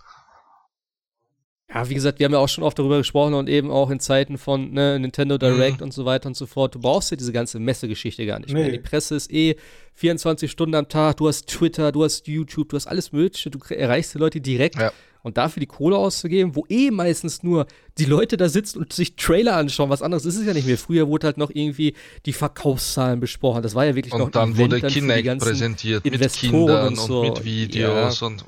Ja, 1.71 1.87
wie 1.87 1.93
gesagt, 1.93 2.17
wir 2.17 2.25
haben 2.25 2.33
ja 2.33 2.39
auch 2.39 2.49
schon 2.49 2.63
oft 2.63 2.79
darüber 2.79 2.97
gesprochen 2.97 3.35
und 3.35 3.47
eben 3.47 3.69
auch 3.69 3.91
in 3.91 3.99
Zeiten 3.99 4.39
von 4.39 4.71
ne, 4.71 4.99
Nintendo 4.99 5.37
Direct 5.37 5.77
mhm. 5.77 5.85
und 5.85 5.93
so 5.93 6.03
weiter 6.03 6.27
und 6.27 6.35
so 6.35 6.47
fort. 6.47 6.73
Du 6.73 6.79
brauchst 6.79 7.11
ja 7.11 7.17
diese 7.17 7.31
ganze 7.31 7.59
Messegeschichte 7.59 8.25
gar 8.25 8.39
nicht 8.39 8.51
nee. 8.51 8.61
mehr. 8.61 8.71
Die 8.71 8.79
Presse 8.79 9.15
ist 9.15 9.31
eh 9.31 9.55
24 9.93 10.49
Stunden 10.49 10.73
am 10.73 10.87
Tag. 10.87 11.17
Du 11.17 11.27
hast 11.27 11.47
Twitter, 11.47 11.91
du 11.91 12.03
hast 12.03 12.27
YouTube, 12.27 12.69
du 12.69 12.75
hast 12.75 12.87
alles 12.87 13.11
Mögliche. 13.11 13.51
Du 13.51 13.59
erreichst 13.69 14.15
die 14.15 14.17
Leute 14.17 14.41
direkt. 14.41 14.79
Ja. 14.79 14.91
Und 15.21 15.37
dafür 15.37 15.59
die 15.59 15.67
Kohle 15.67 15.97
auszugeben, 15.97 16.55
wo 16.55 16.65
eh 16.69 16.91
meistens 16.91 17.43
nur 17.43 17.67
die 17.97 18.05
Leute 18.05 18.37
da 18.37 18.47
sitzen 18.47 18.79
und 18.79 18.93
sich 18.93 19.15
Trailer 19.15 19.57
anschauen. 19.57 19.89
Was 19.89 20.01
anderes 20.01 20.25
ist 20.25 20.37
es 20.37 20.45
ja 20.45 20.53
nicht 20.53 20.65
mehr. 20.65 20.77
Früher 20.77 21.07
wurde 21.07 21.27
halt 21.27 21.37
noch 21.37 21.51
irgendwie 21.53 21.95
die 22.25 22.33
Verkaufszahlen 22.33 23.19
besprochen. 23.19 23.61
Das 23.61 23.75
war 23.75 23.85
ja 23.85 23.95
wirklich 23.95 24.13
und 24.13 24.19
noch 24.19 24.25
Und 24.27 24.35
dann 24.35 24.57
wurde 24.57 24.81
Kinect 24.81 25.39
präsentiert 25.39 26.05
mit 26.05 26.33
Kindern 26.33 26.89
und, 26.89 26.95
so. 26.95 27.21
und 27.21 27.29
mit 27.29 27.43
Videos 27.43 28.21
ja. 28.21 28.27
und 28.27 28.45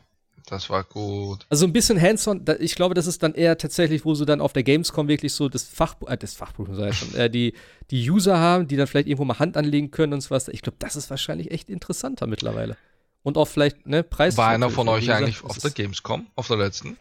das 0.52 0.70
war 0.70 0.84
gut. 0.84 1.46
Also 1.50 1.66
ein 1.66 1.72
bisschen 1.72 2.00
hands-on, 2.00 2.44
ich 2.60 2.76
glaube, 2.76 2.94
das 2.94 3.08
ist 3.08 3.24
dann 3.24 3.34
eher 3.34 3.58
tatsächlich, 3.58 4.04
wo 4.04 4.16
sie 4.16 4.26
dann 4.26 4.42
auf 4.42 4.52
der 4.52 4.64
Gamescom 4.64 5.08
wirklich 5.08 5.32
so 5.32 5.48
das 5.48 5.64
Fach, 5.64 5.96
äh, 6.08 6.18
das 6.18 6.34
Fachbuch, 6.34 6.68
sag 6.74 6.90
ich 6.90 6.98
schon, 6.98 7.16
äh, 7.16 7.30
die, 7.30 7.54
die 7.90 8.10
User 8.12 8.38
haben, 8.38 8.68
die 8.68 8.76
dann 8.76 8.86
vielleicht 8.86 9.08
irgendwo 9.08 9.24
mal 9.24 9.40
Hand 9.40 9.56
anlegen 9.56 9.92
können 9.92 10.12
und 10.12 10.20
so 10.20 10.32
was. 10.32 10.50
Ich 10.50 10.62
glaube, 10.62 10.76
das 10.80 10.98
ist 10.98 11.10
wahrscheinlich 11.10 11.52
echt 11.52 11.70
interessanter 11.70 12.28
mittlerweile. 12.28 12.76
Und 13.24 13.38
auch 13.38 13.48
vielleicht, 13.48 13.86
ne, 13.86 14.04
Preis. 14.04 14.38
War 14.38 14.50
einer 14.50 14.70
von 14.70 14.88
euch 14.88 15.02
gesagt, 15.02 15.22
eigentlich 15.22 15.44
auf 15.44 15.58
der 15.58 15.72
Gamescom, 15.72 16.28
auf 16.36 16.48
der 16.48 16.58
letzten? 16.58 16.98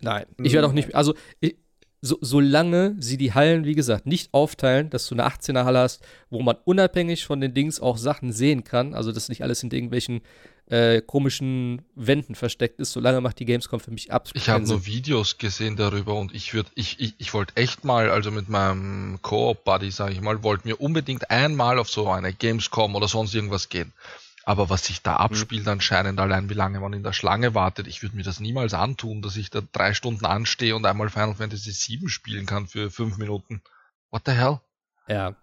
Nein, 0.00 0.26
ich 0.42 0.52
werde 0.52 0.68
auch 0.68 0.72
nicht, 0.72 0.94
also 0.94 1.14
ich, 1.40 1.56
so, 2.00 2.16
solange 2.20 2.94
sie 3.00 3.16
die 3.16 3.34
Hallen, 3.34 3.64
wie 3.64 3.74
gesagt, 3.74 4.06
nicht 4.06 4.32
aufteilen, 4.32 4.90
dass 4.90 5.08
du 5.08 5.14
eine 5.14 5.26
18er 5.26 5.64
Halle 5.64 5.80
hast, 5.80 6.00
wo 6.30 6.40
man 6.42 6.56
unabhängig 6.64 7.24
von 7.24 7.40
den 7.40 7.54
Dings 7.54 7.80
auch 7.80 7.96
Sachen 7.96 8.32
sehen 8.32 8.62
kann, 8.62 8.94
also 8.94 9.10
dass 9.10 9.28
nicht 9.28 9.42
alles 9.42 9.62
in 9.62 9.70
irgendwelchen 9.70 10.20
äh, 10.66 11.00
komischen 11.00 11.82
Wänden 11.94 12.34
versteckt 12.34 12.78
ist, 12.78 12.92
solange 12.92 13.20
macht 13.20 13.38
die 13.40 13.46
Gamescom 13.46 13.80
für 13.80 13.90
mich 13.90 14.12
absolut 14.12 14.36
Ich 14.40 14.48
habe 14.48 14.64
nur 14.64 14.86
Videos 14.86 15.38
gesehen 15.38 15.76
darüber 15.76 16.14
und 16.14 16.34
ich 16.34 16.54
würde, 16.54 16.70
ich, 16.74 17.00
ich, 17.00 17.14
ich 17.18 17.34
wollte 17.34 17.56
echt 17.56 17.84
mal, 17.84 18.10
also 18.10 18.30
mit 18.30 18.48
meinem 18.48 19.18
Co-op-Buddy, 19.22 19.90
sage 19.90 20.12
ich 20.12 20.20
mal, 20.20 20.42
wollte 20.42 20.68
mir 20.68 20.80
unbedingt 20.80 21.30
einmal 21.30 21.78
auf 21.78 21.88
so 21.88 22.08
eine 22.08 22.32
Gamescom 22.32 22.94
oder 22.94 23.08
sonst 23.08 23.34
irgendwas 23.34 23.68
gehen. 23.70 23.92
Aber 24.48 24.70
was 24.70 24.86
sich 24.86 25.02
da 25.02 25.12
mhm. 25.12 25.18
abspielt 25.18 25.64
mhm. 25.64 25.72
anscheinend, 25.72 26.18
allein 26.18 26.48
wie 26.48 26.54
lange 26.54 26.80
man 26.80 26.94
in 26.94 27.02
der 27.02 27.12
Schlange 27.12 27.54
wartet, 27.54 27.86
ich 27.86 28.02
würde 28.02 28.16
mir 28.16 28.22
das 28.22 28.40
niemals 28.40 28.72
antun, 28.72 29.20
dass 29.20 29.36
ich 29.36 29.50
da 29.50 29.60
drei 29.72 29.92
Stunden 29.92 30.24
anstehe 30.24 30.74
und 30.74 30.86
einmal 30.86 31.10
Final 31.10 31.34
Fantasy 31.34 31.98
VII 31.98 32.08
spielen 32.08 32.46
kann 32.46 32.66
für 32.66 32.90
fünf 32.90 33.18
Minuten. 33.18 33.60
What 34.10 34.22
the 34.24 34.32
hell? 34.32 34.60
Ja. 35.06 35.36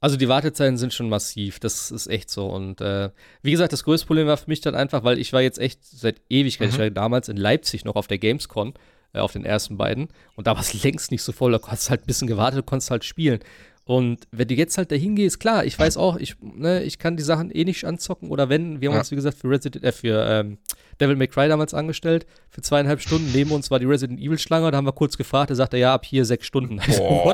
Also 0.00 0.16
die 0.16 0.28
Wartezeiten 0.28 0.76
sind 0.76 0.94
schon 0.94 1.08
massiv, 1.08 1.58
das 1.58 1.90
ist 1.90 2.06
echt 2.06 2.30
so. 2.30 2.46
Und 2.46 2.80
äh, 2.80 3.10
wie 3.42 3.50
gesagt, 3.50 3.72
das 3.72 3.82
größte 3.82 4.06
Problem 4.06 4.28
war 4.28 4.36
für 4.36 4.48
mich 4.48 4.60
dann 4.60 4.76
einfach, 4.76 5.02
weil 5.02 5.18
ich 5.18 5.32
war 5.32 5.42
jetzt 5.42 5.58
echt 5.58 5.84
seit 5.84 6.20
Ewigkeit, 6.28 6.68
mhm. 6.68 6.74
ich 6.74 6.78
war 6.78 6.90
damals 6.90 7.28
in 7.28 7.36
Leipzig 7.36 7.84
noch 7.84 7.96
auf 7.96 8.06
der 8.06 8.18
Gamescon, 8.18 8.74
äh, 9.14 9.18
auf 9.18 9.32
den 9.32 9.44
ersten 9.44 9.76
beiden. 9.76 10.10
Und 10.36 10.46
da 10.46 10.54
war 10.54 10.60
es 10.60 10.80
längst 10.84 11.10
nicht 11.10 11.24
so 11.24 11.32
voll, 11.32 11.50
da 11.50 11.60
hast 11.66 11.86
du 11.86 11.90
halt 11.90 12.02
ein 12.02 12.06
bisschen 12.06 12.28
gewartet, 12.28 12.66
konntest 12.66 12.92
halt 12.92 13.04
spielen. 13.04 13.40
Und 13.84 14.28
wenn 14.30 14.46
du 14.46 14.54
jetzt 14.54 14.78
halt 14.78 14.92
dahin 14.92 15.16
gehst, 15.16 15.40
klar, 15.40 15.64
ich 15.64 15.76
weiß 15.76 15.96
auch, 15.96 16.16
ich, 16.16 16.36
ne, 16.40 16.84
ich 16.84 16.98
kann 16.98 17.16
die 17.16 17.22
Sachen 17.24 17.50
eh 17.50 17.64
nicht 17.64 17.84
anzocken 17.84 18.30
oder 18.30 18.48
wenn, 18.48 18.80
wir 18.80 18.88
haben 18.88 18.94
ja. 18.94 19.00
uns, 19.00 19.10
wie 19.10 19.16
gesagt, 19.16 19.38
für 19.38 19.50
Resident, 19.50 19.84
äh, 19.84 19.90
für 19.90 20.24
ähm, 20.24 20.58
Devil 21.00 21.16
May 21.16 21.26
Cry 21.26 21.48
damals 21.48 21.74
angestellt, 21.74 22.24
für 22.48 22.62
zweieinhalb 22.62 23.00
Stunden. 23.00 23.32
Neben 23.32 23.50
uns 23.50 23.72
war 23.72 23.80
die 23.80 23.86
Resident 23.86 24.20
Evil 24.20 24.38
Schlange, 24.38 24.70
da 24.70 24.76
haben 24.76 24.86
wir 24.86 24.92
kurz 24.92 25.16
gefragt, 25.18 25.50
da 25.50 25.56
sagte 25.56 25.78
er, 25.78 25.80
ja, 25.80 25.94
ab 25.94 26.04
hier 26.04 26.24
sechs 26.24 26.46
Stunden. 26.46 26.80
Oh. 27.04 27.32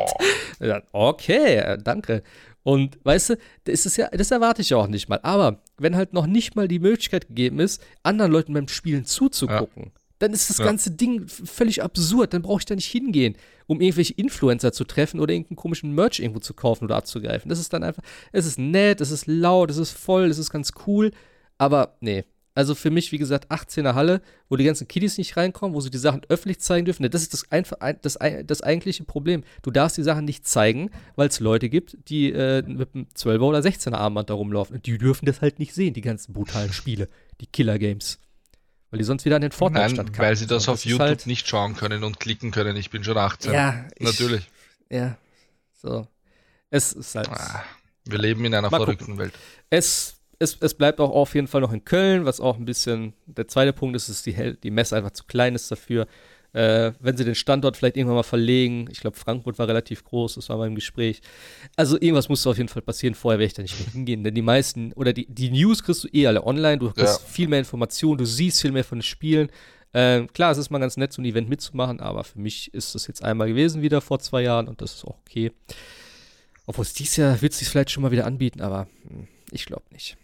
ja, 0.61 0.83
okay, 0.93 1.57
äh, 1.57 1.79
danke. 1.79 2.23
Und 2.63 2.99
weißt 3.05 3.31
du, 3.31 3.39
das 3.65 3.87
ist 3.87 3.97
ja, 3.97 4.09
das 4.09 4.31
erwarte 4.31 4.63
ich 4.63 4.71
ja 4.71 4.79
auch 4.79 4.87
nicht 4.87 5.09
mal. 5.09 5.21
Aber 5.23 5.63
wenn 5.77 5.97
halt 5.97 6.13
noch 6.13 6.27
nicht 6.27 6.57
mal 6.57 6.69
die 6.69 6.79
Möglichkeit 6.79 7.29
gegeben 7.29 7.61
ist, 7.61 7.83
anderen 8.03 8.33
Leuten 8.33 8.55
beim 8.55 8.69
Spielen 8.69 9.05
zuzugucken, 9.05 9.85
ja 9.87 9.98
dann 10.19 10.33
ist 10.33 10.51
das 10.51 10.59
ja. 10.59 10.65
ganze 10.65 10.91
Ding 10.91 11.29
völlig 11.29 11.83
absurd. 11.83 12.35
Dann 12.35 12.43
brauche 12.43 12.61
ich 12.61 12.65
da 12.65 12.75
nicht 12.75 12.91
hingehen, 12.91 13.37
um 13.67 13.81
irgendwelche 13.81 14.15
Influencer 14.15 14.73
zu 14.73 14.85
treffen 14.85 15.21
oder 15.21 15.33
irgendeinen 15.33 15.57
komischen 15.57 15.95
Merch 15.95 16.19
irgendwo 16.19 16.41
zu 16.41 16.55
kaufen 16.55 16.85
oder 16.85 16.97
abzugreifen. 16.97 17.49
Das 17.49 17.59
ist 17.59 17.73
dann 17.73 17.83
einfach, 17.83 18.03
es 18.33 18.47
ist 18.47 18.59
nett, 18.59 19.01
es 19.01 19.11
ist 19.11 19.27
laut, 19.27 19.71
es 19.71 19.77
ist 19.77 19.93
voll, 19.93 20.25
es 20.25 20.39
ist 20.39 20.51
ganz 20.51 20.73
cool. 20.87 21.13
Aber 21.57 21.97
nee. 22.01 22.25
Also 22.55 22.75
für 22.75 22.91
mich, 22.91 23.13
wie 23.13 23.19
gesagt, 23.19 23.53
18er 23.53 23.95
Halle, 23.95 24.21
wo 24.49 24.57
die 24.57 24.65
ganzen 24.65 24.89
Kiddies 24.89 25.17
nicht 25.17 25.37
reinkommen, 25.37 25.77
wo 25.77 25.81
sie 25.81 25.91
die 25.91 25.99
Sachen 25.99 26.23
öffentlich 26.29 26.59
zeigen 26.59 26.87
dürfen. 26.87 27.09
Das 27.09 27.23
ist 27.23 27.33
das, 27.33 27.53
einfach, 27.53 27.77
das, 28.03 28.19
das 28.45 28.63
eigentliche 28.63 29.05
Problem. 29.05 29.45
Du 29.63 29.71
darfst 29.71 29.97
die 29.97 30.03
Sachen 30.03 30.25
nicht 30.25 30.45
zeigen, 30.45 30.91
weil 31.15 31.29
es 31.29 31.39
Leute 31.39 31.69
gibt, 31.69 31.97
die 32.09 32.33
äh, 32.33 32.63
mit 32.67 32.97
einem 32.97 33.07
12er 33.17 33.43
oder 33.43 33.61
16er 33.61 33.95
Armband 33.95 34.29
da 34.29 34.35
rumlaufen. 34.35 34.75
Und 34.75 34.87
die 34.87 34.99
dürfen 34.99 35.27
das 35.27 35.41
halt 35.41 35.61
nicht 35.61 35.73
sehen, 35.73 35.95
die 35.95 36.01
ganzen 36.01 36.33
brutalen 36.33 36.73
Spiele, 36.73 37.09
die 37.41 37.47
Killer-Games. 37.47 38.19
Weil 38.91 38.99
die 38.99 39.05
sonst 39.05 39.25
wieder 39.25 39.37
an 39.37 39.43
den 39.43 39.53
Fortnite-Stand 39.53 40.13
Nein, 40.13 40.19
weil 40.19 40.37
sie 40.37 40.47
das, 40.47 40.65
das 40.65 40.69
auf 40.69 40.85
YouTube 40.85 41.01
halt 41.01 41.27
nicht 41.27 41.47
schauen 41.47 41.77
können 41.77 42.05
und 42.05 42.21
klicken 42.21 42.51
können. 42.51 42.77
Ich 42.77 42.91
bin 42.91 43.05
schon 43.05 43.19
18. 43.19 43.53
Ja, 43.53 43.85
natürlich. 44.01 44.49
Ich, 44.89 44.97
ja, 44.97 45.19
so. 45.75 46.07
Es 46.71 46.93
ist 46.93 47.15
halt. 47.15 47.29
Ah, 47.29 47.65
wir 48.05 48.19
leben 48.19 48.45
in 48.45 48.55
einer 48.55 48.71
verrückten 48.71 49.05
gucken. 49.05 49.19
Welt. 49.19 49.35
Es, 49.69 50.17
es, 50.39 50.57
es 50.61 50.75
bleibt 50.75 51.01
auch 51.01 51.11
auf 51.11 51.35
jeden 51.35 51.49
Fall 51.49 51.61
noch 51.61 51.73
in 51.73 51.85
Köln, 51.85 52.25
was 52.25 52.41
auch 52.41 52.57
ein 52.57 52.65
bisschen 52.65 53.13
der 53.27 53.49
zweite 53.49 53.73
Punkt 53.73 53.97
ist, 53.97 54.09
ist 54.09 54.25
die, 54.25 54.57
die 54.63 54.71
Messe 54.71 54.97
einfach 54.97 55.11
zu 55.11 55.25
klein 55.25 55.55
ist 55.55 55.71
dafür. 55.71 56.07
Äh, 56.55 56.93
wenn 56.99 57.17
sie 57.17 57.25
den 57.25 57.35
Standort 57.35 57.77
vielleicht 57.77 57.97
irgendwann 57.97 58.17
mal 58.17 58.23
verlegen, 58.23 58.89
ich 58.91 59.01
glaube, 59.01 59.17
Frankfurt 59.17 59.59
war 59.59 59.69
relativ 59.69 60.03
groß, 60.05 60.37
das 60.37 60.49
war 60.49 60.57
mal 60.57 60.67
im 60.67 60.75
Gespräch. 60.75 61.21
Also 61.77 61.97
irgendwas 62.01 62.29
muss 62.29 62.47
auf 62.47 62.57
jeden 62.57 62.71
Fall 62.71 62.83
passieren, 62.83 63.15
vorher 63.15 63.39
werde 63.39 63.49
ich 63.49 63.55
da 63.55 63.63
nicht 63.63 63.79
mehr 63.79 63.93
hingehen, 63.93 64.25
denn 64.25 64.35
die 64.35 64.43
meisten, 64.43 64.93
oder 64.95 65.13
die, 65.13 65.27
die 65.27 65.51
News 65.51 65.83
kriegst 65.83 66.05
du 66.05 66.09
eh 66.09 66.27
alle 66.27 66.47
online, 66.47 66.79
du 66.79 66.91
kriegst 66.91 67.21
ja. 67.21 67.29
viel 67.29 67.49
mehr 67.49 67.59
Informationen, 67.59 68.19
du 68.19 68.25
siehst 68.25 68.63
viel 68.63 68.73
mehr 68.73 68.85
von 68.85 68.99
den 68.99 69.03
Spielen. 69.03 69.51
Äh, 69.93 70.27
klar, 70.27 70.53
es 70.53 70.59
ist 70.59 70.71
mal 70.71 70.79
ganz 70.79 70.97
nett, 70.97 71.13
so 71.13 71.21
ein 71.21 71.27
Event 71.27 71.51
mitzumachen, 71.51 72.01
aber 72.01 72.25
für 72.25 72.39
mich 72.39 72.73
ist 72.73 72.95
das 72.95 73.07
jetzt 73.07 73.23
einmal 73.23 73.49
gewesen, 73.49 73.83
wieder 73.83 74.01
vor 74.01 74.19
zwei 74.19 74.43
Jahren, 74.43 74.69
und 74.69 74.81
das 74.81 74.95
ist 74.95 75.05
auch 75.05 75.19
okay. 75.27 75.53
Obwohl 76.67 76.83
es 76.83 76.95
dieses 76.95 77.17
Jahr 77.17 77.41
wird 77.43 77.53
es 77.53 77.59
sich 77.59 77.69
vielleicht 77.69 77.91
schon 77.91 78.03
mal 78.03 78.11
wieder 78.11 78.27
anbieten, 78.27 78.63
aber 78.63 78.89
hm, 79.07 79.29
ich 79.51 79.67
glaube 79.67 79.85
nicht. 79.91 80.17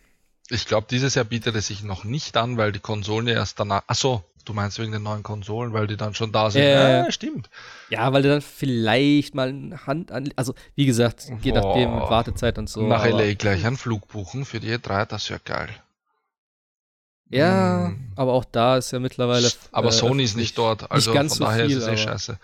Ich 0.51 0.67
glaube, 0.67 0.87
dieses 0.91 1.15
Jahr 1.15 1.25
bietet 1.25 1.55
es 1.55 1.69
sich 1.69 1.83
noch 1.83 2.05
nicht 2.05 2.37
an, 2.37 2.59
weil 2.59 2.71
die 2.73 2.81
Konsolen 2.81 3.29
erst 3.29 3.59
danach. 3.59 3.83
Achso, 3.87 4.23
Du 4.45 4.53
meinst 4.53 4.79
wegen 4.79 4.93
den 4.93 5.03
neuen 5.03 5.23
Konsolen, 5.23 5.73
weil 5.73 5.87
die 5.87 5.97
dann 5.97 6.15
schon 6.15 6.33
da 6.33 6.51
sind? 6.51 6.63
Äh, 6.63 7.05
ja, 7.05 7.13
stimmt. 7.13 7.49
Ja, 7.89 8.13
weil 8.13 8.23
du 8.23 8.29
dann 8.29 8.43
vielleicht 8.43 9.35
mal 9.35 9.49
eine 9.49 9.87
Hand 9.87 10.13
an. 10.13 10.31
Also, 10.37 10.55
wie 10.75 10.87
gesagt, 10.87 11.31
je 11.43 11.53
nachdem, 11.53 11.95
mit 11.95 12.11
Wartezeit 12.11 12.59
und 12.59 12.69
so. 12.69 12.87
Nach 12.87 13.07
LA 13.07 13.35
gleich 13.35 13.65
einen 13.65 13.77
Flug 13.77 14.09
buchen 14.09 14.45
für 14.45 14.61
die 14.61 14.73
E3, 14.75 15.07
das 15.07 15.31
wäre 15.31 15.41
geil. 15.45 15.71
Ja, 17.31 17.87
hm. 17.89 18.13
aber 18.17 18.33
auch 18.33 18.45
da 18.45 18.77
ist 18.77 18.93
ja 18.93 19.01
mittlerweile. 19.01 19.51
Aber 19.73 19.89
äh, 19.89 19.93
Sony 19.93 20.23
ist 20.23 20.37
nicht 20.37 20.57
dort, 20.59 20.91
also 20.91 21.11
nicht 21.11 21.17
ganz 21.17 21.39
von 21.39 21.47
daher 21.47 21.65
so 21.65 21.69
viel, 21.69 21.79
ist 21.79 21.85
es 21.85 21.89
eh 21.89 21.97
scheiße. 21.97 22.39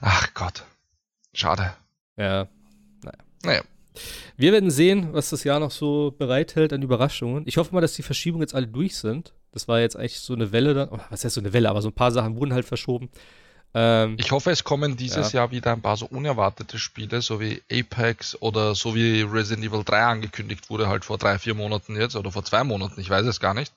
Ach 0.00 0.34
Gott. 0.34 0.64
Schade. 1.32 1.72
Ja, 2.16 2.48
naja. 3.02 3.18
Naja. 3.44 3.62
Wir 4.36 4.52
werden 4.52 4.70
sehen, 4.70 5.12
was 5.12 5.30
das 5.30 5.44
Jahr 5.44 5.60
noch 5.60 5.70
so 5.70 6.14
bereithält 6.18 6.72
an 6.72 6.82
Überraschungen. 6.82 7.44
Ich 7.46 7.56
hoffe 7.56 7.74
mal, 7.74 7.80
dass 7.80 7.94
die 7.94 8.02
Verschiebungen 8.02 8.42
jetzt 8.42 8.54
alle 8.54 8.66
durch 8.66 8.96
sind. 8.96 9.32
Das 9.54 9.68
war 9.68 9.78
jetzt 9.78 9.96
eigentlich 9.96 10.18
so 10.18 10.34
eine 10.34 10.50
Welle 10.50 10.74
dann. 10.74 10.90
was 11.10 11.24
heißt 11.24 11.34
so 11.34 11.40
eine 11.40 11.52
Welle, 11.52 11.70
aber 11.70 11.80
so 11.80 11.88
ein 11.88 11.94
paar 11.94 12.10
Sachen 12.10 12.36
wurden 12.36 12.52
halt 12.52 12.66
verschoben. 12.66 13.08
Ähm, 13.72 14.16
ich 14.18 14.32
hoffe, 14.32 14.50
es 14.50 14.64
kommen 14.64 14.96
dieses 14.96 15.32
ja. 15.32 15.40
Jahr 15.40 15.52
wieder 15.52 15.72
ein 15.72 15.80
paar 15.80 15.96
so 15.96 16.06
unerwartete 16.06 16.76
Spiele, 16.78 17.22
so 17.22 17.40
wie 17.40 17.62
Apex 17.70 18.36
oder 18.42 18.74
so 18.74 18.96
wie 18.96 19.22
Resident 19.22 19.64
Evil 19.64 19.84
3 19.84 20.02
angekündigt 20.02 20.70
wurde, 20.70 20.88
halt 20.88 21.04
vor 21.04 21.18
drei, 21.18 21.38
vier 21.38 21.54
Monaten 21.54 21.94
jetzt 21.94 22.16
oder 22.16 22.32
vor 22.32 22.44
zwei 22.44 22.64
Monaten, 22.64 23.00
ich 23.00 23.08
weiß 23.08 23.26
es 23.26 23.38
gar 23.38 23.54
nicht, 23.54 23.72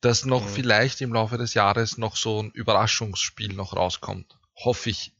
dass 0.00 0.24
noch 0.24 0.44
mhm. 0.44 0.48
vielleicht 0.48 1.00
im 1.00 1.12
Laufe 1.12 1.38
des 1.38 1.54
Jahres 1.54 1.96
noch 1.96 2.16
so 2.16 2.42
ein 2.42 2.50
Überraschungsspiel 2.50 3.54
noch 3.54 3.76
rauskommt. 3.76 4.36
Hoffe 4.56 4.90
ich. 4.90 5.12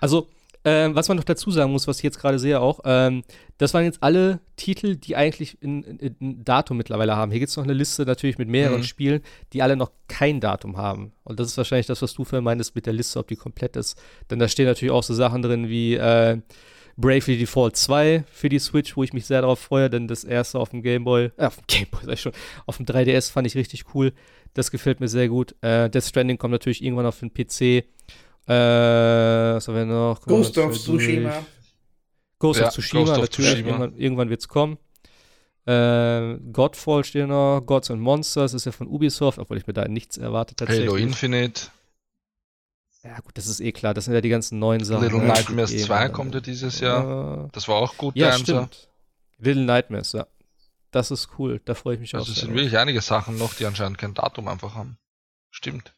Also, 0.00 0.28
ähm, 0.64 0.94
was 0.94 1.08
man 1.08 1.16
noch 1.16 1.24
dazu 1.24 1.50
sagen 1.50 1.72
muss, 1.72 1.88
was 1.88 1.98
ich 1.98 2.04
jetzt 2.04 2.20
gerade 2.20 2.38
sehe 2.38 2.60
auch, 2.60 2.80
ähm, 2.84 3.24
das 3.58 3.74
waren 3.74 3.84
jetzt 3.84 4.02
alle 4.02 4.40
Titel, 4.56 4.96
die 4.96 5.16
eigentlich 5.16 5.58
ein 5.62 6.42
Datum 6.44 6.76
mittlerweile 6.76 7.16
haben. 7.16 7.30
Hier 7.30 7.40
gibt 7.40 7.50
es 7.50 7.56
noch 7.56 7.64
eine 7.64 7.72
Liste 7.72 8.04
natürlich 8.04 8.38
mit 8.38 8.48
mehreren 8.48 8.78
mhm. 8.78 8.84
Spielen, 8.84 9.22
die 9.52 9.62
alle 9.62 9.76
noch 9.76 9.90
kein 10.08 10.40
Datum 10.40 10.76
haben. 10.76 11.12
Und 11.24 11.40
das 11.40 11.48
ist 11.48 11.56
wahrscheinlich 11.56 11.86
das, 11.86 12.02
was 12.02 12.14
du 12.14 12.24
vorhin 12.24 12.44
meintest 12.44 12.74
mit 12.74 12.86
der 12.86 12.92
Liste, 12.92 13.18
ob 13.18 13.28
die 13.28 13.36
komplett 13.36 13.76
ist. 13.76 14.00
Denn 14.30 14.38
da 14.38 14.48
stehen 14.48 14.66
natürlich 14.66 14.92
auch 14.92 15.02
so 15.02 15.14
Sachen 15.14 15.42
drin 15.42 15.68
wie 15.68 15.94
äh, 15.94 16.38
Bravely 16.96 17.38
Default 17.38 17.76
2 17.76 18.24
für 18.30 18.48
die 18.48 18.58
Switch, 18.58 18.96
wo 18.96 19.02
ich 19.02 19.12
mich 19.12 19.26
sehr 19.26 19.40
darauf 19.40 19.58
freue, 19.58 19.90
denn 19.90 20.08
das 20.08 20.24
erste 20.24 20.58
auf 20.58 20.70
dem 20.70 20.82
Game 20.82 21.04
Boy, 21.04 21.30
äh, 21.36 21.46
auf 21.46 21.56
dem 21.56 21.66
Game 21.66 21.86
Boy 21.90 22.00
sag 22.04 22.14
ich 22.14 22.20
schon, 22.20 22.32
auf 22.66 22.76
dem 22.76 22.86
3DS 22.86 23.32
fand 23.32 23.46
ich 23.46 23.56
richtig 23.56 23.94
cool. 23.94 24.12
Das 24.54 24.70
gefällt 24.70 25.00
mir 25.00 25.08
sehr 25.08 25.28
gut. 25.28 25.54
Äh, 25.62 25.88
Death 25.88 26.04
Stranding 26.04 26.38
kommt 26.38 26.52
natürlich 26.52 26.84
irgendwann 26.84 27.06
auf 27.06 27.20
den 27.20 27.32
PC. 27.32 27.84
Äh, 28.46 29.54
was 29.54 29.68
haben 29.68 29.74
wir 29.74 29.84
noch? 29.84 30.20
Ghost 30.22 30.58
of 30.58 30.76
Tsushima. 30.76 31.44
Ghost 32.38 32.60
ja, 32.60 32.66
of 32.66 32.74
Tsushima, 32.74 33.04
Ghost 33.04 33.20
natürlich. 33.20 33.50
Tsushima. 33.50 33.68
Irgendwann, 33.68 33.96
irgendwann 33.96 34.30
wird 34.30 34.40
es 34.40 34.48
kommen. 34.48 34.78
Äh, 35.64 36.38
Godfall 36.52 37.04
steht 37.04 37.28
noch, 37.28 37.60
Gods 37.64 37.90
and 37.90 38.00
Monsters 38.00 38.52
ist 38.52 38.66
ja 38.66 38.72
von 38.72 38.88
Ubisoft, 38.88 39.38
obwohl 39.38 39.58
ich 39.58 39.66
mir 39.66 39.74
da 39.74 39.86
nichts 39.86 40.16
erwartet 40.16 40.58
tatsächlich. 40.58 40.88
Halo 40.88 40.96
Infinite. 40.96 41.68
Ja, 43.04 43.18
gut, 43.20 43.36
das 43.36 43.46
ist 43.46 43.60
eh 43.60 43.72
klar. 43.72 43.94
Das 43.94 44.04
sind 44.04 44.14
ja 44.14 44.20
die 44.20 44.28
ganzen 44.28 44.58
neuen 44.58 44.84
Sachen. 44.84 45.04
Little 45.04 45.22
Nightmares 45.22 45.76
2 45.84 46.08
kommt 46.08 46.34
ja 46.34 46.40
dieses 46.40 46.80
Jahr. 46.80 47.48
Das 47.52 47.68
war 47.68 47.76
auch 47.76 47.96
gut, 47.96 48.16
ja, 48.16 48.30
der 48.30 48.38
stimmt. 48.38 48.88
Little 49.38 49.64
Nightmares, 49.64 50.12
ja. 50.12 50.26
Das 50.90 51.10
ist 51.10 51.30
cool. 51.38 51.60
Da 51.64 51.74
freue 51.74 51.94
ich 51.94 52.00
mich 52.00 52.14
also 52.14 52.24
auch. 52.24 52.28
Also 52.28 52.32
es 52.32 52.40
sind 52.40 52.54
wirklich 52.54 52.78
einige 52.78 53.00
Sachen 53.00 53.38
noch, 53.38 53.54
die 53.54 53.66
anscheinend 53.66 53.98
kein 53.98 54.14
Datum 54.14 54.46
einfach 54.46 54.74
haben. 54.74 54.98
Stimmt. 55.50 55.94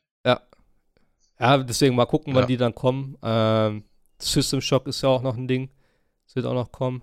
Ja, 1.39 1.57
ja, 1.57 1.63
deswegen 1.63 1.95
mal 1.95 2.07
gucken, 2.07 2.35
ja. 2.35 2.41
wann 2.41 2.49
die 2.49 2.57
dann 2.57 2.75
kommen. 2.75 3.17
Ähm, 3.23 3.85
System 4.19 4.61
Shock 4.61 4.87
ist 4.87 5.03
ja 5.03 5.09
auch 5.09 5.23
noch 5.23 5.37
ein 5.37 5.49
Ding. 5.49 5.71
Das 6.27 6.37
wird 6.37 6.47
auch 6.47 6.55
noch 6.55 6.73
kommen. 6.73 7.03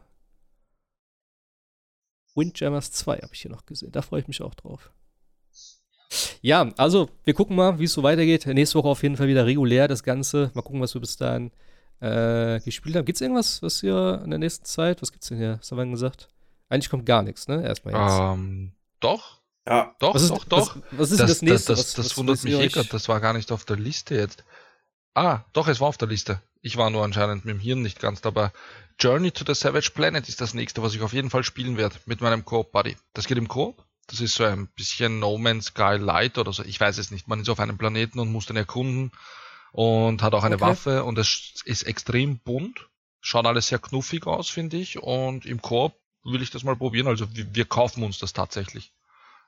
Windjammers 2.35 2.91
2 2.91 3.17
habe 3.17 3.33
ich 3.33 3.41
hier 3.41 3.51
noch 3.51 3.65
gesehen. 3.65 3.91
Da 3.91 4.01
freue 4.01 4.21
ich 4.21 4.27
mich 4.27 4.41
auch 4.41 4.55
drauf. 4.55 4.91
Ja, 6.41 6.71
also 6.77 7.09
wir 7.23 7.33
gucken 7.33 7.55
mal, 7.55 7.79
wie 7.79 7.85
es 7.85 7.93
so 7.93 8.03
weitergeht. 8.03 8.45
Nächste 8.45 8.79
Woche 8.79 8.87
auf 8.87 9.03
jeden 9.03 9.17
Fall 9.17 9.27
wieder 9.27 9.45
regulär 9.45 9.87
das 9.87 10.03
Ganze. 10.03 10.51
Mal 10.53 10.61
gucken, 10.61 10.81
was 10.81 10.93
wir 10.93 11.01
bis 11.01 11.17
dahin 11.17 11.51
äh, 11.99 12.59
gespielt 12.61 12.95
haben. 12.95 13.05
Gibt 13.05 13.17
es 13.17 13.21
irgendwas, 13.21 13.61
was 13.61 13.81
hier 13.81 14.21
in 14.23 14.31
der 14.31 14.39
nächsten 14.39 14.65
Zeit, 14.65 15.01
was 15.01 15.11
gibt 15.11 15.23
es 15.23 15.29
denn 15.29 15.37
hier? 15.37 15.57
Was 15.59 15.71
haben 15.71 15.77
wir 15.77 15.83
denn 15.83 15.91
gesagt? 15.91 16.29
Eigentlich 16.69 16.89
kommt 16.89 17.05
gar 17.05 17.21
nichts, 17.21 17.47
ne? 17.47 17.63
Erstmal 17.63 17.93
jetzt. 17.93 18.19
Ähm, 18.19 18.71
doch. 18.99 19.40
Ja, 19.67 19.95
doch, 19.99 20.15
was 20.15 20.23
ist, 20.23 20.31
doch, 20.31 20.45
doch. 20.45 20.75
Was, 20.75 20.83
was 20.91 21.11
ist 21.11 21.19
das, 21.19 21.29
das 21.29 21.41
nächste? 21.41 21.73
Das, 21.73 21.79
das, 21.79 21.93
das 21.93 22.05
was, 22.05 22.17
wundert 22.17 22.43
mich 22.43 22.53
eh 22.53 22.67
gerade, 22.67 22.89
das 22.89 23.07
war 23.07 23.19
gar 23.19 23.33
nicht 23.33 23.51
auf 23.51 23.65
der 23.65 23.77
Liste 23.77 24.15
jetzt. 24.15 24.43
Ah, 25.13 25.41
doch, 25.53 25.67
es 25.67 25.79
war 25.79 25.87
auf 25.87 25.97
der 25.97 26.07
Liste. 26.07 26.41
Ich 26.61 26.77
war 26.77 26.89
nur 26.89 27.03
anscheinend 27.03 27.45
mit 27.45 27.55
dem 27.55 27.59
Hirn 27.59 27.81
nicht 27.81 27.99
ganz 27.99 28.21
dabei. 28.21 28.51
Journey 28.99 29.31
to 29.31 29.43
the 29.45 29.59
Savage 29.59 29.91
Planet 29.93 30.27
ist 30.29 30.41
das 30.41 30.53
nächste, 30.53 30.81
was 30.81 30.93
ich 30.93 31.01
auf 31.01 31.13
jeden 31.13 31.29
Fall 31.29 31.43
spielen 31.43 31.77
werde 31.77 31.95
mit 32.05 32.21
meinem 32.21 32.45
Coop-Buddy. 32.45 32.97
Das 33.13 33.25
geht 33.25 33.37
im 33.37 33.47
Coop. 33.47 33.83
Das 34.07 34.19
ist 34.19 34.35
so 34.35 34.43
ein 34.43 34.67
bisschen 34.67 35.19
No 35.19 35.37
Man's 35.37 35.67
Sky 35.67 35.95
Light 35.97 36.37
oder 36.37 36.53
so. 36.53 36.63
Ich 36.63 36.79
weiß 36.79 36.97
es 36.97 37.11
nicht. 37.11 37.27
Man 37.27 37.41
ist 37.41 37.49
auf 37.49 37.59
einem 37.59 37.77
Planeten 37.77 38.19
und 38.19 38.31
muss 38.31 38.45
den 38.45 38.57
erkunden 38.57 39.11
und 39.71 40.21
hat 40.21 40.33
auch 40.33 40.43
eine 40.43 40.55
okay. 40.55 40.65
Waffe 40.65 41.03
und 41.03 41.17
es 41.17 41.61
ist 41.65 41.83
extrem 41.83 42.39
bunt. 42.39 42.89
Schaut 43.21 43.45
alles 43.45 43.67
sehr 43.67 43.79
knuffig 43.79 44.27
aus, 44.27 44.49
finde 44.49 44.77
ich. 44.77 45.01
Und 45.01 45.45
im 45.45 45.61
Koop 45.61 45.95
will 46.23 46.41
ich 46.41 46.51
das 46.51 46.63
mal 46.63 46.75
probieren. 46.75 47.07
Also 47.07 47.35
wir, 47.35 47.55
wir 47.55 47.65
kaufen 47.65 48.03
uns 48.03 48.19
das 48.19 48.33
tatsächlich. 48.33 48.93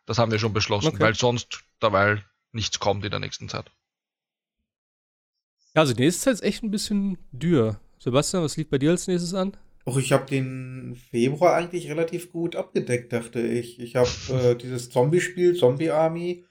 Das 0.05 0.17
haben 0.17 0.31
wir 0.31 0.39
schon 0.39 0.53
beschlossen, 0.53 0.89
okay. 0.89 0.99
weil 0.99 1.15
sonst 1.15 1.63
derweil 1.81 2.23
nichts 2.51 2.79
kommt 2.79 3.05
in 3.05 3.11
der 3.11 3.19
nächsten 3.19 3.49
Zeit. 3.49 3.71
Ja, 5.75 5.81
also 5.81 5.93
die 5.93 6.03
nächste 6.03 6.23
Zeit 6.23 6.33
ist 6.35 6.43
echt 6.43 6.63
ein 6.63 6.71
bisschen 6.71 7.17
dürr. 7.31 7.79
Sebastian, 7.99 8.43
was 8.43 8.57
liegt 8.57 8.69
bei 8.69 8.77
dir 8.77 8.91
als 8.91 9.07
nächstes 9.07 9.33
an? 9.33 9.57
Och, 9.85 9.97
ich 9.97 10.11
habe 10.11 10.25
den 10.25 10.95
Februar 11.09 11.55
eigentlich 11.55 11.89
relativ 11.89 12.31
gut 12.31 12.55
abgedeckt, 12.55 13.11
dachte 13.11 13.41
ich. 13.41 13.79
Ich 13.79 13.95
habe 13.95 14.09
äh, 14.29 14.55
dieses 14.55 14.89
Zombie-Spiel, 14.89 15.55
Zombie 15.55 15.89
Army. 15.89 16.45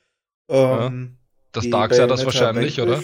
Ähm, 0.48 1.18
ja. 1.18 1.38
Das 1.52 1.68
Darksiders 1.68 2.24
wahrscheinlich, 2.24 2.80
oder? 2.80 3.02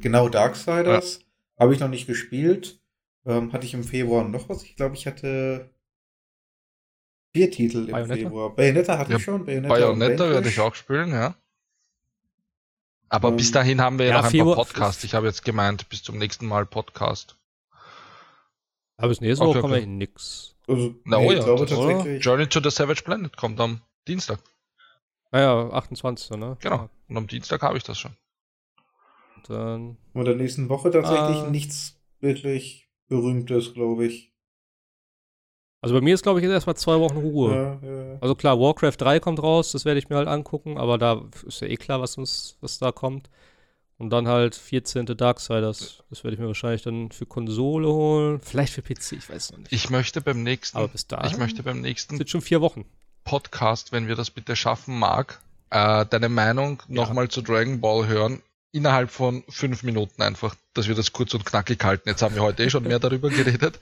Genau, 0.00 0.28
Darksiders. 0.28 1.20
Ja. 1.20 1.24
Habe 1.60 1.74
ich 1.74 1.80
noch 1.80 1.88
nicht 1.88 2.06
gespielt. 2.06 2.80
Ähm, 3.24 3.52
hatte 3.52 3.66
ich 3.66 3.74
im 3.74 3.84
Februar 3.84 4.28
noch 4.28 4.48
was? 4.48 4.64
Ich 4.64 4.76
glaube, 4.76 4.96
ich 4.96 5.06
hatte 5.06 5.70
Vier 7.38 7.52
Titel 7.52 7.84
im 7.84 7.92
Bayonetta? 7.92 8.14
Februar. 8.16 8.56
Bayonetta 8.56 8.98
hatte 8.98 9.12
ja, 9.12 9.16
ich 9.18 9.22
schon. 9.22 9.46
Bayonetta, 9.46 9.68
Bayonetta 9.68 10.28
werde 10.28 10.48
ich 10.48 10.58
auch 10.58 10.74
spielen, 10.74 11.12
ja. 11.12 11.36
Aber 13.08 13.28
um, 13.28 13.36
bis 13.36 13.52
dahin 13.52 13.80
haben 13.80 14.00
wir 14.00 14.06
ja, 14.06 14.20
noch 14.20 14.32
ein 14.32 14.38
paar 14.38 14.54
Podcasts. 14.56 15.04
Ich 15.04 15.14
habe 15.14 15.28
jetzt 15.28 15.44
gemeint, 15.44 15.88
bis 15.88 16.02
zum 16.02 16.18
nächsten 16.18 16.46
Mal 16.46 16.66
Podcast. 16.66 17.38
Aber 18.96 19.10
bis 19.10 19.20
nächste 19.20 19.44
Woche 19.44 19.50
okay, 19.50 19.60
kommt 19.60 19.74
okay. 19.74 19.86
nix. 19.86 20.56
Also, 20.66 20.96
Na, 21.04 21.20
nee, 21.20 21.28
oh 21.28 21.32
ja, 21.32 21.44
glaube, 21.44 21.66
tatsächlich. 21.66 22.24
Journey 22.24 22.48
to 22.48 22.60
the 22.60 22.70
Savage 22.70 23.02
Planet 23.04 23.36
kommt 23.36 23.60
am 23.60 23.82
Dienstag. 24.08 24.40
Naja, 25.30 25.70
28. 25.70 26.30
ne? 26.30 26.56
Genau. 26.58 26.90
Und 27.08 27.16
am 27.16 27.28
Dienstag 27.28 27.62
habe 27.62 27.78
ich 27.78 27.84
das 27.84 28.00
schon. 28.00 28.16
Und 29.36 29.48
dann. 29.48 29.96
Und 30.12 30.22
in 30.22 30.24
der 30.24 30.34
nächsten 30.34 30.68
Woche 30.68 30.90
tatsächlich 30.90 31.36
ah, 31.36 31.50
nichts 31.50 32.00
wirklich 32.18 32.88
Berühmtes, 33.06 33.74
glaube 33.74 34.06
ich. 34.06 34.32
Also 35.80 35.94
bei 35.94 36.00
mir 36.00 36.14
ist, 36.14 36.22
glaube 36.22 36.40
ich, 36.40 36.44
jetzt 36.44 36.52
erstmal 36.52 36.76
zwei 36.76 36.98
Wochen 36.98 37.18
Ruhe. 37.18 37.78
Ja, 37.82 37.88
ja. 37.88 38.18
Also 38.20 38.34
klar, 38.34 38.58
Warcraft 38.58 38.96
3 38.98 39.20
kommt 39.20 39.42
raus, 39.42 39.72
das 39.72 39.84
werde 39.84 39.98
ich 39.98 40.08
mir 40.08 40.16
halt 40.16 40.26
angucken, 40.26 40.76
aber 40.76 40.98
da 40.98 41.22
ist 41.46 41.60
ja 41.60 41.68
eh 41.68 41.76
klar, 41.76 42.00
was 42.00 42.18
uns, 42.18 42.56
was 42.60 42.78
da 42.78 42.90
kommt. 42.90 43.30
Und 43.96 44.10
dann 44.10 44.28
halt 44.28 44.54
14. 44.54 45.06
Darksiders. 45.06 46.04
Das 46.08 46.22
werde 46.22 46.34
ich 46.36 46.40
mir 46.40 46.46
wahrscheinlich 46.46 46.82
dann 46.82 47.10
für 47.10 47.26
Konsole 47.26 47.88
holen. 47.88 48.40
Vielleicht 48.40 48.72
für 48.72 48.82
PC, 48.82 49.12
ich 49.12 49.28
weiß 49.28 49.50
noch 49.50 49.58
nicht. 49.58 49.72
Ich 49.72 49.90
möchte 49.90 50.20
beim 50.20 50.44
nächsten. 50.44 50.78
Aber 50.78 50.86
bis 50.86 51.08
dahin. 51.08 51.32
Ich 51.32 51.36
möchte 51.36 51.64
beim 51.64 51.80
nächsten. 51.80 52.16
Sind 52.16 52.30
schon 52.30 52.40
vier 52.40 52.60
Wochen. 52.60 52.84
Podcast, 53.24 53.90
wenn 53.90 54.06
wir 54.06 54.14
das 54.14 54.30
bitte 54.30 54.54
schaffen 54.54 54.96
mag, 54.96 55.40
äh, 55.70 56.06
deine 56.06 56.28
Meinung 56.28 56.80
ja. 56.86 56.94
nochmal 56.94 57.28
zu 57.28 57.42
Dragon 57.42 57.80
Ball 57.80 58.06
hören 58.06 58.40
innerhalb 58.72 59.10
von 59.10 59.44
fünf 59.48 59.82
Minuten 59.82 60.22
einfach, 60.22 60.54
dass 60.74 60.88
wir 60.88 60.94
das 60.94 61.12
kurz 61.12 61.34
und 61.34 61.44
knackig 61.44 61.82
halten. 61.82 62.08
Jetzt 62.08 62.22
haben 62.22 62.34
wir 62.34 62.42
heute 62.42 62.64
eh 62.64 62.70
schon 62.70 62.84
mehr 62.84 62.98
darüber 62.98 63.30
geredet. 63.30 63.80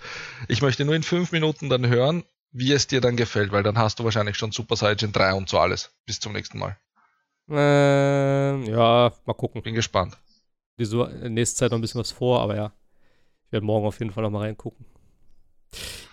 Ich 0.48 0.62
möchte 0.62 0.84
nur 0.84 0.94
in 0.94 1.02
fünf 1.02 1.32
Minuten 1.32 1.68
dann 1.68 1.86
hören, 1.88 2.24
wie 2.52 2.72
es 2.72 2.86
dir 2.86 3.00
dann 3.00 3.16
gefällt, 3.16 3.52
weil 3.52 3.62
dann 3.62 3.78
hast 3.78 3.98
du 3.98 4.04
wahrscheinlich 4.04 4.36
schon 4.36 4.52
Super 4.52 4.76
Saiyan 4.76 5.12
3 5.12 5.34
und 5.34 5.48
so 5.48 5.58
alles. 5.58 5.90
Bis 6.06 6.20
zum 6.20 6.32
nächsten 6.32 6.58
Mal. 6.58 6.76
Ähm, 7.48 8.64
ja, 8.64 9.12
mal 9.24 9.34
gucken. 9.34 9.62
Bin 9.62 9.74
gespannt. 9.74 10.16
Die 10.78 10.84
so 10.84 11.04
in 11.04 11.34
nächster 11.34 11.58
Zeit 11.58 11.70
noch 11.70 11.78
ein 11.78 11.82
bisschen 11.82 12.00
was 12.00 12.12
vor, 12.12 12.40
aber 12.40 12.56
ja. 12.56 12.72
Ich 13.46 13.52
werde 13.52 13.66
morgen 13.66 13.86
auf 13.86 13.98
jeden 13.98 14.12
Fall 14.12 14.22
noch 14.24 14.30
mal 14.30 14.40
reingucken. 14.40 14.84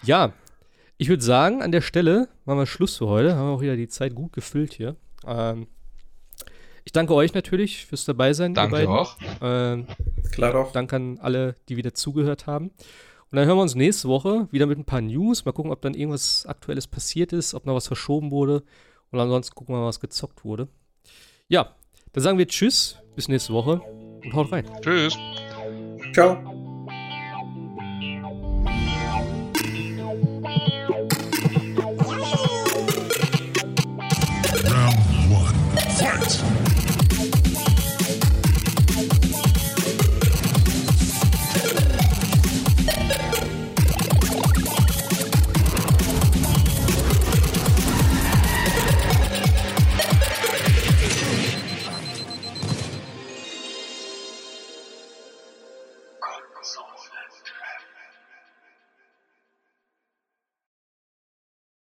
Ja, 0.03 0.33
ich 0.97 1.09
würde 1.09 1.23
sagen, 1.23 1.61
an 1.61 1.71
der 1.71 1.81
Stelle 1.81 2.29
machen 2.45 2.59
wir 2.59 2.65
Schluss 2.65 2.97
für 2.97 3.07
heute. 3.07 3.35
Haben 3.35 3.47
wir 3.47 3.53
auch 3.53 3.61
wieder 3.61 3.75
die 3.75 3.87
Zeit 3.87 4.13
gut 4.13 4.33
gefüllt 4.33 4.73
hier. 4.73 4.95
Ähm, 5.25 5.67
ich 6.85 6.91
danke 6.91 7.13
euch 7.13 7.33
natürlich 7.33 7.85
fürs 7.85 8.05
Dabeisein. 8.05 8.53
Danke 8.53 8.89
auch. 8.89 9.17
Ähm, 9.41 9.87
Klar 10.31 10.53
doch. 10.53 10.71
Danke 10.71 10.95
an 10.95 11.19
alle, 11.19 11.55
die 11.69 11.77
wieder 11.77 11.93
zugehört 11.93 12.47
haben. 12.47 12.71
Und 13.31 13.37
dann 13.37 13.47
hören 13.47 13.57
wir 13.57 13.63
uns 13.63 13.75
nächste 13.75 14.07
Woche 14.09 14.47
wieder 14.51 14.67
mit 14.67 14.77
ein 14.77 14.85
paar 14.85 15.01
News. 15.01 15.45
Mal 15.45 15.53
gucken, 15.53 15.71
ob 15.71 15.81
dann 15.81 15.95
irgendwas 15.95 16.45
Aktuelles 16.45 16.87
passiert 16.87 17.33
ist, 17.33 17.53
ob 17.53 17.65
noch 17.65 17.73
was 17.73 17.87
verschoben 17.87 18.31
wurde. 18.31 18.63
Und 19.11 19.19
ansonsten 19.19 19.55
gucken 19.55 19.73
wir 19.75 19.79
mal, 19.79 19.87
was 19.87 19.99
gezockt 19.99 20.45
wurde. 20.45 20.67
Ja, 21.47 21.75
dann 22.11 22.23
sagen 22.23 22.37
wir 22.37 22.47
Tschüss, 22.47 22.99
bis 23.15 23.27
nächste 23.27 23.53
Woche 23.53 23.81
und 24.23 24.33
haut 24.33 24.51
rein. 24.51 24.65
Tschüss. 24.81 25.17
Ciao. 26.13 26.52